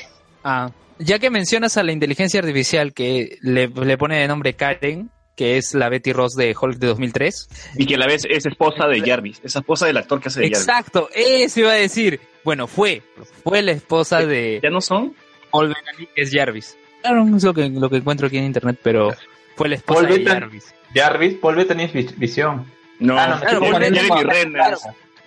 Ah, 0.43 0.69
ya 0.99 1.17
que 1.17 1.31
mencionas 1.31 1.75
a 1.77 1.81
la 1.83 1.91
inteligencia 1.91 2.39
artificial 2.39 2.93
que 2.93 3.39
le, 3.41 3.67
le 3.67 3.97
pone 3.97 4.19
de 4.19 4.27
nombre 4.27 4.53
Karen, 4.53 5.09
que 5.39 5.55
es 5.55 5.73
la 5.73 5.87
Betty 5.87 6.11
Ross 6.11 6.35
de 6.35 6.53
Hulk 6.59 6.79
de 6.79 6.87
2003. 6.87 7.47
Y 7.77 7.85
que 7.85 7.95
a 7.95 7.97
la 7.97 8.07
vez 8.07 8.25
es 8.29 8.45
esposa 8.45 8.87
de 8.87 8.99
Jarvis, 8.99 9.39
es 9.41 9.55
esposa 9.55 9.85
del 9.85 9.95
actor 9.95 10.19
que 10.19 10.27
hace 10.27 10.41
de 10.41 10.47
Jarvis. 10.47 10.67
Exacto, 10.67 11.07
eso 11.15 11.61
iba 11.61 11.71
a 11.71 11.75
decir. 11.75 12.19
Bueno, 12.43 12.67
fue, 12.67 13.01
fue 13.45 13.61
la 13.61 13.71
esposa 13.71 14.25
de 14.25 14.59
¿Ya 14.61 14.69
no 14.69 14.81
son? 14.81 15.15
Paul 15.49 15.69
Bettany, 15.69 16.07
que 16.13 16.21
es 16.23 16.31
Jarvis. 16.33 16.77
Claro, 17.01 17.23
no 17.23 17.37
es 17.37 17.43
lo 17.45 17.53
que, 17.53 17.69
lo 17.69 17.89
que 17.89 17.95
encuentro 17.95 18.27
aquí 18.27 18.37
en 18.37 18.43
internet, 18.43 18.77
pero 18.83 19.15
fue 19.55 19.69
la 19.69 19.75
esposa 19.75 20.01
Paul 20.05 20.23
de. 20.25 20.29
Jarvis. 20.29 20.73
Jarvis, 20.93 21.33
Paul 21.35 21.55
Bettany 21.55 21.83
es 21.83 21.93
vis- 21.93 22.19
visión. 22.19 22.65
No, 22.99 23.17
Ah, 23.17 23.27
no, 23.29 23.39
claro, 23.39 23.59
Paul 23.61 23.81
Jeremy 23.81 24.23
Renner. 24.23 24.51
claro. 24.51 24.77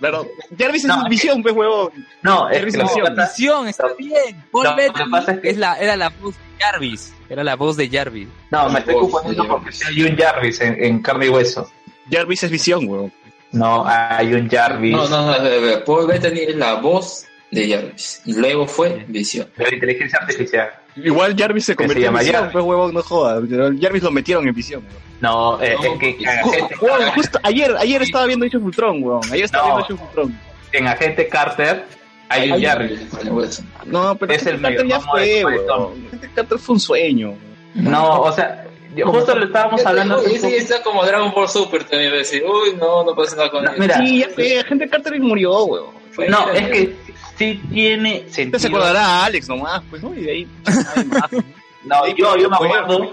Claro, 0.03 0.29
Jarvis 0.59 0.85
No, 0.85 0.95
es 0.99 1.03
es 1.05 1.09
visión, 1.09 1.43
pues, 1.43 1.55
huevón. 1.55 1.93
No, 2.23 2.51
es 2.51 2.59
Jarvis 2.59 2.75
que 2.77 2.83
es 2.83 2.89
que 2.91 2.95
visión. 3.01 3.17
pasa- 3.17 3.33
Visión, 3.37 3.69
está 3.69 3.87
bien. 3.97 4.45
Paul 4.51 4.65
No, 4.65 4.77
que 4.77 4.83
Bettany 4.83 5.11
es 5.35 5.41
que- 5.41 5.49
es 5.51 5.57
la, 5.57 5.79
era 5.79 5.97
la 5.97 6.09
voz 6.11 6.35
de 6.35 6.43
Jarvis. 6.65 7.15
Era 7.29 7.45
la 7.45 7.55
voz 7.57 7.77
de 7.77 7.89
Jarvis. 7.89 8.29
no, 8.51 8.69
me 8.69 8.81
estoy 8.81 8.95
confundiendo 8.95 9.49
porque 9.49 9.73
sí 9.73 9.85
hay 9.89 10.03
un 10.03 10.17
Jarvis 10.17 10.61
en, 10.61 10.85
en 10.85 11.01
carne 11.03 11.27
y 11.27 11.29
hueso. 11.31 11.71
Jarvis 12.11 12.43
es 12.43 12.51
visión, 12.51 12.87
huevón. 12.89 13.13
No, 13.53 13.85
hay 13.87 14.33
un 14.35 14.49
Jarvis 14.49 14.93
No, 14.93 15.09
no, 15.09 15.27
no, 15.27 15.33
a 15.33 15.39
ver, 15.39 15.85
Paul 15.85 16.07
Bettany 16.09 16.41
es 16.49 16.57
la 16.57 16.75
voz 16.75 17.25
de 17.51 17.69
Jarvis. 17.71 18.23
Y 18.25 18.35
luego 18.35 18.67
fue 18.67 19.05
Visión. 19.09 19.49
de 19.57 19.65
la 19.65 19.75
inteligencia 19.75 20.19
artificial. 20.21 20.71
Igual 20.97 21.35
Jarvis 21.39 21.65
se 21.65 21.75
convirtió 21.77 22.09
en 22.09 22.15
visión, 22.15 22.35
Jarvis. 22.35 22.53
pues, 22.53 22.65
huevón, 22.65 22.93
no 22.95 23.03
jodas. 23.03 23.43
Jarvis 23.81 24.03
lo 24.03 24.11
metieron 24.11 24.47
en 24.47 24.55
visión. 24.55 24.83
No, 25.21 25.61
eh, 25.63 25.77
No, 25.81 25.93
es 25.95 25.99
que 25.99 26.19
Huevón, 26.81 27.11
justo 27.15 27.39
ayer, 27.45 27.75
ayer 27.79 28.03
estaba 28.03 28.27
viendo 28.27 28.45
Age 28.45 28.57
of 28.57 28.65
Ultron, 28.65 29.03
huevón. 29.03 29.23
Ayer 29.33 29.45
estaba 29.45 29.69
No. 29.69 29.77
viendo 29.77 29.85
Age 29.85 29.93
of 29.95 30.01
Ultron. 30.09 30.39
en 30.73 30.89
agente 30.89 31.29
Carter 31.29 31.85
hay 32.29 32.51
un 32.51 32.63
Jarvis. 32.63 33.01
No, 33.87 34.15
pero 34.17 34.33
Es 34.33 34.43
Agente 34.43 34.51
el 34.51 34.61
Carter 34.63 34.87
ya 34.89 35.01
fue, 35.01 35.45
huevón. 35.45 36.05
Agente 36.09 36.31
Carter 36.35 36.59
fue 36.59 36.73
un 36.75 36.81
sueño. 36.81 37.35
No, 37.75 38.21
o 38.23 38.33
sea, 38.33 38.67
yo- 38.97 39.07
justo 39.07 39.35
le 39.39 39.47
estábamos 39.47 39.85
hablando. 39.87 40.21
Uy, 40.21 40.39
sí, 40.39 40.55
está 40.55 40.83
como 40.83 41.05
Dragon 41.05 41.33
Ball 41.33 41.49
Super 41.49 41.85
también 41.85 42.13
decir, 42.13 42.43
uy, 42.45 42.75
no, 42.79 43.05
no 43.05 43.15
pasa 43.15 43.37
nada 43.37 43.51
con 43.51 43.65
No, 43.65 43.71
él. 43.73 43.79
mira, 43.81 43.97
Sí, 43.99 44.19
ya 44.21 44.29
fue, 44.29 44.59
Agente 44.61 44.89
Carter 44.89 45.19
murió, 45.21 45.65
huevón. 45.65 45.95
Fue- 46.13 46.29
No, 46.29 46.51
es 46.51 46.69
que 46.69 46.95
sí 47.43 47.61
tiene 47.73 48.21
Te 48.21 48.29
se 48.31 48.35
sentido. 48.59 48.69
acordará 48.69 49.07
a 49.07 49.25
Alex 49.27 49.49
nomás, 49.49 49.83
pues, 49.91 50.03
¿no? 50.03 50.15
Y 50.15 50.21
de 50.23 50.31
ahí, 50.31 50.49
nadie 50.65 51.05
más. 51.05 51.33
¿no? 51.33 51.45
No, 51.85 52.07
yo, 52.17 52.37
yo 52.37 52.49
me 52.49 52.57
acuerdo, 52.57 53.13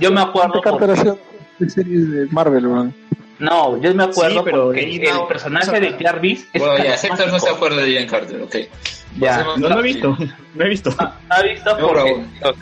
yo 0.00 0.12
me 0.12 0.20
acuerdo. 0.20 0.60
Por- 0.62 1.18
de 1.58 1.68
series 1.70 2.10
de 2.12 2.26
Marvel, 2.26 2.66
weón. 2.68 2.94
No, 3.40 3.80
yo 3.80 3.92
me 3.94 4.04
acuerdo 4.04 4.38
Sí, 4.38 4.40
pero 4.44 4.64
porque 4.66 4.80
el 4.96 5.02
no- 5.14 5.26
personaje 5.28 5.80
de 5.80 5.92
Jarvis 5.92 6.46
es 6.52 6.60
Bueno, 6.62 6.84
ya, 6.84 6.94
Hector 6.94 7.28
no 7.32 7.38
se 7.40 7.48
acuerda 7.50 7.82
de 7.82 7.92
Ian 7.92 8.06
Carter, 8.06 8.42
ok. 8.42 8.56
Ya, 9.18 9.44
No 9.56 9.68
lo 9.68 9.80
he 9.80 9.82
visto, 9.82 10.16
no 10.54 10.64
he 10.64 10.68
visto. 10.68 10.90
ha 11.28 11.42
visto 11.42 11.78
No, 11.78 11.86
porque 11.88 12.14
bravo. 12.40 12.56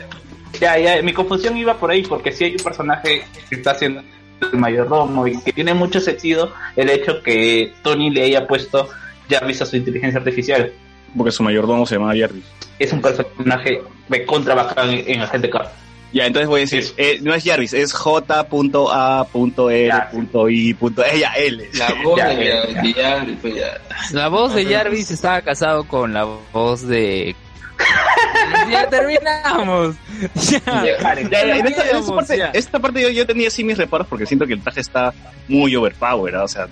ya, 0.59 0.77
ya, 0.79 1.01
mi 1.03 1.13
confusión 1.13 1.55
iba 1.57 1.75
por 1.75 1.91
ahí 1.91 2.01
porque 2.03 2.31
si 2.31 2.45
hay 2.45 2.51
un 2.53 2.63
personaje 2.63 3.23
que 3.49 3.55
está 3.55 3.71
haciendo 3.71 4.01
el 4.41 4.57
mayordomo 4.59 5.27
y 5.27 5.39
que 5.41 5.51
tiene 5.53 5.73
mucho 5.75 5.99
sentido 5.99 6.51
el 6.75 6.89
hecho 6.89 7.21
que 7.21 7.73
Tony 7.83 8.09
le 8.09 8.23
haya 8.23 8.47
puesto 8.47 8.87
Jarvis 9.29 9.61
a 9.61 9.65
su 9.67 9.75
inteligencia 9.77 10.19
artificial. 10.19 10.71
Porque 11.15 11.31
su 11.31 11.43
mayordomo 11.43 11.85
se 11.85 11.95
llamaba 11.95 12.15
Jarvis. 12.17 12.45
Es 12.79 12.91
un 12.93 13.01
personaje 13.01 13.81
de 14.09 14.17
en, 14.17 15.11
en 15.11 15.21
Agente 15.21 15.49
Carter. 15.49 15.87
Ya, 16.13 16.25
entonces 16.25 16.47
voy 16.47 16.61
a 16.61 16.63
decir, 16.63 16.85
eh, 16.95 17.19
no 17.21 17.33
es 17.33 17.43
Jarvis, 17.43 17.73
es 17.73 17.91
J.A.R.I. 17.93 18.47
Ella, 21.13 21.33
L. 21.35 21.69
La 21.73 21.93
voz 22.03 22.17
Ya, 22.17 22.27
de 22.29 22.45
ya, 22.45 22.81
de 22.81 22.93
Jarvis, 22.93 23.37
pues 23.41 23.55
ya. 23.55 23.81
La 24.13 24.29
voz 24.29 24.55
de 24.55 24.65
Jarvis 24.65 25.11
estaba 25.11 25.41
casado 25.41 25.83
con 25.83 26.13
la 26.13 26.23
voz 26.53 26.87
de... 26.87 27.35
ya 28.71 28.89
terminamos. 28.89 29.95
Ya. 30.49 30.61
Ya, 30.65 30.97
ya, 30.99 31.11
en 31.13 31.67
esta, 31.67 31.89
en 31.89 31.97
esta 31.97 32.15
parte, 32.15 32.37
ya. 32.37 32.47
esta 32.47 32.79
parte 32.79 33.01
yo, 33.01 33.09
yo 33.09 33.27
tenía 33.27 33.51
sí 33.51 33.63
mis 33.63 33.77
reparos 33.77 34.07
porque 34.07 34.25
siento 34.25 34.47
que 34.47 34.53
el 34.53 34.61
traje 34.61 34.79
está 34.79 35.13
muy 35.47 35.75
overpowered, 35.75 36.35
¿ah? 36.35 36.43
o 36.43 36.47
sea, 36.47 36.67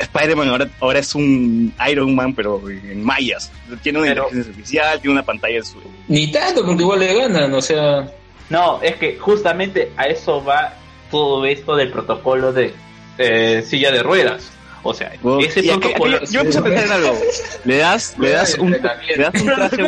Spider-Man 0.00 0.48
ahora, 0.48 0.68
ahora 0.80 0.98
es 0.98 1.14
un 1.14 1.72
Iron 1.90 2.14
Man 2.14 2.34
pero 2.34 2.62
en 2.68 3.02
mayas, 3.04 3.50
tiene 3.82 3.98
una 4.00 4.08
Pero- 4.08 4.24
inteligencia 4.24 4.50
artificial, 4.52 5.00
tiene 5.00 5.12
una 5.12 5.22
pantalla 5.24 5.56
en 5.58 5.64
su... 5.64 5.78
Ni 6.08 6.30
tanto, 6.32 6.64
porque 6.64 6.82
igual 6.82 7.00
le 7.00 7.14
ganan, 7.14 7.52
o 7.54 7.60
sea. 7.62 8.08
No, 8.50 8.80
es 8.82 8.96
que 8.96 9.16
justamente 9.18 9.92
a 9.96 10.06
eso 10.06 10.42
va 10.44 10.74
todo 11.10 11.44
esto 11.46 11.76
del 11.76 11.90
protocolo 11.90 12.52
de 12.52 12.74
eh, 13.18 13.62
silla 13.66 13.90
de 13.92 14.02
ruedas. 14.02 14.50
O 14.84 14.92
sea, 14.92 15.12
ese 15.40 15.60
Y 15.60 15.70
aquí- 15.70 15.78
protocolo... 15.80 16.16
aquí 16.16 16.26
yo, 16.32 16.40
a 16.40 16.44
pensar 16.44 16.72
en 16.72 16.90
algo, 16.92 17.16
le 17.64 17.76
das, 17.76 18.16
le 18.18 18.30
das 18.30 18.58
un, 18.58 18.72
le 18.72 18.78
das 18.80 19.34
un 19.40 19.46
traje 19.46 19.82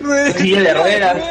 bueno, 0.00 0.32
Silla 0.36 0.60
de 0.62 0.74
ruedas. 0.74 1.22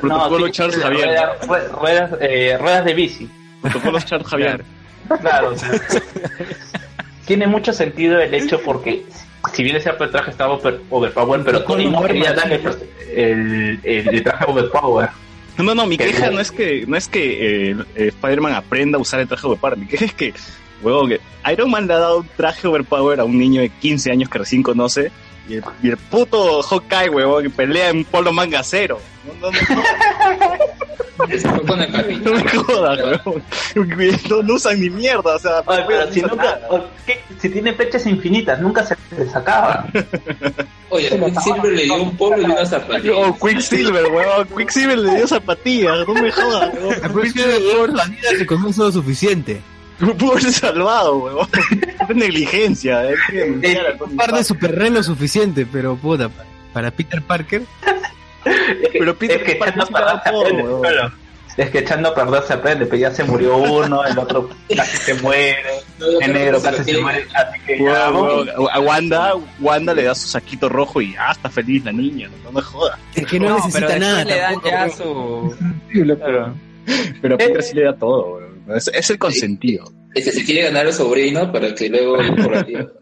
protocolo 0.00 0.46
sí, 0.46 0.52
Charles 0.52 0.76
Javier, 0.78 1.04
Ruedas, 1.06 1.46
rue- 1.46 1.68
ruedas, 1.80 2.10
eh, 2.20 2.58
ruedas 2.60 2.84
de 2.84 2.94
bici. 2.94 3.30
protocolo 3.62 4.00
Charles 4.00 4.26
Javier. 4.26 4.48
Claro, 4.56 4.64
o 5.10 5.56
sea, 5.56 5.70
tiene 7.26 7.46
mucho 7.46 7.72
sentido 7.72 8.18
el 8.20 8.32
hecho 8.34 8.60
porque 8.64 9.04
si 9.54 9.62
bien 9.62 9.76
ese 9.76 9.90
traje 9.90 10.30
estaba 10.30 10.54
over- 10.54 10.80
overpowered, 10.90 11.44
pero 11.44 11.62
Tony 11.64 11.86
no 11.90 12.02
quería 12.02 12.32
darle 12.32 12.60
el, 13.14 13.80
el, 13.82 14.08
el 14.08 14.22
traje 14.22 14.44
overpower. 14.48 15.08
No, 15.56 15.64
no, 15.64 15.74
no, 15.74 15.86
mi 15.86 15.96
Que 15.98 16.06
queja 16.06 16.26
no. 16.26 16.32
no 16.32 16.40
es 16.40 16.50
que 16.50 16.84
no 16.86 16.96
es 16.96 17.08
que 17.08 17.70
eh, 17.70 17.76
eh, 17.94 18.08
Spider-Man 18.08 18.54
aprenda 18.54 18.98
a 18.98 19.00
usar 19.00 19.20
el 19.20 19.28
traje 19.28 19.46
overpower, 19.46 19.76
mi 19.76 19.86
queja 19.86 20.04
es 20.06 20.14
que, 20.14 20.32
huevón, 20.82 21.08
que 21.10 21.20
Iron 21.52 21.70
Man 21.70 21.86
le 21.86 21.94
ha 21.94 21.98
dado 21.98 22.18
un 22.20 22.28
traje 22.36 22.66
overpower 22.68 23.20
a 23.20 23.24
un 23.24 23.38
niño 23.38 23.60
de 23.60 23.68
15 23.68 24.10
años 24.12 24.28
que 24.28 24.38
recién 24.38 24.62
conoce 24.62 25.10
y 25.50 25.54
el, 25.56 25.64
y 25.82 25.88
el 25.90 25.96
puto 25.96 26.62
Hawkeye, 26.62 27.10
huevón, 27.10 27.42
que 27.42 27.50
pelea 27.50 27.90
en 27.90 28.04
polo 28.04 28.32
manga 28.32 28.62
cero. 28.62 29.00
No, 29.40 29.50
no, 29.50 29.50
no, 29.50 30.52
Con 31.66 31.80
el 31.80 32.24
no 32.24 32.32
me 32.32 32.48
jodas, 32.50 32.98
huevón. 33.02 33.42
No, 34.30 34.42
no 34.42 34.54
usan 34.54 34.80
ni 34.80 34.88
mierda, 34.88 35.34
o 35.36 35.38
sea, 35.38 35.62
Ay, 35.66 35.84
pero 35.86 36.10
si, 36.12 36.22
nunca, 36.22 36.58
o- 36.70 36.84
si 37.38 37.48
tiene 37.50 37.74
fechas 37.74 38.06
infinitas, 38.06 38.58
nunca 38.60 38.84
se 38.86 38.96
les 39.18 39.34
acaba. 39.36 39.86
Oye, 40.88 41.10
Quicksilver 41.10 41.72
le 41.72 41.82
dio 41.84 42.02
un 42.02 42.16
polo 42.16 42.40
y 42.40 42.44
una 42.46 42.64
zapatilla. 42.64 43.12
Oh, 43.16 43.36
Quicksilver, 43.38 44.06
huevón, 44.06 44.48
Quicksilver 44.56 44.98
le 44.98 45.16
dio 45.16 45.26
zapatillas, 45.26 46.06
no 46.08 46.14
me 46.14 46.30
jodas, 46.32 46.70
huevón. 46.74 47.96
la 47.96 48.04
vida 48.06 48.28
se 48.38 48.46
comienza 48.46 48.82
lo 48.84 48.92
suficiente. 48.92 49.60
Pudo 50.18 50.32
haberse 50.32 50.52
salvado, 50.52 51.18
huevón. 51.18 51.48
Es 52.08 52.16
negligencia, 52.16 53.10
es 53.10 53.18
que 53.28 53.36
denunciar 53.36 53.86
a 53.86 53.98
Tony 53.98 54.10
Un 54.12 54.16
par 54.16 54.32
de 54.32 54.40
Stark. 54.40 54.60
superreno 54.60 55.02
suficiente, 55.02 55.66
pero 55.70 55.96
puta, 55.96 56.30
para 56.72 56.90
Peter 56.90 57.22
Parker. 57.22 57.62
Es 58.44 58.88
que, 58.90 58.98
Pero 58.98 59.16
Peter 59.16 59.42
es 59.42 59.46
que 59.46 59.54
Parker 59.56 59.84
da 59.92 60.22
se 60.24 60.30
todo. 60.30 60.82
Es 61.56 61.68
que 61.70 61.80
echando 61.80 62.08
a 62.08 62.14
perder 62.14 62.42
se 62.44 62.54
aprende, 62.54 62.86
pero 62.86 62.96
ya 62.96 63.10
se 63.10 63.24
murió 63.24 63.56
uno, 63.56 64.04
el 64.04 64.18
otro 64.18 64.48
casi 64.74 64.96
se 64.96 65.14
muere, 65.14 65.80
el 66.22 66.32
negro 66.32 66.62
casi 66.62 66.84
se 66.84 66.98
muere, 66.98 67.26
así 67.34 67.60
que 67.66 67.82
ya. 67.82 68.06
A 68.06 68.80
Wanda, 68.80 69.34
Wanda 69.60 69.92
le 69.92 70.04
da 70.04 70.14
su 70.14 70.28
saquito 70.28 70.68
rojo 70.68 71.02
y 71.02 71.14
ah, 71.18 71.32
está 71.32 71.50
feliz 71.50 71.84
la 71.84 71.92
niña, 71.92 72.28
no, 72.28 72.44
no 72.44 72.52
me 72.52 72.62
jodas. 72.62 72.98
Es 73.14 73.26
que 73.26 73.38
no, 73.38 73.46
pero 73.46 73.56
necesita 73.66 73.98
nada 73.98 74.24
le 74.24 74.38
dan 74.38 74.54
ya 74.64 74.88
su... 74.88 75.54
Pero 77.20 77.34
a 77.34 77.38
Peter 77.38 77.62
sí 77.62 77.74
le 77.74 77.84
da 77.84 77.96
todo, 77.96 78.40
es, 78.74 78.88
es 78.88 79.10
el 79.10 79.18
consentido. 79.18 79.84
Es 80.14 80.24
que 80.24 80.32
se 80.32 80.44
quiere 80.44 80.62
ganar 80.62 80.86
el 80.86 80.92
sobrino 80.92 81.52
para 81.52 81.74
que 81.74 81.88
luego. 81.88 82.16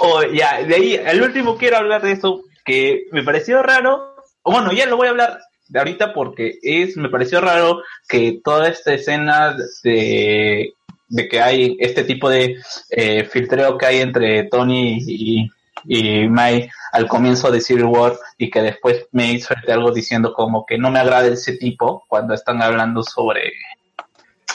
Oh, 0.00 0.22
ya, 0.22 0.62
de 0.64 0.74
ahí, 0.74 0.94
el 0.94 1.20
último 1.20 1.58
quiero 1.58 1.76
hablar 1.76 2.00
de 2.00 2.12
eso, 2.12 2.40
que 2.64 3.04
me 3.12 3.22
pareció 3.22 3.62
raro, 3.62 4.16
o 4.42 4.50
bueno, 4.50 4.72
ya 4.72 4.86
lo 4.86 4.96
voy 4.96 5.08
a 5.08 5.10
hablar 5.10 5.40
de 5.68 5.78
ahorita 5.78 6.14
porque 6.14 6.58
es, 6.62 6.96
me 6.96 7.10
pareció 7.10 7.40
raro 7.40 7.82
que 8.08 8.40
toda 8.42 8.68
esta 8.68 8.94
escena 8.94 9.56
de, 9.82 10.72
de 11.08 11.28
que 11.28 11.40
hay 11.40 11.76
este 11.80 12.04
tipo 12.04 12.30
de 12.30 12.56
eh, 12.90 13.24
filtreo 13.24 13.76
que 13.76 13.86
hay 13.86 13.98
entre 14.00 14.44
Tony 14.44 14.98
y, 15.06 15.50
y 15.84 16.28
May 16.28 16.68
al 16.92 17.06
comienzo 17.06 17.50
de 17.50 17.60
Civil 17.60 17.84
War 17.84 18.18
y 18.38 18.50
que 18.50 18.62
después 18.62 19.06
me 19.12 19.38
suelte 19.40 19.72
algo 19.72 19.92
diciendo 19.92 20.32
como 20.32 20.64
que 20.64 20.78
no 20.78 20.90
me 20.90 20.98
agrada 20.98 21.26
ese 21.28 21.56
tipo 21.56 22.04
cuando 22.08 22.34
están 22.34 22.62
hablando 22.62 23.02
sobre 23.02 23.52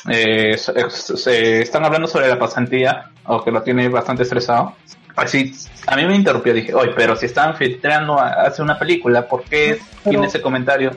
eh, 0.09 0.57
se- 0.57 0.89
se- 0.89 1.61
están 1.61 1.85
hablando 1.85 2.07
sobre 2.07 2.27
la 2.27 2.37
pasantía 2.37 3.09
o 3.25 3.43
que 3.43 3.51
lo 3.51 3.61
tiene 3.63 3.87
bastante 3.89 4.23
estresado 4.23 4.75
Así, 5.15 5.53
a 5.85 5.95
mí 5.95 6.05
me 6.05 6.15
interrumpió, 6.15 6.53
dije, 6.53 6.73
oye, 6.73 6.91
pero 6.95 7.15
si 7.15 7.27
estaban 7.27 7.55
filtrando 7.55 8.19
a- 8.19 8.29
hace 8.47 8.61
una 8.61 8.79
película, 8.79 9.27
¿por 9.27 9.43
qué 9.43 9.79
tiene 10.09 10.25
ese 10.25 10.41
comentario? 10.41 10.91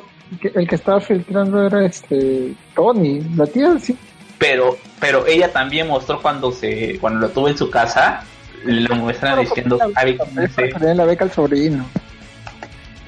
El 0.55 0.67
que, 0.67 0.75
estaba 0.75 1.01
filtrando 1.01 1.67
era 1.67 1.85
este 1.85 2.55
Tony, 2.75 3.21
la 3.37 3.47
tía 3.47 3.79
sí. 3.79 3.97
Pero, 4.39 4.77
pero 5.01 5.27
ella 5.27 5.53
también 5.53 5.89
mostró 5.89 6.21
cuando 6.21 6.51
se, 6.51 6.99
cuando 6.99 7.21
lo 7.21 7.29
tuvo 7.29 7.49
en 7.49 7.57
su 7.59 7.71
casa, 7.71 8.23
lo 8.65 8.95
muestran 8.97 9.41
diciendo, 9.41 9.79
la 9.79 11.05
beca 11.05 11.25
al 11.25 11.31
sobrino. 11.33 11.87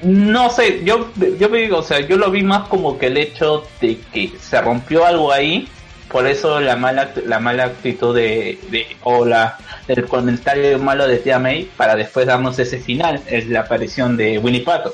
No 0.01 0.49
sé, 0.49 0.83
yo, 0.85 1.09
yo 1.37 1.49
digo, 1.49 1.79
o 1.79 1.83
sea, 1.83 1.99
yo 1.99 2.17
lo 2.17 2.31
vi 2.31 2.41
más 2.41 2.67
como 2.69 2.97
que 2.97 3.07
el 3.07 3.17
hecho 3.17 3.65
de 3.81 3.99
que 4.13 4.31
se 4.39 4.61
rompió 4.61 5.05
algo 5.05 5.31
ahí, 5.31 5.67
por 6.11 6.25
eso 6.27 6.59
la 6.59 6.75
mala, 6.75 7.11
la 7.25 7.39
mala 7.39 7.65
actitud 7.65 8.15
de, 8.15 8.59
de 8.69 8.87
o 9.03 9.25
la, 9.25 9.57
el 9.87 10.05
comentario 10.05 10.77
malo 10.79 11.07
de 11.07 11.17
Tía 11.17 11.39
May 11.39 11.69
para 11.77 11.95
después 11.95 12.25
darnos 12.25 12.57
ese 12.59 12.79
final, 12.79 13.21
es 13.27 13.47
la 13.47 13.61
aparición 13.61 14.17
de 14.17 14.37
Winnie 14.39 14.61
Pato. 14.61 14.93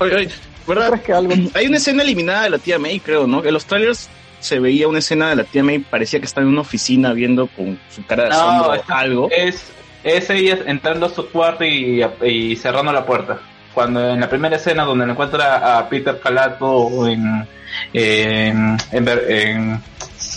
Oye, 0.00 0.14
oye, 0.14 0.28
¿verdad? 0.66 0.88
¿Crees 0.90 1.02
que 1.04 1.12
algo 1.12 1.34
Hay 1.54 1.66
una 1.66 1.76
escena 1.78 2.02
eliminada 2.02 2.42
de 2.44 2.50
la 2.50 2.58
tía 2.58 2.78
May, 2.78 3.00
creo, 3.00 3.26
¿no? 3.26 3.44
En 3.44 3.52
los 3.54 3.64
trailers 3.64 4.08
se 4.40 4.58
veía 4.60 4.86
una 4.86 4.98
escena 4.98 5.30
de 5.30 5.36
la 5.36 5.44
tía 5.44 5.64
May, 5.64 5.78
parecía 5.78 6.20
que 6.20 6.26
estaba 6.26 6.44
en 6.46 6.52
una 6.52 6.60
oficina 6.60 7.12
viendo 7.12 7.46
con 7.48 7.78
su 7.94 8.04
cara 8.06 8.24
de 8.24 8.30
No, 8.30 8.36
asombro 8.36 8.74
está- 8.74 8.98
algo. 8.98 9.28
Es, 9.32 9.72
es 10.04 10.30
ella 10.30 10.58
entrando 10.66 11.06
a 11.06 11.08
su 11.08 11.28
cuarto 11.30 11.64
y, 11.64 12.04
y 12.24 12.54
cerrando 12.56 12.92
la 12.92 13.04
puerta. 13.06 13.40
Cuando 13.76 14.08
en 14.14 14.20
la 14.20 14.26
primera 14.30 14.56
escena 14.56 14.84
donde 14.84 15.04
le 15.04 15.12
encuentra 15.12 15.76
a 15.76 15.86
Peter 15.86 16.18
Calato 16.18 17.06
en, 17.06 17.46
en, 17.92 18.76
en, 18.90 19.04
ver- 19.04 19.26
en- 19.30 19.82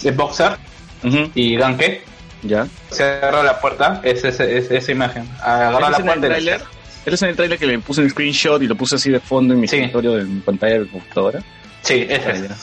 en 0.04 0.18
Boxer 0.18 0.58
Ujú, 1.06 1.32
y 1.36 1.56
Ganke, 1.56 2.02
Ya. 2.44 2.68
cerró 2.92 3.42
la 3.42 3.58
puerta, 3.62 4.02
es, 4.04 4.26
ese- 4.26 4.58
es 4.58 4.70
esa 4.70 4.92
imagen. 4.92 5.26
Agarró 5.42 5.80
¿Esa 5.80 5.90
la 5.90 5.98
puerta 6.00 6.16
la 6.16 6.28
tráiler? 6.28 6.62
¿Esa 7.06 7.16
escena 7.16 7.28
del 7.28 7.36
trailer 7.38 7.58
que 7.60 7.66
le 7.68 7.80
puse 7.80 8.02
un 8.02 8.10
screenshot 8.10 8.62
y 8.62 8.68
lo 8.68 8.76
puse 8.76 8.98
así 8.98 9.10
de 9.10 9.22
fondo 9.22 9.54
en 9.54 9.62
mi 9.62 9.70
Sí. 9.70 9.78
escritorio 9.78 10.16
de 10.16 10.26
mi 10.26 10.42
pantalla 10.42 10.80
de 10.82 10.88
computadora? 10.90 11.40
Sí, 11.82 12.06
ese 12.10 12.28
Ah, 12.28 12.32
es. 12.34 12.42
ya. 12.42 12.56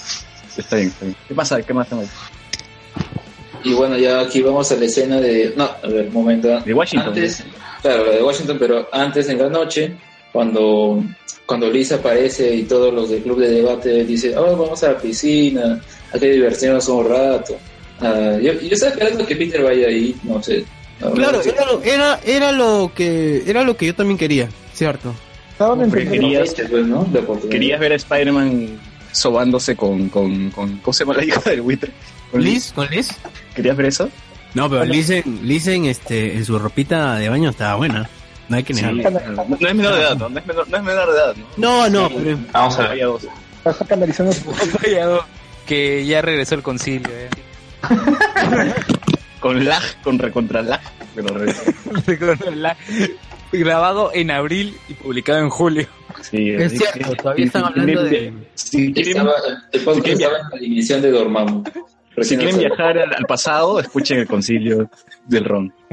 Está 0.60 0.76
bien, 0.76 0.88
está 0.88 1.04
bien. 1.06 1.16
¿Qué 1.26 1.34
pasa? 1.34 1.62
¿Qué 1.62 1.72
más 1.72 1.90
ahí? 1.90 2.06
Y 3.64 3.72
bueno, 3.72 3.96
ya 3.96 4.20
aquí 4.20 4.42
vamos 4.42 4.70
a 4.70 4.76
la 4.76 4.84
escena 4.84 5.16
de. 5.20 5.54
No, 5.56 5.64
a 5.64 5.86
ver, 5.88 6.08
un 6.08 6.12
momento. 6.12 6.60
De 6.60 6.74
Washington. 6.74 7.08
Antes, 7.08 7.42
claro, 7.80 8.04
la 8.04 8.12
de 8.12 8.22
Washington, 8.22 8.56
pero 8.60 8.88
antes 8.92 9.26
en 9.30 9.38
la 9.38 9.48
noche, 9.48 9.96
cuando, 10.36 11.02
cuando 11.46 11.70
Lisa 11.70 11.94
aparece 11.94 12.54
y 12.54 12.64
todos 12.64 12.92
los 12.92 13.08
del 13.08 13.22
club 13.22 13.40
de 13.40 13.48
debate 13.48 14.04
dicen, 14.04 14.36
oh, 14.36 14.54
vamos 14.54 14.82
a 14.84 14.92
la 14.92 14.98
piscina, 14.98 15.80
hay 16.12 16.20
que 16.20 16.30
divertirnos 16.32 16.86
un 16.88 17.08
rato. 17.08 17.56
Ah, 18.00 18.36
yo, 18.42 18.52
yo 18.52 18.68
estaba 18.70 18.92
esperando 18.92 19.26
que 19.26 19.34
Peter 19.34 19.62
vaya 19.62 19.86
ahí, 19.88 20.14
no 20.24 20.42
sé. 20.42 20.62
Claro, 21.14 21.40
era 21.40 21.64
lo, 21.64 21.82
era, 21.82 22.20
era 22.26 22.52
lo 22.52 22.92
que 22.94 23.44
era 23.46 23.62
lo 23.64 23.78
que 23.78 23.86
yo 23.86 23.94
también 23.94 24.18
quería, 24.18 24.50
cierto. 24.74 25.14
entendiendo 25.84 26.28
querías- 26.28 26.68
pues, 26.70 26.86
¿no? 26.86 27.48
Querías 27.48 27.80
ver 27.80 27.92
a 27.92 27.96
Spider-Man 27.96 28.78
sobándose 29.12 29.74
con, 29.74 30.10
con, 30.10 30.50
con. 30.50 30.76
¿Cómo 30.78 30.92
se 30.92 31.04
llama 31.04 31.16
la 31.16 31.24
hija 31.24 31.40
del 31.48 31.62
buitre? 31.62 31.92
¿Con 32.30 32.42
¿Liz? 32.44 32.72
¿Con 32.74 32.88
Liz? 32.90 33.08
¿Querías 33.54 33.74
ver 33.74 33.86
eso? 33.86 34.10
No, 34.52 34.68
pero 34.68 34.84
Liz, 34.84 35.08
en, 35.08 35.40
Liz 35.48 35.66
en, 35.66 35.86
este, 35.86 36.34
en 36.34 36.44
su 36.44 36.58
ropita 36.58 37.16
de 37.16 37.30
baño 37.30 37.48
estaba 37.48 37.76
buena. 37.76 38.08
No 38.48 38.56
hay 38.56 38.62
que 38.62 38.74
Sí, 38.74 38.82
no, 38.82 38.92
no 38.92 39.68
es 39.68 39.74
menor 39.74 39.94
de 39.94 40.00
edad, 40.00 40.16
¿no? 40.16 40.28
No 40.28 40.38
es 40.38 40.46
menor, 40.46 40.68
no 40.68 40.76
es 40.76 40.82
menor 40.82 41.12
de 41.12 41.18
edad, 41.18 41.34
¿no? 41.36 41.46
No, 41.56 41.88
no, 41.90 42.08
pero 42.16 42.38
Vamos 42.52 42.78
a 42.78 42.88
ver. 42.88 43.08
Está 43.64 43.84
canalizando 43.84 44.32
su 44.32 44.44
que 45.66 46.06
ya 46.06 46.22
regresó 46.22 46.54
el 46.54 46.62
concilio. 46.62 47.08
eh. 47.10 47.28
Con 49.40 49.64
lag, 49.64 49.82
con 50.02 50.18
recontra 50.18 50.62
lag. 50.62 50.80
Pero 51.14 51.28
regresó. 51.28 51.62
Con 52.44 52.62
la- 52.62 52.76
Grabado 53.52 54.10
en 54.12 54.30
abril 54.32 54.76
y 54.88 54.94
publicado 54.94 55.38
en 55.38 55.50
julio. 55.50 55.86
Sí, 56.22 56.50
es 56.50 56.72
cierto, 56.72 57.14
todavía 57.14 57.46
están 57.46 57.64
hablando 57.64 58.02
de... 58.04 58.32
Si 58.54 58.92
quieren, 58.92 59.18
Estaba, 59.18 59.32
el 59.72 59.80
podcast 59.82 60.04
quieren 60.16 60.22
estaba 60.22 60.38
en 60.60 61.02
la 61.02 61.06
de 61.06 61.10
Dormammu. 61.12 61.64
Si 62.24 62.36
Recién 62.36 62.40
quieren 62.40 62.54
salió. 62.56 62.68
viajar 62.76 62.98
al, 62.98 63.14
al 63.14 63.24
pasado, 63.26 63.78
escuchen 63.80 64.18
el 64.20 64.26
concilio 64.26 64.88
del 65.26 65.44
Ron. 65.44 65.72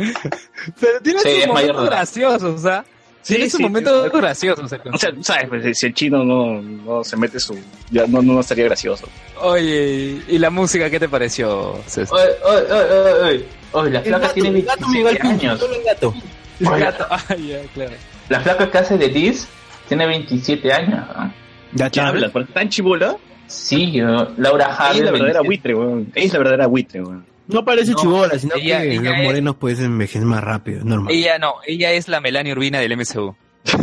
Pero 0.79 0.99
tiene 1.01 1.19
Sí, 1.19 1.29
sus 1.41 1.47
momentos 1.47 1.85
graciosos, 1.85 2.43
o 2.43 2.57
sea. 2.57 2.85
Tiene 3.25 3.49
sus 3.49 3.59
momentos 3.61 4.11
graciosos. 4.11 4.69
el 4.73 4.81
O 4.93 4.97
sea, 4.97 5.11
sabes, 5.21 5.45
pues, 5.47 5.77
si 5.79 5.85
el 5.85 5.93
chino 5.93 6.25
no, 6.25 6.61
no 6.61 7.03
se 7.05 7.15
mete 7.15 7.39
su... 7.39 7.57
Ya 7.89 8.05
no, 8.05 8.21
no 8.21 8.41
estaría 8.41 8.65
gracioso. 8.65 9.07
Oye, 9.41 10.21
¿y 10.27 10.37
la 10.39 10.49
música 10.49 10.89
qué 10.89 10.99
te 10.99 11.07
pareció, 11.07 11.79
César? 11.87 12.17
Oye, 12.19 12.33
oye, 12.43 12.73
oye, 12.73 13.13
oye, 13.23 13.45
oye, 13.71 13.89
la 13.91 13.99
El 13.99 14.05
flaca 14.05 14.27
gato, 14.27 14.33
tiene 14.33 14.59
el 14.59 14.65
gato 14.65 14.87
me 14.89 14.95
llegó 14.97 15.07
al 15.09 15.15
27 15.15 15.29
punto, 15.29 15.45
años. 15.47 15.59
solo 15.61 15.75
el 15.75 15.83
gato. 15.83 16.13
Oye, 16.73 16.85
Ah, 17.09 17.35
ya, 17.35 17.59
claro. 17.73 17.91
La 18.29 18.39
flaca 18.41 18.69
que 18.71 18.77
hace 18.77 18.97
de 18.97 19.07
Liz 19.07 19.47
tiene 19.87 20.05
27 20.05 20.73
años. 20.73 21.07
¿no? 21.15 21.33
Ya 21.73 21.89
¿Qué 21.89 21.99
está. 21.99 22.07
hablas? 22.09 22.31
¿Por 22.31 22.45
qué 22.45 22.53
tan 22.53 22.67
chibola? 22.69 23.15
Sí, 23.53 23.91
yo- 23.91 24.31
Laura 24.38 24.65
Harvey. 24.75 24.99
es 24.99 25.05
la 25.05 25.11
verdadera 25.11 25.41
27. 25.41 25.47
buitre, 25.47 25.75
weón. 25.75 26.11
Es 26.15 26.31
la 26.34 26.39
verdadera 26.39 26.67
buitre, 26.67 27.01
weón. 27.03 27.25
No 27.47 27.65
parece 27.65 27.91
No, 27.91 27.97
chibola, 27.97 28.39
sino 28.39 28.55
ella- 28.55 28.81
que 28.81 28.93
ella 28.95 29.01
los 29.11 29.19
es- 29.19 29.23
morenos 29.25 29.55
pueden 29.57 29.85
envejecer 29.85 30.21
más 30.23 30.43
rápido, 30.43 30.80
es 30.80 30.85
normal. 30.85 31.13
Ella 31.13 31.38
no, 31.39 31.55
ella 31.67 31.91
es 31.91 32.07
la 32.07 32.19
Melania 32.21 32.53
Urbina 32.53 32.80
del 32.80 32.93
MCU. 32.97 33.35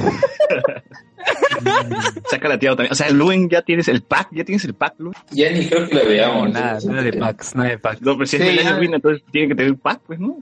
Saca 2.30 2.48
la 2.48 2.59
tía 2.59 2.70
también. 2.70 2.92
O 2.92 2.94
sea, 2.94 3.10
Luen, 3.10 3.48
ya 3.51 3.60
tienes 3.62 3.88
el 3.88 4.02
pack, 4.02 4.28
ya 4.32 4.44
tienes 4.44 4.64
el 4.64 4.74
pack, 4.74 4.94
Luen. 4.98 5.14
Ya 5.30 5.51
ni 5.51 5.66
creo 5.68 5.86
que 5.88 5.94
la 5.94 6.02
veamos. 6.05 6.48
No, 6.48 6.55
nada, 6.59 6.78
nada 6.84 7.02
de 7.02 7.12
packs, 7.12 7.55
nada 7.55 7.68
de 7.70 7.78
packs. 7.78 8.02
No, 8.02 8.14
pero 8.14 8.26
si 8.26 8.36
es 8.36 8.42
Sí, 8.42 8.48
Melania 8.48 8.70
ya. 8.70 8.76
Urbina, 8.76 8.97
entonces 8.97 9.22
tiene 9.30 9.48
que 9.48 9.55
tener 9.55 9.72
un 9.72 9.78
pack, 9.78 10.01
pues, 10.06 10.18
¿no? 10.18 10.36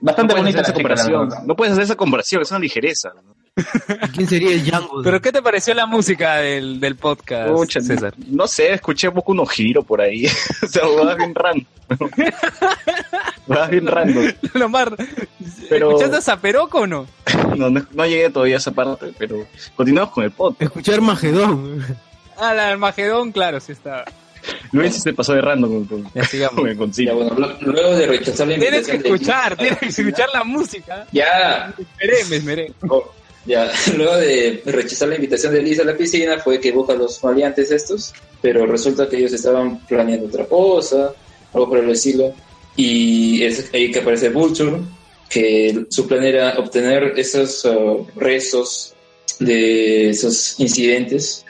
Bastante 0.00 0.34
no 0.34 0.40
bonita 0.40 0.60
esa 0.60 0.72
comparación. 0.74 1.28
No 1.46 1.54
puedes 1.56 1.72
hacer 1.72 1.84
esa 1.84 1.96
comparación, 1.96 2.42
es 2.42 2.50
una 2.50 2.60
ligereza. 2.60 3.10
¿no? 3.14 3.33
¿Quién 4.12 4.28
sería 4.28 4.50
el 4.50 4.64
Django? 4.64 5.00
¿Pero 5.02 5.20
qué 5.22 5.30
te 5.30 5.40
pareció 5.40 5.74
la 5.74 5.86
música 5.86 6.36
del, 6.38 6.80
del 6.80 6.96
podcast, 6.96 7.50
Pucha, 7.52 7.80
César? 7.80 8.12
No 8.26 8.48
sé, 8.48 8.72
escuché 8.72 9.06
un 9.08 9.14
poco 9.14 9.30
unos 9.32 9.48
giro 9.50 9.84
por 9.84 10.00
ahí. 10.00 10.26
o 10.62 10.66
sea, 10.66 10.82
vas 10.86 11.16
bien 11.16 11.34
random. 11.34 11.64
vas 13.46 13.70
bien 13.70 13.86
random. 13.86 14.32
Lo 14.54 14.68
más... 14.68 14.88
Pero- 15.68 15.90
¿Escuchaste 15.90 16.16
a 16.16 16.20
Zaperoco 16.20 16.78
o 16.80 16.86
no? 16.86 17.06
No, 17.56 17.70
no, 17.70 17.86
no 17.92 18.06
llegué 18.06 18.30
todavía 18.30 18.56
a 18.56 18.58
esa 18.58 18.72
parte, 18.72 19.12
pero 19.16 19.46
continuamos 19.76 20.12
con 20.12 20.24
el 20.24 20.32
podcast. 20.32 20.62
Escuchar 20.62 21.00
Magedón. 21.00 21.84
Ah, 22.36 22.52
la 22.52 22.70
Armagedón, 22.70 23.30
claro, 23.30 23.60
sí 23.60 23.70
está. 23.70 24.04
Luis 24.72 25.00
se 25.00 25.12
pasó 25.12 25.34
de 25.34 25.40
random 25.40 25.84
con, 25.84 26.02
con, 26.02 26.12
Ya 26.14 26.24
sigamos. 26.24 26.56
con 26.56 26.68
el 26.68 26.92
Ya, 26.92 27.12
bueno, 27.12 27.54
luego 27.60 27.96
de 27.96 28.06
rechazar 28.08 28.48
la 28.48 28.58
Tienes 28.58 28.88
que 28.88 28.96
escuchar, 28.96 29.56
tienes 29.56 29.78
que 29.78 29.86
escuchar 29.86 30.28
la 30.34 30.42
música. 30.42 31.06
Ya, 31.12 31.72
Me 31.78 31.84
esperé, 31.84 32.24
me 32.28 32.36
esperé. 32.36 32.72
Oh, 32.88 33.12
ya, 33.46 33.70
luego 33.96 34.16
de 34.16 34.62
rechazar 34.66 35.08
la 35.08 35.16
invitación 35.16 35.52
de 35.52 35.62
Lisa 35.62 35.82
a 35.82 35.86
la 35.86 35.96
piscina 35.96 36.38
fue 36.38 36.60
que 36.60 36.72
busca 36.72 36.92
a 36.94 36.96
los 36.96 37.22
maleantes 37.22 37.70
estos, 37.70 38.12
pero 38.40 38.66
resulta 38.66 39.08
que 39.08 39.16
ellos 39.18 39.32
estaban 39.32 39.84
planeando 39.86 40.26
otra 40.26 40.46
cosa, 40.46 41.12
algo 41.52 41.68
por 41.68 41.78
el 41.78 41.90
estilo, 41.90 42.32
y 42.76 43.42
es 43.42 43.70
ahí 43.72 43.90
que 43.90 44.00
aparece 44.00 44.30
Vulture, 44.30 44.78
que 45.28 45.86
su 45.88 46.06
plan 46.06 46.24
era 46.24 46.58
obtener 46.58 47.14
esos 47.16 47.64
uh, 47.64 48.06
restos 48.16 48.94
de 49.38 50.10
esos 50.10 50.58
incidentes 50.60 51.44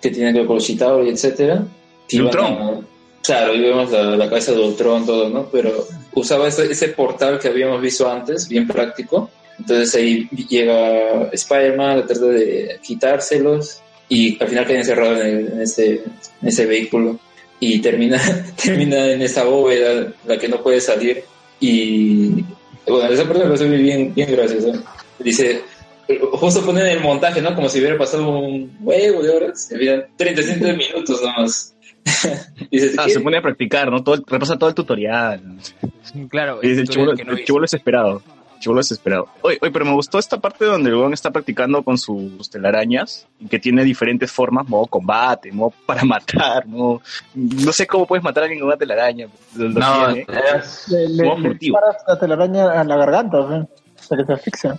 que 0.00 0.10
tienen 0.10 0.32
que 0.32 0.40
ver 0.40 0.46
con 0.46 0.56
los 0.56 0.64
Chitauri, 0.64 1.10
etcétera. 1.10 1.64
que 2.08 2.20
Ultron. 2.22 2.52
a- 2.52 2.80
Claro, 3.22 3.54
y 3.54 3.60
vemos 3.60 3.90
la, 3.90 4.16
la 4.16 4.28
cabeza 4.28 4.52
de 4.52 4.60
Ultron, 4.60 5.04
todo, 5.04 5.28
¿no? 5.28 5.48
Pero 5.50 5.84
usaba 6.14 6.46
ese, 6.46 6.70
ese 6.70 6.88
portal 6.88 7.40
que 7.40 7.48
habíamos 7.48 7.80
visto 7.82 8.08
antes, 8.08 8.46
bien 8.48 8.68
práctico, 8.68 9.28
entonces 9.58 9.94
ahí 9.94 10.28
llega 10.48 11.28
Spider-Man, 11.32 12.04
trata 12.06 12.26
de 12.26 12.78
quitárselos 12.82 13.80
y 14.08 14.40
al 14.42 14.48
final 14.48 14.66
queda 14.66 14.78
encerrado 14.78 15.20
en, 15.20 15.26
el- 15.26 15.52
en 15.52 15.60
ese, 15.62 15.90
en 16.42 16.48
ese 16.48 16.66
vehículo 16.66 17.18
y 17.60 17.80
termina, 17.80 18.20
termina 18.62 19.06
en 19.12 19.22
esa 19.22 19.44
bóveda 19.44 20.12
la 20.26 20.38
que 20.38 20.48
no 20.48 20.62
puede 20.62 20.80
salir 20.80 21.22
y 21.60 22.44
bueno, 22.86 23.08
esa 23.10 23.24
parte 23.24 23.40
me 23.40 23.46
parece 23.46 23.68
bien, 23.68 24.14
bien 24.14 24.30
graciosa. 24.30 24.80
Dice, 25.18 25.62
justo 26.32 26.64
ponen 26.64 26.86
el 26.86 27.00
montaje, 27.00 27.42
¿no? 27.42 27.52
Como 27.56 27.68
si 27.68 27.80
hubiera 27.80 27.98
pasado 27.98 28.28
un 28.38 28.76
huevo 28.80 29.22
de 29.22 29.30
horas, 29.30 29.72
en 29.72 29.78
vida, 29.80 30.06
35 30.16 30.64
minutos 30.76 31.20
nomás. 31.22 31.74
Dice, 32.70 32.92
Ah, 32.96 33.08
se 33.08 33.18
pone 33.18 33.38
a 33.38 33.42
practicar, 33.42 33.90
¿no? 33.90 34.04
Todo 34.04 34.14
el- 34.14 34.24
repasa 34.24 34.56
todo 34.56 34.68
el 34.68 34.74
tutorial. 34.76 35.40
Claro, 36.28 36.60
Y 36.62 36.68
dice, 36.68 36.82
el 36.82 36.88
chivolo, 36.88 37.16
que 37.16 37.24
no 37.24 37.32
el 37.32 37.38
hice. 37.38 37.46
chivolo 37.46 37.66
es 38.56 38.58
esperado. 38.58 38.58
El 38.58 38.60
chivolo 38.60 38.80
es 38.80 38.90
esperado. 38.90 39.28
Oye, 39.42 39.58
oye, 39.60 39.70
pero 39.70 39.84
me 39.84 39.92
gustó 39.92 40.18
esta 40.18 40.38
parte 40.38 40.64
donde 40.64 40.90
el 40.90 40.96
weón 40.96 41.12
está 41.12 41.30
practicando 41.30 41.82
con 41.82 41.98
sus 41.98 42.48
telarañas, 42.50 43.26
y 43.38 43.46
que 43.48 43.58
tiene 43.58 43.84
diferentes 43.84 44.30
formas, 44.32 44.68
modo 44.68 44.86
combate, 44.86 45.52
modo 45.52 45.72
para 45.86 46.04
matar, 46.06 46.66
modo... 46.66 47.00
No 47.34 47.72
sé 47.72 47.86
cómo 47.86 48.06
puedes 48.06 48.22
matar 48.24 48.42
a 48.42 48.46
alguien 48.46 48.60
con 48.60 48.68
una 48.68 48.76
telaraña. 48.76 49.28
Lo- 49.56 49.68
lo 49.68 49.80
No, 49.80 50.12
tiene. 50.14 50.26
es- 50.58 50.88
Le, 50.88 51.08
le, 51.08 51.24
Modo 51.24 51.38
le 51.40 51.54
disparas 51.54 51.96
la 52.06 52.18
telaraña 52.18 52.80
a 52.80 52.84
la 52.84 52.96
garganta, 52.96 53.66
hasta 53.98 54.16
que 54.16 54.24
se 54.24 54.32
asfixia. 54.32 54.74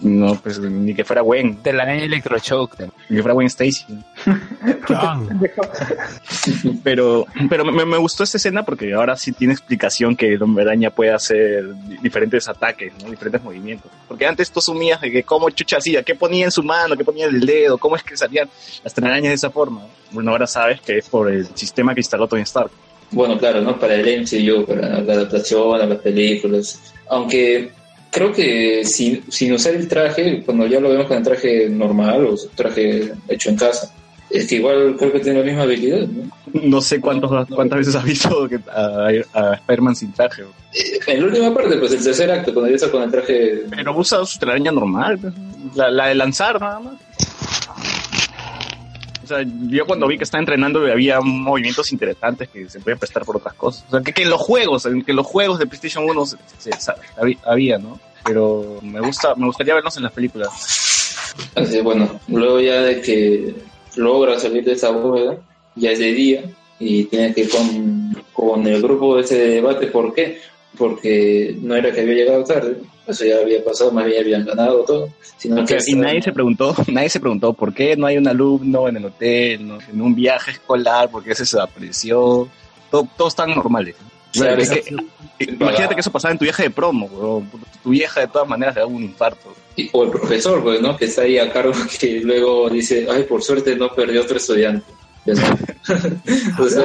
No, 0.00 0.34
pues 0.40 0.58
ni 0.58 0.94
que 0.94 1.04
fuera 1.04 1.22
Gwen, 1.22 1.56
Te 1.56 1.72
la 1.72 1.94
electroshock. 1.94 2.76
también. 2.76 2.92
ni 3.08 3.16
que 3.16 3.22
fuera 3.22 3.34
Gwen 3.34 3.46
Stacy. 3.48 3.84
Pero, 6.82 7.26
pero 7.48 7.64
me, 7.64 7.84
me 7.84 7.96
gustó 7.98 8.24
esta 8.24 8.36
escena 8.36 8.64
porque 8.64 8.92
ahora 8.94 9.16
sí 9.16 9.32
tiene 9.32 9.52
explicación 9.54 10.16
que 10.16 10.34
el 10.34 10.42
hombre 10.42 10.64
araña 10.64 10.90
puede 10.90 11.12
hacer 11.12 11.72
di- 11.74 11.98
diferentes 12.02 12.48
ataques, 12.48 12.92
¿no? 13.02 13.10
diferentes 13.10 13.42
movimientos. 13.42 13.90
Porque 14.08 14.26
antes 14.26 14.50
tú 14.50 14.58
asumías 14.60 15.00
de 15.00 15.10
que 15.10 15.22
cómo 15.22 15.50
chucha 15.50 15.76
hacía, 15.78 16.02
qué 16.02 16.14
ponía 16.14 16.44
en 16.44 16.50
su 16.50 16.62
mano, 16.62 16.96
qué 16.96 17.04
ponía 17.04 17.26
en 17.26 17.36
el 17.36 17.46
dedo, 17.46 17.78
cómo 17.78 17.96
es 17.96 18.02
que 18.02 18.16
salían 18.16 18.48
las 18.82 18.92
telarañas 18.94 19.30
de 19.30 19.34
esa 19.34 19.50
forma. 19.50 19.86
Bueno, 20.10 20.30
ahora 20.32 20.46
sabes 20.46 20.80
que 20.80 20.98
es 20.98 21.08
por 21.08 21.30
el 21.30 21.46
sistema 21.56 21.94
que 21.94 22.00
instaló 22.00 22.26
Tony 22.26 22.42
Stark. 22.42 22.70
Bueno, 23.10 23.38
claro, 23.38 23.60
¿no? 23.60 23.78
Para 23.78 23.94
el 23.94 24.22
MCU, 24.22 24.64
para 24.66 24.88
la 25.00 25.12
adaptación 25.12 25.80
a 25.80 25.86
las 25.86 25.98
películas. 25.98 26.92
Aunque 27.08 27.70
creo 28.12 28.30
que 28.32 28.84
sin, 28.84 29.24
sin 29.32 29.52
usar 29.54 29.74
el 29.74 29.88
traje, 29.88 30.42
cuando 30.44 30.66
ya 30.66 30.78
lo 30.78 30.90
vemos 30.90 31.06
con 31.06 31.16
el 31.16 31.24
traje 31.24 31.68
normal 31.68 32.26
o 32.26 32.36
traje 32.54 33.10
hecho 33.26 33.48
en 33.48 33.56
casa, 33.56 33.92
es 34.30 34.46
que 34.46 34.56
igual 34.56 34.94
creo 34.98 35.12
que 35.12 35.20
tiene 35.20 35.40
la 35.40 35.44
misma 35.46 35.62
habilidad, 35.62 36.06
¿no? 36.06 36.30
No 36.52 36.80
sé 36.82 37.00
cuántos, 37.00 37.48
cuántas 37.48 37.78
veces 37.78 37.94
has 37.94 38.04
visto 38.04 38.46
que 38.48 38.60
a, 38.70 39.08
a 39.32 39.54
Spider-Man 39.54 39.96
sin 39.96 40.12
traje. 40.12 40.42
Eh, 40.74 40.98
En 41.06 41.20
la 41.20 41.26
última 41.26 41.54
parte, 41.54 41.76
pues 41.78 41.92
el 41.92 42.04
tercer 42.04 42.30
acto, 42.30 42.52
cuando 42.52 42.68
ya 42.70 42.76
está 42.76 42.90
con 42.90 43.02
el 43.02 43.10
traje... 43.10 43.62
Pero 43.70 43.96
usa 43.98 44.24
su 44.26 44.38
telaraña 44.38 44.70
normal, 44.70 45.18
pues, 45.18 45.34
la, 45.74 45.90
la 45.90 46.08
de 46.08 46.14
lanzar 46.14 46.60
nada 46.60 46.80
más. 46.80 46.94
Yo 49.68 49.86
cuando 49.86 50.06
vi 50.06 50.18
que 50.18 50.24
estaba 50.24 50.40
entrenando 50.40 50.80
había 50.90 51.20
movimientos 51.20 51.92
interesantes 51.92 52.48
que 52.48 52.68
se 52.68 52.80
pueden 52.80 52.98
prestar 52.98 53.24
por 53.24 53.36
otras 53.36 53.54
cosas. 53.54 53.84
O 53.88 53.90
sea, 53.92 54.00
que, 54.00 54.12
que 54.12 54.22
en 54.22 54.30
los 54.30 54.40
juegos, 54.40 54.86
que 55.06 55.12
los 55.12 55.26
juegos 55.26 55.58
de 55.58 55.66
PlayStation 55.66 56.04
1 56.08 56.26
se- 56.26 56.38
había, 57.44 57.78
¿no? 57.78 57.98
Pero 58.24 58.78
me 58.82 59.00
gusta, 59.00 59.34
me 59.34 59.46
gustaría 59.46 59.74
verlos 59.74 59.96
en 59.96 60.04
las 60.04 60.12
películas. 60.12 60.50
Así, 61.54 61.80
bueno, 61.80 62.20
luego 62.28 62.60
ya 62.60 62.82
de 62.82 63.00
que 63.00 63.54
logra 63.96 64.38
salir 64.38 64.64
de 64.64 64.72
esa 64.72 64.90
bóveda, 64.90 65.38
ya 65.74 65.90
es 65.92 65.98
de 65.98 66.12
día 66.12 66.42
y 66.78 67.04
tiene 67.04 67.32
que 67.34 67.42
ir 67.42 67.50
con, 67.50 68.22
con 68.32 68.66
el 68.66 68.80
grupo 68.82 69.16
de 69.16 69.22
ese 69.22 69.36
debate. 69.38 69.86
¿Por 69.88 70.14
qué? 70.14 70.40
Porque 70.76 71.56
no 71.60 71.74
era 71.74 71.92
que 71.92 72.00
había 72.02 72.14
llegado 72.14 72.44
tarde, 72.44 72.76
eso 73.06 73.24
ya 73.24 73.38
había 73.38 73.62
pasado, 73.64 73.90
más 73.92 74.04
bien 74.06 74.20
habían 74.22 74.44
ganado 74.44 74.84
todo, 74.84 75.08
sino 75.36 75.64
que 75.64 75.78
y 75.86 75.94
nadie 75.94 76.22
se 76.22 76.32
preguntó, 76.32 76.74
nadie 76.88 77.08
se 77.08 77.20
preguntó 77.20 77.52
por 77.52 77.72
qué 77.74 77.96
no 77.96 78.06
hay 78.06 78.16
un 78.16 78.28
alumno 78.28 78.88
en 78.88 78.96
el 78.96 79.04
hotel, 79.06 79.66
¿no? 79.66 79.78
en 79.80 80.00
un 80.00 80.14
viaje 80.14 80.52
escolar, 80.52 81.10
por 81.10 81.22
qué 81.24 81.34
se 81.34 81.42
desapareció. 81.42 82.48
Todo, 82.90 83.08
todos 83.16 83.32
están 83.32 83.50
normales. 83.54 83.96
Claro, 84.32 84.60
Es 84.62 84.70
que- 84.70 84.78
exacto. 84.80 85.04
imagínate 85.40 85.94
que 85.94 86.00
eso 86.00 86.10
pasaba 86.12 86.32
en 86.32 86.38
tu 86.38 86.44
viaje 86.44 86.62
de 86.64 86.70
promo, 86.70 87.06
weón. 87.06 87.50
tu 87.82 87.90
vieja 87.90 88.20
de 88.20 88.28
todas 88.28 88.48
maneras 88.48 88.74
le 88.74 88.80
da 88.82 88.86
un 88.86 89.02
infarto. 89.02 89.54
Y- 89.76 89.88
o 89.92 90.04
el 90.04 90.10
profesor, 90.10 90.62
pues, 90.62 90.80
¿no? 90.80 90.96
Que 90.96 91.06
está 91.06 91.22
ahí 91.22 91.38
a 91.38 91.50
cargo, 91.52 91.72
que 92.00 92.20
luego 92.20 92.68
dice, 92.70 93.06
ay, 93.10 93.24
por 93.24 93.42
suerte 93.42 93.74
no 93.76 93.88
perdió 93.94 94.22
otro 94.22 94.36
estudiante. 94.36 94.86
O 96.58 96.68
sea, 96.68 96.84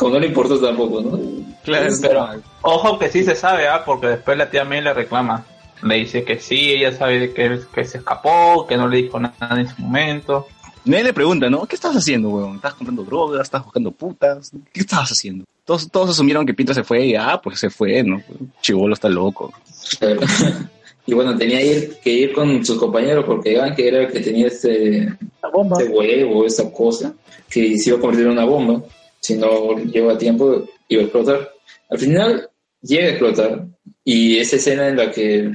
como 0.00 0.14
no 0.14 0.20
le 0.20 0.26
importó 0.28 0.58
tampoco, 0.58 1.00
¿no? 1.02 1.18
Claro, 1.62 1.92
Pero 2.00 2.26
ojo 2.62 2.98
que 2.98 3.10
sí 3.10 3.22
se 3.22 3.34
sabe, 3.36 3.68
¿ah? 3.68 3.82
porque 3.84 4.06
después 4.08 4.36
la 4.38 4.50
tía 4.50 4.64
May 4.64 4.80
le 4.80 4.94
reclama. 4.94 5.44
Le 5.82 5.94
dice 5.96 6.24
que 6.24 6.38
sí, 6.38 6.70
ella 6.72 6.92
sabe 6.92 7.32
que, 7.32 7.60
que 7.74 7.84
se 7.84 7.98
escapó, 7.98 8.66
que 8.66 8.76
no 8.76 8.88
le 8.88 8.98
dijo 9.02 9.18
nada 9.20 9.58
en 9.60 9.68
su 9.68 9.80
momento. 9.82 10.46
Nadie 10.84 11.04
le 11.04 11.12
pregunta, 11.12 11.48
¿no? 11.50 11.66
¿Qué 11.66 11.74
estás 11.76 11.94
haciendo, 11.94 12.30
weón? 12.30 12.56
¿Estás 12.56 12.74
comprando 12.74 13.02
drogas? 13.04 13.42
¿Estás 13.42 13.62
buscando 13.64 13.90
putas? 13.90 14.50
¿Qué 14.72 14.80
estabas 14.80 15.12
haciendo? 15.12 15.44
Todos, 15.64 15.90
todos 15.90 16.10
asumieron 16.10 16.44
que 16.46 16.54
Peter 16.54 16.74
se 16.74 16.82
fue 16.84 17.04
y, 17.06 17.14
ah, 17.14 17.38
pues 17.42 17.60
se 17.60 17.68
fue, 17.70 18.02
¿no? 18.02 18.22
Chivolo 18.62 18.94
está 18.94 19.08
loco. 19.08 19.52
Claro. 19.98 20.20
Y 21.06 21.14
bueno, 21.14 21.36
tenía 21.36 21.60
ir- 21.60 21.98
que 22.04 22.10
ir 22.10 22.32
con 22.32 22.64
sus 22.64 22.78
compañeros 22.78 23.24
porque 23.26 23.54
Ganke 23.54 23.88
era 23.88 24.02
el 24.02 24.12
que 24.12 24.20
tenía 24.20 24.46
este, 24.46 25.06
La 25.42 25.48
bomba. 25.52 25.76
este 25.80 25.90
huevo, 25.90 26.44
esa 26.44 26.70
cosa, 26.70 27.12
que 27.48 27.76
se 27.78 27.88
iba 27.88 27.98
a 27.98 28.00
convertir 28.00 28.26
en 28.26 28.32
una 28.32 28.44
bomba. 28.44 28.80
Si 29.20 29.34
no 29.36 29.76
lleva 29.78 30.16
tiempo, 30.18 30.68
iba 30.88 31.02
a 31.02 31.04
explotar. 31.04 31.50
Al 31.90 31.98
final 31.98 32.48
llega 32.82 33.06
a 33.06 33.10
explotar 33.10 33.66
y 34.04 34.38
esa 34.38 34.56
escena 34.56 34.88
en 34.88 34.96
la 34.96 35.10
que 35.10 35.50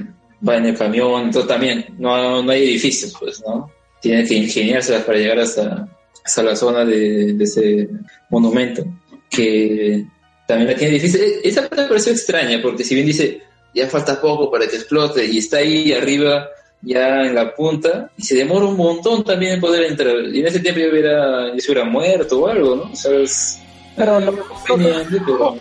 va 0.46 0.56
en 0.56 0.66
el 0.66 0.76
camión, 0.78 1.30
todo 1.30 1.46
también, 1.46 1.86
no, 1.98 2.42
no 2.42 2.52
hay 2.52 2.62
edificios, 2.62 3.14
pues, 3.18 3.42
¿no? 3.46 3.70
Tiene 4.00 4.24
que 4.24 4.34
ingeniárselas 4.34 5.02
para 5.04 5.18
llegar 5.18 5.40
hasta, 5.40 5.88
hasta 6.24 6.42
la 6.42 6.54
zona 6.54 6.84
de, 6.84 7.32
de 7.32 7.44
ese 7.44 7.88
monumento, 8.30 8.84
que 9.30 10.06
también 10.46 10.70
la 10.70 10.76
tiene 10.76 10.94
difícil. 10.94 11.20
E- 11.22 11.40
Esa 11.48 11.62
parte 11.62 11.82
me 11.82 11.88
pareció 11.88 12.12
extraña, 12.12 12.60
porque 12.62 12.84
si 12.84 12.94
bien 12.94 13.06
dice, 13.06 13.40
ya 13.74 13.88
falta 13.88 14.20
poco 14.20 14.50
para 14.50 14.68
que 14.68 14.76
explote, 14.76 15.24
y 15.26 15.38
está 15.38 15.56
ahí 15.58 15.92
arriba, 15.92 16.48
ya 16.88 17.22
en 17.24 17.34
la 17.34 17.52
punta, 17.54 18.10
y 18.16 18.22
se 18.22 18.36
demora 18.36 18.64
un 18.66 18.76
montón 18.76 19.24
también 19.24 19.54
en 19.54 19.60
poder 19.60 19.82
entrar. 19.90 20.14
Y 20.32 20.38
en 20.40 20.46
ese 20.46 20.60
tiempo 20.60 20.80
yo 20.80 20.90
hubiera, 20.90 21.52
yo 21.52 21.58
se 21.60 21.72
hubiera 21.72 21.88
muerto 21.88 22.38
o 22.40 22.46
algo, 22.48 22.76
¿no? 22.76 22.82
O 22.92 22.96
sea, 22.96 23.12
es 23.18 23.58
Pero 23.96 24.20
lo- 24.20 24.38
conveniente, 24.68 25.20
pero- 25.26 25.56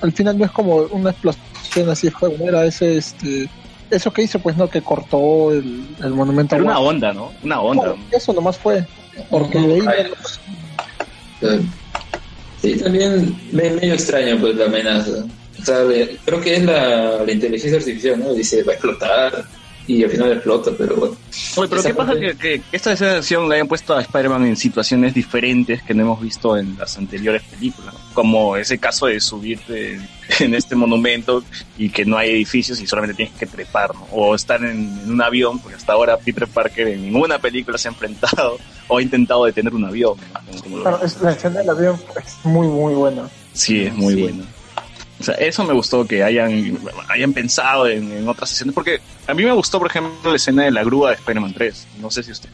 al 0.00 0.12
final 0.12 0.36
no 0.36 0.44
es 0.44 0.50
como 0.50 0.76
una 0.90 1.10
explosión 1.10 1.88
así 1.88 2.10
fue, 2.10 2.34
era 2.44 2.64
ese, 2.66 2.96
este, 2.98 3.48
eso 3.88 4.12
que 4.12 4.22
hizo, 4.22 4.40
pues 4.40 4.56
no, 4.56 4.68
que 4.68 4.82
cortó 4.82 5.52
el, 5.52 5.86
el 6.02 6.10
monumento. 6.10 6.56
Era 6.56 6.64
una 6.64 6.78
onda, 6.80 7.12
¿no? 7.12 7.30
Una 7.44 7.60
onda. 7.60 7.86
No, 7.86 7.96
eso 8.10 8.32
nomás 8.32 8.58
fue, 8.58 8.84
porque 9.30 9.58
de 9.60 9.74
ahí. 9.88 10.10
Sí, 12.60 12.76
también 12.78 13.36
me 13.52 13.70
medio 13.70 13.94
extraño 13.94 14.38
pues 14.40 14.54
la 14.56 14.66
amenaza. 14.66 15.24
O 15.60 15.64
sea, 15.64 15.82
le- 15.84 16.16
creo 16.24 16.40
que 16.40 16.56
es 16.56 16.64
la, 16.64 17.22
la 17.24 17.32
inteligencia 17.32 17.78
artificial, 17.78 18.18
¿no? 18.20 18.32
Dice, 18.34 18.62
va 18.62 18.72
a 18.72 18.74
explotar 18.74 19.44
y 19.86 20.04
al 20.04 20.10
final 20.10 20.32
explota, 20.32 20.70
pero 20.78 20.94
bueno. 20.96 21.16
Oye, 21.56 21.68
pero 21.68 21.82
¿qué 21.82 21.94
pasa 21.94 22.12
que, 22.18 22.36
que 22.36 22.62
esta 22.72 22.92
acción 22.92 23.48
le 23.48 23.56
hayan 23.56 23.68
puesto 23.68 23.94
a 23.94 24.00
Spider-Man 24.02 24.46
en 24.46 24.56
situaciones 24.56 25.12
diferentes 25.14 25.82
que 25.82 25.92
no 25.94 26.02
hemos 26.02 26.20
visto 26.20 26.56
en 26.56 26.76
las 26.78 26.96
anteriores 26.98 27.42
películas? 27.42 27.94
Como 28.14 28.56
ese 28.56 28.78
caso 28.78 29.06
de 29.06 29.20
subirte 29.20 29.98
en 30.40 30.54
este 30.54 30.76
monumento 30.76 31.42
y 31.78 31.88
que 31.90 32.04
no 32.04 32.16
hay 32.16 32.30
edificios 32.30 32.80
y 32.80 32.86
solamente 32.86 33.16
tienes 33.16 33.34
que 33.38 33.46
trepar, 33.46 33.94
¿no? 33.94 34.06
O 34.12 34.34
estar 34.34 34.62
en, 34.64 35.00
en 35.02 35.10
un 35.10 35.20
avión, 35.22 35.58
porque 35.58 35.76
hasta 35.76 35.92
ahora 35.94 36.16
Peter 36.16 36.46
Parker 36.46 36.88
en 36.88 37.02
ninguna 37.02 37.38
película 37.38 37.76
se 37.78 37.88
ha 37.88 37.90
enfrentado 37.92 38.58
o 38.88 38.98
ha 38.98 39.02
intentado 39.02 39.44
detener 39.44 39.74
un 39.74 39.84
avión. 39.84 40.16
¿no? 40.32 40.40
Como- 40.50 40.62
como 40.62 40.76
lo- 40.78 40.82
Claro, 40.82 41.00
es- 41.04 41.20
la 41.20 41.32
escena 41.32 41.60
del 41.60 41.70
avión 41.70 42.00
es 42.24 42.36
muy, 42.44 42.66
muy 42.68 42.94
buena. 42.94 43.28
Sí, 43.52 43.82
es 43.82 43.94
muy 43.94 44.14
Sí. 44.14 44.20
bueno. 44.22 44.44
O 45.22 45.24
sea, 45.24 45.34
eso 45.36 45.62
me 45.64 45.72
gustó 45.72 46.04
que 46.06 46.22
hayan, 46.24 46.76
hayan 47.08 47.32
pensado 47.32 47.86
en, 47.86 48.10
en 48.10 48.28
otras 48.28 48.50
escenas, 48.50 48.74
porque 48.74 48.98
a 49.28 49.34
mí 49.34 49.44
me 49.44 49.52
gustó, 49.52 49.78
por 49.78 49.88
ejemplo, 49.88 50.30
la 50.30 50.36
escena 50.36 50.64
de 50.64 50.72
la 50.72 50.82
grúa 50.82 51.10
de 51.10 51.14
Spider-Man 51.16 51.54
3. 51.54 51.86
No 52.00 52.10
sé 52.10 52.22
si 52.24 52.32
usted. 52.32 52.48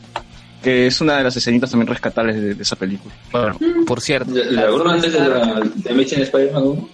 Que 0.63 0.87
es 0.87 1.01
una 1.01 1.17
de 1.17 1.25
las 1.25 1.35
escenitas 1.37 1.71
también 1.71 1.87
rescatables 1.87 2.37
de, 2.37 2.55
de 2.55 2.63
esa 2.63 2.77
película. 2.77 3.15
Por 3.87 4.01
cierto, 4.03 4.31
La, 4.35 4.63
la 4.65 4.71
broma 4.71 4.93
antes 4.95 5.13
de 5.13 5.21
la 5.21 5.61
de 5.75 5.91
Amazing 5.91 6.21
Spider-Man 6.23 6.63
1. 6.63 6.89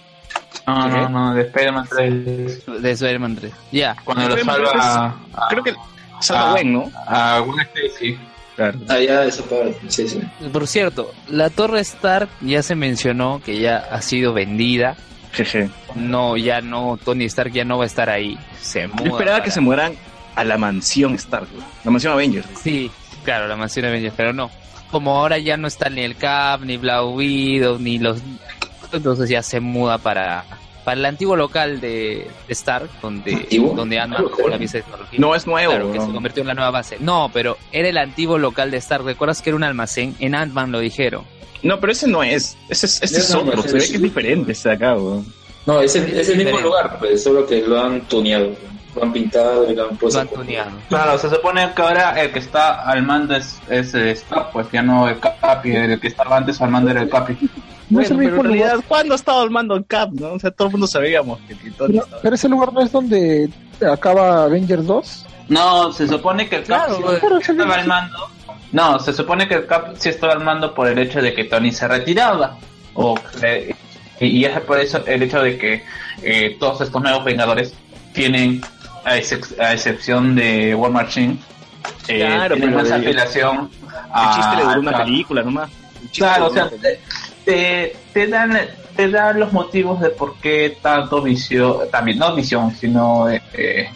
No, 0.67 0.87
no, 0.87 1.09
no, 1.09 1.33
de 1.35 1.41
Spider-Man 1.41 1.87
3. 1.89 2.81
de 2.81 2.91
Spider-Man 2.91 3.35
3. 3.35 3.53
Ya. 3.71 3.95
Cuando 4.03 4.29
lo 4.29 4.37
salva 4.43 5.15
a, 5.33 5.47
Creo 5.49 5.63
que 5.63 5.73
salva 6.21 6.49
Ah. 6.49 6.51
Gwen, 6.53 6.73
¿no? 6.73 6.91
a 7.07 7.39
Gwen 7.39 7.59
Stacy. 7.75 8.17
Claro. 8.55 8.79
Ah, 8.87 8.99
ya, 8.99 9.25
esa 9.25 9.43
parte, 9.43 9.77
sí, 9.89 10.07
sí. 10.07 10.21
Por 10.53 10.65
cierto, 10.65 11.11
la 11.27 11.49
Torre 11.49 11.81
Stark 11.81 12.29
ya 12.39 12.63
se 12.63 12.73
mencionó 12.75 13.41
que 13.43 13.59
ya 13.59 13.77
ha 13.91 14.01
sido 14.01 14.31
vendida. 14.31 14.95
Jeje. 15.35 15.69
No, 15.95 16.37
ya 16.37 16.61
no, 16.61 16.97
Tony 17.03 17.25
Stark 17.25 17.51
ya 17.51 17.65
no 17.65 17.77
va 17.77 17.83
a 17.83 17.87
estar 17.87 18.09
ahí. 18.09 18.37
Se 18.59 18.87
muda 18.87 19.03
Yo 19.03 19.11
esperaba 19.11 19.43
que 19.43 19.51
se 19.51 19.61
mueran 19.61 19.93
a 20.35 20.43
la 20.43 20.57
mansión 20.57 21.15
Stark, 21.15 21.47
la 21.83 21.91
mansión 21.91 22.13
Avengers. 22.13 22.47
Sí, 22.61 22.89
claro, 23.23 23.47
la 23.47 23.55
mansión 23.55 23.85
Avengers, 23.85 24.13
pero 24.15 24.33
no. 24.33 24.49
Como 24.91 25.17
ahora 25.17 25.37
ya 25.37 25.57
no 25.57 25.67
está 25.67 25.89
ni 25.89 26.01
el 26.01 26.15
Cap, 26.15 26.61
ni 26.61 26.77
Black 26.77 27.05
Widow, 27.05 27.79
ni 27.79 27.99
los... 27.99 28.19
Entonces 28.91 29.29
ya 29.29 29.43
se 29.43 29.59
muda 29.59 29.97
para, 29.97 30.45
para 30.85 30.99
el 30.99 31.05
antiguo 31.05 31.35
local 31.35 31.81
de, 31.81 32.27
de 32.47 32.53
Stark, 32.53 32.87
donde, 33.01 33.33
¿Antiguo? 33.33 33.73
donde 33.73 33.99
Ant-Man 33.99 34.21
Claro, 34.21 34.31
con 34.31 34.39
la 34.43 34.45
claro. 34.45 34.59
pieza 34.59 34.77
de 34.77 34.83
tecnología. 34.83 35.19
No 35.19 35.35
es 35.35 35.47
nuevo. 35.47 35.71
Claro, 35.71 35.91
que 35.91 35.97
¿no? 35.97 36.05
se 36.05 36.13
convirtió 36.13 36.41
en 36.41 36.47
la 36.47 36.53
nueva 36.53 36.71
base. 36.71 36.97
No, 36.99 37.29
pero 37.33 37.57
era 37.71 37.89
el 37.89 37.97
antiguo 37.97 38.37
local 38.37 38.71
de 38.71 38.77
Stark. 38.77 39.03
¿Recuerdas 39.03 39.41
que 39.41 39.49
era 39.49 39.57
un 39.57 39.63
almacén? 39.63 40.15
En 40.19 40.35
Ant-Man 40.35 40.71
lo 40.71 40.79
dijeron. 40.79 41.25
No, 41.63 41.79
pero 41.79 41.91
ese 41.91 42.07
no 42.07 42.23
es. 42.23 42.55
Ese 42.69 42.85
es, 42.85 43.01
ese 43.01 43.17
es 43.17 43.31
no, 43.31 43.39
otro. 43.41 43.63
Se 43.63 43.73
ve 43.73 43.79
que 43.79 43.95
es 43.95 44.01
diferente 44.01 44.51
ese 44.51 44.69
de 44.69 44.75
acá. 44.75 44.95
No, 45.65 45.81
es 45.81 45.95
el, 45.95 46.17
es 46.17 46.29
el 46.29 46.37
mismo 46.37 46.59
lugar, 46.59 46.99
pues, 46.99 47.23
solo 47.23 47.45
que 47.47 47.61
lo 47.63 47.81
han 47.81 48.01
tuneado. 48.01 48.51
Lo 48.95 49.03
han 49.03 49.11
pintado 49.11 49.69
y 49.69 49.75
lo 49.75 49.89
han 49.89 49.97
puesto. 49.97 50.23
Lo 50.23 50.29
han 50.29 50.35
tuneado. 50.35 50.71
Claro, 50.87 51.17
se 51.17 51.29
supone 51.29 51.71
que 51.75 51.81
ahora 51.81 52.21
el 52.21 52.31
que 52.31 52.39
está 52.39 52.83
al 52.87 53.01
mando 53.01 53.35
es, 53.35 53.59
es 53.67 53.93
Stark, 53.95 54.51
pues 54.53 54.67
ya 54.71 54.83
no 54.83 55.09
el 55.09 55.19
Capi, 55.19 55.75
el 55.75 55.99
que 55.99 56.07
estaba 56.07 56.37
antes 56.37 56.61
al 56.61 56.69
mando 56.69 56.91
era 56.91 57.01
el 57.01 57.09
Capi. 57.09 57.35
No 57.89 57.99
Bueno, 57.99 58.09
pero 58.17 58.21
en 58.21 58.29
lugar, 58.35 58.45
realidad, 58.45 58.83
¿cuándo 58.87 59.13
ha 59.13 59.15
estado 59.17 59.43
el 59.43 59.51
mando 59.51 59.75
en 59.75 59.83
Cap, 59.83 60.09
no? 60.13 60.33
O 60.33 60.39
sea, 60.39 60.49
todo 60.51 60.67
el 60.67 60.71
mundo 60.71 60.87
sabíamos 60.87 61.39
que 61.47 61.55
pero, 61.55 61.87
estaba- 62.01 62.19
pero 62.21 62.35
ese 62.35 62.49
lugar 62.49 62.73
no 62.73 62.81
es 62.81 62.91
donde 62.91 63.49
acaba 63.91 64.45
Avengers 64.45 64.85
2. 64.87 65.25
No, 65.49 65.91
se 65.91 66.07
supone 66.07 66.49
que 66.49 66.55
el 66.57 66.63
Cap 66.63 66.87
Claro, 66.87 67.39
sí 67.41 67.51
estaba 67.51 67.75
al 67.75 67.85
mando. 67.87 68.17
No, 68.71 68.99
se 68.99 69.13
supone 69.13 69.47
que 69.47 69.53
el 69.55 69.65
Cap 69.67 69.93
sí 69.99 70.09
estaba 70.09 70.33
al 70.33 70.43
mando 70.43 70.73
por 70.73 70.87
el 70.87 70.97
hecho 70.97 71.21
de 71.21 71.33
que 71.35 71.43
Tony 71.43 71.71
se 71.71 71.87
retiraba. 71.87 72.57
O, 72.95 73.15
eh, 73.43 73.75
y, 74.19 74.25
y 74.27 74.45
es 74.45 74.59
por 74.61 74.79
eso 74.79 75.03
el 75.05 75.21
hecho 75.21 75.41
de 75.43 75.57
que 75.57 75.83
eh, 76.23 76.57
todos 76.59 76.81
estos 76.81 77.01
nuevos 77.03 77.23
Vengadores 77.23 77.73
tienen 78.13 78.61
a, 79.03 79.15
excep- 79.17 79.59
a 79.59 79.73
excepción 79.73 80.33
de 80.35 80.73
War 80.73 80.89
Machine, 80.91 81.37
eh, 82.07 82.19
Claro, 82.25 82.55
tiene 82.55 82.71
pero 82.71 82.77
más 82.81 82.91
el- 82.91 83.01
apelación 83.01 83.69
El 84.15 84.35
chiste 84.35 84.55
le 84.55 84.63
duró 84.63 84.79
una 84.79 84.91
a- 84.97 85.03
película 85.03 85.43
nomás. 85.43 85.69
Claro, 86.15 86.47
o 86.47 86.53
sea. 86.53 86.69
Te, 87.45 87.95
te, 88.13 88.27
dan 88.27 88.57
te 88.95 89.09
dan 89.09 89.39
los 89.39 89.53
motivos 89.53 89.99
de 90.01 90.09
por 90.09 90.37
qué 90.39 90.77
tanto 90.81 91.21
visión, 91.21 91.77
también 91.91 92.17
no 92.17 92.35
visión, 92.35 92.73
sino 92.75 93.29
eh, 93.29 93.41
eh, 93.53 93.89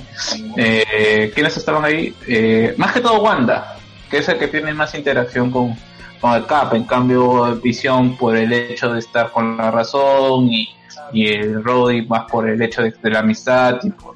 eh, 0.58 1.32
quiénes 1.34 1.56
estaban 1.58 1.86
ahí, 1.86 2.14
eh, 2.28 2.74
más 2.78 2.94
que 2.94 3.02
todo 3.02 3.22
Wanda, 3.22 3.78
que 4.10 4.18
es 4.18 4.30
el 4.30 4.38
que 4.38 4.48
tiene 4.48 4.74
más 4.74 4.94
interacción 4.96 5.50
con, 5.52 5.76
con 6.20 6.34
el 6.34 6.46
Cap, 6.46 6.74
en 6.74 6.84
cambio 6.84 7.56
visión 7.56 8.18
por 8.18 8.36
el 8.36 8.52
hecho 8.52 8.94
de 8.94 9.00
estar 9.00 9.32
con 9.32 9.58
la 9.58 9.72
razón 9.72 10.48
y, 10.50 10.70
y 11.14 11.28
el 11.28 11.64
Roddy 11.64 12.06
más 12.06 12.30
por 12.30 12.50
el 12.50 12.62
hecho 12.62 12.84
de, 12.84 12.94
la 13.04 13.20
amistad 13.20 13.80
y 13.84 13.90
por, 13.92 14.16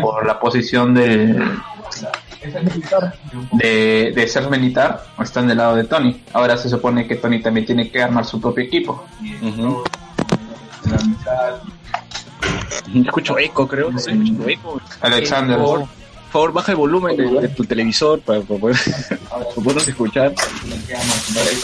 por 0.00 0.26
la 0.26 0.38
posición 0.38 0.94
del 0.94 1.42
de, 3.52 4.12
de 4.14 4.28
ser 4.28 4.48
militar 4.50 5.04
están 5.22 5.48
del 5.48 5.58
lado 5.58 5.76
de 5.76 5.84
Tony. 5.84 6.22
Ahora 6.32 6.56
se 6.56 6.68
supone 6.68 7.06
que 7.06 7.16
Tony 7.16 7.40
también 7.42 7.66
tiene 7.66 7.90
que 7.90 8.02
armar 8.02 8.24
su 8.24 8.40
propio 8.40 8.64
equipo. 8.64 9.04
Escucho 13.04 13.38
eco, 13.38 13.66
creo. 13.68 13.90
Escucho 13.90 14.48
eco. 14.48 14.80
Alexander. 15.00 15.58
Por 15.58 15.86
favor, 16.32 16.52
baja 16.52 16.72
el 16.72 16.76
volumen 16.78 17.16
de, 17.16 17.40
de 17.40 17.48
tu 17.48 17.64
televisor 17.64 18.20
para, 18.20 18.40
para 18.40 18.60
poder, 18.60 18.76
para 19.30 19.44
podernos 19.46 19.88
escuchar. 19.88 20.34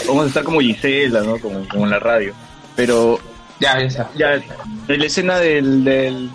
Vamos 0.07 0.25
a 0.25 0.27
estar 0.27 0.43
como 0.43 0.59
Gisela, 0.59 1.21
¿no? 1.21 1.39
Como, 1.39 1.67
como 1.67 1.83
en 1.85 1.91
la 1.91 1.99
radio. 1.99 2.33
Pero 2.75 3.19
Ya, 3.59 3.79
ya 3.87 4.09
ya, 4.15 4.41
la 4.87 5.05
escena 5.05 5.37
del, 5.37 5.83
del 5.83 6.29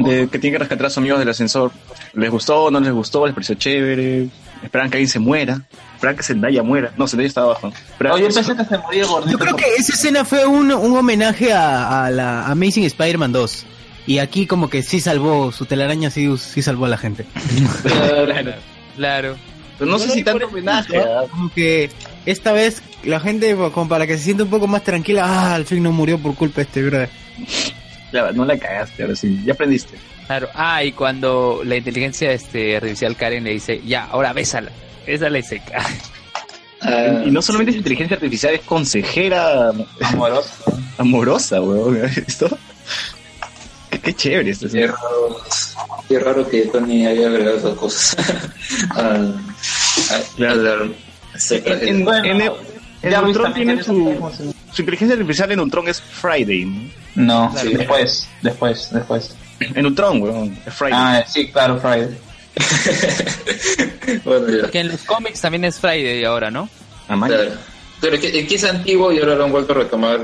de 0.00 0.28
que 0.28 0.38
tiene 0.38 0.54
que 0.56 0.58
rescatar 0.58 0.86
a 0.86 0.90
sus 0.90 0.98
amigos 0.98 1.18
del 1.18 1.28
ascensor, 1.30 1.70
¿les 2.16 2.30
gustó? 2.30 2.70
¿No 2.70 2.80
les 2.80 2.92
gustó? 2.92 3.24
¿Les 3.26 3.34
pareció 3.34 3.54
chévere? 3.54 4.26
¿Esperan 4.62 4.90
que 4.90 4.96
alguien 4.96 5.08
se 5.08 5.18
muera? 5.18 5.60
¿Esperan 5.94 6.16
que 6.16 6.22
Zendaya 6.22 6.62
muera? 6.62 6.92
No, 6.96 7.06
Zendaya 7.06 7.28
está 7.28 7.42
abajo. 7.42 7.68
Esperaban- 7.68 8.14
Oye, 8.22 8.32
pensé 8.34 8.56
que 8.56 8.64
se 8.64 8.78
moría 8.78 9.04
gordito. 9.06 9.32
Yo 9.32 9.38
creo 9.38 9.56
que 9.56 9.64
esa 9.76 9.92
escena 9.92 10.24
fue 10.24 10.46
un, 10.46 10.72
un 10.72 10.96
homenaje 10.96 11.52
a, 11.52 12.06
a 12.06 12.10
la 12.10 12.46
Amazing 12.46 12.84
Spider-Man 12.84 13.32
2. 13.32 13.66
Y 14.08 14.18
aquí 14.18 14.46
como 14.46 14.70
que 14.70 14.82
sí 14.82 15.00
salvó, 15.00 15.52
su 15.52 15.66
telaraña 15.66 16.10
sí, 16.10 16.28
sí 16.38 16.62
salvó 16.62 16.86
a 16.86 16.88
la 16.88 16.96
gente. 16.96 17.26
Claro, 17.82 18.52
claro. 18.96 19.36
Pero 19.78 19.90
no 19.90 19.98
sé 19.98 20.08
si 20.10 20.22
tanto 20.22 20.46
homenaje. 20.46 20.96
¿ah? 20.98 21.24
Como 21.30 21.50
que 21.52 21.90
esta 22.24 22.52
vez 22.52 22.82
la 23.04 23.20
gente, 23.20 23.54
como 23.74 23.88
para 23.88 24.06
que 24.06 24.16
se 24.16 24.24
sienta 24.24 24.44
un 24.44 24.50
poco 24.50 24.66
más 24.66 24.82
tranquila, 24.84 25.24
ah, 25.26 25.54
al 25.54 25.66
fin 25.66 25.82
no 25.82 25.92
murió 25.92 26.18
por 26.18 26.34
culpa 26.34 26.56
de 26.56 26.62
este 26.62 26.82
brother. 26.82 27.10
Ya, 28.12 28.32
no 28.32 28.44
la 28.44 28.56
cagaste, 28.56 29.02
ahora 29.02 29.16
sí. 29.16 29.42
Ya 29.44 29.52
aprendiste. 29.52 29.98
Claro. 30.26 30.48
Ah, 30.54 30.82
y 30.82 30.92
cuando 30.92 31.62
la 31.64 31.76
inteligencia 31.76 32.32
este, 32.32 32.76
artificial 32.76 33.16
Karen 33.16 33.44
le 33.44 33.50
dice, 33.52 33.80
ya, 33.86 34.04
ahora 34.06 34.32
bésala. 34.32 34.70
Bésala 35.06 35.38
y 35.38 35.42
se 35.42 35.60
cae. 35.60 35.84
Ah, 36.82 37.22
y 37.24 37.30
no 37.30 37.40
solamente 37.42 37.70
es 37.70 37.76
inteligencia 37.78 38.16
artificial, 38.16 38.54
es 38.54 38.60
consejera 38.62 39.70
amoroso. 40.02 40.50
amorosa, 40.98 41.60
weón. 41.62 41.96
¿Esto? 42.26 42.48
Qué, 43.90 44.00
qué 44.00 44.12
chévere 44.14 44.50
esto. 44.50 44.68
Qué 44.70 44.86
raro, 44.86 45.40
qué 46.08 46.18
raro 46.18 46.48
que 46.48 46.62
Tony 46.62 47.06
haya 47.06 47.28
agregado 47.28 47.56
esas 47.58 47.74
cosas. 47.74 48.16
Ah, 48.96 49.32
Claro. 50.36 50.60
claro. 50.60 50.94
Sí, 51.38 51.62
En, 51.64 51.88
en, 51.88 52.04
Bueno, 52.04 52.24
en, 53.02 53.10
Ya 53.10 53.52
tiene 53.54 53.82
su, 53.82 54.52
su 54.72 54.82
inteligencia 54.82 55.14
artificial 55.14 55.52
en 55.52 55.60
Ultron 55.60 55.88
es 55.88 56.00
Friday. 56.00 56.64
¿no? 57.14 57.50
No, 57.50 57.54
Sí. 57.56 57.74
después, 57.74 58.28
después, 58.42 58.90
después. 58.92 59.34
En 59.60 59.86
Ultron, 59.86 60.20
weón, 60.22 60.58
es 60.66 60.74
Friday. 60.74 60.92
Ah, 60.98 61.24
sí, 61.26 61.48
claro, 61.50 61.78
Friday. 61.80 62.08
bueno, 64.24 64.48
ya. 64.48 64.70
Que 64.70 64.80
en 64.80 64.88
los 64.88 65.02
cómics 65.02 65.40
también 65.40 65.64
es 65.64 65.78
Friday 65.78 66.24
ahora, 66.24 66.50
¿no? 66.50 66.68
Ah, 67.08 67.16
man. 67.16 67.30
Claro. 67.30 67.52
Pero 68.00 68.20
que, 68.20 68.46
que 68.46 68.54
es 68.54 68.64
antiguo 68.64 69.12
y 69.12 69.18
ahora 69.18 69.34
lo 69.36 69.44
han 69.44 69.52
vuelto 69.52 69.72
a 69.72 69.76
retomar 69.76 70.20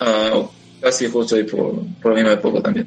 ah, 0.00 0.42
casi 0.80 1.08
justo 1.08 1.36
ahí 1.36 1.44
por, 1.44 1.74
por 2.02 2.12
la 2.12 2.16
misma 2.16 2.32
época 2.32 2.60
también. 2.62 2.86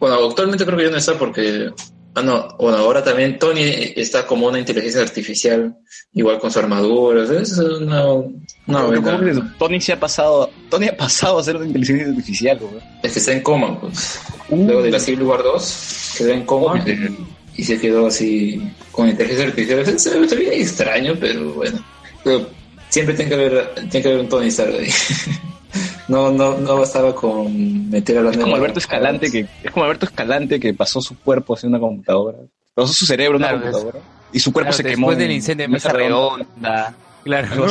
Bueno, 0.00 0.16
actualmente 0.28 0.64
creo 0.64 0.76
que 0.78 0.84
ya 0.84 0.90
no 0.90 0.96
está 0.96 1.14
porque... 1.14 1.70
Ah, 2.18 2.22
no, 2.22 2.48
bueno, 2.58 2.78
ahora 2.78 3.04
también 3.04 3.38
Tony 3.38 3.60
está 3.94 4.26
como 4.26 4.46
una 4.46 4.58
inteligencia 4.58 5.02
artificial, 5.02 5.76
igual 6.14 6.38
con 6.38 6.50
su 6.50 6.58
armadura. 6.58 7.24
Es 7.24 7.58
una, 7.58 8.06
una 8.06 8.32
Pero 8.66 9.02
¿cómo 9.02 9.18
buena- 9.18 9.34
que 9.34 9.58
Tony 9.58 9.80
se 9.82 9.92
ha 9.92 10.00
pasado, 10.00 10.50
Tony 10.70 10.86
ha 10.88 10.96
pasado 10.96 11.38
a 11.38 11.44
ser 11.44 11.56
una 11.56 11.66
inteligencia 11.66 12.06
artificial, 12.08 12.58
weón. 12.58 12.80
Es 13.02 13.12
que 13.12 13.18
está 13.18 13.32
en 13.32 13.42
coma, 13.42 13.78
pues. 13.78 14.18
Luego 14.50 14.82
de 14.82 14.90
la 14.90 15.00
Civil 15.00 15.22
War 15.24 15.42
2, 15.42 16.14
quedó 16.18 16.32
en 16.32 16.46
coma 16.46 16.82
y, 16.86 17.60
y 17.60 17.64
se 17.64 17.80
quedó 17.80 18.06
así 18.06 18.62
con 18.92 19.08
inteligencia 19.08 19.46
artificial. 19.46 19.84
Se, 19.84 19.98
se, 19.98 20.28
se 20.28 20.36
veía 20.36 20.52
extraño, 20.54 21.14
pero 21.18 21.52
bueno. 21.54 21.78
Pero 22.22 22.48
siempre 22.88 23.14
tiene 23.14 23.28
que 23.30 23.34
haber, 23.34 23.74
tiene 23.90 24.02
que 24.02 24.08
haber 24.08 24.20
un 24.20 24.28
Tony 24.28 24.46
Stark 24.48 24.74
ahí. 24.74 24.88
no, 26.08 26.30
no, 26.30 26.56
no 26.58 26.78
bastaba 26.78 27.14
con 27.14 27.90
meter 27.90 28.18
a 28.18 28.22
la 28.22 28.30
Es 28.30 28.36
como 28.38 28.54
Alberto 28.56 28.78
Escalante 28.78 29.30
que 29.30 29.46
es 29.64 29.70
como 29.72 29.84
Alberto 29.84 30.06
Escalante 30.06 30.60
que 30.60 30.72
pasó 30.74 31.00
su 31.00 31.18
cuerpo 31.18 31.54
hacia 31.54 31.68
una 31.68 31.80
computadora, 31.80 32.38
pasó 32.74 32.92
su 32.92 33.06
cerebro 33.06 33.34
a 33.34 33.38
una 33.38 33.48
Claro, 33.48 33.62
computadora 33.62 33.98
y 34.32 34.38
su 34.40 34.52
cuerpo 34.52 34.68
Claro, 34.70 34.76
se 34.76 34.82
después 34.84 34.96
quemó. 34.96 35.10
del 35.20 35.30
en 35.30 35.36
incendio 35.36 35.64
de 35.66 35.72
mesa 35.72 35.88
Mesa 35.88 35.98
Redonda. 35.98 36.94
Claro. 37.24 37.66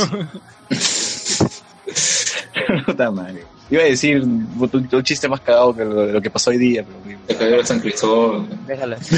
Puta 2.85 3.11
madre. 3.11 3.43
Iba 3.69 3.81
a 3.81 3.85
decir 3.85 4.21
un, 4.21 4.69
un 4.91 5.03
chiste 5.03 5.27
más 5.27 5.41
cagado 5.41 5.75
que 5.75 5.83
lo, 5.83 6.05
lo 6.05 6.21
que 6.21 6.29
pasó 6.29 6.51
hoy 6.51 6.57
día, 6.57 6.83
pero 6.85 7.17
Se 7.27 7.35
cayó 7.35 7.55
el 7.59 7.65
San 7.65 7.79
Cristóbal. 7.79 8.47
Déjala. 8.67 8.97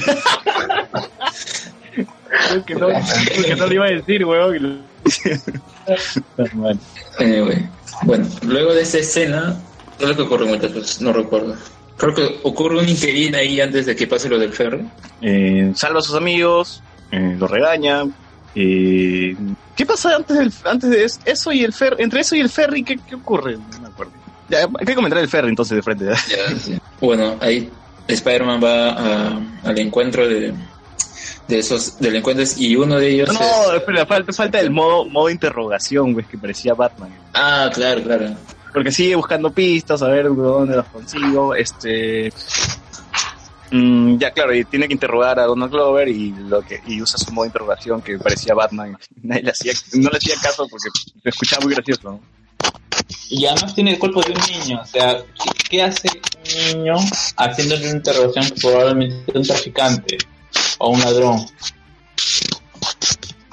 creo 2.50 2.66
que 2.66 2.76
no, 2.76 2.88
creo 2.88 3.44
que 3.46 3.56
no 3.56 3.68
lo 3.68 3.74
iba 3.74 3.86
a 3.86 3.90
decir, 3.92 4.26
weón. 4.26 4.84
Anyway. 7.20 7.68
Bueno, 8.04 8.28
luego 8.44 8.74
de 8.74 8.82
esta 8.82 9.00
escena, 9.00 9.58
¿qué 9.98 10.04
es 10.04 10.10
lo 10.10 10.16
que 10.16 10.22
ocurre, 10.24 10.46
muchachos? 10.46 11.02
No 11.02 11.12
recuerdo. 11.14 11.56
Creo 11.98 12.14
que 12.14 12.40
ocurre 12.44 12.78
un 12.80 12.88
interín 12.88 13.34
ahí 13.36 13.60
antes 13.60 13.86
de 13.88 13.96
que 13.96 14.06
pase 14.08 14.30
lo 14.30 14.38
del 14.38 14.54
ferry. 14.54 14.88
Eh, 15.22 15.72
salva 15.76 16.00
a 16.00 16.02
sus 16.04 16.16
amigos, 16.16 16.84
eh, 17.12 17.36
lo 17.40 17.48
regaña. 17.48 18.04
eh, 18.56 19.36
¿Qué 19.76 19.86
pasa 19.86 20.16
antes 20.16 20.38
del, 20.38 20.54
antes 20.66 20.90
de 20.90 21.04
es- 21.06 21.20
eso 21.26 21.52
y 21.52 21.64
el 21.64 21.74
ferry? 21.74 22.04
Entre 22.04 22.20
eso 22.22 22.36
y 22.36 22.40
el 22.42 22.50
ferry, 22.50 22.84
¿qué, 22.84 22.98
qué 22.98 23.16
ocurre? 23.16 23.58
No 23.58 23.80
me 23.82 23.88
acuerdo. 23.88 24.12
Ya, 24.50 24.60
hay 24.80 24.86
que 24.86 24.96
comentar 24.96 25.20
el 25.22 25.28
ferry 25.28 25.50
entonces 25.50 25.76
de 25.76 25.82
frente. 25.84 26.06
¿ya? 26.06 26.14
Ya, 26.14 26.58
sí. 26.60 26.78
Bueno, 27.02 27.36
ahí 27.42 27.70
Spider-Man 28.08 28.64
va 28.64 28.90
a- 28.92 29.42
al 29.64 29.80
encuentro 29.80 30.28
de, 30.28 30.54
de 31.48 31.60
esos 31.60 32.00
delincuentes 32.00 32.58
y 32.58 32.76
uno 32.76 32.96
de 32.98 33.10
ellos... 33.10 33.28
No, 33.34 33.40
es- 33.42 33.68
no, 33.68 33.74
espera, 33.76 34.06
falta, 34.06 34.32
falta 34.34 34.60
el 34.60 34.70
modo, 34.72 35.06
modo 35.06 35.30
interrogación, 35.30 36.14
güey, 36.14 36.26
que 36.26 36.38
parecía 36.38 36.74
Batman. 36.74 37.10
Ah, 37.34 37.70
claro, 37.74 38.02
claro. 38.04 38.36
Porque 38.74 38.92
sigue 38.92 39.16
buscando 39.16 39.52
pistas, 39.52 40.02
a 40.02 40.08
ver 40.08 40.26
dónde 40.34 40.76
las 40.78 40.86
consigo. 40.88 41.56
Este. 41.56 42.32
mm, 43.72 44.18
ya, 44.18 44.32
claro, 44.32 44.54
y 44.54 44.64
tiene 44.66 44.88
que 44.88 44.94
interrogar 44.94 45.40
a 45.40 45.46
Donald 45.46 45.72
Glover 45.72 46.08
y 46.08 46.32
lo 46.32 46.62
que 46.62 46.80
y 46.88 47.02
usa 47.02 47.18
su 47.18 47.32
modo 47.32 47.44
de 47.44 47.50
interrogación 47.50 48.02
que 48.02 48.18
parecía 48.18 48.54
Batman. 48.54 48.98
Nadie 49.24 49.44
le 49.44 49.52
hacía, 49.52 49.74
no 49.94 50.10
le 50.10 50.18
hacía 50.18 50.36
caso 50.42 50.68
porque 50.70 50.90
se 51.24 51.30
escuchaba 51.30 51.66
muy 51.66 51.74
gracioso. 51.74 52.12
¿no? 52.12 52.37
Y 53.30 53.46
además 53.46 53.76
tiene 53.76 53.92
el 53.92 54.00
cuerpo 54.00 54.22
de 54.22 54.32
un 54.32 54.40
niño. 54.64 54.82
O 54.82 54.86
sea, 54.86 55.18
¿qué, 55.70 55.84
hace 55.84 56.10
un 56.10 56.78
niño 56.80 56.96
haciéndole 57.38 57.88
una 57.88 57.98
interrogación 57.98 58.46
que 58.46 58.62
probablemente 58.62 59.24
es 59.28 59.36
un 59.36 59.44
traficante 59.44 60.18
o 60.78 60.90
un 60.90 61.00
ladrón? 61.00 61.40
O 61.40 61.48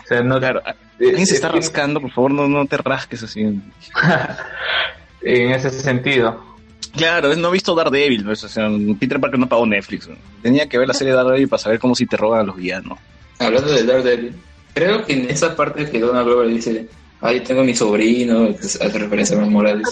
sea, 0.06 0.22
no, 0.22 0.39
Claro, 0.39 0.60
eh, 1.01 1.09
alguien 1.09 1.26
se 1.26 1.35
eh, 1.35 1.36
está 1.36 1.48
rascando, 1.48 2.01
por 2.01 2.10
favor, 2.12 2.31
no, 2.32 2.48
no 2.48 2.66
te 2.66 2.76
rasques 2.76 3.22
así. 3.22 3.40
en 5.22 5.51
ese 5.52 5.70
sentido. 5.70 6.43
Claro, 6.97 7.32
es- 7.32 7.39
no 7.39 7.48
he 7.48 7.52
visto 7.52 7.74
Daredevil, 7.74 8.24
¿no? 8.24 8.32
O 8.32 8.36
sea, 8.36 8.68
Peter 9.01 9.20
Parker 9.20 9.39
no 9.40 9.48
pagó 9.48 9.66
Netflix. 9.66 10.09
¿no? 10.09 10.16
Tenía 10.43 10.68
que 10.68 10.78
ver 10.78 10.86
la 10.86 10.94
serie 10.94 11.12
de 11.12 11.16
Daredevil 11.16 11.48
para 11.48 11.62
saber 11.62 11.78
cómo 11.78 11.94
se 11.94 12.05
interrogan 12.05 12.40
a 12.40 12.44
los 12.44 12.56
villanos. 12.56 12.98
Hablando 13.39 13.72
de 13.72 13.85
Daredevil, 13.85 14.35
creo 14.72 15.05
que 15.05 15.14
en 15.14 15.31
esa 15.31 15.56
parte 15.56 15.90
que 15.90 15.98
Donald 15.98 16.26
Glover 16.26 16.48
dice, 16.48 16.89
ahí 17.25 17.41
tengo 17.41 17.65
mi 17.65 17.75
sobrino, 17.75 18.55
que 18.57 18.67
hace 18.67 18.89
referencia 18.99 19.37
a 19.37 19.41
Miles 19.41 19.53
Morales. 19.53 19.89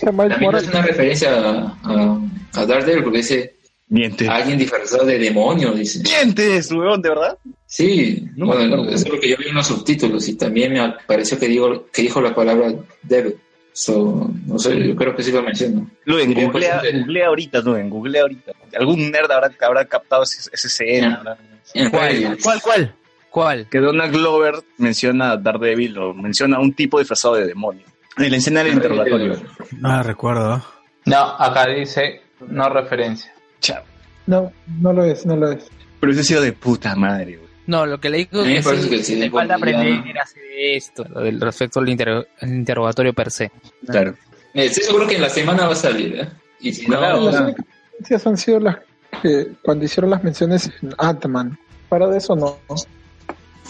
También 0.00 0.32
es 0.32 0.40
Morales. 0.40 0.68
una 0.68 0.82
referencia 0.82 1.30
a, 1.34 1.78
a, 1.84 2.18
a 2.54 2.66
Daredevil 2.66 3.04
porque 3.04 3.18
dice, 3.18 3.54
Miente. 3.88 4.28
alguien 4.28 4.58
disfrazado 4.58 5.06
de 5.06 5.18
demonio, 5.18 5.72
dice. 5.72 6.00
Mientes, 6.02 6.70
weón, 6.72 7.00
¿de 7.00 7.08
verdad? 7.08 7.38
Sí, 7.66 8.28
No 8.36 8.46
bueno, 8.46 8.84
eso 8.90 9.06
es 9.06 9.08
lo 9.08 9.18
que 9.20 9.30
yo 9.30 9.36
vi 9.38 9.48
en 9.48 9.54
los 9.54 9.66
subtítulos 9.66 10.28
y 10.28 10.34
también 10.34 10.72
me 10.74 10.94
pareció 11.06 11.38
que 11.38 11.48
digo 11.48 11.86
que 11.92 12.02
dijo 12.02 12.20
la 12.20 12.34
palabra 12.34 12.74
devil. 13.02 13.36
So, 13.74 14.30
no 14.46 14.58
sé, 14.58 14.86
yo 14.86 14.94
creo 14.94 15.16
que 15.16 15.22
sí 15.22 15.32
lo 15.32 15.42
menciono. 15.42 15.90
Luen, 16.04 16.34
googlea, 16.34 16.80
posible. 16.80 17.00
googlea 17.00 17.26
ahorita, 17.28 17.60
Luen, 17.60 17.88
googlea 17.88 18.22
ahorita. 18.22 18.52
Algún 18.76 19.10
nerd 19.10 19.30
habrá, 19.32 19.50
habrá 19.60 19.84
captado 19.86 20.24
ese, 20.24 20.50
ese 20.52 20.66
escena. 20.66 21.38
Reddit. 21.74 22.42
¿Cuál, 22.42 22.60
cuál? 22.60 22.94
¿Cuál? 23.32 23.66
Que 23.70 23.78
Donald 23.78 24.12
Glover 24.12 24.56
menciona 24.76 25.32
a 25.32 25.36
Daredevil 25.38 25.96
o 25.98 26.14
menciona 26.14 26.58
a 26.58 26.60
un 26.60 26.74
tipo 26.74 26.98
disfrazado 26.98 27.36
de 27.36 27.46
demonio. 27.46 27.84
En 28.18 28.30
la 28.30 28.36
escena 28.36 28.62
del 28.62 28.74
interrogatorio. 28.74 29.40
No 29.78 30.02
recuerdo. 30.02 30.62
No, 31.06 31.16
acá 31.38 31.66
dice 31.66 32.20
no 32.48 32.68
referencia. 32.68 33.32
Chao. 33.60 33.82
No, 34.26 34.52
no 34.80 34.92
lo 34.92 35.04
es, 35.04 35.24
no 35.24 35.36
lo 35.36 35.50
es. 35.50 35.70
Pero 35.98 36.12
ese 36.12 36.20
ha 36.20 36.24
sido 36.24 36.42
de 36.42 36.52
puta 36.52 36.94
madre, 36.94 37.36
güey. 37.36 37.48
No, 37.66 37.86
lo 37.86 37.98
que 37.98 38.10
le 38.10 38.18
digo 38.18 38.42
es 38.42 38.66
que 38.66 38.90
que 38.90 39.02
sí, 39.02 39.16
le 39.16 39.30
falta 39.30 39.54
aprender 39.54 40.18
a 40.18 40.22
hacer 40.22 40.42
esto, 40.58 41.04
lo 41.08 41.20
del 41.20 41.40
respecto 41.40 41.80
al 41.80 41.88
al 41.88 42.48
interrogatorio 42.48 43.14
per 43.14 43.30
se. 43.30 43.50
Claro. 43.86 44.10
Eh, 44.52 44.66
Estoy 44.66 44.84
seguro 44.84 45.06
que 45.06 45.14
en 45.14 45.22
la 45.22 45.30
semana 45.30 45.66
va 45.66 45.72
a 45.72 45.76
salir, 45.76 46.16
¿eh? 46.16 46.28
Y 46.60 46.72
si 46.72 46.86
no, 46.86 46.98
Claro, 46.98 47.30
Las 47.30 47.40
únicas 47.40 47.64
referencias 47.66 48.26
han 48.26 48.36
sido 48.36 48.60
las 48.60 48.76
que 49.22 49.52
cuando 49.62 49.84
hicieron 49.84 50.10
las 50.10 50.22
menciones 50.22 50.70
en 50.82 50.92
Ant-Man. 50.98 51.58
Para 51.88 52.08
de 52.08 52.18
eso 52.18 52.34
no. 52.36 52.58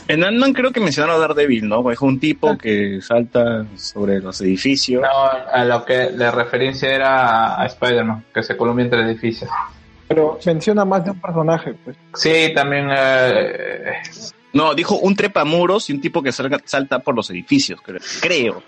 En 0.09 0.25
Ant-Man 0.25 0.53
creo 0.53 0.73
que 0.73 0.81
mencionaron 0.81 1.17
a 1.17 1.19
Daredevil, 1.21 1.69
¿no? 1.69 1.83
Dijo 1.89 2.05
un 2.07 2.19
tipo 2.19 2.59
que 2.59 3.01
salta 3.01 3.65
sobre 3.77 4.21
los 4.21 4.41
edificios. 4.41 5.03
No, 5.03 5.09
a 5.53 5.65
lo 5.65 5.85
que 5.85 6.11
la 6.15 6.31
referencia 6.31 6.91
era 6.95 7.61
a, 7.61 7.67
Spider-Man, 7.67 8.25
que 8.35 8.43
se 8.43 8.57
columbia 8.57 8.85
entre 8.85 9.03
edificios. 9.03 9.49
Pero 10.09 10.39
menciona 10.45 10.85
más 10.85 11.05
de 11.05 11.13
un 11.13 11.21
personaje, 11.21 11.75
pues. 11.85 11.97
Sí, 12.15 12.53
también 12.55 12.89
eh, 12.91 13.93
No, 14.53 14.75
dijo 14.75 14.97
un 14.99 15.15
trepamuros 15.17 15.89
y 15.89 15.95
un 15.95 16.01
tipo 16.01 16.23
que 16.23 16.31
salga- 16.31 16.61
salta 16.65 16.99
por 16.99 17.15
los 17.15 17.31
edificios, 17.31 17.81
creo. 17.81 18.01
creo. 18.21 18.63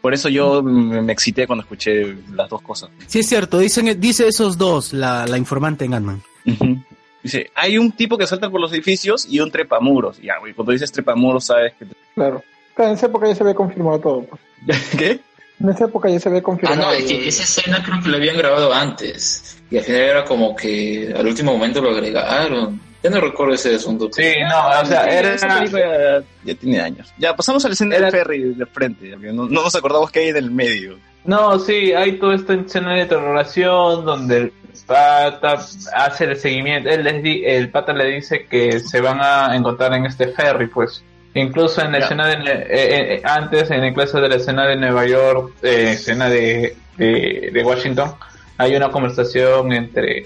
Por 0.00 0.14
eso 0.14 0.28
yo 0.28 0.62
me, 0.62 1.12
excité 1.12 1.46
cuando 1.46 1.64
escuché 1.64 2.16
las 2.32 2.48
dos 2.48 2.62
cosas. 2.62 2.88
Sí, 3.06 3.18
es 3.18 3.28
cierto, 3.28 3.58
dicen, 3.58 4.00
dice 4.00 4.28
esos 4.28 4.56
dos, 4.56 4.92
la, 4.94 5.26
la 5.26 5.36
informante 5.36 5.84
en 5.84 5.94
Ant-Man. 5.94 6.22
Ujú. 6.46 6.82
Dice, 7.30 7.50
hay 7.54 7.76
un 7.78 7.92
tipo 7.92 8.16
que 8.16 8.26
salta 8.26 8.48
por 8.50 8.60
los 8.60 8.72
edificios 8.72 9.26
y 9.28 9.40
un 9.40 9.50
trepamuros. 9.50 10.20
Ya, 10.20 10.38
güey, 10.38 10.54
cuando 10.54 10.72
dices 10.72 10.90
trepamuros 10.90 11.44
sabes 11.46 11.74
que... 11.78 11.86
Claro. 12.14 12.42
Claro, 12.74 12.90
en 12.92 12.96
esa 12.96 13.06
época 13.06 13.26
ya 13.28 13.34
se 13.34 13.42
había 13.42 13.54
confirmado 13.54 13.98
todo. 14.00 14.22
pues. 14.66 14.90
¿Qué? 14.98 15.20
En 15.60 15.68
esa 15.68 15.86
época 15.86 16.08
ya 16.08 16.20
se 16.20 16.28
había 16.28 16.40
Ah, 16.40 16.44
confirmado. 16.44 16.82
no, 16.82 16.92
es 16.92 17.04
que 17.04 17.28
esa 17.28 17.42
escena 17.42 17.82
creo 17.84 18.00
que 18.02 18.08
la 18.08 18.16
habían 18.16 18.36
grabado 18.36 18.72
antes. 18.72 19.60
Y 19.70 19.76
al 19.76 19.84
final 19.84 20.00
era 20.00 20.24
como 20.24 20.54
que 20.54 21.12
al 21.16 21.26
último 21.26 21.52
momento 21.52 21.80
lo 21.82 21.90
agregaron. 21.90 22.80
Ya 23.02 23.10
no 23.10 23.20
recuerdo 23.20 23.54
ese 23.54 23.74
asunto. 23.74 24.08
sí, 24.12 24.22
no, 24.48 24.80
o 24.80 24.84
sea, 24.86 25.04
era 25.06 25.36
ya, 25.36 26.22
ya 26.44 26.54
tiene 26.54 26.80
años. 26.80 27.12
Ya, 27.18 27.34
pasamos 27.36 27.64
a 27.64 27.68
la 27.68 27.74
escena 27.74 27.96
Era- 27.96 28.06
del 28.10 28.12
ferry 28.20 28.54
de 28.54 28.66
frente. 28.66 29.16
No, 29.16 29.32
no 29.48 29.62
nos 29.62 29.74
acordamos 29.74 30.10
que 30.10 30.20
hay 30.20 30.28
en 30.28 30.36
el 30.36 30.50
medio. 30.50 30.98
No, 31.24 31.58
sí, 31.58 31.92
hay 31.92 32.18
toda 32.18 32.36
esta 32.36 32.54
escena 32.54 32.94
de 32.94 33.02
interrogación 33.02 34.04
donde 34.04 34.52
pata 34.78 35.58
hace 35.94 36.24
el 36.24 36.36
seguimiento. 36.36 36.88
Él 36.88 37.04
les 37.04 37.22
di- 37.22 37.42
el 37.44 37.70
pata 37.70 37.92
le 37.92 38.04
dice 38.06 38.46
que 38.46 38.80
se 38.80 39.00
van 39.00 39.18
a 39.20 39.54
encontrar 39.54 39.92
en 39.94 40.06
este 40.06 40.28
ferry, 40.28 40.66
pues. 40.66 41.02
Incluso 41.34 41.82
en 41.82 41.92
la 41.92 41.98
escena 41.98 42.26
de 42.26 42.36
Ne- 42.38 42.52
eh, 42.52 43.14
eh, 43.14 43.20
antes, 43.24 43.70
en 43.70 43.84
el 43.84 43.94
caso 43.94 44.20
de 44.20 44.28
la 44.28 44.36
escena 44.36 44.66
de 44.66 44.76
Nueva 44.76 45.06
York, 45.06 45.52
eh, 45.62 45.92
escena 45.92 46.28
de, 46.28 46.74
de, 46.96 47.50
de 47.52 47.64
Washington, 47.64 48.12
hay 48.56 48.74
una 48.74 48.90
conversación 48.90 49.72
entre. 49.72 50.24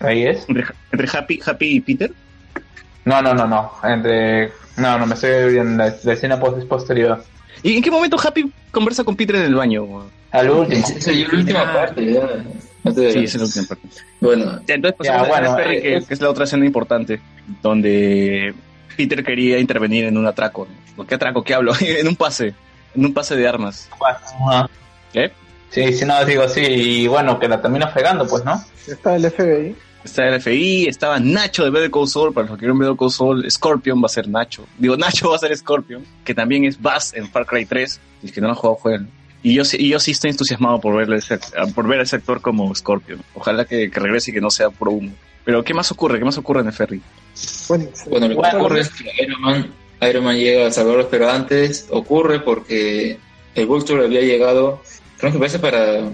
Ahí 0.00 0.24
es. 0.26 0.48
Entre, 0.48 0.64
entre 0.92 1.18
Happy, 1.18 1.40
Happy 1.44 1.76
y 1.76 1.80
Peter. 1.80 2.10
No, 3.04 3.20
no, 3.22 3.34
no, 3.34 3.46
no. 3.46 3.72
Entre. 3.84 4.52
No, 4.76 4.98
no 4.98 5.06
me 5.06 5.14
estoy 5.14 5.52
viendo 5.52 5.82
la, 5.84 5.94
la 6.02 6.12
escena 6.12 6.38
post 6.38 6.66
posterior. 6.68 7.22
¿Y 7.62 7.76
en 7.76 7.82
qué 7.82 7.90
momento 7.90 8.16
Happy 8.22 8.50
conversa 8.70 9.02
con 9.04 9.16
Peter 9.16 9.36
en 9.36 9.42
el 9.42 9.54
baño? 9.54 10.08
Al 10.30 10.50
último. 10.50 10.86
Esa 10.86 11.10
es 11.10 11.28
la 11.28 11.38
última 11.38 11.72
parte, 11.72 12.12
ya. 12.12 12.20
Antes 12.86 12.96
de- 12.96 13.12
Sí, 13.12 13.24
es 13.24 13.34
la 13.36 13.44
última 13.44 13.66
parte. 13.66 13.88
Bueno, 14.20 14.60
entonces 14.66 14.92
pasamos 14.98 15.28
la 15.28 15.34
bueno, 15.34 15.56
ferry, 15.56 15.76
eh, 15.76 15.82
que, 15.82 15.96
es- 15.96 16.06
que 16.06 16.14
es 16.14 16.20
la 16.20 16.30
otra 16.30 16.44
escena 16.44 16.64
importante, 16.66 17.20
donde 17.62 18.54
Peter 18.96 19.24
quería 19.24 19.58
intervenir 19.58 20.04
en 20.06 20.16
un 20.16 20.26
atraco. 20.26 20.66
¿no? 20.96 21.06
¿Qué 21.06 21.14
atraco? 21.14 21.42
¿Qué 21.42 21.54
hablo? 21.54 21.72
en 21.80 22.08
un 22.08 22.16
pase, 22.16 22.54
en 22.94 23.04
un 23.04 23.12
pase 23.14 23.36
de 23.36 23.46
armas. 23.48 23.88
Ajá. 24.00 24.68
¿Qué? 25.12 25.32
Sí, 25.70 25.92
sí, 25.92 26.04
no, 26.04 26.24
digo 26.24 26.48
sí, 26.48 26.60
y 26.62 27.06
bueno, 27.06 27.38
que 27.38 27.48
la 27.48 27.60
termina 27.60 27.88
fregando, 27.88 28.26
pues, 28.26 28.44
¿no? 28.44 28.62
Está 28.86 29.16
el 29.16 29.30
FBI. 29.30 29.74
Está 30.04 30.28
el 30.28 30.40
FBI, 30.40 30.86
estaba 30.86 31.18
Nacho 31.18 31.64
de 31.64 31.70
Better 31.70 31.90
Call 31.90 32.06
Saul, 32.06 32.32
para 32.32 32.46
los 32.46 32.56
que 32.56 32.60
quieren 32.60 32.78
Better 32.78 32.94
Call 32.96 33.10
Saul, 33.10 33.50
Scorpion 33.50 34.00
va 34.00 34.06
a 34.06 34.08
ser 34.08 34.28
Nacho. 34.28 34.64
Digo, 34.78 34.96
Nacho 34.98 35.30
va 35.30 35.36
a 35.36 35.38
ser 35.40 35.54
Scorpion, 35.56 36.04
que 36.24 36.32
también 36.32 36.64
es 36.64 36.80
Bass 36.80 37.12
en 37.14 37.28
Far 37.28 37.44
Cry 37.44 37.66
3, 37.66 38.00
y 38.22 38.30
que 38.30 38.40
no 38.40 38.46
lo 38.46 38.52
han 38.52 38.56
jugado, 38.58 38.76
jueguen. 38.76 39.08
Y 39.48 39.54
yo, 39.54 39.64
sí- 39.64 39.76
y 39.78 39.90
yo 39.90 40.00
sí 40.00 40.10
estoy 40.10 40.30
entusiasmado 40.32 40.80
por, 40.80 40.96
verle 40.96 41.18
ese- 41.18 41.38
por 41.74 41.86
ver 41.86 42.00
a 42.00 42.02
ese 42.02 42.16
actor 42.16 42.40
como 42.40 42.74
Scorpion. 42.74 43.22
Ojalá 43.34 43.64
que, 43.64 43.88
que 43.90 44.00
regrese 44.00 44.32
y 44.32 44.34
que 44.34 44.40
no 44.40 44.50
sea 44.50 44.70
puro 44.70 44.90
humo. 44.90 45.12
Pero, 45.44 45.62
¿qué 45.62 45.72
más 45.72 45.92
ocurre? 45.92 46.18
¿Qué 46.18 46.24
más 46.24 46.36
ocurre 46.36 46.62
en 46.62 46.66
el 46.66 46.72
ferry? 46.72 47.00
Bueno, 47.68 47.84
Bueno, 48.08 48.28
lo 48.28 48.42
que 48.42 48.56
ocurre 48.56 48.80
es 48.80 48.88
que 48.90 49.04
Iron 49.22 49.40
Man, 49.40 49.72
Iron 50.02 50.24
Man 50.24 50.36
llega 50.36 50.66
a 50.66 50.72
salvarlos, 50.72 51.06
pero 51.08 51.30
antes 51.30 51.86
ocurre 51.90 52.40
porque 52.40 53.18
el 53.54 53.66
Vulture 53.66 54.04
había 54.04 54.20
llegado, 54.22 54.82
creo 55.18 55.30
que 55.32 55.38
parece 55.38 55.60
para... 55.60 56.08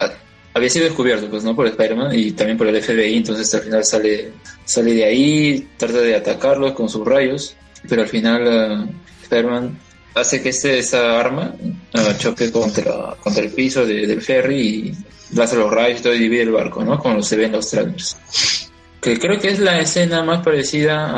a- 0.00 0.12
había 0.52 0.68
sido 0.68 0.84
descubierto, 0.84 1.30
pues, 1.30 1.44
¿no? 1.44 1.56
Por 1.56 1.66
Spider-Man 1.68 2.10
y 2.12 2.32
también 2.32 2.58
por 2.58 2.66
el 2.66 2.76
FBI, 2.82 3.16
entonces 3.16 3.54
al 3.54 3.62
final 3.62 3.82
sale, 3.86 4.30
sale 4.66 4.92
de 4.92 5.04
ahí, 5.06 5.68
trata 5.78 6.00
de 6.02 6.14
atacarlos 6.16 6.72
con 6.72 6.90
sus 6.90 7.06
rayos, 7.06 7.56
pero 7.88 8.02
al 8.02 8.08
final 8.08 8.46
ah, 8.46 8.86
Spider-Man 9.22 9.78
hace 10.14 10.42
que 10.42 10.50
este, 10.50 10.78
esa 10.78 11.18
arma 11.18 11.54
ah, 11.94 12.14
choque 12.18 12.50
contra, 12.52 13.14
contra 13.22 13.42
el 13.42 13.50
piso 13.50 13.84
de- 13.86 14.06
del 14.06 14.20
ferry 14.22 14.60
y 14.60 15.36
lanza 15.36 15.56
los 15.56 15.70
rayos 15.70 16.00
y 16.00 16.02
todo 16.02 16.14
y 16.14 16.18
divide 16.18 16.42
el 16.42 16.52
barco, 16.52 16.84
¿no? 16.84 16.98
Como 16.98 17.22
se 17.22 17.36
ve 17.36 17.46
en 17.46 17.52
los 17.52 17.68
trailers 17.70 18.16
que 19.00 19.18
creo 19.18 19.40
que 19.40 19.48
es 19.48 19.58
la 19.58 19.80
escena 19.80 20.22
más 20.22 20.44
parecida 20.44 21.10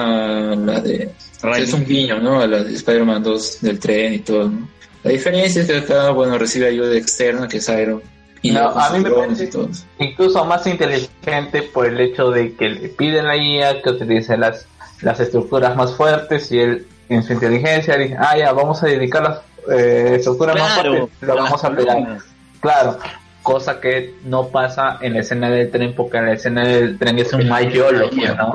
a 0.53 0.57
la 0.57 0.81
de... 0.81 1.11
Es 1.59 1.75
un 1.75 1.85
guiño, 1.85 2.19
¿no? 2.19 2.41
A 2.41 2.47
la 2.47 2.65
de 2.65 2.73
Spider-Man 2.73 3.23
2 3.23 3.59
del 3.61 3.79
tren 3.79 4.15
y 4.15 4.19
todo, 4.21 4.49
¿no? 4.49 4.71
La 5.03 5.11
diferencia 5.11 5.61
es 5.61 5.69
que 5.69 5.77
acá, 5.77 6.09
bueno, 6.13 6.39
recibe 6.39 6.69
ayuda 6.69 6.97
externa, 6.97 7.47
que 7.47 7.59
es 7.59 7.69
Iron. 7.69 8.01
Y 8.41 8.53
No, 8.53 8.71
a 8.71 8.89
mí 8.91 9.01
me 9.01 9.11
parece-. 9.11 9.51
Incluso 9.99 10.43
más 10.47 10.67
inteligente 10.67 11.61
por 11.61 11.85
el 11.85 12.01
hecho 12.01 12.31
de 12.31 12.55
que 12.55 12.71
le 12.71 12.89
piden 12.89 13.27
la 13.27 13.37
IA 13.37 13.83
que 13.83 13.91
utilice 13.91 14.39
las, 14.39 14.67
las 15.03 15.21
estructuras 15.21 15.77
más 15.77 15.95
fuertes 15.95 16.51
y 16.53 16.61
él 16.61 16.87
en 17.09 17.23
su 17.23 17.33
inteligencia 17.33 17.97
dice, 17.97 18.17
ah, 18.19 18.37
ya, 18.37 18.53
vamos 18.53 18.83
a 18.83 18.87
dedicar 18.87 19.23
las 19.23 19.41
eh, 19.71 20.17
estructuras 20.17 20.59
más 20.59 20.81
fuertes, 20.81 21.09
lo 21.21 21.35
vamos 21.37 21.65
a 21.65 21.71
pegar. 21.75 22.19
Claro, 22.61 22.99
cosa 23.43 23.81
que 23.81 24.15
no 24.25 24.49
pasa 24.49 24.99
en 25.01 25.15
la 25.15 25.21
escena 25.21 25.51
del 25.51 25.71
tren 25.71 25.95
porque 25.95 26.17
en 26.17 26.27
la 26.27 26.33
escena 26.33 26.67
del 26.67 26.99
tren 26.99 27.19
es 27.19 27.33
un 27.33 27.49
mayolo, 27.49 28.09
pues, 28.11 28.37
¿no? 28.37 28.55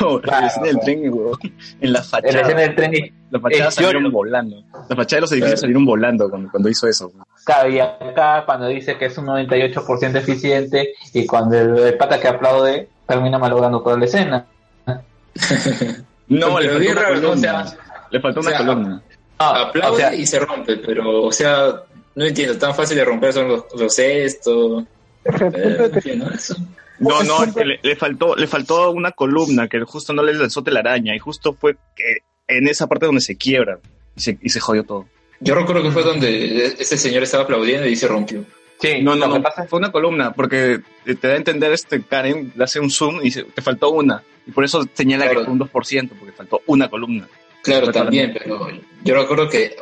No, 0.00 0.18
en 0.18 0.26
la 0.26 0.46
escena 0.46 0.66
del 0.66 0.80
tren, 0.80 1.12
weón. 1.12 1.38
En 1.42 1.50
la 1.52 1.58
En 1.80 1.92
la 1.92 2.02
fachada. 2.02 2.40
escena 2.42 2.60
del 2.60 2.74
tren 2.74 2.94
y 2.94 3.12
Las 3.30 3.42
fachadas 3.42 3.68
es 3.68 3.74
salieron 3.74 4.12
volando. 4.12 4.56
Las 4.72 4.88
fachadas 4.88 5.10
de 5.10 5.20
los 5.20 5.32
edificios 5.32 5.60
salieron 5.60 5.86
volando 5.86 6.28
cuando, 6.28 6.50
cuando 6.50 6.68
hizo 6.68 6.86
eso. 6.86 7.10
Claro, 7.44 7.70
y 7.70 7.80
acá 7.80 8.44
cuando 8.44 8.68
dice 8.68 8.98
que 8.98 9.06
es 9.06 9.16
un 9.16 9.26
98% 9.26 10.16
eficiente 10.16 10.92
y 11.14 11.26
cuando 11.26 11.58
el, 11.58 11.78
el 11.78 11.96
pata 11.96 12.20
que 12.20 12.28
aplaude 12.28 12.88
termina 13.06 13.38
malogrando 13.38 13.80
toda 13.80 13.98
la 13.98 14.04
escena. 14.04 14.44
No, 16.38 16.56
Pero 16.56 16.78
le 16.78 16.94
faltó 16.94 17.00
una. 17.00 17.10
O 17.10 17.14
columna. 17.14 17.66
sea, 17.66 17.78
le 18.10 18.20
faltó 18.20 18.40
o 18.40 18.42
una 18.42 18.50
sea, 18.50 18.58
columna. 18.66 19.02
Ah, 19.38 19.62
Aplaude 19.68 19.94
o 19.94 19.96
sea, 19.96 20.14
y 20.14 20.26
se 20.26 20.38
rompe, 20.38 20.76
pero, 20.76 21.22
o 21.24 21.32
sea, 21.32 21.82
no 22.14 22.24
entiendo, 22.24 22.56
tan 22.58 22.74
fácil 22.74 22.96
de 22.96 23.04
romper 23.04 23.32
son 23.32 23.48
los, 23.48 23.64
los 23.76 23.94
cestos. 23.94 24.84
Eh, 25.24 25.30
no 25.32 25.50
que- 25.50 25.84
entiendo 25.98 26.30
eso. 26.30 26.56
No, 26.98 27.20
le, 27.22 27.80
le 27.82 27.96
faltó, 27.96 28.36
le 28.36 28.46
faltó 28.46 28.92
una 28.92 29.10
columna 29.10 29.66
que 29.66 29.80
justo 29.80 30.12
no 30.12 30.22
le 30.22 30.34
lanzó 30.34 30.62
telaraña 30.62 31.16
y 31.16 31.18
justo 31.18 31.52
fue 31.52 31.74
que 31.96 32.18
en 32.46 32.68
esa 32.68 32.86
parte 32.86 33.06
donde 33.06 33.20
se 33.20 33.36
quiebra 33.36 33.80
y 34.14 34.20
se, 34.20 34.38
y 34.40 34.48
se 34.50 34.60
jodió 34.60 34.84
todo. 34.84 35.06
Yo 35.40 35.56
recuerdo 35.56 35.82
que 35.82 35.90
fue 35.90 36.04
donde 36.04 36.66
este 36.78 36.96
señor 36.96 37.24
estaba 37.24 37.42
aplaudiendo 37.42 37.88
y 37.88 37.96
se 37.96 38.06
rompió. 38.06 38.44
Sí, 38.82 39.00
No, 39.02 39.14
no, 39.16 39.26
lo 39.26 39.32
que 39.34 39.38
no, 39.38 39.42
pasa 39.44 39.64
fue 39.66 39.78
una 39.78 39.90
columna 39.90 40.32
porque 40.32 40.80
te 41.04 41.14
da 41.28 41.34
a 41.34 41.36
entender 41.36 41.72
este 41.72 42.02
Karen, 42.02 42.52
le 42.54 42.64
hace 42.64 42.78
un 42.80 42.90
zoom 42.90 43.20
y 43.20 43.24
dice, 43.24 43.44
te 43.44 43.62
faltó 43.62 43.90
una. 43.90 44.22
Y 44.46 44.50
por 44.50 44.64
eso 44.64 44.84
señala 44.92 45.24
Claro. 45.24 45.40
que 45.40 45.44
fue 45.46 45.54
un 45.54 45.60
2% 45.60 46.08
porque 46.18 46.32
faltó 46.32 46.60
una 46.66 46.90
columna. 46.90 47.26
Claro, 47.62 47.92
también, 47.92 48.34
pero 48.36 48.68
yo 49.04 49.14
recuerdo 49.14 49.48
que 49.48 49.76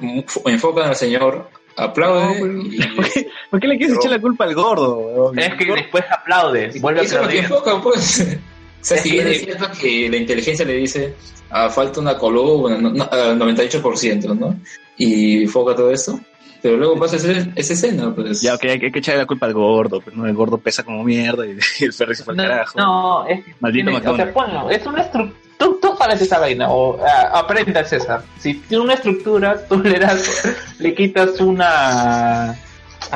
enfocan 0.44 0.88
al 0.90 0.96
señor, 0.96 1.48
aplaude 1.76 2.62
y... 2.70 2.78
¿Por 3.50 3.58
qué 3.58 3.66
le 3.68 3.78
quieres 3.78 3.96
Pero- 3.96 4.00
echar 4.00 4.10
la 4.10 4.20
culpa 4.20 4.44
al 4.44 4.54
gordo? 4.54 5.32
Es 5.34 5.54
que 5.54 5.64
después 5.64 6.04
aplaude, 6.10 6.70
vuelve 6.78 7.00
a 7.00 7.02
Eso 7.04 7.16
es 7.16 7.22
lo 7.22 7.28
que 7.28 7.38
enfocan, 7.38 7.80
pues. 7.82 8.38
O 8.80 8.82
sea, 8.84 8.96
Es 8.96 9.02
si 9.02 9.10
bien 9.12 9.26
es 9.28 9.42
cierto 9.42 9.66
que 9.78 10.08
la 10.08 10.16
inteligencia 10.16 10.64
le 10.64 10.72
dice, 10.72 11.14
ah, 11.50 11.68
falta 11.68 12.00
una 12.00 12.16
columna, 12.16 12.78
no, 12.78 12.88
no, 12.90 13.04
ah, 13.12 13.34
98%, 13.36 14.34
¿no? 14.38 14.58
Y 14.96 15.42
enfoca 15.42 15.74
todo 15.74 15.90
esto. 15.90 16.18
Pero 16.62 16.76
luego 16.76 16.98
pasa 16.98 17.16
esa, 17.16 17.30
esa 17.56 17.72
escena, 17.72 18.14
pues. 18.14 18.40
Ya, 18.42 18.54
ok, 18.54 18.64
hay 18.64 18.78
que, 18.78 18.86
hay 18.86 18.92
que 18.92 18.98
echarle 18.98 19.20
la 19.22 19.26
culpa 19.26 19.46
al 19.46 19.54
gordo, 19.54 20.00
pero 20.04 20.16
no, 20.16 20.26
el 20.26 20.34
gordo 20.34 20.58
pesa 20.58 20.82
como 20.82 21.02
mierda 21.04 21.46
y, 21.46 21.56
el 21.84 21.92
Ferry 21.92 22.14
se 22.14 22.24
fue 22.24 22.32
al 22.32 22.36
No, 22.36 22.42
carajo. 22.42 22.78
no, 22.78 23.26
es 23.26 23.44
que 23.44 23.54
Maldito 23.60 23.90
tiene- 23.90 23.98
o 23.98 24.02
sea, 24.02 24.26
McDonald's. 24.26 24.32
ponlo, 24.34 24.70
es 24.70 24.86
una 24.86 25.02
estructura. 25.02 25.40
Tú, 25.58 25.78
tú 25.80 25.94
esa 26.08 26.38
vaina, 26.38 26.70
o 26.70 26.98
ah, 27.04 27.38
aprenda 27.38 27.84
César. 27.84 28.22
Si 28.38 28.54
tiene 28.54 28.82
una 28.84 28.94
estructura, 28.94 29.60
tú 29.68 29.78
le 29.80 29.98
das, 29.98 30.48
le 30.78 30.94
quitas 30.94 31.38
una, 31.40 32.56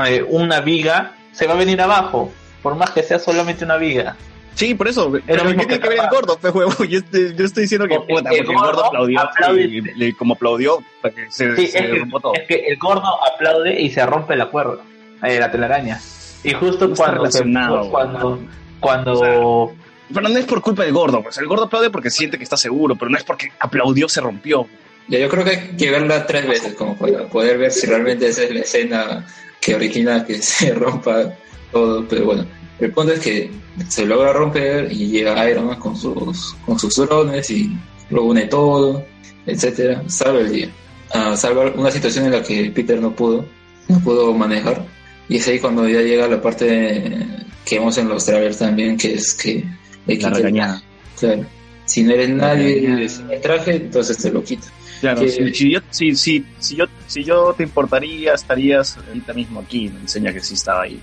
eh, 0.06 0.22
una 0.28 0.60
viga, 0.60 1.14
se 1.32 1.46
va 1.46 1.54
a 1.54 1.56
venir 1.56 1.80
abajo, 1.80 2.30
por 2.62 2.74
más 2.74 2.90
que 2.90 3.02
sea 3.02 3.18
solamente 3.18 3.64
una 3.64 3.76
viga. 3.76 4.16
Sí, 4.54 4.74
por 4.74 4.86
eso. 4.88 5.10
Pero 5.26 5.42
¿qué 5.42 5.54
tiene 5.54 5.66
que 5.66 5.80
que 5.80 5.88
ver 5.88 5.98
el 6.00 6.08
gordo, 6.10 6.38
pe 6.40 6.48
huevo? 6.50 6.84
Yo 6.84 6.98
estoy, 6.98 7.34
yo 7.36 7.44
estoy 7.44 7.62
diciendo 7.62 7.88
que 7.88 7.96
Porque 7.96 8.14
puta, 8.14 8.30
el 8.30 8.36
porque 8.36 8.52
el 8.52 8.56
gordo 8.58 8.66
gordo 8.72 8.84
aplaudió 8.86 9.20
aplaude- 9.20 9.68
y, 9.96 10.04
y- 10.04 10.08
y 10.08 10.12
como 10.12 10.34
aplaudió 10.34 10.78
para 11.02 11.14
que 11.14 11.30
se, 11.30 11.56
Sí, 11.56 11.66
se 11.66 11.78
es 11.78 11.84
que, 11.90 12.06
todo. 12.20 12.34
es 12.34 12.42
que 12.46 12.54
el 12.68 12.76
gordo 12.78 13.08
aplaude 13.32 13.80
y 13.80 13.90
se 13.90 14.04
rompe 14.06 14.36
la 14.36 14.46
cuerda, 14.46 14.76
eh, 15.22 15.38
la 15.40 15.50
telaraña. 15.50 16.00
Y 16.44 16.52
justo 16.52 16.88
No 16.88 16.94
cuando, 16.94 17.30
se- 17.30 17.42
cuando, 17.90 18.40
cuando, 18.80 19.12
O 19.20 19.74
Pero 20.12 20.28
no 20.28 20.38
es 20.38 20.44
por 20.44 20.60
culpa 20.60 20.84
del 20.84 20.92
gordo, 20.92 21.22
pues 21.22 21.38
el 21.38 21.46
gordo 21.46 21.64
aplaude 21.64 21.90
porque 21.90 22.10
siente 22.10 22.36
que 22.38 22.44
está 22.44 22.56
seguro, 22.56 22.94
pero 22.96 23.10
no 23.10 23.16
es 23.16 23.24
porque 23.24 23.48
aplaudió, 23.58 24.08
se 24.08 24.20
rompió. 24.20 24.66
Ya, 25.08 25.18
yo 25.18 25.28
creo 25.28 25.44
que 25.44 25.50
hay 25.50 25.76
que 25.76 25.90
verla 25.90 26.26
tres 26.26 26.46
veces 26.46 26.74
como 26.74 26.96
para 26.96 27.26
poder 27.26 27.58
ver 27.58 27.72
si 27.72 27.86
realmente 27.86 28.28
esa 28.28 28.42
es 28.44 28.54
la 28.54 28.60
escena 28.60 29.26
que 29.60 29.74
origina 29.74 30.24
que 30.24 30.34
se 30.42 30.72
rompa 30.74 31.32
todo. 31.72 32.06
Pero 32.08 32.24
bueno, 32.26 32.46
el 32.80 32.90
punto 32.92 33.12
es 33.12 33.20
que 33.20 33.50
se 33.88 34.06
logra 34.06 34.32
romper 34.32 34.90
y 34.92 35.08
llega 35.08 35.48
Iron 35.50 35.66
Man 35.66 35.78
con 35.78 35.96
sus, 35.96 36.54
con 36.66 36.78
sus 36.78 36.94
drones 36.96 37.50
y 37.50 37.70
lo 38.10 38.24
une 38.24 38.46
todo, 38.46 39.04
etcétera. 39.46 40.02
Salva 40.06 40.40
el 40.40 40.52
día. 40.52 40.68
Ah, 41.12 41.36
salva 41.36 41.70
una 41.76 41.90
situación 41.90 42.26
en 42.26 42.32
la 42.32 42.42
que 42.42 42.70
Peter 42.74 43.00
no 43.00 43.14
pudo, 43.14 43.44
no 43.88 44.00
pudo 44.00 44.32
manejar. 44.34 44.84
Y 45.28 45.36
es 45.36 45.48
ahí 45.48 45.58
cuando 45.58 45.88
ya 45.88 46.00
llega 46.02 46.28
la 46.28 46.40
parte 46.42 47.16
que 47.64 47.78
vemos 47.78 47.96
en 47.98 48.08
los 48.08 48.24
trailers 48.26 48.58
también, 48.58 48.96
que 48.96 49.14
es 49.14 49.34
que 49.34 49.64
le 50.06 50.14
La 50.14 50.18
quita 50.18 50.30
regañada. 50.30 50.82
Claro. 51.18 51.46
Si 51.86 52.02
no 52.02 52.12
eres 52.12 52.30
nadie 52.30 53.08
sin 53.08 53.30
el 53.30 53.40
traje, 53.40 53.76
entonces 53.76 54.18
te 54.18 54.30
lo 54.30 54.42
quita. 54.42 54.66
Claro, 55.00 55.20
Que- 55.20 55.28
si, 55.30 55.54
si 55.54 55.70
yo, 55.70 55.80
si, 55.90 56.14
si, 56.16 56.44
si 56.58 56.76
yo, 56.76 56.84
si 57.06 57.24
yo 57.24 57.54
te 57.56 57.62
importaría, 57.62 58.34
estarías 58.34 58.96
ahorita 58.96 59.32
mismo 59.34 59.60
aquí. 59.60 59.88
Me 59.90 60.00
enseña 60.00 60.32
que 60.32 60.40
sí 60.40 60.54
estaba 60.54 60.82
ahí. 60.82 60.98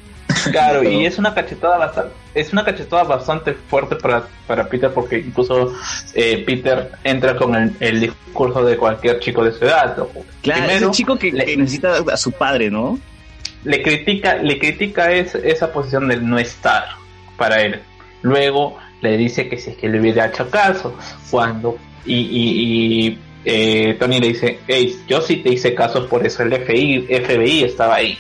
Claro, 0.50 0.84
y 0.84 1.06
es 1.06 1.18
una 1.20 1.34
cachetada 1.34 1.78
bastante, 1.78 2.14
es 2.34 2.52
una 2.54 2.64
cachetada 2.64 3.04
bastante 3.04 3.54
fuerte 3.54 3.96
para, 3.98 4.24
para 4.48 4.68
Peter 4.68 4.92
porque 4.94 5.20
incluso 5.20 5.74
eh, 6.14 6.44
Peter 6.46 6.92
entra 7.04 7.36
con 7.36 7.56
el, 7.56 7.76
el 7.80 8.00
discurso 8.00 8.64
de 8.64 8.78
cualquier 8.78 9.20
chico 9.20 9.44
de 9.44 9.52
su 9.52 9.66
edad. 9.66 9.96
Claro, 10.42 10.66
es 10.72 10.82
el 10.82 10.92
chico 10.92 11.18
que, 11.18 11.32
le- 11.32 11.46
que 11.46 11.58
necesita 11.58 11.98
a 12.12 12.18
su 12.18 12.32
padre, 12.32 12.70
¿no? 12.72 13.00
le 13.64 13.84
critica, 13.84 14.36
le 14.38 14.58
critica 14.58 15.12
es- 15.12 15.36
esa 15.36 15.72
posición 15.72 16.08
del 16.08 16.28
no 16.28 16.40
estar 16.40 16.86
para 17.38 17.62
él. 17.62 17.80
Luego 18.24 18.78
le 19.02 19.18
dice 19.18 19.48
que 19.50 19.58
si 19.58 19.72
es 19.72 19.78
que 19.78 19.88
le 19.90 20.00
hubiera 20.00 20.28
hecho 20.28 20.50
caso, 20.50 20.96
cuando 21.30 21.78
y, 22.06 22.16
y, 22.16 23.08
y, 23.08 23.20
eh, 23.46 23.96
Tony 24.00 24.20
le 24.20 24.30
dice, 24.30 24.60
hey, 24.68 24.96
yo 25.08 25.22
sí 25.22 25.38
te 25.38 25.50
hice 25.52 25.76
caso, 25.76 26.08
por 26.08 26.26
eso 26.26 26.42
el 26.44 26.52
FBI, 26.54 27.08
FBI 27.08 27.64
estaba 27.64 27.96
ahí. 27.96 28.18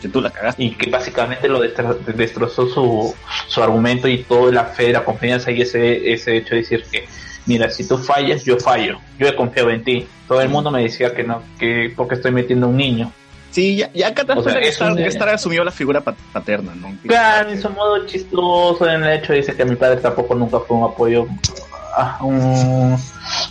Que 0.00 0.08
tú 0.08 0.20
la 0.20 0.30
cagaste. 0.30 0.62
y 0.62 0.70
que 0.70 0.90
básicamente 0.90 1.48
lo 1.48 1.60
destro- 1.62 1.98
destrozó 2.04 2.68
su, 2.68 3.14
su 3.48 3.62
argumento 3.62 4.08
y 4.08 4.18
toda 4.24 4.52
la 4.52 4.64
fe, 4.64 4.92
la 4.92 5.04
confianza 5.04 5.50
y 5.50 5.60
ese, 5.62 6.12
ese 6.12 6.36
hecho 6.36 6.50
de 6.54 6.62
decir 6.62 6.84
que, 6.90 7.06
mira, 7.46 7.68
si 7.70 7.86
tú 7.86 7.98
fallas, 7.98 8.44
yo 8.44 8.58
fallo, 8.58 8.98
yo 9.18 9.26
he 9.28 9.34
confiado 9.36 9.70
en 9.70 9.84
ti. 9.84 10.06
Todo 10.28 10.40
el 10.40 10.48
mundo 10.48 10.70
me 10.70 10.82
decía 10.82 11.14
que 11.14 11.22
no, 11.24 11.42
que 11.58 11.92
porque 11.96 12.14
estoy 12.16 12.32
metiendo 12.32 12.66
a 12.66 12.70
un 12.70 12.76
niño. 12.76 13.12
Sí, 13.50 13.76
ya, 13.76 13.90
ya 13.94 14.12
O 14.36 14.42
sea, 14.42 14.60
que 14.60 14.68
es 14.68 14.74
Stark, 14.74 14.92
un- 14.92 14.96
que 14.98 15.06
Stark 15.06 15.34
asumió 15.34 15.64
la 15.64 15.70
figura 15.70 16.00
pat- 16.02 16.16
paterna, 16.32 16.74
¿no? 16.74 16.92
Claro, 17.06 17.50
en 17.50 17.62
su 17.62 17.70
modo 17.70 18.04
chistoso, 18.04 18.86
en 18.88 19.02
el 19.04 19.18
hecho 19.18 19.32
dice 19.32 19.54
que 19.56 19.64
mi 19.64 19.76
padre 19.76 19.96
tampoco 20.00 20.34
nunca 20.34 20.58
fue 20.60 20.76
un 20.76 20.84
apoyo, 20.84 21.26
ah, 21.96 22.18
un, 22.20 22.98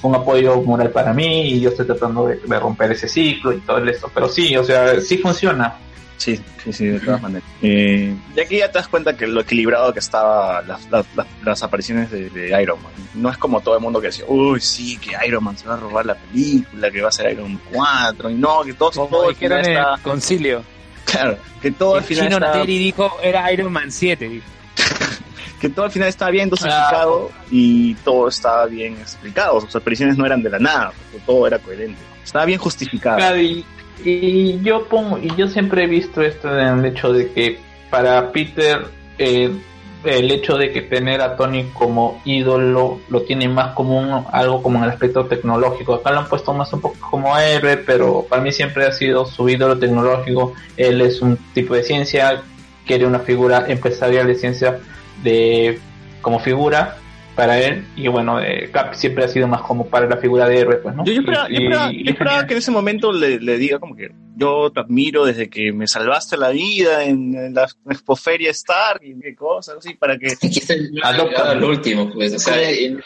un 0.03 0.15
apoyo 0.15 0.61
moral 0.61 0.91
para 0.91 1.11
mí 1.13 1.49
y 1.53 1.61
yo 1.61 1.69
estoy 1.69 1.87
tratando 1.87 2.27
de, 2.27 2.35
de 2.37 2.59
romper 2.59 2.91
ese 2.91 3.07
ciclo 3.07 3.51
y 3.53 3.61
todo 3.61 3.77
esto. 3.85 4.11
Pero 4.13 4.29
sí, 4.29 4.55
o 4.57 4.63
sea, 4.63 4.99
sí 5.01 5.17
funciona. 5.17 5.73
Sí, 6.17 6.39
sí, 6.63 6.71
sí, 6.73 6.85
de 6.87 6.99
todas 7.01 7.21
maneras. 7.21 7.43
Eh, 7.61 8.15
y 8.35 8.39
aquí 8.39 8.57
ya 8.57 8.71
te 8.71 8.77
das 8.79 8.87
cuenta 8.87 9.15
que 9.17 9.27
lo 9.27 9.41
equilibrado 9.41 9.93
que 9.93 9.99
estaba 9.99 10.61
las, 10.61 10.89
las, 10.89 11.05
las- 11.15 11.27
las 11.43 11.61
apariciones 11.63 12.09
de, 12.09 12.29
de 12.29 12.61
Iron 12.61 12.81
Man. 12.81 12.91
No 13.13 13.29
es 13.29 13.37
como 13.37 13.59
todo 13.61 13.75
el 13.75 13.81
mundo 13.81 13.99
que 13.99 14.07
decía, 14.07 14.25
uy, 14.27 14.59
sí, 14.61 14.97
que 14.97 15.11
Iron 15.27 15.43
Man 15.43 15.57
se 15.57 15.67
va 15.67 15.73
a 15.75 15.77
robar 15.77 16.05
la 16.05 16.15
película, 16.15 16.89
que 16.89 17.01
va 17.01 17.09
a 17.09 17.11
ser 17.11 17.31
Iron 17.33 17.53
Man 17.53 17.61
4, 17.71 18.29
y 18.29 18.33
no, 18.35 18.63
que 18.63 18.73
todo, 18.73 18.91
todo 18.91 19.27
al 19.29 19.35
final 19.35 19.59
está... 19.59 19.97
concilio. 20.01 20.63
Claro, 21.03 21.37
que 21.61 21.71
todo 21.71 21.95
al 21.95 22.03
final 22.03 22.25
chino 22.27 22.37
está... 22.37 22.47
Nateri 22.53 22.77
dijo 22.77 23.17
era 23.21 23.51
Iron 23.51 23.71
Man 23.73 23.91
7. 23.91 24.27
dijo. 24.29 24.45
que 25.61 25.69
todo 25.69 25.85
al 25.85 25.91
final 25.91 26.07
estaba 26.09 26.31
bien 26.31 26.49
dosificado 26.49 27.29
y 27.51 27.93
todo 27.95 28.27
estaba 28.29 28.65
bien 28.67 28.93
explicado. 28.93 29.59
Sus 29.61 29.75
apariciones 29.75 30.17
no 30.17 30.25
eran 30.25 30.41
de 30.41 30.49
la 30.49 30.59
nada, 30.59 30.93
todo 31.25 31.45
era 31.45 31.59
coherente. 31.59 31.99
Estaba 32.23 32.45
bien 32.45 32.57
justificado. 32.59 33.17
Claro, 33.17 33.39
y, 33.39 33.63
y 34.03 34.61
yo 34.61 34.85
pongo, 34.85 35.17
y 35.17 35.33
yo 35.35 35.47
siempre 35.47 35.83
he 35.83 35.87
visto 35.87 36.21
esto 36.21 36.57
en 36.57 36.79
el 36.79 36.85
hecho 36.85 37.13
de 37.13 37.31
que 37.31 37.59
para 37.89 38.31
Peter 38.31 38.85
eh, 39.17 39.51
el 40.05 40.31
hecho 40.31 40.57
de 40.57 40.71
que 40.71 40.81
tener 40.81 41.21
a 41.21 41.35
Tony 41.35 41.65
como 41.73 42.21
ídolo 42.25 42.99
lo 43.09 43.21
tiene 43.23 43.49
más 43.49 43.73
como 43.73 44.27
algo 44.31 44.61
como 44.61 44.77
en 44.77 44.83
el 44.85 44.91
aspecto 44.91 45.25
tecnológico. 45.25 45.95
Acá 45.95 46.11
lo 46.11 46.19
han 46.19 46.27
puesto 46.27 46.53
más 46.53 46.71
un 46.73 46.81
poco 46.81 46.97
como 47.09 47.37
héroe, 47.37 47.77
pero 47.77 48.25
para 48.29 48.41
mí 48.41 48.51
siempre 48.51 48.85
ha 48.85 48.91
sido 48.91 49.25
su 49.25 49.49
ídolo 49.49 49.79
tecnológico. 49.79 50.53
Él 50.77 51.01
es 51.01 51.21
un 51.21 51.37
tipo 51.53 51.73
de 51.73 51.83
ciencia, 51.83 52.43
quiere 52.85 53.07
una 53.07 53.19
figura 53.19 53.65
empresarial 53.67 54.27
de 54.27 54.35
ciencia 54.35 54.79
de 55.23 55.79
como 56.21 56.39
figura 56.39 56.97
para 57.35 57.59
él 57.59 57.83
y 57.95 58.07
bueno 58.07 58.39
eh, 58.41 58.69
Cap 58.71 58.93
siempre 58.93 59.25
ha 59.25 59.27
sido 59.27 59.47
más 59.47 59.61
como 59.61 59.87
para 59.87 60.07
la 60.07 60.17
figura 60.17 60.47
de 60.47 60.59
héroe 60.59 60.77
pues 60.77 60.95
no 60.95 61.03
Yo, 61.05 61.13
yo 61.13 61.19
esperaba, 61.19 61.49
yo 61.49 61.55
esperaba- 61.57 61.91
y- 61.93 62.03
yo 62.05 62.11
esperaba 62.11 62.47
que 62.47 62.53
en 62.53 62.57
ese 62.59 62.71
momento 62.71 63.11
le, 63.11 63.39
le 63.39 63.57
diga 63.57 63.77
como 63.79 63.95
que 63.95 64.09
yo 64.37 64.69
te 64.71 64.79
admiro 64.81 65.25
desde 65.25 65.49
que 65.49 65.71
me 65.71 65.87
salvaste 65.87 66.35
la 66.37 66.49
vida 66.49 67.03
en, 67.05 67.35
en 67.35 67.53
la 67.53 67.67
expoferia 67.89 68.51
Stark 68.51 69.01
y 69.03 69.17
qué 69.19 69.33
cosas 69.35 69.75
así 69.77 69.93
para 69.93 70.17
que 70.17 70.27
Adóptame. 71.03 71.29
llegado 71.29 71.51
al 71.51 71.63
último, 71.63 72.11
pues. 72.13 72.33
O 72.35 72.39
sea, 72.39 72.69
en 72.69 73.01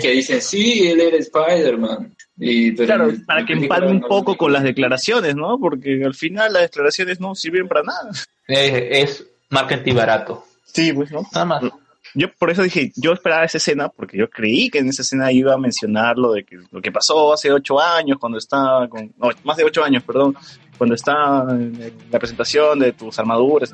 que 0.00 0.10
dicen, 0.12 0.40
sí, 0.40 0.88
él 0.88 1.00
era 1.00 1.16
Spider-Man. 1.16 2.14
Y, 2.38 2.72
claro, 2.76 3.08
en 3.10 3.24
para 3.24 3.44
que 3.44 3.54
empalme 3.54 3.90
un 3.90 4.00
poco 4.00 4.36
con 4.36 4.52
las 4.52 4.62
declaraciones, 4.62 5.34
¿no? 5.34 5.58
Porque 5.58 6.02
al 6.04 6.14
final 6.14 6.52
las 6.52 6.62
declaraciones 6.62 7.18
no 7.20 7.34
sirven 7.34 7.66
para 7.66 7.82
nada. 7.82 8.10
Eh, 8.46 8.88
es 8.92 9.26
marketing 9.50 9.94
barato. 9.94 10.44
Sí, 10.64 10.92
pues, 10.92 11.10
¿no? 11.10 11.22
Nada 11.32 11.44
más. 11.44 11.64
Yo 12.14 12.32
por 12.32 12.50
eso 12.50 12.62
dije, 12.62 12.92
yo 12.96 13.12
esperaba 13.12 13.44
esa 13.44 13.58
escena, 13.58 13.88
porque 13.88 14.16
yo 14.16 14.28
creí 14.30 14.70
que 14.70 14.78
en 14.78 14.88
esa 14.88 15.02
escena 15.02 15.30
iba 15.32 15.54
a 15.54 15.58
mencionar 15.58 16.16
lo 16.16 16.32
de 16.32 16.44
que 16.44 16.58
lo 16.70 16.80
que 16.80 16.92
pasó 16.92 17.32
hace 17.32 17.52
ocho 17.52 17.80
años, 17.80 18.18
cuando 18.18 18.38
estaba 18.38 18.88
con, 18.88 19.12
no, 19.18 19.30
más 19.44 19.56
de 19.56 19.64
ocho 19.64 19.84
años, 19.84 20.02
perdón, 20.02 20.36
cuando 20.76 20.94
está 20.94 21.44
en 21.50 21.92
la 22.10 22.18
presentación 22.18 22.78
de 22.78 22.92
tus 22.92 23.18
armaduras, 23.18 23.72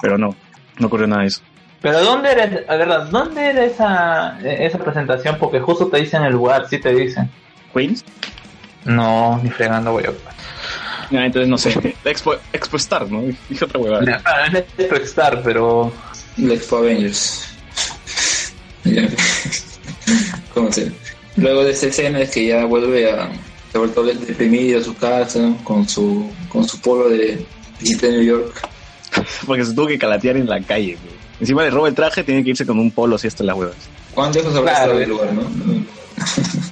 pero 0.00 0.18
no, 0.18 0.34
no 0.78 0.86
ocurrió 0.86 1.06
nada 1.06 1.22
de 1.22 1.28
eso. 1.28 1.42
Pero 1.80 2.02
¿dónde 2.02 2.32
era, 2.32 2.46
la 2.46 2.76
verdad, 2.76 3.08
dónde 3.10 3.46
era 3.50 3.64
esa, 3.64 4.38
esa 4.40 4.78
presentación? 4.78 5.36
Porque 5.38 5.60
justo 5.60 5.88
te 5.88 5.98
dicen 5.98 6.24
el 6.24 6.32
lugar, 6.32 6.66
sí 6.68 6.78
te 6.78 6.94
dicen. 6.94 7.30
Queens, 7.74 8.04
No, 8.84 9.38
ni 9.42 9.50
fregando 9.50 9.92
voy 9.92 10.04
a... 10.04 10.12
Ah, 11.10 11.26
entonces 11.26 11.46
no 11.46 11.58
sé, 11.58 11.94
la 12.02 12.10
Expo, 12.10 12.34
Expo 12.52 12.78
Star, 12.78 13.10
¿no? 13.10 13.22
Dije 13.48 13.66
otra 13.66 13.78
huevada. 13.78 14.22
Ah, 14.24 14.46
es 14.46 14.54
Electro 14.54 14.96
Star, 15.04 15.42
pero... 15.44 15.92
La 16.38 16.54
Expo 16.54 16.78
Avengers. 16.78 17.53
Ya. 18.84 19.08
¿Cómo 20.54 20.70
se? 20.72 20.92
Luego 21.36 21.64
de 21.64 21.72
esa 21.72 21.86
escena 21.86 22.20
es 22.20 22.30
que 22.30 22.46
ya 22.46 22.64
vuelve 22.64 23.10
a. 23.10 23.30
Se 23.72 23.78
deprimido 24.14 24.78
a 24.78 24.82
su 24.84 24.94
casa 24.94 25.52
con 25.64 25.88
su, 25.88 26.30
con 26.48 26.66
su 26.68 26.80
polo 26.80 27.08
de 27.08 27.44
visita 27.80 28.06
de 28.06 28.12
New 28.12 28.22
York. 28.22 28.68
Porque 29.46 29.64
se 29.64 29.74
tuvo 29.74 29.88
que 29.88 29.98
calatear 29.98 30.36
en 30.36 30.48
la 30.48 30.60
calle, 30.60 30.96
güey. 31.02 31.14
Encima 31.40 31.62
le 31.64 31.70
roba 31.70 31.88
el 31.88 31.94
traje, 31.94 32.22
tiene 32.22 32.44
que 32.44 32.50
irse 32.50 32.64
con 32.64 32.78
un 32.78 32.92
polo 32.92 33.16
así 33.16 33.26
hasta 33.26 33.42
las 33.42 33.56
huevas. 33.56 33.74
¿Cuánto 34.14 34.38
lejos 34.38 34.54
habrá 34.54 34.74
Claro. 34.74 34.96
del 34.98 35.08
lugar, 35.08 35.32
no? 35.32 35.42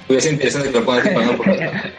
Hubiera 0.07 0.21
sido 0.21 0.33
interesante 0.33 0.69
que 0.71 0.79
lo 0.79 0.85
¿no? 1.25 1.37
Por 1.37 1.47
la- 1.47 1.91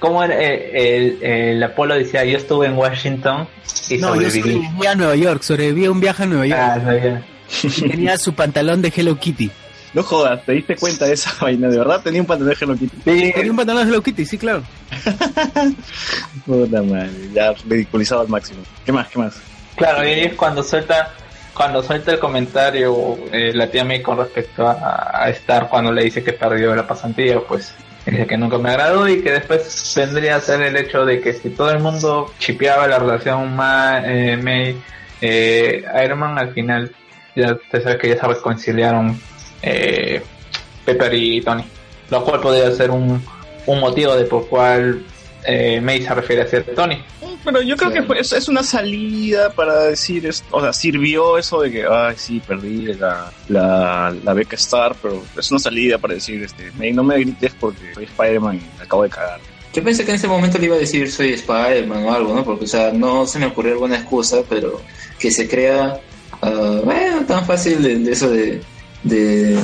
¿Cómo 0.00 0.22
era? 0.24 0.34
eh, 0.42 0.96
el, 0.96 1.22
el 1.22 1.62
Apolo 1.62 1.94
decía, 1.94 2.24
yo 2.24 2.36
estuve 2.38 2.66
en 2.66 2.76
Washington 2.76 3.46
y 3.88 3.98
No, 3.98 4.16
yo 4.20 4.28
sobreviví. 4.28 4.86
a 4.86 4.94
Nueva 4.96 5.14
York, 5.14 5.42
sobreviví 5.42 5.84
a 5.86 5.90
un 5.92 6.00
viaje 6.00 6.24
a 6.24 6.26
Nueva 6.26 6.46
York. 6.46 6.60
Ah. 6.60 7.22
Y 7.62 7.68
tenía 7.88 8.16
su 8.18 8.34
pantalón 8.34 8.82
de 8.82 8.92
Hello 8.94 9.18
Kitty. 9.18 9.50
No 9.94 10.02
jodas, 10.02 10.44
¿te 10.44 10.52
diste 10.52 10.76
cuenta 10.76 11.06
de 11.06 11.14
esa 11.14 11.32
vaina? 11.40 11.68
¿De 11.68 11.78
verdad 11.78 12.00
tenía 12.02 12.20
un 12.20 12.26
pantalón 12.26 12.54
de 12.54 12.64
Hello 12.64 12.76
Kitty? 12.76 12.96
Tenía 12.98 13.50
un 13.50 13.56
pantalón 13.56 13.84
de 13.84 13.90
Hello 13.90 14.02
Kitty, 14.02 14.24
sí, 14.24 14.38
claro. 14.38 14.62
Puta 16.46 16.82
madre, 16.82 17.10
ya 17.32 17.52
ridiculizado 17.68 18.22
al 18.22 18.28
máximo. 18.28 18.62
¿Qué 18.84 18.92
más, 18.92 19.08
qué 19.08 19.18
más? 19.18 19.40
Claro, 19.76 20.06
y 20.06 20.12
es 20.12 20.34
cuando 20.34 20.62
suelta 20.62 21.14
cuando 21.54 21.82
suelta 21.82 22.12
el 22.12 22.18
comentario 22.18 23.18
eh, 23.30 23.52
la 23.54 23.70
tía 23.70 23.84
May 23.84 24.00
con 24.00 24.16
respecto 24.16 24.66
a, 24.66 25.24
a 25.24 25.28
Star 25.30 25.68
cuando 25.68 25.92
le 25.92 26.04
dice 26.04 26.24
que 26.24 26.32
perdió 26.32 26.74
la 26.74 26.86
pasantía, 26.86 27.40
pues 27.40 27.74
dice 28.06 28.26
que 28.26 28.36
nunca 28.36 28.58
me 28.58 28.70
agradó 28.70 29.08
y 29.08 29.22
que 29.22 29.32
después 29.32 29.92
vendría 29.94 30.36
a 30.36 30.40
ser 30.40 30.62
el 30.62 30.76
hecho 30.76 31.04
de 31.04 31.20
que 31.20 31.34
si 31.34 31.50
todo 31.50 31.70
el 31.70 31.80
mundo 31.80 32.32
chipeaba 32.38 32.86
la 32.86 32.98
relación 32.98 33.54
Ma, 33.54 34.02
eh, 34.04 34.36
May 34.36 34.76
eh, 35.20 35.84
Iron 36.04 36.18
Man 36.18 36.38
al 36.38 36.52
final 36.52 36.90
ya 37.36 37.56
te 37.70 37.80
sabes 37.80 37.98
que 37.98 38.08
ya 38.08 38.20
se 38.20 38.26
reconciliaron 38.26 39.18
eh, 39.62 40.22
Pepper 40.84 41.14
y 41.14 41.40
Tony, 41.42 41.64
lo 42.10 42.24
cual 42.24 42.40
podría 42.40 42.70
ser 42.72 42.90
un, 42.90 43.22
un 43.66 43.80
motivo 43.80 44.14
de 44.16 44.24
por 44.24 44.48
cual 44.48 45.04
eh, 45.44 45.80
May 45.80 46.02
se 46.02 46.14
refiere 46.14 46.42
a 46.42 46.46
ser 46.48 46.64
Tony. 46.74 47.02
Pero 47.44 47.60
yo 47.60 47.76
creo 47.76 47.90
Sí. 47.90 47.96
que 47.96 48.02
fue, 48.04 48.20
es, 48.20 48.32
es 48.32 48.48
una 48.48 48.62
salida 48.62 49.50
para 49.50 49.84
decir, 49.84 50.24
esto, 50.26 50.46
o 50.56 50.60
sea, 50.60 50.72
sirvió 50.72 51.36
eso 51.38 51.60
de 51.62 51.72
que, 51.72 51.84
ay, 51.90 52.14
sí, 52.16 52.40
perdí 52.46 52.82
la, 52.94 53.32
la, 53.48 54.14
la 54.22 54.32
beca 54.32 54.54
Star, 54.54 54.94
pero 55.02 55.24
es 55.36 55.50
una 55.50 55.58
salida 55.58 55.98
para 55.98 56.14
decir, 56.14 56.40
este, 56.44 56.70
"Ey, 56.80 56.92
no 56.92 57.02
me 57.02 57.18
grites 57.18 57.52
porque 57.58 57.94
soy 57.94 58.04
Spider-Man 58.04 58.56
y 58.56 58.78
me 58.78 58.84
acabo 58.84 59.02
de 59.02 59.10
cagar. 59.10 59.40
Yo 59.74 59.82
pensé 59.82 60.04
que 60.04 60.10
en 60.12 60.16
ese 60.18 60.28
momento 60.28 60.58
le 60.58 60.66
iba 60.66 60.76
a 60.76 60.78
decir 60.78 61.10
soy 61.10 61.30
Spider-Man 61.32 62.04
o 62.04 62.14
algo, 62.14 62.32
¿no? 62.34 62.44
Porque, 62.44 62.64
o 62.66 62.68
sea, 62.68 62.92
no 62.92 63.26
se 63.26 63.40
me 63.40 63.46
ocurrió 63.46 63.72
alguna 63.72 63.96
excusa, 63.96 64.42
pero 64.48 64.80
que 65.18 65.32
se 65.32 65.48
crea, 65.48 65.98
ah, 66.40 66.80
bueno, 66.84 67.24
tan 67.26 67.44
fácil 67.44 67.82
de, 67.82 67.98
de 67.98 68.12
eso 68.12 68.30
de 68.30 68.62
de, 69.02 69.58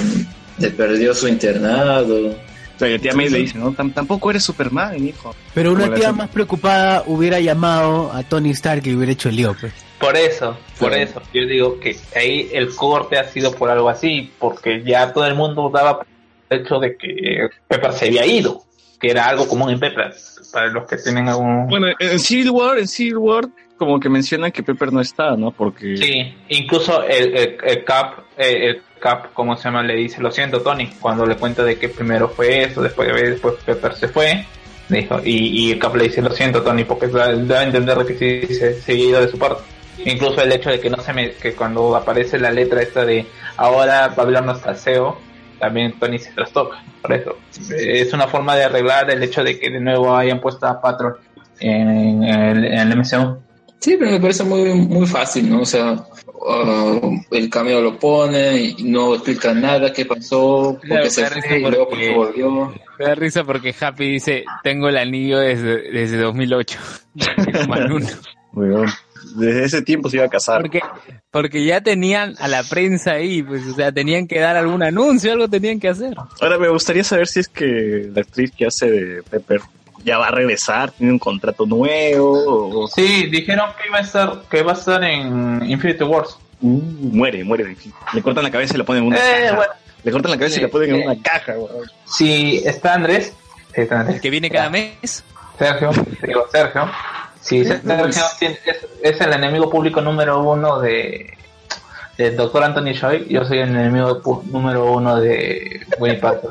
de 0.58 0.70
perdió 0.70 1.14
su 1.14 1.28
internado. 1.28 2.28
O 2.30 2.78
sea, 2.78 2.96
tía 2.98 3.12
May 3.12 3.28
le 3.28 3.38
dice, 3.38 3.58
no, 3.58 3.72
Tam- 3.72 3.92
tampoco 3.92 4.30
eres 4.30 4.44
Superman, 4.44 5.04
hijo. 5.04 5.34
Pero 5.52 5.72
una 5.72 5.92
tía 5.94 6.12
más 6.12 6.28
preocupada 6.28 7.02
hubiera 7.06 7.40
llamado 7.40 8.12
a 8.12 8.22
Tony 8.22 8.50
Stark 8.50 8.86
y 8.86 8.94
hubiera 8.94 9.12
hecho 9.12 9.28
el 9.30 9.36
lío, 9.36 9.56
pues. 9.60 9.72
Por 9.98 10.16
eso, 10.16 10.56
por 10.78 10.90
Claro. 10.90 11.02
eso, 11.02 11.22
yo 11.34 11.44
digo 11.44 11.80
que 11.80 11.96
ahí 12.14 12.48
el 12.52 12.72
corte 12.76 13.18
ha 13.18 13.24
sido 13.24 13.52
por 13.52 13.68
algo 13.68 13.88
así, 13.88 14.30
porque 14.38 14.84
ya 14.84 15.12
todo 15.12 15.26
el 15.26 15.34
mundo 15.34 15.70
daba 15.74 15.98
por 15.98 16.06
el 16.50 16.60
hecho 16.60 16.78
de 16.78 16.96
que 16.96 17.48
Pepper 17.66 17.92
se 17.94 18.06
había 18.06 18.24
ido, 18.24 18.62
que 19.00 19.10
era 19.10 19.26
algo 19.26 19.48
común 19.48 19.70
en 19.70 19.80
Pepper, 19.80 20.14
para 20.52 20.68
los 20.68 20.86
que 20.86 20.98
tienen 20.98 21.26
algún... 21.28 21.66
Bueno, 21.66 21.88
en 21.98 22.18
Civil 22.20 22.50
War, 22.50 22.78
en 22.78 22.86
Civil 22.86 23.16
War, 23.18 23.48
como 23.78 23.98
que 23.98 24.08
mencionan 24.08 24.52
que 24.52 24.62
Pepper 24.62 24.92
no 24.92 25.00
está, 25.00 25.36
¿no? 25.36 25.52
Porque... 25.52 25.96
Sí, 25.96 26.34
incluso 26.48 27.02
el, 27.04 27.36
el, 27.36 27.56
el 27.64 27.84
Cap, 27.84 28.24
eh, 28.36 28.70
el 28.70 28.82
Cap, 29.00 29.32
¿cómo 29.32 29.56
se 29.56 29.64
llama? 29.64 29.82
Le 29.82 29.94
dice, 29.94 30.20
lo 30.20 30.30
siento, 30.30 30.60
Tony, 30.60 30.88
cuando 31.00 31.24
le 31.24 31.36
cuenta 31.36 31.64
de 31.64 31.78
que 31.78 31.88
primero 31.88 32.28
fue 32.28 32.64
eso, 32.64 32.82
después, 32.82 33.08
después 33.14 33.54
Pepper 33.64 33.94
se 33.94 34.08
fue, 34.08 34.44
dijo, 34.88 35.20
y, 35.24 35.68
y 35.68 35.72
el 35.72 35.78
Cap 35.78 35.94
le 35.94 36.04
dice, 36.04 36.20
lo 36.20 36.30
siento, 36.30 36.62
Tony, 36.62 36.84
porque 36.84 37.06
da, 37.06 37.26
a 37.26 37.62
entender 37.62 38.04
que 38.04 38.46
sí 38.46 38.54
se, 38.54 38.92
de 38.92 39.28
su 39.28 39.38
parte. 39.38 39.62
Incluso 40.04 40.42
el 40.42 40.52
hecho 40.52 40.70
de 40.70 40.80
que 40.80 40.90
no 40.90 40.98
se 40.98 41.12
me, 41.12 41.32
que 41.32 41.54
cuando 41.54 41.96
aparece 41.96 42.38
la 42.38 42.50
letra 42.50 42.82
esta 42.82 43.04
de 43.04 43.26
ahora 43.56 44.08
va 44.08 44.22
a 44.22 44.26
hablarnos 44.26 44.62
Taseo, 44.62 45.18
también 45.58 45.98
Tony 45.98 46.18
se 46.18 46.32
trastoca, 46.32 46.82
por 47.02 47.12
eso. 47.12 47.36
Es 47.76 48.12
una 48.12 48.28
forma 48.28 48.54
de 48.54 48.64
arreglar 48.64 49.10
el 49.10 49.22
hecho 49.22 49.42
de 49.42 49.58
que 49.58 49.70
de 49.70 49.80
nuevo 49.80 50.16
hayan 50.16 50.40
puesto 50.40 50.66
a 50.66 50.80
Patron 50.80 51.14
en, 51.60 52.22
el, 52.22 52.64
en 52.64 52.78
el 52.78 52.96
MCU. 52.96 53.38
Sí, 53.80 53.96
pero 53.98 54.10
me 54.12 54.20
parece 54.20 54.44
muy, 54.44 54.74
muy 54.74 55.06
fácil, 55.06 55.48
¿no? 55.48 55.60
O 55.62 55.64
sea, 55.66 56.04
ah, 56.48 57.00
el 57.30 57.48
cameo 57.48 57.80
lo 57.80 57.98
pone 57.98 58.56
y 58.76 58.82
no 58.84 59.14
explica 59.14 59.54
nada 59.54 59.92
qué 59.92 60.04
pasó, 60.04 60.76
por 60.78 60.80
Claro, 60.80 61.04
qué 61.04 61.10
se 61.10 61.22
me 61.22 61.28
da 61.28 61.34
risa 61.36 61.48
fue 61.48 61.58
y 61.58 61.62
luego 61.62 61.88
por 61.88 61.98
qué 61.98 62.12
porque- 62.14 62.42
volvió. 62.42 62.74
Me 62.98 63.04
da 63.04 63.14
risa 63.14 63.44
porque 63.44 63.74
Happy 63.80 64.10
dice, 64.10 64.44
tengo 64.64 64.88
el 64.88 64.96
anillo 64.96 65.38
desde, 65.38 65.90
desde 65.92 66.16
2008. 66.18 66.78
Como 67.60 67.74
al 67.74 67.92
uno. 67.92 68.06
Weón, 68.52 68.86
desde 69.36 69.64
ese 69.64 69.82
tiempo 69.82 70.10
se 70.10 70.16
iba 70.16 70.26
a 70.26 70.28
casar. 70.28 70.62
porque, 70.62 70.80
porque 71.30 71.64
ya 71.64 71.80
tenían 71.80 72.34
a 72.40 72.48
la 72.48 72.64
prensa 72.64 73.12
ahí, 73.12 73.42
pues, 73.44 73.64
o 73.68 73.74
sea, 73.74 73.92
tenían 73.92 74.26
que 74.26 74.40
dar 74.40 74.56
algún 74.56 74.82
anuncio, 74.82 75.32
algo 75.32 75.46
tenían 75.48 75.78
que 75.78 75.88
hacer. 75.88 76.14
Ahora 76.40 76.58
me 76.58 76.68
gustaría 76.68 77.04
saber 77.04 77.28
si 77.28 77.38
es 77.40 77.48
que 77.48 78.10
la 78.12 78.22
actriz 78.22 78.50
que 78.56 78.66
hace 78.66 78.90
de 78.90 79.22
Pepper 79.22 79.60
ya 80.04 80.18
va 80.18 80.28
a 80.28 80.30
regresar, 80.30 80.90
tiene 80.92 81.12
un 81.12 81.18
contrato 81.18 81.66
nuevo 81.66 82.82
o 82.84 82.88
Sí, 82.88 83.26
dijeron 83.26 83.70
que 83.80 83.88
iba 83.88 83.98
a 83.98 84.02
estar, 84.02 84.42
que 84.50 84.62
va 84.62 84.72
a 84.72 84.74
estar 84.74 85.02
en 85.04 85.62
Infinity 85.68 86.04
Wars. 86.04 86.36
Uh, 86.60 86.80
muere, 87.12 87.44
muere. 87.44 87.76
Le 88.12 88.22
cortan 88.22 88.44
la 88.44 88.50
cabeza 88.50 88.74
y 88.74 88.78
la 88.78 88.84
ponen 88.84 89.02
en 89.02 89.08
una 89.08 89.16
Eh, 89.18 89.20
caja. 89.44 89.56
bueno, 89.56 89.72
Le 90.04 90.12
cortan 90.12 90.30
la 90.32 90.36
cabeza 90.38 90.54
y 90.54 90.58
Sí, 90.58 90.62
la 90.62 90.68
ponen 90.68 90.94
en 90.94 91.02
una 91.08 91.22
caja, 91.22 91.52
weón. 91.52 91.90
si 92.04 92.58
está 92.64 92.94
Andrés, 92.94 93.32
sí, 93.74 93.80
está 93.82 94.02
El 94.10 94.20
que 94.20 94.30
viene 94.30 94.50
cada 94.50 94.70
mes. 94.70 95.24
Sergio, 95.58 95.90
digo 96.26 96.46
Sergio. 96.52 96.88
Si 97.40 97.64
Sergio 97.64 97.96
tiene- 98.38 98.58
es, 98.66 98.86
es 99.02 99.20
el 99.20 99.32
enemigo 99.32 99.70
público 99.70 100.00
número 100.00 100.42
uno 100.42 100.80
de 100.80 101.34
del 102.16 102.36
doctor 102.36 102.64
Anthony 102.64 102.94
Choi, 102.98 103.26
yo 103.28 103.44
soy 103.44 103.58
el 103.58 103.68
enemigo 103.68 104.20
número 104.50 104.92
uno 104.92 105.20
de 105.20 105.80
Winnie 106.00 106.18
Paltrow. 106.18 106.50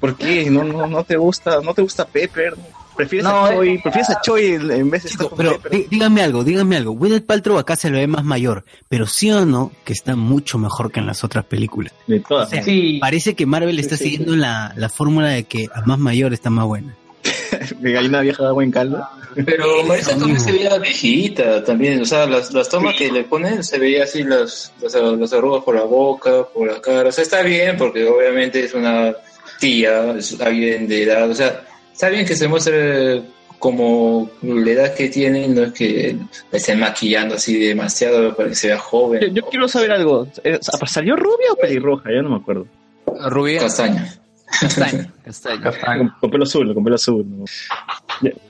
¿Por 0.00 0.16
qué? 0.16 0.48
No, 0.50 0.64
no, 0.64 0.86
no 0.86 1.04
te 1.04 1.16
gusta, 1.16 1.60
no 1.62 1.74
te 1.74 1.82
gusta 1.82 2.06
Pepper. 2.06 2.54
Prefieres 2.96 3.24
No, 3.24 3.44
a 3.44 3.54
Choi, 3.54 3.68
eh. 3.74 3.80
prefieres 3.80 4.10
a 4.10 4.20
Choi 4.20 4.46
en 4.54 4.90
vez 4.90 5.04
de 5.04 5.08
estar 5.10 5.26
Chico, 5.26 5.28
con 5.28 5.38
pero 5.38 5.52
Pepper. 5.60 5.72
dí- 5.72 5.86
díganme 5.88 6.20
algo, 6.22 6.42
díganme 6.42 6.76
algo. 6.76 6.92
Gwyneth 6.92 7.26
Paltrow 7.26 7.56
acá 7.58 7.76
se 7.76 7.90
lo 7.90 7.98
ve 7.98 8.08
más 8.08 8.24
mayor, 8.24 8.64
pero 8.88 9.06
sí 9.06 9.30
o 9.30 9.46
no 9.46 9.70
que 9.84 9.92
está 9.92 10.16
mucho 10.16 10.58
mejor 10.58 10.90
que 10.90 10.98
en 10.98 11.06
las 11.06 11.22
otras 11.22 11.44
películas. 11.44 11.92
De 12.08 12.18
todas. 12.20 12.48
O 12.48 12.50
sea, 12.50 12.62
Sí, 12.64 12.98
Parece 13.00 13.34
que 13.36 13.46
Marvel 13.46 13.78
está 13.78 13.96
sí, 13.96 14.04
siguiendo 14.04 14.34
la, 14.34 14.72
la 14.76 14.88
fórmula 14.88 15.28
de 15.28 15.44
que 15.44 15.68
a 15.72 15.82
más 15.82 15.98
mayor 16.00 16.32
está 16.32 16.50
más 16.50 16.66
buena. 16.66 16.96
De 17.80 17.92
gallina 17.92 18.20
vieja 18.20 18.42
de 18.42 18.48
agua 18.48 18.64
en 18.64 18.70
caldo. 18.72 19.04
Pero 19.46 19.84
Marisa 19.84 20.16
también 20.16 20.40
se 20.40 20.50
veía 20.50 20.76
viejita 20.78 21.62
también, 21.62 22.00
o 22.00 22.04
sea, 22.04 22.26
las, 22.26 22.52
las 22.52 22.68
tomas 22.68 22.96
que 22.96 23.12
le 23.12 23.22
ponen 23.22 23.62
se 23.62 23.78
veía 23.78 24.02
así 24.04 24.24
las, 24.24 24.72
las, 24.82 24.94
las 24.94 25.32
arrugas 25.32 25.62
por 25.62 25.76
la 25.76 25.82
boca, 25.84 26.44
por 26.52 26.66
la 26.72 26.80
cara, 26.80 27.10
o 27.10 27.12
sea, 27.12 27.22
está 27.22 27.42
bien 27.42 27.76
porque 27.76 28.04
obviamente 28.06 28.64
es 28.64 28.74
una 28.74 29.12
tía, 29.58 30.14
alguien 30.40 30.88
de 30.88 31.02
edad, 31.02 31.30
o 31.30 31.34
sea, 31.34 31.64
está 31.92 32.08
bien 32.08 32.26
que 32.26 32.36
se 32.36 32.48
muestre 32.48 33.22
como 33.58 34.30
la 34.42 34.70
edad 34.70 34.94
que 34.94 35.08
tiene, 35.08 35.48
no 35.48 35.64
es 35.64 35.72
que 35.72 36.16
estén 36.52 36.78
maquillando 36.78 37.34
así 37.34 37.58
demasiado 37.58 38.34
para 38.36 38.50
que 38.50 38.54
se 38.54 38.68
vea 38.68 38.78
joven. 38.78 39.20
Yo, 39.20 39.28
yo 39.28 39.42
quiero 39.48 39.68
saber 39.68 39.90
algo. 39.90 40.28
Eh, 40.44 40.58
¿Salió 40.86 41.16
rubia 41.16 41.52
o 41.52 41.56
pelirroja? 41.56 42.10
Ya 42.10 42.22
no 42.22 42.30
me 42.30 42.36
acuerdo. 42.36 42.66
Rubia. 43.28 43.60
Castaña. 43.60 44.14
Castaño. 44.60 45.12
Castaño. 45.24 45.62
Con, 45.62 46.08
con 46.20 46.30
pelo 46.30 46.44
azul, 46.44 46.72
con 46.72 46.84
pelo 46.84 46.96
azul. 46.96 47.26
¿no? 47.28 47.44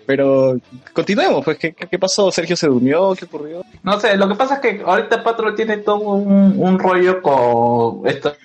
Pero 0.07 0.57
continuemos, 0.93 1.45
pues, 1.45 1.59
¿qué, 1.59 1.73
qué, 1.73 1.99
pasó? 1.99 2.31
¿Sergio 2.31 2.57
se 2.57 2.67
durmió? 2.67 3.15
¿Qué 3.15 3.27
ocurrió? 3.27 3.63
No 3.83 4.01
sé, 4.01 4.17
lo 4.17 4.29
que 4.29 4.35
pasa 4.35 4.55
es 4.55 4.61
que 4.61 4.83
ahorita 4.85 5.23
Patro 5.23 5.55
tiene 5.55 5.79
todo 5.79 5.97
un, 5.97 6.55
un 6.57 6.79
rollo 6.79 7.21
con 7.21 8.07
estas 8.07 8.37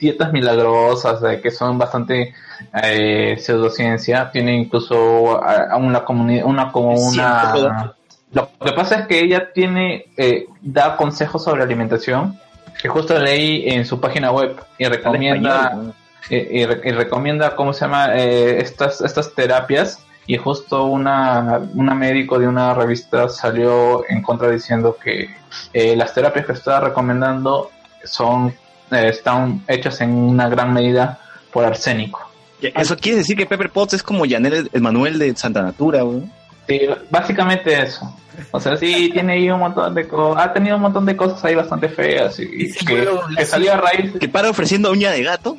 dietas 0.00 0.32
milagrosas 0.32 1.22
eh, 1.22 1.40
que 1.40 1.50
son 1.50 1.78
bastante 1.78 2.34
eh, 2.82 3.36
pseudociencia. 3.38 4.30
Tiene 4.32 4.56
incluso 4.56 5.42
a, 5.42 5.72
a 5.72 5.76
una 5.76 6.04
comunidad, 6.04 6.46
una 6.46 6.72
como 6.72 6.94
una. 6.94 7.94
Lo 8.32 8.50
que 8.64 8.72
pasa 8.72 9.00
es 9.00 9.06
que 9.06 9.20
ella 9.20 9.52
tiene 9.52 10.06
eh, 10.16 10.46
da 10.62 10.96
consejos 10.96 11.44
sobre 11.44 11.62
alimentación 11.62 12.38
que 12.80 12.88
justo 12.88 13.18
leí 13.18 13.68
en 13.68 13.84
su 13.84 14.00
página 14.00 14.32
web 14.32 14.56
y 14.78 14.86
recomienda 14.86 15.94
eh, 16.30 16.48
y, 16.84 16.88
y 16.88 16.92
recomienda, 16.92 17.54
¿cómo 17.54 17.72
se 17.72 17.84
llama? 17.84 18.16
Eh, 18.16 18.60
estas, 18.60 19.00
estas 19.00 19.34
terapias. 19.34 20.04
Y 20.26 20.36
justo 20.36 20.84
una, 20.84 21.60
una 21.74 21.94
médico 21.94 22.38
de 22.38 22.46
una 22.46 22.74
revista 22.74 23.28
salió 23.28 24.08
en 24.08 24.22
contra 24.22 24.50
diciendo 24.50 24.96
que 25.02 25.34
eh, 25.72 25.96
las 25.96 26.14
terapias 26.14 26.46
que 26.46 26.52
está 26.52 26.80
recomendando 26.80 27.70
son 28.04 28.54
eh, 28.90 29.08
están 29.08 29.62
hechas 29.66 30.00
en 30.00 30.10
una 30.10 30.48
gran 30.48 30.72
medida 30.72 31.18
por 31.52 31.64
arsénico. 31.64 32.20
Eso 32.60 32.96
quiere 32.96 33.18
decir 33.18 33.36
que 33.36 33.46
Pepper 33.46 33.70
Potts 33.70 33.94
es 33.94 34.02
como 34.02 34.24
Yanel 34.24 34.70
el 34.72 34.80
Manuel 34.80 35.18
de 35.18 35.34
Santa 35.36 35.62
Natura, 35.62 36.02
güey. 36.02 36.22
Sí, 36.68 36.80
básicamente 37.10 37.82
eso. 37.82 38.14
O 38.50 38.60
sea, 38.60 38.76
sí 38.76 39.10
tiene 39.12 39.34
ahí 39.34 39.50
un 39.50 39.60
montón 39.60 39.94
de 39.94 40.06
cosas, 40.06 40.44
ha 40.44 40.52
tenido 40.52 40.76
un 40.76 40.82
montón 40.82 41.06
de 41.06 41.16
cosas 41.16 41.44
ahí 41.44 41.54
bastante 41.54 41.88
feas 41.88 42.38
y, 42.38 42.42
y 42.42 42.68
sí, 42.68 42.84
que, 42.84 43.08
que 43.36 43.46
salió 43.46 43.72
a 43.72 43.76
raíz 43.76 44.12
Que 44.18 44.28
para 44.28 44.50
ofreciendo 44.50 44.90
uña 44.90 45.10
de 45.10 45.22
gato. 45.22 45.56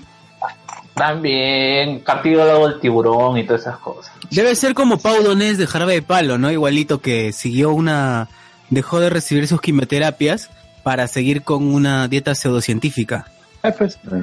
También 0.94 2.00
cartílago 2.00 2.68
del 2.68 2.80
tiburón 2.80 3.38
y 3.38 3.46
todas 3.46 3.62
esas 3.62 3.78
cosas. 3.78 4.14
Debe 4.30 4.56
ser 4.56 4.74
como 4.74 4.98
Pau 5.00 5.22
Donés 5.24 5.58
de 5.58 5.68
Jarabe 5.68 5.94
de 5.96 6.02
Palo, 6.02 6.38
¿no? 6.38 6.52
Igualito 6.52 7.02
que 7.02 7.32
siguió 7.34 7.72
una... 7.72 8.28
dejó 8.70 9.00
de 9.00 9.10
recibir 9.10 9.48
sus 9.48 9.62
quimioterapias 9.62 10.50
para 10.84 11.08
seguir 11.08 11.44
con 11.44 11.74
una 11.74 12.08
dieta 12.08 12.36
pseudocientífica. 12.36 13.26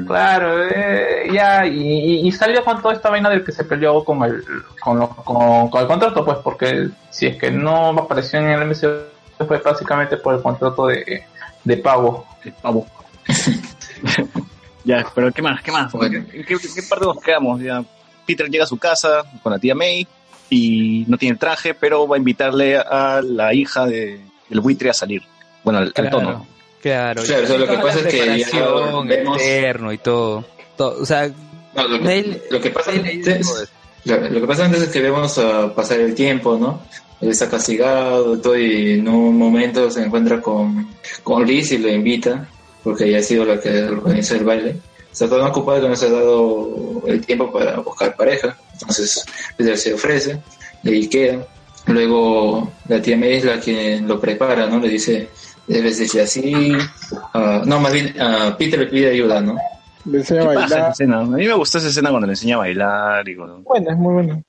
Claro, 0.06 0.68
eh, 0.68 1.30
ya, 1.32 1.64
y, 1.66 1.80
y- 1.80 2.28
y 2.28 2.32
salió 2.32 2.62
con 2.62 2.82
toda 2.82 2.92
esta 2.92 3.09
vaina 3.09 3.30
del 3.30 3.42
que 3.42 3.52
se 3.52 3.64
peleó 3.64 4.05
con 4.05 4.22
el, 4.22 4.44
con, 4.80 4.98
lo- 4.98 5.09
con, 5.09 5.70
con 5.70 5.80
el 5.80 5.86
contrato, 5.86 6.22
pues, 6.24 6.36
porque 6.44 6.90
si 7.09 7.26
es 7.28 7.36
que 7.38 7.51
no 7.51 7.88
apareció 7.98 8.38
en 8.40 8.51
el 8.51 8.66
MCU 8.68 9.47
fue 9.48 9.56
básicamente 9.59 10.18
por 10.18 10.34
el 10.34 10.42
contrato 10.42 10.86
de, 10.88 11.24
de 11.64 11.76
pago. 11.78 12.26
El 12.44 12.52
pavo. 12.52 12.86
ya, 14.85 15.07
pero 15.15 15.32
¿qué 15.32 15.43
más? 15.43 15.62
¿Qué 15.62 15.70
más? 15.73 15.93
Bueno. 15.93 16.19
¿En 16.32 16.44
qué, 16.44 16.57
qué 16.57 16.82
parte 16.89 17.05
nos 17.07 17.20
quedamos? 17.20 17.61
Ya, 17.61 17.82
Peter 18.27 18.48
llega 18.48 18.65
a 18.65 18.66
su 18.66 18.78
casa 18.78 19.23
con 19.43 19.52
la 19.52 19.59
tía 19.59 19.74
May 19.74 20.07
y 20.48 21.05
no 21.09 21.16
tiene 21.16 21.36
traje, 21.36 21.74
pero 21.74 22.07
va 22.09 22.16
a 22.16 22.19
invitarle 22.19 22.77
a 22.78 23.20
la 23.23 23.52
hija 23.55 23.86
de, 23.86 24.20
del 24.48 24.61
buitre 24.61 24.90
a 24.90 24.94
salir. 24.94 25.23
Bueno, 25.62 25.78
al, 25.81 25.93
tono. 25.93 26.47
Claro, 26.82 27.23
Claro, 27.23 27.23
o 27.23 27.24
sea, 27.47 27.59
lo 27.59 27.66
que 27.66 27.77
pasa 27.78 27.98
es 28.01 28.07
que 28.07 28.39
ya 28.39 28.48
vemos- 29.05 29.40
eterno 29.40 29.93
y 29.93 29.98
todo. 29.98 30.44
todo. 30.77 31.02
O 31.02 31.07
sea, 31.07 31.31
No, 31.77 31.86
lo, 31.89 32.01
que, 32.02 32.19
Él- 32.19 32.43
lo 32.51 32.61
que 32.61 32.70
pasa 32.70 32.90
antes, 32.93 33.73
lo, 34.05 34.16
lo 34.16 34.40
que 34.40 34.47
pasa 34.47 34.65
antes 34.65 34.82
es 34.82 34.89
que 34.89 35.01
vemos 35.01 35.36
a 35.39 35.74
pasar 35.74 36.01
el 36.01 36.15
tiempo, 36.15 36.57
¿no? 36.59 36.81
Él 37.20 37.28
está 37.28 37.51
castigado 37.51 38.39
todo 38.40 38.57
y 38.57 38.94
en 38.94 39.07
un 39.09 39.36
momento 39.36 39.90
se 39.90 40.02
encuentra 40.02 40.40
con, 40.40 40.89
con 41.23 41.47
Liz 41.47 41.70
y 41.73 41.78
lo 41.78 41.90
invita, 41.90 42.48
porque 42.82 43.05
ella 43.05 43.19
ha 43.19 43.23
sido 43.23 43.44
la 43.44 43.61
que 43.61 43.85
organiza 43.85 44.36
el 44.36 44.44
baile. 44.44 44.77
Está 45.12 45.28
tan 45.28 45.40
ocupado 45.43 45.82
que 45.82 45.89
no 45.89 45.97
se 45.97 46.07
ha 46.07 46.11
dado 46.11 47.02
el 47.07 47.24
tiempo 47.27 47.52
para 47.52 47.78
buscar 47.81 48.15
pareja, 48.15 48.57
entonces 48.74 49.24
Peter 49.57 49.77
se 49.77 49.94
ofrece 49.94 50.40
ahí 50.85 51.09
queda. 51.09 51.47
Luego 51.86 52.70
la 52.89 53.01
tía 53.02 53.16
May 53.16 53.35
es 53.35 53.44
la 53.44 53.59
quien 53.59 54.07
lo 54.07 54.20
prepara, 54.20 54.66
¿no? 54.66 54.78
Le 54.78 54.89
dice, 54.89 55.28
debes 55.66 55.98
decir 55.98 56.20
así. 56.20 56.73
ah, 57.35 57.62
no, 57.65 57.81
más 57.81 57.93
bien, 57.93 58.20
a 58.20 58.57
Peter 58.57 58.78
le 58.78 58.86
pide 58.86 59.11
ayuda, 59.11 59.40
¿no? 59.40 59.57
Le 60.05 60.19
enseña 60.19 60.43
a 60.43 60.48
¿Qué 60.48 60.55
pasa 60.55 60.66
esa 60.66 60.74
bailar. 60.77 60.93
escena? 60.93 61.20
A 61.20 61.24
mí 61.24 61.47
me 61.47 61.55
gustó 61.55 61.78
esa 61.78 61.89
escena 61.89 62.11
cuando 62.11 62.27
le 62.27 62.32
enseña 62.35 62.55
a 62.57 62.59
bailar 62.59 63.28
y 63.28 63.36
cuando... 63.36 63.59
Bueno, 63.61 63.90
es 63.90 63.97
muy 63.97 64.15
bueno. 64.15 64.43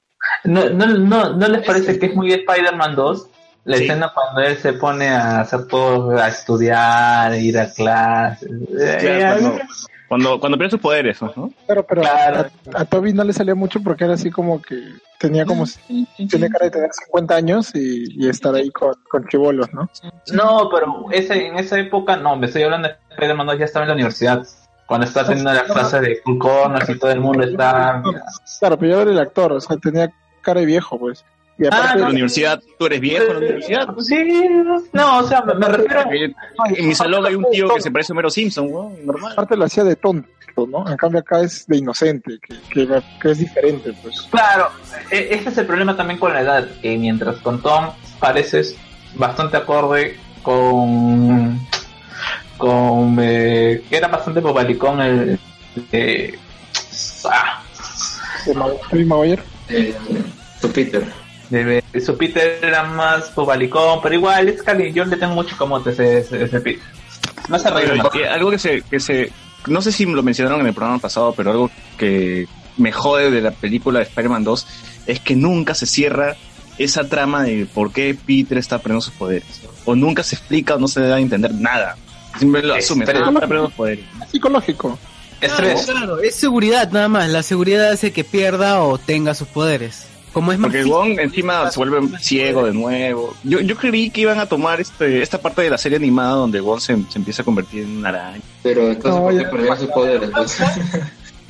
¿No, 0.44 0.70
no, 0.70 0.86
no, 0.86 1.34
¿no 1.36 1.48
les 1.48 1.66
parece 1.66 1.98
que 1.98 2.08
es 2.08 2.16
muy 2.16 2.32
Spider-Man 2.32 2.96
2? 2.96 3.28
La 3.64 3.78
Sí. 3.78 3.84
escena 3.84 4.12
cuando 4.14 4.42
él 4.42 4.58
se 4.58 4.74
pone 4.74 5.10
a 5.10 5.42
hacer 5.42 5.68
todo, 5.68 6.18
a 6.18 6.28
estudiar, 6.30 7.36
ir 7.36 7.58
a 7.60 7.70
clases. 7.72 8.50
Eh, 8.52 8.98
Claro, 9.00 9.28
a 9.34 9.36
mí 9.36 9.42
cuando- 9.42 9.64
Cuando, 10.08 10.40
cuando 10.42 10.58
pierde 10.58 10.72
sus 10.72 10.82
poderes, 10.82 11.22
¿no? 11.22 11.52
Claro, 11.66 11.86
pero 11.88 12.02
Claro. 12.02 12.46
A, 12.76 12.82
a 12.82 12.86
Toby 12.86 13.14
no 13.14 13.24
le 13.24 13.32
salía 13.32 13.56
mucho 13.56 13.82
porque 13.82 14.04
era 14.04 14.16
así 14.16 14.30
como 14.30 14.62
que 14.62 14.76
tenía 15.18 15.46
como 15.46 15.64
tiene 16.18 16.50
cara 16.50 16.66
de 16.66 16.72
tener 16.72 16.90
50 16.92 17.34
años 17.36 17.74
y, 17.74 18.22
y 18.22 18.28
estar 18.28 18.54
ahí 18.54 18.70
con, 18.72 18.94
con 19.10 19.26
chibolos, 19.30 19.72
¿no? 19.72 19.90
No, 20.34 20.70
pero 20.70 21.06
ese, 21.12 21.46
en 21.48 21.58
esa 21.58 21.80
época 21.80 22.18
no, 22.18 22.36
me 22.36 22.48
estoy 22.48 22.64
hablando 22.64 22.90
de 22.90 22.96
Spider-Man 23.12 23.48
2, 23.48 23.60
ya 23.60 23.66
estaba 23.66 23.86
en 23.86 23.90
la 23.90 23.94
universidad. 23.96 24.46
Cuando 24.86 25.08
está 25.08 25.26
teniendo 25.26 25.54
la 25.54 25.64
clase 25.64 26.02
de 26.02 26.22
Cool 26.24 26.40
Corners 26.40 26.90
y 26.90 27.00
todo 27.00 27.12
el 27.12 27.22
mundo 27.22 27.44
está. 27.44 28.04
Claro, 28.60 28.78
pero 28.78 28.92
yo 28.92 29.02
era 29.04 29.12
el 29.12 29.20
actor, 29.20 29.54
o 29.54 29.62
sea, 29.62 29.78
tenía 29.78 30.12
cara 30.42 30.60
de 30.60 30.66
viejo, 30.66 31.00
pues. 31.00 31.24
Y 31.62 31.68
aparte, 31.68 31.94
En 31.94 32.02
la 32.02 32.10
universidad, 32.10 32.64
¿tú 32.80 32.88
eres 32.88 33.00
viejo 33.00 33.26
en 33.26 33.34
la 33.34 33.38
universidad? 33.38 33.88
Sí, 34.00 34.50
no, 34.94 35.20
o 35.20 35.24
sea, 35.28 35.42
me, 35.44 35.54
me 35.54 35.68
refiero. 35.68 36.02
En 36.76 36.88
mi 36.88 36.96
salón 36.96 37.24
hay 37.26 37.36
un 37.36 37.46
tío 37.52 37.70
que 37.76 37.82
se 37.82 37.92
parece 37.92 38.12
a 38.12 38.14
Homero 38.14 38.30
Simpson, 38.32 38.68
weón, 38.72 39.06
normal. 39.06 39.34
aparte 39.34 39.56
lo 39.56 39.66
hacía 39.66 39.84
de 39.84 39.96
tonto, 39.96 40.28
¿no? 40.68 40.90
En 40.90 40.98
cambio 40.98 41.20
acá 41.20 41.42
es 41.42 41.68
de 41.68 41.78
inocente, 41.78 42.40
que, 42.42 42.56
que, 42.88 43.02
que 43.22 43.32
es 43.32 43.38
diferente, 43.38 43.94
pues. 44.02 44.24
Claro, 44.24 44.70
e- 45.12 45.28
ese 45.36 45.50
es 45.50 45.58
el 45.60 45.68
problema 45.68 45.96
también 45.96 46.20
con 46.20 46.34
la 46.34 46.42
edad, 46.42 46.68
que 46.82 46.98
mientras 46.98 47.38
con 47.38 47.62
Tom 47.62 47.92
pareces 48.20 48.76
bastante 49.14 49.58
acorde 49.58 50.18
con. 50.42 51.60
con. 52.58 53.18
eh, 53.22 53.84
que 53.88 53.98
era 53.98 54.08
bastante 54.08 54.40
bobalicón 54.40 55.00
el. 55.02 55.40
eh, 55.92 56.40
ah, 57.30 57.62
Tobey 58.90 59.06
Maguire. 59.06 59.44
Eh, 59.70 59.96
tu 60.60 60.70
Peter. 60.72 61.06
De, 61.52 61.84
de 61.92 62.02
su 62.02 62.18
Peter 62.18 62.60
era 62.64 62.84
más 62.84 63.34
bobalicón, 63.36 64.00
pero 64.02 64.16
igual 64.16 64.48
es 64.50 64.64
cali, 64.64 64.92
yo 64.92 65.06
le 65.06 65.18
tengo 65.18 65.34
mucho 65.36 65.56
a 65.60 65.90
ese, 65.90 66.20
ese, 66.20 66.44
ese 66.44 66.62
Peter. 66.62 66.84
No 67.50 67.60
se 67.60 67.68
algo 68.28 68.50
que 68.52 68.58
se, 68.60 68.82
que 68.82 69.00
se, 69.00 69.32
no 69.68 69.82
sé 69.82 69.92
si 69.92 70.06
lo 70.06 70.24
mencionaron 70.24 70.62
en 70.62 70.68
el 70.68 70.74
programa 70.74 71.00
pasado, 71.00 71.34
pero 71.36 71.52
algo 71.52 71.72
que 71.98 72.48
me 72.78 72.92
jode 72.92 73.30
de 73.30 73.42
la 73.42 73.52
película 73.52 74.00
de 74.00 74.06
Spider-Man 74.06 74.44
2 74.44 74.68
es 75.08 75.20
que 75.20 75.36
nunca 75.36 75.76
se 75.76 75.86
cierra 75.86 76.36
esa 76.78 77.04
trama 77.04 77.44
de 77.44 77.68
por 77.72 77.92
qué 77.92 78.16
Peter 78.26 78.58
está 78.58 78.78
aprendiendo 78.78 79.02
sus 79.02 79.14
poderes. 79.14 79.62
O 79.86 79.96
nunca 79.96 80.24
se 80.24 80.36
explica 80.36 80.76
o 80.76 80.80
no 80.80 80.88
se 80.88 81.02
da 81.02 81.16
a 81.18 81.20
entender 81.20 81.54
nada. 81.54 81.98
Siempre 82.38 82.64
lo 82.64 82.74
asume, 82.76 83.06
Pero- 83.06 83.20
"Ah, 83.20 83.28
está 83.28 83.30
aprendiendo 83.40 83.68
sus 83.68 83.76
poderes. 83.76 84.06
Es 84.24 84.30
psicológico. 84.30 84.98
Claro, 85.40 86.20
es 86.22 86.36
seguridad 86.36 86.92
nada 86.92 87.08
más. 87.08 87.30
La 87.30 87.44
seguridad 87.44 87.90
hace 87.90 88.14
que 88.14 88.24
pierda 88.24 88.82
o 88.84 88.98
tenga 89.00 89.34
sus 89.34 89.48
poderes. 89.48 90.08
Como 90.34 90.54
es 90.54 90.60
más 90.60 90.68
Porque 90.70 90.80
el 90.80 90.88
Wong 90.88 91.20
encima 91.20 91.70
se 91.72 91.78
vuelve 91.78 92.18
ciego 92.20 92.66
de 92.66 92.74
nuevo. 92.74 93.34
Yo, 93.44 93.60
yo 93.60 93.76
creí 93.76 94.10
que 94.10 94.22
iban 94.22 94.40
a 94.40 94.46
tomar 94.46 94.80
este, 94.80 95.22
esta 95.22 95.42
parte 95.42 95.62
de 95.62 95.70
la 95.70 95.78
serie 95.78 95.98
animada 95.98 96.34
donde 96.36 96.62
Wong 96.62 96.80
se, 96.80 96.96
se 97.10 97.18
empieza 97.18 97.42
a 97.42 97.46
convertir 97.46 97.84
en 97.84 97.98
una 97.98 98.10
araña. 98.10 98.42
Pero 98.64 98.88
entonces, 98.88 99.20
No, 99.20 99.24
¿por 99.24 99.38
qué 99.38 99.44
perdió 99.46 99.76
sus 99.76 99.88
poderes? 99.88 100.30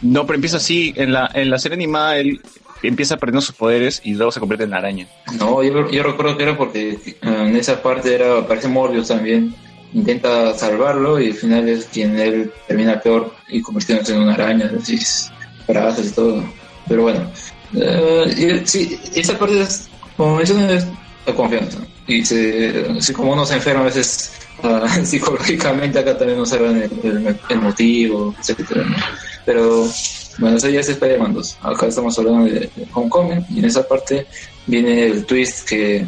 No, 0.01 0.25
pero 0.25 0.35
empieza 0.35 0.57
así. 0.57 0.93
En 0.95 1.13
la, 1.13 1.29
en 1.33 1.51
la 1.51 1.59
serie 1.59 1.75
animada 1.75 2.17
él 2.17 2.41
empieza 2.81 3.15
aprendiendo 3.15 3.45
sus 3.45 3.55
poderes 3.55 4.01
y 4.03 4.15
luego 4.15 4.31
se 4.31 4.39
convierte 4.39 4.63
en 4.63 4.71
la 4.71 4.77
araña. 4.77 5.07
No, 5.37 5.61
yo, 5.61 5.89
yo 5.91 6.03
recuerdo 6.03 6.37
que 6.37 6.43
era 6.43 6.57
porque 6.57 6.89
eh, 6.91 7.17
en 7.21 7.55
esa 7.55 7.81
parte 7.83 8.15
era, 8.15 8.39
aparece 8.39 8.67
Morbius 8.67 9.09
también. 9.09 9.53
Intenta 9.93 10.53
salvarlo 10.55 11.19
y 11.19 11.27
al 11.27 11.33
final 11.33 11.69
es 11.69 11.85
quien 11.85 12.17
él 12.17 12.51
termina 12.67 12.99
peor 12.99 13.33
y 13.49 13.61
convirtiéndose 13.61 14.15
en 14.15 14.21
una 14.21 14.33
araña, 14.33 14.71
así, 14.81 14.97
brazos 15.67 16.07
y 16.07 16.11
todo. 16.11 16.43
Pero 16.87 17.03
bueno, 17.03 17.29
eh, 17.73 18.61
y- 18.63 18.67
sí, 18.67 18.99
esa 19.15 19.37
parte 19.37 19.61
es, 19.61 19.89
como 20.17 20.35
mencionas, 20.35 20.71
es 20.71 20.87
la 21.25 21.33
confianza. 21.33 21.79
Y 22.07 22.25
se, 22.25 22.85
así 22.97 23.13
como 23.13 23.33
uno 23.33 23.45
se 23.45 23.55
enferma 23.55 23.81
a 23.81 23.85
veces 23.85 24.31
ah, 24.63 24.87
psicológicamente, 25.03 25.99
acá 25.99 26.17
también 26.17 26.39
nos 26.39 26.51
hablan 26.53 26.77
el, 26.81 26.91
el, 27.03 27.39
el 27.49 27.61
motivo, 27.61 28.35
etcétera. 28.39 28.83
¿no? 28.83 28.95
Pero 29.45 29.87
bueno, 30.37 30.57
eso 30.57 30.69
ya 30.69 30.79
es 30.79 30.89
Spider-Man 30.89 31.33
2. 31.33 31.57
Acá 31.61 31.87
estamos 31.87 32.17
hablando 32.17 32.45
de, 32.45 32.69
Homecoming 32.93 33.45
y 33.49 33.59
en 33.59 33.65
esa 33.65 33.87
parte 33.87 34.25
viene 34.67 35.05
el 35.05 35.25
twist 35.25 35.67
que 35.67 36.05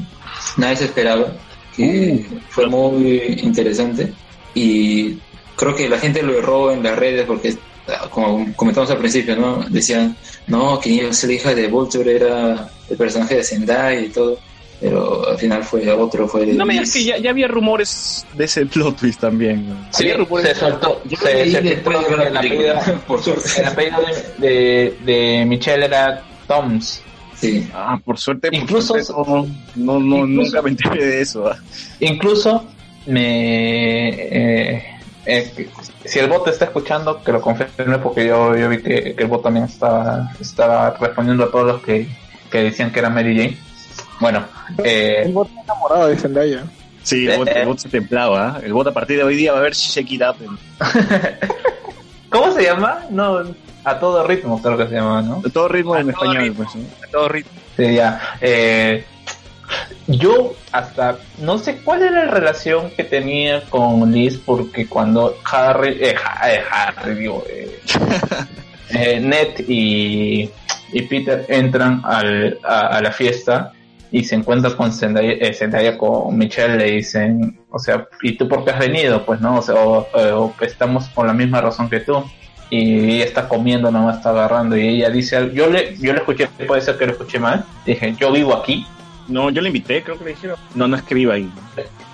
nadie 0.57 0.77
se 0.77 0.85
esperaba, 0.85 1.33
que 1.75 2.25
fue 2.49 2.67
muy 2.67 3.39
interesante 3.41 4.13
y 4.53 5.17
creo 5.55 5.75
que 5.75 5.89
la 5.89 5.99
gente 5.99 6.21
lo 6.21 6.37
erró 6.37 6.71
en 6.71 6.83
las 6.83 6.97
redes 6.97 7.25
porque, 7.25 7.55
como 8.09 8.53
comentamos 8.55 8.89
al 8.91 8.97
principio, 8.97 9.35
¿no? 9.35 9.63
Decían, 9.69 10.15
no, 10.47 10.79
que 10.79 10.89
iba 10.89 11.09
a 11.09 11.13
ser 11.13 11.29
la 11.29 11.35
hija 11.35 11.53
de 11.55 11.67
Vulture 11.67 12.15
era 12.15 12.69
el 12.89 12.97
personaje 12.97 13.35
de 13.35 13.43
Zendaya 13.43 13.99
y 13.99 14.09
todo, 14.09 14.37
pero 14.79 15.27
al 15.29 15.37
final 15.37 15.63
fue 15.63 15.89
otro, 15.91 16.27
fue 16.27 16.45
de 16.45 16.53
No 16.53 16.65
me 16.65 16.73
digas 16.73 16.91
que 16.93 17.03
ya, 17.03 17.17
ya 17.17 17.29
había 17.29 17.47
rumores 17.47 18.25
de 18.35 18.45
ese 18.45 18.65
plot 18.65 18.97
twist 18.97 19.19
también. 19.21 19.67
¿no? 19.69 19.75
Sí, 19.91 20.03
Había 20.03 20.17
rumores. 20.17 20.47
se 20.49 20.55
soltó. 20.55 21.01
Yo 21.05 21.17
Se, 21.17 21.51
se 21.51 21.61
después 21.61 21.97
de 22.09 22.17
la 22.17 22.23
el 22.23 22.33
película, 22.33 22.71
apellido, 22.79 23.01
por 23.07 23.21
suerte. 23.23 23.49
el 23.61 23.65
apellido 23.65 23.97
de, 24.37 24.47
de, 24.47 24.97
de 25.13 25.45
Michelle 25.45 25.85
era 25.85 26.23
Toms. 26.47 27.01
Sí. 27.35 27.67
Ah, 27.73 27.99
por 28.03 28.17
suerte. 28.17 28.47
por 28.49 28.55
Incluso- 28.59 28.93
suerte 29.01 29.13
no, 29.75 29.99
no, 29.99 29.99
no, 29.99 30.17
incluso- 30.27 30.55
nunca 30.55 30.61
me 30.61 30.69
enteré 30.71 31.05
de 31.05 31.21
eso. 31.21 31.47
ah. 31.47 31.57
Incluso 31.99 32.65
me 33.05 34.09
eh, 34.09 34.85
eh, 35.25 35.69
si 36.05 36.19
el 36.19 36.27
bot 36.29 36.47
está 36.47 36.65
escuchando, 36.65 37.21
que 37.23 37.31
lo 37.31 37.41
confirme 37.41 37.97
porque 37.99 38.27
yo, 38.27 38.55
yo 38.55 38.69
vi 38.69 38.81
que, 38.81 39.15
que 39.15 39.23
el 39.23 39.27
bot 39.27 39.43
también 39.43 39.65
estaba, 39.65 40.31
estaba 40.39 40.91
respondiendo 40.99 41.45
a 41.45 41.51
todos 41.51 41.65
los 41.65 41.81
que, 41.83 42.07
que 42.51 42.63
decían 42.63 42.91
que 42.91 42.99
era 42.99 43.09
Mary 43.09 43.35
Jane. 43.37 43.57
Bueno, 44.19 44.43
El 44.79 44.85
eh, 44.85 45.31
bot 45.33 45.47
está 45.49 45.61
enamorado 45.63 46.07
de 46.07 46.15
Zendaya. 46.17 46.63
Sí, 47.03 47.27
el 47.27 47.37
bot, 47.37 47.47
el 47.49 47.65
bot 47.67 47.77
se 47.79 47.89
templaba. 47.89 48.47
¿ah? 48.47 48.61
El 48.63 48.73
bot 48.73 48.87
a 48.87 48.91
partir 48.93 49.17
de 49.17 49.23
hoy 49.23 49.35
día 49.35 49.51
va 49.53 49.59
a 49.59 49.61
ver 49.61 49.73
Shake 49.73 50.11
It 50.11 50.21
Up. 50.21 50.35
en- 50.41 50.57
¿cómo 52.29 52.51
se 52.53 52.63
llama? 52.63 52.99
No, 53.09 53.43
a 53.83 53.99
todo 53.99 54.25
ritmo 54.25 54.61
creo 54.61 54.77
que 54.77 54.87
se 54.87 54.95
llama, 54.95 55.21
¿no? 55.21 55.41
de 55.41 55.49
todo 55.49 55.67
ritmo 55.67 55.93
A 55.95 55.99
en 55.99 56.11
todo 56.11 56.23
español. 56.23 56.43
ritmo. 56.43 56.63
Pues. 56.71 56.85
A 57.03 57.11
todo 57.11 57.27
ritmo. 57.29 57.51
Sí, 57.75 57.93
ya. 57.95 58.21
Eh, 58.39 59.05
yo 60.07 60.53
hasta 60.71 61.17
no 61.39 61.57
sé 61.57 61.77
cuál 61.83 62.01
era 62.03 62.25
la 62.25 62.31
relación 62.31 62.91
que 62.91 63.03
tenía 63.03 63.61
con 63.69 64.11
Liz 64.11 64.37
porque 64.37 64.87
cuando 64.87 65.37
Harry, 65.49 65.97
eh, 66.01 66.15
eh, 66.45 66.61
Harry 66.71 67.15
digo, 67.15 67.43
eh, 67.49 67.79
eh, 68.89 69.19
Ned 69.19 69.67
y, 69.67 70.49
y 70.91 71.01
Peter 71.03 71.45
entran 71.47 72.01
al, 72.03 72.59
a, 72.63 72.87
a 72.97 73.01
la 73.01 73.11
fiesta 73.11 73.71
y 74.11 74.23
se 74.23 74.35
encuentran 74.35 74.73
con 74.75 74.91
Zendaya, 74.93 75.31
eh, 75.31 75.53
Zendaya 75.53 75.97
con 75.97 76.37
Michelle 76.37 76.77
le 76.77 76.91
dicen, 76.91 77.59
o 77.71 77.79
sea, 77.79 78.05
¿y 78.21 78.33
tú 78.37 78.47
por 78.47 78.63
qué 78.63 78.71
has 78.71 78.79
venido? 78.79 79.25
Pues 79.25 79.41
no, 79.41 79.57
o, 79.57 79.61
sea, 79.63 79.75
o- 79.75 80.07
o 80.13 80.53
estamos 80.61 81.07
por 81.09 81.25
la 81.25 81.33
misma 81.33 81.61
razón 81.61 81.89
que 81.89 81.99
tú. 82.01 82.23
Y 82.69 83.15
ella 83.15 83.25
está 83.25 83.47
comiendo, 83.47 83.91
no 83.91 84.09
está 84.09 84.29
agarrando. 84.29 84.75
Y 84.77 84.87
ella 84.87 85.09
dice, 85.11 85.51
yo 85.53 85.67
le, 85.69 85.95
yo 85.97 86.11
le 86.13 86.19
escuché, 86.19 86.47
puede 86.67 86.81
ser 86.81 86.97
que 86.97 87.05
lo 87.05 87.11
escuché 87.13 87.37
mal. 87.39 87.65
Dije, 87.85 88.15
yo 88.19 88.31
vivo 88.31 88.55
aquí. 88.55 88.85
No, 89.27 89.49
yo 89.49 89.61
le 89.61 89.69
invité, 89.69 90.03
creo 90.03 90.17
que 90.17 90.25
le 90.25 90.29
dijeron. 90.31 90.57
No, 90.75 90.87
no 90.87 90.95
es 90.97 91.03
que 91.03 91.15
viva 91.15 91.35
ahí. 91.35 91.49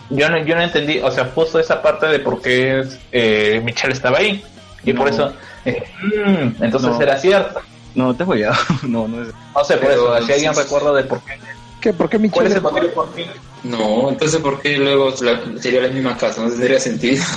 Yo 0.10 0.30
no, 0.30 0.38
yo 0.44 0.56
no 0.56 0.61
entendí, 0.61 0.99
o 0.99 1.11
sea, 1.11 1.30
puso 1.34 1.60
esa 1.60 1.81
parte 1.81 2.07
de 2.07 2.19
por 2.19 2.41
qué 2.41 2.84
eh, 3.11 3.61
Michelle 3.64 3.94
estaba 3.94 4.18
ahí. 4.19 4.44
Y 4.84 4.94
por 4.94 5.07
eso, 5.10 5.34
dije, 5.65 5.84
"Mm, 6.02 6.64
entonces 6.64 6.90
No. 6.91 7.02
era 7.02 7.18
cierto. 7.19 7.61
No, 7.95 8.14
te 8.15 8.23
voy 8.23 8.44
a. 8.44 8.52
No, 8.84 9.07
no 9.07 9.22
es. 9.23 9.30
No 9.56 9.64
sé, 9.64 9.77
por 9.77 9.88
Pero- 9.90 10.15
eso, 10.18 10.26
si 10.26 10.34
alguien 10.34 10.56
recuerda 10.56 10.94
de 10.94 11.03
por 11.03 11.22
qué. 11.23 11.34
¿Qué? 11.81 11.94
¿Por 11.94 12.10
qué 12.10 12.18
¿Cuál 12.30 12.48
es 12.48 12.53
Michelle? 12.53 12.56
el 12.56 12.61
motivo 12.61 12.94
por 12.94 13.14
qué? 13.14 13.27
No, 13.64 14.10
entonces 14.10 14.40
¿por 14.41 14.61
qué 14.61 14.77
luego 14.77 15.14
la- 15.22 15.61
sería 15.61 15.81
la 15.81 15.88
misma 15.90 16.18
casa? 16.18 16.41
No 16.44 16.49
tendría 16.49 16.80
sentido. 16.80 17.23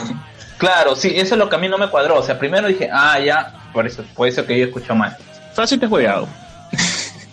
Claro, 0.58 0.94
sí, 0.94 1.12
eso 1.16 1.34
es 1.34 1.38
lo 1.40 1.48
que 1.48 1.56
a 1.56 1.58
mí 1.58 1.68
no 1.68 1.76
me 1.76 1.88
cuadró. 1.88 2.20
O 2.20 2.22
sea, 2.22 2.38
primero 2.38 2.68
dije, 2.68 2.88
ah, 2.92 3.18
ya, 3.18 3.52
por 3.72 3.84
eso, 3.84 4.04
puede 4.14 4.30
ser 4.30 4.46
que 4.46 4.56
yo 4.56 4.66
escucho 4.66 4.94
mal. 4.94 5.16
Fácil 5.54 5.80
te 5.80 5.86
he 5.86 5.88
jugado. 5.88 6.28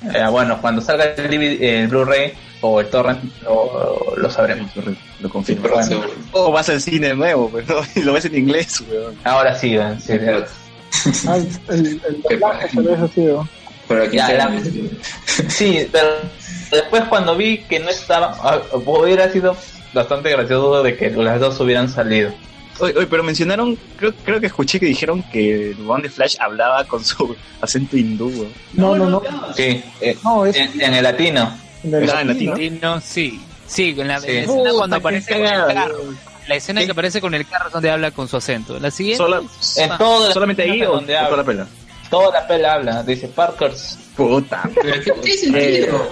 Eh, 0.03 0.26
bueno, 0.30 0.59
cuando 0.61 0.81
salga 0.81 1.05
el, 1.05 1.88
Blu-ray 1.88 2.34
o 2.61 2.80
el 2.80 2.88
torrent, 2.88 3.21
lo, 3.43 4.15
lo 4.17 4.30
sabremos. 4.30 4.71
Lo 5.19 5.30
confirmo. 5.30 5.63
Pero 5.63 5.76
Bueno. 5.76 6.01
O 6.31 6.51
vas 6.51 6.69
al 6.69 6.80
cine 6.81 7.13
nuevo, 7.13 7.51
¿no? 7.67 7.76
Y 7.95 8.03
lo 8.03 8.13
ves 8.13 8.26
en 8.26 8.38
inglés, 8.38 8.81
weón. 8.89 9.15
Ahora 9.23 9.55
sí, 9.55 9.76
eh, 9.76 9.95
sí. 9.99 10.13
Ah, 11.27 11.38
el, 11.38 11.47
el, 11.69 12.01
el 12.07 12.21
doblaje 12.21 12.67
tal 12.73 12.84
vez. 12.84 12.99
Para 13.88 14.01
quien 14.09 14.11
Ya, 14.27 14.34
la- 14.34 14.61
Sí, 15.49 15.88
pero 15.91 16.07
después 16.71 17.03
cuando 17.05 17.35
vi 17.35 17.59
que 17.59 17.80
no 17.80 17.89
estaba, 17.89 18.35
ah, 18.41 18.61
hubiera 18.85 19.30
sido 19.31 19.55
bastante 19.93 20.30
gracioso 20.30 20.84
de 20.84 20.95
que 20.95 21.09
las 21.11 21.39
dos 21.39 21.59
hubieran 21.59 21.89
salido. 21.89 22.31
Oye, 22.80 22.93
oye, 22.97 23.07
pero 23.07 23.23
mencionaron, 23.23 23.77
creo, 23.97 24.14
creo 24.23 24.39
que 24.39 24.47
escuché 24.47 24.80
que 24.80 24.85
dijeron 24.85 25.23
que 25.31 25.72
el 25.72 25.89
One 25.89 26.03
de 26.03 26.10
Flash 26.10 26.35
hablaba 26.39 26.84
con 26.85 27.03
su 27.03 27.35
acento 27.61 27.97
hindú. 27.97 28.47
No, 28.73 28.95
no, 28.95 29.10
no. 29.10 29.22
Sí, 29.56 29.84
eh, 30.01 30.18
No, 30.23 30.45
es 30.45 30.56
en, 30.56 30.81
en 30.81 30.93
el 30.93 31.03
latino. 31.03 31.57
en 31.84 31.93
el 31.95 32.10
Ah, 32.10 32.22
en 32.22 32.27
latino. 32.30 32.51
latino. 32.53 33.01
Sí, 33.01 33.41
sí. 33.68 33.95
En 33.97 34.07
la, 34.07 34.19
Sí. 34.22 34.27
la 34.27 34.34
escena 34.41 34.56
cuando 34.72 34.81
Puta, 34.81 34.95
aparece 34.97 35.34
con 35.34 35.45
el 35.45 35.73
carro. 35.73 35.97
La 36.47 36.56
escena 36.56 36.84
que 36.85 36.91
aparece 36.91 37.22
con 37.22 37.34
el 37.35 37.47
carro 37.47 37.68
es 37.68 37.73
donde 37.73 37.91
habla 37.91 38.11
con 38.11 38.27
su 38.27 38.38
acento. 38.38 38.80
La 38.80 38.89
siguiente. 38.91 39.18
Sola- 39.23 39.41
En 39.77 39.97
todo 39.97 40.31
¿Solamente 40.34 40.64
ahí 40.64 40.81
o 40.84 40.93
donde 40.93 41.14
o 41.15 41.18
toda 41.18 41.26
habla, 41.27 41.38
la 41.38 41.43
pela? 41.43 41.68
toda 42.10 42.31
la 42.41 42.47
pela 42.47 42.73
habla, 42.73 43.03
dice 43.03 43.27
Parker's, 43.27 43.99
Puta. 44.20 44.70
Pero. 45.52 46.10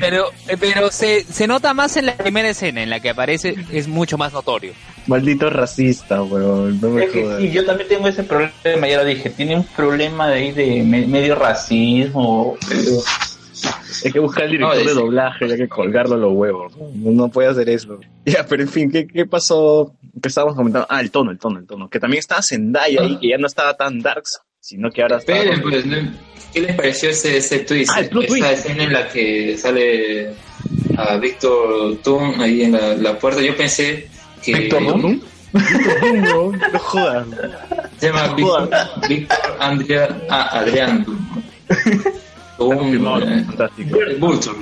Pero, 0.00 0.24
eh, 0.48 0.56
pero 0.58 0.90
se, 0.90 1.22
se 1.24 1.46
nota 1.46 1.72
más 1.74 1.96
en 1.96 2.06
la 2.06 2.16
primera 2.16 2.48
escena 2.48 2.82
en 2.82 2.90
la 2.90 3.00
que 3.00 3.10
aparece, 3.10 3.54
es 3.72 3.88
mucho 3.88 4.18
más 4.18 4.32
notorio. 4.32 4.72
Maldito 5.06 5.48
racista, 5.50 6.22
weón. 6.22 6.80
No 6.80 6.90
me 6.90 7.04
Es 7.04 7.10
que 7.12 7.36
sí, 7.38 7.50
yo 7.50 7.64
también 7.64 7.88
tengo 7.88 8.08
ese 8.08 8.24
problema, 8.24 8.88
ya 8.88 8.98
lo 8.98 9.04
dije, 9.04 9.30
tiene 9.30 9.56
un 9.56 9.64
problema 9.64 10.28
de 10.28 10.34
ahí 10.34 10.52
de 10.52 10.82
me- 10.82 11.06
medio 11.06 11.34
racismo. 11.34 12.56
pero- 12.68 13.02
Hay 14.04 14.12
que 14.12 14.18
buscar 14.20 14.44
al 14.44 14.50
director 14.50 14.76
No, 14.78 14.84
de 14.84 14.94
doblaje, 14.94 15.44
hay 15.46 15.56
que 15.56 15.68
colgarlo 15.68 16.14
a 16.14 16.18
los 16.18 16.32
huevos. 16.32 16.72
No, 16.94 17.10
no 17.10 17.28
puede 17.28 17.48
hacer 17.48 17.68
eso. 17.68 17.98
Ya, 18.24 18.44
pero 18.46 18.62
en 18.62 18.68
fin, 18.68 18.90
¿qué, 18.90 19.06
qué 19.06 19.24
pasó? 19.24 19.94
Que 20.22 20.28
estábamos 20.28 20.54
comentando. 20.54 20.86
Ah, 20.90 21.00
el 21.00 21.10
tono, 21.10 21.30
el 21.30 21.38
tono, 21.38 21.58
el 21.60 21.66
tono. 21.66 21.88
Que 21.88 21.98
también 21.98 22.18
estaba 22.18 22.42
Zendaya 22.42 23.00
ahí, 23.00 23.16
que 23.18 23.28
ya 23.30 23.38
no 23.38 23.46
estaba 23.46 23.74
tan 23.74 24.00
darks, 24.00 24.40
sino 24.60 24.90
que 24.90 25.00
ahora 25.00 25.16
está. 25.16 25.32
Pues, 25.62 25.86
¿no? 25.86 25.96
¿Qué 26.60 26.66
les 26.66 26.76
pareció 26.76 27.10
ese, 27.10 27.36
ese 27.36 27.60
twist? 27.60 27.90
Ah, 27.94 28.00
el 28.00 28.08
plot 28.08 28.24
Esa 28.24 28.32
twist. 28.34 28.46
escena 28.52 28.84
en 28.84 28.92
la 28.92 29.08
que 29.08 29.56
sale 29.58 30.30
a 30.96 31.16
Víctor 31.16 31.96
Tum 32.02 32.40
ahí 32.40 32.62
en 32.62 32.72
la, 32.72 32.94
la 32.96 33.18
puerta. 33.18 33.40
Yo 33.40 33.56
pensé 33.56 34.08
que. 34.44 34.54
¿Víctor 34.54 34.86
Tum? 35.00 35.20
no, 35.52 36.52
no 36.72 36.78
jodas. 36.78 37.26
Se 37.98 38.06
llama 38.08 38.34
Víctor, 38.34 38.70
Víctor 39.08 39.38
Andrea, 39.60 40.18
ah, 40.28 40.58
Adrián 40.60 41.04
Tum. 41.04 41.18
Confirmado, 42.56 43.20
eh, 43.28 43.44
fantástico. 43.44 43.98
Vulture. 44.18 44.58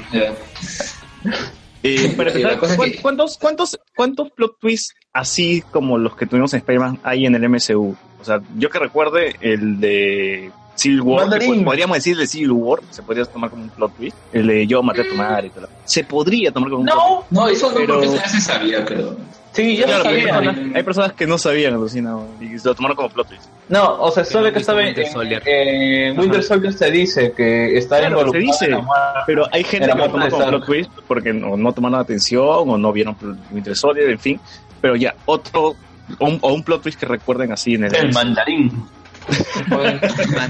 Eh, 1.83 2.13
para 2.17 2.31
Sí, 2.33 2.43
la 2.43 2.53
empezar, 2.53 2.59
cosa 2.59 2.73
es 2.73 2.77
¿cuán- 2.79 2.91
que- 2.93 3.01
¿cuántos, 3.03 3.39
cuántos, 3.39 3.79
¿cuántos 3.95 4.31
plot 4.33 4.59
twists 4.61 4.95
así 5.13 5.63
como 5.71 5.99
los 5.99 6.17
que 6.17 6.27
tuvimos 6.27 6.53
en 6.53 6.59
Spider-Man 6.59 7.01
hay 7.05 7.27
en 7.27 7.35
el 7.35 7.49
MCU? 7.49 7.97
O 8.21 8.25
sea, 8.25 8.41
yo 8.57 8.71
que 8.71 8.79
recuerde 8.79 9.37
el 9.41 9.79
de 9.81 10.51
Civil 10.77 11.01
War, 11.01 11.25
que 11.25 11.31
Mandarín. 11.31 11.59
po- 11.61 11.65
podríamos 11.71 11.97
decir 11.97 12.13
el 12.13 12.19
de 12.21 12.27
Civil 12.27 12.53
War, 12.53 12.81
se 12.91 13.03
podría 13.03 13.25
tomar 13.25 13.51
como 13.51 13.65
un 13.65 13.71
plot 13.71 13.97
twist. 13.97 14.17
El 14.33 14.47
de 14.47 14.67
yo 14.67 14.83
maté 14.83 15.01
a 15.03 15.09
tu 15.09 15.15
madre 15.15 15.49
y 15.49 15.51
todo. 15.51 15.69
Se 15.85 16.05
podría 16.05 16.53
tomar 16.53 16.71
como 16.71 16.83
un 16.83 16.87
plot 16.87 16.99
twist. 16.99 17.31
No, 17.33 17.43
No, 17.43 17.49
eso 17.49 17.69
no, 17.71 17.75
Pero- 17.77 17.95
porque 18.01 18.29
se 18.29 18.41
sabía, 18.41 18.85
creo. 18.85 19.17
sí, 19.53 19.77
yo 19.77 19.85
Claro, 19.87 20.05
no 20.05 20.11
pero 20.11 20.17
hay, 20.17 20.23
sabía. 20.23 20.51
personas, 20.51 20.77
hay 20.77 20.83
personas 20.83 21.13
que 21.15 21.27
no 21.27 21.39
sabían, 21.39 21.75
alucina, 21.75 22.17
y 22.41 22.59
se 22.59 22.69
lo 22.69 22.75
tomaron 22.75 22.97
como 22.97 23.09
plot 23.09 23.29
twist. 23.29 23.45
No, 23.69 24.01
o 24.01 24.11
sea, 24.13 24.25
solo 24.25 24.47
no 24.47 24.53
que 24.53 24.59
estaba 24.61 24.81
en 24.83 24.87
Winter 24.89 25.07
Soldier. 25.09 25.43
en 25.45 26.19
Winter 26.21 26.43
Soldier 26.43 26.73
se 26.73 26.91
dice 26.91 27.33
que 27.33 27.77
está 27.79 27.99
Claro, 27.99 28.17
se 28.19 28.21
involucrado 28.27 28.47
dice. 28.47 28.65
en 28.67 28.71
la. 28.73 29.25
Pero 29.27 29.45
hay 29.51 29.65
gente 29.65 29.89
que 29.89 29.95
lo 29.97 30.09
toma 30.11 30.29
como 30.31 30.47
plot 30.49 30.67
twist 30.67 30.91
porque 31.09 31.33
no, 31.33 31.57
no 31.57 31.73
tomaron 31.73 31.99
atención 31.99 32.47
o 32.71 32.79
no 32.79 32.93
vieron 32.93 33.17
Winter 33.51 33.75
Soldier, 33.75 34.11
en 34.11 34.19
fin. 34.19 34.41
Pero 34.81 34.95
ya, 34.95 35.15
otro, 35.25 35.75
o 36.19 36.27
un, 36.29 36.39
o 36.43 36.53
un 36.53 36.63
plot 36.63 36.83
twist 36.83 37.01
que 37.01 37.07
recuerden 37.07 37.51
así 37.51 37.75
en 37.75 37.85
el... 37.85 37.95
El 37.97 38.13
mandarín. 38.13 38.71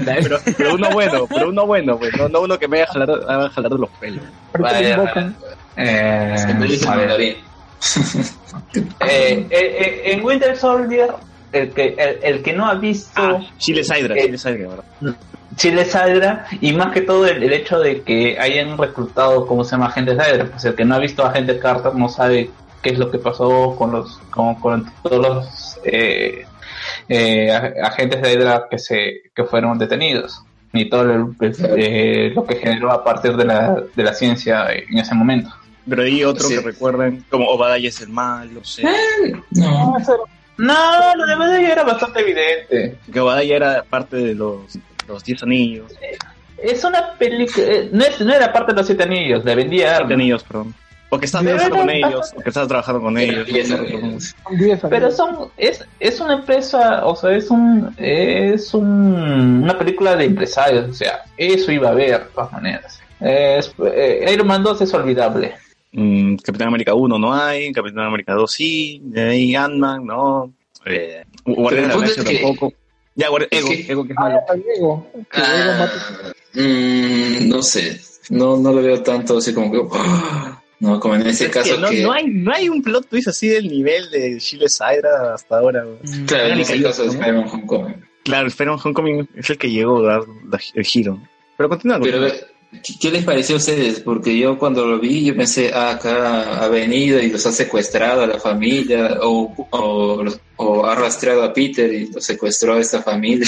Pero, 0.05 0.39
pero 0.57 0.75
uno 0.75 0.89
bueno, 0.91 1.27
pero 1.27 1.49
uno 1.49 1.65
bueno, 1.65 1.97
pues, 1.97 2.15
no, 2.17 2.29
no 2.29 2.41
uno 2.41 2.59
que 2.59 2.67
me 2.67 2.81
haga 2.81 2.93
jalar, 2.93 3.09
haga 3.27 3.49
jalar 3.49 3.71
de 3.71 3.77
los 3.77 3.89
pelos. 3.99 4.23
Vale. 4.57 4.95
Eh, 5.75 6.35
me 6.57 6.65
a. 6.65 7.17
Eh, 8.73 8.87
eh, 8.99 9.47
eh, 9.51 10.01
en 10.05 10.25
Winter 10.25 10.57
Soldier, 10.57 11.11
el 11.51 11.71
que, 11.73 11.95
el, 11.97 12.19
el 12.23 12.43
que 12.43 12.53
no 12.53 12.65
ha 12.67 12.73
visto 12.75 13.11
Ah, 13.15 13.39
Chile 13.57 13.83
Sidra, 13.83 14.15
Eh, 14.15 14.23
Chile 14.25 14.37
Sidra, 14.37 14.69
¿verdad? 14.69 15.15
Chile 15.55 15.85
Hydra 15.85 16.45
y 16.61 16.73
más 16.73 16.91
que 16.93 17.01
todo 17.01 17.25
el, 17.27 17.41
el 17.43 17.53
hecho 17.53 17.79
de 17.79 18.01
que 18.01 18.37
hayan 18.39 18.77
reclutado, 18.77 19.45
¿cómo 19.47 19.63
se 19.63 19.71
llama? 19.71 19.87
Agentes 19.87 20.15
Hydra. 20.15 20.45
Pues 20.45 20.65
el 20.65 20.75
que 20.75 20.85
no 20.85 20.95
ha 20.95 20.99
visto 20.99 21.23
a 21.25 21.29
Agentes 21.29 21.61
Carter 21.61 21.93
no 21.95 22.09
sabe 22.09 22.49
qué 22.81 22.89
es 22.91 22.99
lo 22.99 23.09
que 23.09 23.17
pasó 23.17 23.75
con 23.75 23.91
los 23.91 24.19
con, 24.29 24.55
con 24.55 24.91
todos 25.03 25.19
los 25.19 25.79
eh, 25.83 26.45
eh, 27.09 27.49
ag- 27.51 27.73
agentes 27.83 28.21
de 28.21 28.33
Hydra 28.33 28.67
que 28.69 28.77
se 28.79 29.21
que 29.35 29.43
fueron 29.45 29.77
detenidos 29.77 30.41
ni 30.73 30.89
todo 30.89 31.01
el- 31.03 31.35
eh, 31.77 32.31
lo 32.35 32.45
que 32.45 32.55
generó 32.55 32.91
a 32.91 33.03
partir 33.03 33.35
de 33.35 33.45
la, 33.45 33.83
de 33.95 34.03
la 34.03 34.13
ciencia 34.13 34.65
en 34.71 34.97
ese 34.97 35.15
momento. 35.15 35.49
Pero 35.89 36.03
hay 36.03 36.23
otro 36.23 36.43
Sí. 36.43 36.55
que 36.55 36.61
recuerden, 36.61 37.23
como 37.29 37.47
Obadiah 37.49 37.87
es 37.87 38.01
el 38.01 38.09
mal, 38.09 38.53
no 38.53 38.63
sé. 38.63 38.83
No, 39.51 39.95
No, 40.57 41.15
lo 41.15 41.25
de 41.27 41.35
Medella 41.35 41.71
era 41.71 41.83
bastante 41.83 42.19
evidente. 42.21 42.97
Que 43.11 43.19
Obadiah 43.19 43.55
era 43.55 43.83
parte 43.83 44.17
de 44.17 44.33
los, 44.35 44.77
los 45.07 45.23
Diez 45.23 45.41
Anillos. 45.43 45.93
Es 46.61 46.83
una 46.83 47.13
película, 47.13 47.65
eh, 47.67 47.89
no, 47.91 48.03
es- 48.03 48.19
no 48.19 48.33
era 48.33 48.51
parte 48.51 48.71
de 48.73 48.77
los 48.77 48.87
siete 48.87 49.03
anillos, 49.03 49.45
le 49.45 49.53
vendía 49.55 49.97
Siete. 49.97 50.13
Anillos, 50.15 50.43
perdón. 50.43 50.73
O 51.09 51.17
que 51.19 51.25
estás 51.25 51.41
trabajando 51.43 51.77
con 51.77 51.89
ellos, 51.89 52.33
o 52.35 52.41
que 52.41 52.49
estás 52.49 52.67
trabajando 52.67 53.01
con 53.01 53.17
ellos. 53.17 53.45
diez 53.47 53.69
no 53.69 53.77
años. 53.77 53.91
recuerdo. 53.91 54.19
Son 54.19 54.57
10 54.57 54.69
años. 54.71 54.89
Pero 54.89 55.11
son 55.11 55.49
es 55.55 55.85
es 56.01 56.19
una 56.19 56.33
empresa, 56.33 57.05
o 57.05 57.15
sea, 57.15 57.31
es 57.35 57.49
un 57.49 57.93
es 57.97 58.73
un, 58.73 59.63
una 59.63 59.77
película 59.77 60.15
de 60.17 60.25
empresarios, 60.25 60.89
o 60.89 60.93
sea, 60.93 61.21
eso 61.37 61.71
iba 61.71 61.87
a 61.89 61.91
haber 61.91 62.11
de 62.19 62.25
todas 62.35 62.51
maneras. 62.51 62.99
Es, 63.21 63.73
eh, 63.93 64.29
Iron 64.33 64.47
Man 64.47 64.63
2 64.63 64.81
es 64.81 64.93
olvidable. 64.93 65.55
Mm, 65.93 66.35
Capitán 66.37 66.67
América 66.67 66.93
1 66.93 67.17
no 67.17 67.33
hay, 67.33 67.71
Capitán 67.71 68.03
América 68.05 68.33
2 68.33 68.51
sí, 68.51 69.01
de 69.05 69.29
ahí 69.29 69.55
Ant-Man, 69.55 70.05
no. 70.05 70.51
Eh, 70.85 71.23
Guardián 71.45 71.83
de 71.83 71.87
la 71.89 71.95
Galaxia 72.01 72.23
tampoco. 72.41 72.73
Ya, 73.15 73.27
Ego, 73.27 73.69
que- 73.69 73.85
Ego 73.91 74.05
que 74.05 74.11
es 74.13 74.19
malo. 74.19 74.39
Ah, 74.47 74.53
Diego, 74.53 75.07
que 75.13 75.41
Ah, 75.41 75.89
mm, 76.53 77.49
no 77.49 77.63
sé, 77.63 77.99
no, 78.29 78.57
no 78.57 78.71
lo 78.73 78.81
veo 78.83 79.01
tanto 79.01 79.37
así 79.37 79.53
como 79.53 79.71
que... 79.71 79.81
¡ah! 79.93 80.61
No, 80.79 80.99
como 80.99 81.15
en 81.15 81.25
ese 81.25 81.45
Es 81.45 81.51
caso 81.51 81.75
que 81.75 81.81
no, 81.81 81.89
que... 81.89 82.03
no 82.03 82.11
hay, 82.11 82.27
no 82.27 82.51
hay 82.53 82.69
un 82.69 82.83
plot 82.83 83.07
twist 83.07 83.27
así 83.27 83.47
del 83.47 83.67
nivel 83.67 84.09
de 84.11 84.37
Chile 84.37 84.69
Sidra 84.69 85.33
hasta 85.33 85.57
ahora. 85.57 85.83
güey. 85.83 86.25
Claro, 86.25 86.53
en 86.53 86.59
ese 86.59 86.81
caso 86.81 87.01
de 87.03 87.07
¿no? 87.07 87.13
Spider-Man 87.13 87.49
Homecoming. 87.51 88.05
Claro, 88.23 88.47
Spider-Man 88.47 88.79
Homecoming 88.83 89.29
es 89.35 89.49
el 89.49 89.57
que 89.57 89.71
llegó 89.71 90.07
a 90.07 90.19
dar 90.19 90.59
el 90.73 90.85
giro. 90.85 91.19
Pero 91.57 91.69
continúa. 91.69 91.99
Pero, 91.99 92.19
continúa. 92.19 92.47
¿Qué, 92.99 93.11
les 93.11 93.23
pareció 93.23 93.55
a 93.55 93.57
ustedes? 93.57 93.99
Porque 93.99 94.37
yo 94.37 94.57
cuando 94.57 94.85
lo 94.85 94.99
vi, 94.99 95.25
yo 95.25 95.35
pensé, 95.35 95.71
ah, 95.73 95.91
acá 95.91 96.63
ha 96.63 96.67
venido 96.67 97.19
y 97.19 97.29
los 97.29 97.45
ha 97.45 97.51
secuestrado 97.51 98.23
a 98.23 98.27
la 98.27 98.39
familia, 98.39 99.19
o, 99.21 99.67
o, 100.57 100.85
ha 100.85 100.95
rastreado 100.95 101.43
a 101.43 101.53
Peter 101.53 101.91
y 101.93 102.11
lo 102.11 102.19
secuestró 102.19 102.73
a 102.73 102.79
esta 102.79 103.01
familia. 103.01 103.47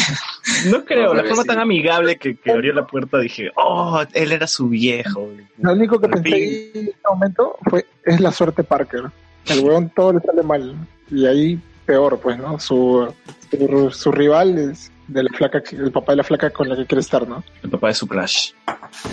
no 0.67 0.83
creo, 0.85 1.13
la 1.15 1.23
forma 1.23 1.43
tan 1.43 1.59
amigable 1.59 2.17
que, 2.17 2.35
que 2.35 2.51
abrió 2.51 2.73
la 2.73 2.85
puerta 2.85 3.19
dije, 3.19 3.49
oh, 3.55 4.01
él 4.13 4.31
era 4.31 4.47
su 4.47 4.69
viejo. 4.69 5.29
Lo 5.57 5.73
único 5.73 5.99
que 5.99 6.07
Por 6.07 6.21
pensé 6.21 6.71
fin. 6.73 6.81
en 6.81 6.87
ese 6.89 7.07
momento 7.07 7.57
fue, 7.69 7.85
es 8.05 8.19
la 8.19 8.31
suerte 8.31 8.63
Parker. 8.63 9.05
El 9.47 9.59
weón 9.61 9.89
todo 9.89 10.13
le 10.13 10.19
sale 10.19 10.43
mal. 10.43 10.75
Y 11.09 11.25
ahí 11.25 11.59
peor, 11.85 12.19
pues, 12.19 12.37
¿no? 12.37 12.59
Su, 12.59 13.11
su, 13.49 13.91
su 13.91 14.11
rival 14.11 14.59
es 14.59 14.91
de 15.09 15.23
la 15.23 15.29
flaca, 15.35 15.61
el 15.71 15.91
papá 15.91 16.13
de 16.13 16.17
la 16.17 16.23
flaca 16.23 16.49
con 16.51 16.69
la 16.69 16.75
que 16.75 16.85
quiere 16.85 17.01
estar, 17.01 17.27
¿no? 17.27 17.43
El 17.63 17.69
papá 17.69 17.87
de 17.87 17.93
su 17.95 18.07
crush. 18.07 18.51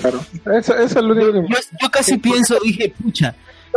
Claro. 0.00 0.20
Eso, 0.58 0.74
eso 0.76 0.98
es 0.98 1.04
lo 1.04 1.12
único 1.14 1.32
que 1.32 1.38
Yo, 1.52 1.58
yo 1.82 1.90
casi 1.90 2.18
pienso, 2.18 2.58
dije, 2.62 2.94
pucha, 3.02 3.34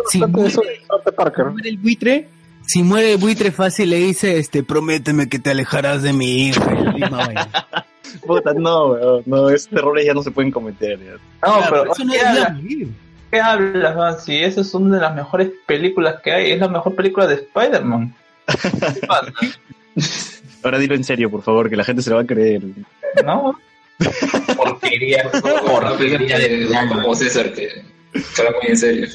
si 0.07 0.17
eso 0.19 0.27
muere, 0.27 0.51
suerte 0.51 1.11
Parker. 1.11 1.45
muere 1.45 1.69
el 1.69 1.77
buitre, 1.77 2.27
si 2.65 2.83
muere 2.83 3.13
el 3.13 3.17
buitre 3.17 3.51
fácil 3.51 3.89
le 3.89 3.97
dice, 3.97 4.37
este, 4.37 4.63
prométeme 4.63 5.27
que 5.27 5.39
te 5.39 5.49
alejarás 5.49 6.03
de 6.03 6.13
mi 6.13 6.51
vaina. 6.51 7.49
Puta, 8.25 8.53
no, 8.53 8.87
weón, 8.87 9.23
no, 9.25 9.49
esos 9.49 9.71
errores 9.71 10.05
ya 10.05 10.13
no 10.13 10.23
se 10.23 10.31
pueden 10.31 10.51
cometer. 10.51 10.99
ya. 10.99 11.11
No, 11.13 11.19
Claro, 11.39 11.65
pero 11.69 11.91
eso 11.91 12.03
no 12.03 12.11
¿qué, 12.11 12.17
debía 12.17 12.45
hablas. 12.45 12.61
¿qué 13.31 13.39
hablas, 13.39 13.95
man? 13.95 14.19
Si 14.19 14.35
esa 14.37 14.61
es 14.61 14.73
una 14.73 14.95
de 14.95 15.01
las 15.01 15.15
mejores 15.15 15.51
películas 15.67 16.21
que 16.23 16.31
hay, 16.31 16.51
es 16.51 16.59
la 16.59 16.67
mejor 16.67 16.95
película 16.95 17.27
de 17.27 17.35
Spider-Man. 17.35 18.15
Ahora 20.63 20.77
dilo 20.77 20.95
en 20.95 21.03
serio, 21.03 21.29
por 21.29 21.41
favor, 21.41 21.69
que 21.69 21.75
la 21.75 21.83
gente 21.83 22.01
se 22.01 22.09
lo 22.09 22.17
va 22.17 22.23
a 22.23 22.25
creer. 22.25 22.61
¿No? 23.25 23.57
Porquería, 24.55 25.29
porquería 25.31 26.37
de 26.39 26.67
como 26.89 27.15
César, 27.15 27.53
que 27.53 27.69
habla 28.37 28.51
muy 28.61 28.69
en 28.69 28.77
serio. 28.77 29.07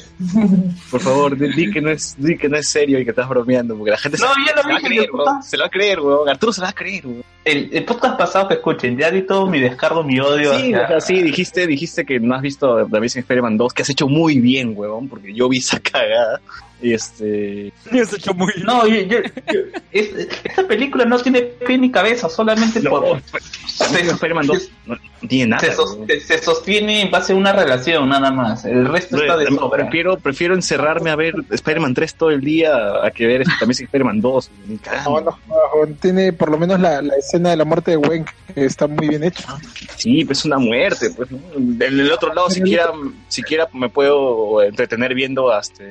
Por 0.91 1.01
favor, 1.01 1.37
di, 1.37 1.53
di 1.53 1.71
que 1.71 1.81
no 1.81 1.89
es, 1.89 2.15
di 2.17 2.37
que 2.37 2.47
no 2.49 2.57
es 2.57 2.69
serio 2.69 2.99
y 2.99 3.03
que 3.03 3.09
estás 3.11 3.27
bromeando, 3.27 3.75
porque 3.75 3.91
la 3.91 3.97
gente 3.97 4.17
No, 4.19 4.27
se, 4.33 4.39
ya 4.45 4.55
lo 4.55 4.61
se 4.61 4.69
va 4.69 4.77
a 4.77 4.81
creer, 4.81 5.11
weón. 5.11 5.43
Se 5.43 5.57
lo 5.57 5.63
va 5.63 5.67
a 5.67 5.71
creer, 5.71 5.99
weón. 5.99 6.29
Arturo 6.29 6.53
se 6.53 6.61
lo 6.61 6.65
va 6.65 6.69
a 6.71 6.73
creer, 6.73 7.05
weón. 7.07 7.23
El, 7.45 7.69
el 7.71 7.85
podcast 7.85 8.17
pasado 8.17 8.47
que 8.47 8.55
escuchen, 8.55 8.97
ya 8.97 9.11
di 9.11 9.21
todo 9.21 9.45
mi 9.47 9.59
descargo, 9.59 10.03
mi 10.03 10.19
odio. 10.19 10.57
Sí, 10.57 10.73
hacia- 10.73 10.83
o 10.83 10.87
sea, 10.87 11.01
sí, 11.01 11.21
dijiste, 11.21 11.67
dijiste 11.67 12.03
que 12.03 12.19
no 12.19 12.33
has 12.35 12.41
visto 12.41 12.85
The 12.87 12.97
Amazing 12.97 13.19
Spider-Man 13.21 13.55
2, 13.57 13.73
que 13.73 13.83
has 13.83 13.89
hecho 13.91 14.07
muy 14.07 14.39
bien, 14.39 14.73
weón, 14.75 15.07
porque 15.07 15.31
yo 15.33 15.47
vi 15.47 15.59
esa 15.59 15.79
cagada. 15.91 16.41
Y 16.81 16.91
este. 16.93 17.71
Has 17.89 18.13
hecho 18.13 18.33
muy 18.33 18.51
No, 18.65 18.85
yo, 18.85 18.95
yo- 19.03 19.19
yo- 19.53 19.59
es- 19.91 20.27
esta 20.43 20.67
película 20.67 21.05
no 21.05 21.17
tiene 21.19 21.41
pie 21.43 21.77
ni 21.77 21.89
cabeza, 21.89 22.27
solamente 22.29 22.81
No, 22.81 22.89
por, 22.89 23.05
Amazing 23.07 24.09
Spider-Man 24.09 24.47
2 24.47 24.71
no, 24.87 24.95
no 24.95 25.27
tiene 25.27 25.51
nada. 25.51 25.61
se, 25.61 25.71
sos- 25.73 25.97
se- 26.25 26.37
sostiene 26.39 27.01
en 27.03 27.11
base 27.11 27.31
a 27.31 27.35
una 27.37 27.53
relación, 27.53 28.09
nada 28.09 28.29
más. 28.31 28.65
El 28.65 28.85
resto 28.87 29.17
está 29.17 29.37
de 29.37 29.47
sobra. 29.47 29.83
Prefiero, 29.83 30.17
prefiero 30.17 30.53
encerrarme 30.53 31.11
a 31.11 31.15
ver 31.15 31.33
Spider-Man 31.49 31.93
3 31.93 32.15
todo 32.15 32.29
el 32.31 32.41
día 32.41 32.73
a 33.03 33.09
que 33.11 33.25
ver 33.25 33.41
este 33.41 33.53
Amazing 33.63 33.85
Spider-Man 33.85 34.19
2. 34.21 34.51
Ni 34.67 34.77
cagando. 34.77 35.09
No, 35.21 35.21
no, 35.21 35.85
no, 35.87 35.93
tiene 36.01 36.33
por 36.33 36.49
lo 36.51 36.57
menos 36.57 36.79
la, 36.79 37.01
la 37.01 37.15
escena 37.15 37.34
de 37.43 37.57
la 37.57 37.65
muerte 37.65 37.91
de 37.91 37.97
Gwen 37.97 38.25
que 38.53 38.65
está 38.65 38.87
muy 38.87 39.07
bien 39.09 39.23
hecha. 39.23 39.57
Sí, 39.97 40.23
pues 40.25 40.39
es 40.39 40.45
una 40.45 40.57
muerte. 40.57 41.09
Pues, 41.15 41.29
¿no? 41.31 41.39
Del 41.57 41.97
del 41.97 42.11
otro 42.11 42.33
lado, 42.33 42.49
siquiera, 42.49 42.91
siquiera 43.27 43.67
me 43.73 43.89
puedo 43.89 44.61
entretener 44.63 45.13
viendo 45.13 45.51
hasta. 45.51 45.83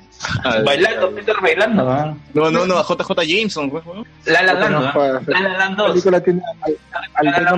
al- 0.45 0.65
Bailando, 0.65 1.09
al- 1.09 1.15
Peter 1.15 1.37
bailando. 1.43 1.85
¿no? 1.85 2.19
No, 2.35 2.51
no, 2.51 2.67
no, 2.67 2.79
a 2.79 2.83
JJ 2.85 3.25
Jameson, 3.27 3.71
pues, 3.71 3.85
¿no? 3.87 4.05
La 4.27 4.43
La 4.43 4.55
Land, 4.55 4.73
No, 4.73 4.83
La 4.83 5.41
La 5.41 5.59
Land 5.59 5.77
La 5.79 5.85
2. 5.85 5.91
película 5.93 6.21
tiene 6.23 6.43
al, 6.63 6.77
al 7.15 7.27
La 7.27 7.41
La 7.41 7.51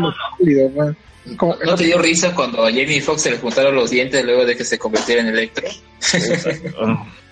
como- 1.37 1.57
¿No 1.65 1.75
te 1.75 1.85
dio 1.85 1.99
risa 1.99 2.33
cuando 2.35 2.63
a 2.65 2.71
Jamie 2.71 3.01
Foxx 3.01 3.23
se 3.23 3.31
le 3.33 3.39
juntaron 3.39 3.75
los 3.75 3.91
dientes 3.91 4.25
luego 4.25 4.45
de 4.45 4.57
que 4.57 4.65
se 4.65 4.79
convirtiera 4.79 5.23
en 5.23 5.27
Electro? 5.29 5.67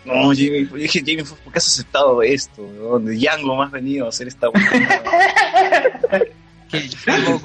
No, 0.05 0.29
Jamie, 0.35 0.67
dije, 0.75 0.99
Jamie, 1.01 1.25
¿por 1.25 1.53
qué 1.53 1.59
has 1.59 1.69
aceptado 1.69 2.21
esto? 2.23 2.99
De 2.99 3.15
Django 3.17 3.55
más 3.57 3.71
venido 3.71 4.07
a 4.07 4.09
hacer 4.11 4.27
esta. 4.29 4.49
Que 6.71 6.81
Django. 6.81 7.41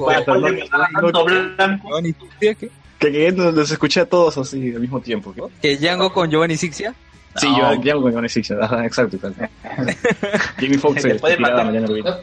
Giovanni 1.83 2.13
Sixia, 2.13 3.31
nos, 3.33 3.53
los 3.53 3.71
escuché 3.71 4.01
a 4.01 4.05
todos 4.05 4.37
así 4.37 4.73
al 4.73 4.81
mismo 4.81 4.99
tiempo. 5.01 5.33
¿qué? 5.33 5.41
Que 5.61 5.77
Django 5.77 6.11
con 6.11 6.29
Giovanni 6.29 6.57
Sixia. 6.57 6.93
Sí, 7.35 7.47
No. 7.49 7.73
yo 7.75 7.81
Django 7.81 8.01
con 8.03 8.13
Johnny 8.13 8.29
Six, 8.29 8.51
ajá, 8.51 8.85
exacto. 8.85 9.15
exacto. 9.17 9.45
Jamie 10.59 10.77
Foxx 10.77 11.01
Se 11.01 11.15
puede 11.15 11.37
matar. 11.37 11.65
mañana 11.65 11.87
al 11.87 11.93
video. 11.93 12.21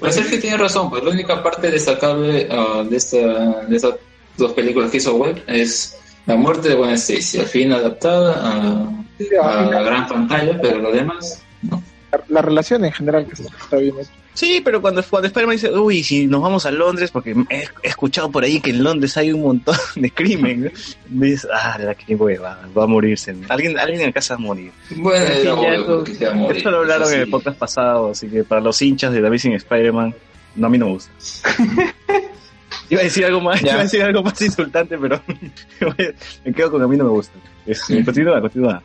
Pues 0.00 0.16
es 0.18 0.26
que 0.26 0.38
tiene 0.38 0.58
razón, 0.58 0.90
pues 0.90 1.02
la 1.02 1.10
única 1.10 1.42
parte 1.42 1.70
destacable 1.70 2.48
ah, 2.50 2.84
de, 2.88 2.96
esta, 2.96 3.16
de 3.62 3.76
estas 3.76 3.94
dos 4.36 4.52
películas 4.52 4.90
que 4.90 4.98
hizo 4.98 5.14
Webb 5.14 5.42
es 5.46 5.98
la 6.26 6.36
muerte 6.36 6.68
de 6.68 6.74
Gwen 6.74 6.92
Stacy, 6.92 7.38
al 7.38 7.46
fin 7.46 7.72
adaptada 7.72 8.34
a, 8.36 8.90
Sí, 9.18 9.28
a 9.42 9.60
al 9.60 9.70
la 9.70 9.82
gran 9.82 10.06
pantalla, 10.08 10.58
pero 10.60 10.78
lo 10.78 10.92
demás, 10.92 11.42
no. 11.62 11.82
La, 12.12 12.20
la 12.28 12.42
relación 12.42 12.84
en 12.84 12.92
general 12.92 13.26
que 13.26 13.42
está 13.42 13.76
bien. 13.78 13.94
Sí, 14.34 14.62
pero 14.64 14.80
cuando, 14.80 15.02
cuando 15.02 15.26
Spider-Man 15.26 15.56
dice, 15.56 15.70
uy, 15.72 16.02
si 16.02 16.26
nos 16.26 16.40
vamos 16.40 16.64
a 16.64 16.70
Londres, 16.70 17.10
porque 17.10 17.32
he, 17.50 17.64
he 17.82 17.88
escuchado 17.88 18.30
por 18.30 18.44
ahí 18.44 18.60
que 18.60 18.70
en 18.70 18.82
Londres 18.82 19.14
hay 19.18 19.30
un 19.32 19.42
montón 19.42 19.76
de 19.96 20.10
crimen, 20.10 20.64
¿no? 21.10 21.26
dices, 21.26 21.46
ah, 21.52 21.78
la 21.78 21.94
que 21.94 22.14
hueva, 22.14 22.58
va 22.76 22.84
a 22.84 22.86
morirse. 22.86 23.34
Alguien, 23.48 23.78
alguien 23.78 24.00
en 24.02 24.12
casa 24.12 24.34
va 24.34 24.38
a 24.38 24.42
morir. 24.42 24.72
Bueno, 24.96 25.26
Sí, 25.26 25.42
ya 25.44 25.74
eso- 25.74 26.04
que 26.04 26.30
morir, 26.30 26.64
lo 26.64 26.78
hablaron 26.78 27.12
en 27.12 27.20
el 27.20 27.28
podcast 27.30 27.58
pasado, 27.58 28.10
así 28.12 28.26
que 28.28 28.42
para 28.44 28.60
los 28.62 28.80
hinchas 28.80 29.12
de 29.12 29.20
The 29.20 29.26
Amazing 29.26 29.52
Spider-Man, 29.54 30.14
no, 30.56 30.66
a 30.66 30.70
mí 30.70 30.78
no 30.78 30.86
me 30.86 30.92
gusta. 30.92 31.10
iba 32.90 33.00
a 33.00 33.04
decir 33.04 33.24
algo 33.26 33.40
más, 33.40 33.60
Ya. 33.60 33.72
iba 33.72 33.80
a 33.80 33.82
decir 33.84 34.02
algo 34.02 34.22
más 34.22 34.40
insultante, 34.40 34.96
pero 34.98 35.20
me 36.44 36.52
quedo 36.54 36.70
con 36.70 36.82
a 36.82 36.88
mí 36.88 36.96
no 36.96 37.04
me 37.04 37.10
gusta. 37.10 37.34
Es- 37.66 37.82
Continúa, 38.04 38.40
continúa. 38.40 38.82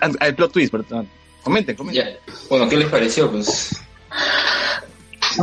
Ah, 0.00 0.10
El 0.26 0.34
plot 0.34 0.52
twist, 0.52 0.72
perdón. 0.72 1.08
Comenten, 1.42 1.76
comenten. 1.76 2.04
Ya. 2.04 2.34
Bueno, 2.48 2.68
¿qué 2.68 2.76
les 2.76 2.88
pareció? 2.88 3.30
Pues 3.30 3.80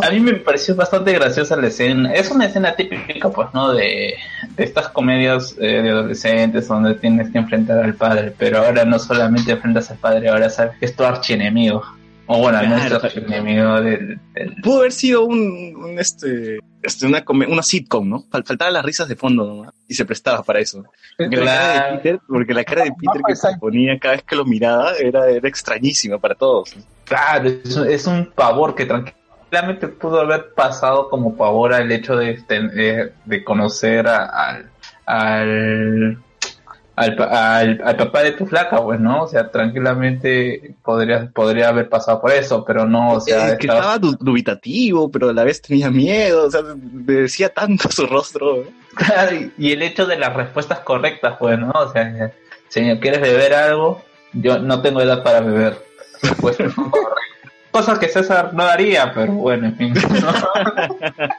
A 0.01 0.11
mí 0.11 0.19
me 0.19 0.33
pareció 0.33 0.75
bastante 0.75 1.13
graciosa 1.13 1.55
la 1.55 1.67
escena. 1.67 2.13
Es 2.13 2.29
una 2.29 2.45
escena 2.45 2.75
típica, 2.75 3.29
pues, 3.29 3.47
¿no? 3.53 3.73
De, 3.73 4.15
de 4.55 4.63
estas 4.63 4.89
comedias 4.89 5.55
eh, 5.59 5.81
de 5.81 5.89
adolescentes 5.89 6.67
donde 6.67 6.95
tienes 6.95 7.31
que 7.31 7.37
enfrentar 7.37 7.83
al 7.83 7.95
padre, 7.95 8.33
pero 8.37 8.59
ahora 8.59 8.85
no 8.85 8.99
solamente 8.99 9.51
enfrentas 9.53 9.89
al 9.91 9.97
padre, 9.97 10.29
ahora 10.29 10.49
sabes 10.49 10.77
que 10.77 10.85
es 10.85 10.95
tu 10.95 11.03
archienemigo. 11.03 11.83
O 12.29 12.39
bueno, 12.39 12.57
al 12.57 12.67
menos 12.67 12.81
Claro. 12.85 12.99
tu 12.99 13.05
archienemigo 13.07 13.81
del, 13.81 14.19
del- 14.33 14.55
Pudo 14.61 14.79
haber 14.79 14.91
sido 14.91 15.23
un, 15.25 15.73
un, 15.77 15.97
este, 15.97 16.59
este, 16.83 17.05
una, 17.05 17.23
una 17.47 17.63
sitcom, 17.63 18.07
¿no? 18.09 18.23
Fal- 18.29 18.45
Faltaban 18.45 18.73
las 18.73 18.83
risas 18.85 19.07
de 19.07 19.15
fondo 19.15 19.45
nomás. 19.47 19.73
Y 19.87 19.93
se 19.93 20.03
prestaba 20.05 20.43
para 20.43 20.59
eso. 20.59 20.83
Porque, 21.17 21.37
la, 21.37 21.45
cara 21.45 21.91
de. 21.91 21.97
Peter, 21.97 22.19
porque 22.27 22.53
la 22.53 22.63
cara 22.65 22.83
de 22.83 22.91
Peter 22.91 23.21
que 23.25 23.35
se 23.35 23.57
ponía 23.59 23.97
cada 23.97 24.15
vez 24.15 24.23
que 24.23 24.35
lo 24.35 24.43
miraba 24.45 24.91
era, 24.99 25.29
era 25.29 25.47
extrañísima 25.47 26.17
para 26.17 26.35
todos. 26.35 26.75
Claro, 27.05 27.47
es, 27.49 27.77
es 27.77 28.07
un 28.07 28.25
pavor 28.35 28.75
que 28.75 28.85
tranquilamente 28.85 29.87
pudo 29.87 30.19
haber 30.19 30.53
pasado 30.53 31.09
como 31.09 31.37
pavor 31.37 31.73
al 31.73 31.89
hecho 31.91 32.17
de, 32.17 32.37
de, 32.49 33.13
de 33.23 33.43
conocer 33.45 34.05
a- 34.07 34.25
al, 34.25 34.69
al, 35.05 36.17
al, 36.97 37.15
al- 37.21 37.81
al 37.85 37.95
papá 37.95 38.23
de 38.23 38.31
tu 38.33 38.45
flaca, 38.45 38.83
pues, 38.83 38.99
¿no? 38.99 39.21
O 39.23 39.27
sea, 39.27 39.49
tranquilamente 39.51 40.73
podría, 40.83 41.29
podría 41.33 41.69
haber 41.69 41.87
pasado 41.89 42.19
por 42.19 42.31
eso, 42.31 42.65
pero 42.65 42.85
no, 42.85 43.11
o 43.13 43.21
sea, 43.21 43.49
Eh, 43.53 43.57
que 43.57 43.67
estaba- 43.67 43.79
estaba 43.79 43.97
du- 43.99 44.17
dubitativo, 44.19 45.09
pero 45.11 45.29
a 45.29 45.33
la 45.33 45.43
vez 45.43 45.61
tenía 45.61 45.89
miedo, 45.91 46.47
o 46.47 46.51
sea, 46.51 46.61
me 46.75 47.13
decía 47.13 47.49
tanto 47.49 47.89
su 47.91 48.05
rostro. 48.07 48.57
¿eh? 48.63 49.51
Y- 49.57 49.71
el 49.71 49.83
hecho 49.83 50.05
de 50.07 50.17
las 50.17 50.33
respuestas 50.35 50.79
correctas, 50.79 51.35
pues, 51.39 51.57
¿no? 51.59 51.69
O 51.71 51.91
sea, 51.91 52.31
señor, 52.67 52.99
¿quieres 52.99 53.21
beber 53.21 53.53
algo? 53.53 54.01
Yo 54.33 54.59
no 54.59 54.81
tengo 54.81 54.99
edad 55.01 55.23
para 55.23 55.39
beber. 55.39 55.77
Correcta. 56.41 56.81
Cosas 57.71 57.99
que 57.99 58.07
César 58.09 58.55
no 58.55 58.63
haría, 58.63 59.13
pero 59.13 59.33
bueno, 59.33 59.67
en 59.67 59.75
fin. 59.77 59.93
¿no? 59.93 59.99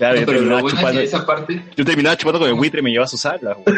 Claro, 0.00 0.14
no, 0.14 0.20
yo, 0.22 0.26
pero 0.26 0.38
lo 0.38 0.38
terminaba 0.40 0.62
bueno 0.62 0.76
chupando, 0.78 1.00
esa 1.00 1.26
parte 1.26 1.62
yo 1.76 1.84
terminaba 1.84 2.16
chupando 2.16 2.38
con 2.40 2.48
el 2.48 2.54
buitre 2.54 2.80
y 2.80 2.82
me 2.82 2.90
llevaba 2.90 3.04
a 3.04 3.08
sus 3.08 3.24
alas. 3.26 3.56
güey. 3.64 3.76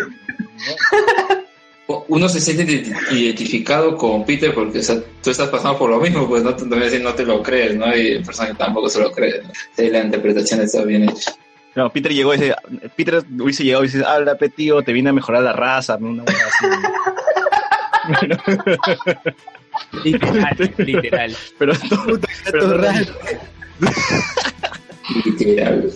uno 2.09 2.29
se 2.29 2.41
siente 2.41 2.65
identi- 2.65 2.95
identificado 3.13 3.97
con 3.97 4.25
Peter 4.25 4.55
porque 4.55 4.79
o 4.79 4.83
sea, 4.83 4.97
tú 5.23 5.31
estás 5.31 5.49
pasando 5.49 5.77
por 5.79 5.91
lo 5.91 5.99
mismo, 5.99 6.27
pues 6.29 6.43
no 6.43 6.55
te, 6.55 6.65
no 6.65 6.77
te- 6.79 7.01
no 7.01 7.13
te 7.15 7.27
lo 7.27 7.43
crees, 7.43 7.75
¿no? 7.77 7.95
Y 7.95 8.13
el 8.13 8.23
personaje 8.23 8.55
tampoco 8.55 8.89
se 8.89 9.01
lo 9.01 9.11
cree. 9.13 9.43
¿no? 9.43 9.51
Sí, 9.77 9.89
la 9.91 9.99
interpretación 10.01 10.61
está 10.61 10.85
bien 10.85 11.09
hecha. 11.11 11.33
No, 11.75 11.91
Peter 11.91 12.13
llegó 12.13 12.35
y 12.35 12.39
dice, 12.39 12.55
Peter 12.97 13.23
hubiese 13.41 13.65
llegado 13.65 13.83
y 13.85 13.89
dice, 13.89 14.05
habla, 14.07 14.37
tío, 14.37 14.83
te 14.83 14.93
vine 14.93 15.11
a 15.11 15.13
mejorar 15.13 15.43
la 15.43 15.53
raza, 15.55 15.97
¿no? 15.99 16.09
Una 16.11 16.23
así. 16.25 16.67
Literal, 20.05 20.75
literal. 20.79 21.37
pero, 21.59 21.73
no, 21.73 22.05
pero, 22.45 22.93
hizo, 22.93 23.13
Literal. 25.25 25.91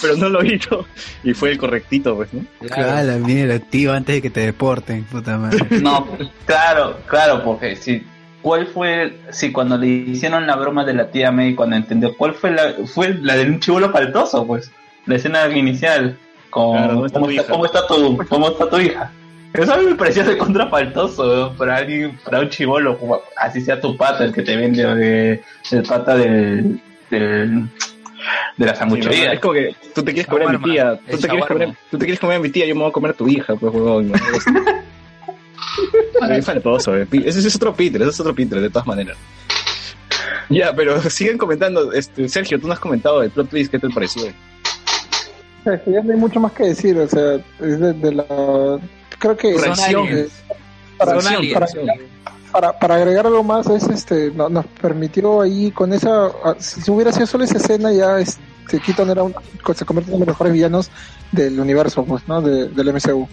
pero 0.00 0.16
no 0.16 0.28
lo 0.28 0.44
hizo 0.44 0.86
y 1.22 1.34
fue 1.34 1.52
el 1.52 1.58
correctito, 1.58 2.16
pues, 2.16 2.32
¿no? 2.32 2.44
Ah, 2.70 3.02
la 3.02 3.16
mierda, 3.16 3.58
tío, 3.58 3.92
antes 3.92 4.16
de 4.16 4.22
que 4.22 4.30
te 4.30 4.40
deporten, 4.40 5.04
puta 5.04 5.38
madre. 5.38 5.58
No, 5.82 6.06
claro, 6.44 6.98
claro, 7.06 7.42
porque 7.44 7.76
si 7.76 8.04
cuál 8.42 8.66
fue 8.66 9.18
si 9.30 9.52
cuando 9.52 9.78
le 9.78 9.86
hicieron 9.86 10.46
la 10.46 10.56
broma 10.56 10.84
de 10.84 10.94
la 10.94 11.10
tía 11.10 11.30
May 11.30 11.54
cuando 11.54 11.76
entendió 11.76 12.16
cuál 12.16 12.34
fue 12.34 12.50
la 12.50 12.74
fue 12.86 13.14
la 13.14 13.36
de 13.36 13.46
un 13.46 13.60
chivolo 13.60 13.90
faltoso, 13.90 14.46
pues, 14.46 14.70
la 15.06 15.16
escena 15.16 15.48
inicial 15.48 16.18
con 16.50 16.76
Claro, 16.76 16.94
¿dónde 16.94 17.06
está 17.06 17.20
cómo, 17.20 17.30
está, 17.30 17.42
hija? 17.42 17.52
cómo 17.52 17.66
está 17.66 17.86
tu 17.86 18.18
cómo 18.28 18.48
está 18.48 18.68
tu 18.68 18.78
hija. 18.78 19.12
Eso 19.54 19.74
a 19.74 19.76
mí 19.76 19.84
me 19.84 19.94
parecía 19.94 20.24
de 20.24 20.38
contra 20.38 20.66
faltoso, 20.68 21.26
¿no? 21.26 21.56
para 21.56 21.76
alguien, 21.76 22.18
para 22.24 22.40
un 22.40 22.48
chivolo, 22.48 22.98
así 23.36 23.60
sea 23.60 23.80
tu 23.80 23.96
pata 23.98 24.24
el 24.24 24.32
que 24.32 24.42
te 24.42 24.56
vende 24.56 24.82
de, 24.94 25.42
el 25.70 25.82
pata 25.82 26.16
del, 26.16 26.80
del 27.10 27.68
de 28.56 28.66
la 28.66 28.74
sanguchería. 28.74 29.32
Es 29.32 29.40
como 29.40 29.54
que 29.54 29.74
tú 29.94 30.02
te 30.02 30.12
quieres 30.12 30.26
comer 30.26 30.48
a 30.48 30.52
mi 30.52 30.58
tía, 30.62 31.00
tú 31.10 31.18
te, 31.18 31.28
quieres 31.28 31.46
comer, 31.46 31.76
tú 31.90 31.98
te 31.98 32.04
quieres 32.04 32.20
comer 32.20 32.36
a 32.36 32.40
mi 32.40 32.50
tía, 32.50 32.66
yo 32.66 32.74
me 32.74 32.82
voy 32.82 32.90
a 32.90 32.92
comer 32.92 33.10
a 33.12 33.14
tu 33.14 33.28
hija, 33.28 33.56
pues, 33.56 33.72
huevón. 33.74 34.10
¿no? 34.10 34.14
Es 36.30 36.44
faltoso, 36.44 36.96
eh. 36.96 37.06
Ese 37.24 37.46
es 37.46 37.56
otro 37.56 37.74
Peter, 37.74 38.00
ese 38.02 38.10
es 38.10 38.20
otro 38.20 38.34
Peter, 38.34 38.60
de 38.60 38.70
todas 38.70 38.86
maneras. 38.86 39.16
Ya, 40.48 40.74
pero 40.74 41.00
siguen 41.10 41.38
comentando, 41.38 41.92
este, 41.92 42.28
Sergio, 42.28 42.60
tú 42.60 42.66
no 42.66 42.74
has 42.74 42.80
comentado 42.80 43.22
el 43.22 43.30
plot 43.30 43.48
twist, 43.50 43.70
¿qué 43.70 43.78
te 43.78 43.88
pareció? 43.88 44.26
Es 45.64 45.80
que 45.82 45.92
ya 45.92 46.02
no 46.02 46.12
hay 46.12 46.18
mucho 46.18 46.40
más 46.40 46.52
que 46.52 46.64
decir, 46.64 46.98
o 46.98 47.08
sea, 47.08 47.36
es 47.60 47.80
de, 47.80 47.92
de 47.92 48.12
la... 48.12 48.24
Creo 49.18 49.36
que... 49.36 49.58
Son 49.58 49.80
aliens. 49.80 50.32
para, 50.98 51.20
Son 51.20 51.34
aliens. 51.34 51.60
Para, 52.52 52.78
para, 52.78 52.94
agregar 52.96 53.26
algo 53.26 53.42
más, 53.42 53.66
es 53.68 53.84
este, 53.88 54.30
no- 54.30 54.48
nos 54.48 54.66
permitió 54.66 55.40
ahí 55.40 55.70
con 55.70 55.92
esa, 55.92 56.30
si 56.58 56.90
hubiera 56.90 57.10
sido 57.12 57.26
solo 57.26 57.44
esa 57.44 57.56
escena 57.56 57.92
ya, 57.92 58.18
este, 58.20 58.40
Keaton 58.80 59.10
era 59.10 59.22
un, 59.22 59.34
se 59.74 59.84
convierte 59.84 60.10
en 60.10 60.16
uno 60.16 60.24
de 60.24 60.30
los 60.30 60.34
mejores 60.34 60.52
villanos 60.52 60.90
del 61.32 61.58
universo, 61.58 62.04
pues, 62.04 62.22
¿no? 62.28 62.40
De- 62.42 62.68
del 62.68 62.88
MCU. 62.92 63.26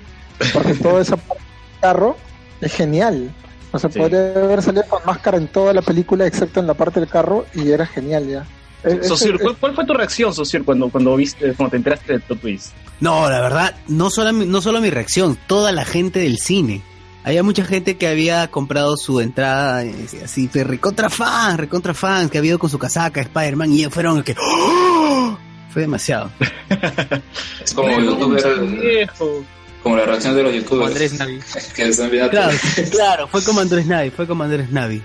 Porque 0.53 0.73
toda 0.73 1.01
esa 1.01 1.17
parte 1.17 1.43
del 1.43 1.79
carro 1.81 2.15
es 2.61 2.73
genial. 2.73 3.29
O 3.71 3.77
sea, 3.77 3.91
Sí. 3.91 3.99
podría 3.99 4.31
haber 4.35 4.61
salido 4.63 4.83
con 4.89 5.01
máscara 5.05 5.37
en 5.37 5.47
toda 5.47 5.73
la 5.73 5.81
película, 5.81 6.25
excepto 6.25 6.59
en 6.59 6.65
la 6.67 6.73
parte 6.73 6.99
del 6.99 7.07
carro, 7.09 7.45
y 7.53 7.69
era 7.71 7.85
genial 7.85 8.27
ya. 8.27 8.45
Es- 8.83 9.11
¿cuál, 9.41 9.57
cuál 9.57 9.75
fue 9.75 9.85
tu 9.85 9.93
reacción, 9.93 10.33
Sociur, 10.33 10.63
cuando, 10.63 10.89
cuando 10.89 11.15
viste, 11.17 11.53
cuando 11.53 11.71
te 11.71 11.77
enteraste 11.77 12.13
del 12.13 12.21
plot 12.21 12.39
twist? 12.39 12.71
No, 13.01 13.29
la 13.29 13.41
verdad, 13.41 13.75
no 13.89 14.09
solo, 14.09 14.31
no 14.31 14.61
solo 14.61 14.79
mi 14.81 14.89
reacción, 14.89 15.37
toda 15.47 15.71
la 15.73 15.83
gente 15.85 16.19
del 16.19 16.37
cine. 16.39 16.81
Había 17.23 17.43
mucha 17.43 17.63
gente 17.65 17.97
que 17.97 18.07
había 18.07 18.49
comprado 18.49 18.95
su 18.97 19.19
entrada, 19.19 19.83
eh, 19.83 19.93
así, 20.23 20.47
de 20.47 20.63
recontra 20.63 21.09
fan, 21.09 21.57
recontra 21.57 21.93
fans, 21.93 22.31
que 22.31 22.37
había 22.37 22.49
ido 22.49 22.59
con 22.59 22.69
su 22.69 22.79
casaca, 22.79 23.21
Spider-Man, 23.21 23.71
y 23.73 23.79
ellos 23.79 23.93
fueron 23.93 24.17
el 24.17 24.23
que... 24.23 24.35
¡Oh! 24.39 25.37
Fue 25.71 25.83
demasiado. 25.83 26.31
Es 27.63 27.73
como 27.73 27.99
youtuber, 27.99 28.59
Viejo. 28.61 29.43
como 29.83 29.97
la 29.97 30.05
reacción 30.05 30.35
de 30.35 30.43
los 30.43 30.51
Como 30.63 30.87
youtubers 30.87 30.91
Andrés 30.91 31.19
Navi. 31.19 31.39
que 31.75 32.29
Claro, 32.29 32.57
claro, 32.91 33.27
fue 33.27 33.43
como 33.43 33.59
Andrés 33.61 33.85
Navi, 33.85 34.09
fue 34.09 34.25
como 34.25 34.43
Andrés 34.43 34.71
Navi. 34.71 35.01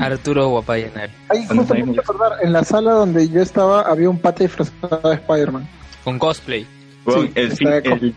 Arturo 0.00 0.48
Guapaya 0.48 0.90
Navi. 0.94 1.12
Ahí 1.28 1.46
justo 1.46 1.74
me 1.74 1.98
acordar, 1.98 2.32
en 2.42 2.52
la 2.52 2.64
sala 2.64 2.92
donde 2.92 3.28
yo 3.28 3.42
estaba 3.42 3.82
había 3.82 4.08
un 4.08 4.18
pata 4.18 4.44
disfrazado 4.44 5.08
de 5.08 5.16
Spider-Man. 5.16 5.68
Con 6.04 6.18
cosplay. 6.18 6.66
Sí, 7.06 7.30
el, 7.34 7.52
fin- 7.52 7.68
el, 7.68 8.14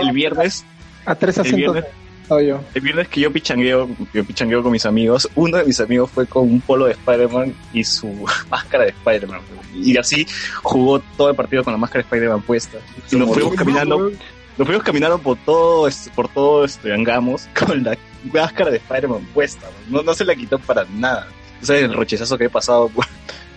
el 0.00 0.12
viernes, 0.12 0.64
A 1.06 1.14
tres 1.14 1.38
El 1.38 1.46
asientos 1.46 1.74
viernes. 1.74 1.92
Yo. 2.42 2.60
el 2.74 2.80
viernes 2.80 3.08
que 3.08 3.20
yo 3.20 3.32
pichangueo, 3.32 3.88
yo 4.12 4.24
pichangueo 4.24 4.62
con 4.62 4.72
mis 4.72 4.84
amigos, 4.86 5.28
uno 5.34 5.56
de 5.58 5.64
mis 5.64 5.80
amigos 5.80 6.10
fue 6.10 6.26
con 6.26 6.44
un 6.44 6.60
polo 6.60 6.86
de 6.86 6.92
Spider-Man 6.92 7.54
y 7.72 7.84
su 7.84 8.06
máscara 8.50 8.84
de 8.84 8.90
Spider-Man. 8.90 9.40
Y 9.74 9.96
así 9.96 10.26
jugó 10.62 11.00
todo 11.16 11.30
el 11.30 11.36
partido 11.36 11.64
con 11.64 11.72
la 11.72 11.78
máscara 11.78 12.02
de 12.02 12.06
Spider-Man 12.06 12.42
puesta. 12.42 12.78
Y 13.10 13.16
nos 13.16 13.32
fuimos 13.32 13.54
caminando, 13.54 14.10
nos 14.56 14.66
fuimos 14.66 14.82
caminando 14.84 15.18
por 15.18 15.36
todo, 15.38 15.88
este- 15.88 16.10
por 16.10 16.28
todo 16.28 16.64
este 16.64 16.92
Angamos 16.92 17.48
con 17.58 17.82
la 17.82 17.96
máscara 18.32 18.70
de 18.70 18.76
Spider-Man 18.78 19.26
puesta. 19.34 19.66
No, 19.88 20.02
no 20.02 20.14
se 20.14 20.24
la 20.24 20.34
quitó 20.34 20.58
para 20.58 20.84
nada. 20.94 21.28
O 21.62 21.66
sea, 21.66 21.78
el 21.78 21.92
rochezazo 21.92 22.36
que 22.38 22.44
he 22.44 22.50
pasado 22.50 22.88
por, 22.88 23.04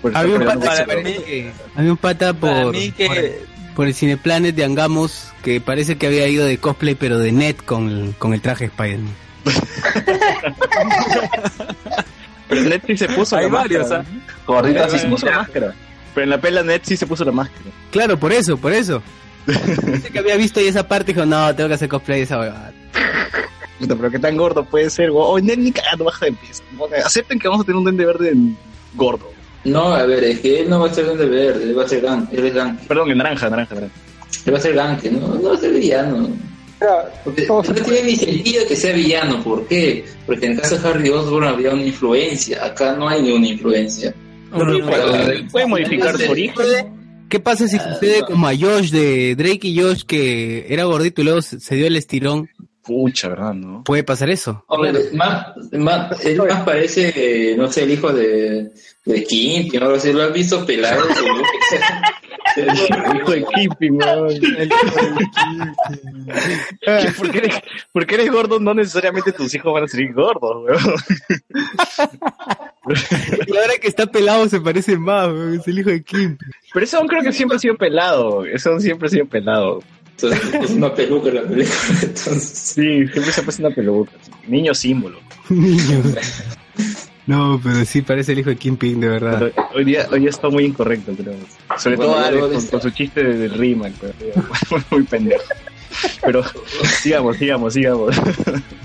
por 0.02 0.16
Había 0.18 0.36
un 0.36 0.46
pata, 0.46 0.86
Para 0.86 1.02
mí 1.02 1.14
que, 1.26 1.52
Había 1.76 1.92
un 1.92 1.98
pata 1.98 2.34
por... 2.34 2.50
para 2.50 2.66
mí 2.72 2.92
que 2.92 3.06
por- 3.08 3.61
por 3.76 3.88
el 3.88 3.94
Cineplanet 3.94 4.56
de 4.56 4.64
Angamos 4.64 5.30
que 5.44 5.60
parece 5.62 5.98
que 5.98 6.08
había 6.08 6.28
ido 6.28 6.46
de 6.46 6.58
cosplay 6.58 6.96
pero 6.96 7.18
de 7.20 7.32
net 7.32 7.58
con 7.66 7.90
el, 7.90 8.16
con 8.18 8.34
el 8.34 8.42
traje 8.42 8.66
de 8.66 8.70
Spider-Man. 8.72 9.14
Pero 12.48 12.62
Ned 12.64 12.82
sí 12.86 12.98
se 12.98 13.08
puso 13.08 13.38
Hay 13.38 13.46
la 13.46 13.52
varios, 13.52 13.90
máscara. 13.90 14.06
¿ah? 14.10 14.44
Gordita 14.46 14.90
sí 14.90 15.00
se 15.00 15.08
puso 15.08 15.26
la 15.26 15.38
máscara. 15.38 15.74
Pero 16.14 16.24
en 16.26 16.30
la 16.30 16.42
pela 16.42 16.64
Ned 16.64 16.82
sí 16.84 16.98
se 16.98 17.08
puso 17.08 17.24
la 17.24 17.32
máscara. 17.32 17.70
Claro, 17.92 18.18
por 18.20 18.34
eso, 18.34 18.58
por 18.58 18.74
eso. 18.74 19.02
Dice 19.48 20.10
que 20.12 20.20
había 20.20 20.36
visto 20.36 20.60
ahí 20.60 20.68
esa 20.68 20.88
parte 20.88 21.12
y 21.12 21.14
dijo, 21.16 21.26
no, 21.26 21.56
tengo 21.56 21.70
que 21.70 21.76
hacer 21.76 21.88
cosplay 21.90 22.20
de 22.20 22.24
esa 22.26 22.40
huevada. 22.40 22.74
Puta, 23.80 23.96
pero 23.96 24.12
qué 24.12 24.20
tan 24.20 24.36
gordo 24.38 24.66
puede 24.66 24.90
ser, 24.90 25.10
weón. 25.12 25.26
Oh, 25.28 25.40
Ned 25.40 25.58
ni 25.58 25.72
cagando 25.72 26.04
baja 26.06 26.26
de 26.26 26.34
peso. 26.34 26.62
Acepten 27.06 27.40
que 27.40 27.48
vamos 27.48 27.64
a 27.64 27.66
tener 27.66 27.78
un 27.78 27.84
duende 27.86 28.06
verde 28.06 28.30
en- 28.32 28.58
gordo. 28.94 29.32
No, 29.64 29.94
a 29.94 30.06
ver, 30.06 30.24
es 30.24 30.40
que 30.40 30.62
él 30.62 30.70
no 30.70 30.80
va 30.80 30.88
a 30.88 30.94
ser 30.94 31.06
de 31.06 31.26
verde, 31.26 31.64
él 31.64 31.78
va 31.78 31.84
a 31.84 31.88
ser 31.88 32.02
gan, 32.02 32.28
él 32.32 32.46
es 32.46 32.54
gan, 32.54 32.78
Perdón, 32.88 33.12
en 33.12 33.18
naranja, 33.20 33.50
naranja, 33.50 33.76
naranja. 33.76 33.96
él 34.46 34.54
va 34.54 34.58
a 34.58 34.62
ser 34.62 34.74
ganque, 34.74 35.12
no, 35.12 35.28
no 35.36 35.50
va 35.50 35.56
a 35.56 35.60
ser 35.60 35.72
villano. 35.72 36.30
Porque 37.24 37.46
no 37.48 37.62
tiene 37.62 38.04
ni 38.04 38.16
sentido 38.16 38.66
que 38.68 38.76
sea 38.76 38.94
villano, 38.94 39.44
¿por 39.44 39.68
qué? 39.68 40.04
Porque 40.26 40.48
en 40.48 40.54
el 40.54 40.62
caso 40.62 40.80
de 40.80 40.90
Harry 40.90 41.10
Osborn 41.10 41.48
había 41.48 41.74
una 41.74 41.84
influencia, 41.84 42.66
acá 42.66 42.96
no 42.96 43.08
hay 43.08 43.22
ni 43.22 43.32
una 43.32 43.48
influencia. 43.48 44.16
Puede, 44.52 45.44
puede 45.52 45.68
modificar 45.68 46.18
su 46.18 46.32
origen. 46.32 46.56
¿Qué 47.30 47.40
pasa 47.40 47.68
si 47.68 47.78
sucede 47.78 48.24
como 48.28 48.48
a 48.48 48.52
Josh 48.54 48.90
de 48.90 49.36
Drake 49.36 49.68
y 49.68 49.80
Josh 49.80 50.02
que 50.06 50.66
era 50.68 50.84
gordito 50.84 51.22
y 51.22 51.24
luego 51.24 51.42
se, 51.42 51.60
se 51.62 51.76
dio 51.76 51.88
el 51.88 51.96
estirón? 51.96 52.50
Pucha, 52.84 53.30
¿verdad? 53.30 53.54
¿No? 53.54 53.84
¿Puede 53.84 54.04
pasar 54.04 54.30
eso? 54.30 54.64
Hombre, 54.68 54.94
más, 55.14 55.56
más, 55.74 56.26
él 56.26 56.38
más 56.38 56.64
parece, 56.64 57.56
no 57.58 57.72
sé, 57.72 57.84
el 57.84 57.92
hijo 57.92 58.12
de, 58.12 58.72
de 59.06 59.24
Kim, 59.24 59.70
o 59.74 59.84
algo 59.84 59.96
así, 59.96 60.12
lo 60.12 60.24
has 60.24 60.34
visto 60.34 60.66
pelado. 60.66 61.04
El 62.56 62.68
hijo 63.18 63.32
de 63.32 63.46
Kipping, 63.46 63.94
weón. 63.94 64.30
Que 66.82 67.12
porque, 67.18 67.38
eres, 67.38 67.62
porque 67.92 68.16
eres 68.16 68.32
gordo, 68.32 68.60
no 68.60 68.74
necesariamente 68.74 69.32
tus 69.32 69.54
hijos 69.54 69.74
van 69.74 69.84
a 69.84 69.88
ser 69.88 70.12
gordos, 70.14 70.66
weón. 70.66 70.96
Y 73.48 73.56
ahora 73.56 73.74
que 73.80 73.88
está 73.88 74.08
pelado 74.08 74.50
se 74.50 74.60
parece 74.60 74.98
más, 74.98 75.28
weón, 75.30 75.54
es 75.60 75.68
el 75.68 75.80
hijo 75.80 75.92
de 75.92 76.04
Kim. 76.04 76.38
Pero 76.74 76.84
ese 76.84 76.98
aún 76.98 77.08
creo 77.08 77.22
que 77.22 77.32
siempre 77.32 77.56
ha 77.58 77.60
sido 77.60 77.78
pelado. 77.78 78.46
Ese 78.46 78.70
aún 78.70 78.82
siempre 78.82 79.08
ha 79.08 79.12
sido 79.12 79.28
pelado. 79.28 79.82
Entonces, 80.24 80.62
es 80.64 80.72
una 80.72 80.94
peluca 80.94 81.30
la 81.32 81.42
película. 81.44 81.76
Entonces, 82.02 82.44
Sí, 82.44 82.82
siempre 83.08 83.32
se 83.32 83.42
ha 83.42 83.44
puesto 83.44 83.66
una 83.66 83.76
peluca. 83.76 84.12
Niño 84.48 84.74
símbolo. 84.74 85.20
Niño. 85.50 86.02
No, 87.28 87.60
pero 87.64 87.86
sí 87.86 88.02
parece 88.02 88.32
el 88.34 88.40
hijo 88.40 88.50
de 88.50 88.56
Kingpin, 88.58 89.00
de 89.00 89.08
verdad. 89.08 89.40
Pero 89.56 89.68
hoy 89.76 89.86
día, 89.86 90.08
hoy 90.12 90.22
día 90.22 90.30
está 90.30 90.50
muy 90.50 90.66
incorrecto, 90.66 91.14
creo. 91.14 91.34
Sobre 91.78 91.96
Bueno, 91.96 92.14
todo 92.14 92.22
Alex 92.22 92.32
luego 92.34 92.48
de 92.50 92.56
con, 92.56 92.66
con 92.68 92.82
su 92.82 92.90
chiste 92.92 93.24
de- 93.24 93.38
del 93.38 93.54
rima, 93.54 93.90
pero, 94.02 94.14
muy 94.92 95.04
pendejo. 95.04 95.44
Pero 96.24 96.44
sigamos, 97.02 97.38
sigamos, 97.38 97.74
sigamos. 97.74 98.16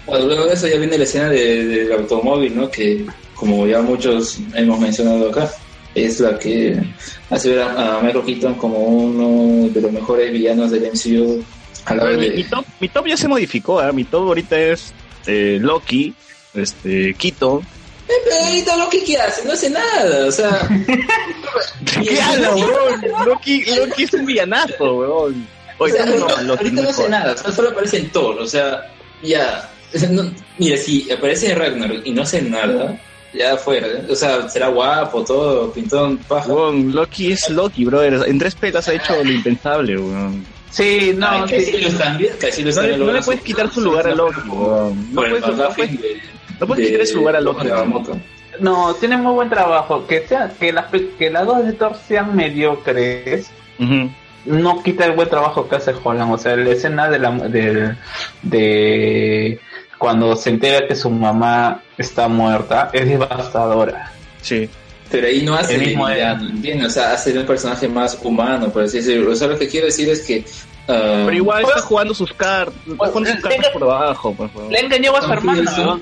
bueno, 0.06 0.26
luego 0.26 0.46
de 0.46 0.54
eso 0.54 0.68
ya 0.68 0.76
viene 0.78 0.98
la 0.98 1.04
escena 1.04 1.28
de- 1.30 1.64
del 1.66 1.92
automóvil, 1.92 2.54
¿no? 2.56 2.70
Que, 2.70 3.06
como 3.34 3.66
ya 3.66 3.80
muchos 3.80 4.38
hemos 4.54 4.78
mencionado 4.80 5.30
acá, 5.30 5.50
es 5.96 6.20
la 6.20 6.38
que 6.38 6.78
hace 7.30 7.50
ver 7.50 7.60
a, 7.62 7.98
a 7.98 8.02
Michael 8.02 8.24
Keaton 8.24 8.54
como 8.54 8.78
uno 8.78 9.68
de 9.70 9.80
los 9.80 9.90
mejores 9.90 10.30
villanos 10.30 10.70
del 10.70 10.90
MCU. 10.92 11.42
A 11.86 11.94
la 11.94 12.04
de- 12.06 12.30
mi 12.30 12.44
top, 12.44 12.64
mi 12.80 12.88
top 12.88 13.06
ya 13.06 13.16
se 13.16 13.26
modificó, 13.28 13.80
¿ah? 13.80 13.92
Mi 13.92 14.04
top 14.04 14.24
ahorita 14.28 14.58
es 14.58 14.92
eh, 15.26 15.58
Loki, 15.60 16.14
este, 16.54 17.14
Keaton. 17.14 17.60
Eh, 18.08 18.12
pero 18.24 18.36
ahorita 18.44 18.76
Loki, 18.76 19.00
¿qué 19.04 19.16
hace? 19.18 19.44
No 19.44 19.52
hace 19.52 19.70
nada, 19.70 20.26
o 20.26 20.30
sea... 20.32 20.68
¿Qué 22.02 22.20
habla, 22.20 22.54
weón? 22.54 23.00
Loki, 23.26 23.64
Loki 23.64 24.02
es 24.04 24.12
un 24.14 24.26
villanazo, 24.26 24.94
weón. 24.96 25.46
O 25.78 25.84
Oye, 25.84 25.92
sea, 25.92 26.04
estamos 26.04 26.22
ahorita, 26.22 26.36
mal, 26.36 26.46
Loki, 26.46 26.64
ahorita 26.64 26.82
no 26.82 26.88
hace 26.90 27.08
nada, 27.08 27.36
solo 27.52 27.68
aparece 27.70 27.96
en 27.98 28.10
Thor, 28.10 28.38
o 28.40 28.46
sea, 28.46 28.92
ya. 29.22 29.70
no- 30.10 30.30
mira, 30.58 30.76
si 30.76 31.10
aparece 31.10 31.50
en 31.52 31.58
Ragnarok 31.58 32.00
y 32.04 32.10
no 32.12 32.22
hace 32.22 32.42
nada, 32.42 32.98
ya 33.38 33.56
fuera. 33.56 33.86
¿eh? 33.86 34.06
O 34.10 34.14
sea, 34.16 34.48
será 34.48 34.68
guapo, 34.68 35.22
todo, 35.24 35.72
pintón, 35.72 36.18
paja. 36.18 36.52
Weón, 36.52 36.92
Loki 36.94 37.32
es 37.32 37.48
Loki, 37.50 37.84
brother. 37.84 38.20
En 38.26 38.38
tres 38.38 38.54
pelas 38.54 38.88
ha 38.88 38.94
hecho 38.94 39.22
lo 39.22 39.30
impensable, 39.30 39.96
weón. 39.98 40.44
Sí, 40.70 41.14
no, 41.16 41.26
Ay, 41.28 41.42
sí. 41.48 41.86
Caecilius 42.40 42.76
No 42.76 42.82
le, 42.82 42.98
no 42.98 43.12
le 43.12 43.22
puedes 43.22 43.40
quitar 43.42 43.70
su 43.70 43.80
lugar 43.80 44.08
a 44.08 44.14
Loki, 44.14 44.48
weón. 44.48 45.14
No 45.14 45.20
puedes, 45.22 45.40
no 45.46 45.68
puedes- 45.70 46.00
de- 46.02 46.20
no 46.60 46.66
puedes 46.66 46.84
de- 46.84 46.90
quitar 46.92 47.06
su 47.06 47.16
lugar 47.18 47.36
a 47.36 47.40
Loki. 47.40 47.66
No, 48.60 48.94
tiene 48.94 49.16
muy 49.18 49.32
buen 49.32 49.48
trabajo. 49.50 50.06
Que 50.06 50.26
sea, 50.26 50.50
que 50.58 50.72
las 50.72 50.86
que 51.18 51.30
las 51.30 51.46
dos 51.46 51.64
de 51.64 51.72
Thor 51.74 51.94
sean 52.08 52.34
mediocres 52.34 53.50
no 54.46 54.82
quita 54.82 55.04
el 55.06 55.12
buen 55.12 55.28
trabajo 55.28 55.68
que 55.68 55.76
hace 55.76 55.92
Holland. 56.02 56.32
O 56.32 56.38
sea, 56.38 56.56
la 56.56 56.70
escena 56.70 57.08
de 57.10 57.18
la 57.18 57.30
de, 57.32 57.94
de 58.42 59.60
cuando 59.98 60.36
se 60.36 60.50
entera 60.50 60.86
que 60.86 60.94
su 60.94 61.10
mamá 61.10 61.82
está 61.98 62.28
muerta 62.28 62.90
es 62.92 63.08
devastadora. 63.08 64.12
Sí. 64.42 64.68
Pero 65.10 65.26
ahí 65.28 65.42
no 65.42 65.54
hace 65.54 65.76
El 65.76 65.82
mismo 65.86 66.06
villano, 66.08 66.48
¿entiendes? 66.48 66.88
O 66.88 66.90
sea, 66.90 67.12
hace 67.12 67.38
un 67.38 67.46
personaje 67.46 67.88
más 67.88 68.18
humano, 68.22 68.68
por 68.70 68.82
así 68.84 68.98
decirlo. 68.98 69.32
O 69.32 69.36
sea, 69.36 69.46
lo 69.48 69.58
que 69.58 69.68
quiero 69.68 69.86
decir 69.86 70.08
es 70.08 70.20
que... 70.22 70.44
ah, 70.88 71.22
Pero 71.26 71.32
igual 71.32 71.62
está 71.64 71.80
jugando 71.80 72.12
sus 72.12 72.32
cartas, 72.32 72.74
está 72.86 73.06
jugando 73.06 73.30
sus 73.32 73.40
cartas 73.40 73.68
por 73.72 73.82
abajo, 73.84 74.34
por 74.34 74.50
favor. 74.50 74.72
Le 74.72 74.80
engañó 74.80 75.16
a 75.16 75.22
su 75.22 75.32
hermana, 75.32 75.62
¿no? 75.78 76.00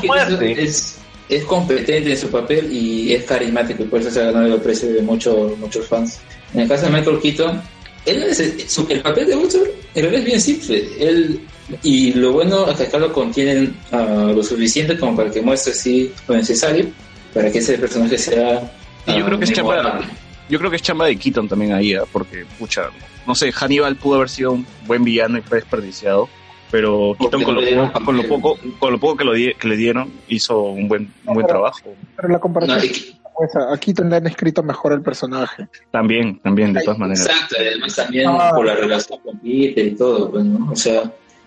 Su 0.00 0.06
muerte. 0.06 0.62
Es, 0.62 0.98
es 1.28 1.44
competente 1.44 2.10
en 2.12 2.16
su 2.16 2.30
papel 2.30 2.72
y 2.72 3.12
es 3.14 3.24
carismático 3.24 3.82
y 3.82 3.86
por 3.86 4.00
eso 4.00 4.10
se 4.12 4.20
ha 4.22 4.26
ganado 4.26 4.46
el 4.46 4.52
aprecio 4.52 4.92
de 4.92 5.02
muchos 5.02 5.58
muchos 5.58 5.86
fans. 5.88 6.20
En 6.54 6.60
el 6.60 6.68
caso 6.68 6.86
de 6.86 6.92
Michael 6.92 7.18
Keaton, 7.20 7.60
él 8.06 8.22
es- 8.22 8.72
su- 8.72 8.86
el 8.88 9.00
papel 9.02 9.26
de 9.26 9.34
Luthor 9.34 9.68
en 9.94 10.02
realidad 10.02 10.20
es 10.20 10.24
bien 10.24 10.40
simple. 10.40 10.88
Él, 11.00 11.40
y 11.82 12.12
lo 12.12 12.32
bueno 12.32 12.68
es 12.68 12.76
que 12.76 12.84
acá 12.84 12.98
lo 12.98 13.12
contienen 13.12 13.76
ah, 13.92 14.32
lo 14.34 14.42
suficiente 14.42 14.98
como 14.98 15.16
para 15.16 15.30
que 15.30 15.42
muestre 15.42 15.72
así 15.72 16.12
lo 16.28 16.36
necesario 16.36 16.86
para 17.34 17.50
que 17.50 17.58
ese 17.58 17.76
personaje 17.78 18.16
sea... 18.18 18.60
Y 19.06 19.12
yo 19.18 19.18
ah, 19.18 19.26
creo 19.26 19.38
que 19.38 19.44
es 19.44 19.52
chamba, 19.52 20.00
yo 20.48 20.58
creo 20.58 20.70
que 20.70 20.76
es 20.76 20.82
chamba 20.82 21.06
de 21.06 21.16
Keaton 21.16 21.48
también 21.48 21.72
ahí, 21.72 21.94
¿ah? 21.94 22.04
porque, 22.10 22.44
pucha, 22.58 22.90
no 23.26 23.34
sé, 23.34 23.52
Hannibal 23.52 23.96
pudo 23.96 24.16
haber 24.16 24.28
sido 24.28 24.52
un 24.52 24.66
buen 24.86 25.04
villano 25.04 25.38
y 25.38 25.42
fue 25.42 25.58
desperdiciado, 25.58 26.28
pero 26.70 27.14
Keaton 27.18 27.42
con 27.42 27.54
lo, 27.56 27.60
no 27.60 27.66
le 27.66 27.76
poco, 27.76 28.04
con 28.04 28.16
lo 28.16 28.22
poco, 28.28 28.58
con 28.78 28.92
lo 28.92 28.98
poco 29.00 29.16
que, 29.18 29.24
lo 29.24 29.32
di- 29.34 29.54
que 29.54 29.68
le 29.68 29.76
dieron 29.76 30.10
hizo 30.28 30.60
un 30.62 30.88
buen, 30.88 31.12
un 31.26 31.34
buen 31.34 31.46
trabajo. 31.46 31.80
Pero 32.16 32.28
la 32.28 32.34
No, 32.34 32.40
comparación 32.40 32.78
y 32.84 32.88
que- 32.88 32.94
es 32.94 33.14
esa. 33.50 33.72
Aquí 33.74 33.92
tendrán 33.92 34.26
escrito 34.26 34.62
mejor 34.62 34.92
el 34.94 35.02
personaje. 35.02 35.68
También, 35.90 36.38
también, 36.40 36.72
de 36.72 36.82
todas 36.82 36.98
maneras. 36.98 37.26
Exacto, 37.26 37.56
además 37.60 37.94
también 37.94 38.26
Ah. 38.28 38.52
por 38.54 38.64
la 38.66 38.74
relación 38.76 39.20
con 39.20 39.38
Peter 39.40 39.86
y 39.86 39.94
todo, 39.94 40.30
pues, 40.30 40.44
¿no? 40.44 40.72
O 40.72 40.76
sea, 40.76 41.02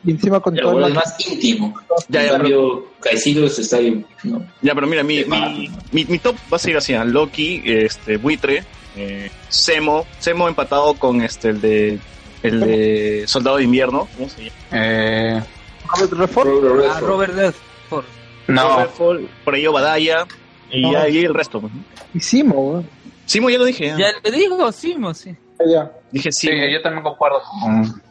Y 0.06 0.12
encima 0.12 0.40
con 0.40 0.56
todo 0.56 0.80
el 0.80 0.92
es 0.92 0.96
más 0.96 1.16
íntimo. 1.30 1.74
Ya, 2.08 2.24
ya, 2.24 2.32
cambio, 2.32 2.88
Caecilius 3.02 3.60
está 3.60 3.78
ahí, 3.78 4.06
¿no? 4.24 4.46
Ya, 4.62 4.74
pero 4.74 4.88
mira, 4.88 5.04
mi, 5.04 5.24
Sí, 5.24 5.30
mi, 5.30 5.70
mi, 5.92 6.06
mi 6.06 6.20
top 6.20 6.36
va 6.52 6.56
a 6.56 6.60
ser 6.60 6.78
así, 6.78 6.94
¿ah? 6.94 7.04
Loki, 7.04 7.62
este, 7.66 8.16
Buitre, 8.18 8.64
eh, 8.96 9.30
Semo, 9.50 10.06
Semo 10.20 10.48
empatado 10.48 10.94
con 10.94 11.22
este, 11.22 11.50
el 11.50 11.60
de, 11.62 12.00
el 12.44 12.60
de 12.62 13.24
Soldado 13.28 13.58
de 13.58 13.64
Invierno, 13.66 14.08
¿cómo 14.16 14.30
se 14.30 14.44
llama? 14.46 14.56
Eh, 14.72 15.44
Robert 15.88 16.14
Redford, 16.14 16.48
Robert 16.48 16.86
Ah, 16.90 16.94
Redford. 17.00 17.10
Robert 17.10 17.34
Redford. 17.36 18.06
no, 18.48 18.70
Robert 18.76 18.92
Fall, 18.94 19.30
por 19.44 19.54
ahí 19.56 19.68
Obadaya, 19.68 20.26
y 20.72 20.82
No. 20.84 21.08
y 21.10 21.18
el 21.26 21.34
resto. 21.34 21.60
pues, 21.60 21.74
y 22.14 22.20
Simo, 22.22 22.56
weón. 22.72 22.90
Simo 23.26 23.50
ya 23.50 23.58
lo 23.58 23.66
dije, 23.66 23.88
ya. 23.88 23.98
Ya 23.98 24.08
le 24.24 24.32
digo, 24.32 24.72
Simo, 24.72 25.14
sí. 25.14 25.36
Ya. 25.70 25.92
dije 26.12 26.32
sí, 26.32 26.48
Simo, 26.48 26.66
yo 26.68 26.82
también 26.82 27.04
concuerdo 27.04 27.42
con... 27.62 28.02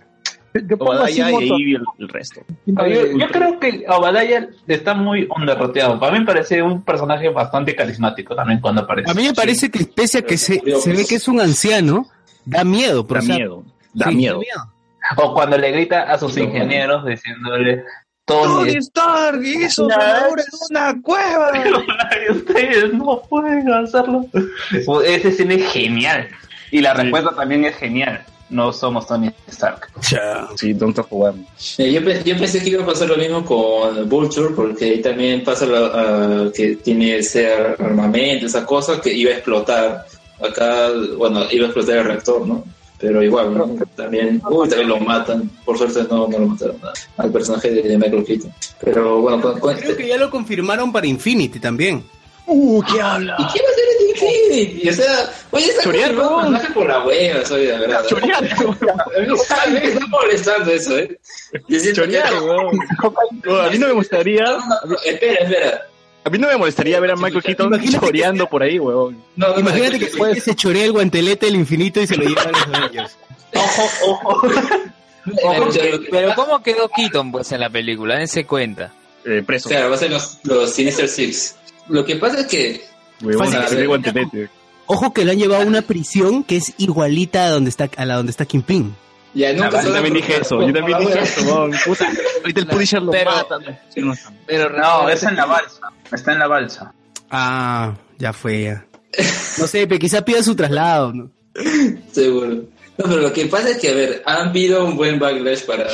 Yo 0.67 0.77
Obadaya 0.79 1.31
y 1.31 1.35
ahí 1.35 1.75
el, 1.75 1.83
el 1.99 2.09
resto. 2.09 2.41
Yo, 2.67 3.29
creo 3.29 3.59
que 3.61 3.85
Obadiah 3.89 4.49
está 4.67 4.95
muy 4.95 5.29
underroteado. 5.35 5.99
Para 5.99 6.13
mí 6.13 6.21
me 6.21 6.27
parece 6.27 6.63
un 6.63 6.83
personaje 6.83 7.29
bastante 7.29 7.75
carismático 7.75 8.35
también 8.35 8.61
cuando 8.61 8.83
aparece. 8.83 9.11
A 9.11 9.15
mí 9.15 9.25
me 9.25 9.35
parece 9.35 9.71
que 9.71 9.85
pese 9.85 10.19
a 10.19 10.23
que 10.23 10.37
se, 10.37 10.63
se 10.81 10.93
ve 10.93 11.05
que 11.07 11.17
es 11.17 11.29
un 11.29 11.41
anciano, 11.41 12.07
da 12.45 12.65
miedo. 12.65 13.03
Da 13.03 13.19
o 13.19 13.23
sea, 13.23 13.37
miedo, 13.37 13.65
da 13.95 14.09
sí, 14.09 14.17
miedo. 14.17 14.41
O 15.17 15.35
cuando 15.35 15.57
le 15.57 15.71
grita 15.71 16.03
a 16.03 16.19
sus 16.19 16.37
ingenieros 16.37 17.05
diciéndole, 17.07 17.85
Tony, 18.29 18.77
Stark 18.77 19.43
hizo 19.43 19.85
su 19.85 19.89
labor 19.89 20.39
en 20.39 20.47
una 20.71 21.03
cueva. 21.03 21.51
ustedes 22.31 22.93
no 22.93 23.23
pueden 23.23 23.73
hacerlo. 23.73 24.27
Ese 25.05 25.29
escena 25.29 25.55
es 25.55 25.73
genial. 25.73 26.29
Y 26.71 26.83
la 26.83 26.93
respuesta 26.93 27.35
también 27.35 27.65
es 27.65 27.75
genial. 27.77 28.23
No 28.51 28.73
somos 28.73 29.07
Tony 29.07 29.31
Stark. 29.49 29.91
Sí, 30.57 30.73
don't 30.73 30.95
talk 30.97 31.09
about 31.13 31.35
me. 31.37 31.45
Eh, 31.79 31.93
Yo, 31.93 32.01
yo 32.01 32.39
pensé 32.39 32.63
que 32.63 32.71
iba 32.71 32.83
a 32.83 32.87
pasar 32.87 33.09
lo 33.09 33.17
mismo 33.17 33.45
con 33.45 34.09
Vulture, 34.09 34.55
porque 34.55 34.85
ahí 34.87 35.03
también 35.03 35.45
pasa 35.45 35.67
lo- 35.67 35.91
ah, 35.95 36.51
que 36.55 36.77
tiene 36.77 37.19
ese 37.19 37.53
ar- 37.53 37.77
armamento, 37.79 38.47
esa 38.47 38.65
cosa 38.65 39.01
que 39.01 39.13
iba 39.13 39.31
a 39.33 39.35
explotar. 39.35 40.07
Acá, 40.41 40.89
bueno, 41.17 41.45
iba 41.51 41.65
a 41.65 41.69
explotar 41.69 41.99
el 41.99 42.05
reactor, 42.05 42.47
¿no? 42.47 42.65
Pero 43.01 43.23
igual, 43.23 43.57
¿no? 43.57 43.77
También, 43.95 44.41
uy, 44.51 44.69
también 44.69 44.89
lo 44.89 44.99
matan. 44.99 45.49
Por 45.65 45.77
suerte 45.79 46.03
no, 46.11 46.27
no 46.27 46.39
lo 46.39 46.47
mataron 46.49 46.77
al 47.19 47.31
personaje 47.31 47.71
de, 47.71 47.83
de 47.83 47.99
Michael 47.99 48.25
Keaton. 48.25 48.53
Pero 48.81 49.21
bueno, 49.21 49.41
con, 49.43 49.61
con- 49.61 49.77
creo 49.77 49.97
que 49.97 50.09
ya 50.09 50.17
lo 50.17 50.31
confirmaron 50.31 50.91
para 50.91 51.07
Infinity 51.07 51.61
también. 51.61 52.03
Uh, 52.47 52.83
¿qué 52.83 53.01
habla? 53.01 53.37
¿y 53.39 53.43
qué 53.53 53.61
va 53.63 53.69
a 53.69 53.75
hacer 54.27 54.51
Infinity, 54.53 54.89
o 54.89 54.93
sea, 54.93 55.33
oye, 55.51 55.67
está 55.67 55.83
personaje 55.91 56.73
por 56.75 56.87
la 56.89 57.05
hueva, 57.05 57.45
soy 57.45 57.67
de 57.67 57.79
verdad. 57.79 58.05
Chorear, 58.09 58.45
A 58.45 59.67
mí 59.67 59.73
me 59.73 59.85
está- 59.85 60.07
molestando 60.09 60.71
eso, 60.73 60.99
¿eh? 60.99 61.19
Que- 61.69 61.93
A 63.61 63.71
mí 63.71 63.79
no 63.79 63.87
me 63.89 63.93
gustaría, 63.95 64.43
No, 64.45 64.59
no, 64.59 64.81
no, 64.87 64.97
espera, 65.05 65.45
espera. 65.45 65.87
a 66.25 66.31
mí 66.31 66.39
no 66.39 66.49
me 66.49 66.57
molestaría 66.57 67.01
ver 67.01 67.11
a 67.13 67.17
Michael 67.17 67.43
Keaton 67.43 67.67
Imagínate 67.69 67.99
que 68.01 68.07
choreando 68.07 68.47
por 68.49 68.63
ahí, 68.63 68.79
weón. 68.79 69.23
No, 69.37 69.49
no, 69.55 69.61
Imagínate 69.61 69.99
que 69.99 70.05
escucha, 70.07 70.35
se, 70.35 70.41
se 70.41 70.55
chorea 70.57 70.85
el 70.85 70.93
guantelete 70.93 71.47
del 71.47 71.57
infinito 71.57 72.01
y 72.01 72.07
se 72.07 72.17
lo 72.17 72.25
lleva 72.25 72.43
a 72.43 72.51
los 72.51 72.63
Avengers. 72.67 73.19
Pero, 75.25 76.01
pero 76.11 76.35
¿cómo 76.35 76.63
quedó 76.63 76.89
Keaton 76.89 77.33
pues 77.33 77.53
en 77.53 77.61
la 77.61 77.69
película? 77.71 78.17
Dense 78.17 78.47
cuenta. 78.47 78.93
Eh, 79.25 79.43
preso. 79.47 79.69
Claro, 79.69 79.91
va 79.91 79.97
a 79.97 79.99
ser 79.99 80.11
los, 80.11 80.39
los 80.45 80.73
Sinister 80.73 81.09
Six. 81.09 81.57
Lo 81.89 82.05
que 82.05 82.17
pasa 82.17 82.41
es 82.41 82.47
que 82.47 82.83
Que 83.19 83.87
guantelete. 83.87 84.49
Ojo 84.87 85.13
que 85.13 85.25
lo 85.25 85.33
han 85.33 85.39
llevado 85.39 85.63
a 85.63 85.67
una 85.67 85.83
prisión 85.83 86.43
que 86.45 86.57
es 86.57 86.73
igualita 86.79 87.45
a 87.47 87.51
donde 87.51 87.69
está 87.71 87.91
a 87.97 88.05
la 88.07 88.17
donde 88.17 88.31
está 88.31 88.47
Kingpin. 88.47 88.95
ya 89.35 89.53
nunca 89.53 89.83
Yo 89.83 89.93
también 89.93 90.15
dije 90.15 90.41
eso, 90.41 90.61
yo 90.67 90.73
también 90.73 90.99
dije 90.99 91.21
eso, 91.21 91.43
weón. 91.45 91.73
Puta, 91.85 92.09
ahorita 92.41 92.61
el 92.61 92.67
Punisher 92.69 93.03
lo 93.03 93.11
Pero- 93.13 93.31
mata. 93.31 93.59
Pero 94.47 94.71
No, 94.71 95.09
es 95.09 95.23
en 95.25 95.37
la 95.37 95.45
balsa. 95.45 95.81
Está 96.11 96.33
en 96.33 96.39
la 96.39 96.47
balsa. 96.47 96.95
Ah, 97.31 97.95
ya 98.19 98.33
fue 98.33 98.63
ya. 98.63 98.87
No 99.59 99.67
sé, 99.67 99.87
pero 99.87 99.99
quizá 99.99 100.23
pida 100.25 100.43
su 100.43 100.55
traslado. 100.57 101.13
¿no? 101.13 101.31
Seguro. 102.13 102.49
No, 102.97 103.05
pero 103.05 103.17
lo 103.19 103.33
que 103.33 103.47
pasa 103.47 103.71
es 103.71 103.79
que, 103.79 103.91
a 103.91 103.95
ver, 103.95 104.23
han 104.27 104.49
habido 104.49 104.85
un 104.85 104.97
buen 104.97 105.19
backlash 105.19 105.65
para, 105.67 105.87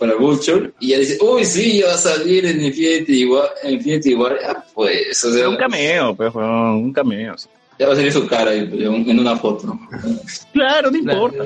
para 0.00 0.14
Vulture 0.16 0.72
y 0.80 0.88
ya 0.88 0.98
dice, 0.98 1.18
uy, 1.20 1.44
sí, 1.44 1.78
ya 1.80 1.86
va 1.88 1.94
a 1.94 1.98
salir 1.98 2.44
en 2.46 2.64
Infinity 2.64 3.24
War, 3.26 3.48
en 3.62 3.74
Infinity 3.74 4.14
War. 4.14 4.36
Ah, 4.48 4.64
pues, 4.74 5.22
o 5.24 5.32
sea, 5.32 5.48
Un 5.48 5.56
cameo, 5.56 6.16
pues, 6.16 6.34
un 6.34 6.92
cameo. 6.92 7.38
sí. 7.38 7.48
ya 7.78 7.86
va 7.86 7.92
a 7.92 7.96
salir 7.96 8.12
su 8.12 8.26
cara 8.26 8.52
en, 8.54 9.18
una 9.20 9.36
foto. 9.36 9.78
Claro, 10.52 10.90
no 10.90 10.96
importa. 10.98 11.44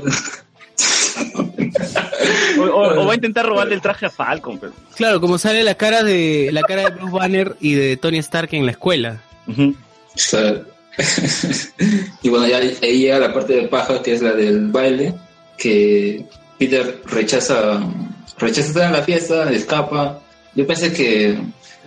O, 2.58 2.62
o- 2.62 3.00
o 3.02 3.06
va 3.06 3.12
a 3.12 3.16
intentar 3.16 3.46
robarle 3.46 3.74
el 3.74 3.80
traje 3.80 4.06
a 4.06 4.10
Falcon, 4.10 4.58
pero. 4.58 4.72
Claro, 4.96 5.20
como 5.20 5.38
sale 5.38 5.62
la 5.62 5.74
cara 5.74 6.02
de 6.02 6.50
la 6.52 6.62
cara 6.62 6.82
de 6.84 6.90
Bruce 6.90 7.12
Banner 7.12 7.56
y 7.60 7.74
de 7.74 7.96
Tony 7.96 8.18
Stark 8.18 8.48
en 8.52 8.64
la 8.66 8.72
escuela. 8.72 9.20
O 9.48 9.72
sea, 10.14 10.62
y 12.22 12.28
bueno, 12.28 12.46
ya 12.46 12.58
ahí 12.58 12.98
llega 12.98 13.18
la 13.18 13.32
parte 13.34 13.54
de 13.54 13.68
paja, 13.68 14.00
que 14.02 14.14
es 14.14 14.22
la 14.22 14.32
del 14.32 14.68
baile, 14.68 15.14
que 15.58 16.24
Peter 16.58 17.00
rechaza, 17.06 17.80
rechaza 18.38 18.68
estar 18.68 18.84
en 18.86 18.92
la 18.92 19.02
fiesta, 19.02 19.50
escapa. 19.50 20.20
Yo 20.54 20.66
pensé 20.66 20.92
que 20.92 21.38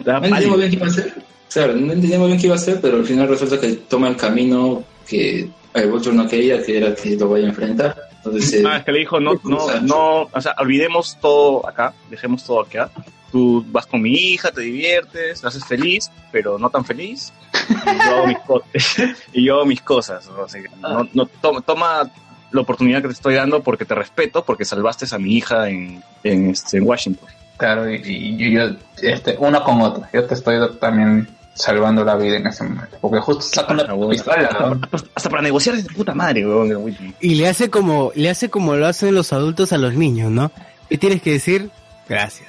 no 0.06 0.14
entendíamos 0.18 0.58
bien 0.58 0.70
qué 0.70 0.76
iba 0.78 0.86
a 0.86 0.90
hacer. 0.90 1.14
Claro, 1.52 1.74
no 1.74 1.94
entendíamos 1.94 2.28
bien 2.28 2.40
qué 2.40 2.48
iba 2.48 2.56
a 2.56 2.60
hacer, 2.60 2.80
pero 2.82 2.98
al 2.98 3.06
final 3.06 3.28
resulta 3.28 3.60
que 3.60 3.74
toma 3.74 4.08
el 4.10 4.16
camino 4.18 4.84
que 5.08 5.50
el 5.74 5.90
Vulture 5.92 6.16
no 6.16 6.28
quería, 6.28 6.62
que 6.62 6.78
era 6.78 6.94
que 6.96 7.16
lo 7.16 7.30
vaya 7.30 7.46
a 7.46 7.50
enfrentar. 7.50 7.96
Entonces, 8.18 8.54
eh, 8.54 8.64
Ah, 8.68 8.78
es 8.78 8.84
que 8.84 8.92
le 8.92 9.00
dijo, 9.00 9.20
no, 9.20 9.40
no, 9.44 9.80
no, 9.82 10.22
o 10.34 10.42
sea, 10.42 10.54
olvidemos 10.60 11.18
todo 11.22 11.68
acá, 11.68 11.94
dejemos 12.10 12.44
todo 12.44 12.62
acá. 12.62 12.90
Tú 13.32 13.64
vas 13.70 13.86
con 13.86 14.02
mi 14.02 14.12
hija, 14.14 14.52
te 14.52 14.62
diviertes, 14.62 15.44
la 15.44 15.50
haces 15.50 15.66
feliz, 15.66 16.10
pero 16.32 16.58
no 16.58 16.70
tan 16.70 16.84
feliz. 16.86 17.32
Y 17.70 17.98
yo 18.06 18.16
hago 18.16 18.28
mis, 18.28 18.38
co- 18.40 18.64
y 19.34 19.46
yo 19.46 19.56
hago 19.56 19.66
mis 19.66 19.82
cosas. 19.82 20.28
¿no? 20.28 20.44
O 20.44 20.48
sea, 20.50 20.62
no, 20.82 21.08
no, 21.14 21.26
toma, 21.42 21.62
toma 21.62 22.12
la 22.58 22.64
oportunidad 22.64 23.02
que 23.02 23.08
te 23.08 23.14
estoy 23.14 23.36
dando 23.36 23.64
porque 23.64 23.86
te 23.86 23.96
respeto, 23.96 24.44
porque 24.44 24.66
salvaste 24.66 25.06
a 25.14 25.18
mi 25.18 25.36
hija 25.38 25.70
en, 25.70 26.04
en, 26.24 26.50
este, 26.50 26.78
en 26.78 26.84
Washington. 26.84 27.30
Claro, 27.58 27.90
y, 27.90 28.02
y 28.06 28.52
yo, 28.54 28.62
este, 29.02 29.36
uno 29.40 29.64
con 29.64 29.82
otro. 29.82 30.04
Yo 30.14 30.26
te 30.26 30.34
estoy 30.36 30.56
también 30.80 31.28
salvando 31.56 32.04
la 32.04 32.16
vida 32.16 32.38
en 32.38 32.46
ese 32.46 32.64
momento. 32.64 32.98
Porque 33.02 33.20
justo 33.20 33.42
sacan 33.42 33.80
Ah, 33.80 33.86
la 33.88 33.94
bueno. 33.94 34.12
pistola, 34.12 34.50
¿no? 34.60 34.80
Hasta, 34.92 35.08
hasta 35.16 35.30
para 35.30 35.42
negociar 35.42 35.76
es 35.76 35.88
de 35.88 35.94
puta 35.94 36.14
madre, 36.14 36.46
weón. 36.46 36.96
Y 37.20 37.34
le 37.36 37.48
hace 37.48 37.70
como 37.72 38.12
le 38.14 38.30
hace 38.30 38.50
como 38.50 38.76
lo 38.76 38.86
hacen 38.86 39.16
los 39.16 39.34
adultos 39.34 39.74
a 39.74 39.78
los 39.80 39.96
niños, 39.96 40.30
¿no? 40.30 40.52
¿Qué 40.88 41.00
tienes 41.00 41.22
que 41.22 41.32
decir? 41.32 41.72
Gracias. 42.08 42.48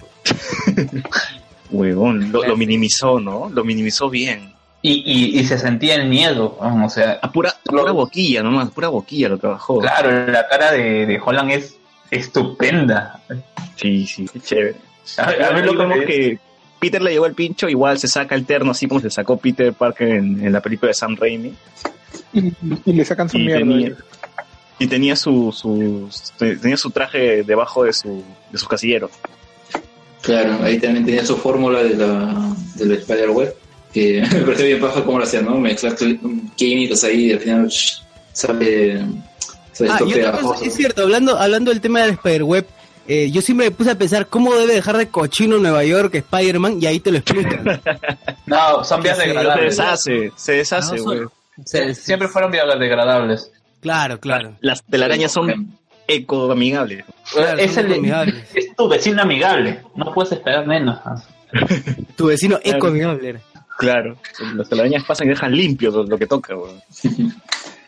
Huevón, 1.70 2.32
lo, 2.32 2.44
lo 2.44 2.56
minimizó, 2.56 3.20
¿no? 3.20 3.50
Lo 3.50 3.64
minimizó 3.64 4.08
bien. 4.10 4.52
Y, 4.88 5.02
y, 5.04 5.38
y 5.40 5.44
se 5.44 5.58
sentía 5.58 5.96
el 5.96 6.08
miedo, 6.08 6.56
¿no? 6.60 6.86
o 6.86 6.88
sea, 6.88 7.18
A 7.20 7.30
pura, 7.32 7.50
a 7.50 7.62
pura 7.62 7.92
boquilla, 7.92 8.42
nomás, 8.42 8.70
pura 8.70 8.88
boquilla 8.88 9.28
lo 9.28 9.38
trabajó. 9.38 9.80
claro, 9.80 10.26
la 10.30 10.46
cara 10.48 10.72
de, 10.72 11.04
de 11.06 11.20
Holland 11.24 11.50
es 11.50 11.76
estupenda. 12.10 13.20
Sí, 13.76 14.06
sí, 14.06 14.26
qué 14.32 14.40
chévere. 14.40 14.76
A, 15.18 15.22
A 15.22 15.24
a 15.26 15.30
ver, 15.30 15.54
mí 15.54 15.62
lo 15.62 15.76
como 15.76 15.94
que 15.94 16.04
que 16.06 16.38
Peter 16.80 17.02
le 17.02 17.10
llevó 17.10 17.26
el 17.26 17.34
pincho, 17.34 17.68
igual 17.68 17.98
se 17.98 18.08
saca 18.08 18.34
el 18.34 18.46
terno, 18.46 18.70
así 18.70 18.86
como 18.86 19.00
se 19.00 19.10
sacó 19.10 19.36
Peter 19.36 19.72
Parker 19.72 20.08
en, 20.08 20.44
en 20.46 20.52
la 20.52 20.60
película 20.60 20.88
de 20.90 20.94
Sam 20.94 21.16
Raimi. 21.16 21.52
Y, 22.32 22.52
y 22.84 22.92
le 22.92 23.04
sacan 23.04 23.28
su 23.28 23.36
Y 23.36 23.44
mierda. 23.44 23.58
tenía, 23.60 23.92
y 24.78 24.86
tenía 24.86 25.16
su, 25.16 25.52
su, 25.52 26.08
tenía 26.38 26.76
su 26.76 26.90
traje 26.90 27.42
debajo 27.42 27.84
de 27.84 27.92
su, 27.92 28.22
de 28.52 28.58
su 28.58 28.66
casillero. 28.68 29.10
claro, 30.22 30.58
ahí 30.62 30.78
también 30.78 31.04
tenía 31.04 31.24
su 31.26 31.36
fórmula 31.36 31.82
de 31.82 31.94
la, 31.96 32.54
de 32.76 32.86
la 32.86 32.94
Spider-Web, 32.94 33.54
que 33.92 34.22
me 34.32 34.40
pareció 34.40 34.66
bien 34.66 34.80
paja 34.80 35.04
cómo 35.04 35.18
lo 35.18 35.24
hacía, 35.24 35.42
¿no? 35.42 35.56
Mezclar 35.58 35.96
químicos 36.56 37.04
ahí 37.04 37.26
y 37.26 37.32
al 37.32 37.40
final 37.40 37.66
shh, 37.68 38.02
sale, 38.32 39.00
sale 39.72 39.90
Ah, 39.90 39.98
y 40.06 40.12
otra 40.14 40.32
cosa, 40.32 40.64
es 40.64 40.74
cierto, 40.74 41.02
hablando, 41.02 41.36
hablando 41.38 41.70
del 41.70 41.80
tema 41.80 42.00
del 42.02 42.10
Spider-Web, 42.10 42.66
eh, 43.10 43.30
yo 43.30 43.40
siempre 43.40 43.66
me 43.66 43.70
puse 43.70 43.90
a 43.90 43.94
pensar 43.98 44.26
cómo 44.26 44.54
debe 44.54 44.74
dejar 44.74 44.96
de 44.98 45.08
cochino 45.08 45.56
Nueva 45.58 45.82
York 45.84 46.14
Spider-Man 46.14 46.78
y 46.82 46.86
ahí 46.86 47.00
te 47.00 47.10
lo 47.10 47.18
explican. 47.18 47.80
No, 48.46 48.82
son 48.84 49.02
Que 49.02 49.14
se- 49.14 49.28
deshace, 49.60 50.32
se 50.36 50.52
deshace, 50.52 50.96
No, 50.96 51.02
güey. 51.04 51.20
son- 51.66 51.94
Siempre 51.94 52.28
fueron 52.28 52.50
biodegradables. 52.50 53.50
Claro, 53.80 54.18
claro. 54.18 54.54
Las 54.60 54.82
telarañas 54.84 55.32
son 55.32 55.78
ecoamigables. 56.06 57.04
Claro, 57.32 57.58
es, 57.58 57.74
son 57.74 57.86
el, 57.86 57.98
amigables. 57.98 58.34
es 58.54 58.74
tu 58.74 58.88
vecino 58.88 59.22
amigable. 59.22 59.80
No 59.94 60.12
puedes 60.14 60.32
esperar 60.32 60.66
menos. 60.66 60.98
Tu 62.16 62.26
vecino 62.26 62.58
eco-amigable 62.64 63.28
era. 63.28 63.40
Claro, 63.78 64.18
las 64.56 64.68
telarañas 64.68 65.04
pasan 65.04 65.28
y 65.28 65.30
dejan 65.30 65.52
limpio 65.56 65.90
lo, 65.90 66.02
lo 66.04 66.18
que 66.18 66.26
toca, 66.26 66.54
güey. 66.54 66.72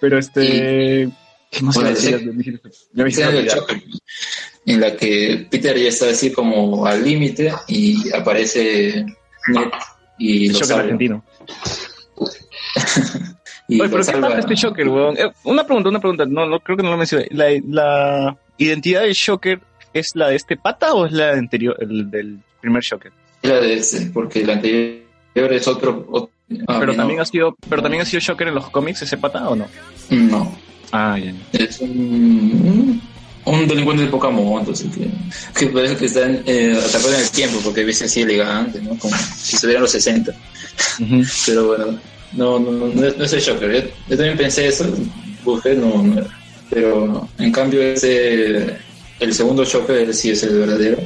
Pero 0.01 0.19
este... 0.19 1.09
¿Qué 1.51 1.63
más 1.63 1.75
Bueno, 1.75 1.97
sí. 1.97 2.11
Ya 2.93 3.31
me 3.31 3.47
choque, 3.47 3.83
en 4.67 4.81
la 4.81 4.97
que 4.97 5.49
Peter 5.51 5.77
ya 5.77 5.89
está 5.89 6.09
así 6.11 6.31
como 6.33 6.87
al 6.87 7.03
límite 7.03 7.53
y 7.67 8.09
aparece 8.15 9.05
Ned 9.49 9.69
y 10.17 10.47
El 10.47 10.53
lo 10.53 10.59
Shocker 10.61 10.67
salva. 10.69 10.83
argentino. 10.85 11.25
Y 13.69 13.81
Oye, 13.81 13.89
pero 13.89 13.99
¿qué 13.99 14.05
salva. 14.05 14.29
pasa 14.29 14.41
este 14.41 14.55
Shocker, 14.57 14.89
weón? 14.89 15.17
Eh, 15.17 15.31
una 15.45 15.65
pregunta, 15.65 15.89
una 15.91 16.01
pregunta. 16.01 16.27
No, 16.27 16.45
no 16.45 16.59
creo 16.59 16.77
que 16.77 16.83
no 16.83 16.91
lo 16.91 16.97
mencioné. 16.97 17.29
¿La, 17.31 17.47
la 17.69 18.37
identidad 18.59 19.03
del 19.03 19.13
Shocker 19.13 19.61
es 19.93 20.11
la 20.15 20.29
de 20.29 20.35
este 20.37 20.57
pata 20.57 20.93
o 20.93 21.07
es 21.07 21.13
la 21.13 21.33
anterior, 21.35 21.77
el 21.79 22.11
del 22.11 22.41
primer 22.61 22.83
Shocker? 22.83 23.13
Era 23.43 23.61
de 23.61 23.75
ese, 23.75 24.11
porque 24.13 24.41
el 24.43 24.51
anterior 24.51 25.00
es 25.35 25.69
otro. 25.69 26.07
otro- 26.11 26.31
pero 26.67 26.87
no, 26.87 26.95
también 26.97 27.21
ha 27.21 27.25
sido, 27.25 27.57
pero 27.69 27.81
también 27.83 28.03
ha 28.03 28.05
sido 28.05 28.21
Shocker 28.21 28.49
en 28.49 28.55
los 28.57 28.71
cómics 28.71 29.03
ese 29.03 29.17
pata 29.17 29.49
o 29.49 29.55
no? 29.57 29.67
No, 30.11 30.57
Ah, 30.93 31.17
ya. 31.17 31.33
es 31.53 31.79
un, 31.81 33.01
un 33.45 33.69
delincuente 33.69 34.03
de 34.05 34.09
Pokémon, 34.11 34.59
entonces 34.59 34.89
que, 34.93 35.09
que 35.59 35.67
parece 35.73 35.97
que 35.97 36.07
están 36.07 36.43
eh, 36.47 36.73
en 36.77 37.15
el 37.15 37.31
tiempo, 37.31 37.61
porque 37.63 37.85
viste 37.85 38.07
así 38.07 38.23
elegante, 38.23 38.81
¿no? 38.83 38.99
Como 38.99 39.15
si 39.17 39.55
estuvieran 39.55 39.83
los 39.83 39.93
60. 39.93 40.33
Ujú. 41.01 41.23
Pero 41.47 41.67
bueno, 41.69 41.99
no, 42.33 42.59
no, 42.59 42.73
no, 42.73 42.87
no 42.89 43.07
es, 43.07 43.17
no 43.17 43.25
es 43.25 43.33
el 43.33 43.41
Shocker. 43.41 43.73
Yo, 43.73 43.89
yo 44.09 44.17
también 44.17 44.37
pensé 44.37 44.67
eso, 44.67 44.85
busqué, 45.45 45.75
no, 45.75 46.03
no 46.03 46.19
era. 46.21 46.29
Pero 46.71 47.29
en 47.39 47.53
cambio 47.53 47.83
ese, 47.83 48.77
el 49.21 49.33
segundo 49.35 49.65
Shocker 49.65 50.13
sí 50.13 50.31
es 50.31 50.43
el 50.43 50.59
verdadero. 50.59 50.99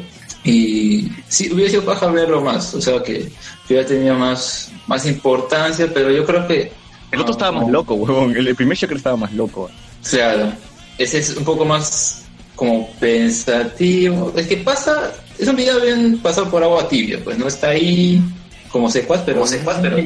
Y 0.45 1.09
sí, 1.29 1.51
hubiera 1.53 1.71
sido 1.71 1.85
paja 1.85 2.07
verlo 2.09 2.43
más, 2.43 2.75
o 2.75 2.81
sea 2.81 3.03
que 3.03 3.31
hubiera 3.67 3.87
tenido 3.87 4.15
más, 4.15 4.71
más 4.87 5.07
importancia, 5.07 5.91
pero 5.93 6.11
yo 6.11 6.25
creo 6.27 6.47
que 6.47 6.71
El 7.11 7.21
otro 7.21 7.33
estaba 7.33 7.61
más 7.61 7.71
loco, 7.71 7.95
huevón. 7.95 8.37
El, 8.37 8.49
el 8.49 8.55
primer 8.55 8.77
Shocker 8.77 8.99
estaba 8.99 9.17
más 9.17 9.33
loco. 9.33 9.71
Claro, 10.09 10.53
ese 10.99 11.19
es 11.19 11.35
un 11.37 11.45
poco 11.45 11.65
más 11.65 12.25
como 12.55 12.91
pensativo. 13.01 14.33
Es 14.37 14.47
que 14.47 14.59
pasa, 14.59 15.13
es 15.39 15.49
un 15.49 15.57
video 15.57 15.81
bien 15.81 16.19
pasado 16.19 16.51
por 16.51 16.63
agua 16.63 16.89
tibia, 16.89 17.19
pues 17.25 17.39
no 17.39 17.49
está 17.49 17.71
ahí 17.71 18.23
como 18.71 18.91
secuaz, 18.91 19.23
pero 19.25 19.47
secuaz, 19.47 19.79
pero 19.81 19.97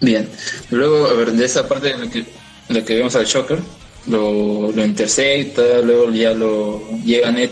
Bien, 0.00 0.28
luego, 0.70 1.06
a 1.06 1.14
ver, 1.14 1.32
de 1.32 1.44
esa 1.44 1.66
parte 1.66 1.90
en 1.90 2.00
la 2.00 2.10
que, 2.10 2.18
en 2.20 2.76
la 2.76 2.84
que 2.84 2.94
vemos 2.94 3.14
al 3.16 3.26
Shocker, 3.26 3.58
lo, 4.06 4.70
lo 4.72 4.84
intercepta, 4.84 5.80
luego 5.82 6.10
ya 6.10 6.32
lo 6.32 6.82
llega 7.04 7.30
Ned, 7.30 7.50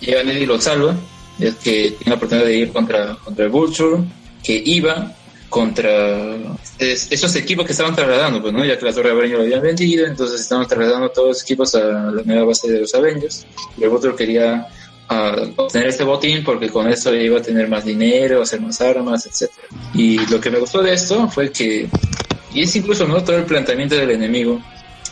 llega 0.00 0.22
Ned 0.22 0.36
y 0.36 0.46
lo 0.46 0.60
salva, 0.60 0.94
es 1.38 1.54
que 1.56 1.92
tiene 1.92 2.10
la 2.10 2.14
oportunidad 2.14 2.46
de 2.46 2.56
ir 2.56 2.72
contra, 2.72 3.16
contra 3.24 3.44
el 3.44 3.50
Vulture, 3.50 4.02
que 4.42 4.60
iba 4.64 5.14
contra 5.48 6.36
es- 6.78 7.08
esos 7.10 7.34
equipos 7.36 7.66
que 7.66 7.72
estaban 7.72 7.94
trasladando, 7.94 8.40
pues, 8.40 8.52
¿no? 8.52 8.64
Ya 8.64 8.78
que 8.78 8.84
la 8.84 8.92
Torre 8.92 9.10
de 9.10 9.16
Avengers 9.16 9.38
lo 9.40 9.44
habían 9.46 9.62
vendido, 9.62 10.06
entonces 10.06 10.40
estaban 10.40 10.66
trasladando 10.66 11.10
todos 11.10 11.28
los 11.28 11.42
equipos 11.42 11.74
a 11.74 11.80
la 11.80 12.22
nueva 12.24 12.44
base 12.46 12.70
de 12.70 12.80
los 12.80 12.94
Avengers. 12.94 13.46
Y 13.76 13.82
el 13.84 13.90
Vulture 13.90 14.14
quería 14.14 14.66
ah, 15.08 15.36
obtener 15.56 15.88
este 15.88 16.04
botín 16.04 16.44
porque 16.44 16.68
con 16.68 16.88
eso 16.88 17.12
iba 17.14 17.38
a 17.38 17.42
tener 17.42 17.68
más 17.68 17.84
dinero, 17.84 18.42
hacer 18.42 18.60
más 18.60 18.80
armas, 18.80 19.26
etcétera. 19.26 19.66
Y 19.92 20.18
lo 20.28 20.40
que 20.40 20.50
me 20.50 20.58
gustó 20.60 20.82
de 20.82 20.92
esto 20.94 21.28
fue 21.28 21.50
que 21.50 21.88
Y 22.54 22.62
es 22.62 22.74
incluso 22.76 23.06
no 23.06 23.22
todo 23.24 23.36
el 23.36 23.44
planteamiento 23.44 23.94
del 23.96 24.10
enemigo. 24.10 24.60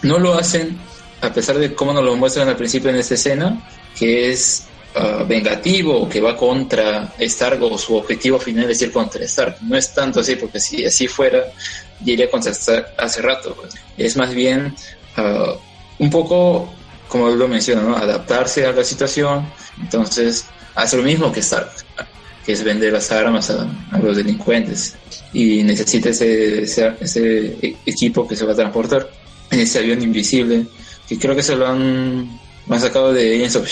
No 0.03 0.19
lo 0.21 0.35
hacen, 0.35 0.77
a 1.21 1.33
pesar 1.33 1.59
de 1.59 1.75
cómo 1.75 1.93
nos 1.93 2.05
lo 2.05 2.15
muestran 2.17 2.49
al 2.49 2.57
principio 2.57 2.91
en 2.91 2.97
esta 2.97 3.15
escena, 3.15 3.61
que 3.99 4.31
es 4.31 4.65
ah, 4.95 5.25
vengativo 5.27 6.09
que 6.09 6.21
va 6.21 6.37
contra 6.37 7.15
Stark 7.19 7.63
o 7.63 7.79
su 7.79 7.97
objetivo 7.97 8.39
final 8.39 8.71
es 8.71 8.83
ir 8.83 8.93
contra 8.93 9.25
Stark. 9.25 9.59
No 9.63 9.77
es 9.77 9.93
tanto 9.93 10.21
así, 10.21 10.37
porque 10.37 10.61
si 10.61 10.85
así 10.85 11.09
fuera, 11.09 11.45
ya 12.05 12.13
iría 12.13 12.31
contra 12.31 12.53
Stark 12.53 12.95
hace 12.97 13.23
rato. 13.23 13.55
pues. 13.55 13.75
Es 13.97 14.17
más 14.17 14.35
bien 14.35 14.75
ah, 15.17 15.55
un 15.99 16.11
poco, 16.11 16.73
como 17.09 17.29
lo 17.31 17.49
menciona, 17.49 17.83
¿no? 17.83 17.97
adaptarse 17.97 18.67
a 18.67 18.73
la 18.73 18.85
situación. 18.85 19.47
Entonces, 19.81 20.47
hace 20.75 20.97
lo 20.97 21.03
mismo 21.03 21.33
que 21.33 21.41
Stark, 21.41 21.71
que 22.45 22.53
es 22.53 22.63
vender 22.63 22.93
las 22.93 23.11
armas 23.11 23.51
a, 23.51 23.69
los 24.01 24.17
delincuentes. 24.17 24.97
Y 25.33 25.63
necesita 25.63 26.11
ese, 26.11 26.63
ese, 26.63 27.57
e- 27.61 27.77
equipo 27.85 28.27
que 28.27 28.37
se 28.37 28.47
va 28.47 28.53
a 28.53 28.57
transportar 28.57 29.11
en 29.51 29.61
ese 29.61 29.81
avión 29.81 30.03
invisible, 30.03 30.67
que 31.09 31.19
creo 31.19 31.35
que 31.35 31.43
se 31.43 31.57
lo 31.57 31.67
han, 31.67 32.41
sacado 32.79 33.13
de 33.13 33.37
Agents 33.37 33.57
of. 33.57 33.69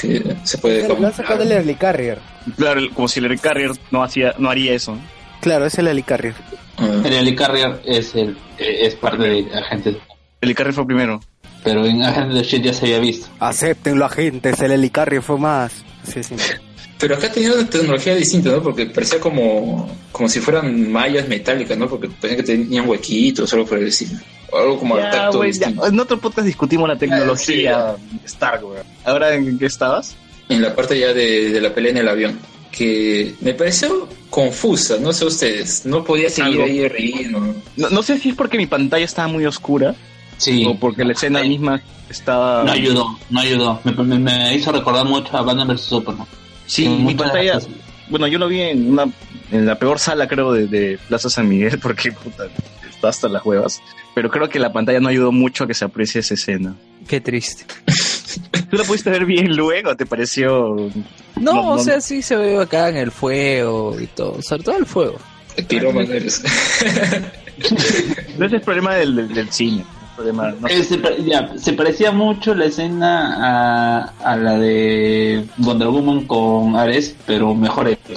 Que 0.00 0.36
se 0.44 0.58
puede 0.58 0.88
Lo 0.88 1.06
han 1.06 1.14
sacado 1.14 1.38
del 1.40 1.52
Helicarrier. 1.52 2.18
Claro, 2.56 2.80
como 2.94 3.08
si 3.08 3.18
el 3.20 3.26
Air 3.26 3.38
Carrier 3.40 3.70
no, 3.90 4.02
hacía, 4.02 4.34
no 4.38 4.50
haría 4.50 4.72
eso. 4.74 4.96
Claro, 5.40 5.66
es 5.66 5.78
el 5.78 5.88
Helicarrier. 5.88 6.34
Ah, 6.76 6.88
El 7.04 7.12
Helicarrier 7.12 7.80
es, 7.84 8.14
el, 8.14 8.30
eh, 8.58 8.86
es 8.86 8.94
parte 8.94 9.22
de 9.22 9.54
Agentes, 9.54 9.96
El 10.40 10.48
Air 10.48 10.56
Carrier 10.56 10.74
fue 10.74 10.86
primero. 10.86 11.20
pero 11.62 11.84
en 11.84 12.02
Agentes 12.02 12.34
de 12.36 12.42
Shield 12.42 12.64
ya 12.64 12.72
se 12.72 12.86
había 12.86 12.98
visto. 13.00 13.28
Acéptenlo, 13.40 14.04
agentes, 14.06 14.60
el 14.60 14.72
Helicarrier 14.72 15.22
fue 15.22 15.38
más. 15.38 15.72
Sí, 16.04 16.22
sí. 16.22 16.34
Pero 17.00 17.14
acá 17.14 17.32
tenía 17.32 17.52
una 17.54 17.66
tecnología 17.68 18.14
distinta, 18.14 18.50
¿no? 18.50 18.62
Porque 18.62 18.84
parecía 18.86 19.18
como, 19.18 19.90
como 20.12 20.28
si 20.28 20.38
fueran 20.40 20.90
mallas 20.92 21.26
metálicas, 21.26 21.76
¿no? 21.78 21.88
Porque 21.88 22.08
parecía 22.08 22.36
que 22.36 22.42
tenían 22.42 22.86
huequitos 22.88 23.50
o 23.52 23.56
algo 23.56 23.66
por 23.68 23.78
el 23.78 23.86
estilo. 23.88 24.18
O 24.52 24.58
algo 24.58 24.78
como 24.78 24.98
Ya, 24.98 25.10
tacto 25.10 25.40
distinto. 25.42 25.86
En 25.86 25.98
otro 25.98 26.18
podcast 26.20 26.46
discutimos 26.46 26.88
la 26.88 26.96
tecnología 26.98 27.96
Stark, 28.26 28.62
güey. 28.62 28.80
¿Ahora 29.04 29.34
en 29.34 29.58
qué 29.58 29.66
estabas? 29.66 30.14
En 30.50 30.60
la 30.60 30.74
parte 30.76 30.98
ya 30.98 31.14
de, 31.14 31.50
de 31.50 31.60
la 31.60 31.72
pelea 31.74 31.92
en 31.92 31.96
el 31.98 32.08
avión. 32.08 32.38
Que 32.70 33.34
me 33.40 33.54
pareció 33.54 34.06
confusa, 34.28 34.96
no 35.00 35.12
sé 35.12 35.24
ustedes. 35.24 35.86
No 35.86 36.04
podía 36.04 36.28
seguir 36.30 36.60
Algo. 36.60 36.64
ahí 36.64 36.86
ritmo. 36.88 37.54
No, 37.76 37.88
no 37.90 38.02
sé 38.02 38.18
si 38.18 38.28
es 38.30 38.34
porque 38.36 38.58
mi 38.58 38.66
pantalla 38.66 39.04
estaba 39.04 39.26
muy 39.28 39.44
oscura 39.46 39.94
Sí. 40.36 40.64
o 40.66 40.78
porque 40.78 41.04
la 41.04 41.12
escena 41.12 41.42
misma 41.42 41.80
estaba... 42.08 42.62
No 42.64 42.72
ayudó, 42.72 43.18
no 43.30 43.40
ayudó. 43.40 43.80
Me, 43.84 43.92
me- 43.92 44.18
me 44.18 44.54
hizo 44.54 44.70
recordar 44.70 45.04
mucho 45.06 45.36
a 45.36 45.42
Batman 45.42 45.68
vs 45.68 45.80
Superman. 45.80 46.26
Sí, 46.70 46.88
mi 46.88 47.14
pantalla... 47.16 47.58
Bueno, 48.08 48.26
yo 48.28 48.38
lo 48.38 48.46
vi 48.48 48.60
en 48.60 48.90
una 48.90 49.06
en 49.50 49.66
la 49.66 49.76
peor 49.78 49.98
sala, 49.98 50.28
creo, 50.28 50.52
de, 50.52 50.66
de 50.68 50.98
Plaza 51.08 51.28
San 51.28 51.48
Miguel, 51.48 51.78
porque 51.82 52.12
puta, 52.12 52.44
está 52.88 53.08
hasta 53.08 53.28
las 53.28 53.44
huevas. 53.44 53.82
Pero 54.14 54.30
creo 54.30 54.48
que 54.48 54.60
la 54.60 54.72
pantalla 54.72 55.00
no 55.00 55.08
ayudó 55.08 55.32
mucho 55.32 55.64
a 55.64 55.66
que 55.66 55.74
se 55.74 55.84
aprecie 55.84 56.20
esa 56.20 56.34
escena. 56.34 56.76
Qué 57.08 57.20
triste. 57.20 57.64
¿Tú 58.70 58.76
la 58.76 58.84
pudiste 58.84 59.10
ver 59.10 59.24
bien 59.24 59.56
luego? 59.56 59.96
¿Te 59.96 60.06
pareció...? 60.06 60.76
No, 61.36 61.54
No, 61.54 61.60
o 61.72 61.76
no, 61.76 61.82
sea, 61.82 62.00
sí 62.00 62.22
se 62.22 62.36
ve 62.36 62.56
acá 62.60 62.88
en 62.88 62.96
el 62.98 63.10
fuego 63.10 63.96
y 64.00 64.06
todo. 64.06 64.40
Sobre 64.42 64.62
todo 64.62 64.76
el 64.76 64.86
fuego. 64.86 65.18
Pirómano 65.68 66.12
eres. 66.12 66.42
No 68.38 68.46
es 68.46 68.52
el 68.54 68.60
problema 68.62 68.94
del, 68.94 69.14
del, 69.16 69.34
del 69.34 69.50
cine. 69.50 69.84
El 70.28 70.36
no. 70.36 70.68
Eh, 70.68 70.84
se, 70.84 70.98
pare- 70.98 71.22
ya, 71.24 71.50
se 71.56 71.72
parecía 71.72 72.12
mucho 72.12 72.54
la 72.54 72.66
escena 72.66 73.36
a, 73.40 74.12
a 74.32 74.36
la 74.36 74.58
de 74.58 75.44
Wonder 75.58 75.88
Woman 75.88 76.26
con 76.26 76.76
Ares, 76.76 77.16
pero 77.26 77.54
mejor 77.54 77.88
hecha. 77.88 78.14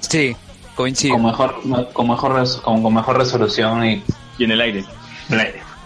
Sí, 0.00 0.36
coincido. 0.74 1.14
Con 1.14 1.24
mejor, 1.24 1.60
con 1.92 2.08
mejor, 2.08 2.62
con, 2.62 2.82
con 2.82 2.94
mejor 2.94 3.18
resolución 3.18 3.84
y 3.84 4.02
Y 4.38 4.44
en 4.44 4.52
el 4.52 4.60
aire. 4.60 4.84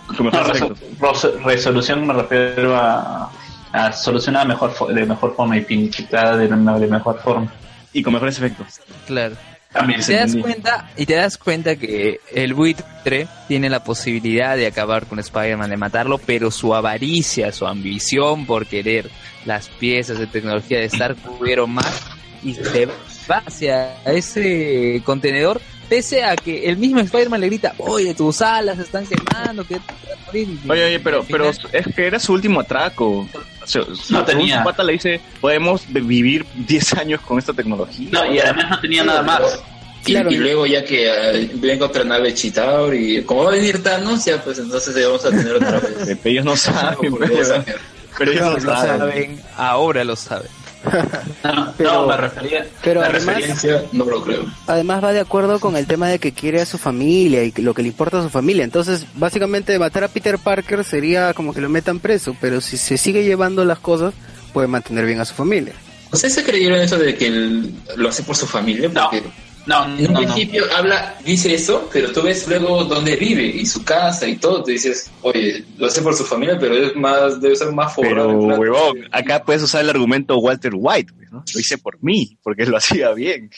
Con 0.07 0.27
No, 0.27 0.31
mejores 0.33 0.61
reso- 0.61 0.73
efectos. 0.73 1.23
res- 1.23 1.43
resolución 1.45 2.07
me 2.07 2.13
refiero 2.13 2.77
a, 2.77 3.31
a 3.73 3.93
solucionar 3.93 4.47
mejor 4.47 4.73
de 4.95 5.07
mejor 5.07 5.35
forma 5.35 5.57
y 5.57 5.63
finiquitada 5.65 6.37
de, 6.37 6.49
de 6.49 6.87
mejor 6.89 7.19
forma. 7.21 7.51
Y 7.95 8.03
con 8.03 8.13
mejores 8.13 8.37
efectos. 8.39 8.81
Claro. 9.07 9.37
También 9.73 10.01
te 10.01 10.15
das 10.15 10.37
cuenta 10.37 10.91
y 10.97 11.07
te 11.07 11.15
das 11.15 11.39
cuenta 11.39 11.77
que 11.77 12.21
el 12.35 12.53
buitre 12.53 13.27
tiene 13.49 13.71
la 13.71 13.83
posibilidad 13.83 14.57
de 14.57 14.67
acabar 14.67 15.07
con 15.07 15.19
Spider-Man, 15.19 15.71
de 15.71 15.77
matarlo, 15.77 16.19
pero 16.19 16.51
su 16.51 16.75
avaricia, 16.75 17.53
su 17.53 17.67
ambición 17.67 18.45
por 18.45 18.67
querer 18.67 19.11
las 19.47 19.69
piezas 19.69 20.19
de 20.19 20.27
tecnología 20.27 20.79
de 20.79 20.85
Stark 20.87 21.17
pudieron 21.17 21.71
más 21.71 22.03
y 22.43 22.55
se 22.55 22.87
va 23.31 23.43
hacia 23.47 24.03
ese 24.05 25.01
contenedor 25.05 25.61
pese 25.89 26.25
a 26.25 26.37
que 26.37 26.71
el 26.71 26.79
mismo 26.79 27.01
Spider-Man 27.01 27.41
le 27.41 27.47
grita, 27.49 27.75
oye, 27.77 28.15
tus 28.15 28.41
alas 28.41 28.79
están 28.79 29.05
quemando, 29.07 29.63
que 29.63 29.75
te 29.75 29.81
vas 29.81 30.19
a 30.19 30.27
morir". 30.27 30.49
Y 30.65 30.71
Oye, 30.71 30.85
oye, 30.87 31.01
pero, 31.01 31.23
pero 31.29 31.51
es 31.51 31.59
que 31.95 32.07
era 32.07 32.19
su 32.19 32.33
último 32.33 32.61
atraco. 32.61 33.29
No 34.11 34.25
tenía. 34.25 34.59
Su 34.59 34.65
pata 34.65 34.83
le 34.83 34.93
dice, 34.95 35.21
podemos 35.41 35.83
vi- 35.89 36.01
vivir 36.01 36.47
10 36.55 36.93
años 36.99 37.21
con 37.21 37.39
esta 37.39 37.53
tecnología. 37.53 38.09
No, 38.13 38.33
y 38.33 38.39
además 38.39 38.71
no 38.71 38.81
tenía 38.81 39.05
nada 39.05 39.23
más. 39.23 39.41
Y, 40.05 40.13
Claro. 40.13 40.33
y 40.33 40.37
luego 40.37 40.67
ya 40.67 40.85
que 40.85 41.07
eh, 41.09 41.51
venga 41.55 41.87
otra 41.87 42.03
nave 42.03 42.35
Chitaur 42.35 42.93
y 42.93 43.23
como 43.23 43.45
va 43.45 43.51
a 43.51 43.55
venir 43.55 43.81
Thanos, 43.85 44.25
ya 44.25 44.43
pues 44.43 44.59
entonces 44.59 44.95
vamos 45.07 45.25
a 45.25 45.31
tener 45.31 45.55
otra 45.55 45.79
vez. 46.07 46.19
Ellos 46.25 46.45
no 46.45 46.57
saben, 46.57 47.15
pero, 47.21 47.65
pero 48.19 48.33
ellos 48.33 48.43
no 48.45 48.51
lo 48.55 48.61
saben. 48.61 48.99
saben, 48.99 49.43
ahora 49.57 50.03
lo 50.03 50.17
saben. 50.17 50.49
No, 51.45 51.75
Pero- 51.77 51.93
no, 51.93 52.07
me 52.07 52.17
refería. 52.17 52.67
pero 52.83 53.01
la 53.01 53.07
además- 53.09 53.37
referencia. 53.37 53.83
No 53.93 54.05
lo 54.05 54.23
creo. 54.23 54.45
Además 54.67 55.03
va 55.05 55.13
de 55.13 55.21
acuerdo 55.21 55.61
con 55.61 55.77
el 55.77 55.87
tema 55.87 56.09
de 56.09 56.19
que 56.19 56.33
quiere 56.33 56.61
a 56.61 56.67
su 56.67 56.79
familia 56.79 57.45
y 57.45 57.53
que 57.53 57.63
lo 57.63 57.75
que 57.75 57.83
le 57.83 57.89
importa 57.89 58.21
a 58.21 58.23
su 58.23 58.31
familia. 58.31 58.65
Entonces, 58.65 59.07
básicamente 59.15 59.79
matar 59.79 60.05
a 60.05 60.09
Peter 60.09 60.39
Parker 60.39 60.85
sería 60.85 61.35
como 61.35 61.53
que 61.55 61.61
lo 61.61 61.69
metan 61.69 61.99
preso, 62.01 62.37
pero 62.41 62.61
si 62.61 62.77
se 62.77 62.97
sigue 62.99 63.25
llevando 63.25 63.65
las 63.65 63.79
cosas, 63.79 64.15
puede 64.53 64.69
mantener 64.69 65.05
bien 65.07 65.21
a 65.21 65.25
su 65.25 65.35
familia. 65.35 65.73
¿Ustedes 66.13 66.35
se 66.35 66.45
creyeron 66.45 66.79
eso 66.81 66.99
de 66.99 67.15
que 67.17 67.27
él 67.27 67.75
lo 67.97 68.09
hace 68.09 68.23
por 68.23 68.37
su 68.37 68.47
familia? 68.47 68.89
No. 68.93 69.09
Porque 69.11 69.23
No, 69.27 69.33
en 69.67 69.73
un 69.73 70.03
no, 70.03 70.09
no. 70.09 70.19
principio 70.19 70.65
habla, 70.77 71.17
dice 71.25 71.55
eso, 71.55 71.89
pero 71.93 72.13
tú 72.13 72.23
ves 72.23 72.47
luego 72.49 72.85
dónde 72.85 73.17
vive 73.17 73.45
y 73.45 73.65
su 73.67 73.85
casa 73.85 74.27
y 74.27 74.37
todo. 74.37 74.63
Te 74.63 74.73
dices, 74.73 75.11
oye, 75.23 75.65
lo 75.79 75.87
hace 75.87 76.03
por 76.03 76.15
su 76.15 76.25
familia, 76.25 76.59
pero 76.59 76.77
es 76.77 76.97
más, 76.97 77.41
debe 77.41 77.57
ser 77.57 77.73
más 77.73 77.95
forrado. 77.95 78.29
Pero, 78.29 78.61
huevón, 78.61 79.09
acá 79.13 79.45
puedes 79.45 79.63
usar 79.63 79.83
el 79.83 79.91
argumento 79.91 80.39
Walter 80.39 80.73
White, 80.75 81.13
¿no? 81.31 81.45
Lo 81.53 81.61
hice 81.61 81.79
por 81.79 82.03
mí, 82.03 82.37
porque 82.43 82.67
lo 82.67 82.77
hacía 82.79 83.13
bien. 83.13 83.51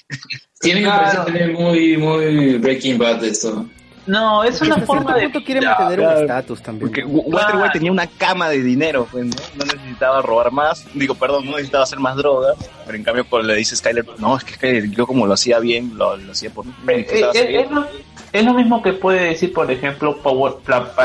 Tiene 0.61 0.87
parecer 0.87 1.25
también 1.25 1.53
muy, 1.53 1.97
muy 1.97 2.59
Breaking 2.59 2.99
Bad 2.99 3.25
esto. 3.25 3.67
No, 4.07 4.45
es 4.45 4.61
una 4.61 4.75
Hasta 4.75 4.87
forma 4.87 5.03
cierto 5.15 5.19
de. 5.21 5.23
punto 5.33 5.47
quiere 5.47 5.61
Ya, 5.63 5.77
mantener 5.79 6.07
un 6.07 6.21
estatus 6.23 6.63
también. 6.63 6.89
Porque 6.89 7.05
Wa- 7.05 7.23
Walter 7.25 7.33
Claro. 7.51 7.59
White 7.63 7.73
tenía 7.73 7.93
una 7.93 8.07
cama 8.07 8.49
de 8.51 8.61
dinero, 8.63 9.09
pues, 9.11 9.25
¿no? 9.25 9.33
No 9.57 9.65
necesitaba 9.65 10.21
robar 10.23 10.53
más. 10.53 10.87
Digo, 10.95 11.15
perdón, 11.15 11.47
no 11.47 11.53
necesitaba 11.53 11.85
hacer 11.85 11.99
más 12.01 12.17
drogas. 12.17 12.57
Pero 12.85 12.99
en 12.99 13.05
cambio, 13.05 13.25
cuando 13.29 13.49
le 13.49 13.55
dice 13.57 13.77
Skyler, 13.77 14.05
no, 14.19 14.37
es 14.37 14.45
que, 14.45 14.57
que 14.59 14.91
yo 14.91 15.07
como 15.07 15.27
lo 15.27 15.33
hacía 15.35 15.59
bien, 15.59 15.93
lo, 15.97 16.17
lo 16.17 16.33
hacía 16.33 16.51
por 16.51 16.67
mí. 16.67 16.73
Eh, 16.89 17.07
eh, 17.35 17.61
es, 17.63 17.71
lo, 17.71 17.87
es 18.33 18.45
lo 18.45 18.53
mismo 18.55 18.83
que 18.83 18.93
puede 18.93 19.21
decir, 19.25 19.53
por 19.53 19.71
ejemplo, 19.71 20.19
Power- 20.23 20.57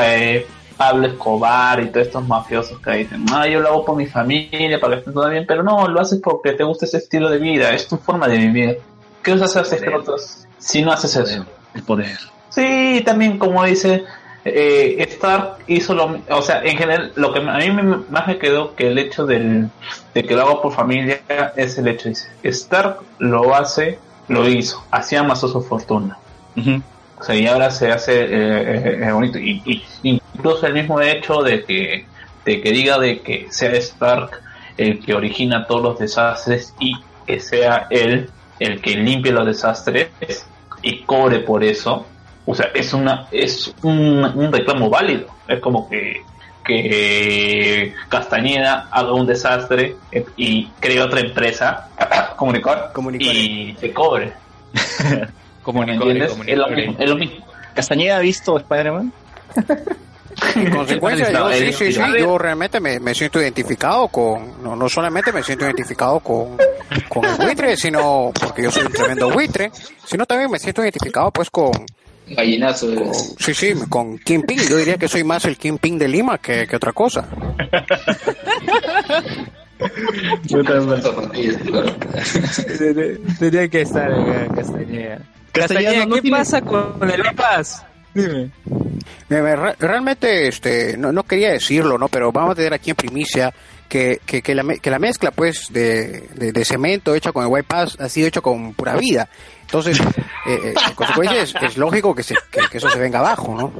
eh, 0.02 0.46
Pablo 0.76 1.06
Escobar 1.06 1.80
y 1.80 1.86
todos 1.90 2.06
estos 2.06 2.26
mafiosos 2.26 2.80
que 2.80 2.90
dicen, 2.92 3.24
ah, 3.32 3.46
yo 3.46 3.60
lo 3.60 3.68
hago 3.68 3.84
por 3.84 3.96
mi 3.96 4.06
familia, 4.06 4.78
para 4.80 4.94
que 4.94 4.98
esté 5.00 5.12
todo 5.12 5.28
bien, 5.28 5.44
pero 5.46 5.62
no, 5.62 5.86
lo 5.88 6.00
haces 6.00 6.20
porque 6.22 6.52
te 6.52 6.64
gusta 6.64 6.84
ese 6.86 6.98
estilo 6.98 7.28
de 7.30 7.38
vida, 7.38 7.70
es 7.70 7.86
tu 7.88 7.96
forma 7.98 8.26
de 8.28 8.38
vivir. 8.38 8.78
¿Qué 9.22 9.34
vas 9.34 9.56
a 9.56 9.60
hacer 9.60 9.80
si 10.58 10.82
no 10.82 10.92
haces 10.92 11.16
eso? 11.16 11.44
El 11.74 11.82
poder. 11.82 12.18
Sí, 12.50 13.02
también 13.04 13.38
como 13.38 13.64
dice, 13.64 14.04
eh, 14.44 14.96
Stark 15.10 15.58
hizo 15.66 15.94
lo 15.94 16.20
o 16.30 16.42
sea, 16.42 16.62
en 16.64 16.76
general, 16.76 17.12
lo 17.16 17.32
que 17.32 17.38
a 17.40 17.56
mí 17.58 17.70
me- 17.70 17.98
más 18.10 18.26
me 18.26 18.38
quedó 18.38 18.74
que 18.74 18.88
el 18.88 18.98
hecho 18.98 19.24
del, 19.26 19.68
de 20.14 20.24
que 20.24 20.34
lo 20.34 20.42
hago 20.42 20.62
por 20.62 20.72
familia 20.72 21.20
es 21.56 21.78
el 21.78 21.88
hecho, 21.88 22.08
dice, 22.08 22.28
Stark 22.42 22.98
lo 23.18 23.54
hace, 23.54 23.98
lo 24.28 24.48
hizo, 24.48 24.84
así 24.90 25.16
amasó 25.16 25.48
su 25.48 25.62
fortuna. 25.62 26.18
O 27.18 27.22
sea, 27.22 27.34
y 27.34 27.46
ahora 27.46 27.70
se 27.70 27.92
hace 27.92 28.22
eh, 28.24 28.28
eh, 28.30 29.00
eh, 29.06 29.12
bonito. 29.12 29.38
Y, 29.38 29.62
y 30.02 30.20
incluso 30.34 30.66
el 30.66 30.72
mismo 30.74 31.00
hecho 31.00 31.42
de 31.42 31.64
que, 31.64 32.06
de 32.44 32.60
que 32.62 32.72
diga 32.72 32.98
de 32.98 33.20
que 33.20 33.46
sea 33.50 33.70
Stark 33.72 34.30
el 34.78 35.04
que 35.04 35.14
origina 35.14 35.66
todos 35.66 35.82
los 35.82 35.98
desastres 35.98 36.74
y 36.80 36.94
que 37.26 37.38
sea 37.40 37.86
él 37.90 38.30
el 38.58 38.80
que 38.80 38.96
limpie 38.96 39.32
los 39.32 39.46
desastres 39.46 40.08
y 40.82 41.02
cobre 41.04 41.40
por 41.40 41.62
eso. 41.62 42.06
O 42.46 42.54
sea, 42.54 42.70
es 42.74 42.92
una 42.92 43.26
es 43.30 43.74
un, 43.82 44.24
un 44.24 44.52
reclamo 44.52 44.88
válido. 44.90 45.26
Es 45.48 45.60
como 45.60 45.88
que 45.88 46.22
que 46.64 47.94
Castañeda 48.08 48.88
haga 48.90 49.12
un 49.12 49.26
desastre 49.26 49.96
y 50.36 50.66
cree 50.78 51.00
otra 51.00 51.20
empresa, 51.20 51.88
comunicar, 52.36 52.92
y 53.18 53.74
se 53.78 53.92
cobre. 53.92 54.32
¿Me 55.02 55.28
Comunicore, 55.62 56.10
entiendes? 56.12 56.30
Es 56.46 56.56
lo 56.58 56.64
comunicore. 56.64 56.86
mismo, 56.86 57.02
es 57.04 57.10
lo 57.10 57.16
mismo. 57.16 57.46
¿Castañeda 57.74 58.16
ha 58.16 58.20
visto 58.20 58.56
Spider-Man? 58.58 59.12
En 60.54 60.70
consecuencia, 60.70 61.30
yo, 61.32 61.50
sí, 61.52 61.72
sí, 61.72 61.92
sí, 61.92 62.00
yo 62.18 62.38
realmente 62.38 62.80
me, 62.80 62.98
me 63.00 63.14
siento 63.14 63.40
identificado 63.42 64.08
con, 64.08 64.62
no, 64.62 64.74
no 64.74 64.88
solamente 64.88 65.32
me 65.32 65.42
siento 65.42 65.66
identificado 65.66 66.20
con, 66.20 66.56
con 67.08 67.24
el 67.24 67.36
buitre, 67.36 67.76
sino 67.76 68.32
porque 68.40 68.62
yo 68.62 68.70
soy 68.70 68.84
un 68.86 68.92
tremendo 68.92 69.28
buitre, 69.28 69.70
sino 70.04 70.24
también 70.24 70.50
me 70.50 70.58
siento 70.58 70.82
identificado 70.82 71.30
pues 71.30 71.50
con, 71.50 71.72
Gallinazo. 72.30 72.94
con- 72.94 73.14
sí, 73.38 73.54
sí, 73.54 73.74
con 73.88 74.18
Kingpin. 74.18 74.58
Yo 74.68 74.76
diría 74.76 74.96
que 74.96 75.08
soy 75.08 75.24
más 75.24 75.44
el 75.44 75.56
Kingpin 75.56 75.98
de 75.98 76.08
Lima 76.08 76.38
que, 76.38 76.66
que 76.66 76.76
otra 76.76 76.92
cosa. 76.92 77.28
Tenía 83.38 83.68
que 83.68 83.80
estar 83.82 84.10
acá, 84.12 84.54
Castañeda. 84.54 85.18
Castañeda, 85.52 86.06
no 86.06 86.14
¿qué 86.16 86.22
tiene- 86.22 86.36
pasa 86.36 86.60
con 86.62 87.10
el 87.10 87.22
bypass? 87.22 87.84
Dime. 88.14 88.50
Me- 89.28 89.42
me- 89.42 89.56
re- 89.56 89.76
realmente 89.78 90.48
este 90.48 90.96
no, 90.96 91.12
no 91.12 91.22
quería 91.22 91.52
decirlo 91.52 91.96
no 91.96 92.08
pero 92.08 92.32
vamos 92.32 92.52
a 92.52 92.54
tener 92.56 92.74
aquí 92.74 92.90
en 92.90 92.96
primicia 92.96 93.54
que, 93.88 94.20
que, 94.26 94.42
que 94.42 94.52
la, 94.56 94.64
que 94.82 94.90
la 94.90 94.98
mezcla 94.98 95.30
pues 95.30 95.66
de, 95.70 96.24
de, 96.34 96.50
de 96.50 96.64
cemento 96.64 97.14
hecha 97.14 97.30
con 97.30 97.44
el 97.44 97.50
white 97.52 97.66
pass 97.68 97.96
ha 98.00 98.08
sido 98.08 98.26
hecho 98.26 98.42
con 98.42 98.74
pura 98.74 98.96
vida 98.96 99.28
entonces 99.70 100.00
eh, 100.00 100.58
eh, 100.64 100.74
en 100.88 100.94
consecuencia 100.94 101.42
es, 101.42 101.54
es 101.62 101.76
lógico 101.76 102.14
que, 102.14 102.22
se, 102.24 102.34
que, 102.50 102.60
que 102.70 102.78
eso 102.78 102.90
se 102.90 102.98
venga 102.98 103.20
abajo 103.20 103.54
no 103.54 103.72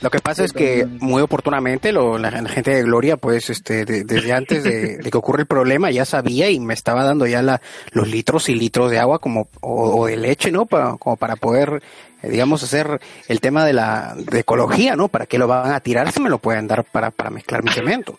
lo 0.00 0.10
que 0.10 0.18
pasa 0.20 0.44
es 0.44 0.52
que 0.52 0.84
muy 0.86 1.22
oportunamente 1.22 1.90
lo- 1.90 2.18
la, 2.18 2.30
gente 2.46 2.72
de 2.72 2.82
Gloria 2.82 3.16
pues 3.16 3.48
este 3.48 3.86
de- 3.86 4.04
desde 4.04 4.34
antes 4.34 4.62
de, 4.62 4.98
que 5.10 5.16
ocurra 5.16 5.40
el 5.40 5.46
problema 5.46 5.90
ya 5.90 6.04
sabía 6.04 6.50
y 6.50 6.60
me 6.60 6.74
estaba 6.74 7.04
dando 7.04 7.26
ya 7.26 7.40
la, 7.40 7.62
los 7.92 8.06
litros 8.08 8.50
y 8.50 8.54
litros 8.54 8.90
de 8.90 8.98
agua 8.98 9.18
como 9.18 9.48
o, 9.62 10.06
de 10.06 10.18
leche 10.18 10.50
no 10.52 10.66
para, 10.66 10.96
como 10.98 11.16
para 11.16 11.36
poder 11.36 11.82
eh, 12.22 12.28
digamos 12.28 12.62
hacer 12.62 13.00
el 13.28 13.40
tema 13.40 13.64
de 13.64 13.72
la 13.72 14.14
de 14.14 14.40
ecología 14.40 14.94
no 14.94 15.08
para 15.08 15.24
qué 15.24 15.38
lo 15.38 15.46
van 15.48 15.72
a 15.72 15.80
tirar 15.80 16.12
si 16.12 16.20
me 16.20 16.28
lo 16.28 16.36
pueden 16.38 16.66
dar 16.68 16.84
para, 16.84 17.10
para 17.10 17.30
mezclar 17.30 17.64
mi 17.64 17.70
cemento 17.70 18.18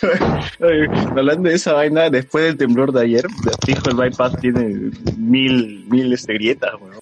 Hablando 1.16 1.48
de 1.48 1.54
esa 1.54 1.72
vaina, 1.72 2.10
después 2.10 2.44
del 2.44 2.56
temblor 2.56 2.92
de 2.92 3.02
ayer, 3.02 3.26
fijo 3.66 3.90
el 3.90 3.96
bypass 3.96 4.38
tiene 4.40 4.90
mil, 5.16 5.84
mil 5.88 6.12
este, 6.12 6.34
grietas, 6.34 6.72
weón. 6.80 6.94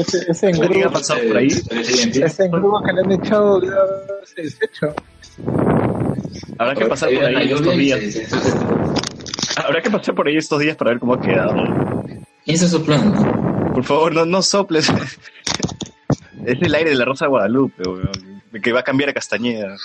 Ese, 0.00 0.18
ese 0.28 0.46
¿Alguien 0.46 0.62
ha 0.62 0.66
engrudo, 0.66 0.92
pasado 0.92 1.20
por 1.28 1.36
ahí? 1.36 1.48
ese 1.48 2.44
engrudo 2.44 2.82
que 2.82 2.92
le 2.92 3.00
han 3.00 3.12
echado 3.12 3.62
ya 3.62 3.70
se 4.24 4.42
deshecho. 4.42 4.94
Habrá 6.58 6.74
que 6.74 6.86
pasar 6.86 7.10
por 7.12 7.24
ahí 7.24 7.52
estos 7.52 7.76
días. 7.76 8.00
Habrá 9.56 9.82
que 9.82 9.90
pasar 9.90 10.14
por 10.14 10.28
ahí 10.28 10.36
estos 10.36 10.60
días 10.60 10.76
para 10.76 10.90
ver 10.92 11.00
cómo 11.00 11.14
ha 11.14 11.20
quedado. 11.20 11.54
¿Quién 12.44 12.54
está 12.56 12.68
soplando? 12.68 13.72
Por 13.72 13.84
favor, 13.84 14.14
no, 14.14 14.24
no 14.24 14.42
soples. 14.42 14.92
Es 16.46 16.60
el 16.62 16.74
aire 16.74 16.90
de 16.90 16.96
la 16.96 17.04
Rosa 17.04 17.24
de 17.26 17.30
Guadalupe, 17.30 17.82
weón. 17.88 18.42
Que 18.62 18.72
va 18.72 18.80
a 18.80 18.84
cambiar 18.84 19.10
a 19.10 19.12
Castañeda. 19.12 19.76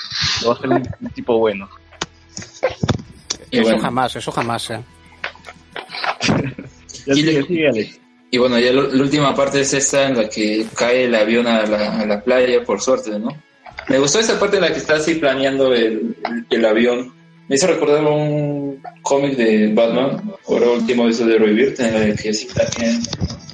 Lo 0.41 0.49
va 0.49 0.53
a 0.53 0.57
hacer 0.57 0.69
un, 0.69 0.87
un 1.01 1.09
tipo 1.13 1.37
bueno. 1.39 1.69
Y 3.51 3.57
eso 3.59 3.63
bueno, 3.69 3.81
jamás 3.81 4.15
eso 4.15 4.31
jamás 4.31 4.69
eh. 4.69 4.79
Ya 7.05 7.13
Y 7.13 7.15
sigue, 7.15 7.31
le- 7.33 7.43
sigue, 7.47 7.67
Alex. 7.69 7.99
y 8.31 8.37
bueno, 8.37 8.59
ya 8.59 8.71
lo- 8.73 8.87
la 8.93 9.01
última 9.03 9.35
parte 9.35 9.61
es 9.61 9.73
esta 9.73 10.07
en 10.07 10.17
la 10.17 10.29
que 10.29 10.67
cae 10.75 11.05
el 11.05 11.15
avión 11.15 11.47
a 11.47 11.65
la, 11.65 11.99
a 12.01 12.05
la 12.05 12.21
playa, 12.23 12.63
por 12.63 12.81
suerte, 12.81 13.17
¿no? 13.17 13.29
Me 13.87 13.97
gustó 13.97 14.19
esa 14.19 14.39
parte 14.39 14.57
en 14.57 14.61
la 14.63 14.71
que 14.71 14.77
está 14.77 14.95
así 14.95 15.15
planeando 15.15 15.73
el, 15.73 16.15
el 16.49 16.65
avión. 16.65 17.11
Me 17.47 17.55
hizo 17.55 17.65
recordar 17.65 18.03
un 18.05 18.79
cómic 19.01 19.35
de 19.35 19.73
Batman, 19.73 20.31
ahora 20.47 20.69
último 20.69 21.05
de 21.05 21.11
eso 21.11 21.25
de 21.25 21.39
Revivir, 21.39 21.73
en 21.79 21.95
el 21.95 22.15
que 22.19 22.29
así 22.29 22.45
planean, 22.45 23.01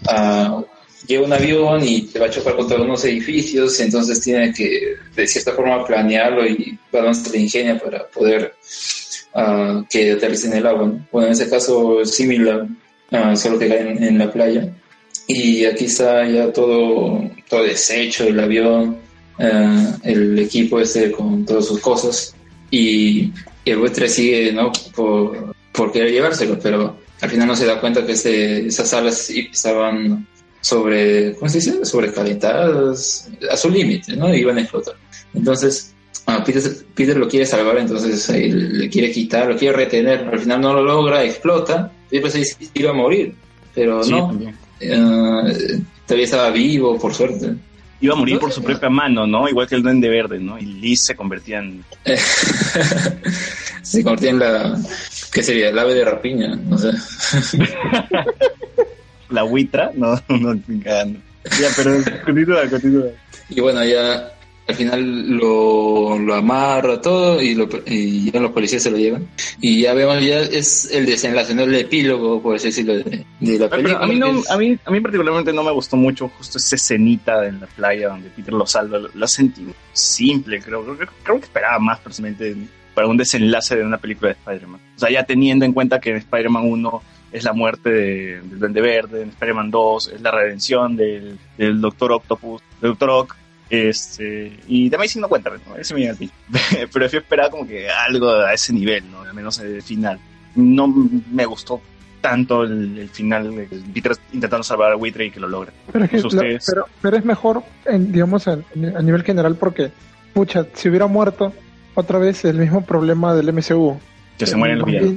ah, 0.09 0.61
llega 1.07 1.25
un 1.25 1.33
avión 1.33 1.83
y 1.83 2.03
te 2.03 2.19
va 2.19 2.27
a 2.27 2.29
chocar 2.29 2.55
contra 2.55 2.81
unos 2.81 3.03
edificios, 3.05 3.79
entonces 3.79 4.21
tiene 4.21 4.53
que 4.53 4.95
de 5.15 5.27
cierta 5.27 5.53
forma 5.53 5.85
planearlo 5.85 6.45
y 6.45 6.77
Batman 6.91 7.15
se 7.15 7.31
le 7.31 7.39
ingenia 7.39 7.77
para 7.77 8.07
poder 8.07 8.53
ah, 9.33 9.83
que 9.89 10.13
aterrice 10.13 10.47
en 10.47 10.53
el 10.53 10.67
agua. 10.67 10.87
¿no? 10.87 11.07
Bueno, 11.11 11.27
en 11.27 11.33
ese 11.33 11.49
caso 11.49 12.01
es 12.01 12.11
similar, 12.15 12.67
ah, 13.11 13.35
solo 13.35 13.59
que 13.59 13.67
cae 13.67 13.81
en, 13.81 14.17
la 14.17 14.31
playa. 14.31 14.73
Y 15.27 15.65
aquí 15.65 15.85
está 15.85 16.27
ya 16.27 16.51
todo, 16.53 17.29
todo 17.49 17.63
deshecho, 17.63 18.25
el 18.25 18.39
avión, 18.39 18.97
ah, 19.39 19.97
el 20.03 20.37
equipo 20.39 20.79
este 20.79 21.11
con 21.11 21.45
todas 21.45 21.65
sus 21.65 21.79
cosas. 21.79 22.35
Y, 22.71 23.31
el 23.65 23.77
buitre 23.79 24.07
sigue, 24.07 24.51
¿no? 24.51 24.71
Por, 24.95 25.55
por 25.71 25.91
querer 25.91 26.11
llevárselo, 26.11 26.59
pero 26.59 26.97
al 27.19 27.29
final 27.31 27.47
no 27.47 27.55
se 27.55 27.65
da 27.65 27.79
cuenta 27.81 28.05
que 28.05 28.11
ese, 28.11 28.67
esas 28.67 28.93
alas 28.93 29.27
estaban 29.31 30.27
sobre, 30.65 31.35
¿cómo 31.35 31.47
se 31.47 31.59
dice? 31.59 31.85
Sobrecalentadas 31.85 33.29
a 33.51 33.55
su 33.55 33.69
límite, 33.69 34.15
¿no? 34.17 34.33
Iban 34.33 34.57
a 34.57 34.61
explotar. 34.61 34.95
Entonces, 35.35 35.93
ah, 36.25 36.43
Peter, 36.43 36.63
Peter 36.95 37.15
lo 37.17 37.27
quiere 37.27 37.45
salvar, 37.45 37.77
entonces 37.77 38.27
ahí 38.31 38.51
le 38.51 38.89
quiere 38.89 39.11
quitar, 39.11 39.47
lo 39.47 39.55
quiere 39.55 39.77
retener. 39.77 40.27
Al 40.27 40.39
final 40.39 40.61
no 40.61 40.73
lo 40.73 40.81
logra, 40.83 41.23
explota. 41.23 41.91
Y 42.09 42.19
pues 42.19 42.33
ahí 42.33 42.45
sí 42.45 42.67
iba 42.73 42.89
a 42.89 42.93
morir, 42.93 43.35
pero 43.75 44.03
Sí, 44.03 44.09
no. 44.09 44.35
eh, 44.79 45.79
todavía 46.07 46.25
estaba 46.25 46.49
vivo, 46.49 46.97
por 46.97 47.13
suerte. 47.13 47.53
Iba 48.01 48.15
a 48.15 48.17
morir 48.17 48.39
por 48.39 48.51
su 48.51 48.63
propia 48.63 48.89
mano, 48.89 49.27
¿no? 49.27 49.47
Igual 49.47 49.67
que 49.67 49.75
el 49.75 49.83
Duende 49.83 50.09
Verde, 50.09 50.39
¿no? 50.39 50.57
Y 50.57 50.65
Liz 50.65 51.01
se 51.01 51.15
convertía 51.15 51.59
en... 51.59 51.85
se 53.83 54.03
convertía 54.03 54.31
en 54.31 54.39
la, 54.39 54.79
¿qué 55.31 55.43
sería? 55.43 55.69
El 55.69 55.77
ave 55.77 55.93
de 55.93 56.05
rapiña, 56.05 56.55
no 56.55 56.75
sé. 56.75 56.89
la 59.29 59.43
buitra. 59.43 59.91
No, 59.95 60.15
no. 60.29 60.53
Ya, 60.83 61.67
pero 61.75 61.91
continúa, 62.25 62.67
continúa. 62.69 63.05
Y 63.49 63.61
bueno, 63.61 63.83
ya 63.85 64.31
al 64.67 64.73
final 64.75 65.29
lo, 65.37 66.17
lo 66.17 66.33
amarra 66.33 66.99
todo 66.99 67.39
y, 67.39 67.53
lo, 67.53 67.69
y 67.85 68.31
ya 68.31 68.39
los 68.39 68.51
policías 68.51 68.81
se 68.81 68.89
lo 68.89 68.97
llevan. 68.97 69.27
Y 69.61 69.81
ya 69.81 69.93
vemos, 69.93 70.23
ya 70.25 70.39
es 70.39 70.89
el 70.91 71.05
desenlace, 71.05 71.53
no 71.53 71.61
el 71.63 71.75
epílogo, 71.75 72.41
por 72.41 72.55
así 72.55 72.67
decirlo, 72.69 72.95
de, 72.95 73.23
de 73.41 73.59
la 73.59 73.69
película. 73.69 73.99
pero 73.99 74.03
a 74.03 74.07
mí, 74.07 74.17
no, 74.17 74.39
es- 74.39 74.49
a, 74.49 74.57
mí, 74.57 74.75
a 74.83 74.89
mí 74.89 74.99
particularmente 75.01 75.53
no 75.53 75.63
me 75.63 75.71
gustó 75.71 75.97
mucho 75.97 76.29
justo 76.29 76.57
esa 76.57 76.75
escenita 76.75 77.45
en 77.45 77.59
la 77.59 77.67
playa 77.67 78.09
donde 78.09 78.29
Peter 78.29 78.53
lo 78.55 78.65
salva. 78.65 78.97
Lo, 78.97 79.09
lo 79.13 79.27
sentí 79.27 79.63
simple, 79.93 80.59
creo. 80.61 80.83
Creo, 80.83 81.09
creo 81.23 81.37
que 81.39 81.45
esperaba 81.45 81.77
más 81.77 81.99
personalmente 81.99 82.55
para 82.95 83.07
un 83.07 83.17
desenlace 83.17 83.75
de 83.75 83.83
una 83.85 83.97
película 83.99 84.29
de 84.29 84.37
Spider-Man. 84.39 84.81
O 84.95 84.99
sea, 84.99 85.11
ya 85.11 85.23
teniendo 85.25 85.63
en 85.65 85.73
cuenta 85.73 85.99
que 85.99 86.09
en 86.09 86.15
Spider-Man 86.17 86.63
1 86.65 87.01
es 87.35 87.43
la 87.43 87.53
muerte 87.53 87.89
de- 87.89 88.41
del 88.41 88.59
Duende 88.59 88.81
Verde, 88.81 89.21
en 89.23 89.29
Spider-Man 89.29 89.71
2 89.71 90.11
es 90.15 90.21
la 90.21 90.31
redención 90.31 90.95
del, 90.95 91.37
del 91.57 91.81
Doctor 91.81 92.11
Octopus, 92.13 92.61
del 92.81 92.91
Doctor 92.91 93.09
Ock. 93.09 93.35
Este, 93.69 94.57
y 94.67 94.89
de 94.89 94.95
Amazing 94.95 95.21
no 95.21 95.27
cuenta, 95.27 95.49
¿no? 95.49 95.75
ese 95.75 95.93
me 95.95 96.07
a. 96.09 96.13
Pero 96.93 97.07
yo 97.07 97.17
esperaba 97.19 97.49
como 97.49 97.67
que 97.67 97.89
algo 97.89 98.29
a 98.29 98.53
ese 98.53 98.71
nivel, 98.73 99.09
¿no? 99.11 99.21
Al 99.21 99.33
menos 99.33 99.59
el 99.59 99.81
final. 99.81 100.19
No 100.55 100.87
me 100.87 101.45
gustó 101.45 101.81
tanto 102.21 102.63
el, 102.63 102.97
el 102.99 103.09
final 103.09 103.55
de 103.55 103.67
Peter 103.93 104.13
intentando 104.33 104.63
salvar 104.63 104.91
a 104.91 104.95
Wither 104.95 105.23
y 105.23 105.31
que 105.31 105.39
lo 105.39 105.47
logra. 105.47 105.71
Pero 105.91 106.07
que 106.07 106.17
ustedes- 106.17 106.65
pero, 106.67 106.85
pero 107.01 107.17
es 107.17 107.25
mejor, 107.25 107.63
en, 107.85 108.11
digamos, 108.11 108.47
en- 108.47 108.95
a 108.95 109.01
nivel 109.01 109.23
general, 109.23 109.55
porque, 109.55 109.91
pucha, 110.33 110.65
si 110.73 110.89
hubiera 110.89 111.07
muerto 111.07 111.51
otra 111.95 112.17
vez 112.19 112.45
el 112.45 112.57
mismo 112.57 112.85
problema 112.85 113.33
del 113.35 113.49
MCU. 113.51 113.99
Que 114.37 114.45
se 114.45 114.55
mueren 114.55 114.77
los 114.79 114.85
villanos. 114.87 115.13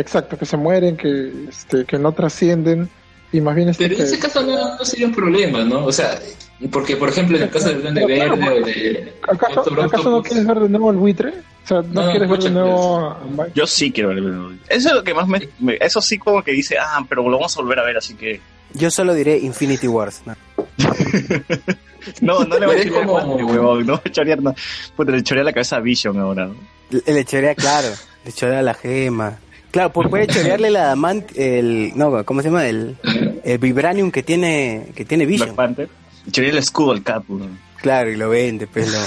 Exacto, 0.00 0.36
que 0.38 0.46
se 0.46 0.56
mueren, 0.56 0.96
que, 0.96 1.32
este, 1.48 1.84
que 1.84 1.98
no 1.98 2.12
trascienden, 2.12 2.88
y 3.32 3.40
más 3.40 3.54
bien 3.56 3.68
este 3.68 3.84
Pero 3.84 3.94
en 3.94 3.98
que- 4.00 4.04
ese 4.06 4.18
caso 4.18 4.42
no, 4.42 4.76
no 4.76 4.84
sería 4.84 5.06
un 5.06 5.14
problema, 5.14 5.64
¿no? 5.64 5.84
O 5.84 5.92
sea, 5.92 6.18
porque 6.70 6.96
por 6.96 7.08
ejemplo 7.10 7.36
en 7.36 7.42
el 7.44 7.50
caso 7.50 7.68
del 7.68 7.82
Duende 7.82 8.04
Pero 8.06 8.14
claro, 8.16 8.36
Verde 8.36 8.62
o 8.62 8.66
de 8.66 9.12
¿Acaso, 9.22 9.54
Doctor 9.64 9.84
¿Acaso 9.84 10.10
no 10.10 10.22
quieres 10.22 10.46
ver 10.46 10.58
de 10.60 10.68
nuevo 10.68 10.90
al 10.90 10.96
buitre? 10.96 11.30
O 11.64 11.68
sea, 11.68 11.82
¿no, 11.82 12.02
No, 12.06 12.10
quieres 12.10 12.28
ver 12.28 12.38
de 12.40 12.50
nuevo? 12.50 13.16
Yo 13.54 13.66
sí 13.66 13.92
quiero 13.92 14.08
verlo. 14.10 14.52
Eso 14.68 14.88
es 14.88 14.94
lo 14.94 15.04
que 15.04 15.12
más 15.14 15.28
me, 15.28 15.48
me- 15.58 15.76
Eso 15.80 16.00
sí, 16.00 16.16
como 16.18 16.42
que 16.42 16.52
dice, 16.52 16.76
ah, 16.80 17.04
pero 17.08 17.22
lo 17.28 17.36
vamos 17.36 17.54
a 17.56 17.60
volver 17.60 17.78
a 17.80 17.84
ver, 17.84 17.96
así 17.98 18.14
que. 18.14 18.40
yo 18.72 18.90
solo 18.90 19.12
diré 19.14 19.36
Infinity 19.38 19.86
Wars 19.88 20.22
¿no? 20.24 20.34
No, 22.22 22.42
no 22.44 22.58
le 22.58 22.66
voy 22.66 22.76
a 22.76 22.82
chorear 22.84 23.04
como- 23.06 23.34
huevón. 23.34 23.86
No 23.86 23.98
chorear, 24.10 24.40
no. 24.42 24.54
Puta, 24.96 25.12
le 25.12 25.22
choreé 25.22 25.44
la 25.44 25.52
cabeza 25.52 25.76
a 25.76 25.80
Vision 25.80 26.18
ahora, 26.18 26.46
¿no? 26.46 26.54
Le, 26.90 27.12
le 27.12 27.24
chorea, 27.24 27.54
claro, 27.54 27.88
le 28.24 28.32
chorea 28.32 28.62
la 28.62 28.72
gema. 28.72 29.38
Claro, 29.78 29.92
pues 29.92 30.08
puede 30.08 30.26
chorearle 30.26 30.70
la 30.70 30.90
amant, 30.90 31.30
el, 31.36 31.92
no, 31.94 32.24
¿cómo 32.24 32.42
se 32.42 32.48
llama? 32.48 32.66
El, 32.66 32.96
el 33.44 33.58
vibranium 33.58 34.10
que 34.10 34.24
tiene, 34.24 34.86
que 34.96 35.04
tiene 35.04 35.24
Black 35.24 35.38
Vision. 35.38 35.54
Panther. 35.54 35.88
Le 36.26 36.32
choreé 36.32 36.50
el 36.50 36.58
escudo 36.58 36.90
al 36.90 37.04
Cap, 37.04 37.22
huevón. 37.28 37.56
Claro, 37.80 38.10
y 38.10 38.16
lo 38.16 38.28
vende, 38.28 38.66
pues 38.66 38.92
lo... 38.92 38.98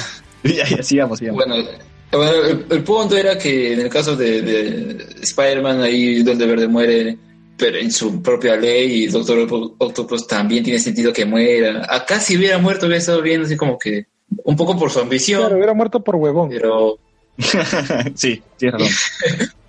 Ya, 0.50 0.66
ya, 0.66 0.82
sigamos, 0.82 1.20
sigamos. 1.20 1.44
Bueno, 1.46 1.62
bueno, 2.10 2.32
el, 2.46 2.66
el 2.70 2.84
punto 2.86 3.18
era 3.18 3.38
que 3.38 3.74
en 3.74 3.82
el 3.82 3.90
caso 3.90 4.16
de, 4.16 4.42
de 4.42 5.06
Spider-Man, 5.24 5.82
ahí 5.82 6.24
donde 6.24 6.46
Verde 6.46 6.70
muere, 6.70 7.18
pero 7.58 7.78
en 7.78 7.92
su 7.92 8.22
propia 8.22 8.56
ley, 8.56 9.04
y 9.04 9.08
Doctor 9.08 9.40
Octo- 9.40 9.76
Octopus 9.78 10.26
también 10.26 10.64
tiene 10.64 10.80
sentido 10.80 11.12
que 11.12 11.26
muera. 11.26 11.86
Acá 11.90 12.22
si 12.22 12.38
hubiera 12.38 12.58
muerto 12.60 12.86
hubiera 12.86 13.00
estado 13.00 13.22
bien, 13.22 13.42
así 13.42 13.58
como 13.58 13.78
que 13.78 14.06
un 14.46 14.56
poco 14.56 14.80
por 14.80 14.90
su 14.90 14.94
Claro, 14.96 15.04
ambición, 15.04 15.54
hubiera 15.54 15.74
muerto 15.74 16.02
por 16.02 16.16
huevón. 16.16 16.48
pero... 16.50 16.98
sí, 18.16 18.42
tienes 18.58 18.80
razón. 18.80 19.50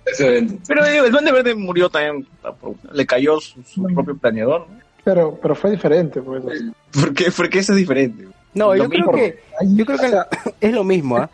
Pero 0.67 0.85
digo, 0.85 1.05
el 1.05 1.11
Duende 1.11 1.31
Verde 1.31 1.55
murió 1.55 1.89
también. 1.89 2.27
por- 2.59 2.75
Le 2.91 3.05
cayó 3.05 3.39
su, 3.39 3.61
su 3.63 3.83
propio 3.85 4.17
planeador, 4.17 4.67
¿no? 4.69 4.79
Pero, 5.03 5.37
pero 5.41 5.53
fue 5.55 5.71
diferente, 5.71 6.21
pues. 6.21 6.43
¿Por 6.93 7.13
qué? 7.13 7.31
Porque 7.35 7.59
eso 7.59 7.73
es 7.73 7.79
diferente. 7.79 8.27
No, 8.53 8.75
yo 8.75 8.87
creo 8.89 9.11
que 9.11 9.39
yo 9.75 9.85
creo 9.85 9.97
que 9.99 10.13
es 10.61 10.73
lo 10.73 10.83
mismo, 10.83 11.17
¿ah? 11.17 11.29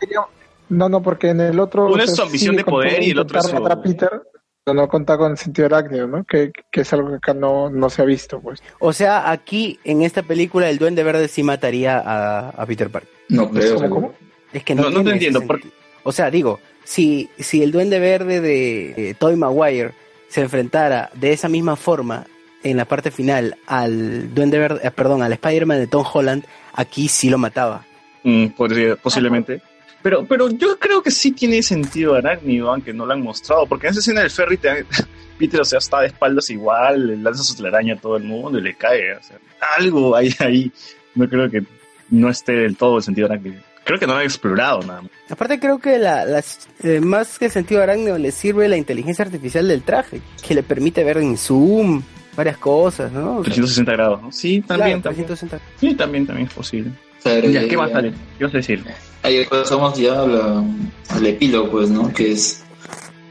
No, 0.68 0.88
no, 0.88 1.02
porque 1.02 1.30
en 1.30 1.40
el 1.40 1.60
otro. 1.60 1.86
Uno 1.86 1.94
o 1.94 1.98
es 1.98 2.06
sea, 2.06 2.16
su 2.16 2.22
ambición 2.22 2.56
de 2.56 2.64
poder 2.64 3.02
y 3.02 3.10
el 3.10 3.18
otro 3.18 3.38
es 3.38 3.46
su- 3.46 3.54
matar 3.54 3.72
a 3.78 3.82
Peter, 3.82 4.22
pero 4.64 4.74
no 4.74 4.88
contar 4.88 5.18
con 5.18 5.32
el 5.32 5.36
sentido 5.38 5.66
arácnido, 5.66 6.06
¿no? 6.06 6.24
Que, 6.24 6.52
que 6.70 6.80
es 6.80 6.92
algo 6.92 7.10
que 7.10 7.16
acá 7.16 7.34
no, 7.34 7.68
no 7.70 7.90
se 7.90 8.02
ha 8.02 8.04
visto, 8.04 8.40
pues. 8.40 8.62
O 8.78 8.92
sea, 8.92 9.30
aquí 9.30 9.78
en 9.84 10.02
esta 10.02 10.22
película 10.22 10.68
el 10.70 10.78
Duende 10.78 11.02
Verde 11.02 11.28
sí 11.28 11.42
mataría 11.42 11.98
a, 11.98 12.50
a 12.50 12.66
Peter 12.66 12.88
Parker. 12.88 13.10
No 13.28 13.50
creo. 13.50 13.76
¿Cómo, 13.76 13.90
cómo? 13.90 14.14
Es 14.52 14.64
que 14.64 14.74
no, 14.74 14.84
No, 14.84 14.90
no 14.90 15.04
te 15.04 15.10
entiendo, 15.10 15.42
¿por. 15.42 15.60
O 16.02 16.12
sea, 16.12 16.30
digo, 16.30 16.58
si, 16.84 17.28
si 17.38 17.62
el 17.62 17.70
Duende 17.72 17.98
Verde 17.98 18.40
de 18.40 19.10
eh, 19.10 19.14
Tobey 19.18 19.36
Maguire 19.36 19.92
se 20.28 20.40
enfrentara 20.42 21.10
de 21.14 21.32
esa 21.32 21.48
misma 21.48 21.76
forma 21.76 22.26
en 22.62 22.76
la 22.76 22.84
parte 22.84 23.10
final 23.10 23.56
al 23.66 24.34
Duende 24.34 24.58
Verde, 24.58 24.80
eh, 24.84 24.90
perdón, 24.90 25.22
al 25.22 25.32
Spider-Man 25.32 25.78
de 25.78 25.86
Tom 25.86 26.04
Holland, 26.12 26.44
aquí 26.74 27.08
sí 27.08 27.30
lo 27.30 27.38
mataba. 27.38 27.84
Mm, 28.22 28.48
podría- 28.48 28.96
posiblemente. 28.96 29.62
Pero, 30.02 30.24
pero 30.26 30.48
yo 30.50 30.78
creo 30.78 31.02
que 31.02 31.10
sí 31.10 31.32
tiene 31.32 31.62
sentido 31.62 32.14
arácnido, 32.14 32.70
aunque 32.70 32.92
no 32.92 33.04
lo 33.06 33.12
han 33.12 33.22
mostrado, 33.22 33.66
porque 33.66 33.86
en 33.86 33.90
esa 33.92 34.00
escena 34.00 34.20
del 34.22 34.30
ferry 34.30 34.56
te- 34.56 34.84
Peter, 35.38 35.60
o 35.60 35.64
sea, 35.64 35.78
está 35.78 36.00
de 36.00 36.08
espaldas 36.08 36.48
igual, 36.50 37.06
le 37.06 37.16
lanza 37.16 37.42
su 37.42 37.54
telaraña 37.56 37.94
a 37.94 37.98
todo 37.98 38.16
el 38.16 38.24
mundo 38.24 38.58
y 38.58 38.62
le 38.62 38.74
cae. 38.74 39.14
O 39.16 39.22
sea, 39.22 39.38
algo 39.78 40.14
hay 40.14 40.30
ahí. 40.38 40.70
No 41.14 41.26
creo 41.28 41.50
que 41.50 41.62
no 42.10 42.28
esté 42.28 42.52
del 42.52 42.76
todo 42.76 42.98
el 42.98 43.02
sentido 43.02 43.26
arácnido. 43.26 43.60
Creo 43.84 43.98
que 43.98 44.06
no 44.06 44.12
lo 44.12 44.18
han 44.20 44.24
explorado 44.26 44.80
nada 44.82 45.02
más. 45.02 45.10
Aparte 45.28 45.58
creo 45.58 45.78
que 45.78 45.98
la, 45.98 46.24
las, 46.24 46.68
eh, 46.82 47.00
más 47.00 47.38
que 47.38 47.46
el 47.46 47.50
sentido 47.50 47.82
arácnido 47.82 48.18
le 48.18 48.30
sirve 48.30 48.68
la 48.68 48.76
inteligencia 48.76 49.24
artificial 49.24 49.66
del 49.66 49.82
traje, 49.82 50.20
que 50.46 50.54
le 50.54 50.62
permite 50.62 51.02
ver 51.02 51.18
en 51.18 51.36
zoom 51.36 52.02
varias 52.36 52.58
cosas, 52.58 53.10
¿no? 53.10 53.38
O 53.38 53.44
sea, 53.44 53.52
360 53.54 53.92
grados, 53.92 54.22
¿no? 54.22 54.32
Sí, 54.32 54.60
también, 54.60 55.00
claro, 55.00 55.16
también. 55.16 55.26
360. 55.26 55.60
Sí, 55.80 55.94
también, 55.94 56.26
también 56.26 56.46
es 56.48 56.54
posible. 56.54 56.92
Pero 57.24 57.48
Ya, 57.50 57.62
ya- 57.62 57.68
¿qué 57.68 57.76
más 57.76 57.90
sale? 57.90 58.12
¿Qué 58.38 58.44
vas 58.44 58.54
a 58.54 58.56
decir? 58.58 58.84
Ahí 59.22 59.44
pasamos 59.46 59.98
ya 59.98 60.14
la- 60.22 60.64
al 61.10 61.26
epílogo, 61.26 61.70
pues, 61.70 61.90
¿no? 61.90 62.12
Que 62.12 62.32
es 62.32 62.62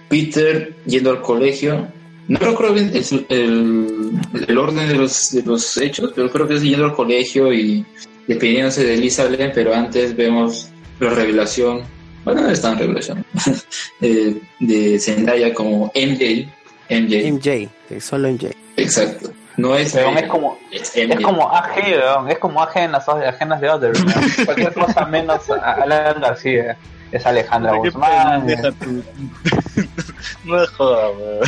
Peter 0.10 0.76
yendo 0.86 1.12
al 1.12 1.22
colegio. 1.22 1.88
No 2.28 2.38
recuerdo 2.40 2.74
bien 2.76 2.92
el, 2.94 3.26
el- 3.30 4.12
el 4.48 4.58
orden 4.58 4.88
de 4.88 4.96
los, 4.96 5.32
de 5.32 5.42
los 5.44 5.78
hechos, 5.78 6.12
pero 6.16 6.30
creo 6.30 6.48
que 6.48 6.56
es 6.56 6.62
yendo 6.62 6.86
al 6.86 6.94
colegio 6.94 7.52
y 7.54 7.84
despidiéndose 8.30 8.84
de 8.84 8.94
Elizabeth, 8.94 9.52
pero 9.56 9.74
antes 9.74 10.16
vemos 10.16 10.70
la 11.00 11.10
revelación, 11.10 11.82
bueno, 12.24 12.42
no 12.44 12.52
es 12.52 12.62
tan 12.62 12.78
revelación, 12.78 13.26
eh, 14.02 14.40
de 14.60 15.00
Zendaya 15.00 15.52
como 15.54 15.92
MJ. 15.96 16.48
MJ, 16.90 18.00
solo 18.00 18.30
MJ. 18.30 18.52
exacto. 18.78 19.32
No 19.58 19.76
es, 19.76 19.94
es 19.94 20.28
como 20.28 20.58
es 20.72 21.20
como 21.22 21.50
AG, 21.54 22.30
es 22.30 22.40
como 22.40 22.62
AG 22.62 22.78
en 22.78 22.92
las 22.94 23.10
agenas 23.10 23.60
de 23.60 23.70
Other. 23.70 23.92
Cualquier 24.46 24.74
cosa 24.74 25.06
menos 25.06 25.50
a 25.50 25.74
Alan 25.74 26.22
García. 26.22 26.78
Es 27.12 27.26
Alejandra 27.26 27.76
Guzmán. 27.78 28.46
no 30.46 30.66
jodas, 30.78 31.12
weón. 31.18 31.40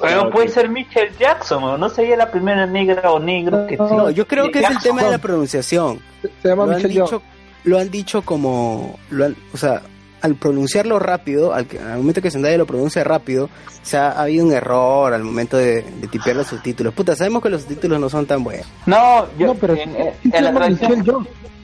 Pero 0.00 0.30
puede 0.30 0.48
ser 0.48 0.68
Michelle 0.68 1.12
Jackson, 1.18 1.62
weón. 1.64 1.80
no 1.80 1.88
sería 1.88 2.16
la 2.16 2.30
primera 2.30 2.66
negra 2.66 3.10
o 3.12 3.18
negro 3.18 3.66
que 3.66 3.76
No, 3.76 4.10
yo 4.10 4.26
creo 4.26 4.50
que 4.50 4.60
es 4.60 4.70
el 4.70 4.78
tema 4.78 5.02
de 5.02 5.10
la 5.10 5.18
pronunciación. 5.18 6.00
Se 6.42 6.48
llama 6.48 6.66
Lo 6.66 6.70
han 6.72 6.76
Michelle 6.76 6.94
Yeoh. 6.94 7.04
dicho, 7.06 7.22
lo 7.64 7.78
han 7.78 7.90
dicho 7.90 8.22
como, 8.22 8.98
lo 9.10 9.26
han- 9.26 9.36
o 9.52 9.56
sea, 9.56 9.82
al 10.20 10.34
pronunciarlo 10.34 10.98
rápido, 10.98 11.52
al, 11.52 11.66
que- 11.66 11.78
al 11.78 11.98
momento 11.98 12.20
que 12.22 12.30
Zendaya 12.30 12.56
lo 12.58 12.66
pronuncia 12.66 13.04
rápido, 13.04 13.44
o 13.46 13.50
sea, 13.84 14.10
ha 14.12 14.22
habido 14.22 14.44
un 14.46 14.52
error 14.52 15.12
al 15.14 15.22
momento 15.22 15.56
de, 15.56 15.82
de 15.82 16.08
tipear 16.08 16.36
los 16.36 16.46
subtítulos. 16.48 16.92
Puta, 16.94 17.14
sabemos 17.14 17.42
que 17.42 17.50
los 17.50 17.62
subtítulos 17.62 18.00
no 18.00 18.08
son 18.08 18.26
tan 18.26 18.42
buenos. 18.42 18.66
No, 18.86 19.26
yo, 19.38 19.48
No, 19.48 19.54
pero 19.54 19.74
en, 19.74 19.92
se 20.30 20.40
la 20.40 20.50
Michelle. 20.52 21.02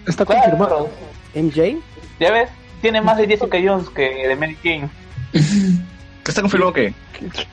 Está 0.07 0.25
Claro, 0.27 0.41
confirmado. 0.43 0.89
MJ, 1.35 1.79
ya 2.21 2.31
ves, 2.31 2.49
tiene 2.85 3.01
más 3.01 3.17
de 3.17 3.27
Jessica 3.27 3.57
Jones 3.65 3.89
que 3.89 4.29
de 4.29 4.37
Mary 4.37 4.59
Jane. 4.63 4.91
¿Está 6.23 6.43
confirmado 6.43 6.75
qué? 6.75 6.93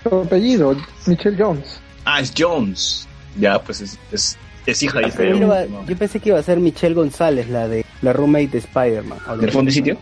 Su 0.03 0.23
apellido, 0.23 0.75
Michelle 1.05 1.41
Jones. 1.41 1.79
Ah, 2.03 2.19
es 2.19 2.33
Jones. 2.37 3.07
Ya, 3.39 3.57
pues 3.63 3.79
es, 3.79 3.97
es, 4.11 4.37
es 4.65 4.83
hija 4.83 4.99
de 4.99 5.09
yo, 5.09 5.47
Jones. 5.47 5.69
yo 5.87 5.95
pensé 5.95 6.19
que 6.19 6.29
iba 6.29 6.39
a 6.39 6.43
ser 6.43 6.59
Michelle 6.59 6.93
González, 6.93 7.47
la 7.47 7.69
de 7.69 7.85
la 8.01 8.11
roommate 8.11 8.47
de 8.47 8.57
Spider-Man. 8.57 9.19
¿De 9.39 9.45
así. 9.45 9.55
fondo 9.55 9.71
y 9.71 9.73
sitio? 9.73 9.97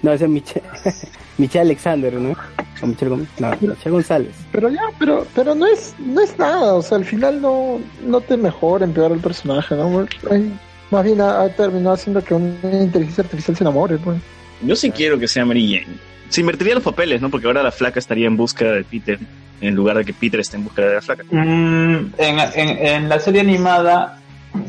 No, 0.00 0.10
esa 0.10 0.24
es 0.24 0.30
Michelle, 0.30 0.64
Michelle 1.36 1.60
Alexander, 1.60 2.14
¿no? 2.14 2.34
O 2.82 2.86
Michelle 2.86 3.10
Gómez. 3.10 3.28
No, 3.40 3.50
Michelle 3.50 3.90
González. 3.90 4.34
Pero 4.52 4.70
ya, 4.70 4.80
pero, 4.98 5.26
pero 5.34 5.54
no 5.54 5.66
es, 5.66 5.94
no 5.98 6.22
es 6.22 6.38
nada, 6.38 6.72
o 6.72 6.80
sea, 6.80 6.96
al 6.96 7.04
final 7.04 7.42
no, 7.42 7.78
no 8.06 8.22
te 8.22 8.38
mejora, 8.38 8.86
empeora 8.86 9.14
el 9.14 9.20
personaje, 9.20 9.74
¿no? 9.74 10.06
Ay, 10.30 10.50
más 10.92 11.04
bien 11.04 11.20
ha, 11.20 11.40
ha 11.42 11.48
terminado 11.48 11.94
haciendo 11.94 12.22
que 12.22 12.34
una 12.34 12.54
inteligencia 12.82 13.24
artificial 13.24 13.56
se 13.56 13.64
enamore, 13.64 13.96
pues. 13.98 14.18
Yo 14.62 14.76
sí 14.76 14.90
quiero 14.92 15.18
que 15.18 15.26
sea 15.26 15.44
Mary 15.44 15.66
Jane. 15.82 15.96
Se 16.28 16.40
invertiría 16.40 16.74
los 16.74 16.84
papeles, 16.84 17.20
¿no? 17.20 17.28
Porque 17.30 17.46
ahora 17.48 17.62
la 17.62 17.72
flaca 17.72 17.98
estaría 17.98 18.26
en 18.26 18.36
búsqueda 18.36 18.72
de 18.72 18.84
Peter, 18.84 19.18
en 19.60 19.74
lugar 19.74 19.96
de 19.98 20.04
que 20.04 20.12
Peter 20.12 20.38
esté 20.40 20.56
en 20.56 20.64
búsqueda 20.64 20.86
de 20.88 20.94
la 20.94 21.00
flaca. 21.02 21.24
Mm, 21.30 21.96
en, 22.18 22.38
en, 22.54 22.86
en 22.86 23.08
la 23.08 23.18
serie 23.18 23.40
animada, 23.40 24.18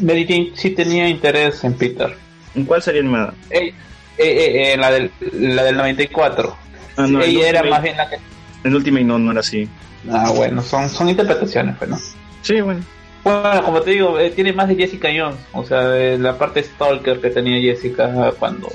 Mary 0.02 0.26
Jane 0.28 0.52
sí 0.56 0.72
tenía 0.72 1.08
interés 1.08 1.64
en 1.64 1.74
Peter. 1.76 2.16
¿En 2.56 2.66
cuál 2.66 2.82
sería 2.82 3.02
animada? 3.02 3.34
Eh, 3.50 3.68
eh, 3.68 3.74
eh, 4.18 4.74
en 4.74 4.82
la 4.82 4.92
del, 4.92 5.12
la 5.34 5.64
del 5.64 5.78
94. 5.78 6.56
Ah, 6.98 7.08
no, 7.08 7.22
el 7.22 7.30
Ella 7.30 7.50
era 7.50 7.60
Ultimate- 7.62 7.70
más 7.70 7.84
bien 7.84 7.98
la 7.98 8.10
que... 8.10 8.18
En 8.64 8.76
Ultimate 8.76 9.04
no, 9.06 9.20
no 9.20 9.32
era 9.32 9.40
así. 9.42 9.68
Ah, 10.12 10.32
bueno, 10.36 10.62
son, 10.62 10.90
son 10.90 11.10
interpretaciones, 11.10 11.76
pues, 11.78 11.90
¿no? 11.90 11.98
Sí, 12.42 12.60
bueno. 12.62 12.82
Bueno, 13.24 13.64
como 13.64 13.82
te 13.82 13.92
digo, 13.92 14.20
eh, 14.20 14.32
tiene 14.32 14.52
más 14.52 14.68
de 14.68 14.76
Jessica 14.76 15.10
Jones. 15.16 15.40
O 15.54 15.64
sea, 15.64 15.88
de 15.88 16.18
la 16.18 16.38
parte 16.38 16.62
stalker 16.62 17.20
que 17.22 17.30
tenía 17.30 17.60
Jessica 17.62 18.34
cuando 18.38 18.70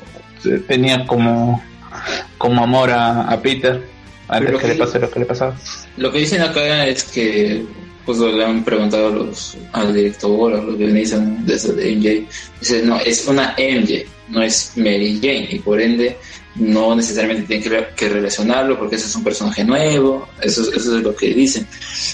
tenía 0.67 1.07
como, 1.07 1.63
como 2.39 2.63
amor 2.63 2.91
a, 2.91 3.29
a 3.29 3.41
Peter. 3.41 3.83
Antes 4.29 4.61
que 4.61 4.69
le 4.69 4.75
pase 4.75 4.99
lo 4.99 5.11
que 5.11 5.21
le 5.21 5.27
pasaba. 5.27 5.57
Lo 5.97 6.13
que 6.13 6.19
dicen 6.19 6.43
acá 6.43 6.87
es 6.87 7.05
que 7.05 7.65
pues 8.05 8.19
le 8.21 8.43
han 8.43 8.65
preguntado 8.65 9.09
a 9.09 9.11
los, 9.11 9.57
al 9.73 9.93
director, 9.93 10.55
a 10.55 10.63
los 10.63 10.79
guionistas 10.79 11.21
¿no? 11.21 11.45
de, 11.45 11.55
eso 11.55 11.75
de 11.75 11.95
MJ. 11.95 12.27
Dice, 12.59 12.83
no, 12.83 12.99
es 13.01 13.27
una 13.27 13.55
MJ, 13.59 14.07
no 14.29 14.43
es 14.43 14.73
Mary 14.77 15.19
Jane, 15.21 15.49
y 15.51 15.59
por 15.59 15.79
ende 15.79 16.17
no 16.59 16.95
necesariamente 16.95 17.47
tienen 17.47 17.63
que, 17.69 17.87
que 17.95 18.09
relacionarlo 18.09 18.79
porque 18.79 18.97
ese 18.97 19.07
es 19.07 19.15
un 19.17 19.25
personaje 19.25 19.65
nuevo, 19.65 20.29
eso, 20.41 20.63
es- 20.63 20.69
eso 20.77 20.97
es 20.97 21.03
lo 21.03 21.15
que 21.15 21.35
dicen. 21.35 21.67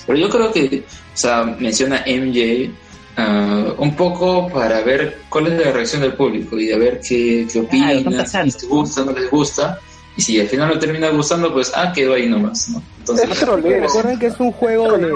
Pero 0.07 0.19
yo 0.19 0.29
creo 0.29 0.53
que, 0.53 0.85
o 0.87 1.17
sea, 1.17 1.45
menciona 1.59 2.03
MJ 2.07 2.71
ah, 3.17 3.73
un 3.79 3.95
poco 3.97 4.49
para 4.49 4.81
ver 4.83 5.19
cuál 5.29 5.47
es 5.49 5.65
la 5.65 5.73
reacción 5.73 6.03
del 6.03 6.15
público 6.15 6.59
y 6.59 6.73
a 6.73 6.77
ver 6.79 7.01
qué, 7.07 7.47
qué 7.53 7.61
opinan, 7.61 8.27
si 8.27 8.37
les 8.39 8.69
gusta, 8.69 9.05
no 9.05 9.13
les 9.13 9.31
gusta. 9.31 9.79
Y 10.17 10.23
si 10.23 10.39
al 10.41 10.47
final 10.47 10.69
no 10.69 10.79
termina 10.79 11.09
gustando, 11.11 11.53
pues, 11.53 11.73
ah, 11.75 11.93
quedó 11.93 12.15
ahí 12.15 12.29
nomás, 12.29 12.69
¿no? 12.69 12.81
Entonces, 13.01 13.29
Es 13.31 13.39
troleo. 13.41 13.81
Recuerden 13.81 14.19
que 14.19 14.27
es 14.27 14.39
un 14.39 14.53
juego 14.53 14.97
de, 14.97 15.11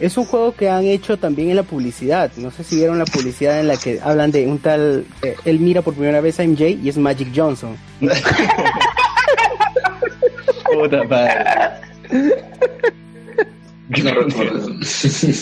es 0.00 0.16
un 0.16 0.24
juego 0.24 0.54
que 0.54 0.68
han 0.68 0.84
hecho 0.84 1.18
también 1.18 1.50
en 1.50 1.56
la 1.56 1.62
publicidad. 1.62 2.32
No 2.36 2.50
sé 2.50 2.64
si 2.64 2.76
vieron 2.76 2.98
la 2.98 3.04
publicidad 3.04 3.60
en 3.60 3.68
la 3.68 3.76
que 3.76 4.00
hablan 4.02 4.30
de 4.30 4.46
un 4.46 4.58
tal, 4.58 5.04
eh, 5.22 5.36
él 5.44 5.60
mira 5.60 5.82
por 5.82 5.94
primera 5.94 6.20
vez 6.20 6.40
a 6.40 6.44
MJ 6.44 6.70
y 6.82 6.88
es 6.88 6.96
Magic 6.96 7.28
Johnson. 7.34 7.76
Puta 10.72 11.04
madre. 11.04 11.44
no 14.02 14.14
recuerdo. 14.14 14.68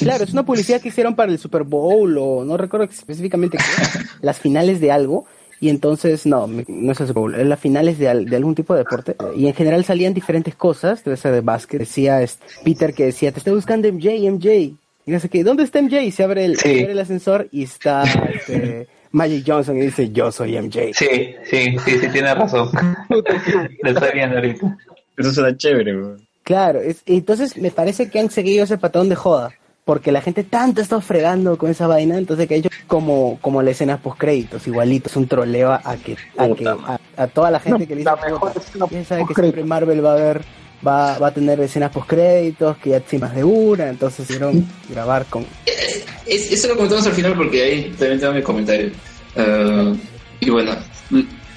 Claro, 0.00 0.24
es 0.24 0.32
una 0.32 0.44
publicidad 0.44 0.80
que 0.80 0.88
hicieron 0.88 1.14
para 1.14 1.30
el 1.30 1.38
Super 1.38 1.62
Bowl 1.62 2.18
o 2.18 2.44
no 2.44 2.56
recuerdo 2.56 2.86
específicamente 2.86 3.58
qué, 3.58 3.64
las 4.20 4.38
finales 4.38 4.80
de 4.80 4.90
algo. 4.90 5.26
Y 5.60 5.70
entonces, 5.70 6.24
no, 6.26 6.46
me- 6.46 6.64
no 6.68 6.92
es 6.92 7.00
el 7.00 7.06
Super 7.08 7.20
Bowl, 7.20 7.34
es 7.34 7.46
las 7.46 7.58
finales 7.58 7.98
de, 7.98 8.08
al- 8.08 8.24
de 8.26 8.36
algún 8.36 8.54
tipo 8.54 8.74
de 8.74 8.80
deporte. 8.80 9.16
Y 9.36 9.46
en 9.48 9.54
general 9.54 9.84
salían 9.84 10.14
diferentes 10.14 10.54
cosas, 10.54 11.02
debe 11.04 11.16
ser 11.16 11.32
de 11.32 11.40
básquet. 11.40 11.80
Decía 11.80 12.22
es, 12.22 12.38
Peter 12.64 12.94
que 12.94 13.06
decía, 13.06 13.32
te 13.32 13.38
estoy 13.38 13.54
buscando 13.54 13.88
MJ, 13.92 14.10
MJ. 14.30 14.48
Y 15.06 15.10
no 15.10 15.18
sé 15.20 15.28
qué, 15.28 15.42
¿dónde 15.42 15.62
está 15.64 15.80
MJ? 15.80 16.02
Y 16.02 16.10
se 16.12 16.22
abre 16.22 16.44
el, 16.44 16.56
Sí. 16.56 16.68
se 16.68 16.80
abre 16.82 16.92
el 16.92 16.98
ascensor 16.98 17.48
y 17.50 17.62
está 17.64 18.02
este, 18.32 18.86
Magic 19.10 19.42
Johnson 19.46 19.76
y 19.78 19.80
dice, 19.82 20.10
yo 20.10 20.30
soy 20.30 20.56
MJ. 20.58 20.92
Sí, 20.92 21.06
sí, 21.44 21.76
sí, 21.84 21.98
sí, 21.98 22.08
tiene 22.12 22.34
razón. 22.34 22.68
Lo 23.08 23.90
estoy 23.90 24.10
viendo 24.12 24.36
ahorita. 24.36 24.78
Eso 25.16 25.32
suena 25.32 25.56
chévere, 25.56 25.96
weón. 25.96 26.28
Claro, 26.44 26.80
es, 26.80 27.02
entonces 27.06 27.56
me 27.56 27.70
parece 27.70 28.08
que 28.08 28.20
han 28.20 28.30
seguido 28.30 28.64
ese 28.64 28.78
patrón 28.78 29.08
de 29.08 29.16
joda, 29.16 29.52
porque 29.88 30.12
la 30.12 30.20
gente 30.20 30.44
tanto 30.44 30.82
está 30.82 31.00
fregando 31.00 31.56
con 31.56 31.70
esa 31.70 31.86
vaina, 31.86 32.18
entonces 32.18 32.46
que 32.46 32.52
ha 32.52 32.56
hecho 32.58 32.68
como, 32.86 33.38
como 33.40 33.62
la 33.62 33.70
escena 33.70 33.96
post 33.96 34.18
créditos, 34.18 34.66
igualito, 34.66 35.08
es 35.08 35.16
un 35.16 35.26
troleo 35.26 35.72
a 35.72 35.96
que, 35.96 36.14
a, 36.36 36.46
que, 36.54 36.68
a, 36.68 37.00
a 37.16 37.26
toda 37.28 37.50
la 37.50 37.58
gente 37.58 37.78
No, 37.80 37.86
que 37.88 37.94
le 37.94 38.00
dice, 38.02 38.10
la 38.10 38.16
mejor 38.16 38.52
"Puta, 38.52 38.60
escena 38.66 38.86
ya 38.90 39.04
sabe 39.06 39.20
que 39.22 39.26
postcréditos". 39.28 39.36
siempre 39.36 39.64
Marvel 39.64 40.04
va 40.04 40.12
a 40.12 40.16
ver, 40.16 40.42
va, 40.86 41.18
va 41.18 41.28
a 41.28 41.30
tener 41.32 41.58
escenas 41.60 41.90
post 41.90 42.06
créditos, 42.06 42.76
que 42.76 42.90
ya 42.90 43.00
tiene 43.00 43.24
más 43.24 43.34
de 43.34 43.44
una, 43.44 43.88
entonces 43.88 44.28
hicieron 44.28 44.68
grabar 44.90 45.24
con 45.24 45.46
Es- 46.26 46.52
eso 46.52 46.68
lo 46.68 46.74
comentamos 46.76 47.06
al 47.06 47.14
final 47.14 47.32
porque 47.34 47.62
ahí 47.62 47.94
también 47.98 48.20
tengo 48.20 48.34
mi 48.34 48.42
comentario. 48.42 48.90
Ah, 49.38 49.94
y 50.40 50.50
bueno, 50.50 50.72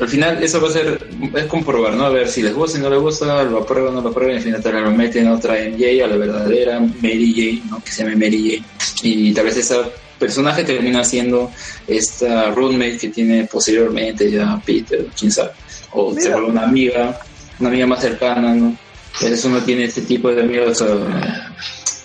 al 0.01 0.09
final 0.09 0.43
eso 0.43 0.59
va 0.59 0.67
a 0.67 0.71
ser, 0.71 1.07
es 1.35 1.45
comprobar, 1.45 1.93
¿no? 1.93 2.05
A 2.05 2.09
ver 2.09 2.27
si 2.27 2.41
les 2.41 2.55
gusta, 2.55 2.77
si 2.77 2.83
no 2.83 2.89
les 2.89 2.99
gusta, 2.99 3.43
lo 3.43 3.59
aprueban, 3.59 3.93
no 3.93 4.01
lo 4.01 4.09
aprueban, 4.09 4.33
y 4.33 4.37
al 4.37 4.43
final 4.43 4.63
tal 4.63 4.73
vez 4.73 4.83
lo 4.83 4.91
meten 4.91 5.27
a 5.27 5.35
otra 5.35 5.53
MJ, 5.53 6.03
a 6.03 6.07
la 6.07 6.17
verdadera 6.17 6.79
Mary 6.79 7.33
Jane, 7.35 7.69
¿no? 7.69 7.83
Que 7.83 7.91
se 7.91 8.03
llame 8.03 8.15
Mary 8.15 8.63
Jane. 8.63 8.65
Y 9.03 9.31
tal 9.31 9.45
vez 9.45 9.57
esa 9.57 9.87
personaje 10.17 10.63
termina 10.63 11.03
siendo 11.03 11.51
esta 11.87 12.49
roommate 12.49 12.97
que 12.97 13.09
tiene 13.09 13.45
posteriormente 13.45 14.31
ya 14.31 14.59
Peter, 14.65 15.05
quién 15.17 15.31
sabe. 15.31 15.51
O 15.91 16.15
se 16.15 16.29
vuelve 16.29 16.49
una 16.49 16.63
amiga, 16.63 17.19
una 17.59 17.69
amiga 17.69 17.85
más 17.85 18.01
cercana, 18.01 18.55
¿no? 18.55 18.75
Veces 19.21 19.45
uno 19.45 19.59
tiene 19.61 19.83
este 19.83 20.01
tipo 20.01 20.31
de 20.33 20.41
amigos 20.41 20.81
ah, 20.81 21.53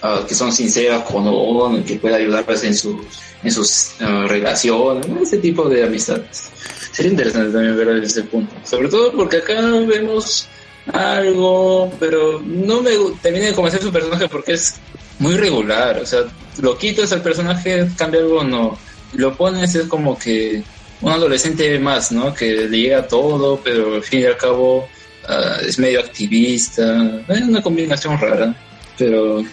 ah, 0.02 0.25
que 0.28 0.34
son 0.34 0.52
sinceras 0.52 1.02
con 1.05 1.26
uno, 1.26 1.83
que 1.83 1.97
puede 1.97 2.16
ayudarles 2.16 2.62
en 2.65 2.75
sus, 2.75 2.97
en 3.42 3.50
sus 3.50 3.92
ah, 4.00 4.26
relaciones, 4.28 5.08
¿no? 5.08 5.23
ese 5.23 5.39
tipo 5.39 5.66
de 5.66 5.84
amistades. 5.84 6.50
Sería 6.97 7.12
interesante 7.12 7.52
también 7.52 7.76
ver 7.76 7.89
desde 7.89 8.07
ese 8.07 8.23
punto. 8.23 8.55
Sobre 8.65 8.89
todo 8.89 9.12
porque 9.12 9.36
acá 9.36 9.60
vemos 9.86 10.49
algo, 10.91 11.92
pero 12.00 12.41
no 12.42 12.81
me 12.81 12.92
termina 13.20 13.44
de 13.44 13.52
convencer 13.52 13.83
su 13.83 13.92
personaje 13.92 14.31
porque 14.31 14.55
es 14.55 14.76
muy 15.18 15.34
regular. 15.36 15.99
O 15.99 16.07
sea, 16.07 16.20
lo 16.62 16.78
quitas 16.78 17.12
al 17.12 17.20
personaje, 17.20 17.86
cambia 17.99 18.20
algo, 18.20 18.42
no. 18.42 18.78
Lo 19.12 19.36
pones, 19.36 19.75
es 19.75 19.89
como 19.89 20.18
que 20.18 20.62
un 21.02 21.12
adolescente 21.12 21.78
más, 21.78 22.12
¿no? 22.12 22.33
Que 22.33 22.66
le 22.66 22.78
llega 22.78 23.07
todo, 23.07 23.60
pero 23.62 23.97
al 23.97 24.02
fin 24.02 24.20
y 24.20 24.25
al 24.25 24.39
cabo 24.39 24.89
ah, 25.28 25.58
es 25.68 25.78
medio 25.78 26.00
activista. 26.00 27.20
Es 27.28 27.42
una 27.42 27.60
combinación 27.60 28.18
rara, 28.18 28.57
pero 28.97 29.44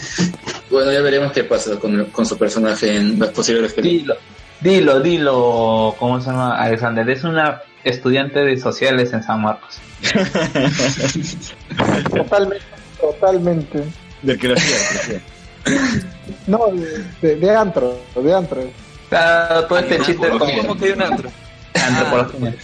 bueno, 0.70 0.92
ya 0.92 1.00
veremos 1.00 1.32
qué 1.32 1.44
pasa 1.44 1.76
con, 1.76 2.04
con 2.10 2.26
su 2.26 2.36
personaje 2.36 2.94
en 2.94 3.18
las 3.18 3.30
posibles 3.30 3.72
películas. 3.72 4.18
Dilo, 4.64 5.00
dilo, 5.00 5.94
¿cómo 5.98 6.20
se 6.20 6.30
llama? 6.30 6.56
Alexander, 6.56 7.08
es 7.10 7.22
una 7.22 7.60
estudiante 7.84 8.40
de 8.40 8.56
sociales 8.56 9.12
en 9.12 9.22
San 9.22 9.42
Marcos. 9.42 9.78
Totalmente, 12.10 12.64
totalmente. 13.00 13.84
De 14.22 14.32
arqueología, 14.32 14.76
de 14.76 14.86
arqueología. 14.86 15.20
No, 16.46 16.68
de, 16.68 17.04
de, 17.20 17.36
de 17.36 17.54
antro, 17.54 17.98
de 18.14 18.34
antro. 18.34 18.62
Claro, 19.08 19.66
todo 19.66 19.78
este 19.78 19.98
chiste 20.00 20.28
¿Cómo, 20.28 20.38
como 20.38 20.58
cómo 20.58 20.78
que 20.78 20.86
hay 20.86 20.92
un 20.92 21.02
antro? 21.02 21.30
antropología. 21.74 22.54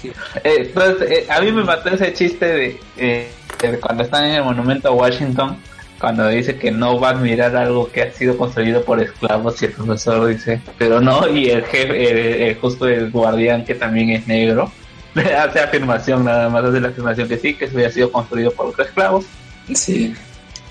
Eh, 0.44 0.54
entonces, 0.58 1.10
eh, 1.10 1.26
a 1.30 1.40
mí 1.40 1.52
me 1.52 1.64
mató 1.64 1.90
ese 1.90 2.12
chiste 2.12 2.46
de, 2.46 2.80
eh, 2.96 3.30
de 3.60 3.80
cuando 3.80 4.04
están 4.04 4.24
en 4.24 4.36
el 4.36 4.44
monumento 4.44 4.88
a 4.88 4.92
Washington, 4.92 5.56
cuando 6.00 6.26
dice 6.28 6.56
que 6.56 6.70
no 6.70 6.98
va 6.98 7.08
a 7.08 7.12
admirar 7.12 7.54
algo 7.56 7.90
que 7.92 8.02
ha 8.02 8.12
sido 8.12 8.36
construido 8.38 8.82
por 8.84 9.00
esclavos 9.00 9.60
y 9.62 9.66
el 9.66 9.72
profesor 9.72 10.26
dice, 10.28 10.60
pero 10.78 11.00
no, 11.00 11.28
y 11.28 11.50
el 11.50 11.62
jefe, 11.64 12.10
el- 12.10 12.42
el- 12.48 12.54
justo 12.58 12.88
el 12.88 13.10
guardián 13.10 13.64
que 13.64 13.74
también 13.74 14.10
es 14.10 14.26
negro, 14.26 14.72
hace 15.14 15.60
afirmación, 15.60 16.24
nada 16.24 16.48
más 16.48 16.64
hace 16.64 16.80
la 16.80 16.88
afirmación 16.88 17.28
que 17.28 17.36
sí, 17.36 17.54
que 17.54 17.66
eso 17.66 17.76
había 17.76 17.90
sido 17.90 18.10
construido 18.10 18.50
por 18.52 18.66
otros 18.66 18.88
esclavos. 18.88 19.24
Sí. 19.74 20.14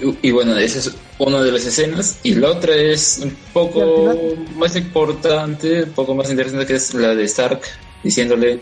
Y, 0.02 0.28
y 0.30 0.32
bueno, 0.32 0.58
esa 0.58 0.80
es 0.80 0.96
una 1.18 1.42
de 1.42 1.52
las 1.52 1.66
escenas. 1.66 2.20
Y 2.24 2.36
la 2.36 2.50
otra 2.52 2.74
es 2.74 3.20
un 3.22 3.36
poco 3.54 4.18
más 4.56 4.76
importante, 4.78 5.84
un 5.84 5.92
poco 5.92 6.16
más 6.16 6.30
interesante, 6.32 6.66
que 6.66 6.76
es 6.76 6.94
la 6.94 7.14
de 7.16 7.24
Stark, 7.26 7.62
diciéndole 8.04 8.60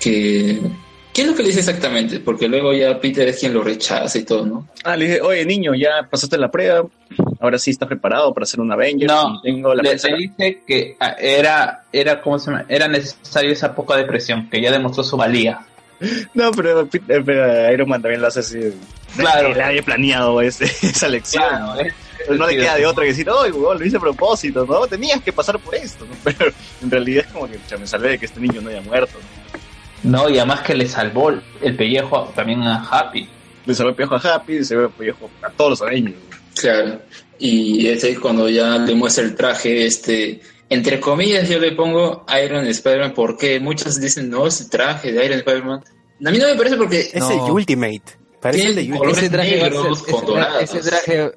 que... 0.00 0.60
¿Qué 1.12 1.22
es 1.22 1.28
lo 1.28 1.34
que 1.34 1.42
le 1.42 1.48
dice 1.48 1.60
exactamente? 1.60 2.20
Porque 2.20 2.48
luego 2.48 2.72
ya 2.72 2.98
Peter 2.98 3.28
es 3.28 3.38
quien 3.38 3.52
lo 3.52 3.62
rechaza 3.62 4.18
y 4.18 4.24
todo, 4.24 4.46
¿no? 4.46 4.68
Ah, 4.84 4.96
le 4.96 5.04
dije, 5.06 5.20
oye 5.20 5.44
niño, 5.44 5.74
ya 5.74 6.08
pasaste 6.10 6.38
la 6.38 6.50
prueba, 6.50 6.86
ahora 7.40 7.58
sí 7.58 7.70
estás 7.70 7.86
preparado 7.88 8.32
para 8.32 8.46
ser 8.46 8.60
un 8.60 8.72
Avenger. 8.72 9.08
No, 9.08 9.40
y 9.42 9.52
tengo 9.52 9.74
la 9.74 9.82
Le, 9.82 9.88
fuerza". 9.90 10.08
le 10.08 10.16
dice 10.16 10.62
que 10.66 10.96
ah, 11.00 11.14
era, 11.18 11.84
era, 11.92 12.20
¿cómo 12.22 12.38
se 12.38 12.50
llama? 12.50 12.64
Era 12.68 12.88
necesario 12.88 13.52
esa 13.52 13.74
poca 13.74 13.96
depresión, 13.96 14.48
que 14.48 14.60
ya 14.62 14.70
demostró 14.72 15.04
su 15.04 15.16
valía. 15.16 15.60
No, 16.34 16.50
pero, 16.50 16.84
Peter- 16.88 17.22
pero 17.24 17.72
Iron 17.72 17.88
Man 17.88 18.02
también 18.02 18.20
lo 18.20 18.26
hace 18.26 18.40
así. 18.40 18.58
Claro. 19.16 19.48
Él 19.52 19.60
había 19.60 19.82
planeado 19.84 20.40
ese- 20.40 20.64
esa 20.82 21.06
lección. 21.08 21.44
Claro, 21.46 21.78
es- 21.80 21.94
Pero 22.26 22.34
no 22.38 22.46
le 22.48 22.56
queda 22.56 22.74
de 22.74 22.86
otra 22.86 23.04
que 23.04 23.10
decir, 23.10 23.30
oye, 23.30 23.52
huevón, 23.52 23.78
lo 23.78 23.84
hice 23.86 23.98
a 23.98 24.00
propósito, 24.00 24.66
¿no? 24.68 24.84
Tenías 24.88 25.20
que 25.22 25.32
pasar 25.32 25.60
por 25.60 25.74
esto, 25.76 26.04
¿no? 26.04 26.16
Pero 26.24 26.50
en 26.82 26.90
realidad 26.90 27.24
es 27.28 27.32
como 27.32 27.46
que 27.48 27.56
"Pucha, 27.58 27.76
me 27.78 27.86
salvé 27.86 28.08
de 28.10 28.18
que 28.18 28.26
este 28.26 28.40
niño 28.40 28.60
no 28.60 28.70
haya 28.70 28.80
muerto. 28.80 29.12
¿no? 29.16 29.41
No, 30.02 30.28
y 30.28 30.38
además 30.38 30.60
que 30.62 30.74
le 30.74 30.88
salvó 30.88 31.30
el 31.30 31.76
pellejo 31.76 32.32
también 32.34 32.62
a 32.62 32.84
Happy. 32.88 33.28
Le 33.66 33.74
salvó 33.74 33.90
el 33.90 33.96
pellejo 33.96 34.16
a 34.16 34.18
Happy, 34.34 34.54
le 34.58 34.64
salvó 34.64 34.82
el 34.84 34.90
pellejo 34.90 35.30
a 35.42 35.50
todos 35.50 35.70
los 35.70 35.82
Avengers. 35.82 36.16
Claro. 36.60 37.00
Y 37.38 37.86
es 37.88 38.02
ahí 38.04 38.14
cuando 38.16 38.48
ya 38.48 38.78
le 38.78 38.94
muestra 38.94 39.24
el 39.24 39.34
traje, 39.34 39.86
este, 39.86 40.40
entre 40.68 41.00
comillas 41.00 41.48
yo 41.48 41.58
le 41.58 41.72
pongo 41.72 42.24
Iron 42.44 42.66
Spider-Man 42.66 43.12
porque 43.14 43.58
muchos 43.60 44.00
dicen, 44.00 44.30
no, 44.30 44.46
ese 44.46 44.68
traje 44.68 45.12
de 45.12 45.24
Iron 45.24 45.38
Spider-Man. 45.38 45.80
A 46.24 46.30
mí 46.30 46.38
no 46.38 46.46
me 46.48 46.54
parece 46.56 46.76
porque 46.76 47.00
Es 47.12 47.14
No. 47.20 47.46
el 47.46 47.52
Ultimate. 47.52 48.02
Parece 48.40 48.66
el 48.68 48.74
de 48.76 48.82
Ultimate. 48.92 49.10
Ese 49.12 49.30
traje, 49.30 49.56
negros 49.62 50.02
ese, 50.06 50.26
dorados. 50.26 50.62
ese 50.62 50.80
traje 50.80 51.14
es 51.14 51.24
el 51.24 51.32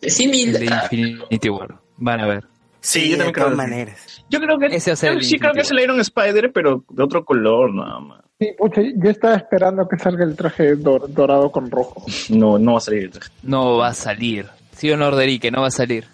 de 0.00 0.10
similar. 0.10 0.62
Infinity 0.92 1.48
War. 1.48 1.80
Van 1.96 2.20
a 2.20 2.26
ver. 2.26 2.44
Sí, 2.80 3.10
yo 3.10 3.12
de 3.12 3.16
también 3.16 3.32
creo 3.34 3.46
todas 3.46 3.58
que- 3.58 3.70
maneras. 3.70 4.24
Yo 4.30 4.40
creo 4.40 4.58
que, 4.58 4.66
Ese 4.66 4.94
yo 4.94 5.08
el 5.12 5.24
sí 5.24 5.38
creo 5.38 5.52
que 5.52 5.60
es 5.60 5.70
el 5.70 5.80
Iron 5.80 6.00
Spider, 6.00 6.52
pero 6.52 6.84
de 6.90 7.02
otro 7.02 7.24
color 7.24 7.74
nada 7.74 7.98
más. 8.00 8.20
Sí, 8.38 8.48
pucha, 8.56 8.80
yo 8.82 9.10
estaba 9.10 9.34
esperando 9.36 9.88
que 9.88 9.98
salga 9.98 10.24
el 10.24 10.36
traje 10.36 10.76
dor- 10.76 11.08
dorado 11.08 11.50
con 11.50 11.70
rojo. 11.70 12.04
No, 12.28 12.58
no 12.58 12.72
va 12.72 12.78
a 12.78 12.82
salir 12.82 13.04
el 13.04 13.10
traje. 13.10 13.30
No 13.42 13.78
va 13.78 13.88
a 13.88 13.94
salir. 13.94 14.46
Sí 14.76 14.90
o 14.92 14.96
no, 14.96 15.08
Orderique, 15.08 15.50
no 15.50 15.62
va 15.62 15.68
a 15.68 15.72
salir. 15.72 16.04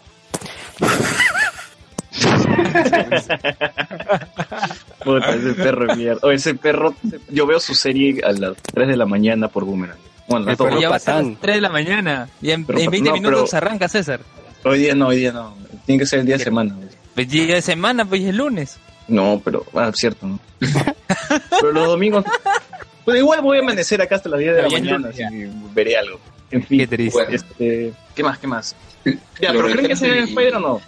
Puta, 5.04 5.34
ese 5.34 5.54
perro 5.54 5.86
de 5.88 5.96
mierda. 5.96 6.20
O 6.22 6.30
ese 6.30 6.54
perro, 6.54 6.94
yo 7.30 7.46
veo 7.46 7.60
su 7.60 7.74
serie 7.74 8.20
a 8.24 8.32
las 8.32 8.56
3 8.72 8.88
de 8.88 8.96
la 8.96 9.06
mañana 9.06 9.48
por 9.48 9.64
Boomerang. 9.64 9.98
Bueno, 10.28 10.46
las 10.46 10.58
ya 10.80 10.88
va 10.88 10.96
a 10.96 10.98
ser 10.98 11.22
las 11.24 11.38
3 11.40 11.56
de 11.56 11.60
la 11.60 11.68
mañana. 11.68 12.28
Y 12.40 12.50
en, 12.50 12.64
Pero- 12.64 12.78
en 12.78 12.90
20 12.90 13.10
no, 13.10 13.16
minutos 13.16 13.50
pero- 13.50 13.66
arranca 13.66 13.88
César. 13.88 14.20
Hoy 14.64 14.78
día 14.78 14.94
no, 14.94 15.08
hoy 15.08 15.16
día 15.18 15.32
no. 15.32 15.56
Tiene 15.86 16.00
que 16.00 16.06
ser 16.06 16.20
el 16.20 16.26
día 16.26 16.38
de 16.38 16.44
semana. 16.44 16.76
Pues 17.14 17.28
día 17.28 17.54
de 17.54 17.62
semana, 17.62 18.04
pues 18.04 18.22
es 18.22 18.34
lunes. 18.34 18.78
No, 19.06 19.40
pero, 19.44 19.64
ah, 19.74 19.90
cierto, 19.94 20.26
¿no? 20.26 20.38
pero 21.60 21.72
los 21.72 21.86
domingos, 21.88 22.24
pues 23.04 23.18
igual 23.18 23.42
voy 23.42 23.58
a 23.58 23.60
amanecer 23.60 24.00
acá 24.00 24.16
hasta 24.16 24.28
las 24.30 24.40
10 24.40 24.56
de 24.56 24.62
la 24.62 24.68
mañana, 24.70 25.08
así 25.10 25.18
que 25.18 25.50
veré 25.74 25.96
algo. 25.98 26.18
En 26.50 26.62
fin, 26.64 26.78
Qué 26.80 26.86
triste. 26.86 27.18
Bueno. 27.18 27.34
este, 27.34 27.92
¿qué 28.14 28.22
más, 28.22 28.38
qué 28.38 28.46
más? 28.46 28.74
Ya, 29.04 29.52
pero 29.52 29.64
¿creen 29.64 29.76
que 29.76 29.82
retrasa 29.94 30.06
sea 30.06 30.14
y- 30.14 30.18
en 30.18 30.24
Spider 30.24 30.54
o 30.56 30.60
no? 30.60 30.80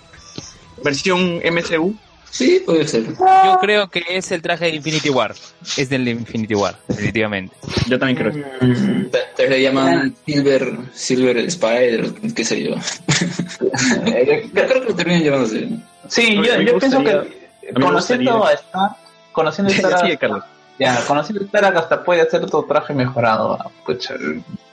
¿Versión 0.83 1.41
MCU? 1.45 1.95
Sí, 2.31 2.63
puede 2.65 2.87
ser. 2.87 3.05
Yo 3.07 3.59
creo 3.61 3.89
que 3.89 4.05
es 4.09 4.31
el 4.31 4.43
traje 4.43 4.67
de 4.67 4.77
Infinity 4.77 5.11
War. 5.11 5.35
Es 5.77 5.89
del 5.89 6.07
Infinity 6.09 6.55
War, 6.55 6.77
definitivamente. 6.89 7.55
Yo 7.89 7.99
también 7.99 8.19
creo. 8.19 8.45
Vez 9.39 9.51
le 9.51 9.63
llaman 9.63 10.15
Silver, 10.27 10.77
Silver 10.93 11.39
Spider, 11.39 12.13
qué 12.35 12.45
sé 12.45 12.63
yo. 12.63 12.75
yo 12.75 14.67
creo 14.67 14.83
que 14.83 14.89
lo 14.89 14.95
terminan 14.95 15.23
llamándose. 15.23 15.69
Sí, 16.09 16.37
yo, 16.37 16.79
pienso 16.79 17.03
que 17.03 17.73
conociendo 17.73 18.45
a 18.45 18.53
Stark, 18.55 18.97
conociendo 19.33 19.73
a 19.73 19.99
sigue, 20.01 20.17
Carlos. 20.17 20.45
Ya, 20.79 20.99
conociendo 21.07 21.43
a 21.43 21.47
Stark 21.47 21.77
hasta 21.77 22.05
puede 22.05 22.21
hacer 22.23 22.43
otro 22.43 22.65
traje 22.65 22.93
mejorado. 22.95 23.59
pucha. 23.85 24.15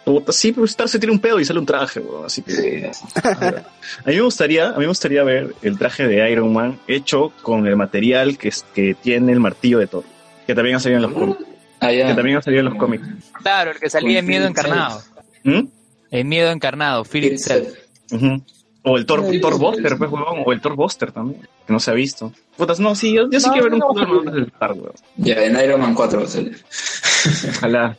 Puta, 0.04 0.34
sí, 0.34 0.52
pero 0.52 0.66
Star 0.66 0.90
se 0.90 1.00
tira 1.00 1.12
un 1.14 1.20
pedo 1.20 1.40
y 1.40 1.46
sale 1.46 1.60
un 1.60 1.66
traje, 1.66 2.02
weón, 2.02 2.26
así 2.26 2.42
que... 2.42 2.52
Sí. 2.52 2.84
A 3.24 4.10
mí 4.10 4.16
me 4.16 4.22
gustaría, 4.22 4.68
a 4.70 4.74
mí 4.74 4.80
me 4.80 4.88
gustaría 4.88 5.24
ver 5.24 5.56
el 5.62 5.78
traje 5.78 6.06
de 6.08 6.30
Iron 6.30 6.52
Man 6.52 6.78
hecho 6.90 7.32
con 7.42 7.66
el 7.68 7.78
material 7.78 8.38
que, 8.38 8.50
es- 8.50 8.66
que 8.74 8.96
tiene 8.96 9.32
el 9.32 9.40
martillo 9.40 9.80
de 9.80 9.88
Thor, 9.88 10.04
que 10.46 10.54
también 10.54 10.76
ha 10.76 10.80
salido 10.80 10.98
en 10.98 11.04
los 11.04 11.14
cómics, 11.14 11.40
Ah, 11.80 11.90
que 11.90 12.14
también 12.16 12.38
ha 12.38 12.42
salido 12.42 12.60
en 12.62 12.66
los 12.66 12.76
cómics. 12.76 13.08
Claro, 13.42 13.72
el 13.72 13.80
que 13.80 13.90
salía 13.90 14.20
en 14.20 14.26
Miedo 14.26 14.46
Encarnado. 14.48 15.02
¿Mm? 15.44 15.62
En 16.12 16.28
Miedo 16.30 16.50
Encarnado, 16.52 17.04
Philip 17.06 17.38
Seth. 17.38 17.78
Ujú. 18.12 18.42
O 18.86 18.98
el 18.98 19.06
Thor, 19.06 19.26
Sí, 19.30 19.40
Thor 19.40 19.54
sí, 19.54 19.60
Buster, 19.60 19.90
sí. 19.92 19.96
pues, 19.98 20.12
huevón, 20.12 20.44
o 20.46 20.52
el 20.52 20.60
Thor 20.62 20.76
Buster 20.76 21.12
también, 21.12 21.42
que 21.66 21.72
no 21.74 21.80
se 21.80 21.92
ha 21.92 21.94
visto. 21.94 22.34
Putas, 22.58 22.80
no, 22.82 22.94
sí, 22.96 23.14
yo, 23.14 23.30
yo 23.30 23.40
sí 23.40 23.48
No, 23.48 23.54
quiero 23.54 23.64
ver 23.66 23.74
un 23.76 23.80
no, 23.80 23.94
no. 23.94 24.02
armaduras 24.02 24.34
del 24.36 24.52
Thor, 24.52 24.72
weón. 24.74 24.94
Ya, 25.18 25.36
en 25.46 25.60
Iron 25.60 25.80
Man 25.82 25.94
4 25.96 26.20
va 26.20 26.26
a 26.26 26.30
salir. 26.30 26.58
Ojalá. 27.58 27.98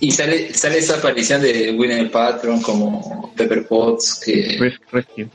Y 0.00 0.10
sale, 0.12 0.52
sale 0.54 0.78
esa 0.78 0.96
aparición 0.96 1.40
de 1.42 1.72
Winnie 1.76 2.06
Patron 2.06 2.60
como 2.62 3.32
Pepper 3.36 3.66
Potts, 3.66 4.20
que 4.24 4.56
Res- 4.58 4.80
Rescue. 4.92 5.28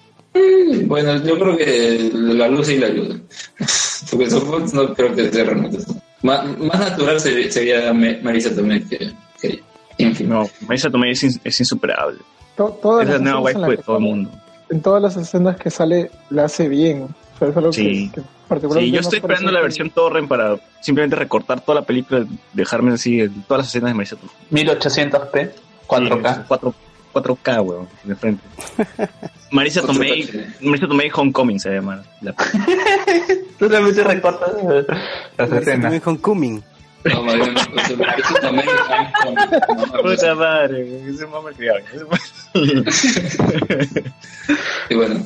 bueno, 0.85 1.21
yo 1.23 1.37
creo 1.39 1.57
que 1.57 2.09
la 2.13 2.47
luz 2.47 2.67
sí 2.67 2.77
la 2.77 2.87
ayuda. 2.87 3.15
Porque 4.11 4.27
Potts 4.27 4.73
no 4.73 4.93
creo 4.93 5.13
que 5.15 5.29
sea 5.31 5.43
realmente. 5.43 5.79
Más, 6.23 6.57
más 6.57 6.79
natural 6.79 7.19
sería, 7.19 7.93
Marisa 7.93 8.53
también 8.55 8.87
que, 8.87 9.11
que 9.41 9.61
en 9.97 10.15
fin. 10.15 10.29
No, 10.29 10.49
Marisa 10.67 10.89
Tomei 10.89 11.11
es, 11.11 11.23
in- 11.23 11.41
es 11.43 11.59
insuperable. 11.59 12.19
To- 12.59 12.77
todas 12.81 13.03
Es 13.03 13.07
la 13.07 13.13
las 13.13 13.21
nueva 13.21 13.49
escenas 13.49 13.55
en 13.55 13.69
waifu 13.69 13.77
de 13.81 13.85
todo 13.85 13.95
el 13.97 14.03
mundo. 14.03 14.29
En 14.69 14.81
todas 14.81 15.01
las 15.01 15.15
escenas 15.15 15.55
que 15.55 15.69
sale, 15.69 16.11
la 16.29 16.43
hace 16.43 16.67
bien. 16.67 17.03
O 17.03 17.39
sea, 17.39 17.47
es 17.47 17.55
algo 17.57 17.71
Sí. 17.71 18.11
que, 18.13 18.19
que 18.21 18.27
particularmente 18.49 18.85
Sí, 18.89 18.91
yo 18.93 18.99
estoy 18.99 19.19
esperando 19.19 19.51
la 19.51 19.61
versión 19.61 19.89
Torrent 19.91 20.27
para 20.27 20.57
simplemente 20.81 21.15
recortar 21.15 21.61
toda 21.61 21.79
la 21.79 21.85
película, 21.88 22.25
dejarme 22.51 22.91
así 22.93 23.21
en 23.21 23.43
todas 23.43 23.59
las 23.59 23.67
escenas 23.69 23.91
de 23.91 23.93
Marisa 23.93 24.17
Tomei. 24.17 24.65
1800p, 24.65 25.51
4K. 25.88 26.45
4, 26.49 26.73
4K, 27.13 27.61
weón, 27.61 27.88
de 28.03 28.15
frente. 28.17 28.43
Marisa 29.51 29.81
Tomei. 29.81 30.29
Marisa 30.59 30.88
Tomei 30.88 31.09
Homecoming 31.15 31.59
se 31.61 31.69
llama. 31.75 32.03
La... 32.21 32.33
Tú 33.57 33.67
realmente 33.69 34.03
recortas 34.03 34.49
eh, 34.69 34.85
las 35.38 35.51
escenas. 35.51 35.81
también 35.81 36.01
Homecoming. 36.05 36.63
No, 37.13 37.23
más 37.23 37.35
bien, 37.35 37.55
o 37.57 37.88
sea, 37.88 37.97
Marisa 37.97 38.33
también 38.41 38.67
es 38.69 39.23
como- 39.23 39.35
no, 39.95 40.01
pues, 40.01 40.19
Puta 40.19 40.35
madre, 40.35 40.88
ese 41.09 41.25
mamá 41.27 41.49
criado. 41.55 41.79
Y 44.89 44.95
bueno, 44.95 45.23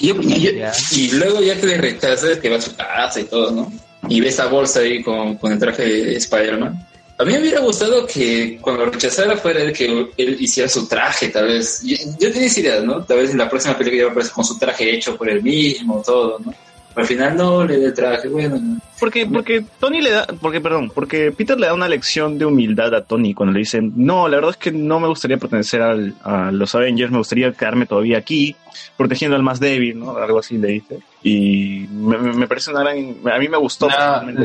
Y, 0.00 0.08
yo- 0.08 0.20
y 0.22 0.40
yo- 0.40 0.50
Ya. 0.52 0.72
y 0.92 1.10
luego 1.12 1.40
ya 1.42 1.60
que 1.60 1.66
le 1.66 1.78
rechazas, 1.78 2.38
que 2.38 2.48
va 2.48 2.56
a 2.56 2.60
su 2.60 2.74
casa 2.74 3.20
y 3.20 3.24
todo, 3.24 3.50
¿no? 3.50 3.72
Y 4.08 4.20
ve 4.20 4.28
esa 4.28 4.46
bolsa 4.46 4.80
ahí 4.80 5.02
con, 5.02 5.36
con 5.36 5.52
el 5.52 5.58
traje 5.58 5.82
de 5.84 6.16
Spider-Man. 6.16 6.86
A 7.18 7.24
mí 7.24 7.32
me 7.34 7.40
hubiera 7.40 7.60
gustado 7.60 8.06
que 8.06 8.58
cuando 8.62 8.86
rechazara 8.86 9.36
fuera 9.36 9.60
el 9.60 9.74
que 9.74 10.08
él 10.16 10.36
hiciera 10.40 10.70
su 10.70 10.88
traje, 10.88 11.28
tal 11.28 11.48
vez. 11.48 11.82
Yo, 11.84 11.96
yo 12.18 12.32
tenía 12.32 12.48
esa 12.48 12.60
idea, 12.60 12.80
¿no? 12.80 13.04
Tal 13.04 13.18
vez 13.18 13.30
en 13.32 13.38
la 13.38 13.48
próxima 13.50 13.76
película 13.76 13.98
ya 13.98 14.04
va 14.06 14.08
a 14.08 14.12
aparecer 14.12 14.32
con 14.34 14.44
su 14.44 14.58
traje 14.58 14.94
hecho 14.96 15.16
por 15.18 15.28
él 15.28 15.42
mismo, 15.42 16.02
todo, 16.04 16.38
¿no? 16.38 16.54
Al 16.96 17.06
final 17.06 17.36
no 17.36 17.64
le 17.64 17.78
da 17.80 17.86
el 17.86 17.94
traje, 17.94 18.28
bueno. 18.28 18.58
¿no? 18.60 18.78
Porque, 18.98 19.24
porque 19.26 19.64
Tony 19.78 20.02
le 20.02 20.10
da, 20.10 20.26
porque, 20.40 20.60
perdón, 20.60 20.90
porque 20.94 21.32
Peter 21.32 21.58
le 21.58 21.68
da 21.68 21.72
una 21.74 21.88
lección 21.88 22.36
de 22.36 22.44
humildad 22.44 22.94
a 22.94 23.02
Tony 23.04 23.32
cuando 23.32 23.52
le 23.54 23.60
dicen, 23.60 23.92
no, 23.96 24.28
la 24.28 24.36
verdad 24.36 24.50
es 24.50 24.56
que 24.58 24.72
no 24.72 25.00
me 25.00 25.08
gustaría 25.08 25.38
pertenecer 25.38 25.80
al- 25.80 26.14
a 26.22 26.50
los 26.52 26.74
Avengers, 26.74 27.10
me 27.10 27.18
gustaría 27.18 27.52
quedarme 27.52 27.86
todavía 27.86 28.18
aquí, 28.18 28.54
protegiendo 28.96 29.36
al 29.36 29.42
más 29.42 29.58
débil, 29.60 29.98
¿no? 29.98 30.16
Algo 30.16 30.40
así 30.40 30.58
le 30.58 30.68
dice. 30.68 30.98
Y 31.22 31.86
me, 31.90 32.18
me- 32.18 32.46
parece 32.48 32.72
una 32.72 32.80
gran, 32.80 32.98
a 33.32 33.38
mí 33.38 33.48
me 33.48 33.56
gustó 33.56 33.88
No, 33.88 33.94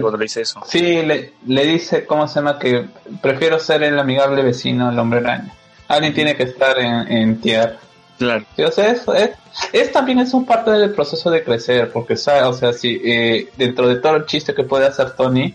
cuando 0.02 0.18
le 0.18 0.24
dice 0.26 0.42
eso. 0.42 0.62
Sí, 0.68 0.80
le, 1.04 1.34
le 1.48 1.66
dice, 1.66 2.06
¿cómo 2.06 2.28
se 2.28 2.36
llama? 2.36 2.58
Que 2.60 2.86
prefiero 3.22 3.60
ser 3.60 3.84
el 3.84 3.98
amigable 4.00 4.42
vecino 4.44 4.90
del 4.90 5.00
hombre 5.00 5.20
araña. 5.20 5.52
Alguien 5.88 6.14
tiene 6.14 6.36
que 6.36 6.44
estar 6.44 6.80
en, 6.80 7.12
en 7.12 7.42
tierra. 7.42 7.78
Claro. 8.18 8.46
Sí, 8.56 8.64
o 8.64 8.72
sea, 8.72 8.92
es, 8.92 9.04
es, 9.08 9.32
es 9.74 9.92
también 9.92 10.20
es 10.20 10.34
un 10.34 10.46
parte 10.46 10.72
del 10.72 10.92
proceso 10.92 11.30
de 11.30 11.44
crecer, 11.44 11.92
porque, 11.92 12.16
sabe, 12.16 12.44
o 12.44 12.54
sea, 12.54 12.72
si 12.74 13.02
eh, 13.04 13.50
dentro 13.58 13.88
de 13.88 13.98
todo 13.98 14.16
el 14.16 14.26
chiste 14.26 14.54
que 14.54 14.64
puede 14.64 14.88
hacer 14.88 15.12
Tony, 15.12 15.54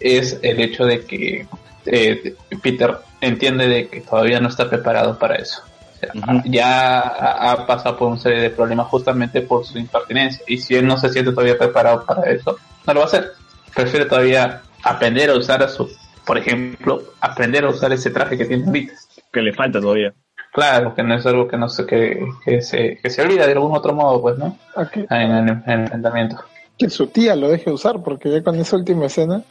es 0.00 0.38
el 0.42 0.60
hecho 0.60 0.84
de 0.84 1.04
que 1.04 1.46
eh, 1.86 2.34
Peter 2.62 2.96
entiende 3.20 3.68
de 3.68 3.88
que 3.88 4.00
todavía 4.00 4.40
no 4.40 4.48
está 4.48 4.68
preparado 4.68 5.18
para 5.18 5.36
eso. 5.36 5.62
O 5.94 5.98
sea, 6.00 6.10
Ujú. 6.14 6.42
Ya 6.46 7.00
ha, 7.00 7.52
ha 7.52 7.66
pasado 7.66 7.96
por 7.96 8.08
una 8.08 8.18
serie 8.18 8.40
de 8.40 8.50
problemas 8.50 8.88
justamente 8.88 9.42
por 9.42 9.64
su 9.64 9.78
impertinencia, 9.78 10.42
y 10.48 10.58
si 10.58 10.74
él 10.74 10.86
no 10.86 10.96
se 10.96 11.10
siente 11.10 11.30
todavía 11.30 11.58
preparado 11.58 12.04
para 12.04 12.30
eso, 12.30 12.56
no 12.86 12.94
lo 12.94 13.00
va 13.00 13.06
a 13.06 13.08
hacer. 13.08 13.32
Prefiere 13.74 14.06
todavía 14.06 14.62
aprender 14.82 15.30
a 15.30 15.36
usar 15.36 15.62
a 15.62 15.68
su, 15.68 15.88
por 16.24 16.38
ejemplo, 16.38 17.02
aprender 17.20 17.64
a 17.64 17.68
usar 17.68 17.92
ese 17.92 18.10
traje 18.10 18.36
que 18.36 18.46
tiene 18.46 18.64
ahorita. 18.66 18.94
Que 19.32 19.42
le 19.42 19.52
falta 19.52 19.80
todavía. 19.80 20.12
Claro, 20.52 20.94
que 20.94 21.02
no 21.02 21.14
es 21.14 21.24
algo 21.26 21.46
que 21.46 21.56
no 21.56 21.68
sé 21.68 21.86
que, 21.86 22.26
que 22.44 22.60
se 22.62 22.98
que 23.02 23.08
se 23.10 23.22
olvida 23.22 23.46
de 23.46 23.52
algún 23.52 23.76
otro 23.76 23.94
modo, 23.94 24.20
pues, 24.20 24.36
¿no? 24.38 24.56
A 24.74 24.88
que, 24.88 25.06
En 25.08 25.30
el, 25.30 25.48
en 25.48 25.62
el 25.66 25.80
enfrentamiento. 25.82 26.36
que 26.76 26.90
su 26.90 27.06
tía 27.06 27.36
lo 27.36 27.48
deje 27.48 27.70
usar, 27.70 28.02
porque 28.02 28.30
ya 28.30 28.42
con 28.42 28.56
esa 28.58 28.76
última 28.76 29.06
escena, 29.06 29.42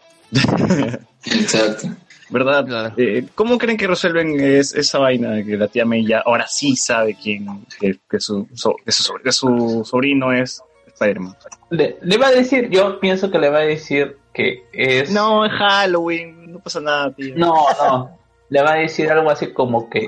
Exacto. 1.25 1.87
¿Verdad? 2.29 2.65
Claro. 2.65 2.93
Eh, 2.97 3.25
¿Cómo 3.33 3.57
creen 3.57 3.77
que 3.77 3.87
resuelven 3.87 4.39
es- 4.39 4.75
esa 4.75 4.99
vaina 4.99 5.31
de 5.31 5.43
que 5.45 5.57
la 5.57 5.67
tía 5.67 5.83
May 5.85 6.05
ya 6.05 6.19
ahora 6.19 6.45
sí 6.47 6.75
sabe 6.75 7.15
quién, 7.21 7.47
que, 7.79 7.99
que 8.09 8.19
su, 8.19 8.47
so- 8.53 8.75
que, 8.85 8.91
su, 8.91 9.03
sobr- 9.03 9.23
que 9.23 9.31
su 9.31 9.83
sobrino 9.83 10.31
es 10.31 10.61
Spider-Man? 10.93 11.35
Le, 11.71 11.97
le 12.01 12.17
va 12.17 12.27
a 12.27 12.31
decir, 12.31 12.69
yo 12.69 12.99
pienso 12.99 13.31
que 13.31 13.39
le 13.39 13.49
va 13.49 13.59
a 13.59 13.61
decir 13.61 14.17
que 14.31 14.63
es 14.73 15.11
No, 15.11 15.43
es 15.45 15.51
Halloween, 15.53 16.51
no 16.51 16.59
pasa 16.59 16.79
nada, 16.79 17.11
tío. 17.13 17.33
no, 17.35 17.55
no. 17.81 18.19
Le 18.49 18.61
va 18.61 18.73
a 18.73 18.77
decir 18.77 19.09
algo 19.11 19.29
así 19.31 19.51
como 19.51 19.89
que 19.89 20.05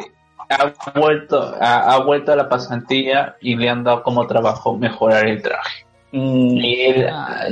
ha 0.51 0.73
vuelto, 0.99 1.55
ha, 1.59 1.93
ha 1.93 1.99
vuelto 1.99 2.31
a 2.31 2.35
la 2.35 2.49
pasantía 2.49 3.35
y 3.41 3.55
le 3.55 3.69
han 3.69 3.83
dado 3.83 4.03
como 4.03 4.27
trabajo 4.27 4.77
mejorar 4.77 5.27
el 5.27 5.41
traje. 5.41 5.85
Mm, 6.11 6.57
Y 6.57 6.81
él, 6.81 7.05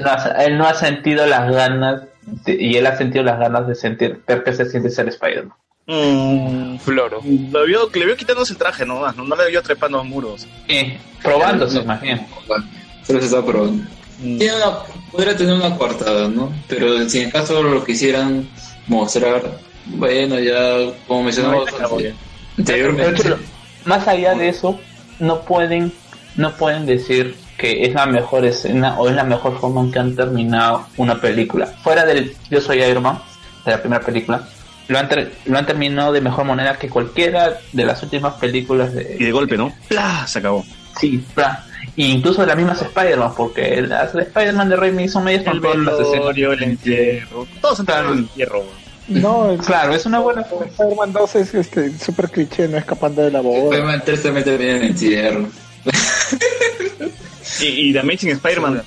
no 0.03 0.09
ha, 0.09 0.43
él 0.45 0.57
no 0.57 0.65
ha 0.67 0.73
sentido 0.73 1.25
las 1.25 1.49
ganas, 1.51 2.03
de- 2.45 2.57
y 2.59 2.75
él 2.75 2.85
ha 2.87 2.97
sentido 2.97 3.23
las 3.23 3.39
ganas 3.39 3.67
de 3.67 3.75
sentir, 3.75 4.21
ver 4.27 4.43
que 4.43 4.53
se 4.53 4.65
siente 4.65 4.89
ser 4.89 5.07
Spider-Man. 5.07 5.55
mm, 5.87 6.77
Floro. 6.79 7.19
lo 7.51 7.65
vio, 7.65 7.89
le 7.93 8.05
vio 8.05 8.15
quitándose 8.15 8.53
el 8.53 8.59
traje, 8.59 8.85
¿no? 8.85 9.11
No, 9.13 9.23
no 9.23 9.35
le 9.35 9.49
vio 9.49 9.61
trepando 9.63 9.99
a 9.99 10.03
los 10.03 10.09
muros. 10.11 10.47
Eh, 10.67 10.97
probándose, 11.23 11.79
imagino. 11.79 12.25
Solo 13.03 13.19
se 13.19 13.25
está 13.25 13.43
probando. 13.43 13.83
Mm. 14.21 14.37
Tiene 14.37 14.55
una- 14.57 14.77
podría 15.11 15.35
tener 15.35 15.55
una 15.55 15.75
coartada, 15.77 16.27
¿no? 16.27 16.51
Pero 16.67 17.07
si 17.09 17.21
en 17.21 17.31
caso 17.31 17.63
lo 17.63 17.83
quisieran 17.85 18.47
mostrar, 18.87 19.41
bueno, 19.85 20.37
ya 20.39 20.91
como 21.07 21.23
mencionamos 21.23 21.65
No, 21.71 21.97
Pero, 22.65 23.37
más 23.85 24.07
allá 24.07 24.35
de 24.35 24.49
eso, 24.49 24.79
no 25.19 25.41
pueden, 25.41 25.91
no 26.35 26.51
pueden 26.53 26.85
decir 26.85 27.35
que 27.57 27.85
es 27.85 27.93
la 27.93 28.05
mejor 28.05 28.45
escena 28.45 28.97
o 28.99 29.09
es 29.09 29.15
la 29.15 29.23
mejor 29.23 29.59
forma 29.59 29.81
en 29.81 29.91
que 29.91 29.99
han 29.99 30.15
terminado 30.15 30.85
una 30.97 31.19
película. 31.19 31.67
Fuera 31.83 32.05
del 32.05 32.33
Yo 32.49 32.61
soy 32.61 32.81
Iron 32.83 33.03
Man, 33.03 33.19
de 33.65 33.71
la 33.71 33.81
primera 33.81 34.01
película, 34.01 34.47
lo 34.87 34.97
han, 34.97 35.09
ter- 35.09 35.31
lo 35.45 35.57
han 35.57 35.65
terminado 35.65 36.11
de 36.13 36.21
mejor 36.21 36.45
manera 36.45 36.77
que 36.77 36.89
cualquiera 36.89 37.57
de 37.73 37.85
las 37.85 38.01
últimas 38.01 38.33
películas 38.35 38.93
de... 38.93 39.17
Y 39.19 39.25
de 39.25 39.31
golpe, 39.31 39.57
¿no? 39.57 39.73
¡Plah! 39.87 40.25
Se 40.25 40.39
acabó. 40.39 40.65
Sí, 40.99 41.23
bla. 41.35 41.65
E 41.95 42.03
incluso 42.03 42.41
de 42.41 42.47
las 42.47 42.55
mismas 42.57 42.81
Spider-Man, 42.81 43.33
porque 43.35 43.81
las 43.81 44.13
de 44.13 44.21
Spider-Man 44.23 44.69
de 44.69 44.75
Raimi 44.77 45.07
son 45.09 45.25
medias 45.25 45.43
con 45.43 45.61
todas 45.61 45.77
las 45.77 45.99
escenas. 45.99 46.37
el 46.37 46.63
entierro. 46.63 47.45
Todos 47.61 47.79
entraron 47.81 48.07
en 48.07 48.13
el 48.13 48.19
entierro. 48.25 48.63
No, 49.09 49.49
el 49.51 49.57
Claro, 49.59 49.93
es 49.93 50.05
una 50.05 50.19
buena... 50.19 50.41
Spider-Man 50.41 51.13
2 51.13 51.35
es 51.35 51.53
este, 51.53 51.97
súper 51.97 52.29
cliché, 52.29 52.67
no 52.67 52.77
escapando 52.77 53.21
de 53.23 53.31
la 53.31 53.41
boda. 53.41 53.63
Spider-Man 53.65 54.01
3 54.05 54.23
también 54.23 54.43
termina 54.45 54.71
en 54.71 54.77
el 54.77 54.83
encierro. 54.91 55.47
Y, 57.61 57.89
y 57.89 57.93
The 57.93 57.99
Amazing 57.99 58.29
Spider-Man 58.31 58.83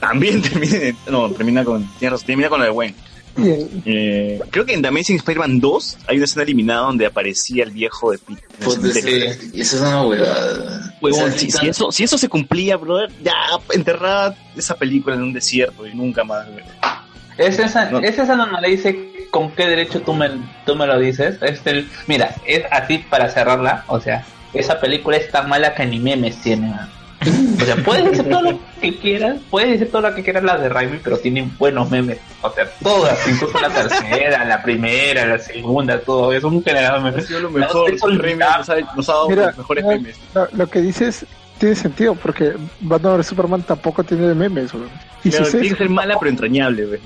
también 0.00 0.40
termina, 0.42 0.76
en- 0.76 0.96
no, 1.10 1.30
termina 1.30 1.64
con, 1.64 1.86
termina 2.24 2.48
con 2.48 2.60
la 2.60 2.66
de 2.66 2.70
el- 2.72 3.68
Eh, 3.84 4.40
creo 4.50 4.64
que 4.64 4.72
en 4.72 4.80
The 4.80 4.88
Amazing 4.88 5.16
Spider-Man 5.16 5.60
2 5.60 5.98
hay 6.06 6.16
una 6.16 6.24
escena 6.24 6.42
eliminada 6.44 6.80
donde 6.86 7.04
aparecía 7.04 7.64
el 7.64 7.70
viejo 7.72 8.12
de 8.12 8.18
Peter. 8.18 8.44
Pues, 8.64 8.76
sí, 8.94 9.60
eso 9.60 9.76
es 9.76 9.82
una 9.82 10.02
huevada. 10.04 10.94
Huevón, 11.02 11.20
O 11.24 11.32
sea, 11.32 11.38
si, 11.60 11.68
eso, 11.68 11.92
si 11.92 12.04
eso 12.04 12.16
se 12.16 12.28
cumplía, 12.28 12.76
brother, 12.78 13.10
ya 13.22 13.34
enterrada 13.74 14.34
esa 14.56 14.74
película 14.76 15.16
en 15.16 15.22
un 15.22 15.32
desierto 15.34 15.86
y 15.86 15.94
nunca 15.94 16.24
más. 16.24 16.46
güey. 16.50 16.64
Es 17.36 17.58
esa, 17.58 17.90
No. 17.90 17.98
es 18.00 18.18
esa 18.18 18.34
donde 18.36 18.58
le 18.62 18.68
dice 18.70 19.12
con 19.30 19.50
qué 19.52 19.66
derecho 19.66 20.02
tú 20.02 20.14
me, 20.14 20.30
tú 20.64 20.74
me 20.76 20.86
lo 20.86 20.98
dices. 20.98 21.38
Es 21.42 21.60
el, 21.66 21.88
mira, 22.06 22.34
es 22.46 22.64
así 22.70 22.98
para 22.98 23.28
cerrarla. 23.28 23.84
O 23.88 24.00
sea, 24.00 24.24
esa 24.54 24.80
película 24.80 25.16
es 25.16 25.30
tan 25.30 25.48
mala 25.48 25.74
que 25.74 25.86
ni 25.86 25.98
memes 25.98 26.40
tiene. 26.42 26.74
O 27.60 27.64
sea, 27.64 27.76
puedes 27.76 28.04
decir 28.10 28.28
todo 28.30 28.42
lo 28.42 28.60
que 28.80 28.96
quieras, 28.98 29.38
puedes 29.50 29.70
decir 29.70 29.90
todo 29.90 30.02
lo 30.02 30.14
que 30.14 30.22
quieras 30.22 30.44
las 30.44 30.60
de 30.60 30.68
Raimi, 30.68 30.98
pero 31.02 31.18
tienen 31.18 31.50
buenos 31.58 31.90
memes. 31.90 32.18
O 32.42 32.50
sea, 32.50 32.70
todas, 32.82 33.18
incluso 33.26 33.58
la 33.60 33.70
tercera, 33.70 34.44
la 34.44 34.62
primera, 34.62 35.26
la 35.26 35.38
segunda, 35.38 35.98
todo. 36.00 36.32
Es 36.32 36.44
un 36.44 36.62
general 36.62 37.02
de 37.02 37.10
memes. 37.10 37.24
Ha 37.24 37.26
sido 37.26 37.40
lo 37.40 37.50
mejor. 37.50 37.90
es 37.90 38.02
olvidable. 38.02 38.28
Raimi 38.28 38.44
nos 38.58 38.68
ha, 38.68 38.94
nos 38.94 39.08
ha 39.08 39.12
dado 39.12 39.28
Mira, 39.28 39.46
los 39.46 39.58
mejores 39.58 39.84
memes. 39.84 40.16
lo, 40.34 40.48
lo 40.52 40.66
que 40.68 40.80
dices 40.80 41.26
tiene 41.58 41.74
sentido, 41.74 42.14
porque 42.14 42.54
Batman 42.80 43.18
vs 43.18 43.26
Superman 43.26 43.62
tampoco 43.62 44.04
tiene 44.04 44.34
memes, 44.34 44.72
güey. 44.72 44.84
Y, 45.24 45.30
Claro, 45.30 45.44
si 45.46 45.52
tiene 45.52 45.68
que 45.70 45.76
ser 45.76 45.88
mala 45.88 46.16
pero 46.18 46.30
entrañable, 46.30 46.84
güey. 46.86 47.00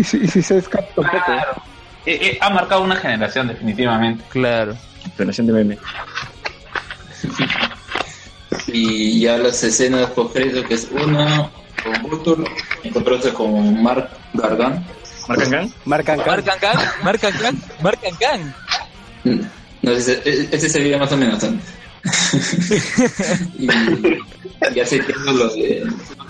Y, 0.00 0.04
si, 0.04 0.16
y 0.18 0.28
si 0.28 0.42
se 0.42 0.58
escapa 0.58 0.86
tampoco. 0.94 1.24
Claro. 1.26 1.62
Eh, 2.06 2.18
eh, 2.20 2.38
ha 2.40 2.50
marcado 2.50 2.82
una 2.82 2.96
generación, 2.96 3.48
definitivamente. 3.48 4.24
Claro. 4.30 4.76
Generación 5.16 5.46
de 5.46 5.52
memes. 5.52 5.78
Y 8.66 9.20
ya 9.20 9.38
las 9.38 9.62
escenas 9.62 10.10
post 10.10 10.34
que 10.36 10.74
es 10.74 10.88
una 10.92 11.50
con 11.82 12.02
Vulture, 12.02 12.44
encontrarse 12.82 13.32
con 13.32 13.82
Mark 13.82 14.08
Gargan. 14.34 14.84
¿Marcan 15.28 15.50
Gang? 15.50 15.70
Marcan 15.84 16.18
Marcan 16.18 16.58
Kang, 16.58 16.78
Marcan 17.02 17.32
Kang, 17.32 17.56
Marcan 17.82 18.14
Kang. 18.16 18.52
No, 19.82 19.92
ese, 19.92 20.20
ese 20.24 20.68
se 20.68 20.78
veía 20.80 20.98
más 20.98 21.12
o 21.12 21.16
menos 21.16 21.42
antes. 21.44 21.68
y 23.58 23.66
ya 24.74 24.84
se 24.86 24.96
entiendo 24.96 25.32
lo 25.32 25.48
de. 25.54 25.84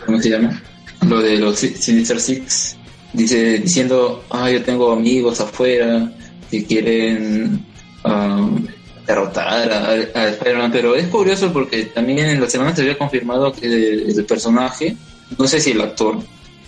¿Cómo 0.05 0.21
se 0.21 0.31
llama? 0.31 0.61
Lo 1.07 1.21
de 1.21 1.39
los 1.39 1.59
Si- 1.59 1.75
Sinister 1.75 2.21
Six. 2.21 2.77
Dice, 3.13 3.59
diciendo, 3.59 4.25
ah, 4.31 4.51
yo 4.51 4.63
tengo 4.63 4.93
amigos 4.93 5.41
afuera 5.41 6.11
que 6.51 6.65
quieren 6.65 7.65
um, 8.05 8.67
derrotar 9.07 9.71
a, 9.71 9.89
a 9.91 10.29
Spider-Man. 10.29 10.73
Pero 10.73 10.95
es 10.95 11.07
curioso 11.09 11.53
porque 11.53 11.85
también 11.87 12.19
en 12.21 12.41
la 12.41 12.49
semana 12.49 12.75
se 12.75 12.83
había 12.83 12.97
confirmado 12.99 13.53
que 13.53 13.67
el, 13.67 14.19
el 14.19 14.25
personaje, 14.25 14.97
no 15.39 15.47
sé 15.47 15.61
si 15.61 15.73
el 15.73 15.81
actor, 15.81 16.19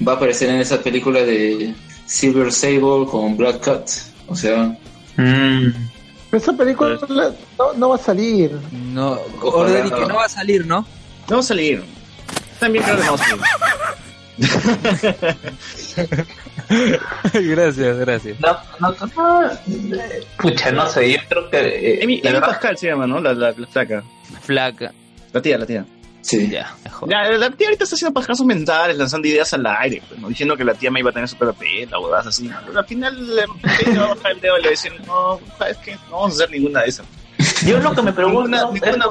va 0.07 0.13
a 0.13 0.17
aparecer 0.17 0.51
en 0.51 0.57
esa 0.61 0.81
película 0.83 1.21
de 1.23 1.75
Silver 2.07 2.53
Sable 2.53 3.07
con 3.11 3.37
Black 3.37 3.61
Cat. 3.61 3.89
O 4.29 4.37
sea, 4.37 4.77
Mm. 5.17 5.69
Esa 6.33 6.53
película 6.55 6.99
no, 7.57 7.73
no 7.75 7.89
va 7.91 7.95
a 7.95 7.99
salir. 7.99 8.51
No, 8.73 9.17
Ojalá 9.41 9.63
Order 9.63 9.87
y 9.87 9.91
no. 9.91 9.97
que 9.97 10.07
no 10.07 10.15
va 10.17 10.25
a 10.25 10.29
salir, 10.29 10.67
¿no? 10.67 10.85
No 11.31 11.37
va 11.37 11.41
a 11.41 11.45
salir. 11.45 11.85
También 12.59 12.85
creo 12.85 12.97
que 12.97 13.05
no 13.05 13.13
va 13.13 13.15
a 13.15 13.19
salir. 13.29 13.43
gracias, 17.35 17.97
gracias. 17.99 18.41
No, 18.41 18.57
no, 18.81 18.95
no, 19.01 19.07
no, 19.17 19.47
eh, 19.51 20.25
pucha, 20.39 20.73
no 20.73 20.89
sé, 20.89 21.13
yo 21.13 21.19
creo 21.29 21.51
que... 21.51 21.95
eh, 21.95 22.01
Amy, 22.03 22.21
la 22.23 22.31
Amy 22.31 22.41
verdad- 22.41 22.49
Pascal 22.53 22.79
se 22.79 22.87
llama, 22.89 23.07
¿no? 23.07 23.21
La, 23.21 23.33
la, 23.35 23.53
la 23.57 23.67
flaca. 23.67 24.03
Flaca. 24.43 24.93
La 25.33 25.43
tía, 25.43 25.59
la 25.59 25.67
tía. 25.67 25.85
sí. 26.23 26.49
Ya, 26.51 26.75
la 27.31 27.51
tía 27.51 27.69
ahorita 27.69 27.85
está 27.85 27.97
haciendo 27.97 28.15
pajasos 28.15 28.47
mentales, 28.47 28.97
lanzando 28.97 29.29
ideas 29.29 29.53
al 29.55 29.67
aire, 29.67 30.03
pues, 30.09 30.21
¿no? 30.21 30.29
diciendo 30.29 30.57
que 30.57 30.65
la 30.65 30.75
tía 30.75 30.91
me 30.91 31.01
iba 31.01 31.11
a 31.11 31.13
tener 31.13 31.29
super 31.29 31.53
pela 31.55 31.99
o 31.99 32.15
así. 32.15 32.51
Pero 32.67 32.79
al 32.79 32.87
final 32.87 33.27
le 33.37 33.43
le 33.93 33.99
va 33.99 34.05
a 34.07 34.15
bajar 34.15 34.33
el 34.33 34.41
dedo 34.41 34.59
y 34.59 34.63
le 34.63 34.65
va 34.65 34.69
a 34.69 34.71
decir, 34.71 34.93
no, 35.07 35.41
¿sabes 35.59 35.77
qué? 35.79 35.95
No 36.11 36.21
vamos 36.21 36.33
a 36.33 36.35
hacer 36.45 36.51
ninguna 36.51 36.83
de 36.83 36.89
esas. 36.89 37.07
Yo 37.65 37.79
lo 37.81 37.93
que 37.95 38.03
me 38.03 38.13
pregunto 38.13 38.43
Ninguna- 38.49 38.71
ninguna 38.73 39.07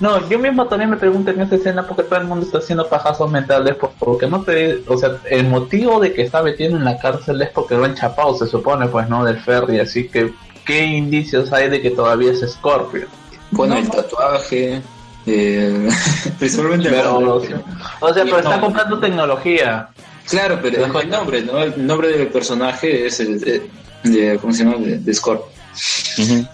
No, 0.00 0.28
yo 0.28 0.38
mismo 0.38 0.66
también 0.66 0.90
me 0.90 0.96
pregunto 0.96 1.30
en 1.30 1.40
esa 1.40 1.54
escena 1.56 1.86
porque 1.86 2.02
todo 2.04 2.18
el 2.20 2.26
mundo 2.26 2.46
está 2.46 2.58
haciendo 2.58 2.88
pajazos 2.88 3.30
mentales 3.30 3.74
por- 3.76 3.90
porque 3.98 4.26
no 4.26 4.42
te, 4.42 4.82
o 4.88 4.96
sea, 4.96 5.18
el 5.30 5.46
motivo 5.48 6.00
de 6.00 6.12
que 6.12 6.22
está 6.22 6.42
metido 6.42 6.76
en 6.76 6.84
la 6.84 6.98
cárcel 6.98 7.40
es 7.42 7.50
porque 7.50 7.74
lo 7.76 7.84
han 7.84 7.94
chapado, 7.94 8.34
se 8.36 8.46
supone, 8.46 8.86
pues, 8.88 9.08
¿no? 9.08 9.24
Del 9.24 9.38
ferry, 9.40 9.80
así 9.80 10.08
que, 10.08 10.32
¿qué 10.64 10.84
indicios 10.84 11.52
hay 11.52 11.68
de 11.70 11.80
que 11.80 11.90
todavía 11.90 12.32
es 12.32 12.40
Scorpio? 12.52 13.06
Bueno, 13.50 13.76
el 13.76 13.88
tatuaje, 13.88 14.82
eh, 15.26 15.88
principalmente 16.38 16.88
el 16.88 16.94
Pero, 16.94 17.20
nombre. 17.20 17.54
o 18.00 18.12
sea, 18.14 18.24
pero 18.24 18.38
el 18.38 18.44
está 18.44 18.60
comprando 18.60 18.98
tecnología. 18.98 19.88
Claro, 20.28 20.58
pero 20.62 20.84
el, 20.86 20.96
el 20.96 21.10
nombre, 21.10 21.42
¿no? 21.42 21.58
El 21.58 21.86
nombre 21.86 22.08
del 22.08 22.28
personaje 22.28 23.06
es 23.06 23.20
el 23.20 23.38
de, 23.40 23.70
de- 24.04 24.38
¿cómo 24.38 24.52
se 24.52 24.64
llama? 24.64 24.78
De, 24.78 24.98
de 24.98 25.14
Scorp. 25.14 25.42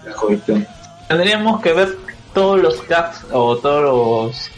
La 0.05 0.13
colección. 0.13 0.67
Tendríamos 1.11 1.61
que 1.61 1.73
ver 1.73 1.97
todos 2.33 2.61
los 2.61 2.87
gags 2.87 3.25
o 3.31 3.57
todos 3.57 3.83
los 3.83 4.51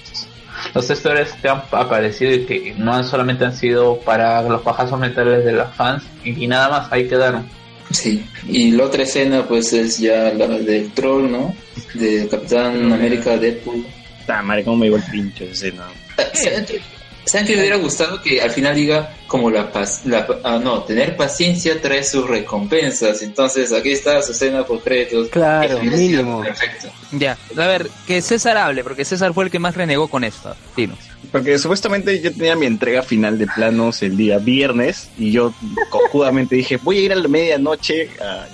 los 0.76 0.90
stories 0.90 1.32
que 1.42 1.50
han 1.50 1.62
aparecido 1.72 2.32
y 2.34 2.46
que 2.46 2.74
no 2.78 2.94
han- 2.94 3.04
solamente 3.04 3.44
han 3.46 3.56
sido 3.56 3.98
para 4.00 4.42
los 4.44 4.62
pajazos 4.62 4.98
mentales 5.00 5.44
de 5.44 5.52
los 5.52 5.70
fans 5.76 6.04
y, 6.24 6.44
y 6.44 6.48
nada 6.48 6.70
más, 6.70 6.92
ahí 6.92 7.08
quedaron. 7.08 7.48
Sí. 7.92 8.26
Y 8.48 8.72
la 8.72 8.86
otra 8.86 9.04
escena, 9.04 9.44
pues, 9.48 9.74
es 9.74 10.00
ya 10.00 10.32
la 10.34 10.48
del 10.48 10.90
troll, 10.92 11.30
¿no? 11.30 11.54
De 11.94 12.28
Capitán 12.30 12.92
América 12.94 13.38
Deadpool. 13.38 13.86
Está, 14.20 14.42
madre, 14.42 14.64
cómo 14.64 14.78
me 14.78 14.86
llegó 14.86 14.98
el 14.98 15.04
pinche 15.04 15.44
esa 15.52 15.68
escena. 15.68 15.84
¿Saben 17.26 17.26
qué- 17.26 17.30
¿Saben 17.30 17.46
que 17.48 17.54
me 17.56 17.60
hubiera 17.62 17.78
gustado 17.78 18.22
que 18.22 18.42
al 18.42 18.52
final 18.52 18.76
diga 18.76 19.16
como 19.28 19.50
la 19.50 19.72
paz, 19.72 20.02
la, 20.06 20.28
ah, 20.44 20.60
no, 20.64 20.84
tener 20.84 21.16
paciencia 21.16 21.80
trae 21.82 22.04
sus 22.04 22.28
recompensas? 22.28 23.22
Entonces 23.22 23.72
aquí 23.74 23.92
está 23.92 24.22
su 24.22 24.32
escena 24.34 24.66
por 24.66 24.82
créditos. 24.82 25.30
Claro, 25.30 25.80
sido 25.82 25.96
mínimo. 25.98 26.42
Perfecto. 26.44 26.88
Ya, 27.12 27.38
a 27.58 27.68
ver, 27.68 27.90
que 28.08 28.22
César 28.22 28.58
hable, 28.58 28.84
porque 28.84 29.06
César 29.06 29.34
fue 29.34 29.46
el 29.46 29.52
que 29.52 29.60
más 29.60 29.76
renegó 29.76 30.08
con 30.08 30.24
esto. 30.24 30.56
Dinos. 30.76 30.98
Porque 31.32 31.58
supuestamente 31.58 32.22
yo 32.22 32.32
tenía 32.32 32.56
mi 32.56 32.66
entrega 32.68 33.02
final 33.02 33.38
de 33.40 33.48
planos 33.48 34.04
el 34.04 34.16
día 34.18 34.38
viernes 34.38 35.10
y 35.18 35.32
yo 35.32 35.54
cojudamente 35.90 36.56
dije, 36.56 36.78
voy 36.84 36.98
a 36.98 37.02
ir 37.02 37.12
a 37.14 37.16
la 37.16 37.28
medianoche 37.28 38.10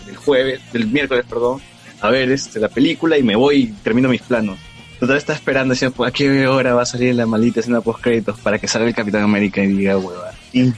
del 0.05 0.15
jueves, 0.15 0.61
del 0.71 0.87
miércoles, 0.87 1.25
perdón, 1.27 1.61
a 2.01 2.09
ver 2.09 2.31
este, 2.31 2.59
la 2.59 2.69
película 2.69 3.17
y 3.17 3.23
me 3.23 3.35
voy 3.35 3.55
y 3.63 3.67
termino 3.83 4.07
mis 4.09 4.21
planos. 4.21 4.57
Total 4.99 5.17
estaba 5.17 5.37
esperando, 5.37 5.73
decía, 5.73 5.89
pues, 5.91 6.09
¿a 6.09 6.11
qué 6.11 6.45
hora 6.47 6.73
va 6.73 6.81
a 6.81 6.85
salir 6.85 7.15
la 7.15 7.25
maldita 7.25 7.61
escena 7.61 7.79
post 7.81 8.01
créditos 8.01 8.37
para 8.39 8.59
que 8.59 8.67
salga 8.67 8.87
el 8.89 8.95
Capitán 8.95 9.23
América 9.23 9.63
y 9.63 9.67
diga, 9.67 9.97
hueva? 9.97 10.33
Y 10.51 10.63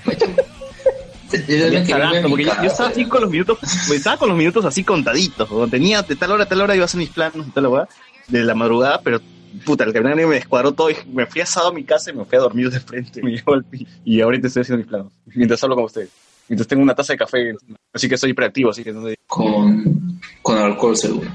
Yo 1.32 2.30
porque 2.30 2.44
estaba 2.68 2.90
así 2.90 3.06
con 3.06 3.22
los 3.22 3.30
minutos, 3.32 3.58
pues, 3.62 3.92
estaba 3.92 4.18
con 4.18 4.30
los 4.30 4.38
minutos 4.38 4.66
así 4.66 4.84
contaditos, 4.84 5.50
¿no? 5.50 5.68
tenía 5.68 6.02
de 6.02 6.16
tal 6.16 6.32
hora 6.32 6.44
a 6.44 6.48
tal 6.48 6.62
hora 6.62 6.76
iba 6.76 6.84
a 6.84 6.86
hacer 6.86 7.00
mis 7.00 7.10
planos 7.10 7.48
y 7.48 7.52
tal 7.52 7.68
hueá, 7.68 7.88
de 8.28 8.44
la 8.44 8.54
madrugada, 8.54 9.02
pero 9.02 9.22
puta, 9.66 9.86
el 9.86 9.94
Capitán 9.94 10.12
América 10.14 10.30
me 10.30 10.36
descuadró 10.36 10.74
todo 10.74 10.90
y 10.92 10.96
me 11.12 11.26
fui 11.26 11.42
asado 11.42 11.70
a 11.70 11.74
mi 11.74 11.84
casa 11.84 12.12
y 12.12 12.14
me 12.16 12.26
fui 12.26 12.38
a 12.38 12.42
dormir 12.42 12.70
de 12.70 12.80
frente, 12.80 13.22
me 13.24 13.32
llevó 13.32 13.54
al 13.54 13.64
pi- 13.64 13.88
y 14.04 14.20
ahorita 14.22 14.48
estoy 14.48 14.62
haciendo 14.62 14.80
mis 14.80 14.88
planos, 14.88 15.14
mientras 15.26 15.64
hablo 15.64 15.76
con 15.76 15.86
ustedes. 15.86 16.10
Mientras 16.48 16.68
tengo 16.68 16.84
una 16.84 16.94
taza 16.96 17.14
de 17.14 17.18
café, 17.20 17.56
así 17.94 18.10
que 18.10 18.18
soy 18.18 18.32
hiperactivo, 18.32 18.72
así 18.72 18.84
que 18.84 18.92
no, 18.92 19.08
Con, 19.28 20.20
con 20.42 20.58
alcohol 20.58 20.98
seguro. 20.98 21.30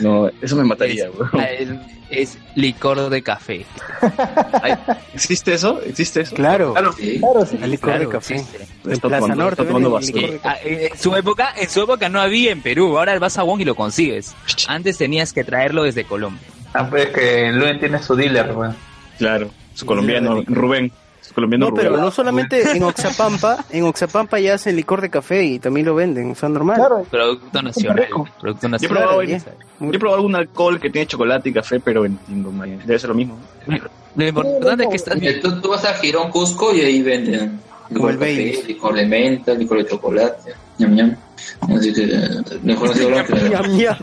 no 0.00 0.28
eso 0.42 0.56
me 0.56 0.64
mataría, 0.64 1.10
weón. 1.10 1.30
El- 1.58 1.80
Es 2.10 2.38
licor 2.54 3.08
de 3.08 3.22
café. 3.22 3.64
Ay, 4.62 4.74
¿Existe 5.14 5.54
eso? 5.54 5.80
¿Existe 5.82 6.20
eso? 6.20 6.36
Claro, 6.36 6.74
Sí. 6.96 7.18
Claro, 7.18 7.46
sí. 7.46 7.58
el 7.60 7.70
licor 7.70 7.90
Claro, 7.90 8.04
de 8.04 8.08
café. 8.12 8.34
existe. 8.34 8.68
En 8.84 8.92
Está 8.92 9.08
Plaza 9.08 9.20
tomando- 9.22 9.42
Norte 9.44 9.62
está 9.62 9.72
tomando 9.72 9.90
venden 9.94 10.14
basura. 10.14 10.32
licor 10.52 10.62
de 10.68 10.84
eh, 10.84 10.90
En 10.92 10.98
su 10.98 11.16
época, 11.16 11.54
en 11.56 11.70
su 11.70 11.80
época 11.82 12.08
no 12.10 12.20
había 12.20 12.52
en 12.52 12.60
Perú, 12.60 12.98
ahora 12.98 13.18
vas 13.18 13.38
a 13.38 13.42
Wong 13.42 13.62
y 13.62 13.64
lo 13.64 13.74
consigues. 13.74 14.34
Antes 14.68 14.98
tenías 14.98 15.32
que 15.32 15.42
traerlo 15.42 15.82
desde 15.84 16.04
Colombia. 16.04 16.42
Ah, 16.74 16.86
pues 16.88 17.06
que 17.08 17.50
Luen 17.50 17.80
tiene 17.80 18.00
su 18.02 18.14
dealer, 18.14 18.52
weón. 18.52 18.76
Claro, 19.18 19.50
su 19.72 19.86
colombiano, 19.86 20.42
Rubén. 20.46 20.92
Colombiano 21.32 21.68
No, 21.70 21.74
pero 21.74 21.96
no 21.96 22.10
solamente 22.10 22.76
en 22.76 22.82
Oxapampa, 22.82 23.64
en 23.70 23.84
Oxapampa 23.84 24.38
ya 24.40 24.54
hacen 24.54 24.76
licor 24.76 25.00
de 25.00 25.10
café 25.10 25.44
y 25.44 25.58
también 25.58 25.86
lo 25.86 25.94
venden, 25.94 26.30
o 26.32 26.34
sea, 26.34 26.48
normal. 26.48 26.76
Claro, 26.76 27.06
Producto 27.10 27.62
nacional. 27.62 28.06
Producto 28.40 28.62
Yo 28.62 28.68
he 28.68 28.70
nacional. 28.70 28.98
probado, 28.98 29.22
yo 29.22 29.36
he 29.92 29.98
probado 29.98 30.16
algún 30.16 30.36
alcohol 30.36 30.78
que 30.80 30.90
tiene 30.90 31.06
chocolate 31.06 31.48
y 31.48 31.52
café, 31.52 31.80
pero 31.80 32.04
en, 32.04 32.18
en 32.28 32.42
Dumay. 32.42 32.76
debe 32.84 32.98
ser 32.98 33.08
lo 33.10 33.14
mismo. 33.16 33.38
Lo 34.16 34.26
importante 34.26 34.84
es 34.84 34.90
que 34.90 34.96
estás 34.96 35.18
Tú, 35.42 35.60
tú 35.60 35.68
vas 35.70 35.84
a 35.84 35.94
Girón 35.94 36.30
Cusco 36.30 36.74
y 36.74 36.80
ahí 36.82 37.02
venden 37.02 37.60
licor 37.90 38.10
el 38.12 38.18
de 38.18 38.24
Baileys. 38.26 38.56
café, 38.58 38.68
licor 38.68 38.94
de 38.94 39.06
menta, 39.06 39.54
licor 39.54 39.78
de 39.78 39.86
chocolate, 39.88 40.52
ñam 40.78 40.94
ñam. 40.94 41.16
Así 41.76 41.92
que 41.92 42.04
eh, 42.04 42.18
mejor 42.62 42.88
no 42.88 42.94
se 42.94 43.04
hablan 43.04 43.26
que 43.26 43.32
Ñam, 43.34 43.76
ñam. 43.76 43.96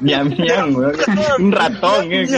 Ñam, 0.00 0.28
ñam, 0.38 0.76
weón. 0.76 0.96
Un 1.40 1.52
ratón, 1.52 2.12
eh. 2.12 2.28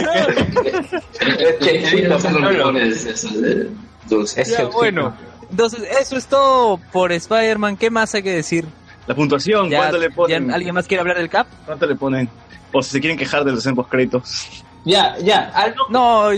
Dulces. 4.11 4.49
Ya, 4.49 4.65
bueno. 4.73 5.15
Entonces, 5.49 5.81
eso 5.99 6.15
es 6.15 6.27
todo 6.27 6.77
por 6.91 7.11
Spider-Man. 7.11 7.75
¿Qué 7.77 7.89
más 7.89 8.13
hay 8.15 8.23
que 8.23 8.31
decir? 8.31 8.65
La 9.07 9.15
puntuación, 9.15 9.69
Ya- 9.69 9.77
¿cuánto 9.79 9.97
le 9.97 10.09
ponen? 10.11 10.47
ya 10.49 10.53
¿Alguien 10.55 10.75
más 10.75 10.87
quiere 10.87 11.01
hablar 11.01 11.17
del 11.17 11.29
Cap? 11.29 11.47
¿Cuánto 11.65 11.85
le 11.87 11.95
ponen? 11.95 12.29
O 12.71 12.81
si 12.81 12.91
se 12.91 12.99
quieren 13.01 13.17
quejar 13.17 13.43
de 13.43 13.51
los 13.51 13.59
escenas 13.65 13.85
créditos. 13.87 14.63
Ya, 14.85 15.17
ya, 15.17 15.51
algo 15.53 15.85
No, 15.89 16.29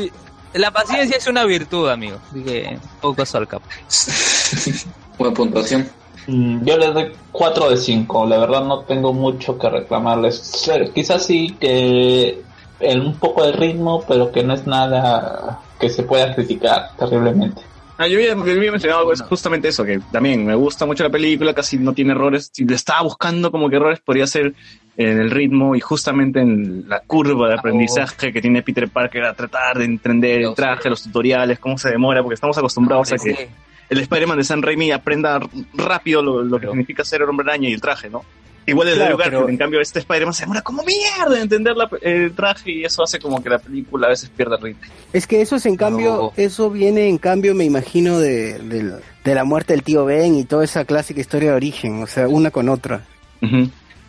la 0.54 0.72
paciencia 0.72 1.18
es 1.18 1.28
una 1.28 1.44
virtud, 1.46 1.90
amigo. 1.90 2.18
Así 2.32 2.44
que, 2.44 2.78
poco 3.02 3.24
al 3.34 3.48
Cap. 3.48 3.62
Buena 5.18 5.34
puntuación. 5.34 5.90
Mm, 6.28 6.66
Yo 6.66 6.78
les 6.78 6.94
doy 6.94 7.12
4 7.32 7.70
de 7.70 7.78
5, 7.78 8.26
la 8.28 8.38
verdad 8.38 8.64
no 8.64 8.80
tengo 8.82 9.14
mucho 9.14 9.58
que 9.58 9.70
reclamarles. 9.70 10.66
Quizás 10.94 11.26
sí 11.26 11.56
que 11.60 12.42
el, 12.80 13.02
un 13.02 13.16
poco 13.18 13.46
de 13.46 13.52
ritmo, 13.52 14.04
pero 14.08 14.32
que 14.32 14.44
no 14.44 14.54
es 14.54 14.66
nada 14.66 15.60
que 15.84 15.90
se 15.90 16.04
pueda 16.04 16.34
criticar 16.34 16.90
terriblemente. 16.98 17.62
Ah, 17.98 18.08
yo 18.08 18.18
había, 18.18 18.34
yo 18.34 18.58
había 18.58 18.72
mencionado 18.72 19.12
justamente 19.30 19.68
eso, 19.68 19.84
que 19.84 20.00
también 20.12 20.46
me 20.46 20.56
gusta 20.56 20.86
mucho 20.86 21.04
la 21.04 21.10
película, 21.10 21.54
casi 21.54 21.78
no 21.78 21.94
tiene 21.94 22.14
errores. 22.14 22.50
Si 22.52 22.66
le 22.66 22.76
estaba 22.76 23.04
buscando 23.04 23.52
como 23.52 23.70
que 23.70 23.76
errores, 23.76 24.00
podría 24.00 24.26
ser 24.26 24.54
en 24.98 25.20
el 25.20 25.30
ritmo 25.30 25.76
y 25.76 25.80
justamente 25.80 26.40
en 26.40 26.88
la 26.88 27.02
curva 27.02 27.50
de 27.50 27.56
aprendizaje 27.56 28.32
que 28.32 28.42
tiene 28.42 28.64
Peter 28.64 28.90
Parker 28.90 29.26
a 29.26 29.34
tratar 29.34 29.78
de 29.78 29.86
entender 29.86 30.42
el 30.42 30.56
traje, 30.56 30.90
los 30.90 31.04
tutoriales, 31.04 31.60
cómo 31.60 31.78
se 31.78 31.90
demora, 31.90 32.22
porque 32.22 32.36
estamos 32.36 32.58
acostumbrados 32.58 33.12
a 33.12 33.18
que 33.18 33.50
el 33.90 34.00
Spider-Man 34.00 34.38
de 34.38 34.44
San 34.44 34.62
Raimi 34.62 34.92
aprenda 34.92 35.40
rápido 35.74 36.24
lo, 36.24 36.44
lo 36.44 36.60
que 36.60 36.68
significa 36.68 37.04
ser 37.04 37.22
el 37.22 37.30
hombre 37.30 37.48
araña 37.50 37.70
y 37.70 37.74
el 37.74 37.82
traje, 37.82 38.10
¿no? 38.10 38.24
Igual 38.66 38.88
el 38.88 38.94
de 38.94 39.00
Claro, 39.02 39.18
Garfield, 39.18 39.40
pero- 39.42 39.50
en 39.50 39.58
cambio 39.58 39.82
este 39.82 40.00
Spider-Man 40.00 40.34
se 40.34 40.44
demora 40.44 40.62
como 40.62 40.84
mierda 40.84 41.36
en 41.36 41.42
entender 41.44 41.76
la- 41.76 41.90
el 42.02 42.34
traje 42.34 42.72
y 42.72 42.84
eso 42.86 43.04
hace 43.04 43.20
como 43.20 43.44
que 43.44 43.50
la 43.50 43.60
película 43.60 44.08
a 44.08 44.10
veces 44.12 44.30
pierda 44.30 44.56
ritmo. 44.58 44.82
Es 45.12 45.28
que 45.28 45.42
eso 45.42 45.58
es 45.58 45.66
en 45.66 45.76
cambio, 45.76 46.16
No. 46.16 46.34
eso 46.38 46.70
viene 46.70 47.10
en 47.10 47.18
cambio, 47.18 47.54
me 47.56 47.66
imagino, 47.66 48.20
de, 48.20 48.60
de 49.24 49.36
la 49.36 49.44
muerte 49.44 49.74
del 49.74 49.84
tío 49.84 50.06
Ben 50.06 50.36
y 50.36 50.46
toda 50.46 50.64
esa 50.64 50.86
clásica 50.86 51.20
historia 51.20 51.50
de 51.52 51.56
origen, 51.58 52.02
o 52.04 52.08
sea, 52.08 52.28
una 52.30 52.52
con 52.52 52.70
otra. 52.70 53.06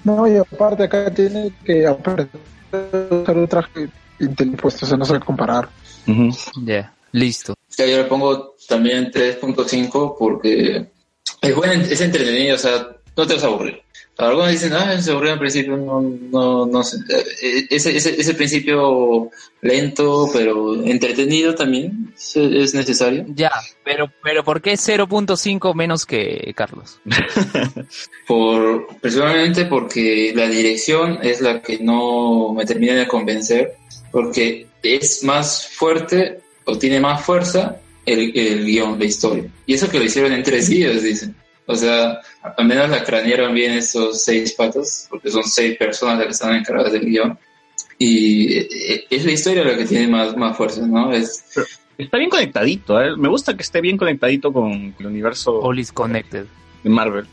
No, 0.05 0.29
y 0.29 0.37
aparte 0.37 0.85
acá 0.85 1.11
tiene 1.13 1.53
que 1.65 1.87
usar 1.89 3.37
un 3.37 3.49
traje 3.49 3.89
inteligente, 4.21 4.63
o 4.67 4.71
sea, 4.71 4.97
no 4.97 5.05
se 5.05 5.13
va 5.13 5.19
a 5.19 5.21
comparar. 5.25 5.69
Ujú. 6.07 6.29
Ya, 6.65 6.93
listo. 7.13 7.55
Ya 7.77 7.87
yo 7.87 7.97
le 7.97 8.05
pongo 8.05 8.55
también 8.69 9.11
3.5 9.11 10.17
porque 10.19 10.87
es 11.41 11.57
buen, 11.57 11.81
es 11.81 12.01
entretenido, 12.01 12.55
o 12.55 12.59
sea, 12.59 12.87
no 13.17 13.27
te 13.27 13.35
vas 13.35 13.45
a 13.45 13.47
aburrir. 13.47 13.81
Algunos 14.17 14.51
dicen, 14.53 14.73
ah, 14.75 15.01
se 15.01 15.11
aburrió 15.11 15.33
al 15.33 15.41
principio, 15.41 15.77
no, 15.77 16.01
no, 16.01 16.67
no 16.67 16.85
sé. 16.85 16.99
Eh, 17.43 17.67
Ese, 17.69 17.97
ese, 17.97 18.21
ese 18.21 18.35
principio 18.35 19.31
lento, 19.61 20.29
pero 20.33 20.85
entretenido 20.85 21.55
también 21.57 22.13
es, 22.15 22.37
es 22.37 22.75
necesario. 22.75 23.25
Ya, 23.35 23.51
pero, 23.83 24.13
pero 24.23 24.45
¿por 24.45 24.63
qué 24.63 24.75
0.5 24.75 25.75
menos 25.75 26.07
que 26.07 26.53
Carlos? 26.55 27.01
Por, 28.29 28.87
principalmente 29.01 29.65
porque 29.65 30.33
la 30.35 30.49
dirección 30.49 31.19
es 31.23 31.41
la 31.41 31.61
que 31.61 31.79
no 31.79 32.53
me 32.55 32.65
termina 32.65 32.95
de 32.95 33.09
convencer, 33.09 33.73
porque 34.13 34.69
es 34.83 35.25
más 35.25 35.67
fuerte 35.67 36.41
o 36.67 36.79
tiene 36.79 37.01
más 37.01 37.25
fuerza 37.25 37.81
el, 38.07 38.37
el 38.37 38.65
guion, 38.65 38.99
la 38.99 39.05
historia. 39.07 39.45
Y 39.67 39.75
eso 39.75 39.91
que 39.91 39.99
lo 39.99 40.05
hicieron 40.05 40.33
en 40.33 40.43
tres 40.43 40.69
días, 40.69 41.03
dicen. 41.03 41.35
O 41.67 41.75
sea, 41.75 42.21
al 42.57 42.67
menos 42.67 42.91
la 42.91 43.03
cranearon 43.05 43.55
bien 43.55 43.73
esos 43.73 44.23
seis 44.23 44.53
patos, 44.53 45.07
porque 45.09 45.31
son 45.31 45.45
seis 45.45 45.77
personas 45.79 46.19
las 46.19 46.27
que 46.27 46.33
están 46.33 46.55
encargadas 46.55 46.93
del 46.93 47.07
guion. 47.07 47.39
Y 47.99 48.59
eh, 48.59 49.05
es 49.09 49.25
la 49.25 49.33
historia 49.33 49.65
la 49.65 49.77
que 49.77 49.85
tiene 49.87 50.09
más, 50.09 50.37
más 50.37 50.57
fuerza, 50.57 50.87
¿no? 50.87 51.13
Es, 51.13 51.45
Está 51.97 52.19
bien 52.19 52.29
conectadito, 52.29 53.01
¿eh? 53.01 53.17
me 53.17 53.29
gusta 53.29 53.55
que 53.57 53.63
esté 53.63 53.81
bien 53.81 53.97
conectadito 53.97 54.53
con 54.53 54.95
el 54.99 55.07
universo 55.07 55.61
All 55.61 55.79
is 55.79 55.93
connected. 55.93 56.45
de 56.83 56.91
Marvel. 56.91 57.25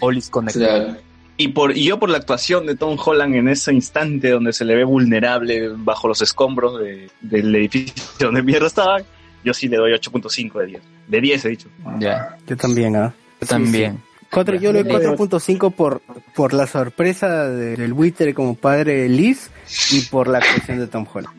All 0.00 0.16
is 0.18 0.28
connected. 0.28 0.60
claro. 0.60 0.96
Y, 1.36 1.48
por, 1.48 1.76
y 1.76 1.84
yo 1.84 1.98
por 1.98 2.10
la 2.10 2.18
actuación 2.18 2.66
de 2.66 2.76
Tom 2.76 2.96
Holland 3.02 3.34
en 3.36 3.48
ese 3.48 3.72
instante 3.72 4.30
donde 4.30 4.52
se 4.52 4.64
le 4.64 4.74
ve 4.74 4.84
vulnerable 4.84 5.68
bajo 5.76 6.08
los 6.08 6.20
escombros 6.20 6.78
de- 6.80 7.10
del 7.20 7.54
edificio 7.54 7.94
donde 8.18 8.42
mierda 8.42 8.66
estaba, 8.66 8.98
yo 9.44 9.54
sí 9.54 9.68
le 9.68 9.76
doy 9.78 9.92
8.5 9.92 10.58
de 10.60 10.66
10. 10.66 10.82
De 11.06 11.20
10 11.20 11.44
he 11.44 11.48
dicho. 11.48 11.68
Ya, 11.98 12.36
Yo 12.46 12.56
también, 12.56 12.96
¿ah? 12.96 13.14
Yo 13.42 13.46
también. 13.48 14.02
Cuatro, 14.30 14.56
yo 14.56 14.72
le 14.72 14.82
doy 14.82 14.92
4.5 14.94 15.74
por, 15.74 16.00
por 16.34 16.54
la 16.54 16.66
sorpresa 16.66 17.48
de- 17.48 17.76
del 17.76 17.92
buitre 17.92 18.32
como 18.32 18.54
padre 18.54 19.02
de 19.02 19.08
Liz 19.10 19.50
y 19.90 20.00
por 20.02 20.26
la 20.28 20.38
actuación 20.38 20.78
de 20.78 20.86
Tom 20.86 21.06
Holland. 21.12 21.34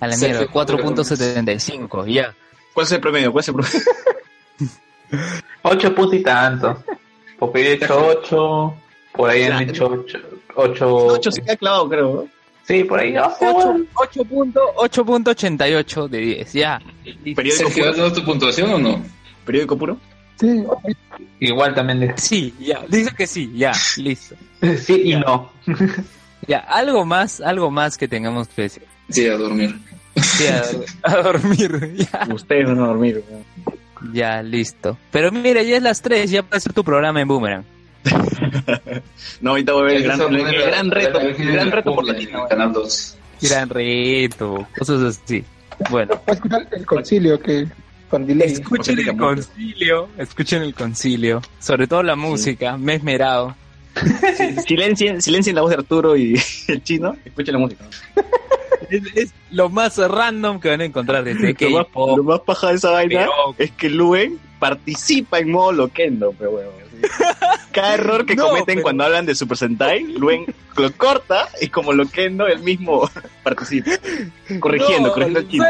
A 0.00 0.06
la 0.08 0.16
mierda, 0.16 0.46
4.75, 0.48 2.06
ya. 2.12 2.34
¿Cuál 2.74 2.86
es 2.86 2.92
el 2.92 3.00
promedio? 3.00 3.30
¿Cuál 3.30 3.42
es 3.42 3.48
el 3.48 3.54
promedio? 3.54 3.80
8 5.62 5.94
puntos 5.94 6.14
y 6.14 6.22
tanto. 6.22 6.82
Popeye 7.38 7.68
ha 7.68 7.74
hecho 7.74 8.06
8. 8.06 8.74
Por 9.12 9.30
ahí 9.30 9.42
han 9.44 9.68
hecho 9.68 9.86
8. 9.86 10.18
8. 10.56 10.96
8 10.96 11.30
se 11.30 11.42
queda 11.42 11.56
clavado, 11.56 11.88
creo. 11.88 12.28
Sí, 12.64 12.84
por 12.84 12.98
ahí. 13.00 13.12
no 13.12 13.28
sé, 13.38 13.46
8 13.94 14.24
bueno. 14.24 14.52
8.88 14.76 16.08
de 16.08 16.18
10, 16.18 16.52
ya. 16.54 16.80
¿Periódico 17.34 17.68
Sergio, 17.68 17.84
¿has 17.84 17.90
puro? 17.92 18.02
dado 18.04 18.12
tu 18.12 18.24
puntuación 18.24 18.72
o 18.72 18.78
no? 18.78 19.02
¿Periódico 19.44 19.76
puro? 19.76 19.98
Sí, 20.40 20.64
Igual 21.40 21.74
también 21.74 22.00
de. 22.00 22.14
Sí, 22.16 22.54
ya. 22.58 22.80
Dice 22.88 23.10
que 23.16 23.26
sí, 23.26 23.52
ya, 23.54 23.72
listo. 23.96 24.34
Sí 24.78 25.02
y 25.12 25.16
no. 25.16 25.52
Ya, 26.48 26.58
algo 26.58 27.04
más, 27.04 27.40
algo 27.40 27.70
más 27.70 27.96
que 27.96 28.08
tengamos 28.08 28.48
que 28.48 28.62
decir. 28.62 28.82
Sí, 29.08 29.26
a 29.28 29.36
dormir. 29.36 29.76
Sí, 30.16 30.44
a, 30.46 30.62
a 31.10 31.22
dormir, 31.22 31.94
ya. 31.96 32.26
Ustedes 32.34 32.66
van 32.66 32.80
a 32.80 32.86
dormir. 32.88 33.22
¿no? 33.30 34.12
Ya, 34.12 34.42
listo. 34.42 34.98
Pero 35.12 35.30
mira, 35.30 35.62
ya 35.62 35.76
es 35.76 35.82
las 35.82 36.02
3, 36.02 36.30
ya 36.30 36.42
puede 36.42 36.60
ser 36.60 36.72
tu 36.72 36.82
programa 36.82 37.20
en 37.20 37.28
Boomerang. 37.28 37.64
No, 39.40 39.50
ahorita 39.50 39.72
voy 39.72 39.82
a 39.82 39.84
ver 39.86 39.96
el 39.96 40.02
gran, 40.04 40.20
el, 40.20 40.36
el 40.40 40.90
reto. 40.90 41.20
El 41.20 41.52
gran 41.52 41.70
reto 41.70 41.94
por 41.94 42.04
la- 42.04 42.12
latino. 42.12 42.46
Canal 42.48 42.72
2. 42.72 43.16
Gran 43.42 43.68
reto, 43.68 44.66
cosas 44.78 45.02
así. 45.24 45.44
Bueno, 45.90 46.20
escuchar 46.26 46.66
el 46.70 46.86
concilio 46.86 47.40
que 47.40 47.66
con 48.12 48.26
delay. 48.26 48.52
escuchen 48.52 48.98
el 48.98 49.16
concilio, 49.16 50.08
escuchen 50.18 50.62
el 50.62 50.74
concilio, 50.74 51.40
sobre 51.58 51.86
todo 51.86 52.02
la 52.02 52.14
música, 52.14 52.76
me 52.76 52.92
he 52.92 52.96
esmerado. 52.96 53.56
Silencien, 54.66 55.22
silencien 55.22 55.56
la 55.56 55.62
voz 55.62 55.70
de 55.70 55.76
Arturo 55.76 56.14
y 56.16 56.34
el 56.68 56.82
chino. 56.84 57.16
Escuchen 57.24 57.54
la 57.54 57.58
música. 57.60 57.84
Es, 58.90 59.02
es 59.14 59.32
lo 59.50 59.70
más 59.70 59.96
random 59.96 60.60
que 60.60 60.68
van 60.68 60.82
a 60.82 60.84
encontrar 60.84 61.24
desde 61.24 61.54
que 61.54 61.70
Lo 61.70 61.78
más, 61.78 61.86
lo 62.16 62.22
más 62.22 62.40
paja 62.40 62.68
de 62.68 62.74
esa 62.74 62.90
vaina 62.90 63.20
Pero- 63.20 63.54
es 63.58 63.70
que 63.70 63.88
Luen 63.88 64.38
participa 64.58 65.38
en 65.38 65.50
modo 65.50 65.72
loquendo, 65.72 66.34
pero 66.38 66.50
bueno. 66.52 66.68
Cada 67.72 67.94
error 67.94 68.26
que 68.26 68.34
No, 68.36 68.48
cometen 68.48 68.66
pero- 68.76 68.82
cuando 68.82 69.04
hablan 69.04 69.24
de 69.26 69.34
Super 69.34 69.56
Sentai, 69.56 70.04
Luen 70.04 70.44
lo 70.76 70.92
corta 70.92 71.48
y 71.60 71.68
como 71.68 71.92
loquendo 71.92 72.46
él 72.46 72.60
mismo 72.60 73.08
participa. 73.42 73.90
Corrigiendo, 74.60 75.08
No, 75.08 75.14
corrigiendo 75.14 75.40
al 75.40 75.48
chino. 75.48 75.64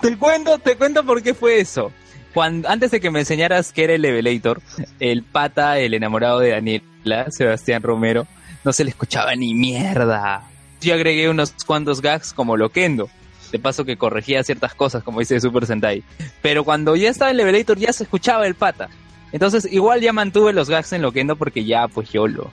Te 0.02 0.16
cuento, 0.16 0.58
te 0.58 0.76
cuento 0.76 1.04
por 1.04 1.22
qué 1.22 1.34
fue 1.34 1.60
eso. 1.60 1.92
Cuando, 2.32 2.68
antes 2.68 2.90
de 2.90 3.00
que 3.00 3.10
me 3.10 3.20
enseñaras 3.20 3.72
que 3.72 3.84
era 3.84 3.94
el 3.94 4.02
Levelator, 4.02 4.62
el 4.98 5.24
pata, 5.24 5.78
el 5.78 5.94
enamorado 5.94 6.38
de 6.38 6.50
Daniela, 6.50 7.30
Sebastián 7.30 7.82
Romero, 7.82 8.26
no 8.64 8.72
se 8.72 8.84
le 8.84 8.90
escuchaba 8.90 9.34
ni 9.34 9.52
mierda. 9.52 10.44
Yo 10.80 10.94
agregué 10.94 11.28
unos 11.28 11.52
cuantos 11.66 12.00
gags 12.00 12.32
como 12.32 12.56
Loquendo. 12.56 13.10
De 13.52 13.58
paso 13.58 13.84
que 13.84 13.96
corregía 13.96 14.44
ciertas 14.44 14.74
cosas, 14.74 15.02
como 15.02 15.18
dice 15.18 15.40
Super 15.40 15.66
Sentai. 15.66 16.04
Pero 16.40 16.64
cuando 16.64 16.94
ya 16.94 17.10
estaba 17.10 17.32
el 17.32 17.36
Levelator 17.36 17.78
ya 17.78 17.92
se 17.92 18.04
escuchaba 18.04 18.46
el 18.46 18.54
pata. 18.54 18.88
Entonces 19.32 19.70
igual 19.70 20.00
ya 20.00 20.12
mantuve 20.12 20.52
los 20.52 20.70
gags 20.70 20.92
en 20.92 21.02
Loquendo 21.02 21.36
porque 21.36 21.64
ya 21.64 21.88
pues 21.88 22.10
yo 22.10 22.26
lo... 22.26 22.50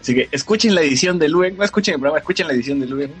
Así 0.00 0.14
que 0.14 0.28
escuchen 0.32 0.74
la 0.74 0.82
edición 0.82 1.18
de 1.18 1.28
Luen, 1.28 1.56
no 1.56 1.64
escuchen 1.64 1.94
el 1.94 2.00
programa, 2.00 2.18
escuchen 2.18 2.46
la 2.46 2.52
edición 2.54 2.80
de 2.80 2.86
Luen. 2.86 3.12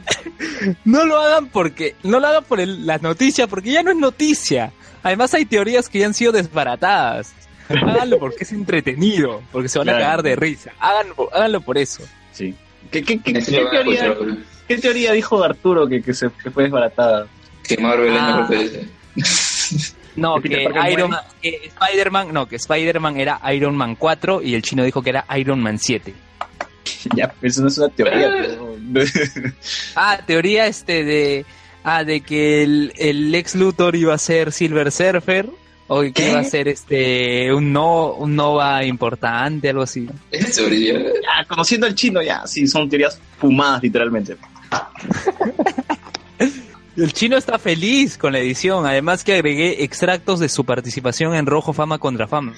No 0.84 1.04
lo 1.04 1.18
hagan 1.20 1.46
porque, 1.48 1.94
no 2.02 2.20
lo 2.20 2.26
hagan 2.26 2.44
por 2.44 2.60
el- 2.60 2.86
la 2.86 2.98
noticia, 2.98 3.46
porque 3.46 3.72
ya 3.72 3.82
no 3.82 3.90
es 3.90 3.96
noticia. 3.96 4.72
Además 5.02 5.34
hay 5.34 5.44
teorías 5.44 5.88
que 5.88 5.98
ya 6.00 6.06
han 6.06 6.14
sido 6.14 6.32
desbaratadas. 6.32 7.32
Háganlo 7.68 8.18
porque 8.18 8.44
es 8.44 8.52
entretenido, 8.52 9.42
porque 9.52 9.68
se 9.68 9.78
van 9.78 9.88
a 9.88 9.92
cagar 9.92 10.22
de 10.22 10.36
risa. 10.36 10.72
Háganlo, 10.78 11.28
háganlo 11.32 11.60
por 11.62 11.78
eso. 11.78 12.02
Sí. 12.32 12.54
¿Qué, 12.90 13.02
teoría, 13.02 13.38
escuchar, 13.38 14.16
qué 14.68 14.78
teoría 14.78 15.12
dijo 15.12 15.42
Arturo 15.42 15.88
que, 15.88 16.02
que, 16.02 16.12
se, 16.14 16.28
que 16.42 16.50
fue 16.50 16.64
desbaratada? 16.64 17.26
Que 17.66 17.78
Marvel 17.78 18.12
es 18.12 18.18
Ah. 18.20 18.46
mejor 18.48 18.48
que 18.48 18.56
DC. 19.16 19.94
No, 20.16 20.40
¿Que 20.40 20.68
Iron? 20.92 21.10
Man, 21.10 21.20
que 21.42 21.60
Spider-Man, 21.66 22.32
no, 22.32 22.46
que 22.46 22.56
Spider-Man 22.56 23.16
era 23.18 23.40
Iron 23.52 23.76
Man 23.76 23.96
4 23.96 24.42
y 24.42 24.54
el 24.54 24.62
chino 24.62 24.84
dijo 24.84 25.02
que 25.02 25.10
era 25.10 25.24
Iron 25.36 25.60
Man 25.62 25.78
7. 25.78 26.14
Ya, 27.16 27.34
eso 27.42 27.60
no 27.62 27.68
es 27.68 27.76
una 27.78 27.88
teoría. 27.90 28.30
pero- 28.92 29.12
Ah, 29.94 30.18
teoría 30.26 30.66
este 30.66 31.04
de, 31.04 31.44
ah, 31.82 32.02
de 32.04 32.20
que 32.22 32.62
el, 32.62 32.92
el 32.96 33.30
Lex 33.30 33.54
Luthor 33.56 33.94
iba 33.96 34.14
a 34.14 34.18
ser 34.18 34.52
Silver 34.52 34.90
Surfer 34.90 35.50
o 35.86 36.00
que 36.00 36.12
¿Qué? 36.12 36.30
iba 36.30 36.40
a 36.40 36.44
ser 36.44 36.68
este, 36.68 37.52
un, 37.52 37.72
no, 37.72 38.12
un 38.12 38.34
Nova 38.34 38.82
importante, 38.84 39.68
algo 39.68 39.82
así. 39.82 40.08
Es 40.30 40.56
ya, 40.56 41.44
conociendo 41.46 41.86
al 41.86 41.94
chino, 41.94 42.22
ya, 42.22 42.46
sí, 42.46 42.66
son 42.66 42.88
teorías 42.88 43.20
fumadas, 43.38 43.82
literalmente. 43.82 44.36
El 46.96 47.12
chino 47.12 47.36
está 47.36 47.58
feliz 47.58 48.16
con 48.16 48.32
la 48.32 48.38
edición, 48.38 48.86
además 48.86 49.24
que 49.24 49.34
agregué 49.34 49.82
extractos 49.82 50.38
de 50.38 50.48
su 50.48 50.64
participación 50.64 51.34
en 51.34 51.46
Rojo 51.46 51.72
Fama 51.72 51.98
contra 51.98 52.28
Fama. 52.28 52.54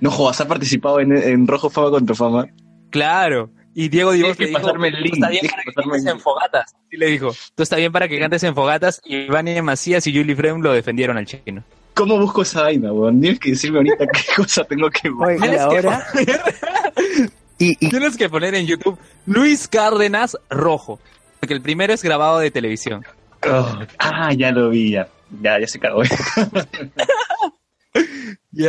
No 0.00 0.10
jodas, 0.10 0.40
ha 0.40 0.48
participado 0.48 1.00
en, 1.00 1.16
en 1.16 1.46
Rojo 1.46 1.68
Fama 1.68 1.90
contra 1.90 2.14
Fama. 2.14 2.46
Claro. 2.90 3.50
Y 3.74 3.88
Diego 3.88 4.12
que 4.12 4.18
le 4.18 4.32
dijo, 4.34 4.52
pasarme 4.52 4.88
el 4.88 4.94
"Tú 4.96 5.00
link, 5.02 5.14
está 5.14 5.28
bien 5.28 5.46
para 5.50 5.62
que 5.64 5.72
cantes 5.72 6.06
en 6.06 6.12
link". 6.12 6.22
fogatas. 6.22 6.74
Sí 6.90 6.96
le 6.96 7.06
dijo, 7.06 7.34
tú 7.54 7.62
está 7.62 7.76
bien 7.76 7.92
para 7.92 8.08
que 8.08 8.18
cantes 8.20 8.42
en 8.44 8.54
fogatas 8.54 9.02
y 9.04 9.26
Vania 9.26 9.62
Macías 9.62 10.06
y 10.06 10.16
Julie 10.16 10.36
Frem 10.36 10.60
lo 10.60 10.72
defendieron 10.72 11.18
al 11.18 11.26
chino. 11.26 11.64
¿Cómo 11.94 12.18
busco 12.18 12.42
esa 12.42 12.62
vaina, 12.62 12.92
weón? 12.92 13.20
Tienes 13.20 13.38
que 13.40 13.50
decirme 13.50 13.78
ahorita 13.78 14.06
qué 14.06 14.20
cosa 14.36 14.64
tengo 14.64 14.88
que 14.90 15.10
Oye, 15.10 15.36
y 15.36 15.40
Tienes 15.40 15.56
que 15.56 15.62
ahora, 15.62 16.06
y, 17.58 17.86
y 17.86 17.88
Tienes 17.90 18.16
que 18.16 18.28
poner 18.28 18.54
en 18.54 18.66
YouTube 18.66 18.98
Luis 19.26 19.68
Cárdenas 19.68 20.38
Rojo, 20.48 21.00
porque 21.40 21.54
el 21.54 21.60
primero 21.60 21.92
es 21.92 22.02
grabado 22.02 22.38
de 22.38 22.50
televisión. 22.50 23.04
Oh, 23.50 23.78
ah, 23.98 24.32
ya 24.32 24.50
lo 24.52 24.70
vi, 24.70 24.92
ya. 24.92 25.08
Ya, 25.42 25.58
ya 25.60 25.66
se 25.66 25.78
cagó. 25.78 26.02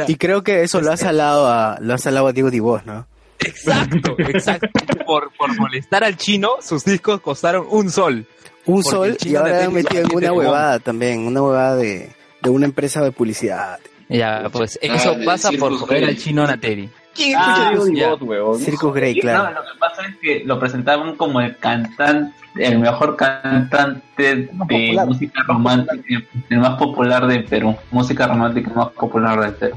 Y 0.07 0.15
creo 0.15 0.43
que 0.43 0.63
eso 0.63 0.81
lo 0.81 0.91
ha 0.91 0.97
salado 0.97 1.47
a, 1.47 1.77
lo 1.79 1.93
ha 1.93 1.97
salado 1.97 2.27
a 2.27 2.31
Diego 2.33 2.49
Divos, 2.49 2.85
¿no? 2.85 3.07
Exacto, 3.39 4.15
exacto. 4.17 4.67
Por, 5.05 5.31
por 5.37 5.55
molestar 5.59 6.03
al 6.03 6.17
chino, 6.17 6.53
sus 6.61 6.83
discos 6.83 7.21
costaron 7.21 7.67
un 7.69 7.91
sol. 7.91 8.25
Un 8.65 8.81
Porque 8.81 8.89
sol 8.89 9.17
y 9.25 9.35
ahora 9.35 9.63
han 9.65 9.73
metido 9.73 10.01
en 10.01 10.07
también 10.09 10.31
una 10.31 10.33
huevada 10.33 10.79
también, 10.79 11.19
una 11.27 11.41
huevada 11.43 11.75
de, 11.75 12.09
de 12.41 12.49
una 12.49 12.65
empresa 12.65 13.03
de 13.03 13.11
publicidad. 13.11 13.79
Ya, 14.09 14.49
pues 14.51 14.79
Ah, 14.81 14.95
eso 14.95 15.15
de 15.15 15.25
pasa 15.25 15.51
por 15.51 15.75
joder 15.77 16.05
al 16.05 16.17
chino 16.17 16.45
Nateri. 16.47 16.89
¿Quién 17.15 17.35
Ah, 17.39 17.71
escucha 17.73 17.91
Diego 17.91 18.17
weón? 18.25 18.59
Circus 18.59 18.93
Grey, 18.93 19.15
No, 19.15 19.21
claro. 19.21 19.55
lo 19.55 19.61
que 19.71 19.79
pasa 19.79 20.01
es 20.07 20.15
que 20.21 20.43
lo 20.45 20.59
presentaban 20.59 21.15
como 21.15 21.39
el 21.41 21.55
cantante, 21.57 22.33
el 22.57 22.79
mejor 22.79 23.15
cantante 23.15 24.01
de 24.35 24.43
popular. 24.57 25.07
música 25.07 25.41
romántica, 25.47 26.25
el 26.49 26.59
más 26.59 26.77
popular 26.77 27.27
de 27.27 27.39
Perú. 27.39 27.75
Música 27.91 28.27
romántica 28.27 28.69
más 28.75 28.89
popular 28.89 29.39
del 29.39 29.53
Perú. 29.53 29.75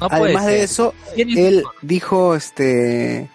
No 0.00 0.08
Además 0.10 0.46
de 0.46 0.62
eso, 0.62 0.92
¿Quién 1.14 1.30
es 1.30 1.36
él 1.38 1.64
dijo, 1.82 2.34
este, 2.34 3.30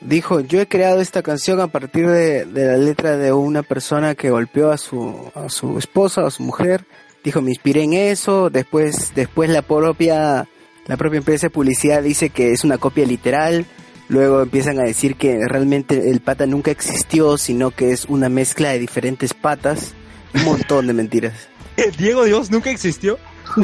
dijo, 0.00 0.40
yo 0.40 0.60
he 0.60 0.66
creado 0.68 1.00
esta 1.00 1.22
canción 1.22 1.60
a 1.60 1.66
partir 1.66 2.08
de, 2.08 2.44
de 2.46 2.64
la 2.66 2.76
letra 2.78 3.16
de 3.18 3.32
una 3.32 3.62
persona 3.62 4.14
que 4.14 4.30
golpeó 4.30 4.70
a 4.70 4.78
su, 4.78 5.30
a 5.34 5.48
su 5.50 5.78
esposa, 5.78 6.26
a 6.26 6.30
su 6.30 6.42
mujer. 6.44 6.84
Dijo, 7.24 7.42
me 7.42 7.50
inspiré 7.50 7.82
en 7.82 7.92
eso. 7.92 8.48
Después, 8.50 9.12
después 9.14 9.50
la 9.50 9.62
propia, 9.62 10.48
la 10.86 10.96
propia 10.96 11.18
empresa 11.18 11.46
de 11.46 11.50
publicidad 11.50 12.02
dice 12.02 12.30
que 12.30 12.52
es 12.52 12.64
una 12.64 12.78
copia 12.78 13.06
literal. 13.06 13.66
Luego 14.08 14.42
empiezan 14.42 14.78
a 14.78 14.82
decir 14.82 15.16
que 15.16 15.38
realmente 15.48 16.10
el 16.10 16.20
pata 16.20 16.46
nunca 16.46 16.70
existió, 16.70 17.38
sino 17.38 17.70
que 17.70 17.92
es 17.92 18.04
una 18.06 18.28
mezcla 18.28 18.70
de 18.70 18.78
diferentes 18.78 19.32
patas. 19.32 19.94
Un 20.34 20.44
montón 20.44 20.86
de 20.86 20.92
mentiras. 20.92 21.34
Diego 21.98 22.24
Dios 22.24 22.50
nunca 22.50 22.70
existió. 22.70 23.18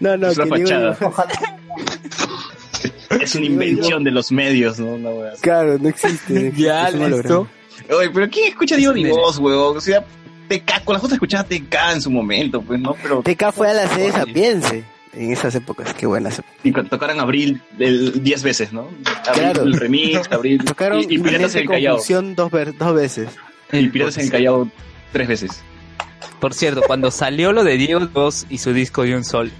No, 0.00 0.16
no, 0.16 0.28
Es 0.28 0.38
una 0.38 0.56
que 0.56 0.64
fachada. 0.64 0.98
Es 3.20 3.34
una 3.34 3.46
invención 3.46 4.04
de 4.04 4.10
los 4.12 4.30
medios, 4.30 4.78
¿no? 4.78 4.96
Claro, 5.40 5.76
no 5.78 5.88
existe. 5.88 6.52
Ya, 6.56 6.88
Es 6.88 6.94
un 6.94 7.02
holograma. 7.02 7.48
listo. 7.78 7.96
Oye, 7.96 8.10
pero 8.10 8.28
¿quién 8.30 8.48
escucha 8.48 8.76
Diego 8.76 8.92
Divot, 8.92 9.38
weón? 9.38 9.76
O 9.76 9.80
sea, 9.80 10.04
TK, 10.48 10.84
con 10.84 10.94
las 10.94 11.02
otras 11.02 11.14
escuchaba 11.14 11.44
TK 11.44 11.74
en 11.94 12.00
su 12.02 12.10
momento, 12.10 12.62
pues, 12.62 12.80
¿no? 12.80 12.94
Pero 13.02 13.22
TK 13.22 13.52
fue 13.52 13.70
a 13.70 13.74
la 13.74 13.88
sede 13.88 14.12
Sapiense 14.12 14.84
en 15.12 15.32
esas 15.32 15.54
épocas, 15.54 15.92
qué 15.94 16.06
buenas 16.06 16.38
épocas. 16.38 16.56
y 16.62 16.72
cuando 16.72 16.90
tocaran 16.90 17.18
Abril 17.20 17.60
el 17.78 18.22
10 18.22 18.42
veces, 18.42 18.72
¿no? 18.72 18.82
Abril, 19.26 19.42
Claro. 19.42 19.62
el 19.64 19.72
remix, 19.74 20.30
Abril. 20.32 20.64
Tocaron 20.64 21.00
y, 21.00 21.14
y 21.14 21.18
Piratas 21.18 21.54
en 21.56 21.62
el 21.62 21.68
Callao. 21.68 21.96
Dos, 22.36 22.50
ver- 22.50 22.76
dos 22.76 22.94
veces. 22.94 23.28
Y 23.72 23.88
Piratas 23.88 24.18
en 24.18 24.24
el 24.24 24.30
Callao 24.30 24.68
tres 25.12 25.28
veces. 25.28 25.62
Por 26.38 26.54
cierto, 26.54 26.82
cuando 26.86 27.10
salió 27.10 27.52
lo 27.52 27.64
de 27.64 27.76
Diego 27.76 28.06
Dios 28.06 28.46
y 28.48 28.58
su 28.58 28.72
disco 28.72 29.02
de 29.02 29.14
un 29.16 29.24
sol, 29.24 29.50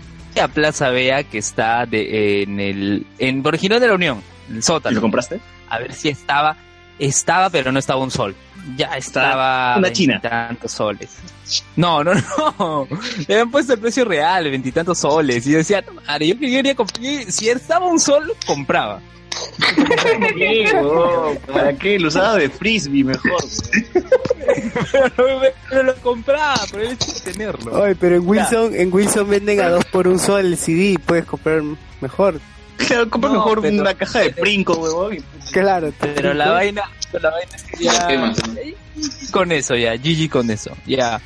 a 0.41 0.49
Plaza 0.49 0.91
Vea 0.91 1.25
que 1.25 1.39
está 1.39 1.85
de, 1.87 2.43
en 2.43 2.61
el 2.61 3.07
en 3.19 3.43
de 3.81 3.87
la 3.89 3.95
Unión, 3.95 4.23
el 4.49 4.55
¿Y 4.55 4.57
lo 4.57 4.63
sótano. 4.63 5.01
compraste? 5.01 5.41
A 5.69 5.79
ver 5.79 5.93
si 5.93 6.09
estaba, 6.09 6.57
estaba, 7.01 7.51
pero 7.51 7.73
no 7.73 7.79
estaba 7.79 8.01
un 8.03 8.11
sol. 8.11 8.35
Ya 8.77 8.97
estaba 8.97 9.77
una 9.79 9.91
china. 9.91 10.21
veintitantos 10.23 10.71
soles. 10.73 11.11
No, 11.77 12.05
no, 12.05 12.13
no. 12.15 12.87
Le 13.27 13.35
habían 13.35 13.51
puesto 13.51 13.73
el 13.73 13.81
precio 13.81 14.05
real, 14.05 14.45
veintitantos 14.51 14.99
soles. 14.99 15.47
Y 15.47 15.53
yo 15.53 15.59
decía, 15.59 15.83
"No, 15.87 16.01
madre, 16.03 16.29
yo 16.29 16.39
quería 16.39 16.75
comprar. 16.75 17.01
Si 17.29 17.49
estaba 17.49 17.87
un 17.87 17.99
sol, 17.99 18.33
compraba. 18.47 19.01
¿Para 19.59 20.33
qué, 20.35 20.71
huevón? 20.75 21.39
¿Para 21.53 21.73
qué? 21.75 21.99
Lo 21.99 22.09
usaba 22.09 22.37
de 22.37 22.51
frisbee 22.51 23.05
mejor. 23.05 23.43
pero, 24.93 25.41
pero 25.69 25.83
lo 25.83 25.95
compraba, 25.97 26.61
pero 26.71 26.83
él 26.91 26.99
tenerlo. 27.25 27.83
Oye, 27.83 27.95
pero 27.95 28.17
en 28.17 28.29
Wilson, 28.29 28.75
en 28.75 28.93
Wilson 28.93 29.29
venden 29.31 29.61
a 29.61 29.69
dos 29.71 29.85
por 29.87 30.09
un 30.09 30.19
sol 30.19 30.41
el 30.47 30.57
CD, 30.59 30.99
puedes 31.05 31.25
comprar 31.25 31.63
mejor. 32.01 32.41
Claro, 32.87 33.09
compra 33.11 33.31
No, 33.31 33.37
mejor 33.37 33.61
pero- 33.63 33.81
una 33.81 33.95
caja 33.95 34.21
de 34.21 34.31
princo, 34.31 34.75
huevón. 34.75 35.15
y- 35.17 35.51
Claro, 35.53 35.93
Pero 36.01 36.33
la 36.35 36.51
vaina, 36.53 36.83
pero 37.11 37.23
la 37.25 37.31
vaina 37.31 37.57
es 37.57 37.63
que 37.65 37.85
ya... 37.85 38.33
Con 39.33 39.53
eso 39.53 39.75
ya, 39.77 39.95
GG 39.97 40.29
con 40.31 40.51
eso. 40.51 40.71
Ya. 40.87 41.21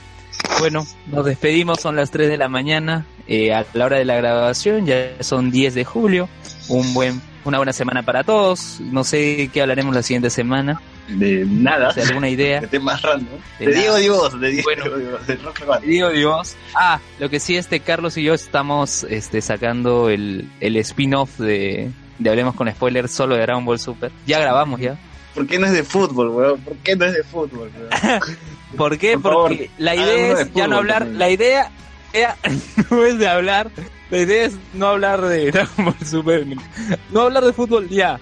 Bueno, 0.58 0.86
nos 1.06 1.24
despedimos, 1.24 1.80
son 1.80 1.96
las 1.96 2.10
3 2.10 2.28
de 2.28 2.36
la 2.36 2.48
mañana. 2.48 3.06
eh, 3.26 3.54
a 3.54 3.64
la 3.72 3.86
hora 3.86 3.96
de 3.96 4.04
la 4.04 4.16
grabación, 4.16 4.84
ya 4.84 5.12
son 5.20 5.50
10 5.50 5.74
de 5.74 5.84
julio. 5.84 6.28
Un 6.68 6.92
buen, 6.92 7.22
una 7.44 7.56
buena 7.58 7.72
semana 7.72 8.02
para 8.02 8.22
todos. 8.24 8.80
No 8.80 9.02
sé 9.04 9.48
qué 9.52 9.62
hablaremos 9.62 9.94
la 9.94 10.02
siguiente 10.02 10.28
semana. 10.30 10.80
De 11.08 11.44
nada. 11.46 11.92
Sea, 11.92 12.04
alguna 12.08 12.28
idea. 12.28 12.60
De 12.60 12.66
temas 12.68 13.02
random. 13.02 13.38
De 13.58 13.66
De. 13.66 13.74
Diego 13.74 13.96
Dios, 13.96 14.40
de 14.40 14.50
Diego 14.50 14.64
Bueno. 14.64 14.96
Dios, 15.84 16.12
de 16.12 16.18
Dios. 16.18 16.56
Ah, 16.74 17.00
lo 17.18 17.28
que 17.28 17.40
sí, 17.40 17.56
este 17.56 17.80
Carlos 17.80 18.16
y 18.16 18.22
yo 18.22 18.34
estamos 18.34 19.04
este, 19.04 19.40
sacando 19.40 20.08
el, 20.08 20.50
el 20.60 20.76
spin-off 20.78 21.38
de, 21.38 21.90
de 22.18 22.30
Hablemos 22.30 22.54
con 22.54 22.70
Spoilers 22.70 23.10
solo 23.12 23.34
de 23.36 23.42
Dragon 23.42 23.64
Ball 23.64 23.78
Super. 23.78 24.10
Ya 24.26 24.38
grabamos 24.40 24.80
ya. 24.80 24.96
¿Por 25.34 25.46
qué 25.46 25.58
no 25.58 25.66
es 25.66 25.72
de 25.72 25.82
fútbol, 25.82 26.28
weón? 26.30 26.60
¿Por 26.60 26.76
qué 26.76 26.94
no 26.96 27.04
es 27.04 27.12
de 27.12 27.22
fútbol, 27.24 27.70
weón? 27.76 28.20
¿Por 28.76 28.98
qué? 28.98 29.14
Por 29.18 29.32
favor, 29.32 29.48
Porque 29.48 29.70
la 29.78 29.94
idea 29.94 30.34
de 30.36 30.42
es 30.42 30.52
ya 30.54 30.66
no 30.68 30.76
hablar, 30.78 31.00
también. 31.00 31.18
la 31.18 31.30
idea, 31.30 31.70
idea 32.12 32.36
no 32.90 33.04
es 33.04 33.18
de 33.18 33.28
hablar, 33.28 33.70
la 34.10 34.18
idea 34.18 34.44
es 34.46 34.54
no 34.74 34.86
hablar 34.88 35.20
de 35.22 35.50
Dragon 35.52 35.84
Ball 35.84 36.06
Super, 36.06 36.46
no 37.10 37.20
hablar 37.20 37.44
de 37.44 37.52
fútbol 37.52 37.88
ya. 37.88 38.18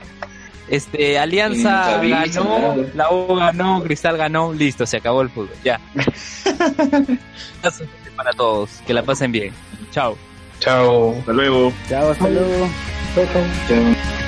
Este, 0.73 1.19
Alianza 1.19 2.01
Sí, 2.01 2.09
ganó, 2.09 2.59
nada. 2.59 2.77
la 2.95 3.13
U 3.13 3.37
ganó, 3.37 3.83
Cristal 3.83 4.17
ganó, 4.17 4.55
listo, 4.55 4.87
se 4.87 4.97
acabó 4.97 5.21
el 5.21 5.29
fútbol, 5.29 5.51
ya. 5.63 5.79
Para 8.17 8.33
todos, 8.33 8.71
que 8.87 8.95
la 8.95 9.03
pasen 9.03 9.33
bien. 9.33 9.53
Chao. 9.91 10.17
Chao. 10.61 11.15
Hasta 11.19 11.33
luego. 11.35 11.71
Chao, 11.91 12.11
hasta 12.11 12.27
luego. 12.31 12.71
Chao. 13.69 14.22